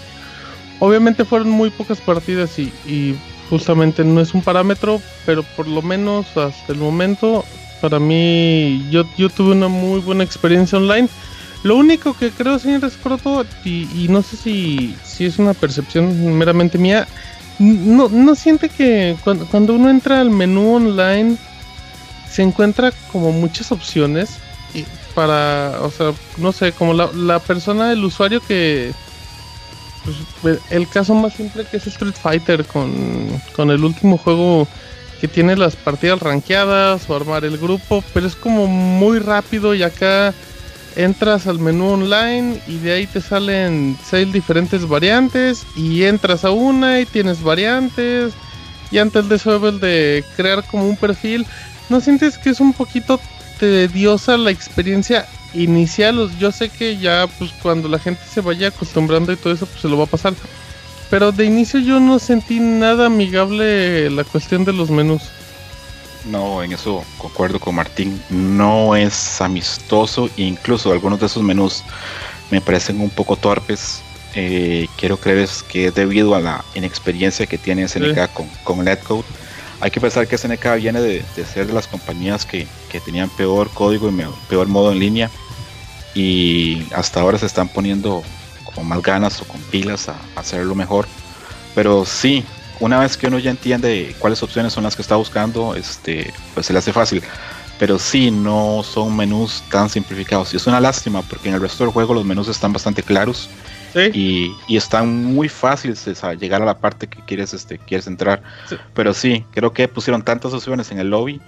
Obviamente 0.83 1.23
fueron 1.23 1.49
muy 1.49 1.69
pocas 1.69 2.01
partidas 2.01 2.59
y, 2.59 3.15
justamente 3.49 4.03
no 4.03 4.19
es 4.19 4.33
un 4.33 4.41
parámetro, 4.41 5.01
pero 5.25 5.41
por 5.55 5.65
lo 5.65 5.81
menos 5.81 6.25
hasta 6.35 6.73
el 6.73 6.77
momento, 6.77 7.45
para 7.79 7.99
mí, 7.99 8.85
yo, 8.91 9.05
yo 9.17 9.29
tuve 9.29 9.53
una 9.53 9.69
muy 9.69 10.01
buena 10.01 10.25
experiencia 10.25 10.77
online. 10.77 11.07
Lo 11.63 11.77
único 11.77 12.13
que 12.13 12.31
creo, 12.31 12.59
señor 12.59 12.83
Escroto, 12.83 13.45
y, 13.63 13.87
y 13.95 14.07
no 14.09 14.21
sé 14.23 14.35
si, 14.35 14.97
si, 15.05 15.25
es 15.25 15.39
una 15.39 15.53
percepción 15.53 16.37
meramente 16.37 16.77
mía, 16.77 17.07
no, 17.59 18.09
no 18.09 18.35
siente 18.35 18.67
que 18.67 19.15
cuando, 19.23 19.45
cuando 19.45 19.75
uno 19.75 19.89
entra 19.89 20.19
al 20.19 20.31
menú 20.31 20.75
online 20.75 21.37
se 22.29 22.41
encuentra 22.41 22.91
como 23.09 23.31
muchas 23.31 23.71
opciones 23.71 24.31
y 24.73 24.83
para, 25.15 25.79
o 25.81 25.89
sea, 25.89 26.11
no 26.35 26.51
sé, 26.51 26.73
como 26.73 26.93
la, 26.93 27.09
la 27.13 27.39
persona, 27.39 27.93
el 27.93 28.03
usuario 28.03 28.41
que 28.41 28.91
pues, 30.41 30.59
el 30.69 30.87
caso 30.87 31.13
más 31.15 31.33
simple 31.33 31.65
que 31.69 31.77
es 31.77 31.87
Street 31.87 32.13
Fighter 32.13 32.65
con, 32.65 33.41
con 33.55 33.71
el 33.71 33.83
último 33.83 34.17
juego 34.17 34.67
que 35.21 35.27
tiene 35.27 35.55
las 35.55 35.75
partidas 35.75 36.19
rankeadas 36.19 37.09
o 37.09 37.15
armar 37.15 37.45
el 37.45 37.57
grupo, 37.57 38.03
pero 38.13 38.27
es 38.27 38.35
como 38.35 38.67
muy 38.67 39.19
rápido 39.19 39.73
y 39.73 39.81
acá 39.83 40.33
entras 40.95 41.47
al 41.47 41.59
menú 41.59 41.93
online 41.93 42.59
y 42.67 42.77
de 42.77 42.93
ahí 42.93 43.07
te 43.07 43.21
salen 43.21 43.97
seis 44.05 44.31
diferentes 44.31 44.87
variantes 44.87 45.65
y 45.75 46.03
entras 46.03 46.45
a 46.45 46.51
una 46.51 46.99
y 46.99 47.05
tienes 47.05 47.41
variantes. 47.41 48.33
Y 48.91 48.97
antes 48.99 49.27
de 49.29 49.35
eso 49.35 49.67
el 49.67 49.79
de 49.79 50.23
crear 50.35 50.63
como 50.65 50.87
un 50.87 50.97
perfil, 50.97 51.47
¿no 51.89 51.99
sientes 51.99 52.37
que 52.37 52.51
es 52.51 52.59
un 52.59 52.73
poquito 52.73 53.19
tediosa 53.59 54.37
la 54.37 54.51
experiencia 54.51 55.25
inicial, 55.53 56.29
yo 56.39 56.51
sé 56.51 56.69
que 56.69 56.97
ya 56.97 57.27
pues 57.37 57.51
cuando 57.61 57.87
la 57.87 57.99
gente 57.99 58.21
se 58.31 58.41
vaya 58.41 58.69
acostumbrando 58.69 59.31
y 59.31 59.35
todo 59.35 59.53
eso 59.53 59.65
pues 59.65 59.81
se 59.81 59.89
lo 59.89 59.97
va 59.97 60.05
a 60.05 60.07
pasar. 60.07 60.33
Pero 61.09 61.31
de 61.31 61.45
inicio 61.45 61.79
yo 61.79 61.99
no 61.99 62.19
sentí 62.19 62.59
nada 62.59 63.05
amigable 63.05 64.09
la 64.09 64.23
cuestión 64.23 64.65
de 64.65 64.73
los 64.73 64.89
menús. 64.89 65.21
No, 66.25 66.63
en 66.63 66.71
eso 66.71 67.03
concuerdo 67.17 67.59
con 67.59 67.75
Martín. 67.75 68.21
No 68.29 68.95
es 68.95 69.41
amistoso. 69.41 70.29
Incluso 70.37 70.91
algunos 70.91 71.19
de 71.19 71.25
esos 71.27 71.43
menús 71.43 71.83
me 72.49 72.61
parecen 72.61 73.01
un 73.01 73.09
poco 73.09 73.35
torpes. 73.35 74.01
Eh, 74.35 74.87
quiero 74.97 75.17
creer 75.17 75.47
que 75.67 75.87
es 75.87 75.93
debido 75.93 76.33
a 76.33 76.39
la 76.39 76.65
inexperiencia 76.73 77.45
que 77.45 77.59
tiene 77.59 77.87
SNK 77.87 78.15
sí. 78.15 78.31
con, 78.33 78.47
con 78.63 78.83
Netcode 78.83 79.25
hay 79.83 79.91
que 79.91 79.99
pensar 79.99 80.25
que 80.29 80.37
SNK 80.37 80.77
viene 80.77 81.01
de, 81.01 81.25
ser 81.43 81.67
de 81.67 81.73
las 81.73 81.87
compañías 81.87 82.45
que, 82.45 82.65
que, 82.89 83.01
tenían 83.01 83.29
peor 83.29 83.69
código 83.69 84.09
y 84.09 84.25
peor 84.47 84.67
modo 84.67 84.93
en 84.93 84.99
línea 84.99 85.29
y 86.15 86.87
hasta 86.95 87.19
ahora 87.19 87.37
se 87.37 87.47
están 87.47 87.67
poniendo 87.67 88.23
con 88.73 88.87
más 88.87 89.01
ganas 89.01 89.41
o 89.41 89.45
con 89.45 89.59
pilas 89.63 90.07
a, 90.07 90.15
a 90.37 90.39
hacerlo 90.39 90.73
mejor. 90.73 91.05
Pero 91.75 92.05
sí, 92.05 92.45
una 92.79 92.97
vez 92.97 93.17
que 93.17 93.27
uno 93.27 93.39
ya 93.39 93.51
entiende 93.51 94.15
cuáles 94.19 94.41
opciones 94.41 94.71
son 94.71 94.85
las 94.85 94.95
que 94.95 95.01
está 95.01 95.17
buscando, 95.17 95.75
este, 95.75 96.33
pues 96.53 96.65
se 96.67 96.71
le 96.71 96.79
hace 96.79 96.93
fácil. 96.93 97.21
Pero 97.77 97.99
sí, 97.99 98.31
no 98.31 98.83
son 98.83 99.13
menús 99.13 99.65
tan 99.69 99.89
simplificados. 99.89 100.53
Y 100.53 100.57
es 100.57 100.65
una 100.65 100.79
lástima 100.79 101.23
porque 101.23 101.49
en 101.49 101.55
el 101.55 101.61
resto 101.61 101.83
del 101.83 101.91
juego 101.91 102.13
los 102.13 102.23
menús 102.23 102.47
están 102.47 102.71
bastante 102.71 103.03
claros 103.03 103.49
¿Sí? 103.93 104.09
Y, 104.13 104.55
y, 104.67 104.77
están 104.77 105.23
muy 105.23 105.47
fáciles 105.47 106.03
de 106.03 106.35
llegar 106.37 106.63
a 106.63 106.65
la 106.65 106.79
parte 106.79 107.07
que 107.07 107.19
quieres, 107.27 107.53
este, 107.53 107.77
quieres 107.77 108.07
entrar. 108.07 108.41
Sí. 108.67 108.75
Pero 108.95 109.13
sí, 109.13 109.45
creo 109.51 109.71
que 109.71 109.87
pusieron 109.87 110.23
tantas 110.23 110.51
opciones 110.51 110.91
en 110.91 110.97
el 110.97 111.11
lobby 111.11 111.39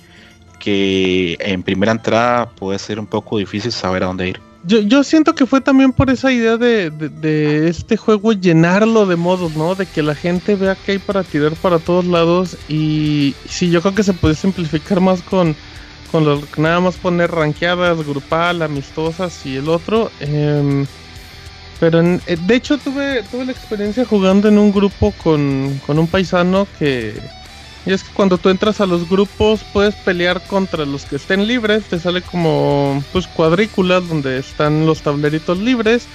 que 0.60 1.38
en 1.40 1.64
primera 1.64 1.92
entrada 1.92 2.50
puede 2.50 2.80
ser 2.80 3.00
un 3.00 3.08
poco 3.08 3.38
difícil 3.38 3.72
saber 3.72 4.04
a 4.04 4.08
dónde 4.08 4.30
ir. 4.30 4.42
Yo, 4.64 4.80
yo 4.80 5.04
siento 5.04 5.36
que 5.36 5.46
fue 5.46 5.62
también 5.62 5.94
por 5.94 6.10
esa 6.10 6.32
idea 6.32 6.58
de, 6.58 6.90
de, 6.90 7.10
de, 7.10 7.68
este 7.68 7.98
juego 7.98 8.34
llenarlo 8.34 9.06
de 9.06 9.16
modos, 9.16 9.56
¿no? 9.56 9.76
De 9.76 9.86
que 9.86 10.02
la 10.02 10.16
gente 10.16 10.56
vea 10.56 10.76
que 10.76 10.94
hay 10.94 10.98
para 10.98 11.24
tirar 11.24 11.54
para 11.54 11.78
todos 11.78 12.06
lados. 12.06 12.58
Y 12.68 13.36
sí, 13.48 13.70
yo 13.70 13.82
creo 13.82 13.94
que 13.94 14.02
se 14.02 14.14
puede 14.14 14.34
simplificar 14.34 15.02
más 15.02 15.22
con, 15.22 15.56
con 16.12 16.26
lo, 16.26 16.42
nada 16.58 16.80
más 16.80 16.96
poner 16.96 17.30
ranqueadas, 17.30 18.04
grupal, 18.08 18.64
amistosas 18.64 19.46
y 19.46 19.58
el 19.58 19.70
otro. 19.70 20.10
Eh, 20.20 20.86
pero 21.80 21.99
en, 21.99 22.22
eh, 22.27 22.38
de 22.39 22.56
hecho 22.56 22.77
tuve, 22.77 23.23
tuve 23.23 23.45
la 23.45 23.52
experiencia 23.52 24.06
jugando 24.06 24.47
en 24.47 24.57
un 24.57 24.72
grupo 24.72 25.14
con, 25.23 25.80
con 25.85 25.99
un 25.99 26.07
paisano 26.07 26.68
que... 26.80 27.14
Y 27.85 27.93
es 27.93 28.03
que 28.03 28.11
cuando 28.14 28.39
tú 28.39 28.49
entras 28.49 28.81
a 28.81 28.88
los 28.88 29.07
grupos 29.07 29.61
puedes 29.72 29.93
pelear 29.93 30.41
contra 30.47 30.85
los 30.85 31.06
que 31.06 31.18
estén 31.18 31.45
libres, 31.45 31.84
te 31.84 31.99
sale 31.99 32.23
como 32.23 33.03
pues 33.11 33.27
cuadrículas 33.27 34.07
donde 34.10 34.39
están 34.39 34.88
los 34.88 35.03
tableritos 35.03 35.60
libres 35.60 36.07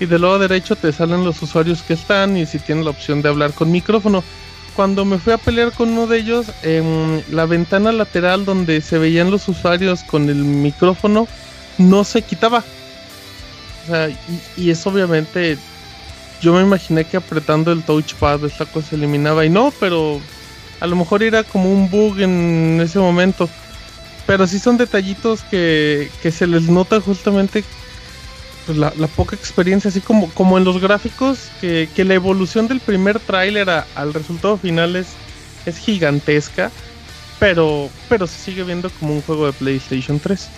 y 0.00 0.06
del 0.06 0.22
lado 0.22 0.38
derecho 0.38 0.74
te 0.74 0.90
salen 0.90 1.24
los 1.24 1.42
usuarios 1.42 1.82
que 1.82 1.92
están 1.92 2.38
y 2.38 2.46
si 2.46 2.58
tienen 2.58 2.84
la 2.84 2.92
opción 2.92 3.20
de 3.20 3.28
hablar 3.28 3.52
con 3.52 3.70
micrófono. 3.70 4.24
Cuando 4.74 5.04
me 5.04 5.18
fui 5.18 5.34
a 5.34 5.38
pelear 5.38 5.72
con 5.72 5.90
uno 5.90 6.06
de 6.06 6.18
ellos, 6.18 6.46
en 6.62 7.22
la 7.30 7.44
ventana 7.44 7.92
lateral 7.92 8.46
donde 8.46 8.80
se 8.80 8.96
veían 8.96 9.30
los 9.30 9.48
usuarios 9.48 10.04
con 10.04 10.30
el 10.30 10.36
micrófono 10.36 11.28
no 11.78 12.04
se 12.04 12.22
quitaba 12.22 12.64
sea, 13.88 14.08
y, 14.56 14.70
es 14.70 14.86
obviamente. 14.86 15.58
Yo 16.40 16.52
me 16.54 16.62
imaginé 16.62 17.04
que 17.04 17.16
apretando 17.16 17.72
el 17.72 17.82
touchpad 17.82 18.44
esta 18.44 18.64
cosa 18.64 18.90
se 18.90 18.94
eliminaba 18.94 19.44
y 19.44 19.50
no, 19.50 19.72
pero 19.80 20.20
a 20.78 20.86
lo 20.86 20.94
mejor 20.94 21.24
era 21.24 21.42
como 21.42 21.72
un 21.72 21.90
bug 21.90 22.20
en 22.20 22.80
ese 22.80 23.00
momento. 23.00 23.48
Pero 24.24 24.46
sí 24.46 24.60
son 24.60 24.76
detallitos 24.76 25.42
que, 25.50 26.10
que 26.22 26.30
se 26.30 26.46
les 26.46 26.68
nota 26.68 27.00
justamente 27.00 27.64
pues, 28.68 28.76
la, 28.76 28.90
poca 29.16 29.34
experiencia, 29.34 29.88
así 29.88 30.02
como, 30.02 30.28
como 30.34 30.58
en 30.58 30.64
los 30.64 30.78
gráficos, 30.78 31.48
que, 31.58 31.88
la 31.96 32.12
evolución 32.12 32.68
del 32.68 32.80
primer 32.80 33.18
tráiler 33.18 33.70
al 33.70 34.12
resultado 34.12 34.58
final 34.58 34.94
es, 34.94 35.06
es 35.64 35.78
gigantesca, 35.78 36.70
pero, 37.40 37.88
pero 38.10 38.26
se 38.26 38.36
sigue 38.38 38.64
viendo 38.64 38.90
como 38.90 39.14
un 39.14 39.22
juego 39.22 39.46
de 39.46 39.54
PlayStation 39.54 40.20
3. 40.20 40.50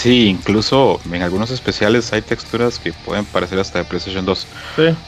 Sí, 0.00 0.28
incluso 0.28 0.98
en 1.12 1.20
algunos 1.20 1.50
especiales 1.50 2.10
hay 2.14 2.22
texturas 2.22 2.78
que 2.78 2.90
pueden 2.90 3.26
parecer 3.26 3.58
hasta 3.58 3.80
de 3.80 3.84
PlayStation 3.84 4.24
2. 4.24 4.46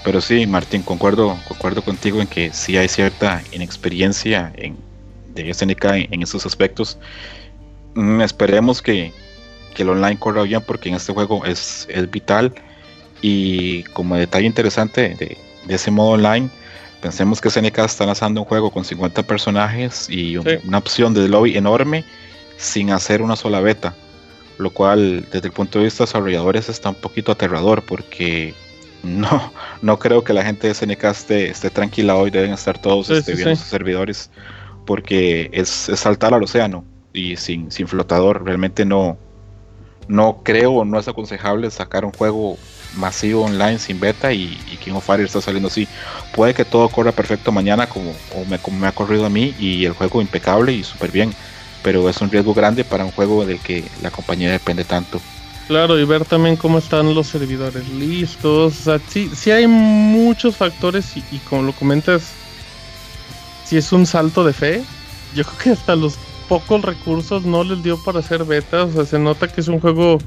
Pero 0.04 0.20
sí, 0.20 0.46
Martín, 0.46 0.82
concuerdo, 0.82 1.34
concuerdo 1.48 1.80
contigo 1.80 2.20
en 2.20 2.26
que 2.26 2.52
sí 2.52 2.76
hay 2.76 2.88
cierta 2.88 3.42
inexperiencia 3.52 4.52
en, 4.54 4.76
de 5.34 5.54
SNK 5.54 5.84
en, 5.84 6.08
en 6.12 6.22
esos 6.22 6.44
aspectos. 6.44 6.98
Mm, 7.94 8.20
esperemos 8.20 8.82
que, 8.82 9.14
que 9.74 9.82
el 9.82 9.88
online 9.88 10.18
corra 10.18 10.42
bien 10.42 10.60
porque 10.60 10.90
en 10.90 10.96
este 10.96 11.14
juego 11.14 11.42
es, 11.46 11.86
es 11.88 12.10
vital. 12.10 12.52
Y 13.22 13.84
como 13.94 14.16
detalle 14.16 14.44
interesante 14.44 15.16
de, 15.18 15.38
de, 15.68 15.74
ese 15.74 15.90
modo 15.90 16.10
online, 16.10 16.50
pensemos 17.00 17.40
que 17.40 17.48
SNK 17.48 17.78
está 17.78 18.04
lanzando 18.04 18.42
un 18.42 18.46
juego 18.46 18.70
con 18.70 18.84
50 18.84 19.22
personajes 19.22 20.06
y 20.10 20.36
una 20.36 20.76
opción 20.76 21.14
de 21.14 21.30
lobby 21.30 21.56
enorme 21.56 22.04
sin 22.58 22.90
hacer 22.90 23.22
una 23.22 23.36
sola 23.36 23.60
beta. 23.60 23.94
Lo 24.58 24.70
cual 24.70 25.26
desde 25.32 25.48
el 25.48 25.52
punto 25.52 25.78
de 25.78 25.86
vista 25.86 26.04
de 26.04 26.08
desarrolladores 26.08 26.68
está 26.68 26.90
un 26.90 26.94
poquito 26.94 27.32
aterrador 27.32 27.82
porque 27.82 28.54
no, 29.02 29.52
no 29.82 29.98
creo 29.98 30.22
que 30.22 30.32
la 30.32 30.44
gente 30.44 30.68
de 30.68 30.74
SNK 30.74 31.04
esté, 31.04 31.50
esté 31.50 31.70
tranquila 31.70 32.16
hoy, 32.16 32.30
deben 32.30 32.52
estar 32.52 32.80
todos 32.80 33.10
este, 33.10 33.34
viendo 33.34 33.56
sus 33.56 33.66
servidores 33.66 34.30
porque 34.84 35.50
es, 35.52 35.88
es, 35.88 36.00
saltar 36.00 36.34
al 36.34 36.42
océano 36.42 36.84
y 37.12 37.36
sin, 37.36 37.70
sin 37.70 37.88
flotador. 37.88 38.44
Realmente 38.44 38.84
no, 38.84 39.16
no 40.08 40.42
creo, 40.42 40.84
no 40.84 40.98
es 40.98 41.08
aconsejable 41.08 41.70
sacar 41.70 42.04
un 42.04 42.12
juego 42.12 42.58
masivo 42.96 43.44
online 43.44 43.78
sin 43.78 43.98
beta 43.98 44.32
y, 44.32 44.48
King 44.82 44.92
of 44.92 45.04
Fire 45.04 45.24
está 45.24 45.40
saliendo 45.40 45.68
así. 45.68 45.88
Puede 46.34 46.54
que 46.54 46.64
todo 46.64 46.88
corra 46.88 47.12
perfecto 47.12 47.52
mañana 47.52 47.88
como, 47.88 48.12
me, 48.48 48.86
ha 48.86 48.92
corrido 48.92 49.26
a 49.26 49.30
mí 49.30 49.54
y 49.58 49.84
el 49.84 49.92
juego 49.92 50.20
impecable 50.20 50.72
y 50.72 50.84
súper 50.84 51.10
bien, 51.10 51.32
pero 51.82 52.08
es 52.08 52.20
un 52.20 52.30
riesgo 52.30 52.54
grande 52.54 52.84
para 52.84 53.04
un 53.04 53.10
juego 53.10 53.44
del 53.44 53.58
que 53.58 53.84
la 54.02 54.10
compañía 54.10 54.50
depende 54.50 54.84
tanto. 54.84 55.20
Claro, 55.68 55.98
y 55.98 56.04
ver 56.04 56.24
también 56.24 56.56
cómo 56.56 56.78
están 56.78 57.14
los 57.14 57.28
servidores 57.28 57.88
listos. 57.88 58.80
O 58.80 58.98
sea, 58.98 59.00
sí, 59.08 59.50
hay 59.50 59.66
muchos 59.66 60.56
factores 60.56 61.16
y, 61.16 61.38
como 61.48 61.62
lo 61.62 61.72
comentas, 61.72 62.32
si 63.64 63.76
es 63.76 63.92
un 63.92 64.06
salto 64.06 64.44
de 64.44 64.52
fe. 64.52 64.84
Yo 65.34 65.44
creo 65.44 65.58
que 65.58 65.70
hasta 65.70 65.96
los 65.96 66.16
pocos 66.48 66.82
recursos 66.82 67.44
no 67.44 67.64
les 67.64 67.82
dio 67.82 68.02
para 68.04 68.18
hacer 68.18 68.44
beta. 68.44 68.84
O 68.84 68.92
sea, 68.92 69.06
se 69.06 69.18
nota 69.18 69.48
que 69.48 69.60
es 69.60 69.68
un 69.68 69.80
juego 69.80 70.18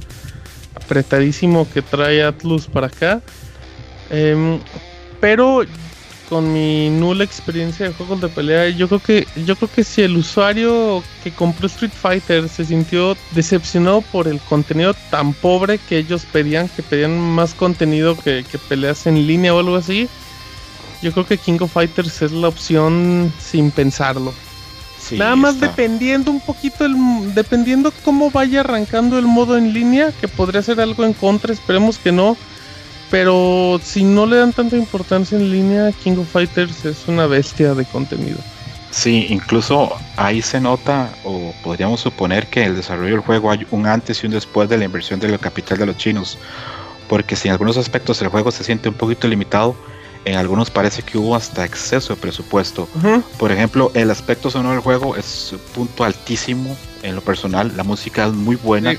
apretadísimo 0.73 1.67
que 1.71 1.81
trae 1.81 2.23
Atlus 2.23 2.67
para 2.67 2.87
acá. 2.87 3.21
Em, 4.09 4.59
pero 5.19 5.63
con 6.29 6.51
mi 6.51 6.89
nula 6.89 7.23
experiencia 7.23 7.87
de 7.87 7.93
juegos 7.93 8.21
de 8.21 8.29
pelea, 8.29 8.69
yo 8.69 8.87
creo 8.87 8.99
que 8.99 9.27
yo 9.45 9.55
creo 9.55 9.69
que 9.69 9.83
si 9.83 10.01
el 10.01 10.17
usuario 10.17 11.03
que 11.23 11.31
compró 11.31 11.67
Street 11.67 11.91
Fighter 11.91 12.49
se 12.49 12.65
sintió 12.65 13.15
decepcionado 13.31 14.01
por 14.01 14.27
el 14.27 14.39
contenido 14.39 14.93
tan 15.11 15.33
pobre 15.33 15.77
que 15.77 15.97
ellos 15.97 16.25
pedían, 16.31 16.67
que 16.69 16.83
pedían 16.83 17.19
más 17.19 17.53
contenido 17.53 18.17
que, 18.17 18.43
que 18.49 18.57
peleas 18.57 19.05
en 19.07 19.27
línea 19.27 19.53
o 19.53 19.59
algo 19.59 19.75
así, 19.75 20.09
yo 21.01 21.11
creo 21.11 21.25
que 21.25 21.37
King 21.37 21.57
of 21.59 21.71
Fighters 21.71 22.21
es 22.21 22.31
la 22.31 22.47
opción 22.47 23.31
sin 23.39 23.71
pensarlo. 23.71 24.33
Nada 25.11 25.35
más 25.35 25.59
dependiendo 25.59 26.31
un 26.31 26.39
poquito, 26.39 26.85
el, 26.85 26.95
dependiendo 27.35 27.93
cómo 28.03 28.31
vaya 28.31 28.61
arrancando 28.61 29.19
el 29.19 29.25
modo 29.25 29.57
en 29.57 29.73
línea, 29.73 30.11
que 30.19 30.27
podría 30.27 30.63
ser 30.63 30.81
algo 30.81 31.05
en 31.05 31.13
contra, 31.13 31.53
esperemos 31.53 31.99
que 31.99 32.11
no. 32.11 32.35
Pero 33.15 33.79
si 33.81 34.03
no 34.03 34.25
le 34.25 34.35
dan 34.35 34.51
tanta 34.51 34.75
importancia 34.75 35.37
en 35.37 35.49
línea, 35.49 35.93
King 36.03 36.17
of 36.17 36.29
Fighters 36.29 36.83
es 36.83 37.07
una 37.07 37.27
bestia 37.27 37.73
de 37.73 37.85
contenido. 37.85 38.37
Sí, 38.91 39.27
incluso 39.29 39.95
ahí 40.17 40.41
se 40.41 40.59
nota, 40.59 41.09
o 41.23 41.53
podríamos 41.63 42.01
suponer 42.01 42.47
que 42.47 42.65
el 42.65 42.75
desarrollo 42.75 43.11
del 43.11 43.21
juego 43.21 43.51
hay 43.51 43.65
un 43.71 43.87
antes 43.87 44.21
y 44.21 44.25
un 44.25 44.33
después 44.33 44.67
de 44.67 44.77
la 44.77 44.83
inversión 44.83 45.21
de 45.21 45.29
la 45.29 45.37
capital 45.37 45.77
de 45.77 45.85
los 45.85 45.95
chinos. 45.95 46.37
Porque 47.07 47.37
si 47.37 47.47
en 47.47 47.53
algunos 47.53 47.77
aspectos 47.77 48.21
el 48.21 48.27
juego 48.27 48.51
se 48.51 48.65
siente 48.65 48.89
un 48.89 48.95
poquito 48.95 49.29
limitado, 49.29 49.77
en 50.25 50.35
algunos 50.35 50.69
parece 50.69 51.01
que 51.01 51.17
hubo 51.17 51.37
hasta 51.37 51.63
exceso 51.63 52.15
de 52.15 52.19
presupuesto. 52.19 52.89
Por 53.37 53.49
ejemplo, 53.49 53.91
el 53.93 54.11
aspecto 54.11 54.49
sonoro 54.49 54.73
del 54.73 54.83
juego 54.83 55.15
es 55.15 55.53
un 55.53 55.59
punto 55.73 56.03
altísimo 56.03 56.75
en 57.01 57.15
lo 57.15 57.21
personal. 57.21 57.71
La 57.77 57.85
música 57.85 58.25
es 58.25 58.33
muy 58.33 58.57
buena. 58.57 58.93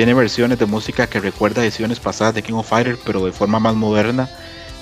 Tiene 0.00 0.14
versiones 0.14 0.58
de 0.58 0.64
música 0.64 1.06
que 1.06 1.20
recuerda 1.20 1.62
ediciones 1.62 2.00
pasadas 2.00 2.34
de 2.34 2.42
King 2.42 2.54
of 2.54 2.66
Fighters, 2.66 2.98
pero 3.04 3.22
de 3.26 3.32
forma 3.32 3.60
más 3.60 3.74
moderna. 3.74 4.30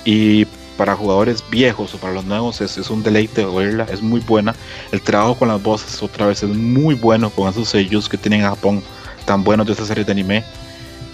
Y 0.05 0.45
para 0.77 0.95
jugadores 0.95 1.43
viejos 1.51 1.93
o 1.93 1.97
para 1.97 2.13
los 2.13 2.23
nuevos 2.23 2.61
es, 2.61 2.89
un 2.89 3.03
deleite 3.03 3.43
oírla, 3.43 3.85
es 3.91 4.01
muy 4.01 4.21
buena. 4.21 4.55
El 4.93 5.01
trabajo 5.01 5.35
con 5.35 5.49
las 5.49 5.61
voces 5.61 6.01
otra 6.01 6.27
vez 6.27 6.41
es 6.41 6.49
muy 6.49 6.95
bueno 6.95 7.31
con 7.31 7.49
esos 7.49 7.67
sellos 7.67 8.07
que 8.07 8.17
tienen 8.17 8.39
en 8.39 8.47
Japón 8.47 8.81
tan 9.25 9.43
buenos 9.43 9.67
de 9.67 9.73
esta 9.73 9.83
serie 9.85 10.05
de 10.05 10.11
anime. 10.13 10.45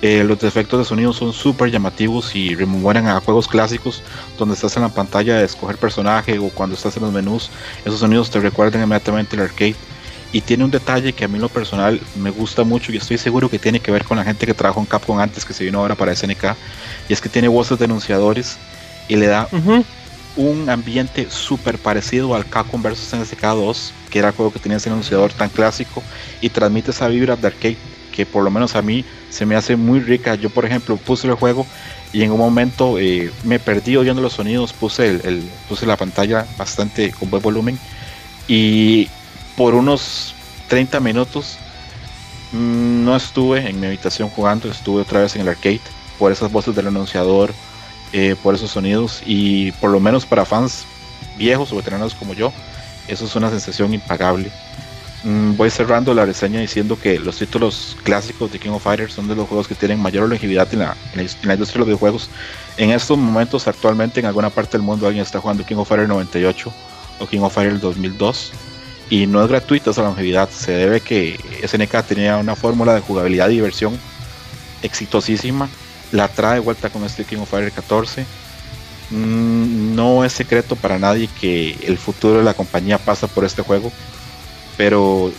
Eh, 0.03 0.23
los 0.23 0.43
efectos 0.43 0.77
de 0.77 0.85
sonido 0.85 1.11
son 1.11 1.33
súper 1.33 1.71
llamativos 1.71 2.35
y 2.35 2.53
rememoran 2.53 3.07
a 3.07 3.19
juegos 3.21 3.47
clásicos 3.47 4.03
donde 4.37 4.53
estás 4.53 4.77
en 4.77 4.83
la 4.83 4.89
pantalla 4.89 5.39
de 5.39 5.45
escoger 5.45 5.77
personaje 5.77 6.37
o 6.37 6.49
cuando 6.49 6.75
estás 6.75 6.95
en 6.95 7.01
los 7.01 7.11
menús. 7.11 7.49
Esos 7.83 8.01
sonidos 8.01 8.29
te 8.29 8.39
recuerdan 8.39 8.83
inmediatamente 8.83 9.35
el 9.35 9.41
arcade. 9.41 9.75
Y 10.35 10.41
tiene 10.41 10.65
un 10.65 10.69
detalle 10.69 11.13
que 11.13 11.23
a 11.23 11.29
mí 11.29 11.35
en 11.35 11.43
lo 11.43 11.47
personal 11.47 11.97
me 12.17 12.29
gusta 12.29 12.65
mucho 12.65 12.91
y 12.91 12.97
estoy 12.97 13.17
seguro 13.17 13.49
que 13.49 13.57
tiene 13.57 13.79
que 13.79 13.89
ver 13.89 14.03
con 14.03 14.17
la 14.17 14.25
gente 14.25 14.45
que 14.45 14.53
trabajó 14.53 14.81
en 14.81 14.85
Capcom 14.85 15.17
antes 15.17 15.45
que 15.45 15.53
se 15.53 15.63
vino 15.63 15.79
ahora 15.79 15.95
para 15.95 16.13
SNK. 16.13 16.57
Y 17.07 17.13
es 17.13 17.21
que 17.21 17.29
tiene 17.29 17.47
voces 17.47 17.79
denunciadores 17.79 18.57
y 19.07 19.15
le 19.15 19.27
da 19.27 19.47
un 20.35 20.69
ambiente 20.69 21.27
súper 21.29 21.77
parecido 21.77 22.35
al 22.35 22.45
Capcom 22.49 22.83
vs 22.83 23.13
SNK 23.13 23.41
2, 23.41 23.93
que 24.09 24.19
era 24.19 24.27
el 24.27 24.33
juego 24.35 24.51
que 24.51 24.59
tenía 24.59 24.75
ese 24.75 24.89
denunciador 24.89 25.31
tan 25.31 25.47
clásico 25.47 26.03
y 26.41 26.49
transmite 26.49 26.91
esa 26.91 27.07
vibra 27.07 27.37
de 27.37 27.47
arcade 27.47 27.77
que 28.11 28.25
por 28.25 28.43
lo 28.43 28.51
menos 28.51 28.75
a 28.75 28.81
mí 28.81 29.05
se 29.29 29.45
me 29.45 29.55
hace 29.55 29.77
muy 29.77 30.01
rica. 30.01 30.35
Yo, 30.35 30.49
por 30.49 30.65
ejemplo, 30.65 30.97
puse 30.97 31.29
el 31.29 31.35
juego 31.35 31.65
y 32.11 32.23
en 32.23 32.31
un 32.31 32.39
momento 32.39 32.99
eh, 32.99 33.31
me 33.45 33.57
perdí 33.57 33.95
oyendo 33.95 34.21
los 34.21 34.33
sonidos, 34.33 34.73
puse, 34.73 35.11
el, 35.11 35.49
puse 35.69 35.85
la 35.85 35.95
pantalla 35.95 36.45
bastante 36.57 37.13
con 37.13 37.29
buen 37.29 37.41
volumen 37.41 37.79
y 38.49 39.07
por 39.55 39.73
unos 39.73 40.33
30 40.67 40.99
minutos 40.99 41.57
mm, 42.51 43.05
no 43.05 43.15
estuve 43.15 43.69
en 43.69 43.79
mi 43.79 43.87
habitación 43.87 44.29
jugando, 44.29 44.69
estuve 44.69 45.01
otra 45.01 45.21
vez 45.21 45.35
en 45.35 45.41
el 45.41 45.49
arcade 45.49 45.81
por 46.19 46.31
esas 46.31 46.51
voces 46.51 46.75
del 46.75 46.87
anunciador, 46.87 47.53
eh, 48.13 48.35
por 48.41 48.55
esos 48.55 48.71
sonidos 48.71 49.21
y 49.25 49.71
por 49.73 49.89
lo 49.89 49.99
menos 49.99 50.25
para 50.25 50.45
fans 50.45 50.85
viejos 51.37 51.71
o 51.71 51.75
veteranos 51.75 52.15
como 52.15 52.33
yo, 52.33 52.51
eso 53.07 53.25
es 53.25 53.35
una 53.35 53.49
sensación 53.49 53.93
impagable. 53.93 54.51
Mm, 55.23 55.57
voy 55.57 55.71
cerrando 55.71 56.13
la 56.13 56.25
reseña 56.25 56.59
diciendo 56.59 56.99
que 57.01 57.19
los 57.19 57.37
títulos 57.37 57.97
clásicos 58.03 58.51
de 58.51 58.59
King 58.59 58.71
of 58.71 58.83
Fighters 58.83 59.13
son 59.13 59.27
de 59.27 59.35
los 59.35 59.47
juegos 59.47 59.67
que 59.67 59.73
tienen 59.75 59.99
mayor 59.99 60.29
longevidad 60.29 60.71
en 60.71 60.79
la, 60.79 60.95
en 61.13 61.27
la, 61.43 61.53
industria 61.53 61.73
de 61.73 61.79
los 61.79 61.87
videojuegos. 61.87 62.29
En 62.77 62.91
estos 62.91 63.17
momentos, 63.17 63.67
actualmente, 63.67 64.19
en 64.19 64.27
alguna 64.27 64.51
parte 64.51 64.73
del 64.73 64.83
mundo 64.83 65.07
alguien 65.07 65.23
está 65.23 65.39
jugando 65.41 65.65
King 65.65 65.77
of 65.77 65.87
Fighters 65.87 66.09
98 66.09 66.71
o 67.19 67.25
King 67.27 67.39
of 67.39 67.53
Fighters 67.53 67.81
2002 67.81 68.51
y 69.09 69.27
no 69.27 69.41
es 69.41 69.49
gratuita 69.49 69.91
esa 69.91 70.03
longevidad. 70.03 70.49
Se 70.49 70.71
debe 70.71 71.01
que 71.01 71.39
SNK 71.65 72.03
tenía 72.03 72.37
una 72.37 72.55
fórmula 72.55 72.93
de 72.93 73.01
jugabilidad 73.01 73.49
y 73.49 73.55
diversión 73.55 73.97
exitosísima. 74.81 75.69
La 76.11 76.27
trae 76.27 76.55
de 76.55 76.59
vuelta 76.59 76.89
con 76.89 77.03
este 77.03 77.25
King 77.25 77.37
of 77.37 77.49
Fighters 77.49 77.75
14. 77.75 78.25
Mm, 79.11 79.95
no 79.95 80.25
es 80.25 80.33
secreto 80.33 80.75
para 80.75 80.97
nadie 80.97 81.29
que 81.39 81.77
el 81.83 81.97
futuro 81.97 82.39
de 82.39 82.43
la 82.43 82.53
compañía 82.53 82.97
pasa 82.97 83.27
por 83.27 83.45
este 83.45 83.61
juego 83.61 83.91
pero 84.77 85.31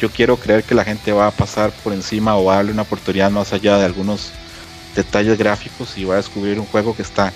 yo 0.00 0.10
quiero 0.10 0.36
creer 0.36 0.64
que 0.64 0.74
la 0.74 0.84
gente 0.84 1.12
va 1.12 1.26
a 1.26 1.30
pasar 1.30 1.70
por 1.84 1.92
encima 1.92 2.36
o 2.36 2.44
va 2.44 2.54
a 2.54 2.56
darle 2.56 2.72
una 2.72 2.82
oportunidad 2.82 3.30
más 3.30 3.52
allá 3.52 3.76
de 3.78 3.84
algunos 3.84 4.32
detalles 4.94 5.38
gráficos 5.38 5.96
y 5.98 6.04
va 6.04 6.14
a 6.14 6.18
descubrir 6.18 6.58
un 6.58 6.66
juego 6.66 6.96
que 6.96 7.02
está 7.02 7.32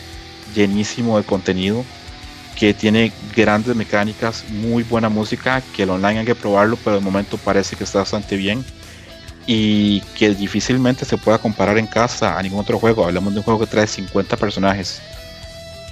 llenísimo 0.55 1.19
de 1.19 1.25
contenido, 1.25 1.85
que 2.59 2.73
tiene 2.73 3.13
grandes 3.35 3.75
mecánicas, 3.75 4.45
muy 4.49 4.83
buena 4.83 5.09
música, 5.09 5.63
que 5.75 5.83
el 5.83 5.91
online 5.91 6.21
hay 6.21 6.27
que 6.27 6.35
probarlo, 6.35 6.77
pero 6.83 6.97
de 6.97 7.03
momento 7.03 7.37
parece 7.39 7.77
que 7.77 7.85
está 7.85 7.99
bastante 7.99 8.37
bien 8.37 8.65
y 9.47 10.01
que 10.17 10.35
difícilmente 10.35 11.05
se 11.05 11.19
pueda 11.19 11.39
comparar 11.39 11.79
en 11.79 11.87
casa 11.87 12.39
a 12.39 12.43
ningún 12.43 12.61
otro 12.61 12.79
juego. 12.79 13.05
Hablamos 13.05 13.33
de 13.35 13.41
un 13.41 13.45
juego 13.45 13.61
que 13.61 13.67
trae 13.67 13.87
50 13.87 14.37
personajes 14.37 15.03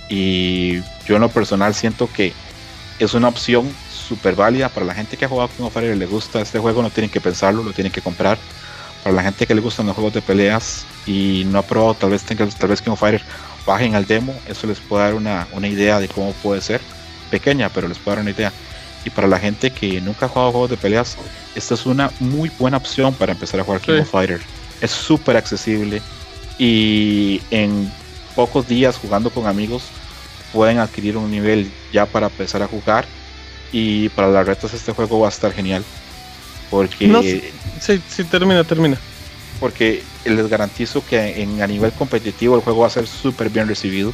y 0.08 0.81
yo 1.07 1.16
en 1.16 1.20
lo 1.20 1.28
personal 1.28 1.74
siento 1.74 2.08
que 2.12 2.32
es 2.99 3.15
una 3.15 3.28
opción 3.28 3.68
súper 3.91 4.34
válida 4.34 4.68
para 4.68 4.86
la 4.86 4.94
gente 4.94 5.16
que 5.16 5.24
ha 5.24 5.28
jugado 5.28 5.50
of 5.58 5.73
Fighters 5.73 5.97
y 5.97 5.99
le 5.99 6.07
gusta 6.07 6.41
este 6.41 6.58
juego, 6.58 6.82
no 6.82 6.91
tienen 6.91 7.10
que 7.10 7.20
pensarlo, 7.20 7.62
lo 7.62 7.73
tienen 7.73 7.92
que 7.92 8.02
comprar 8.02 8.39
Para 9.02 9.16
la 9.16 9.23
gente 9.23 9.47
que 9.47 9.55
le 9.55 9.60
gustan 9.60 9.86
los 9.86 9.94
juegos 9.94 10.12
de 10.12 10.23
peleas 10.23 10.84
y 11.07 11.44
no 11.47 11.58
ha 11.58 11.62
probado, 11.62 11.94
tal 11.94 12.10
vez 12.10 12.23
tenga, 12.23 12.47
tal 12.47 12.68
vez 12.68 12.81
King 12.81 12.92
of 12.92 13.00
Fighter, 13.00 13.23
bajen 13.66 13.94
al 13.94 14.07
demo, 14.07 14.34
eso 14.49 14.66
les 14.66 14.81
puede 14.81 15.05
dar 15.05 15.15
una, 15.15 15.47
una 15.52 15.68
idea 15.68 16.00
de 16.00 16.08
cómo 16.08 16.32
puede 16.34 16.60
ser. 16.60 16.81
Pequeña, 17.31 17.68
pero 17.70 17.89
les 17.89 17.99
puede 17.99 18.16
dar 18.16 18.23
una 18.23 18.31
idea. 18.31 18.52
Y 19.05 19.10
para 19.10 19.26
la 19.26 19.39
gente 19.39 19.70
que 19.70 20.00
nunca 20.00 20.26
ha 20.26 20.28
jugado 20.28 20.52
juegos 20.52 20.70
de 20.70 20.76
peleas, 20.76 21.16
esta 21.55 21.74
es 21.74 21.86
una 21.86 22.10
muy 22.20 22.50
buena 22.58 22.76
opción 22.76 23.15
para 23.15 23.32
empezar 23.32 23.60
a 23.60 23.65
jugar 23.65 23.81
King 23.81 24.00
of 24.00 24.10
Fighter. 24.10 24.41
Es 24.81 24.91
súper 24.91 25.36
accesible 25.36 26.02
y 26.58 27.41
en 27.50 27.91
pocos 28.34 28.68
días 28.68 28.97
jugando 28.97 29.31
con 29.31 29.47
amigos 29.47 29.84
pueden 30.52 30.78
adquirir 30.78 31.16
un 31.16 31.31
nivel 31.31 31.70
ya 31.92 32.07
para 32.07 32.26
empezar 32.26 32.62
a 32.62 32.68
jugar 32.68 33.05
y 33.73 34.08
para 34.10 34.28
las 34.28 34.47
retas 34.47 34.74
este 34.74 34.92
juego 34.92 35.20
va 35.20 35.28
a 35.28 35.31
estar 35.31 35.52
genial 35.52 35.82
porque 36.70 37.07
no, 37.07 37.23
sí, 37.23 37.42
sí, 38.08 38.24
termina, 38.24 38.65
termina. 38.65 38.97
Porque 39.62 40.02
les 40.24 40.49
garantizo 40.49 41.07
que 41.07 41.41
en, 41.41 41.62
a 41.62 41.68
nivel 41.68 41.92
competitivo 41.92 42.57
el 42.57 42.62
juego 42.62 42.81
va 42.81 42.89
a 42.89 42.91
ser 42.91 43.07
súper 43.07 43.49
bien 43.49 43.68
recibido 43.68 44.12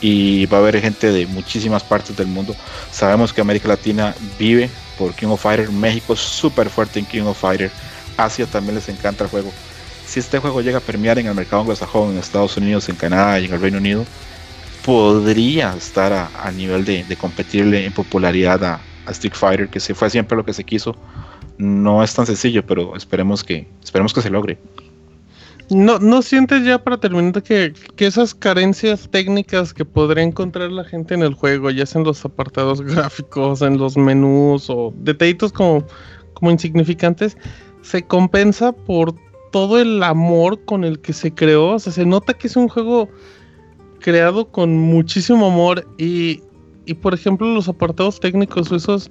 y 0.00 0.46
va 0.46 0.58
a 0.58 0.60
haber 0.60 0.80
gente 0.80 1.10
de 1.10 1.26
muchísimas 1.26 1.82
partes 1.82 2.16
del 2.16 2.28
mundo. 2.28 2.54
Sabemos 2.92 3.32
que 3.32 3.40
América 3.40 3.66
Latina 3.66 4.14
vive 4.38 4.70
por 4.96 5.14
King 5.14 5.26
of 5.26 5.42
Fighter, 5.42 5.68
México 5.72 6.12
es 6.12 6.20
súper 6.20 6.70
fuerte 6.70 7.00
en 7.00 7.06
King 7.06 7.22
of 7.22 7.40
Fighter, 7.40 7.72
Asia 8.16 8.46
también 8.46 8.76
les 8.76 8.88
encanta 8.88 9.24
el 9.24 9.30
juego. 9.30 9.52
Si 10.06 10.20
este 10.20 10.38
juego 10.38 10.60
llega 10.60 10.78
a 10.78 10.80
premiar 10.80 11.18
en 11.18 11.26
el 11.26 11.34
mercado 11.34 11.62
anglosajón, 11.62 12.12
en 12.12 12.18
Estados 12.18 12.56
Unidos, 12.56 12.88
en 12.88 12.94
Canadá 12.94 13.40
y 13.40 13.46
en 13.46 13.54
el 13.54 13.60
Reino 13.60 13.78
Unido, 13.78 14.06
podría 14.84 15.74
estar 15.74 16.12
a, 16.12 16.50
nivel 16.52 16.84
de, 16.84 17.16
competirle 17.16 17.84
en 17.84 17.92
popularidad 17.92 18.64
a, 18.64 18.80
Street 19.10 19.34
Fighter, 19.34 19.68
que 19.68 19.80
se 19.80 19.94
fue 19.94 20.08
siempre 20.08 20.36
lo 20.36 20.44
que 20.44 20.52
se 20.52 20.64
quiso. 20.64 20.94
No 21.58 22.02
es 22.02 22.14
tan 22.14 22.26
sencillo, 22.26 22.64
pero 22.64 22.96
esperemos 22.96 23.42
que, 23.42 23.66
esperemos 23.82 24.14
que 24.14 24.22
se 24.22 24.30
logre. 24.30 24.58
¿No, 25.70 25.98
¿No 25.98 26.22
sientes 26.22 26.64
ya 26.64 26.82
para 26.82 26.96
terminar 26.96 27.42
que, 27.42 27.74
esas 27.98 28.34
carencias 28.34 29.08
técnicas 29.10 29.74
que 29.74 29.84
podría 29.84 30.24
encontrar 30.24 30.72
la 30.72 30.84
gente 30.84 31.14
en 31.14 31.22
el 31.22 31.34
juego, 31.34 31.70
ya 31.70 31.84
sea 31.84 32.00
en 32.00 32.06
los 32.06 32.24
apartados 32.24 32.80
gráficos, 32.82 33.60
en 33.60 33.76
los 33.76 33.96
menús 33.96 34.70
o 34.70 34.94
detallitos 34.96 35.52
como, 35.52 35.84
como 36.32 36.50
insignificantes, 36.50 37.36
se 37.82 38.02
compensa 38.02 38.72
por 38.72 39.14
todo 39.52 39.78
el 39.78 40.02
amor 40.02 40.64
con 40.64 40.84
el 40.84 41.00
que 41.00 41.12
se 41.12 41.34
creó? 41.34 41.74
O 41.74 41.78
sea, 41.78 41.92
se 41.92 42.06
nota 42.06 42.32
que 42.32 42.46
es 42.46 42.56
un 42.56 42.68
juego 42.68 43.10
creado 44.00 44.48
con 44.50 44.74
muchísimo 44.74 45.48
amor 45.48 45.86
y, 45.98 46.40
y 46.86 46.94
por 46.94 47.12
ejemplo 47.12 47.46
los 47.52 47.68
apartados 47.68 48.20
técnicos 48.20 48.72
esos 48.72 49.10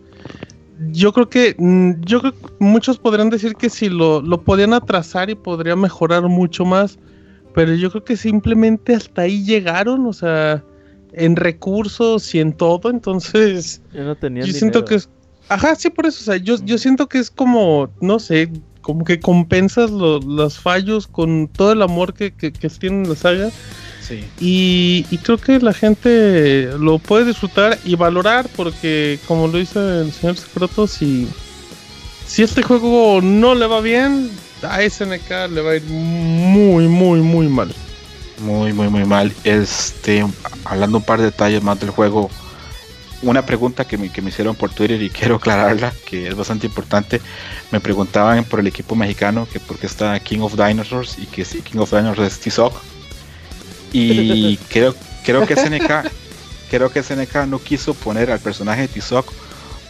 yo 0.92 1.12
creo 1.14 1.30
que 1.30 1.56
mm, 1.58 2.02
yo 2.02 2.22
creo 2.22 2.34
que 2.34 2.48
muchos 2.60 2.98
podrían 2.98 3.30
decir 3.30 3.56
que 3.56 3.70
si 3.70 3.90
lo, 3.90 4.22
lo 4.22 4.42
podían 4.42 4.74
atrasar 4.74 5.30
y 5.30 5.36
podría 5.36 5.76
mejorar 5.76 6.24
mucho 6.24 6.66
más, 6.66 7.00
pero 7.54 7.74
yo 7.74 7.90
creo 7.90 8.04
que 8.04 8.18
simplemente 8.18 8.94
hasta 8.94 9.24
ahí 9.24 9.44
llegaron, 9.44 10.06
o 10.06 10.14
sea, 10.14 10.64
en 11.14 11.36
recursos 11.36 12.34
y 12.36 12.40
en 12.40 12.54
todo, 12.54 12.90
entonces 12.90 13.82
yo, 13.94 14.04
no 14.04 14.16
tenía 14.16 14.44
yo 14.44 14.54
siento 14.54 14.86
que 14.86 14.96
es 14.96 15.10
ajá, 15.50 15.76
sí 15.76 15.90
por 15.90 16.06
eso, 16.06 16.20
o 16.22 16.26
sea, 16.26 16.38
yo, 16.38 16.56
yo 16.64 16.78
siento 16.78 17.08
que 17.08 17.20
es 17.20 17.32
como, 17.32 17.90
no 18.02 18.20
sé, 18.20 18.52
como 18.88 19.04
que 19.04 19.20
compensas 19.20 19.92
los 19.92 20.60
fallos 20.60 21.08
con 21.08 21.50
todo 21.50 21.74
el 21.74 21.82
amor 21.82 22.14
que, 22.14 22.32
que, 22.32 22.54
que 22.54 22.70
tiene 22.70 23.06
la 23.06 23.18
saga. 23.18 23.50
Y, 24.40 25.04
creo 25.24 25.38
que 25.38 25.60
la 25.60 25.74
gente 25.74 26.70
lo 26.80 26.98
puede 26.98 27.26
disfrutar 27.26 27.78
y 27.84 27.96
valorar 27.96 28.48
porque, 28.56 29.20
como 29.28 29.50
lo 29.50 29.58
dice 29.58 29.78
el 30.00 30.14
señor 30.14 30.38
Secreto, 30.38 30.88
si, 30.88 31.28
si 32.26 32.44
este 32.44 32.62
juego 32.62 33.20
no 33.22 33.56
le 33.56 33.68
va 33.68 33.82
bien, 33.82 34.32
a 34.64 34.80
SNK 34.90 35.52
le 35.52 35.62
va 35.62 35.72
a 35.72 35.76
ir 35.76 35.84
muy, 35.84 36.88
muy, 36.88 37.20
muy 37.20 37.50
mal. 37.50 37.76
Muy, 38.40 38.72
muy, 38.72 38.88
muy 38.88 39.04
mal. 39.04 39.34
Este, 39.44 40.26
hablando 40.64 41.00
un 41.00 41.04
par 41.04 41.20
de 41.20 41.26
detalles 41.26 41.62
más 41.62 41.78
del 41.78 41.90
juego, 41.90 42.30
una 43.22 43.46
pregunta 43.46 43.86
que 43.86 43.98
me, 43.98 44.10
que 44.10 44.22
me 44.22 44.30
hicieron 44.30 44.56
por 44.56 44.72
Twitter 44.72 45.02
y 45.02 45.10
quiero 45.12 45.36
aclararla, 45.36 45.94
que 46.06 46.28
es 46.28 46.36
bastante 46.36 46.68
importante. 46.68 47.22
Me 47.72 47.80
preguntaban 47.80 48.44
por 48.44 48.60
el 48.60 48.68
equipo 48.68 48.96
mexicano 48.96 49.48
que 49.52 49.60
por 49.60 49.78
qué 49.78 49.88
está 49.88 50.20
King 50.20 50.40
of 50.40 50.56
Dinosaurs 50.56 51.18
y 51.18 51.26
que 51.26 51.46
si 51.46 51.62
King 51.62 51.80
of 51.80 51.92
Dinosaurs 51.92 52.34
es 52.34 52.40
Tizoc 52.40 52.74
y 53.94 54.58
creo, 54.70 54.96
creo 55.24 55.46
que 55.46 55.56
SNK 55.56 56.10
creo 56.70 56.92
que 56.92 57.02
SNK 57.02 57.48
no 57.48 57.60
quiso 57.60 57.94
poner 57.94 58.32
al 58.32 58.40
personaje 58.40 58.82
de 58.82 58.88
Tizoc 58.88 59.32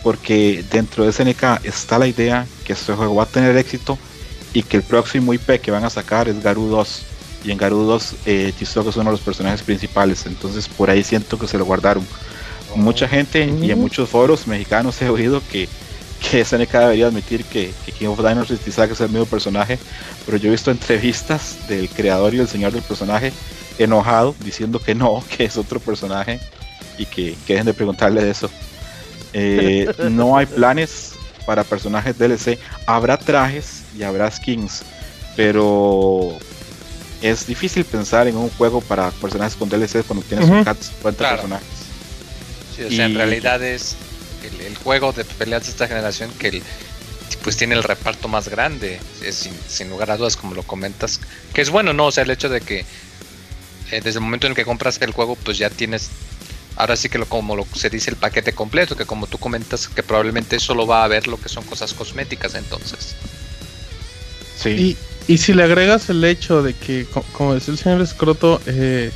porque 0.03 0.63
dentro 0.71 1.05
de 1.05 1.11
SNK 1.11 1.63
está 1.63 1.99
la 1.99 2.07
idea 2.07 2.45
que 2.65 2.73
este 2.73 2.93
juego 2.93 3.15
va 3.15 3.23
a 3.23 3.27
tener 3.27 3.57
éxito 3.57 3.97
y 4.53 4.63
que 4.63 4.77
el 4.77 4.83
próximo 4.83 5.33
IP 5.33 5.59
que 5.61 5.71
van 5.71 5.83
a 5.83 5.89
sacar 5.89 6.29
es 6.29 6.41
Garu 6.41 6.67
2 6.67 7.01
y 7.45 7.51
en 7.51 7.57
Garu 7.57 7.83
2 7.83 8.15
eh, 8.25 8.53
Tizoc 8.57 8.87
es 8.87 8.95
uno 8.95 9.05
de 9.05 9.11
los 9.11 9.21
personajes 9.21 9.61
principales. 9.61 10.25
Entonces 10.25 10.67
por 10.67 10.89
ahí 10.89 11.03
siento 11.03 11.37
que 11.37 11.47
se 11.47 11.57
lo 11.57 11.65
guardaron 11.65 12.05
mucha 12.79 13.07
gente 13.07 13.45
y 13.45 13.71
en 13.71 13.79
muchos 13.79 14.09
foros 14.09 14.47
mexicanos 14.47 15.01
he 15.01 15.09
oído 15.09 15.41
que 15.51 15.67
que 16.31 16.43
SNK 16.43 16.71
debería 16.71 17.07
admitir 17.07 17.45
que, 17.45 17.71
King 17.97 18.07
of 18.07 18.17
Dinosaurs 18.17 18.51
y 18.51 18.55
Tizoc 18.57 18.91
es 18.91 19.01
el 19.01 19.09
mismo 19.09 19.27
personaje 19.27 19.77
pero 20.25 20.37
yo 20.37 20.47
he 20.47 20.51
visto 20.51 20.71
entrevistas 20.71 21.67
del 21.67 21.89
creador 21.89 22.33
y 22.33 22.39
el 22.39 22.47
señor 22.47 22.71
del 22.71 22.81
personaje 22.81 23.31
enojado 23.79 24.35
diciendo 24.43 24.79
que 24.79 24.95
no, 24.95 25.23
que 25.35 25.45
es 25.45 25.57
otro 25.57 25.79
personaje 25.79 26.39
y 26.97 27.05
que, 27.05 27.35
dejen 27.47 27.65
de 27.65 27.73
preguntarle 27.73 28.23
de 28.23 28.31
eso. 28.31 28.49
Eh, 29.33 29.91
no 30.11 30.37
hay 30.37 30.45
planes 30.45 31.13
para 31.45 31.63
personajes 31.63 32.17
DLC. 32.17 32.57
Habrá 32.85 33.17
trajes 33.17 33.83
y 33.97 34.03
habrá 34.03 34.29
skins, 34.31 34.83
pero 35.35 36.37
es 37.21 37.47
difícil 37.47 37.85
pensar 37.85 38.27
en 38.27 38.35
un 38.35 38.49
juego 38.49 38.81
para 38.81 39.11
personajes 39.11 39.55
con 39.55 39.69
DLC 39.69 40.03
cuando 40.05 40.25
tienes 40.25 40.49
un 40.49 40.63
cat 40.63 40.77
50 40.79 41.29
personajes. 41.29 41.76
O 42.85 42.89
sea, 42.89 43.05
en 43.05 43.15
realidad 43.15 43.63
es 43.63 43.95
el, 44.65 44.75
juego 44.77 45.11
de 45.13 45.25
peleas 45.25 45.63
de 45.65 45.71
esta 45.71 45.87
generación 45.87 46.31
que 46.39 46.47
el, 46.49 46.63
pues 47.43 47.57
tiene 47.57 47.75
el 47.75 47.83
reparto 47.83 48.27
más 48.27 48.47
grande, 48.47 48.99
es 49.23 49.35
sin, 49.35 49.53
sin, 49.67 49.89
lugar 49.89 50.11
a 50.11 50.17
dudas, 50.17 50.35
como 50.37 50.53
lo 50.53 50.63
comentas, 50.63 51.19
que 51.53 51.61
es 51.61 51.69
bueno, 51.69 51.93
¿no? 51.93 52.07
O 52.07 52.11
sea, 52.11 52.23
el 52.23 52.31
hecho 52.31 52.49
de 52.49 52.61
que 52.61 52.85
eh, 53.91 54.01
desde 54.03 54.19
el 54.19 54.25
momento 54.25 54.47
en 54.47 54.53
que 54.53 54.65
compras 54.65 54.99
el 55.01 55.11
juego, 55.11 55.35
pues 55.35 55.57
ya 55.57 55.69
tienes, 55.69 56.09
ahora 56.75 56.95
sí 56.95 57.07
que 57.09 57.17
lo, 57.17 57.25
como 57.25 57.55
lo, 57.55 57.65
se 57.73 57.89
dice 57.89 58.09
el 58.09 58.17
paquete 58.17 58.53
completo, 58.53 58.97
que 58.97 59.05
como 59.05 59.27
tú 59.27 59.37
comentas, 59.37 59.87
que 59.87 60.03
probablemente 60.03 60.59
solo 60.59 60.85
va 60.85 61.01
a 61.01 61.03
haber 61.05 61.27
lo 61.27 61.39
que 61.39 61.47
son 61.47 61.63
cosas 61.63 61.93
cosméticas 61.93 62.55
entonces. 62.55 63.15
Sí. 64.57 64.97
Y, 65.27 65.37
si 65.37 65.53
le 65.53 65.63
agregas 65.63 66.09
el 66.09 66.23
hecho 66.23 66.63
de 66.63 66.73
que, 66.73 67.05
como 67.33 67.53
decía 67.53 67.73
el 67.73 67.77
señor 67.77 68.01
Escroto, 68.01 68.61
eh, 68.65 69.11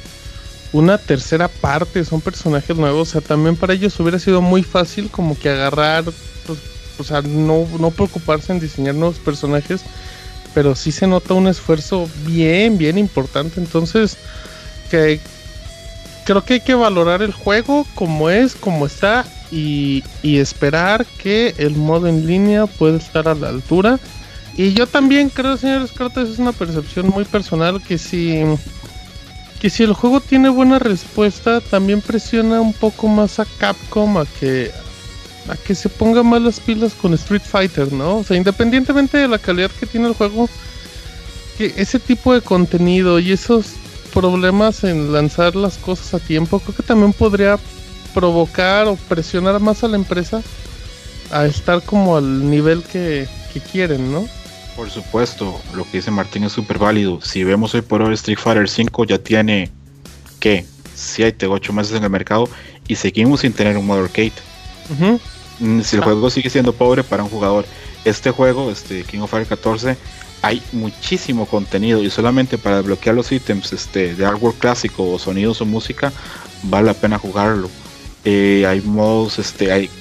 una 0.74 0.98
tercera 0.98 1.48
parte 1.48 2.06
son 2.06 2.22
personajes 2.22 2.76
nuevos, 2.76 3.10
o 3.10 3.12
sea, 3.12 3.22
también 3.22 3.56
para 3.56 3.74
ellos 3.74 4.00
hubiera 4.00 4.20
sido 4.20 4.42
muy 4.42 4.64
fácil 4.64 5.10
como 5.10 5.38
que 5.38 5.50
agarrar, 5.50 6.04
pues, 6.04 6.60
o 6.98 7.04
sea, 7.04 7.22
no, 7.22 7.68
no 7.80 7.92
preocuparse 7.92 8.52
en 8.52 8.60
diseñar 8.60 8.96
nuevos 8.96 9.20
personajes, 9.20 9.82
pero 10.54 10.76
sí 10.76 10.92
se 10.92 11.08
nota 11.08 11.34
un 11.34 11.48
esfuerzo 11.48 12.10
bien, 12.26 12.78
bien 12.78 12.98
importante, 12.98 13.60
entonces 13.60 14.18
que 14.90 15.20
creo 16.26 16.44
que 16.44 16.56
hay 16.56 16.62
que 16.62 16.76
valorar 16.76 17.22
el 17.22 17.34
juego 17.34 17.86
como 17.96 18.30
es, 18.30 18.56
como 18.56 18.86
está 18.86 19.26
y, 19.52 20.04
esperar 20.24 21.06
que 21.06 21.54
el 21.58 21.76
modo 21.76 22.08
en 22.08 22.26
línea 22.26 22.66
pueda 22.66 22.98
estar 22.98 23.28
a 23.28 23.36
la 23.36 23.50
altura. 23.50 24.00
Y 24.56 24.74
yo 24.74 24.88
también 24.88 25.30
creo, 25.30 25.58
señores 25.58 25.92
Cortes, 25.92 26.30
es 26.30 26.40
una 26.40 26.52
percepción 26.52 27.08
muy 27.10 27.26
personal 27.26 27.82
que 27.82 27.98
si 27.98 28.44
que 29.62 29.70
si 29.70 29.84
el 29.84 29.94
juego 29.94 30.22
tiene 30.22 30.50
buena 30.50 30.80
respuesta, 30.80 31.62
también 31.62 32.02
presiona 32.02 32.60
un 32.60 32.74
poco 32.74 33.08
más 33.08 33.40
a 33.40 33.46
Capcom 33.60 34.18
a 34.18 34.26
que 34.26 34.72
a 35.48 35.56
que 35.56 35.76
se 35.76 35.88
ponga 35.88 36.24
más 36.24 36.42
las 36.42 36.60
pilas 36.60 36.94
con 36.94 37.14
Street 37.14 37.44
Fighter, 37.44 37.94
¿no? 37.94 38.18
O 38.18 38.24
sea, 38.24 38.38
independientemente 38.38 39.20
de 39.20 39.28
la 39.28 39.38
calidad 39.38 39.70
que 39.80 39.86
tiene 39.86 40.08
el 40.08 40.16
juego, 40.16 40.50
que 41.60 41.74
ese 41.78 42.00
tipo 42.00 42.34
de 42.34 42.42
contenido 42.42 43.20
y 43.20 43.32
esos 43.32 43.68
problemas 44.14 44.84
en 44.84 45.14
lanzar 45.14 45.56
las 45.56 45.78
cosas 45.78 46.16
a 46.16 46.20
tiempo, 46.20 46.60
creo 46.60 46.76
que 46.76 46.84
también 46.84 47.14
podría 47.14 47.60
provocar 48.16 48.88
o 48.88 48.96
presionar 48.96 49.60
más 49.60 49.84
a 49.84 49.88
la 49.88 49.96
empresa 49.96 50.42
a 51.32 51.46
estar 51.46 51.84
como 51.84 52.18
al 52.18 52.50
nivel 52.50 52.84
que, 52.84 53.28
quieren, 53.72 54.12
¿no? 54.12 54.28
Por 54.82 54.90
supuesto, 54.90 55.62
lo 55.76 55.84
que 55.84 55.98
dice 55.98 56.10
Martín 56.10 56.44
es 56.44 56.54
súper 56.54 56.80
válido. 56.80 57.22
Si 57.22 57.44
vemos 57.44 57.76
hoy 57.76 57.84
por 57.84 58.02
hoy 58.02 58.16
Street 58.16 58.40
Fighter 58.40 58.68
5 58.68 59.04
ya 59.06 59.20
tiene, 59.20 59.70
¿qué? 60.40 60.66
7, 60.96 61.46
8 61.46 61.72
meses 61.72 61.96
en 61.96 62.04
el 62.04 62.10
mercado 62.10 62.50
y 62.88 62.96
seguimos 62.96 63.42
sin 63.42 63.54
tener 63.54 63.78
un 63.78 63.86
modo 63.86 64.04
arcade. 64.04 64.34
Mm, 65.60 65.82
si 65.82 65.96
el 65.96 66.02
ah. 66.02 66.06
juego 66.06 66.32
sigue 66.32 66.50
siendo 66.50 66.74
pobre 66.74 67.04
para 67.04 67.22
un 67.22 67.30
jugador, 67.30 67.68
este 68.06 68.32
juego, 68.32 68.72
este 68.72 69.04
King 69.04 69.20
of 69.20 69.30
Fire 69.30 69.46
14, 69.46 69.96
hay 70.42 70.64
muchísimo 70.72 71.46
contenido 71.46 72.02
y 72.02 72.10
solamente 72.10 72.58
para 72.58 72.78
desbloquear 72.78 73.16
los 73.16 73.32
ítems 73.32 73.74
este, 73.74 74.16
de 74.16 74.26
artwork 74.26 74.58
clásico 74.58 75.12
o 75.12 75.20
sonidos 75.20 75.62
o 75.62 75.66
música 75.68 76.12
vale 76.64 76.88
la 76.88 76.96
pena 76.96 77.20
jugarlo. 77.20 77.70
Eh, 78.26 78.66
hay 78.68 78.82
modos 78.82 79.38
este, 79.38 79.72
hay 79.72 79.92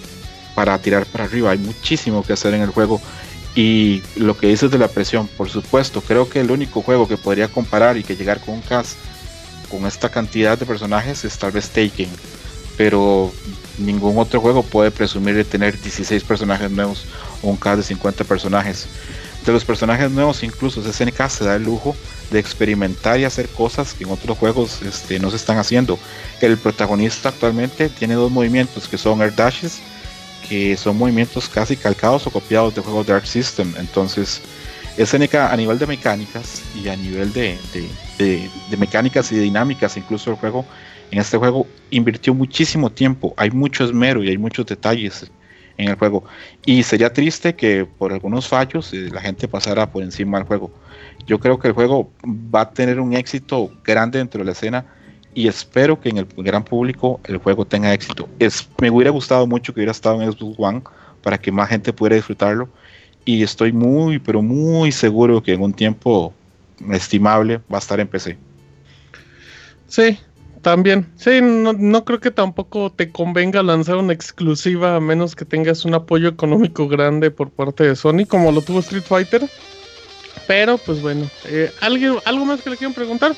para 0.54 0.78
tirar 0.78 1.04
para 1.04 1.24
arriba, 1.24 1.50
hay 1.50 1.58
muchísimo 1.58 2.22
que 2.22 2.32
hacer 2.32 2.54
en 2.54 2.62
el 2.62 2.70
juego 2.70 2.98
Y 3.54 4.02
lo 4.16 4.36
que 4.36 4.46
dices 4.46 4.70
de 4.70 4.78
la 4.78 4.88
presión, 4.88 5.28
por 5.28 5.50
supuesto, 5.50 6.00
creo 6.00 6.28
que 6.28 6.40
el 6.40 6.50
único 6.50 6.82
juego 6.82 7.08
que 7.08 7.16
podría 7.16 7.48
comparar 7.48 7.96
y 7.96 8.04
que 8.04 8.16
llegar 8.16 8.40
con 8.40 8.54
un 8.54 8.62
cast 8.62 8.96
con 9.70 9.86
esta 9.86 10.08
cantidad 10.08 10.58
de 10.58 10.66
personajes 10.66 11.24
es 11.24 11.38
tal 11.38 11.52
vez 11.52 11.68
Taken, 11.70 12.08
pero 12.76 13.32
ningún 13.78 14.18
otro 14.18 14.40
juego 14.40 14.62
puede 14.62 14.90
presumir 14.90 15.34
de 15.34 15.44
tener 15.44 15.80
16 15.80 16.24
personajes 16.24 16.70
nuevos 16.70 17.04
o 17.42 17.48
un 17.48 17.56
cast 17.56 17.78
de 17.78 17.82
50 17.84 18.24
personajes. 18.24 18.86
De 19.44 19.52
los 19.52 19.64
personajes 19.64 20.10
nuevos, 20.10 20.42
incluso 20.42 20.82
SNK 20.82 21.28
se 21.28 21.44
da 21.44 21.56
el 21.56 21.64
lujo 21.64 21.96
de 22.30 22.38
experimentar 22.38 23.18
y 23.18 23.24
hacer 23.24 23.48
cosas 23.48 23.94
que 23.94 24.04
en 24.04 24.10
otros 24.10 24.36
juegos 24.36 24.82
este, 24.82 25.18
no 25.18 25.30
se 25.30 25.36
están 25.36 25.58
haciendo. 25.58 25.98
El 26.40 26.58
protagonista 26.58 27.30
actualmente 27.30 27.88
tiene 27.88 28.14
dos 28.14 28.30
movimientos 28.30 28.86
que 28.86 28.98
son 28.98 29.22
Air 29.22 29.34
Dashes, 29.34 29.80
que 30.50 30.76
son 30.76 30.98
movimientos 30.98 31.48
casi 31.48 31.76
calcados 31.76 32.26
o 32.26 32.30
copiados 32.30 32.74
de 32.74 32.82
juegos 32.82 33.06
de 33.06 33.12
Arc 33.12 33.24
System. 33.24 33.72
Entonces, 33.78 34.42
SNK 34.98 35.36
a 35.36 35.56
nivel 35.56 35.78
de 35.78 35.86
mecánicas 35.86 36.60
y 36.74 36.88
a 36.88 36.96
nivel 36.96 37.32
de, 37.32 37.56
de, 38.18 38.76
mecánicas 38.76 39.30
y 39.30 39.38
dinámicas, 39.38 39.96
incluso 39.96 40.28
el 40.32 40.36
juego, 40.36 40.66
en 41.12 41.20
este 41.20 41.38
juego 41.38 41.68
invirtió 41.90 42.34
muchísimo 42.34 42.90
tiempo, 42.90 43.32
hay 43.36 43.52
mucho 43.52 43.84
esmero 43.84 44.24
y 44.24 44.28
hay 44.28 44.38
muchos 44.38 44.66
detalles 44.66 45.30
en 45.76 45.88
el 45.88 45.94
juego. 45.94 46.24
Y 46.66 46.82
sería 46.82 47.12
triste 47.12 47.54
que 47.54 47.86
por 47.86 48.12
algunos 48.12 48.48
fallos 48.48 48.92
eh, 48.92 49.08
la 49.12 49.20
gente 49.20 49.46
pasara 49.46 49.92
por 49.92 50.02
encima 50.02 50.38
del 50.38 50.48
juego. 50.48 50.72
Yo 51.28 51.38
creo 51.38 51.60
que 51.60 51.68
el 51.68 51.74
juego 51.74 52.10
va 52.26 52.62
a 52.62 52.70
tener 52.70 52.98
un 52.98 53.12
éxito 53.12 53.70
grande 53.84 54.18
dentro 54.18 54.40
de 54.40 54.46
la 54.46 54.52
escena 54.52 54.84
y 55.34 55.48
espero 55.48 56.00
que 56.00 56.08
en 56.08 56.18
el 56.18 56.26
gran 56.36 56.64
público 56.64 57.20
el 57.24 57.38
juego 57.38 57.64
tenga 57.64 57.92
éxito. 57.92 58.28
Me 58.80 58.90
hubiera 58.90 59.10
gustado 59.10 59.46
mucho 59.46 59.72
que 59.72 59.80
hubiera 59.80 59.92
estado 59.92 60.20
en 60.20 60.32
Xbox 60.32 60.56
One 60.58 60.82
para 61.22 61.38
que 61.38 61.52
más 61.52 61.68
gente 61.68 61.92
pudiera 61.92 62.16
disfrutarlo 62.16 62.68
y 63.24 63.42
estoy 63.42 63.72
muy, 63.72 64.18
pero 64.18 64.42
muy 64.42 64.92
seguro 64.92 65.42
que 65.42 65.52
en 65.52 65.62
un 65.62 65.72
tiempo 65.72 66.32
estimable 66.90 67.60
va 67.72 67.76
a 67.76 67.78
estar 67.78 68.00
en 68.00 68.08
PC. 68.08 68.38
Sí, 69.86 70.18
también. 70.62 71.06
Sí, 71.16 71.40
no, 71.42 71.72
no, 71.72 72.04
creo 72.04 72.20
que 72.20 72.30
tampoco 72.30 72.90
te 72.90 73.10
convenga 73.10 73.62
lanzar 73.62 73.96
una 73.96 74.12
exclusiva 74.12 74.96
a 74.96 75.00
menos 75.00 75.36
que 75.36 75.44
tengas 75.44 75.84
un 75.84 75.94
apoyo 75.94 76.28
económico 76.28 76.88
grande 76.88 77.30
por 77.30 77.50
parte 77.50 77.84
de 77.84 77.96
Sony, 77.96 78.24
como 78.26 78.52
lo 78.52 78.62
tuvo 78.62 78.80
Street 78.80 79.04
Fighter. 79.04 79.48
Pero, 80.46 80.78
pues 80.78 81.00
bueno, 81.00 81.28
eh, 81.46 81.70
¿algo 81.80 82.44
más 82.44 82.62
que 82.62 82.70
le 82.70 82.76
quieran 82.76 82.94
preguntar? 82.94 83.36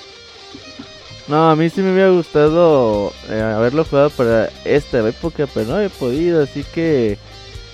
No, 1.28 1.50
a 1.50 1.56
mí 1.56 1.70
sí 1.70 1.80
me 1.82 1.92
hubiera 1.92 2.10
gustado 2.10 3.12
eh, 3.28 3.40
haberlo 3.40 3.84
jugado 3.84 4.10
para 4.10 4.50
esta 4.64 5.06
época, 5.08 5.46
pero 5.52 5.66
no 5.66 5.80
he 5.80 5.88
podido, 5.88 6.42
así 6.42 6.64
que 6.64 7.16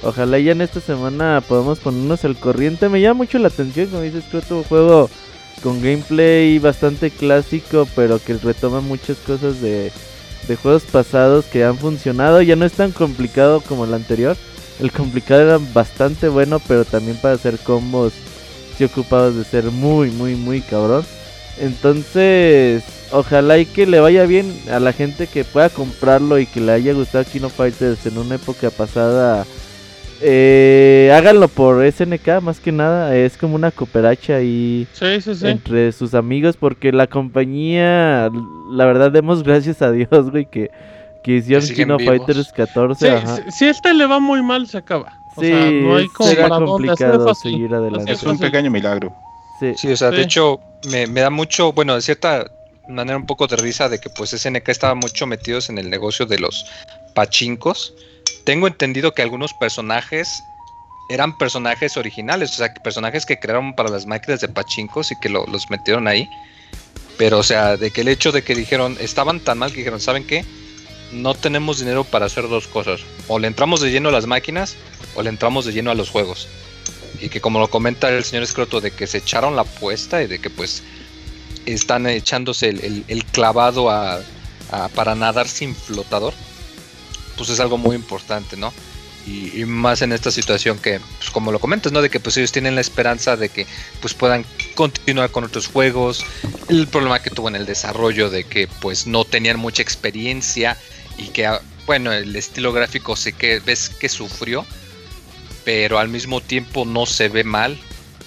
ojalá 0.03 0.39
ya 0.39 0.53
en 0.53 0.61
esta 0.61 0.81
semana 0.81 1.43
podamos 1.47 1.79
ponernos 1.79 2.25
al 2.25 2.37
corriente. 2.37 2.89
Me 2.89 3.01
llama 3.01 3.19
mucho 3.19 3.39
la 3.39 3.49
atención, 3.49 3.87
como 3.89 4.03
dices, 4.03 4.25
que 4.25 4.55
un 4.55 4.65
juego 4.65 5.09
con 5.63 5.81
gameplay 5.81 6.59
bastante 6.59 7.11
clásico, 7.11 7.89
pero 7.97 8.23
que 8.23 8.35
retoma 8.35 8.81
muchas 8.81 9.17
cosas 9.19 9.61
de, 9.61 9.93
juegos 10.63 10.85
pasados 10.85 11.47
que 11.47 11.65
han 11.65 11.79
funcionado. 11.79 12.43
Ya 12.43 12.57
no 12.57 12.67
es 12.67 12.73
tan 12.73 12.93
complicado 12.93 13.61
como 13.63 13.85
el 13.85 13.95
anterior. 13.95 14.37
El 14.79 14.93
complicado 14.93 15.41
era 15.41 15.59
bastante 15.73 16.29
bueno, 16.29 16.61
pero 16.69 16.85
también 16.85 17.17
para 17.21 17.35
hacer 17.35 17.59
combos 17.59 18.13
sí 18.77 18.85
ocupados 18.85 19.35
de 19.35 19.45
ser 19.45 19.65
muy, 19.65 20.11
muy, 20.11 20.37
muy 20.37 20.61
cabrón. 20.61 21.05
Entonces, 21.59 22.85
ojalá 23.13 23.59
y 23.59 23.67
que 23.67 23.87
le 23.87 24.01
vaya 24.01 24.25
bien 24.25 24.53
a 24.71 24.81
la 24.81 24.93
gente 24.93 25.27
que 25.27 25.45
pueda 25.45 25.69
comprarlo 25.69 26.39
y 26.39 26.47
que 26.47 26.61
le 26.61 26.73
haya 26.73 26.93
gustado 26.93 27.25
Kino 27.25 27.49
Fighters 27.49 28.07
en 28.07 28.19
una 28.19 28.37
época 28.37 28.71
pasada. 28.71 29.47
Eh, 30.21 31.13
háganlo 31.15 31.47
por 31.47 31.81
SNK 31.91 32.41
más 32.43 32.59
que 32.59 32.73
nada, 32.73 33.15
es 33.15 33.37
como 33.37 33.55
una 33.55 33.71
cooperacha 33.71 34.37
ahí 34.37 34.85
entre 35.01 35.93
sus 35.93 36.13
amigos 36.15 36.57
porque 36.57 36.91
la 36.91 37.07
compañía, 37.07 38.29
la 38.73 38.85
verdad 38.85 39.13
demos 39.13 39.45
gracias 39.45 39.81
a 39.81 39.93
Dios, 39.93 40.31
güey, 40.33 40.47
que, 40.47 40.73
que 41.23 41.37
hicieron 41.37 41.69
Kino 41.69 41.99
Fighters 42.01 42.53
14. 42.53 43.23
Si, 43.53 43.67
este 43.67 43.95
le 43.95 44.07
va 44.07 44.19
muy 44.19 44.43
mal, 44.43 44.67
se 44.67 44.79
acaba. 44.79 45.13
sí, 45.39 45.53
no 45.53 45.97
hay 45.97 46.09
complicado 46.09 47.33
seguir 47.37 47.73
adelante. 47.73 48.11
Es 48.11 48.25
un 48.25 48.39
pequeño 48.39 48.73
milagro. 48.73 49.15
Sí, 49.77 49.89
o 49.89 49.97
sea, 49.97 50.11
de 50.11 50.23
hecho, 50.23 50.61
me, 50.91 51.07
me, 51.09 51.21
da 51.21 51.31
mucho, 51.31 51.73
bueno, 51.73 51.97
de 51.97 52.01
cierta 52.01 52.47
manera 52.89 53.17
un 53.17 53.27
poco 53.27 53.47
de 53.47 53.57
risa 53.57 53.89
de 53.89 54.01
que 54.01 54.11
pues 54.11 54.31
SNK 54.31 54.69
estaba 54.69 54.95
mucho 54.95 55.27
metidos 55.27 55.69
en 55.69 55.79
el 55.79 55.91
negocio 55.91 56.27
de 56.27 56.39
los 56.39 56.67
pachincos. 57.15 57.95
Tengo 58.45 58.67
entendido 58.67 59.13
que 59.13 59.23
algunos 59.23 59.53
personajes 59.55 60.43
eran 61.11 61.37
personajes 61.39 61.97
originales, 61.97 62.53
o 62.53 62.55
sea, 62.55 62.73
personajes 62.75 63.25
que 63.25 63.39
crearon 63.39 63.75
para 63.75 63.91
las 63.91 64.07
máquinas 64.07 64.41
de 64.41 64.49
pachincos 64.49 65.11
y 65.13 65.19
que 65.21 65.29
los 65.29 65.71
metieron 65.71 66.07
ahí. 66.07 66.29
Pero, 67.17 67.39
o 67.39 67.43
sea, 67.43 67.77
de 67.77 67.91
que 67.91 68.03
el 68.03 68.09
hecho 68.09 68.33
de 68.33 68.43
que 68.43 68.55
dijeron, 68.55 68.97
estaban 69.01 69.41
tan 69.41 69.59
mal 69.59 69.71
que 69.71 69.79
dijeron, 69.79 70.01
¿saben 70.01 70.27
qué? 70.27 70.45
No 71.13 71.35
tenemos 71.35 71.79
dinero 71.79 72.05
para 72.05 72.27
hacer 72.27 72.49
dos 72.49 72.69
cosas. 72.69 73.01
O 73.27 73.39
le 73.39 73.49
entramos 73.49 73.81
de 73.81 73.91
lleno 73.91 74.11
a 74.11 74.13
las 74.13 74.27
máquinas 74.27 74.77
o 75.15 75.23
le 75.23 75.31
entramos 75.31 75.65
de 75.65 75.73
lleno 75.73 75.91
a 75.91 75.95
los 75.95 76.11
juegos 76.11 76.49
y 77.21 77.29
que 77.29 77.41
como 77.41 77.59
lo 77.59 77.69
comenta 77.69 78.09
el 78.11 78.25
señor 78.25 78.45
Escroto, 78.45 78.81
de 78.81 78.91
que 78.91 79.07
se 79.07 79.19
echaron 79.19 79.57
la 79.57 79.63
apuesta 79.63 80.23
y 80.23 80.27
de 80.27 80.39
que 80.39 80.51
pues 80.51 80.83
están 81.75 82.07
echándose 82.07 82.69
el, 82.69 83.25
clavado 83.33 83.91
a, 83.91 84.21
para 84.95 85.15
nadar 85.15 85.49
sin 85.49 85.75
flotador, 85.75 86.35
pues 87.37 87.51
es 87.51 87.61
algo 87.61 87.79
muy 87.79 87.97
importante, 87.97 88.57
¿no? 88.57 88.73
Y, 89.27 89.65
más 89.67 90.01
en 90.01 90.13
esta 90.13 90.31
situación 90.31 90.79
que, 90.79 91.01
pues 91.19 91.31
como 91.31 91.53
lo 91.53 91.59
comentas, 91.59 91.93
¿no? 91.93 92.01
De 92.01 92.09
que 92.09 92.19
pues 92.19 92.37
ellos 92.39 92.53
tienen 92.53 92.75
la 92.75 92.81
esperanza 92.81 93.37
de 93.37 93.51
que 93.51 93.67
pues 94.01 94.15
puedan 94.15 94.47
continuar 94.75 95.31
con 95.31 95.45
otros 95.45 95.67
juegos, 95.67 96.25
el 96.69 96.87
problema 96.87 97.21
que 97.21 97.31
tuvo 97.31 97.49
en 97.49 97.57
el 97.57 97.67
desarrollo 97.67 98.31
de 98.31 98.45
que 98.45 98.69
pues 98.69 99.07
no 99.07 99.25
tenían 99.25 99.59
mucha 99.59 99.83
experiencia 99.83 100.79
y 101.19 101.29
que, 101.29 101.47
ah, 101.47 101.61
bueno, 101.87 102.13
el 102.13 102.35
estilo 102.37 102.73
gráfico 102.73 103.17
sé 103.17 103.33
que 103.33 103.61
ves 103.61 103.91
que 103.91 104.09
sufrió, 104.09 104.65
pero 105.65 105.99
al 105.99 106.09
mismo 106.09 106.41
tiempo 106.41 106.87
no 106.87 107.05
se 107.05 107.29
ve 107.29 107.45
mal. 107.45 107.79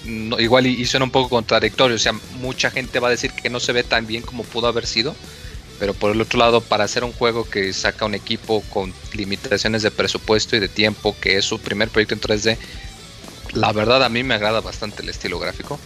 Igual 0.05 0.67
y, 0.67 0.85
suena 0.85 1.05
un 1.05 1.11
poco 1.11 1.29
contradictorio, 1.29 1.95
o 1.95 1.99
sea, 1.99 2.13
mucha 2.33 2.71
gente 2.71 2.99
va 2.99 3.07
a 3.07 3.11
decir 3.11 3.31
que 3.31 3.49
no 3.49 3.59
se 3.59 3.71
ve 3.71 3.83
tan 3.83 4.07
bien 4.07 4.23
como 4.23 4.43
pudo 4.43 4.67
haber 4.67 4.85
sido, 4.85 5.15
pero 5.79 5.93
por 5.93 6.11
el 6.11 6.21
otro 6.21 6.39
lado, 6.39 6.61
para 6.61 6.83
hacer 6.83 7.03
un 7.03 7.13
juego 7.13 7.49
que 7.49 7.73
saca 7.73 8.05
un 8.05 8.15
equipo 8.15 8.63
con 8.69 8.93
limitaciones 9.13 9.83
de 9.83 9.91
presupuesto 9.91 10.55
y 10.55 10.59
de 10.59 10.69
tiempo, 10.69 11.15
que 11.19 11.37
es 11.37 11.45
su 11.45 11.59
primer 11.59 11.89
proyecto 11.89 12.15
en 12.15 12.21
3D, 12.21 12.57
la 13.53 13.71
verdad 13.73 14.03
a 14.03 14.09
mí 14.09 14.23
me 14.23 14.35
agrada 14.35 14.61
bastante 14.61 15.01
el 15.01 15.09
estilo 15.09 15.39
gráfico. 15.39 15.79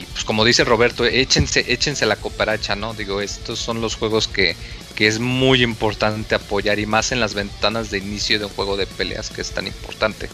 Y 0.00 0.04
pues 0.04 0.24
como 0.24 0.44
dice 0.44 0.64
Roberto, 0.64 1.04
échense, 1.04 1.64
échense 1.72 2.06
la 2.06 2.16
cooperacha, 2.16 2.76
¿no? 2.76 2.94
Digo, 2.94 3.20
estos 3.20 3.58
son 3.58 3.80
los 3.80 3.96
juegos 3.96 4.28
que 4.28 4.54
que 4.98 5.06
es 5.06 5.20
muy 5.20 5.62
importante 5.62 6.34
apoyar 6.34 6.80
y 6.80 6.86
más 6.86 7.12
en 7.12 7.20
las 7.20 7.32
ventanas 7.32 7.88
de 7.88 7.98
inicio 7.98 8.40
de 8.40 8.46
un 8.46 8.50
juego 8.50 8.76
de 8.76 8.88
peleas 8.88 9.30
que 9.30 9.42
es 9.42 9.52
tan 9.52 9.68
importante. 9.68 10.28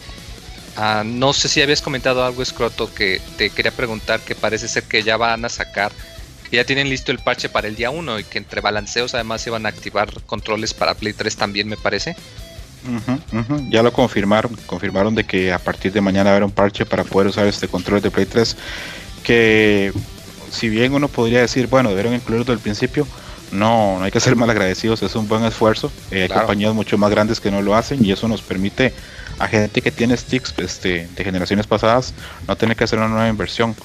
Ah, 0.77 1.03
no 1.05 1.33
sé 1.33 1.47
si 1.47 1.61
habías 1.61 1.81
comentado 1.81 2.25
algo, 2.25 2.43
Scroto, 2.43 2.93
que 2.93 3.21
te 3.37 3.49
quería 3.49 3.71
preguntar 3.71 4.19
que 4.19 4.35
parece 4.35 4.67
ser 4.67 4.83
que 4.83 5.03
ya 5.03 5.15
van 5.15 5.45
a 5.45 5.49
sacar, 5.49 5.91
ya 6.51 6.63
tienen 6.63 6.89
listo 6.89 7.11
el 7.11 7.19
parche 7.19 7.49
para 7.49 7.67
el 7.67 7.75
día 7.75 7.89
1 7.89 8.19
y 8.19 8.23
que 8.23 8.37
entre 8.37 8.61
balanceos 8.61 9.13
además 9.13 9.45
iban 9.47 9.65
a 9.65 9.69
activar 9.69 10.09
controles 10.25 10.73
para 10.73 10.93
Play 10.93 11.13
3 11.13 11.35
también, 11.35 11.67
me 11.67 11.77
parece. 11.77 12.15
Ya 13.69 13.81
lo 13.81 13.91
confirmaron, 13.91 14.55
confirmaron 14.67 15.15
de 15.15 15.23
que 15.23 15.51
a 15.51 15.59
partir 15.59 15.91
de 15.91 16.01
mañana 16.01 16.31
habrá 16.31 16.45
un 16.45 16.51
parche 16.51 16.85
para 16.85 17.03
poder 17.03 17.27
usar 17.27 17.47
este 17.47 17.67
control 17.67 18.01
de 18.01 18.11
Play 18.11 18.25
3, 18.25 18.55
que 19.23 19.91
si 20.51 20.69
bien 20.69 20.93
uno 20.93 21.07
podría 21.07 21.41
decir, 21.41 21.67
bueno, 21.67 21.89
debieron 21.89 22.13
incluirlo 22.13 22.53
al 22.53 22.59
principio, 22.59 23.07
no, 23.51 23.97
no 23.97 24.05
hay 24.05 24.11
que 24.11 24.19
ser 24.19 24.35
mal 24.35 24.49
agradecidos, 24.49 25.01
es 25.01 25.15
un 25.15 25.27
buen 25.27 25.43
esfuerzo. 25.45 25.91
Eh, 26.11 26.23
hay 26.23 26.29
compañías 26.29 26.73
mucho 26.73 26.97
más 26.97 27.09
grandes 27.09 27.39
que 27.39 27.49
no 27.49 27.61
lo 27.61 27.75
hacen 27.75 28.03
y 28.05 28.11
eso 28.11 28.27
nos 28.27 28.41
permite 28.41 28.93
a 29.39 29.47
gente 29.47 29.81
que 29.81 29.91
tiene 29.91 30.15
sticks 30.15 30.53
este, 30.57 31.07
de 31.15 31.23
generaciones 31.23 31.67
pasadas 31.67 32.13
no 32.47 32.55
tener 32.55 32.75
que 32.75 32.83
hacer 32.83 32.99
una 32.99 33.07
nueva 33.07 33.27
inversión. 33.27 33.75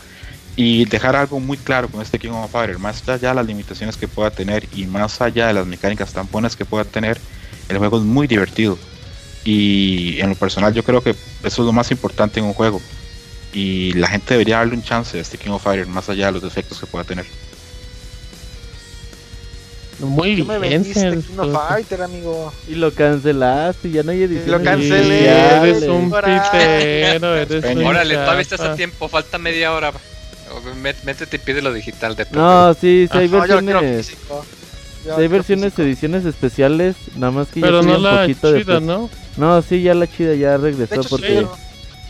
Y 0.57 0.85
dejar 0.87 1.17
algo 1.17 1.41
muy 1.41 1.57
claro 1.57 1.89
con 1.89 2.03
este 2.03 2.19
King 2.19 2.31
of 2.31 2.51
Fighters, 2.51 2.79
más 2.79 3.09
allá 3.09 3.31
de 3.31 3.35
las 3.37 3.47
limitaciones 3.47 3.97
que 3.97 4.09
pueda 4.09 4.31
tener 4.31 4.69
y 4.75 4.85
más 4.85 5.21
allá 5.21 5.47
de 5.47 5.55
las 5.55 5.67
mecánicas 5.67 6.13
tan 6.13 6.29
buenas 6.31 6.57
que 6.57 6.65
pueda 6.65 6.85
tener, 6.85 7.19
el 7.69 7.79
juego 7.79 7.99
es 7.99 8.03
muy 8.03 8.27
divertido. 8.27 8.77
Y 9.45 10.21
en 10.21 10.29
lo 10.29 10.35
personal 10.35 10.75
yo 10.75 10.83
creo 10.83 11.03
que 11.03 11.11
eso 11.11 11.63
es 11.63 11.67
lo 11.67 11.73
más 11.73 11.91
importante 11.91 12.41
en 12.41 12.47
un 12.47 12.53
juego. 12.53 12.81
Y 13.53 13.93
la 13.95 14.09
gente 14.09 14.35
debería 14.35 14.59
darle 14.59 14.75
un 14.75 14.83
chance 14.83 15.17
a 15.17 15.21
este 15.21 15.39
King 15.39 15.51
of 15.51 15.63
Fighters 15.63 15.89
más 15.89 16.09
allá 16.09 16.27
de 16.27 16.33
los 16.33 16.43
defectos 16.43 16.79
que 16.79 16.87
pueda 16.87 17.05
tener. 17.05 17.25
Muy 20.01 20.35
bien. 20.35 20.47
Me 20.49 21.53
Fighter, 21.53 22.03
amigo. 22.03 22.53
Y 22.69 22.75
lo 22.75 22.93
cancelaste, 22.93 23.91
ya 23.91 24.03
no 24.03 24.13
hay 24.13 24.23
edición. 24.23 24.51
Lo 24.51 24.63
cancelé. 24.63 25.29
eres 25.29 25.83
un 25.85 26.11
pitero, 26.11 27.37
eres 27.37 27.65
un 27.77 27.85
Órale, 27.85 28.15
todavía 28.15 28.43
estás 28.43 28.61
a 28.61 28.75
tiempo, 28.75 29.09
falta 29.09 29.39
media 29.39 29.73
hora. 29.73 29.93
Métete 30.83 31.37
y 31.37 31.39
pide 31.39 31.63
lo 31.63 31.73
digital 31.73 32.17
de 32.17 32.27
No, 32.33 32.75
sí, 32.75 33.09
sí 33.11 33.19
hay 33.19 33.29
versiones. 33.29 34.17
hay 35.17 35.29
versiones, 35.29 35.79
ediciones 35.79 36.25
especiales, 36.25 36.97
nada 37.17 37.31
más 37.31 37.49
que 37.49 37.61
Pero 37.61 37.83
ya 37.83 37.87
no 37.87 37.99
la 37.99 38.23
poquito 38.23 38.59
chida, 38.59 38.81
¿no? 38.81 39.09
No, 39.37 39.63
sí, 39.63 39.83
ya 39.83 39.95
la 39.95 40.09
chida 40.09 40.35
ya 40.35 40.57
regresó 40.57 41.03
porque 41.09 41.47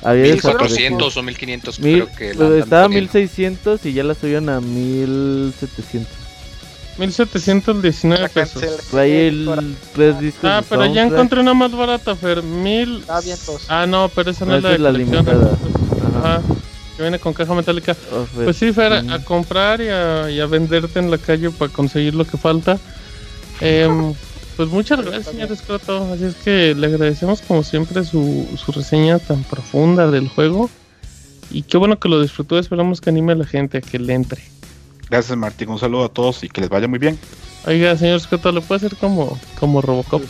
Había 0.03 0.33
1400 0.33 1.17
o 1.17 1.23
1500 1.23 1.81
Mil, 1.81 2.05
creo 2.05 2.17
que 2.17 2.35
la 2.35 2.47
pues, 2.47 2.63
estaba 2.63 2.85
a 2.85 2.87
poniendo. 2.87 3.13
1600 3.13 3.87
y 3.87 3.93
ya 3.93 4.05
la 4.05 4.15
subieron 4.15 4.49
a 4.49 4.61
1700. 4.61 6.30
1719 7.01 8.23
La 8.23 8.29
pesos. 8.29 8.63
Trae 8.91 9.29
el 9.29 9.75
tres 9.95 10.21
discos. 10.21 10.45
Ah, 10.45 10.63
pero 10.69 10.87
ya 10.87 11.03
encontré 11.05 11.41
una 11.41 11.55
más 11.55 11.73
barata, 11.73 12.15
Fer. 12.15 12.43
Mil. 12.43 13.03
Ah, 13.09 13.21
vientos. 13.25 13.63
Ah, 13.69 13.87
no, 13.87 14.09
pero 14.15 14.31
esa 14.31 14.45
no, 14.45 14.53
No, 14.53 14.57
es 14.59 14.63
la 14.63 14.71
de 14.71 14.79
la 14.79 14.93
limitada. 14.93 15.59
Ajá. 16.15 16.35
Ajá. 16.37 16.43
Que 16.97 17.03
viene 17.03 17.19
con 17.19 17.33
caja 17.33 17.55
metálica. 17.55 17.97
Oh, 18.13 18.25
Fer- 18.27 18.45
Pues 18.45 18.57
sí, 18.57 18.73
Fer, 18.73 19.03
Mm. 19.03 19.11
a 19.11 19.25
comprar 19.25 19.81
y 19.81 19.89
a, 19.89 20.31
y 20.31 20.39
a 20.41 20.47
venderte 20.47 20.99
en 20.99 21.11
la 21.11 21.19
calle 21.19 21.51
para 21.51 21.73
conseguir 21.73 22.15
lo 22.15 22.25
que 22.27 22.37
falta. 22.37 22.79
Em, 23.61 24.15
pues 24.57 24.69
muchas 24.69 25.01
gracias, 25.01 25.27
señor 25.27 25.51
Escroto. 25.53 26.13
Así 26.13 26.25
es 26.25 26.35
que 26.37 26.75
le 26.75 26.87
agradecemos 26.87 27.41
como 27.43 27.63
siempre 27.63 28.05
su, 28.05 28.47
su 28.63 28.73
reseña 28.73 29.19
tan 29.19 29.43
profunda 29.45 30.11
del 30.11 30.29
juego. 30.29 30.69
Y 31.51 31.63
qué 31.63 31.79
bueno 31.79 31.99
que 31.99 32.09
lo 32.09 32.21
disfrutó. 32.23 32.59
Esperamos 32.59 33.01
que 33.01 33.11
anime 33.11 33.33
a 33.33 33.37
la 33.37 33.47
gente 33.47 33.79
a 33.79 33.81
que 33.81 33.99
le 33.99 34.13
entre. 34.15 34.43
Gracias 35.11 35.37
Martín, 35.37 35.69
un 35.71 35.79
saludo 35.79 36.05
a 36.05 36.09
todos 36.09 36.45
y 36.45 36.49
que 36.49 36.61
les 36.61 36.71
vaya 36.71 36.87
muy 36.87 36.99
bien. 36.99 37.19
Oiga, 37.67 37.97
señor 37.97 38.17
Escroto, 38.17 38.53
¿le 38.53 38.61
puede 38.61 38.87
hacer 38.87 38.97
como, 38.97 39.39
como 39.59 39.83
Robocop? 39.83 40.23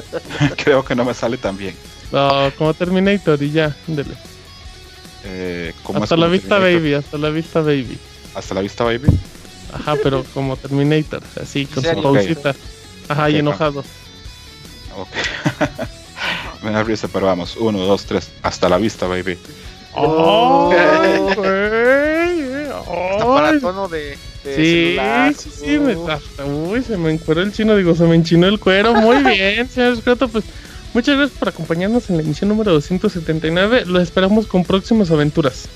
Creo 0.56 0.84
que 0.84 0.94
no 0.94 1.04
me 1.04 1.14
sale 1.14 1.36
tan 1.36 1.56
bien. 1.56 1.76
No, 2.10 2.50
como 2.56 2.74
Terminator 2.74 3.40
y 3.42 3.52
ya, 3.52 3.76
ándele. 3.86 4.14
Eh, 5.24 5.72
¿cómo 5.82 6.02
Hasta 6.02 6.16
la 6.16 6.26
vista, 6.26 6.58
Terminator? 6.58 6.80
baby, 6.82 6.94
hasta 6.94 7.18
la 7.18 7.30
vista, 7.30 7.60
baby. 7.60 7.98
Hasta 8.34 8.54
la 8.54 8.60
vista, 8.62 8.84
baby. 8.84 9.08
Ajá, 9.72 9.96
pero 10.02 10.24
como 10.34 10.56
Terminator, 10.56 11.22
así, 11.40 11.66
con 11.66 11.84
su 11.84 12.02
pausita. 12.02 12.54
Ajá, 13.08 13.30
y 13.30 13.36
enojado. 13.36 13.84
Ok. 14.96 15.08
me 16.62 16.70
da 16.70 16.82
risa, 16.82 17.08
pero 17.12 17.26
vamos. 17.26 17.56
Uno, 17.56 17.78
dos, 17.80 18.04
tres. 18.04 18.30
Hasta 18.42 18.68
la 18.68 18.78
vista, 18.78 19.06
baby. 19.06 19.38
¡Oh! 19.94 20.72
Para 23.34 23.60
tono 23.60 23.88
de, 23.88 24.16
de 24.44 24.56
Sí, 24.56 24.62
celular. 24.94 25.34
sí, 25.34 25.50
sí, 25.54 25.78
me, 25.78 25.92
hasta- 26.12 26.44
uy, 26.44 26.82
se 26.82 26.96
me 26.96 27.10
encueró 27.12 27.42
el 27.42 27.52
chino, 27.52 27.76
digo, 27.76 27.94
se 27.94 28.04
me 28.04 28.14
enchinó 28.16 28.46
el 28.46 28.58
cuero. 28.58 28.94
Muy 28.94 29.16
bien, 29.22 29.68
señor 29.70 29.94
Escroto, 29.94 30.28
pues 30.28 30.44
muchas 30.94 31.16
gracias 31.16 31.38
por 31.38 31.48
acompañarnos 31.48 32.08
en 32.10 32.16
la 32.16 32.22
emisión 32.22 32.48
número 32.48 32.72
279. 32.72 33.84
Lo 33.86 34.00
esperamos 34.00 34.46
con 34.46 34.64
próximas 34.64 35.10
aventuras. 35.10 35.68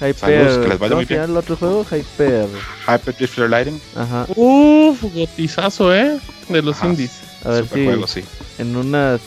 Hyper. 0.00 0.14
Saludos, 0.16 0.58
que 0.58 0.68
les 0.68 0.78
vaya 0.78 0.88
¿Cómo 0.90 0.96
muy 0.96 1.04
bien. 1.04 1.20
el 1.22 1.36
otro 1.36 1.56
juego? 1.56 1.84
Hyper. 1.84 2.46
Hyper 2.88 3.14
Drifter 3.16 3.50
Lighting. 3.50 3.80
Ajá. 3.94 4.26
Uf, 4.34 5.02
gotizazo, 5.14 5.94
¿eh? 5.94 6.18
De 6.48 6.62
los 6.62 6.76
Ajá. 6.78 6.86
indies. 6.86 7.12
A 7.44 7.50
ver 7.50 7.64
Super 7.64 7.78
si 7.78 7.84
juego, 7.84 8.06
sí. 8.06 8.24
en 8.58 8.76
unas 8.76 9.20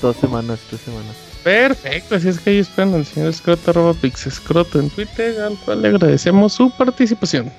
dos 0.00 0.16
semanas, 0.16 0.58
tres 0.68 0.82
semanas. 0.82 1.16
Perfecto, 1.42 2.16
así 2.16 2.28
es 2.28 2.38
que 2.40 2.50
ahí 2.50 2.58
esperan 2.58 2.92
al 2.94 3.04
señor 3.06 3.30
Escroto, 3.30 3.70
arroba 3.70 3.94
Pixescroto 3.94 4.78
en 4.78 4.90
Twitter, 4.90 5.40
al 5.40 5.56
cual 5.64 5.80
le 5.82 5.88
agradecemos 5.88 6.52
su 6.52 6.70
participación. 6.76 7.50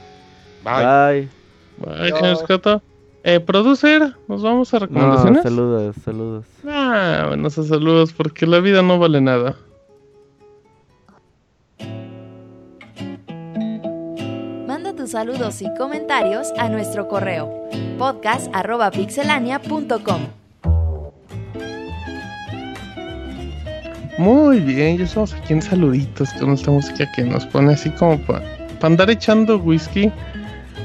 Bye. 0.64 1.28
Bye. 1.80 1.98
Bye, 2.00 2.12
señor 2.12 2.34
Escroto. 2.34 2.82
Eh, 3.24 3.40
producer, 3.40 4.16
¿nos 4.28 4.42
vamos 4.42 4.74
a 4.74 4.80
No, 4.80 4.86
recomendaciones? 4.88 5.44
saludos, 5.44 5.96
saludos. 6.04 6.46
Ah, 6.68 7.26
buenos 7.28 7.54
saludos, 7.54 8.12
porque 8.14 8.46
la 8.48 8.60
vida 8.60 8.82
no 8.82 8.98
vale 9.00 9.22
nada. 9.22 9.56
Manda 14.68 14.94
tus 14.96 15.12
saludos 15.12 15.62
y 15.62 15.68
comentarios 15.78 16.52
a 16.58 16.68
nuestro 16.70 17.08
correo 17.08 17.70
podcast.pixelania.com. 17.98 20.22
Muy 24.22 24.60
bien, 24.60 25.00
ya 25.00 25.06
estamos 25.06 25.34
aquí 25.34 25.52
en 25.54 25.64
saluditos 25.64 26.32
con 26.34 26.54
esta 26.54 26.70
música 26.70 27.12
que 27.12 27.24
nos 27.24 27.44
pone 27.48 27.74
así 27.74 27.90
como 27.90 28.20
para 28.20 28.44
andar 28.84 29.10
echando 29.10 29.58
whisky, 29.58 30.12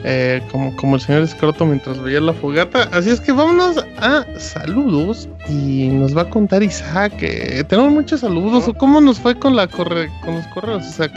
eh, 0.04 0.40
como, 0.50 0.74
como 0.76 0.94
el 0.94 1.02
señor 1.02 1.20
Escroto 1.20 1.66
mientras 1.66 2.00
veía 2.00 2.18
la 2.22 2.32
fogata. 2.32 2.88
Así 2.92 3.10
es 3.10 3.20
que 3.20 3.32
vámonos 3.32 3.84
a 3.98 4.24
saludos 4.38 5.28
y 5.50 5.88
nos 5.88 6.16
va 6.16 6.22
a 6.22 6.30
contar 6.30 6.62
Isaac. 6.62 7.12
eh, 7.20 7.62
tenemos 7.68 7.92
muchos 7.92 8.20
saludos, 8.20 8.68
o 8.68 8.72
cómo 8.72 9.02
nos 9.02 9.20
fue 9.20 9.38
con, 9.38 9.54
la 9.54 9.66
corre 9.66 10.08
con 10.24 10.36
los 10.36 10.46
correos, 10.46 10.86
Isaac. 10.86 11.12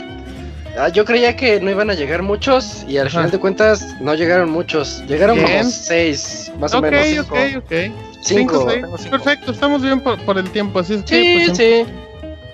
Ah, 0.78 0.90
yo 0.90 1.06
creía 1.06 1.34
que 1.34 1.58
no 1.58 1.70
iban 1.70 1.88
a 1.88 1.94
llegar 1.94 2.20
muchos 2.22 2.84
y 2.86 2.98
al 2.98 3.06
Ajá. 3.06 3.16
final 3.20 3.30
de 3.30 3.38
cuentas 3.38 3.96
no 3.98 4.14
llegaron 4.14 4.50
muchos. 4.50 5.02
Llegaron 5.08 5.36
Bien. 5.36 5.60
como 5.60 5.70
seis, 5.70 6.52
más 6.60 6.74
o 6.74 6.80
ok, 6.80 6.90
menos. 6.90 7.26
ok, 7.30 7.36
cinco. 7.46 7.58
ok. 7.60 7.72
Cinco, 8.20 8.66
seis. 8.68 8.84
cinco. 8.98 9.10
Perfecto, 9.10 9.52
estamos 9.52 9.80
bien 9.80 10.00
por, 10.00 10.18
por 10.26 10.36
el 10.36 10.50
tiempo, 10.50 10.80
así 10.80 10.92
es 10.92 11.02
que... 11.04 11.08
Sí, 11.08 11.42
pues, 11.46 11.56
sí. 11.56 11.86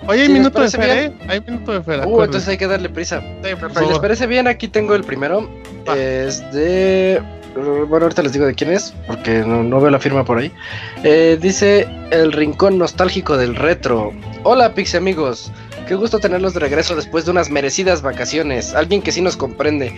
Oye, 0.07 0.21
hay 0.21 0.27
¿les 0.27 0.37
minuto 0.37 0.61
de 0.61 0.77
bien? 0.77 0.97
¿eh? 0.97 1.13
Hay 1.27 1.41
minuto 1.41 1.79
de. 1.79 2.05
Uh, 2.05 2.23
entonces 2.23 2.47
hay 2.47 2.57
que 2.57 2.67
darle 2.67 2.89
prisa. 2.89 3.21
Sí, 3.43 3.55
por 3.55 3.73
Si 3.73 3.85
les 3.85 3.99
parece 3.99 4.27
bien, 4.27 4.47
aquí 4.47 4.67
tengo 4.67 4.95
el 4.95 5.03
primero. 5.03 5.49
Va. 5.87 5.97
Es 5.97 6.49
de. 6.51 7.21
Bueno, 7.55 8.05
ahorita 8.05 8.21
les 8.21 8.33
digo 8.33 8.45
de 8.45 8.53
quién 8.53 8.71
es, 8.71 8.93
porque 9.07 9.39
no, 9.39 9.63
no 9.63 9.81
veo 9.81 9.89
la 9.89 9.99
firma 9.99 10.23
por 10.23 10.37
ahí. 10.37 10.51
Eh, 11.03 11.39
dice 11.41 11.87
El 12.11 12.31
Rincón 12.31 12.77
Nostálgico 12.77 13.35
del 13.35 13.55
Retro. 13.55 14.13
Hola, 14.43 14.75
Pixie 14.75 14.99
amigos. 14.99 15.51
Qué 15.87 15.95
gusto 15.95 16.19
tenerlos 16.19 16.53
de 16.53 16.59
regreso 16.59 16.95
después 16.95 17.25
de 17.25 17.31
unas 17.31 17.49
merecidas 17.49 18.01
vacaciones. 18.01 18.75
Alguien 18.75 19.01
que 19.01 19.11
sí 19.11 19.21
nos 19.21 19.35
comprende. 19.37 19.95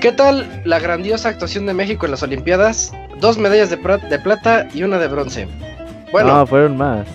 ¿Qué 0.00 0.12
tal 0.12 0.62
la 0.64 0.78
grandiosa 0.78 1.30
actuación 1.30 1.66
de 1.66 1.74
México 1.74 2.04
en 2.04 2.12
las 2.12 2.22
Olimpiadas? 2.22 2.92
Dos 3.18 3.36
medallas 3.36 3.70
de 3.70 3.78
plata 4.18 4.68
y 4.72 4.82
una 4.84 4.98
de 4.98 5.08
bronce. 5.08 5.48
Bueno, 6.12 6.36
No, 6.38 6.46
fueron 6.46 6.76
más. 6.76 7.06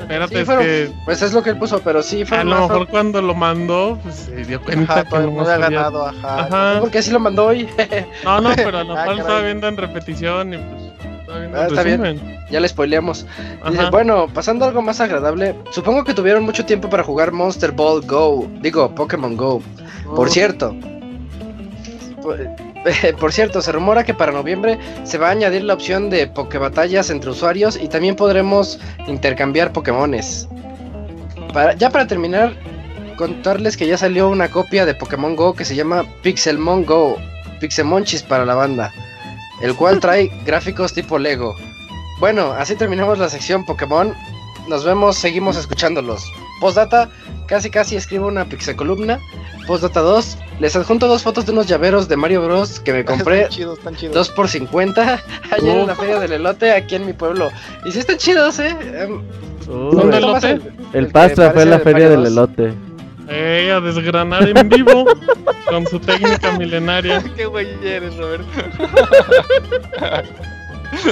Espérate, 0.00 0.34
sí 0.34 0.40
es 0.40 0.46
fueron- 0.46 0.64
que 0.64 0.92
pues 1.04 1.20
es 1.22 1.32
lo 1.32 1.42
que 1.42 1.50
él 1.50 1.58
puso, 1.58 1.80
pero 1.80 2.00
sí 2.02 2.24
fue 2.24 2.38
a 2.38 2.44
lo 2.44 2.50
más- 2.50 2.68
mejor 2.70 2.86
cuando 2.86 3.20
lo 3.20 3.34
mandó, 3.34 3.98
pues 4.02 4.14
se 4.14 4.44
dio 4.44 4.62
cuenta 4.62 4.92
Ajá, 5.00 5.04
que 5.04 5.18
no 5.18 5.40
había 5.40 5.56
ganado, 5.58 6.06
ajá. 6.06 6.40
Ajá. 6.44 6.80
Porque 6.80 6.98
así 6.98 7.10
lo 7.10 7.18
mandó 7.18 7.46
hoy. 7.46 7.68
No, 8.24 8.40
no, 8.40 8.50
pero 8.54 8.78
a 8.78 8.84
lo 8.84 8.96
Ah, 8.96 9.02
mejor 9.02 9.18
estaba 9.18 9.40
viendo 9.40 9.66
en 9.66 9.76
repetición 9.76 10.54
y 10.54 10.58
pues 10.58 10.86
Ah, 11.54 11.66
está 11.68 11.82
bien. 11.82 12.38
ya 12.50 12.60
le 12.60 12.68
spoileamos. 12.68 13.26
Dice, 13.68 13.90
bueno, 13.90 14.28
pasando 14.32 14.64
a 14.64 14.68
algo 14.68 14.80
más 14.80 15.00
agradable, 15.00 15.56
supongo 15.72 16.04
que 16.04 16.14
tuvieron 16.14 16.44
mucho 16.44 16.64
tiempo 16.64 16.88
para 16.88 17.02
jugar 17.02 17.32
Monster 17.32 17.72
Ball 17.72 18.02
Go, 18.06 18.48
digo, 18.62 18.94
Pokémon 18.94 19.36
Go. 19.36 19.60
Por 20.14 20.30
cierto, 20.30 20.74
por, 23.20 23.32
cierto, 23.32 23.60
se 23.62 23.72
rumora 23.72 24.04
que 24.04 24.14
para 24.14 24.32
noviembre 24.32 24.78
se 25.04 25.18
va 25.18 25.28
a 25.28 25.30
añadir 25.30 25.64
la 25.64 25.74
opción 25.74 26.10
de 26.10 26.26
Pokébatallas 26.26 27.10
entre 27.10 27.30
usuarios 27.30 27.76
y 27.80 27.88
también 27.88 28.16
podremos 28.16 28.78
intercambiar 29.06 29.72
Pokémones. 29.72 30.48
Para, 31.52 31.74
ya 31.74 31.90
para 31.90 32.06
terminar, 32.06 32.54
contarles 33.16 33.76
que 33.76 33.86
ya 33.86 33.96
salió 33.96 34.28
una 34.28 34.48
copia 34.48 34.86
de 34.86 34.94
Pokémon 34.94 35.36
Go 35.36 35.54
que 35.54 35.64
se 35.64 35.74
llama 35.74 36.04
Pixelmon 36.22 36.84
Go, 36.84 37.16
Pixemonchis 37.60 38.22
para 38.22 38.44
la 38.44 38.54
banda, 38.54 38.92
el 39.62 39.74
cual 39.74 40.00
trae 40.00 40.30
gráficos 40.44 40.92
tipo 40.92 41.18
Lego. 41.18 41.56
Bueno, 42.20 42.52
así 42.52 42.76
terminamos 42.76 43.18
la 43.18 43.28
sección 43.28 43.64
Pokémon. 43.64 44.14
Nos 44.68 44.84
vemos, 44.84 45.16
seguimos 45.16 45.56
escuchándolos. 45.56 46.24
Postdata, 46.60 47.10
casi 47.46 47.70
casi 47.70 47.96
escribo 47.96 48.26
una 48.26 48.44
pixecolumna. 48.46 49.20
Postdata 49.66 50.00
2, 50.00 50.38
les 50.60 50.74
adjunto 50.76 51.06
dos 51.08 51.22
fotos 51.22 51.44
de 51.46 51.52
unos 51.52 51.66
llaveros 51.66 52.08
de 52.08 52.16
Mario 52.16 52.42
Bros. 52.44 52.80
que 52.80 52.92
me 52.92 53.04
compré 53.06 53.42
Están 53.42 53.50
chidos, 53.56 53.78
están 53.78 53.96
chidos. 53.96 54.14
dos 54.14 54.30
por 54.30 54.48
50 54.48 55.22
ayer 55.50 55.76
en 55.78 55.86
la 55.86 55.94
feria 55.94 56.18
del 56.20 56.32
elote 56.32 56.72
aquí 56.72 56.94
en 56.94 57.06
mi 57.06 57.12
pueblo. 57.12 57.50
Y 57.84 57.92
sí 57.92 57.98
están 58.00 58.16
chidos, 58.16 58.58
eh. 58.58 58.76
Em, 59.02 59.20
Uy, 59.68 59.96
¿Dónde 59.96 60.04
me 60.06 60.20
lo 60.20 60.26
tomas 60.28 60.42
sé? 60.42 60.50
el- 60.52 60.72
el 60.92 61.08
Pastra 61.08 61.46
fue 61.46 61.64
parece 61.64 61.70
la 61.70 61.76
de 61.78 61.82
feria 61.82 62.08
del 62.08 62.20
2. 62.24 62.28
elote. 62.32 62.74
Eh, 63.28 63.72
a 63.72 63.80
desgranar 63.80 64.48
en 64.48 64.68
vivo 64.68 65.04
con 65.68 65.84
su 65.88 65.98
técnica 65.98 66.56
milenaria. 66.56 67.20
Qué 67.36 67.46
güey 67.46 67.66
eres, 67.84 68.16
Roberto. 68.16 68.46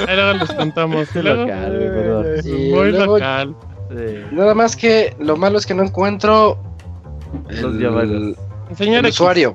Ahí 0.07 0.15
luego 0.15 0.33
les 0.39 0.51
contamos. 0.53 1.09
Qué 1.09 1.21
Luego- 1.21 1.41
local, 1.41 2.41
Muy 2.45 2.91
luego- 2.91 3.13
local. 3.17 3.55
Sí. 3.89 4.23
Nada 4.31 4.55
más 4.55 4.75
que 4.75 5.15
lo 5.19 5.35
malo 5.37 5.57
es 5.57 5.65
que 5.65 5.73
no 5.73 5.83
encuentro 5.83 6.57
Los 7.49 7.75
el, 7.75 7.79
llaveros. 7.79 8.35
Señor 8.75 8.99
el 8.99 9.05
X, 9.07 9.19
usuario. 9.19 9.53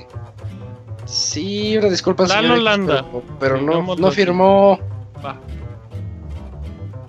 Sí, 1.04 1.76
una 1.76 1.88
disculpa, 1.88 2.24
Lalo 2.26 2.40
señor 2.42 2.56
X, 2.56 2.64
Landa. 2.64 3.04
pero, 3.10 3.22
pero 3.40 3.60
no, 3.60 3.96
no 3.96 4.10
firmó. 4.10 4.78
Va. 5.24 5.36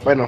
Bueno, 0.03 0.27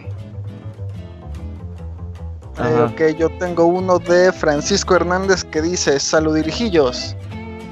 Eh, 2.60 2.82
ok, 2.88 3.18
yo 3.18 3.30
tengo 3.40 3.66
uno 3.66 3.98
de 3.98 4.32
Francisco 4.32 4.96
Hernández 4.96 5.44
que 5.44 5.62
dice 5.62 6.00
saludirijillos. 6.00 7.16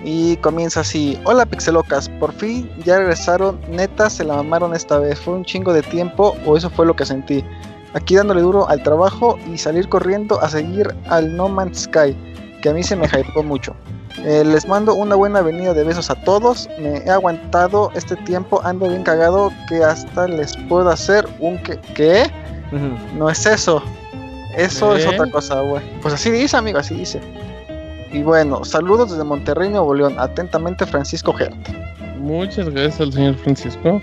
Y 0.04 0.38
comienza 0.38 0.80
así, 0.80 1.20
hola 1.26 1.46
pixelocas, 1.46 2.10
por 2.10 2.32
fin 2.34 2.68
ya 2.84 2.98
regresaron, 2.98 3.62
neta 3.70 4.10
se 4.10 4.24
la 4.24 4.38
mamaron 4.38 4.74
esta 4.76 4.98
vez, 4.98 5.20
fue 5.20 5.36
un 5.36 5.46
chingo 5.46 5.72
de 5.74 5.84
tiempo 5.84 6.36
o 6.48 6.58
eso 6.58 6.72
fue 6.72 6.88
lo 6.88 6.96
que 6.96 7.06
sentí. 7.06 7.46
Aquí 7.94 8.16
dándole 8.16 8.42
duro 8.42 8.68
al 8.68 8.82
trabajo 8.82 9.38
y 9.54 9.60
salir 9.60 9.88
corriendo 9.90 10.42
a 10.42 10.50
seguir 10.50 10.96
al 11.10 11.36
No 11.38 11.48
Man's 11.50 11.82
Sky, 11.84 12.18
que 12.62 12.70
a 12.70 12.74
mí 12.74 12.84
se 12.84 12.96
me 12.96 13.08
hypó 13.08 13.44
mucho. 13.44 13.76
Eh, 14.20 14.44
les 14.46 14.68
mando 14.68 14.94
una 14.94 15.16
buena 15.16 15.40
avenida 15.40 15.74
de 15.74 15.84
besos 15.84 16.10
a 16.10 16.16
todos, 16.16 16.70
me 16.80 16.98
he 16.98 17.10
aguantado 17.10 17.92
este 17.96 18.16
tiempo, 18.18 18.62
ando 18.64 18.88
bien 18.88 19.04
cagado 19.04 19.52
que 19.68 19.84
hasta 19.84 20.28
les 20.28 20.56
puedo 20.70 20.90
hacer 20.90 21.28
un 21.40 21.58
que... 21.64 21.80
¿Qué? 21.96 22.30
No 23.18 23.30
es 23.30 23.46
eso. 23.46 23.84
Eso 24.56 24.96
es 24.96 25.06
¿Eh? 25.06 25.10
otra 25.10 25.30
cosa, 25.32 25.62
güey. 25.62 25.82
Pues 26.02 26.14
así 26.14 26.30
dice, 26.30 26.58
amigo, 26.58 26.80
así 26.80 26.96
dice. 26.96 27.22
Y 28.12 28.24
bueno, 28.24 28.64
saludos 28.66 29.12
desde 29.12 29.24
Monterrey, 29.24 29.70
Nuevo 29.70 29.94
León. 29.94 30.16
Atentamente, 30.18 30.86
Francisco 30.86 31.34
Gert. 31.34 31.56
Muchas 32.18 32.70
gracias 32.70 33.00
al 33.00 33.14
señor 33.14 33.36
Francisco. 33.36 34.02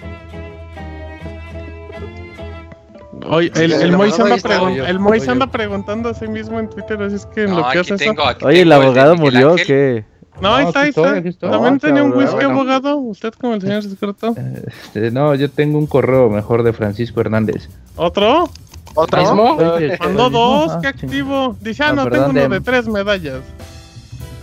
Oye, 3.27 3.51
el, 3.57 3.73
el 3.73 3.83
El 3.83 3.97
Mois 3.97 4.19
anda, 4.19 4.37
pregun- 4.37 5.51
preguntando 5.51 6.09
a 6.11 6.15
sí 6.15 6.29
mismo 6.29 6.59
en 6.61 6.69
Twitter, 6.71 7.01
así 7.03 7.17
es 7.17 7.27
que 7.27 7.45
en 7.45 7.51
No, 7.51 7.57
lo 7.61 7.71
que 7.71 7.79
hace 7.81 7.95
eso. 7.95 8.05
tengo, 8.05 8.25
aquí 8.25 8.45
Oye, 8.45 8.63
el 8.63 8.73
abogado 8.73 9.17
murió, 9.17 9.49
¿o 9.49 9.53
Ángel. 9.53 9.67
¿qué? 9.67 10.05
No, 10.41 10.55
ahí 10.55 10.67
está, 10.67 10.81
ahí 10.83 10.89
estoy, 10.91 11.05
está. 11.19 11.29
estoy. 11.29 11.51
También 11.51 11.75
No, 11.75 11.81
tenía 11.81 12.05
un 12.05 12.13
whisky 12.13 12.35
Bueno. 12.37 12.51
abogado, 12.51 12.97
usted 12.99 13.33
como 13.41 13.55
el 13.55 13.61
señor 13.61 13.83
secreto. 13.83 14.35
Este, 14.67 15.11
no, 15.11 15.35
yo 15.35 15.51
tengo 15.51 15.79
un 15.79 15.87
correo 15.87 16.31
mejor 16.31 16.63
de 16.63 16.73
Francisco 16.73 17.21
Hernández. 17.21 17.69
¿Otro? 17.97 18.49
¿Otro? 18.95 19.21
¿Mismo? 19.21 19.57
Oye, 19.57 19.99
Mandó 19.99 20.31
dos, 20.31 20.73
ah, 20.73 20.79
qué 20.81 20.89
activo. 20.89 21.57
Dice, 21.61 21.83
ah, 21.83 21.89
Ah, 21.91 21.93
no, 21.93 22.05
perdón, 22.05 22.19
tengo 22.35 22.45
uno 22.47 22.55
de- 22.55 22.59
de 22.61 22.61
tres 22.65 22.87
medallas. 22.89 23.41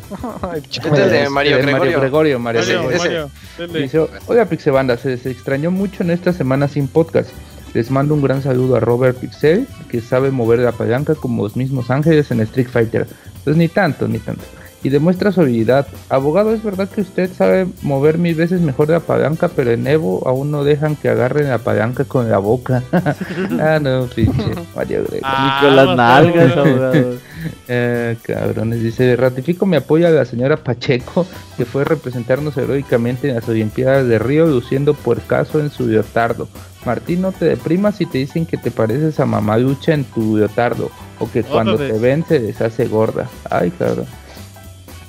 Este 0.55 0.87
es 0.87 1.11
de 1.11 1.29
Mario 1.29 1.57
de 1.57 1.63
Mario 1.63 1.79
Gregorio. 1.79 1.99
Gregorio, 1.99 2.39
Mario 2.39 2.61
Gregorio. 2.63 3.29
Mario. 3.57 3.81
Dice, 3.81 4.07
oiga 4.27 4.45
Pixebanda, 4.45 4.97
se, 4.97 5.17
se 5.17 5.31
extrañó 5.31 5.71
mucho 5.71 6.03
en 6.03 6.11
esta 6.11 6.31
semana 6.33 6.67
sin 6.67 6.87
podcast. 6.87 7.29
Les 7.75 7.91
mando 7.91 8.13
un 8.13 8.21
gran 8.21 8.41
saludo 8.41 8.77
a 8.77 8.79
Robert 8.79 9.17
Pixel, 9.17 9.67
que 9.89 9.99
sabe 9.99 10.31
mover 10.31 10.59
la 10.59 10.71
palanca 10.71 11.13
como 11.13 11.43
los 11.43 11.57
mismos 11.57 11.91
ángeles 11.91 12.31
en 12.31 12.39
Street 12.39 12.69
Fighter. 12.71 13.05
Pues 13.43 13.57
ni 13.57 13.67
tanto, 13.67 14.07
ni 14.07 14.17
tanto. 14.19 14.43
Y 14.81 14.87
demuestra 14.87 15.33
su 15.33 15.41
habilidad. 15.41 15.85
Abogado, 16.07 16.53
es 16.53 16.63
verdad 16.63 16.87
que 16.87 17.01
usted 17.01 17.29
sabe 17.33 17.67
mover 17.81 18.17
mil 18.17 18.33
veces 18.33 18.61
mejor 18.61 18.87
la 18.89 19.01
palanca, 19.01 19.49
pero 19.49 19.71
en 19.71 19.85
Evo 19.87 20.25
aún 20.25 20.51
no 20.51 20.63
dejan 20.63 20.95
que 20.95 21.09
agarren 21.09 21.49
la 21.49 21.57
palanca 21.57 22.05
con 22.05 22.29
la 22.29 22.37
boca. 22.37 22.81
ah, 23.59 23.79
no, 23.81 24.05
pinche 24.05 24.53
Mario 24.73 25.03
Gregorio. 25.03 25.21
Ah, 25.23 25.59
Ni 25.61 25.67
con 25.67 25.75
las 25.75 25.97
nalgas, 25.97 26.57
abogado. 26.57 27.13
Eh, 27.67 28.17
cabrones, 28.23 28.81
dice, 28.81 29.15
ratifico 29.15 29.67
mi 29.67 29.75
apoyo 29.75 30.07
a 30.07 30.09
la 30.09 30.25
señora 30.25 30.57
Pacheco, 30.57 31.27
que 31.57 31.65
fue 31.65 31.83
a 31.83 31.85
representarnos 31.85 32.57
heroicamente 32.57 33.29
en 33.29 33.35
las 33.35 33.47
Olimpiadas 33.47 34.07
de 34.07 34.17
Río, 34.17 34.47
luciendo 34.47 34.95
puercaso 34.95 35.59
en 35.59 35.69
su 35.69 35.87
leotardo. 35.87 36.47
Martín, 36.85 37.21
no 37.21 37.31
te 37.31 37.45
deprimas 37.45 37.95
si 37.95 38.05
te 38.05 38.19
dicen 38.19 38.45
que 38.45 38.57
te 38.57 38.71
pareces 38.71 39.19
a 39.19 39.25
Mamalucha 39.25 39.93
en 39.93 40.03
tu 40.03 40.37
leotardo, 40.37 40.91
o 41.19 41.29
que 41.29 41.43
cuando 41.43 41.77
te 41.77 41.93
ven 41.93 42.23
se 42.27 42.39
deshace 42.39 42.87
gorda. 42.87 43.29
Ay, 43.49 43.71
cabrón. 43.71 44.05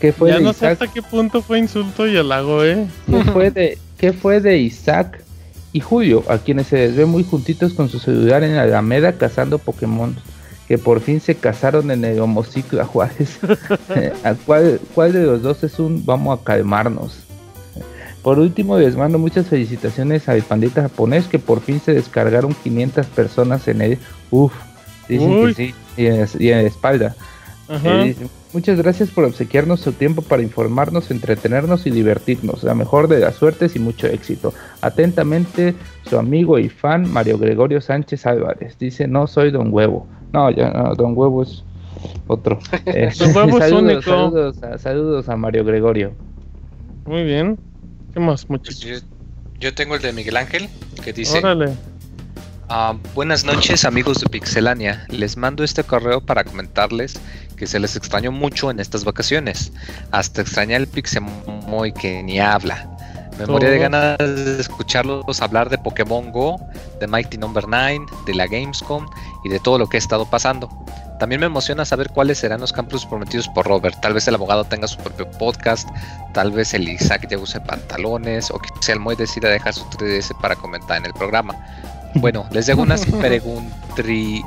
¿Qué 0.00 0.12
fue, 0.12 0.30
Ya 0.30 0.36
de 0.38 0.42
no 0.42 0.52
sé 0.52 0.66
Isaac? 0.66 0.72
hasta 0.72 0.92
qué 0.92 1.02
punto 1.02 1.42
fue 1.42 1.58
insulto 1.58 2.06
y 2.06 2.16
halago, 2.16 2.64
eh. 2.64 2.86
¿Qué 3.06 3.24
fue 3.32 3.50
de, 3.50 3.78
qué 3.98 4.12
fue 4.12 4.40
de 4.40 4.58
Isaac 4.58 5.22
y 5.72 5.80
Julio, 5.80 6.22
a 6.28 6.38
quienes 6.38 6.68
se 6.68 6.76
les 6.76 6.96
ve 6.96 7.06
muy 7.06 7.24
juntitos 7.24 7.72
con 7.74 7.88
su 7.88 7.98
celular 7.98 8.42
en 8.44 8.56
la 8.56 8.62
Alameda 8.62 9.12
cazando 9.12 9.58
Pokémon? 9.58 10.14
Que 10.68 10.78
por 10.78 11.00
fin 11.00 11.20
se 11.20 11.36
casaron 11.36 11.90
en 11.92 12.05
el 12.05 12.18
homociclo 12.20 12.82
a 12.82 12.84
Juárez. 12.84 13.38
¿A 14.24 14.34
cuál, 14.34 14.80
cuál 14.94 15.12
de 15.12 15.22
los 15.22 15.42
dos 15.42 15.62
es 15.64 15.78
un 15.78 16.05
vamos 16.05 16.38
a 16.38 16.42
calmarnos? 16.42 17.25
Por 18.26 18.40
último, 18.40 18.76
les 18.76 18.96
mando 18.96 19.20
muchas 19.20 19.46
felicitaciones 19.46 20.28
al 20.28 20.42
pandita 20.42 20.82
japonés 20.82 21.28
que 21.28 21.38
por 21.38 21.60
fin 21.60 21.78
se 21.78 21.94
descargaron 21.94 22.56
500 22.64 23.06
personas 23.06 23.68
en 23.68 23.80
él. 23.82 23.98
Uf, 24.32 24.52
dicen 25.08 25.30
Uy. 25.30 25.55
que 25.55 25.55
sí, 25.55 25.74
y 25.96 26.06
en, 26.06 26.26
y 26.40 26.48
en 26.48 26.56
la 26.56 26.68
espalda. 26.68 27.14
Eh, 27.84 28.16
Muchas 28.52 28.78
gracias 28.78 29.10
por 29.10 29.22
obsequiarnos 29.22 29.78
su 29.78 29.92
tiempo 29.92 30.22
para 30.22 30.42
informarnos, 30.42 31.12
entretenernos 31.12 31.86
y 31.86 31.90
divertirnos. 31.90 32.64
La 32.64 32.74
mejor 32.74 33.06
de 33.06 33.20
las 33.20 33.36
suertes 33.36 33.76
y 33.76 33.78
mucho 33.78 34.08
éxito. 34.08 34.52
Atentamente, 34.80 35.76
su 36.10 36.18
amigo 36.18 36.58
y 36.58 36.68
fan 36.68 37.08
Mario 37.08 37.38
Gregorio 37.38 37.80
Sánchez 37.80 38.26
Álvarez. 38.26 38.76
Dice, 38.76 39.06
no 39.06 39.28
soy 39.28 39.52
Don 39.52 39.72
Huevo. 39.72 40.08
No, 40.32 40.50
ya 40.50 40.70
no, 40.70 40.96
Don 40.96 41.16
Huevo 41.16 41.44
es 41.44 41.62
otro. 42.26 42.58
Eh, 42.86 43.08
Don 43.20 43.36
Huevo 43.36 43.58
es 43.60 43.70
único. 43.70 44.02
Saludos 44.02 44.62
a, 44.64 44.78
saludos 44.78 45.28
a 45.28 45.36
Mario 45.36 45.64
Gregorio. 45.64 46.10
Muy 47.05 47.22
bien. 47.22 47.56
¿Qué 48.17 48.20
más, 48.20 48.47
Pues 48.47 48.61
muchachos? 48.62 48.81
yo, 48.81 48.97
yo 49.61 49.75
tengo 49.75 49.95
el 49.95 50.01
de 50.01 50.11
Miguel 50.11 50.39
Ángel, 50.39 50.70
que 51.05 51.12
dice... 51.12 51.36
Órale. 51.36 51.75
Ah, 52.70 52.97
buenas 53.15 53.45
noches 53.45 53.85
amigos 53.85 54.20
de 54.20 54.27
Pixelania, 54.31 55.05
les 55.11 55.36
mando 55.36 55.62
este 55.62 55.85
correo 55.85 56.23
para 56.23 56.43
comentarles 56.43 57.20
que 57.59 57.67
se 57.67 57.78
les 57.78 57.95
extrañó 57.95 58.33
mucho 58.33 58.70
en 58.70 58.81
estas 58.81 59.05
vacaciones, 59.05 59.70
hasta 60.12 60.41
extrañar 60.41 60.81
el 60.81 60.86
Pixemoy 60.86 61.93
que 61.93 62.23
ni 62.23 62.41
habla. 62.41 62.89
Me 63.39 63.45
moría 63.45 63.69
de 63.69 63.81
ganas 63.81 64.17
de 64.17 64.62
escucharlos 64.62 65.43
hablar 65.43 65.69
de 65.69 65.77
Pokémon 65.77 66.33
Go, 66.33 66.59
de 66.99 67.07
Mighty 67.07 67.36
Number 67.36 67.69
9, 67.69 68.07
de 68.25 68.35
la 68.35 68.47
Gamescom 68.47 69.07
y 69.45 69.51
de 69.51 69.61
todo 69.61 69.77
lo 69.77 69.91
que 69.91 69.99
ha 69.99 70.01
estado 70.01 70.25
pasando. 70.25 70.70
También 71.19 71.41
me 71.41 71.47
emociona 71.47 71.85
saber 71.85 72.11
cuáles 72.11 72.39
serán 72.39 72.61
los 72.61 72.73
campos 72.73 73.07
prometidos 73.07 73.49
por 73.49 73.67
Robert. 73.67 73.99
Tal 74.01 74.12
vez 74.12 74.28
el 74.28 74.35
abogado 74.35 74.65
tenga 74.65 74.86
su 74.86 74.99
propio 74.99 75.31
podcast, 75.31 75.89
tal 76.35 76.51
vez 76.51 76.75
el 76.75 76.89
Isaac 76.89 77.27
ya 77.31 77.39
use 77.39 77.59
pantalones, 77.61 78.51
o 78.51 78.59
quizá 78.59 78.93
el 78.93 79.01
Moy 79.01 79.17
decida 79.17 79.49
dejar 79.49 79.73
su 79.73 79.85
3DS 79.86 80.39
para 80.41 80.57
comentar 80.57 80.99
en 80.99 81.07
el 81.07 81.12
programa. 81.15 81.55
Bueno, 82.19 82.47
les 82.51 82.65
dejo 82.65 82.81
unas 82.81 83.05
preguntri... 83.05 84.43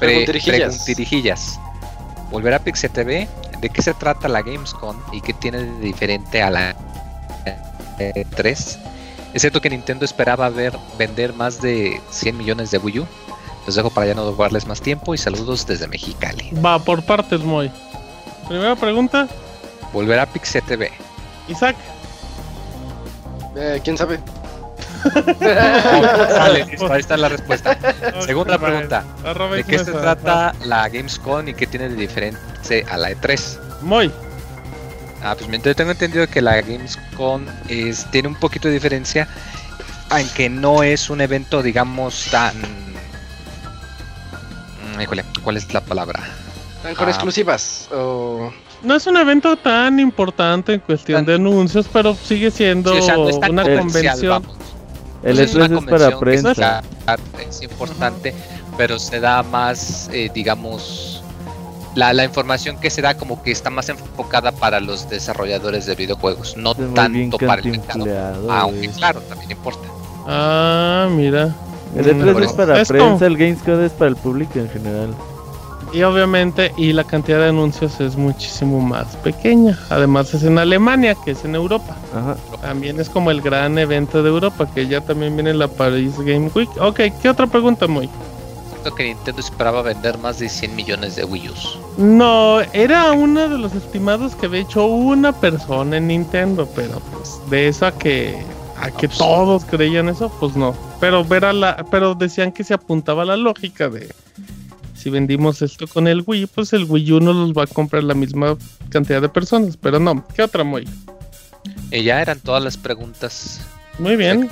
pre- 0.00 0.24
Preguntirijillas. 0.24 1.60
¿Volverá 2.30 2.58
Pixel 2.58 2.90
TV? 2.90 3.28
¿De 3.60 3.68
qué 3.68 3.82
se 3.82 3.92
trata 3.92 4.28
la 4.28 4.40
Gamescom 4.40 4.96
y 5.12 5.20
qué 5.20 5.34
tiene 5.34 5.58
de 5.58 5.78
diferente 5.80 6.42
a 6.42 6.48
la 6.50 6.74
3? 8.36 8.78
Es 9.34 9.42
cierto 9.42 9.60
que 9.60 9.68
Nintendo 9.68 10.06
esperaba 10.06 10.48
ver 10.48 10.72
vender 10.98 11.34
más 11.34 11.60
de 11.60 12.00
100 12.10 12.38
millones 12.38 12.70
de 12.70 12.78
Wii 12.78 13.00
U. 13.00 13.06
Los 13.66 13.74
dejo 13.74 13.90
para 13.90 14.08
ya 14.08 14.14
no 14.14 14.24
robarles 14.30 14.66
más 14.66 14.80
tiempo 14.80 15.14
y 15.14 15.18
saludos 15.18 15.66
desde 15.66 15.86
Mexicali. 15.88 16.50
Va, 16.64 16.78
por 16.78 17.02
partes, 17.02 17.40
Moy. 17.40 17.70
Primera 18.48 18.76
pregunta, 18.76 19.26
¿Volverá 19.94 20.26
Pixel 20.26 20.62
TV? 20.64 20.90
Isaac. 21.46 21.76
Eh, 23.56 23.80
¿Quién 23.84 23.96
sabe? 23.96 24.18
Vale, 25.40 26.64
listo, 26.66 26.86
ahí 26.92 27.00
está 27.00 27.16
la 27.16 27.28
respuesta. 27.28 27.78
Segunda 28.26 28.58
pregunta. 28.58 29.04
Arroba 29.24 29.54
¿De 29.54 29.62
qué 29.62 29.78
se 29.78 29.92
trata 29.92 30.52
la 30.64 30.88
Gamescom 30.88 31.46
y 31.46 31.54
qué 31.54 31.68
tiene 31.68 31.88
de 31.88 31.94
diferente 31.94 32.84
a 32.90 32.96
la 32.96 33.12
E3? 33.12 33.82
Moy. 33.82 34.10
Ah, 35.22 35.36
pues 35.38 35.62
yo 35.62 35.76
tengo 35.76 35.92
entendido 35.92 36.26
que 36.26 36.42
la 36.42 36.60
Gamescom 36.60 37.46
es, 37.68 38.10
tiene 38.10 38.26
un 38.28 38.34
poquito 38.34 38.66
de 38.66 38.74
diferencia, 38.74 39.28
aunque 40.10 40.50
no 40.50 40.82
es 40.82 41.08
un 41.08 41.20
evento, 41.20 41.62
digamos, 41.62 42.26
tan... 42.32 42.52
Híjole, 45.00 45.24
¿cuál 45.42 45.56
es 45.56 45.72
la 45.72 45.80
palabra? 45.80 46.20
¿Están 46.76 46.94
con 46.94 47.06
Ah. 47.08 47.10
exclusivas? 47.10 47.88
O... 47.92 48.50
No 48.82 48.94
es 48.94 49.06
un 49.06 49.16
evento 49.16 49.56
tan 49.56 49.98
importante 49.98 50.74
en 50.74 50.80
cuestión 50.80 51.18
Tan- 51.18 51.26
de 51.26 51.34
anuncios, 51.34 51.86
pero 51.92 52.14
sigue 52.14 52.50
siendo 52.50 52.92
Sí, 52.92 52.98
o 52.98 53.02
sea, 53.02 53.16
no 53.16 53.28
es 53.30 53.40
tan 53.40 53.52
una 53.52 53.62
convención. 53.62 54.42
vamos. 54.42 54.56
El 55.22 55.36
No 55.36 55.42
es 55.42 55.54
una 55.54 55.64
E3 55.66 55.78
es 55.78 55.84
para 55.90 56.10
convención 56.10 56.12
que 56.12 56.18
prensa. 56.18 56.82
Es 57.48 57.62
importante, 57.62 58.34
pero 58.76 58.98
se 58.98 59.20
da 59.20 59.42
más, 59.42 60.10
eh, 60.12 60.30
digamos, 60.34 61.22
la, 61.94 62.12
la 62.12 62.24
información 62.24 62.78
que 62.78 62.90
se 62.90 63.00
da 63.00 63.16
como 63.16 63.42
que 63.42 63.50
está 63.52 63.70
más 63.70 63.88
enfocada 63.88 64.52
para 64.52 64.80
los 64.80 65.08
desarrolladores 65.08 65.86
de 65.86 65.94
videojuegos, 65.94 66.56
no 66.58 66.74
tanto 66.74 67.38
para 67.38 67.62
el 67.62 67.70
mercado. 67.70 68.04
Aunque 68.50 68.78
güey. 68.88 68.98
claro, 68.98 69.20
también 69.22 69.52
importa. 69.52 69.88
Ah, 70.26 71.08
mira. 71.10 71.54
El 71.94 72.06
E3 72.06 72.32
Por 72.32 72.42
es 72.42 72.52
para 72.52 72.84
prensa, 72.84 73.26
el 73.26 73.36
Gamescom 73.36 73.80
es 73.80 73.92
para 73.92 74.10
el 74.10 74.16
público 74.16 74.58
en 74.58 74.68
general. 74.68 75.14
Y 75.92 76.02
obviamente, 76.02 76.72
y 76.76 76.92
la 76.92 77.04
cantidad 77.04 77.38
de 77.38 77.50
anuncios 77.50 78.00
es 78.00 78.16
muchísimo 78.16 78.80
más 78.80 79.14
pequeña. 79.18 79.78
Además 79.90 80.34
es 80.34 80.42
en 80.42 80.58
Alemania, 80.58 81.14
que 81.24 81.30
es 81.30 81.44
en 81.44 81.54
Europa. 81.54 81.96
Ajá. 82.12 82.36
También 82.60 82.98
es 82.98 83.08
como 83.08 83.30
el 83.30 83.40
gran 83.40 83.78
evento 83.78 84.20
de 84.20 84.28
Europa, 84.28 84.68
que 84.74 84.88
ya 84.88 85.00
también 85.00 85.36
viene 85.36 85.54
la 85.54 85.68
Paris 85.68 86.18
Game 86.18 86.50
Week. 86.52 86.68
Ok, 86.80 87.00
¿qué 87.22 87.28
otra 87.28 87.46
pregunta, 87.46 87.86
Moy? 87.86 88.10
Siento 88.72 88.92
que 88.96 89.04
Nintendo 89.04 89.40
esperaba 89.40 89.82
vender 89.82 90.18
más 90.18 90.40
de 90.40 90.48
100 90.48 90.74
millones 90.74 91.14
de 91.14 91.24
Wii 91.24 91.48
U's. 91.50 91.78
No, 91.96 92.60
era 92.72 93.12
uno 93.12 93.48
de 93.48 93.58
los 93.58 93.72
estimados 93.74 94.34
que 94.34 94.46
había 94.46 94.62
hecho 94.62 94.86
una 94.86 95.30
persona 95.32 95.98
en 95.98 96.08
Nintendo, 96.08 96.68
pero 96.74 97.00
pues 97.12 97.38
de 97.50 97.68
eso 97.68 97.86
a 97.86 97.92
que 97.92 98.42
a 98.80 98.90
que 98.90 99.08
pues- 99.08 99.18
todos 99.18 99.64
creían 99.64 100.08
eso, 100.08 100.30
pues 100.40 100.56
no. 100.56 100.74
Pero 101.00 101.24
ver 101.24 101.44
a 101.44 101.52
la, 101.52 101.84
pero 101.90 102.14
decían 102.14 102.52
que 102.52 102.64
se 102.64 102.74
apuntaba 102.74 103.22
a 103.22 103.26
la 103.26 103.36
lógica 103.36 103.88
de 103.88 104.12
si 104.94 105.10
vendimos 105.10 105.60
esto 105.62 105.86
con 105.86 106.08
el 106.08 106.22
Wii, 106.26 106.46
pues 106.46 106.72
el 106.72 106.84
Wii 106.84 107.12
U 107.12 107.20
no 107.20 107.32
los 107.32 107.52
va 107.52 107.64
a 107.64 107.66
comprar 107.66 108.04
la 108.04 108.14
misma 108.14 108.56
cantidad 108.88 109.20
de 109.20 109.28
personas, 109.28 109.76
pero 109.76 109.98
no. 110.00 110.24
¿Qué 110.34 110.42
otra 110.42 110.64
muy? 110.64 110.88
Y 111.90 112.02
ya 112.02 112.20
eran 112.22 112.40
todas 112.40 112.62
las 112.62 112.76
preguntas 112.76 113.60
Muy 113.98 114.16
bien. 114.16 114.48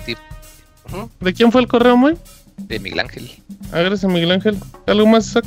¿De 1.21 1.33
quién 1.33 1.51
fue 1.53 1.61
el 1.63 1.69
correo 1.69 1.97
muy? 1.97 2.17
de 2.59 2.79
Miguel 2.79 3.01
Ángel. 3.01 3.31
Gracias 3.73 4.05
Miguel 4.11 4.31
Ángel. 4.31 4.59
¿Algo 4.87 5.07
más, 5.07 5.27
Isaac? 5.29 5.47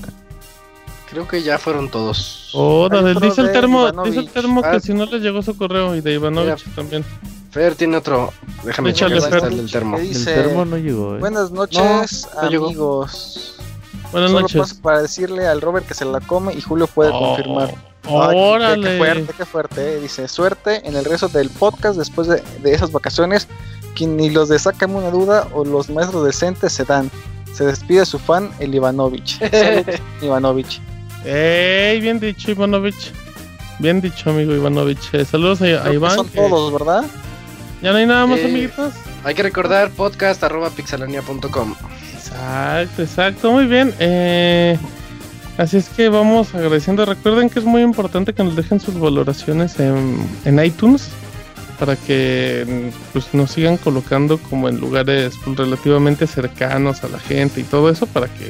Creo 1.10 1.28
que 1.28 1.44
ya 1.44 1.58
fueron 1.60 1.90
todos. 1.90 2.50
Otro 2.54 3.02
dice 3.20 3.42
el 3.42 3.52
termo, 3.52 3.92
dice 4.04 4.20
el 4.20 4.30
termo 4.30 4.62
que 4.62 4.68
Ah. 4.68 4.80
si 4.80 4.94
no 4.94 5.06
les 5.06 5.22
llegó 5.22 5.42
su 5.44 5.56
correo 5.56 5.96
y 5.96 6.02
de 6.02 6.14
Ivanovich 6.14 6.64
también. 6.76 7.06
Fer 7.56 7.74
tiene 7.76 7.96
otro. 7.98 8.34
Déjame 8.66 8.90
Échale, 8.90 9.16
checar 9.16 9.22
si 9.24 9.30
Fer. 9.30 9.38
está 9.38 9.48
el 9.48 9.58
del 9.58 9.72
termo. 9.72 9.96
¿Qué 9.98 10.04
El 10.04 10.10
dice? 10.10 10.34
termo 10.34 10.66
no 10.66 10.78
llegó, 10.78 11.16
¿eh? 11.16 11.20
Buenas 11.20 11.52
noches, 11.52 12.28
no 12.36 12.50
llegó. 12.50 12.66
amigos. 12.68 13.56
Buenas 14.12 14.30
Solo 14.32 14.42
noches. 14.42 14.58
paso 14.62 14.76
para 14.82 15.02
decirle 15.02 15.48
al 15.48 15.62
Robert 15.62 15.88
que 15.88 15.94
se 15.94 16.04
la 16.04 16.20
come 16.20 16.54
y 16.54 16.60
Julio 16.62 16.88
puede 16.88 17.12
Oh, 17.14 17.20
confirmar. 17.20 17.70
Ay, 17.70 17.76
qué- 18.04 18.14
órale. 18.36 18.90
Qué, 18.92 18.98
fuerte, 18.98 19.34
qué 19.38 19.46
fuerte. 19.46 19.94
eh. 19.96 20.00
Dice, 20.02 20.28
suerte 20.28 20.88
en 20.88 20.96
el 20.98 21.06
resto 21.06 21.28
del 21.30 21.50
podcast 21.50 21.98
después 21.98 22.28
de, 22.28 22.44
de 22.62 22.74
esas 22.74 22.92
vacaciones, 22.92 23.48
que 23.96 24.06
ni 24.06 24.30
los 24.30 24.50
de 24.50 24.60
Sácame 24.60 24.96
una 24.96 25.10
duda 25.10 25.48
o 25.54 25.64
los 25.64 25.90
maestros 25.90 26.26
decentes 26.26 26.74
se 26.74 26.84
dan. 26.84 27.10
Se 27.54 27.64
despide 27.66 28.06
su 28.06 28.20
fan, 28.20 28.52
el 28.60 28.76
Ivanovich. 28.76 29.40
Saludos, 29.50 29.96
Ivanovich. 30.22 30.82
Ey, 31.24 32.02
bien 32.02 32.20
dicho, 32.20 32.52
Ivanovich. 32.52 33.14
Bien 33.80 34.00
dicho, 34.02 34.30
amigo 34.30 34.54
Ivanovich. 34.54 35.14
Eh, 35.14 35.24
saludos 35.26 35.62
a, 35.62 35.66
a 35.66 35.94
Iván. 35.94 36.16
son 36.16 36.28
todos, 36.30 36.72
¿verdad? 36.74 37.06
Ya 37.82 37.92
no 37.92 37.98
hay 37.98 38.06
nada 38.06 38.26
más, 38.26 38.40
Eh, 38.40 38.46
amiguitos. 38.46 38.94
Hay 39.24 39.36
que 39.36 39.44
recordar 39.44 39.90
podcast 39.92 40.44
arroba 40.44 40.70
pixelania.com. 40.70 41.76
Exacto, 42.14 43.02
exacto, 43.04 43.52
muy 43.52 43.66
bien. 43.66 43.94
Eh, 44.00 44.78
así 45.58 45.78
es 45.78 45.90
que 45.90 46.10
vamos 46.10 46.54
agradeciendo. 46.56 47.06
Recuerden 47.06 47.50
que 47.50 47.60
es 47.60 47.66
muy 47.66 47.82
importante 47.82 48.34
que 48.34 48.44
nos 48.44 48.56
dejen 48.56 48.80
sus 48.80 49.00
valoraciones 49.00 49.80
en, 49.80 50.18
en 50.46 50.64
iTunes 50.64 51.10
para 51.80 51.96
que 51.98 52.92
pues, 53.14 53.34
nos 53.34 53.52
sigan 53.52 53.78
colocando 53.78 54.38
como 54.38 54.70
en 54.70 54.80
lugares 54.80 55.34
pues, 55.44 55.58
relativamente 55.58 56.26
cercanos 56.26 57.04
a 57.04 57.10
la 57.10 57.20
gente 57.20 57.60
y 57.60 57.64
todo 57.64 57.90
eso 57.90 58.08
para 58.08 58.28
que 58.28 58.50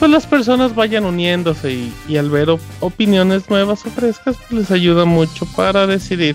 pues, 0.00 0.10
las 0.10 0.26
personas 0.26 0.74
vayan 0.74 1.04
uniéndose 1.04 1.72
y, 1.72 1.94
y 2.08 2.16
al 2.16 2.30
ver 2.30 2.50
op- 2.50 2.60
opiniones 2.80 3.48
nuevas 3.48 3.86
o 3.86 3.90
frescas 3.90 4.36
pues, 4.48 4.50
les 4.62 4.70
ayuda 4.72 5.04
mucho 5.04 5.46
para 5.54 5.86
decidir. 5.86 6.34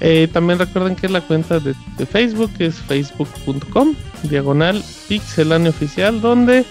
Eh, 0.00 0.28
también 0.32 0.58
recuerden 0.58 0.96
que 0.96 1.08
la 1.08 1.20
cuenta 1.20 1.60
de, 1.60 1.74
de 1.96 2.06
Facebook 2.06 2.50
es 2.58 2.74
facebook.com 2.76 3.94
diagonal 4.24 4.82
pixelania 5.08 5.70
oficial 5.70 6.20
donde 6.20 6.64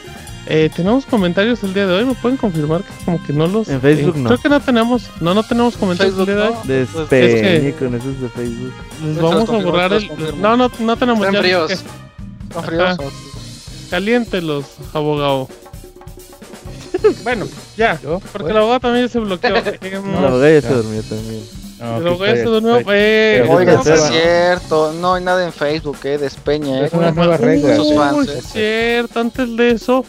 eh, 0.46 0.70
tenemos 0.76 1.06
comentarios 1.06 1.64
el 1.64 1.74
día 1.74 1.88
de 1.88 1.94
hoy. 1.96 2.06
¿Me 2.06 2.16
pueden 2.16 2.38
confirmar 2.38 2.82
que 2.84 3.06
como 3.06 3.24
que 3.24 3.32
no 3.34 3.48
los... 3.48 3.70
En 3.70 3.80
Facebook 3.80 4.16
eh, 4.18 4.20
no. 4.20 4.30
Creo 4.30 4.40
que 4.42 4.50
no 4.50 4.60
tenemos, 4.60 5.04
no, 5.22 5.34
no 5.34 5.42
tenemos 5.44 5.78
comentarios 5.78 6.18
el 6.20 6.26
día 6.26 6.36
de 6.36 6.42
hoy. 6.42 6.54
Despeñe 6.66 7.56
Es 7.70 7.76
que- 7.76 7.76
con 7.80 7.96
esos 7.96 8.22
de 8.22 8.30
Facebook. 8.30 8.74
Les 9.04 9.18
Eso 9.18 9.22
vamos 9.30 9.50
a 9.50 9.54
borrar 9.54 9.94
el... 9.94 10.10
No, 10.42 10.58
no, 10.58 10.70
no 10.80 10.98
tenemos 10.98 11.20
Están 11.26 11.34
ya. 11.34 11.40
fríos. 11.42 11.68
que- 11.70 12.54
¿Son 12.54 12.64
fríos? 12.66 12.98
Caliéntelos, 13.90 14.66
abogado. 14.94 15.48
bueno, 17.24 17.48
ya. 17.78 18.00
Yo, 18.02 18.20
Porque 18.20 18.40
pues, 18.40 18.52
el 18.52 18.58
abogado 18.58 18.80
también 18.82 19.10
se 19.10 19.20
bloqueó. 19.20 19.56
Eh, 19.66 19.80
La 19.82 20.28
abogada 20.28 20.50
ya 20.52 20.62
se 20.62 20.74
durmió 20.74 21.02
también. 21.04 21.42
No, 21.84 22.18
se 22.18 22.32
estoy, 22.32 22.44
durmió. 22.54 22.78
estoy. 22.78 22.96
Eh, 22.98 23.48
Oigan, 23.50 23.84
sí 23.84 23.90
es 23.92 24.02
cierto, 24.08 24.94
no 24.94 25.14
hay 25.16 25.24
nada 25.24 25.44
en 25.46 25.52
Facebook, 25.54 25.98
eh, 26.04 26.18
despeña, 26.18 26.82
eh. 26.82 26.86
Es 26.86 26.94
una 26.94 27.12
nueva 27.12 27.38
regla. 27.38 27.76
Eh. 27.76 28.38
es 28.38 28.44
cierto, 28.52 29.20
antes 29.20 29.56
de 29.58 29.72
eso, 29.72 30.06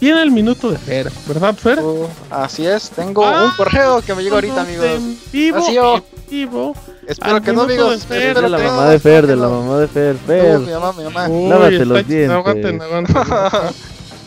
viene 0.00 0.22
el 0.22 0.30
minuto 0.30 0.70
de 0.70 0.78
Fer, 0.78 1.10
¿verdad, 1.26 1.54
Fer? 1.54 1.80
Uh, 1.80 2.06
así 2.30 2.66
es, 2.66 2.90
tengo 2.90 3.24
Ah, 3.26 3.44
un 3.46 3.50
correo 3.56 4.00
que 4.02 4.14
me 4.14 4.22
llegó 4.22 4.36
ahorita, 4.36 4.62
amigos. 4.62 4.86
En 4.86 5.18
vivo, 5.32 5.58
Así 5.58 5.74
yo. 5.74 5.96
en 5.96 6.02
vivo. 6.30 6.74
Espero 7.06 7.42
que 7.42 7.52
no, 7.52 7.62
amigos. 7.62 8.00
de 8.00 8.06
Fer, 8.06 8.40
De 8.40 8.48
la 8.48 8.58
que 8.58 8.62
no, 8.64 8.70
mamá 8.70 8.90
de 8.90 8.98
Fer, 9.00 9.26
de 9.26 9.36
la 9.36 9.48
no. 9.48 9.60
mamá 9.62 9.78
de 9.80 9.88
Fer. 9.88 10.14
Uh, 10.14 10.26
Fer. 10.26 10.58
mi 10.60 10.70
mamá, 10.72 10.92
mi 10.92 11.04
mamá. 11.04 11.28
Uy, 11.28 11.48
Lávate 11.48 11.84
los 11.84 12.06
dientes. 12.06 12.30
Aguanten, 12.30 12.80
aguanten. 12.82 13.14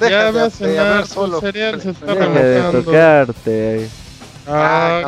ya 0.01 0.31
Deja 0.31 0.31
me 0.33 0.67
de, 0.67 0.67
de 0.99 1.05
solo. 1.05 1.39
cereal 1.39 1.81
se 1.81 1.91
está 1.91 2.05
Deja 2.13 2.27
de 2.71 2.81
tocarte. 2.83 3.89
Ah, 4.47 5.01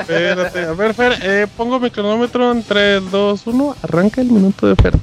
espérate. 0.00 0.64
A 0.64 0.72
ver, 0.72 0.94
Fer, 0.94 1.18
eh, 1.22 1.46
pongo 1.56 1.80
mi 1.80 1.90
cronómetro 1.90 2.52
en 2.52 2.62
3, 2.62 3.10
2, 3.10 3.46
1. 3.46 3.76
Arranca 3.82 4.20
el 4.20 4.30
minuto 4.30 4.66
de 4.66 4.76
Fer. 4.76 4.94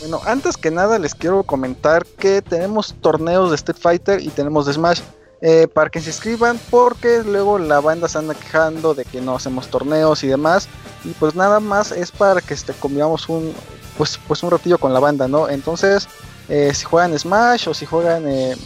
Bueno, 0.00 0.20
antes 0.26 0.56
que 0.56 0.70
nada 0.70 0.98
les 0.98 1.14
quiero 1.14 1.42
comentar 1.44 2.04
que 2.06 2.42
tenemos 2.42 2.94
torneos 3.00 3.50
de 3.50 3.56
Street 3.56 3.78
Fighter 3.80 4.20
y 4.20 4.28
tenemos 4.30 4.66
de 4.66 4.72
Smash. 4.74 5.00
eh, 5.44 5.66
para 5.66 5.90
que 5.90 6.00
se 6.00 6.10
inscriban 6.10 6.60
porque 6.70 7.22
luego 7.24 7.58
la 7.58 7.80
banda 7.80 8.08
se 8.08 8.16
anda 8.18 8.32
quejando 8.34 8.94
de 8.94 9.04
que 9.04 9.20
no 9.20 9.34
hacemos 9.34 9.66
torneos 9.68 10.22
y 10.22 10.28
demás. 10.28 10.68
Y 11.04 11.10
pues 11.14 11.34
nada 11.34 11.58
más 11.58 11.90
es 11.90 12.12
para 12.12 12.40
que 12.40 12.54
este, 12.54 12.72
convivamos 12.74 13.28
un, 13.28 13.52
pues, 13.98 14.20
pues 14.28 14.42
un 14.44 14.52
ratillo 14.52 14.78
con 14.78 14.92
la 14.94 15.00
banda, 15.00 15.26
¿no? 15.26 15.48
Entonces, 15.48 16.08
eh, 16.48 16.72
si 16.74 16.84
juegan 16.84 17.18
Smash 17.18 17.68
o 17.68 17.74
si 17.74 17.86
juegan 17.86 18.28
eh, 18.28 18.56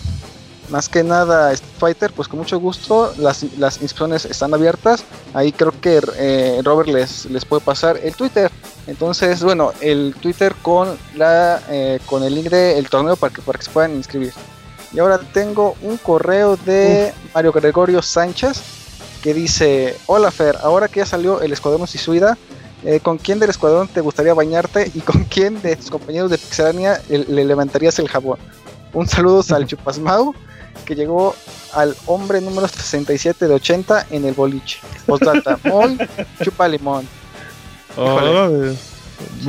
más 0.71 0.89
que 0.89 1.03
nada 1.03 1.53
Street 1.53 1.73
Fighter, 1.79 2.13
pues 2.13 2.29
con 2.29 2.39
mucho 2.39 2.59
gusto 2.59 3.13
las, 3.19 3.45
las 3.59 3.81
inscripciones 3.83 4.25
están 4.25 4.55
abiertas. 4.55 5.05
Ahí 5.35 5.53
creo 5.53 5.73
que 5.81 6.01
eh, 6.17 6.61
Robert 6.65 6.89
les, 6.89 7.27
les 7.27 7.45
puede 7.45 7.63
pasar 7.63 7.99
el 8.03 8.15
Twitter. 8.15 8.51
Entonces, 8.87 9.43
bueno, 9.43 9.73
el 9.81 10.15
Twitter 10.21 10.55
con 10.63 10.97
la 11.15 11.61
eh, 11.69 11.99
con 12.07 12.23
el 12.23 12.35
link 12.35 12.49
del 12.49 12.89
torneo 12.89 13.17
para 13.17 13.33
que, 13.33 13.43
para 13.43 13.59
que 13.59 13.65
se 13.65 13.71
puedan 13.71 13.95
inscribir. 13.95 14.33
Y 14.93 14.99
ahora 14.99 15.19
tengo 15.19 15.77
un 15.83 15.97
correo 15.97 16.57
de 16.57 17.13
Mario 17.35 17.53
Gregorio 17.53 18.03
Sánchez 18.03 18.63
que 19.23 19.35
dice, 19.35 19.97
hola 20.07 20.31
Fer, 20.31 20.57
ahora 20.63 20.89
que 20.89 21.01
ya 21.01 21.07
salió 21.07 21.41
el 21.41 21.53
Escuadrón 21.53 21.87
Suicida, 21.87 22.39
eh, 22.85 23.01
¿con 23.01 23.19
quién 23.19 23.41
del 23.41 23.51
escuadrón 23.51 23.89
te 23.89 24.01
gustaría 24.01 24.35
bañarte 24.35 24.91
y 24.95 25.01
con 25.01 25.25
quién 25.25 25.61
de 25.63 25.75
tus 25.75 25.91
compañeros 25.91 26.31
de 26.31 26.39
Pixelania 26.39 27.01
le, 27.09 27.25
le 27.25 27.45
levantarías 27.45 27.99
el 27.99 28.09
jabón? 28.09 28.39
Un 28.93 29.09
saludo 29.09 29.43
al 29.55 29.67
Chupasmau 29.67 30.35
que 30.85 30.95
llegó 30.95 31.35
al 31.75 31.97
hombre 32.07 32.41
número 32.41 32.69
67 32.69 33.49
de 33.49 33.55
80 33.55 34.07
en 34.11 34.25
el 34.25 34.35
boliche. 34.35 34.79
Postdata, 35.07 35.59
muy 35.65 35.99
chupa 36.43 36.69
limón. 36.69 37.09
Híjole. 37.97 38.77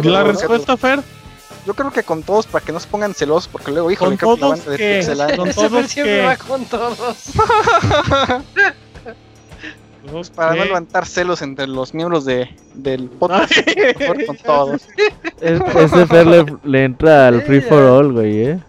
La 0.03 0.23
respuesta, 0.23 0.77
Fer. 0.77 1.01
Yo 1.65 1.73
creo 1.73 1.91
que 1.91 2.01
con 2.03 2.23
todos 2.23 2.45
para 2.47 2.63
que 2.63 2.71
no 2.71 2.79
se 2.79 2.87
pongan 2.87 3.13
celosos, 3.13 3.49
porque 3.49 3.71
luego, 3.71 3.91
híjole, 3.91 4.17
¿Con 4.17 4.35
que 4.35 4.41
todos 4.41 4.65
banda 4.65 4.71
de 4.71 5.35
¿Con 5.35 5.47
Ese 5.49 5.59
Fer 5.61 5.69
todos 5.69 5.87
siempre 5.91 6.15
qué? 6.19 6.25
va 6.25 6.37
con 6.37 6.65
todos. 6.65 6.97
Pues 10.09 10.29
para 10.29 10.55
no 10.55 10.63
levantar 10.63 11.05
celos 11.05 11.41
entre 11.41 11.67
los 11.67 11.93
miembros 11.93 12.23
de, 12.23 12.55
del 12.75 13.09
podcast, 13.09 13.51
mejor 13.99 14.25
con 14.25 14.37
todos. 14.37 14.81
Es- 15.41 15.59
ese 15.75 16.07
Fer 16.07 16.25
le, 16.25 16.45
le 16.63 16.83
entra 16.85 17.27
al 17.27 17.41
free 17.41 17.59
for 17.59 17.83
all, 17.83 18.13
güey, 18.13 18.41
eh. 18.51 18.59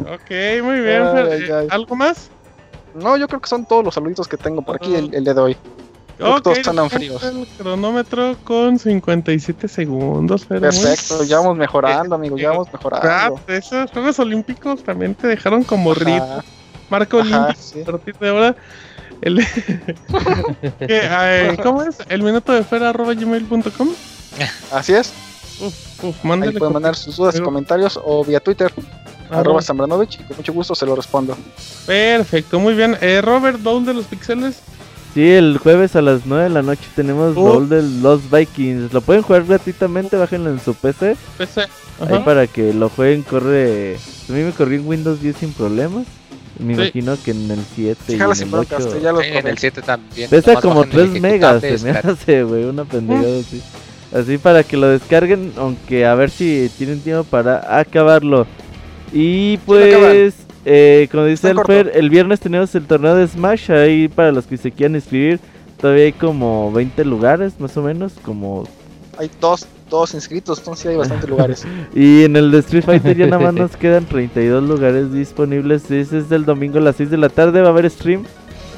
Ok, 0.00 0.30
muy 0.62 0.80
bien, 0.80 1.02
Ay, 1.02 1.44
Eh. 1.48 1.66
¿Algo 1.70 1.96
más? 1.96 2.30
No, 2.94 3.16
yo 3.16 3.28
creo 3.28 3.40
que 3.40 3.48
son 3.48 3.64
todos 3.66 3.84
los 3.84 3.94
saluditos 3.94 4.26
que 4.28 4.36
tengo 4.36 4.62
por 4.62 4.76
aquí 4.76 4.94
el, 4.94 5.14
el 5.14 5.24
día 5.24 5.34
de 5.34 5.40
hoy. 5.40 5.56
Creo 6.16 6.30
que 6.32 6.36
Ok, 6.38 6.42
todos 6.42 6.58
andan 6.58 6.78
arranca 6.86 6.96
fríos. 6.96 7.22
El 7.22 7.46
cronómetro 7.58 8.36
con 8.44 8.78
57 8.78 9.68
segundos, 9.68 10.46
Fer. 10.46 10.60
muy- 10.60 10.70
Perfecto, 10.70 11.22
ya 11.24 11.38
vamos 11.38 11.56
mejorando, 11.56 12.14
amigos, 12.16 12.40
ya 12.40 12.50
vamos 12.50 12.66
Ah, 12.68 12.70
mejorando. 12.72 13.40
esos 13.46 13.90
Juegos 13.92 14.18
Olímpicos 14.18 14.82
también 14.82 15.14
te 15.14 15.28
dejaron 15.28 15.62
como 15.62 15.94
ritmo. 15.94 16.42
Marco 16.90 17.20
Ajá, 17.20 17.44
olímpico 17.44 17.62
sí. 17.62 17.82
a 17.82 17.84
partir 17.84 18.16
de 18.18 18.28
ahora. 18.30 18.56
El, 19.20 19.44
¿Cómo 21.62 21.82
es? 21.82 21.98
El 22.08 22.22
minuto 22.22 22.52
de 22.52 22.62
gmail.com. 22.62 23.88
Así 24.72 24.94
es, 24.94 25.12
Uf, 25.60 26.04
uf, 26.04 26.24
ahí 26.24 26.52
pueden 26.52 26.72
mandar 26.72 26.94
sus 26.96 27.16
dudas 27.16 27.34
y 27.34 27.38
Pero- 27.38 27.44
comentarios 27.46 28.00
o 28.02 28.24
vía 28.24 28.40
Twitter, 28.40 28.72
arroba- 29.28 29.40
arroba 29.40 29.62
Zambranovich, 29.62 30.20
y 30.20 30.24
con 30.24 30.36
mucho 30.38 30.52
gusto 30.52 30.74
se 30.74 30.86
lo 30.86 30.94
respondo. 30.96 31.36
Perfecto, 31.86 32.58
muy 32.60 32.74
bien. 32.74 32.96
Eh, 33.00 33.20
Robert, 33.22 33.58
Down 33.60 33.84
de 33.86 33.94
los 33.94 34.06
Pixeles. 34.06 34.60
Sí, 35.14 35.26
el 35.30 35.58
jueves 35.58 35.96
a 35.96 36.02
las 36.02 36.26
9 36.26 36.44
de 36.44 36.50
la 36.50 36.62
noche 36.62 36.82
tenemos 36.94 37.36
Uh. 37.36 37.40
Bowl 37.40 37.68
de 37.68 37.82
los 37.82 38.30
Vikings. 38.30 38.92
Lo 38.92 39.00
pueden 39.00 39.22
jugar 39.22 39.44
gratuitamente, 39.44 40.16
bájenlo 40.16 40.50
en 40.50 40.60
su 40.60 40.74
PC. 40.74 41.16
PC. 41.38 41.62
Ahí 41.62 41.68
Ajá. 42.14 42.24
para 42.24 42.46
que 42.46 42.72
lo 42.74 42.88
jueguen, 42.90 43.22
corre. 43.22 43.96
A 44.28 44.32
mí 44.32 44.42
me 44.42 44.52
corrió 44.52 44.78
en 44.78 44.86
Windows 44.86 45.20
10 45.20 45.36
sin 45.36 45.52
problemas. 45.52 46.04
Me 46.58 46.74
Sí. 46.74 46.80
imagino 46.82 47.16
que 47.24 47.30
en 47.30 47.50
el 47.50 47.60
7 47.74 48.00
y 48.08 48.14
en 48.14 48.20
el 48.22 48.44
broncas, 48.50 48.84
8. 48.84 48.94
que 48.96 49.00
ya 49.00 49.12
lo 49.12 49.20
Sí, 49.20 49.26
en 49.32 49.46
el 49.46 49.58
7 49.58 49.80
también. 49.82 50.28
Pesa 50.28 50.60
como 50.60 50.80
bajan 50.84 50.98
el 51.00 51.10
3 51.10 51.22
megas, 51.22 51.60
se 51.62 51.78
me 51.78 51.90
hace, 51.90 52.42
güey, 52.42 52.64
una 52.64 52.84
pendejada 52.84 53.40
así. 53.40 53.62
Así 54.12 54.38
para 54.38 54.62
que 54.64 54.76
lo 54.76 54.88
descarguen, 54.88 55.52
aunque 55.56 56.04
a 56.06 56.14
ver 56.14 56.30
si 56.30 56.70
tienen 56.76 57.00
tiempo 57.00 57.24
para 57.24 57.78
acabarlo. 57.78 58.46
Y 59.12 59.56
pues, 59.58 60.34
eh, 60.64 61.08
como 61.10 61.24
dice 61.24 61.50
Está 61.50 61.80
el 61.80 62.10
viernes 62.10 62.40
tenemos 62.40 62.74
el 62.74 62.86
torneo 62.86 63.14
de 63.14 63.26
Smash, 63.26 63.70
ahí 63.70 64.08
para 64.08 64.32
los 64.32 64.46
que 64.46 64.56
se 64.56 64.70
quieran 64.70 64.94
inscribir. 64.96 65.40
Todavía 65.80 66.04
hay 66.04 66.12
como 66.12 66.72
20 66.72 67.04
lugares, 67.04 67.54
más 67.60 67.76
o 67.76 67.82
menos, 67.82 68.12
como... 68.22 68.64
Hay 69.16 69.30
dos, 69.40 69.66
dos 69.88 70.14
inscritos, 70.14 70.58
entonces 70.58 70.82
sí 70.82 70.88
hay 70.88 70.96
bastantes 70.96 71.28
lugares. 71.30 71.66
Y 71.94 72.24
en 72.24 72.36
el 72.36 72.50
de 72.50 72.58
Street 72.58 72.84
Fighter 72.84 73.16
ya 73.16 73.26
nada 73.26 73.42
más 73.44 73.54
nos 73.54 73.76
quedan 73.76 74.04
32 74.04 74.62
lugares 74.64 75.12
disponibles. 75.12 75.90
Ese 75.90 76.18
es 76.18 76.28
del 76.28 76.44
domingo 76.44 76.78
a 76.78 76.82
las 76.82 76.96
6 76.96 77.10
de 77.10 77.16
la 77.16 77.28
tarde, 77.28 77.60
va 77.60 77.68
a 77.68 77.70
haber 77.70 77.88
stream. 77.90 78.24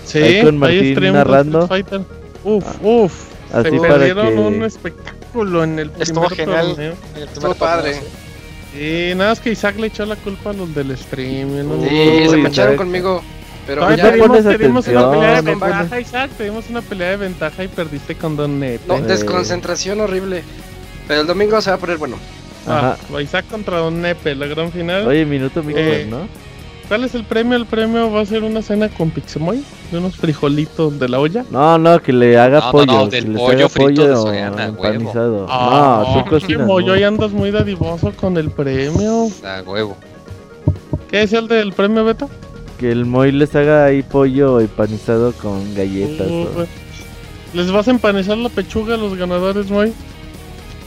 Sí, 0.05 0.19
Ahí 0.19 0.43
con 0.45 0.59
Martín 0.59 0.95
stream 0.95 1.15
narrando. 1.15 1.63
Street 1.65 1.85
Fighter. 1.89 2.07
Uf, 2.45 2.65
uf. 2.83 3.25
Así 3.53 3.71
Se 3.71 3.77
para 3.79 3.95
perdieron 3.95 4.27
que- 4.29 4.35
un 4.41 4.63
espectáculo 4.63 5.65
en 5.65 5.79
el 5.79 5.91
Estuvo 5.99 6.29
genial. 6.29 6.69
torneo. 6.69 6.93
En 7.15 7.17
el 7.23 7.29
Estuvo 7.29 7.41
torneo, 7.55 7.59
padre. 7.59 8.01
Sí. 8.75 9.11
Y 9.11 9.15
nada 9.15 9.31
más 9.31 9.41
que 9.41 9.51
Isaac 9.53 9.77
le 9.79 9.89
echó 9.89 10.05
la 10.07 10.17
culpa 10.17 10.51
a 10.51 10.53
los 10.53 10.75
del 10.75 10.97
stream. 10.97 11.69
no- 11.69 11.89
Sí, 11.89 12.29
se 12.29 12.37
mancharon 12.37 12.77
conmigo. 12.77 13.23
Pero 13.67 13.83
ya 13.91 13.97
te 13.97 13.97
ya, 14.03 14.11
le 14.13 14.19
pones 14.19 14.43
dimos, 14.45 14.57
te 14.59 14.63
dimos 14.65 14.89
una 14.89 15.11
pelea 15.11 15.31
de 15.37 15.43
no 15.43 15.51
ventaja, 15.51 15.85
pones- 15.89 16.07
Isaac. 16.07 16.31
Te 16.37 16.45
dimos 16.45 16.65
una 16.71 16.83
pelea 16.83 17.11
de 17.11 17.17
ventaja 17.19 17.65
y 17.65 17.69
perdiste 17.69 18.15
con 18.17 18.37
Don 18.37 18.59
Nete. 18.59 18.85
no, 18.89 19.01
desconcentración 19.01 20.01
horrible. 20.01 20.43
Pero 21.07 21.21
el 21.21 21.27
domingo 21.27 21.61
se 21.61 21.71
va 21.71 21.77
a 21.77 21.79
poner 21.79 21.99
bueno. 21.99 22.17
Ah, 22.67 22.97
Isaac 23.23 23.47
contra 23.51 23.79
Don 23.79 24.01
Nepe, 24.03 24.35
la 24.35 24.47
gran 24.47 24.71
final. 24.73 25.07
Oye, 25.07 25.25
minuto 25.25 25.63
mixer, 25.63 26.01
Eh, 26.03 26.07
¿no? 26.09 26.29
¿Cuál 26.91 27.05
es 27.05 27.15
el 27.15 27.23
premio? 27.23 27.57
El 27.57 27.67
premio 27.67 28.11
va 28.11 28.21
a 28.23 28.27
ser 28.27 28.43
una 28.43 28.63
cena 28.63 28.89
con 28.89 29.11
Pixemoy, 29.11 29.63
de 29.93 29.99
unos 29.99 30.17
frijolitos 30.17 30.99
de 30.99 31.09
la 31.09 31.21
olla. 31.21 31.45
No, 31.49 31.79
no, 31.79 32.03
que 32.03 32.13
le 32.13 32.37
haga 32.37 32.59
No, 32.59 32.67
no, 32.67 32.73
pollo. 32.73 32.87
no, 32.93 33.09
que 33.09 33.17
del 33.21 33.33
les 33.33 33.41
pollo 33.43 33.69
frito 33.69 34.09
de 34.09 34.17
Soriana, 34.17 34.65
empanizado. 34.67 35.47
Ah, 35.49 36.05
no, 36.17 36.25
tú 36.25 36.31
cocinas. 36.31 36.67
Moy, 36.67 36.85
no. 36.85 36.93
hoy 36.93 37.05
andas 37.05 37.31
muy 37.31 37.53
dadivoso 37.53 38.13
con 38.21 38.37
el 38.37 38.51
premio. 38.51 39.29
A 39.45 39.63
huevo. 39.65 39.97
¿Qué 41.09 41.19
decía 41.19 41.39
el 41.39 41.47
del 41.47 41.73
premio, 41.73 42.05
Beto? 42.05 42.29
Que 42.79 42.91
el 42.91 43.07
Moy 43.07 43.31
les 43.31 43.55
haga 43.55 43.85
ahí 43.85 44.03
pollo 44.03 44.59
empanizado 44.59 45.33
con 45.33 45.73
galletas. 45.77 46.27
Uh, 46.29 46.63
o- 46.63 46.67
Les 47.55 47.71
vas 47.71 47.87
a 47.87 47.93
empanizar 47.93 48.37
la 48.37 48.49
pechuga 48.49 48.95
a 48.95 48.99
los 48.99 49.17
ganadores, 49.17 49.71
Moy. 49.71 49.93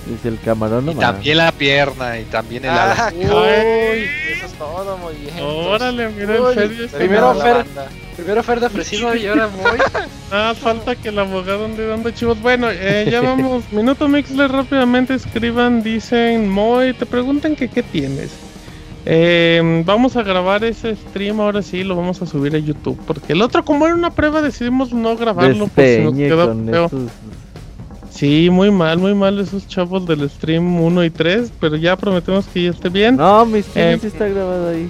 Dice 0.08 0.28
el 0.28 0.40
camarón 0.40 0.84
Y 0.84 0.88
nomás. 0.88 1.00
también 1.14 1.38
la 1.38 1.52
pierna 1.54 2.20
y 2.20 2.24
también 2.26 2.66
el 2.66 2.72
Ah, 2.72 3.08
ala. 3.08 3.14
uy, 3.16 4.06
eso 4.34 4.46
es 4.46 4.54
todo, 4.54 4.98
muy 4.98 5.14
bien. 5.16 5.34
Órale, 5.42 6.10
mira 6.10 6.42
Uy, 6.42 6.54
el 6.58 6.82
este 6.84 6.98
Primero. 6.98 7.34
Fer, 7.36 7.66
primero 8.18 8.44
Fer 8.44 8.60
de 8.60 8.66
ofrecido 8.66 9.16
y 9.16 9.26
ahora 9.28 9.48
voy. 9.48 9.78
Ah, 10.36 10.54
falta 10.60 10.96
que 10.96 11.10
el 11.10 11.20
abogado 11.20 11.66
ande 11.66 11.86
dando 11.86 12.10
chivos. 12.10 12.42
Bueno, 12.42 12.68
eh, 12.72 13.08
ya 13.12 13.22
vamos. 13.22 13.64
Minuto 13.72 14.08
Mixler, 14.08 14.52
rápidamente 14.52 15.14
escriban, 15.14 15.84
dicen, 15.84 16.50
Moy, 16.50 16.94
te 16.94 17.06
preguntan 17.06 17.56
que 17.56 17.68
qué 17.70 17.84
tienes. 17.84 18.32
Eh, 19.06 19.84
vamos 19.86 20.16
a 20.18 20.24
grabar 20.24 20.64
ese 20.64 20.96
stream, 20.96 21.40
ahora 21.40 21.62
sí, 21.62 21.84
lo 21.84 21.96
vamos 21.96 22.22
a 22.22 22.26
subir 22.26 22.56
a 22.56 22.58
YouTube. 22.58 23.00
Porque 23.06 23.34
el 23.34 23.42
otro, 23.44 23.64
como 23.64 23.86
era 23.86 23.94
una 23.94 24.10
prueba, 24.12 24.42
decidimos 24.42 24.92
no 24.92 25.16
grabarlo. 25.16 25.68
Por 25.68 25.86
si 25.86 26.00
nos 26.02 26.16
Despeñe 26.16 26.88
Sí, 28.14 28.50
muy 28.52 28.70
mal, 28.70 29.00
muy 29.00 29.16
mal 29.16 29.40
esos 29.40 29.68
chavos 29.68 30.06
del 30.06 30.30
stream 30.30 30.80
1 30.80 31.04
y 31.06 31.10
3, 31.10 31.52
pero 31.60 31.76
ya 31.76 31.96
prometemos 31.98 32.46
que 32.48 32.64
ya 32.66 32.70
esté 32.70 32.90
bien. 32.90 33.18
No, 33.18 33.46
mi 33.46 33.62
stream 33.64 33.96
Eh, 33.96 33.98
sí 34.02 34.08
está 34.08 34.28
grabado 34.28 34.70
ahí. 34.70 34.90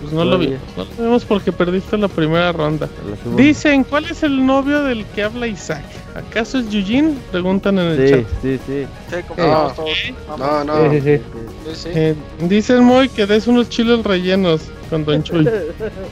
Pues 0.00 0.12
no 0.12 0.24
lo 0.24 0.38
vimos, 0.38 0.58
no 0.76 0.84
lo 0.84 1.04
vimos 1.04 1.24
porque 1.24 1.50
perdiste 1.50 1.96
la 1.96 2.06
primera 2.08 2.52
ronda. 2.52 2.88
La. 3.24 3.36
Dicen, 3.36 3.82
¿cuál 3.84 4.04
es 4.04 4.22
el 4.22 4.44
novio 4.46 4.84
del 4.84 5.04
que 5.06 5.24
habla 5.24 5.46
Isaac? 5.48 5.82
¿Acaso 6.14 6.58
es 6.58 6.72
Eugene? 6.72 7.14
Preguntan 7.32 7.78
en 7.78 7.86
el 7.86 8.06
Sí, 8.08 8.14
chat. 8.14 8.24
sí, 8.42 8.58
sí. 8.66 8.86
Sí, 9.10 9.16
No. 9.38 10.36
No, 10.36 10.64
no. 10.64 10.90
Sí, 10.90 11.00
sí, 11.00 11.16
sí. 11.16 11.22
Sí, 11.66 11.74
sí. 11.74 11.88
Eh, 11.94 12.14
dicen 12.48 12.84
muy 12.84 13.08
que 13.08 13.26
des 13.26 13.46
unos 13.48 13.68
chiles 13.70 14.04
rellenos 14.04 14.60
con 14.90 15.04
Don 15.04 15.22
Chuy. 15.22 15.48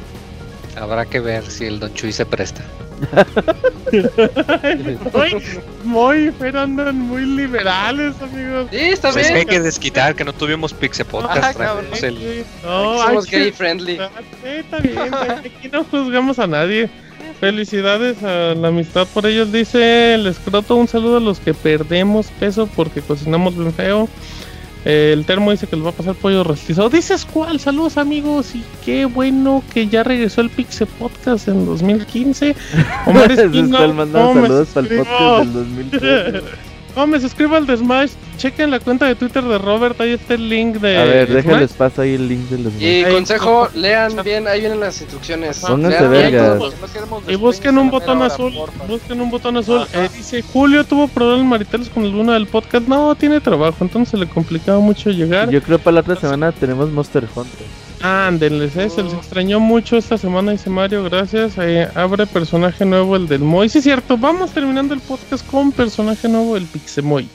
Habrá 0.80 1.04
que 1.06 1.20
ver 1.20 1.44
si 1.46 1.66
el 1.66 1.78
Don 1.78 1.92
Chuy 1.94 2.12
se 2.12 2.26
presta. 2.26 2.62
Muy, 5.12 5.42
muy, 5.84 6.32
pero 6.38 6.60
andan 6.60 6.98
muy 6.98 7.22
liberales, 7.24 8.14
amigos. 8.20 8.68
Sí, 8.70 8.76
está 8.76 9.12
Pues 9.12 9.26
es 9.26 9.32
que 9.32 9.38
hay 9.38 9.44
bien. 9.44 9.56
que 9.58 9.60
desquitar 9.64 10.14
que 10.14 10.24
no 10.24 10.32
tuvimos 10.32 10.72
Pixel 10.72 11.06
Podcast. 11.06 11.56
cabrón. 11.58 11.84
traemos 11.90 12.02
el- 12.02 12.44
No, 12.64 13.02
somos 13.02 13.26
que- 13.26 13.38
gay 13.38 13.52
friendly. 13.52 13.98
Ah, 13.98 14.10
sí, 14.42 14.48
está 14.48 14.78
bien, 14.78 15.14
aquí 15.14 15.68
no 15.72 15.84
juzgamos 15.84 16.38
a 16.38 16.46
nadie. 16.46 16.88
Felicidades 17.40 18.22
a 18.22 18.54
la 18.54 18.68
amistad 18.68 19.06
por 19.12 19.26
ellos. 19.26 19.52
Dice 19.52 20.14
el 20.14 20.26
escroto, 20.26 20.74
un 20.76 20.88
saludo 20.88 21.18
a 21.18 21.20
los 21.20 21.38
que 21.38 21.52
perdemos 21.52 22.28
peso 22.40 22.66
porque 22.74 23.02
cocinamos 23.02 23.56
bien 23.56 23.74
feo. 23.74 24.08
Eh, 24.88 25.12
el 25.12 25.26
termo 25.26 25.50
dice 25.50 25.66
que 25.66 25.74
les 25.74 25.84
va 25.84 25.90
a 25.90 25.92
pasar 25.92 26.14
pollo 26.14 26.44
rostizado. 26.44 26.88
Dices 26.88 27.24
cuál, 27.24 27.58
saludos 27.58 27.96
amigos. 27.96 28.54
Y 28.54 28.62
qué 28.84 29.04
bueno 29.04 29.64
que 29.74 29.88
ya 29.88 30.04
regresó 30.04 30.42
el 30.42 30.48
Pixel 30.48 30.86
Podcast 30.86 31.48
en 31.48 31.66
2015. 31.66 32.54
Omar 33.06 33.32
Espino, 33.32 33.78
cual 33.78 33.94
manda 33.94 34.22
¿cómo 34.22 34.42
me 34.42 34.48
saludos 34.48 34.68
suscribo? 34.68 35.04
podcast 35.04 35.44
del 35.44 35.52
2013. 35.90 36.42
No, 36.96 37.06
me 37.06 37.20
suscribo 37.20 37.54
al 37.56 37.66
de 37.66 37.76
Smash. 37.76 38.12
Chequen 38.38 38.70
la 38.70 38.80
cuenta 38.80 39.06
de 39.06 39.14
Twitter 39.14 39.44
de 39.44 39.58
Robert. 39.58 40.00
Ahí 40.00 40.12
está 40.12 40.34
el 40.34 40.48
link 40.48 40.76
de 40.76 40.96
A 40.98 41.04
ver, 41.04 41.26
Smash. 41.28 41.44
déjales 41.44 41.72
paso 41.74 42.02
ahí 42.02 42.14
el 42.14 42.26
link 42.28 42.48
de 42.48 42.58
los 42.58 42.72
Y 42.80 43.04
Ahí. 43.04 43.12
consejo, 43.12 43.68
lean 43.74 44.12
bien, 44.24 44.48
ahí 44.48 44.60
vienen 44.60 44.80
las 44.80 45.00
instrucciones. 45.00 45.58
Pónganse 45.58 46.06
vergas. 46.08 46.58
No 46.58 46.70
queremos 46.92 47.22
Y 47.28 47.34
busquen 47.36 47.76
un 47.78 47.90
botón 47.90 48.18
hora, 48.18 48.26
azul. 48.26 48.52
porfa. 48.54 48.84
Busquen 48.84 49.20
un 49.20 49.30
botón 49.30 49.56
azul. 49.58 49.86
Eh, 49.92 50.08
dice 50.16 50.42
Julio 50.42 50.84
tuvo 50.84 51.06
problemas 51.08 51.46
maritales 51.46 51.88
con 51.90 52.02
alguno 52.04 52.32
del 52.32 52.46
podcast. 52.46 52.88
No, 52.88 53.14
tiene 53.14 53.40
trabajo, 53.40 53.76
entonces 53.80 54.18
le 54.18 54.26
complicaba 54.26 54.80
mucho 54.80 55.10
llegar. 55.10 55.50
Yo 55.50 55.62
creo 55.62 55.78
para 55.78 55.96
la 55.96 56.00
otra 56.00 56.16
semana 56.16 56.50
tenemos 56.52 56.90
Monster 56.90 57.26
Hunter. 57.34 57.66
Ándenles, 58.06 58.76
eh, 58.76 58.88
se 58.88 59.02
les 59.02 59.14
extrañó 59.14 59.58
mucho 59.58 59.96
esta 59.96 60.16
semana, 60.16 60.52
dice 60.52 60.70
Mario. 60.70 61.02
Gracias. 61.02 61.54
Eh, 61.58 61.88
abre 61.94 62.24
personaje 62.26 62.84
nuevo, 62.84 63.16
el 63.16 63.26
del 63.26 63.40
Moy. 63.40 63.68
Sí, 63.68 63.78
es 63.78 63.84
cierto. 63.84 64.16
Vamos 64.16 64.52
terminando 64.52 64.94
el 64.94 65.00
podcast 65.00 65.44
con 65.46 65.72
personaje 65.72 66.28
nuevo, 66.28 66.56
el 66.56 66.66
Pixemoy. 66.66 67.28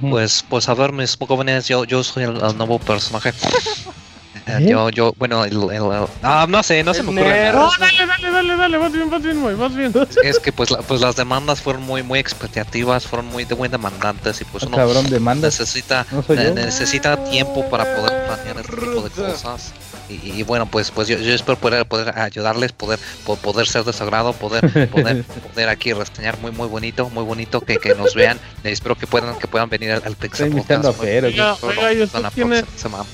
Pues, 0.00 0.44
pues 0.48 0.68
a 0.68 0.74
ver, 0.74 0.92
mis 0.92 1.16
jóvenes, 1.16 1.68
yo, 1.68 1.84
yo 1.84 2.02
soy 2.02 2.24
el, 2.24 2.36
el 2.36 2.56
nuevo 2.56 2.78
personaje. 2.80 3.32
Eh, 4.48 4.56
¿Eh? 4.60 4.66
Yo, 4.70 4.88
yo, 4.90 5.14
bueno, 5.18 5.44
el, 5.44 5.52
el- 5.52 5.70
el- 5.72 6.06
ah, 6.22 6.46
no 6.48 6.62
sé, 6.62 6.82
no 6.82 6.94
se 6.94 7.02
me 7.02 7.10
ocurre 7.20 7.38
nada. 7.38 7.52
No, 7.52 7.70
dale, 7.78 8.06
dale, 8.06 8.30
dale, 8.30 8.56
dale. 8.56 8.78
Vas 8.78 8.92
bien, 8.92 9.10
vas 9.10 9.22
bien, 9.22 9.36
Moy. 9.36 9.54
Vas 9.54 9.74
bien. 9.76 9.92
Es 10.24 10.38
que 10.38 10.52
pues, 10.52 10.70
la- 10.70 10.78
pues 10.78 11.00
las 11.00 11.16
demandas 11.16 11.60
fueron 11.60 11.82
muy, 11.82 12.02
muy 12.02 12.18
expectativas, 12.18 13.06
fueron 13.06 13.26
muy, 13.26 13.44
de 13.44 13.54
muy 13.54 13.68
demandantes 13.68 14.40
y 14.40 14.44
pues 14.44 14.64
Ah, 14.64 14.68
uno 14.68 14.76
cabrón, 14.78 15.08
demanda. 15.10 15.48
necesita, 15.48 16.06
No 16.10 16.24
ne- 16.34 16.52
necesita 16.52 17.22
tiempo 17.24 17.68
para 17.68 17.84
poder 17.96 18.24
planear 18.26 18.56
este 18.60 18.76
tipo 18.76 19.02
de 19.02 19.10
cosas. 19.10 19.72
Y, 20.08 20.14
y 20.40 20.42
bueno, 20.42 20.64
pues, 20.64 20.90
pues 20.90 21.06
yo, 21.06 21.18
yo 21.18 21.34
espero 21.34 21.58
poder, 21.58 21.84
poder 21.84 22.18
ayudarles, 22.18 22.72
poder, 22.72 22.98
po- 23.26 23.36
poder 23.36 23.66
ser 23.68 23.84
de 23.84 23.92
su 23.92 24.02
agrado, 24.02 24.32
poder, 24.32 24.88
poder, 24.88 25.22
poder 25.52 25.68
aquí 25.68 25.92
reseñar 25.92 26.38
muy, 26.38 26.50
muy 26.50 26.66
bonito, 26.66 27.10
muy 27.10 27.24
bonito, 27.24 27.60
que, 27.60 27.76
que 27.76 27.94
nos 27.94 28.14
vean. 28.14 28.38
Y 28.64 28.68
espero 28.68 28.94
que 28.96 29.06
puedan, 29.06 29.38
que 29.38 29.46
puedan 29.46 29.68
venir 29.68 29.90
al, 29.92 30.02
al 30.06 30.16
Pixel 30.16 30.46
Estoy 30.46 30.58
invitando 30.58 30.88
a 30.88 30.92
Podcast. 30.92 31.10
Fer, 31.12 31.24
¿o 31.26 31.28
qué? 31.28 31.34
Oiga, 31.34 31.56
Solo 31.56 31.72
oiga, 31.80 31.92
¿y 31.92 31.96
la 31.98 32.04
usted 32.04 32.20
tiene, 32.34 32.62
próxima 32.62 32.80
semana. 32.80 33.04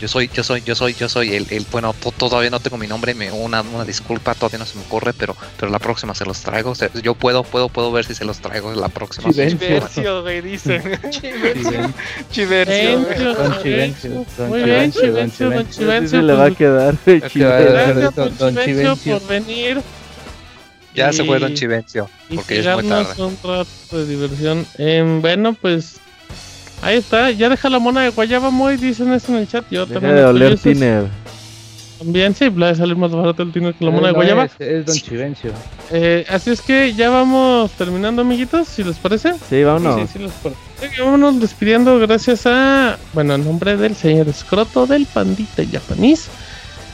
Yo 0.00 0.08
soy, 0.08 0.28
yo 0.34 0.42
soy, 0.44 0.62
yo 0.62 0.74
soy, 0.74 0.92
yo 0.94 1.08
soy 1.08 1.34
el, 1.34 1.46
el 1.50 1.64
bueno, 1.72 1.94
to- 1.94 2.12
todavía 2.12 2.50
no 2.50 2.60
tengo 2.60 2.76
mi 2.76 2.86
nombre, 2.86 3.14
me, 3.14 3.32
una, 3.32 3.62
una 3.62 3.84
disculpa, 3.84 4.34
todavía 4.34 4.58
no 4.58 4.66
se 4.66 4.76
me 4.76 4.82
ocurre, 4.84 5.14
pero, 5.14 5.34
pero 5.58 5.72
la 5.72 5.78
próxima 5.78 6.14
se 6.14 6.26
los 6.26 6.40
traigo. 6.42 6.74
Se- 6.74 6.90
yo 7.02 7.14
puedo, 7.14 7.42
puedo, 7.44 7.68
puedo 7.70 7.90
ver 7.92 8.04
si 8.04 8.14
se 8.14 8.24
los 8.26 8.38
traigo 8.40 8.72
la 8.74 8.88
próxima. 8.90 9.30
Chivencio. 9.30 10.22
Güey, 10.22 10.42
dice. 10.42 10.80
Chivencio. 11.10 11.92
Chivencio, 12.30 13.34
Don 13.34 13.62
Chivencio, 13.62 14.26
Don 14.36 14.48
Muy 14.50 14.62
bien, 14.62 14.92
Chivencio, 14.92 15.50
Don 15.50 15.70
Chivencio. 15.70 16.22
le 16.22 16.32
va 16.34 16.44
a 16.46 16.50
quedar. 16.50 16.94
Gracias, 17.06 18.14
Don- 18.14 18.30
Chivencio, 18.36 18.64
Chivencio. 18.64 19.18
por 19.18 19.28
venir. 19.28 19.80
Ya 20.94 21.12
se 21.12 21.24
fue 21.24 21.38
Don 21.38 21.52
Chivencio, 21.54 22.08
y 22.30 22.36
porque 22.36 22.62
ya 22.62 22.74
es 22.76 22.82
muy 22.82 22.88
tarde. 22.90 23.22
un 23.22 23.36
rato 23.44 23.66
de 23.98 24.06
diversión. 24.06 24.66
Em, 24.78 25.20
bueno, 25.20 25.52
pues 25.54 25.96
ahí 26.82 26.96
está. 26.98 27.30
Ya 27.30 27.48
deja 27.48 27.68
la 27.68 27.78
mona 27.78 28.02
de 28.02 28.10
guayaba 28.10 28.50
muy, 28.50 28.76
dicen 28.76 29.12
eso 29.12 29.32
en 29.32 29.38
el 29.38 29.48
chat. 29.48 29.64
Yo 29.70 29.86
Deja 29.86 30.00
también. 30.00 30.16
de 30.16 30.24
oler 30.24 30.58
tiner. 30.58 31.04
También, 31.98 32.34
sí, 32.34 32.50
la 32.54 32.68
de 32.68 32.74
salir 32.74 32.94
más 32.96 33.10
barato 33.10 33.42
el 33.42 33.52
tiner 33.52 33.72
que 33.74 33.84
la 33.84 33.90
mona 33.90 34.08
de 34.08 34.12
No, 34.12 34.16
guayaba. 34.18 34.44
Es, 34.44 34.52
es 34.60 34.86
Don 34.86 34.96
Chivencio. 34.96 35.50
Eh, 35.90 36.26
así 36.28 36.50
es 36.50 36.60
que 36.60 36.92
ya 36.94 37.08
vamos 37.08 37.70
terminando, 37.72 38.20
amiguitos, 38.22 38.68
si 38.68 38.84
les 38.84 38.96
parece. 38.96 39.32
Sí, 39.48 39.62
vámonos. 39.64 40.00
Sí, 40.02 40.06
sí, 40.12 40.18
les 40.18 40.32
parece. 40.32 40.60
Eh, 40.82 40.90
Vámonos 40.98 41.40
despidiendo 41.40 41.98
gracias 41.98 42.42
a, 42.46 42.98
bueno, 43.14 43.34
en 43.36 43.44
nombre 43.44 43.78
del 43.78 43.96
señor 43.96 44.28
Escroto, 44.28 44.86
del 44.86 45.06
Pandita 45.06 45.62
Japanese, 45.64 46.28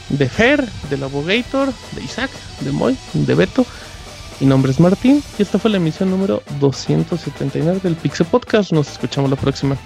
de 0.07 0.29
Fer, 0.29 0.65
del 0.89 1.03
Abogator, 1.03 1.73
de 1.91 2.01
Isaac, 2.01 2.29
de 2.61 2.71
Moy, 2.71 2.95
de 3.13 3.35
Beto. 3.35 3.65
Mi 4.39 4.47
nombre 4.47 4.71
es 4.71 4.79
Martín 4.79 5.23
y 5.37 5.41
esta 5.41 5.59
fue 5.59 5.71
la 5.71 5.77
emisión 5.77 6.09
número 6.09 6.43
279 6.59 7.79
del 7.83 7.95
Pixel 7.95 8.25
Podcast. 8.27 8.71
Nos 8.71 8.91
escuchamos 8.91 9.29
la 9.29 9.37
próxima. 9.37 9.77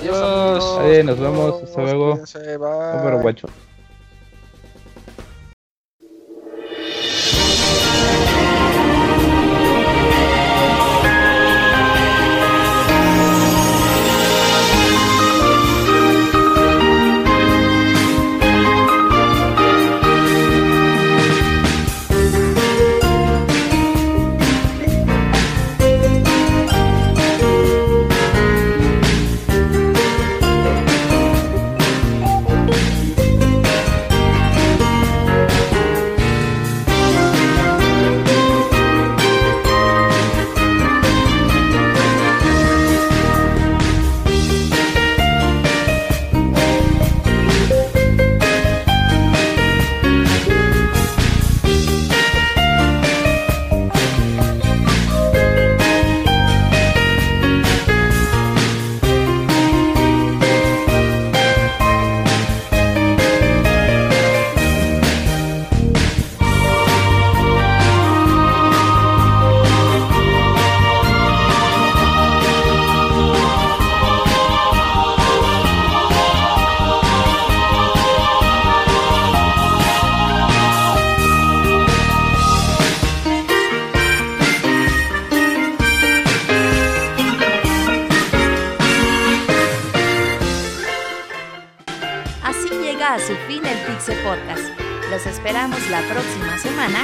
Adiós, 0.00 0.16
amigos. 0.16 0.78
Adiós, 0.80 1.04
nos 1.04 1.20
vemos, 1.20 1.62
hasta 1.62 1.82
luego. 1.82 2.20
Bye. 3.22 3.73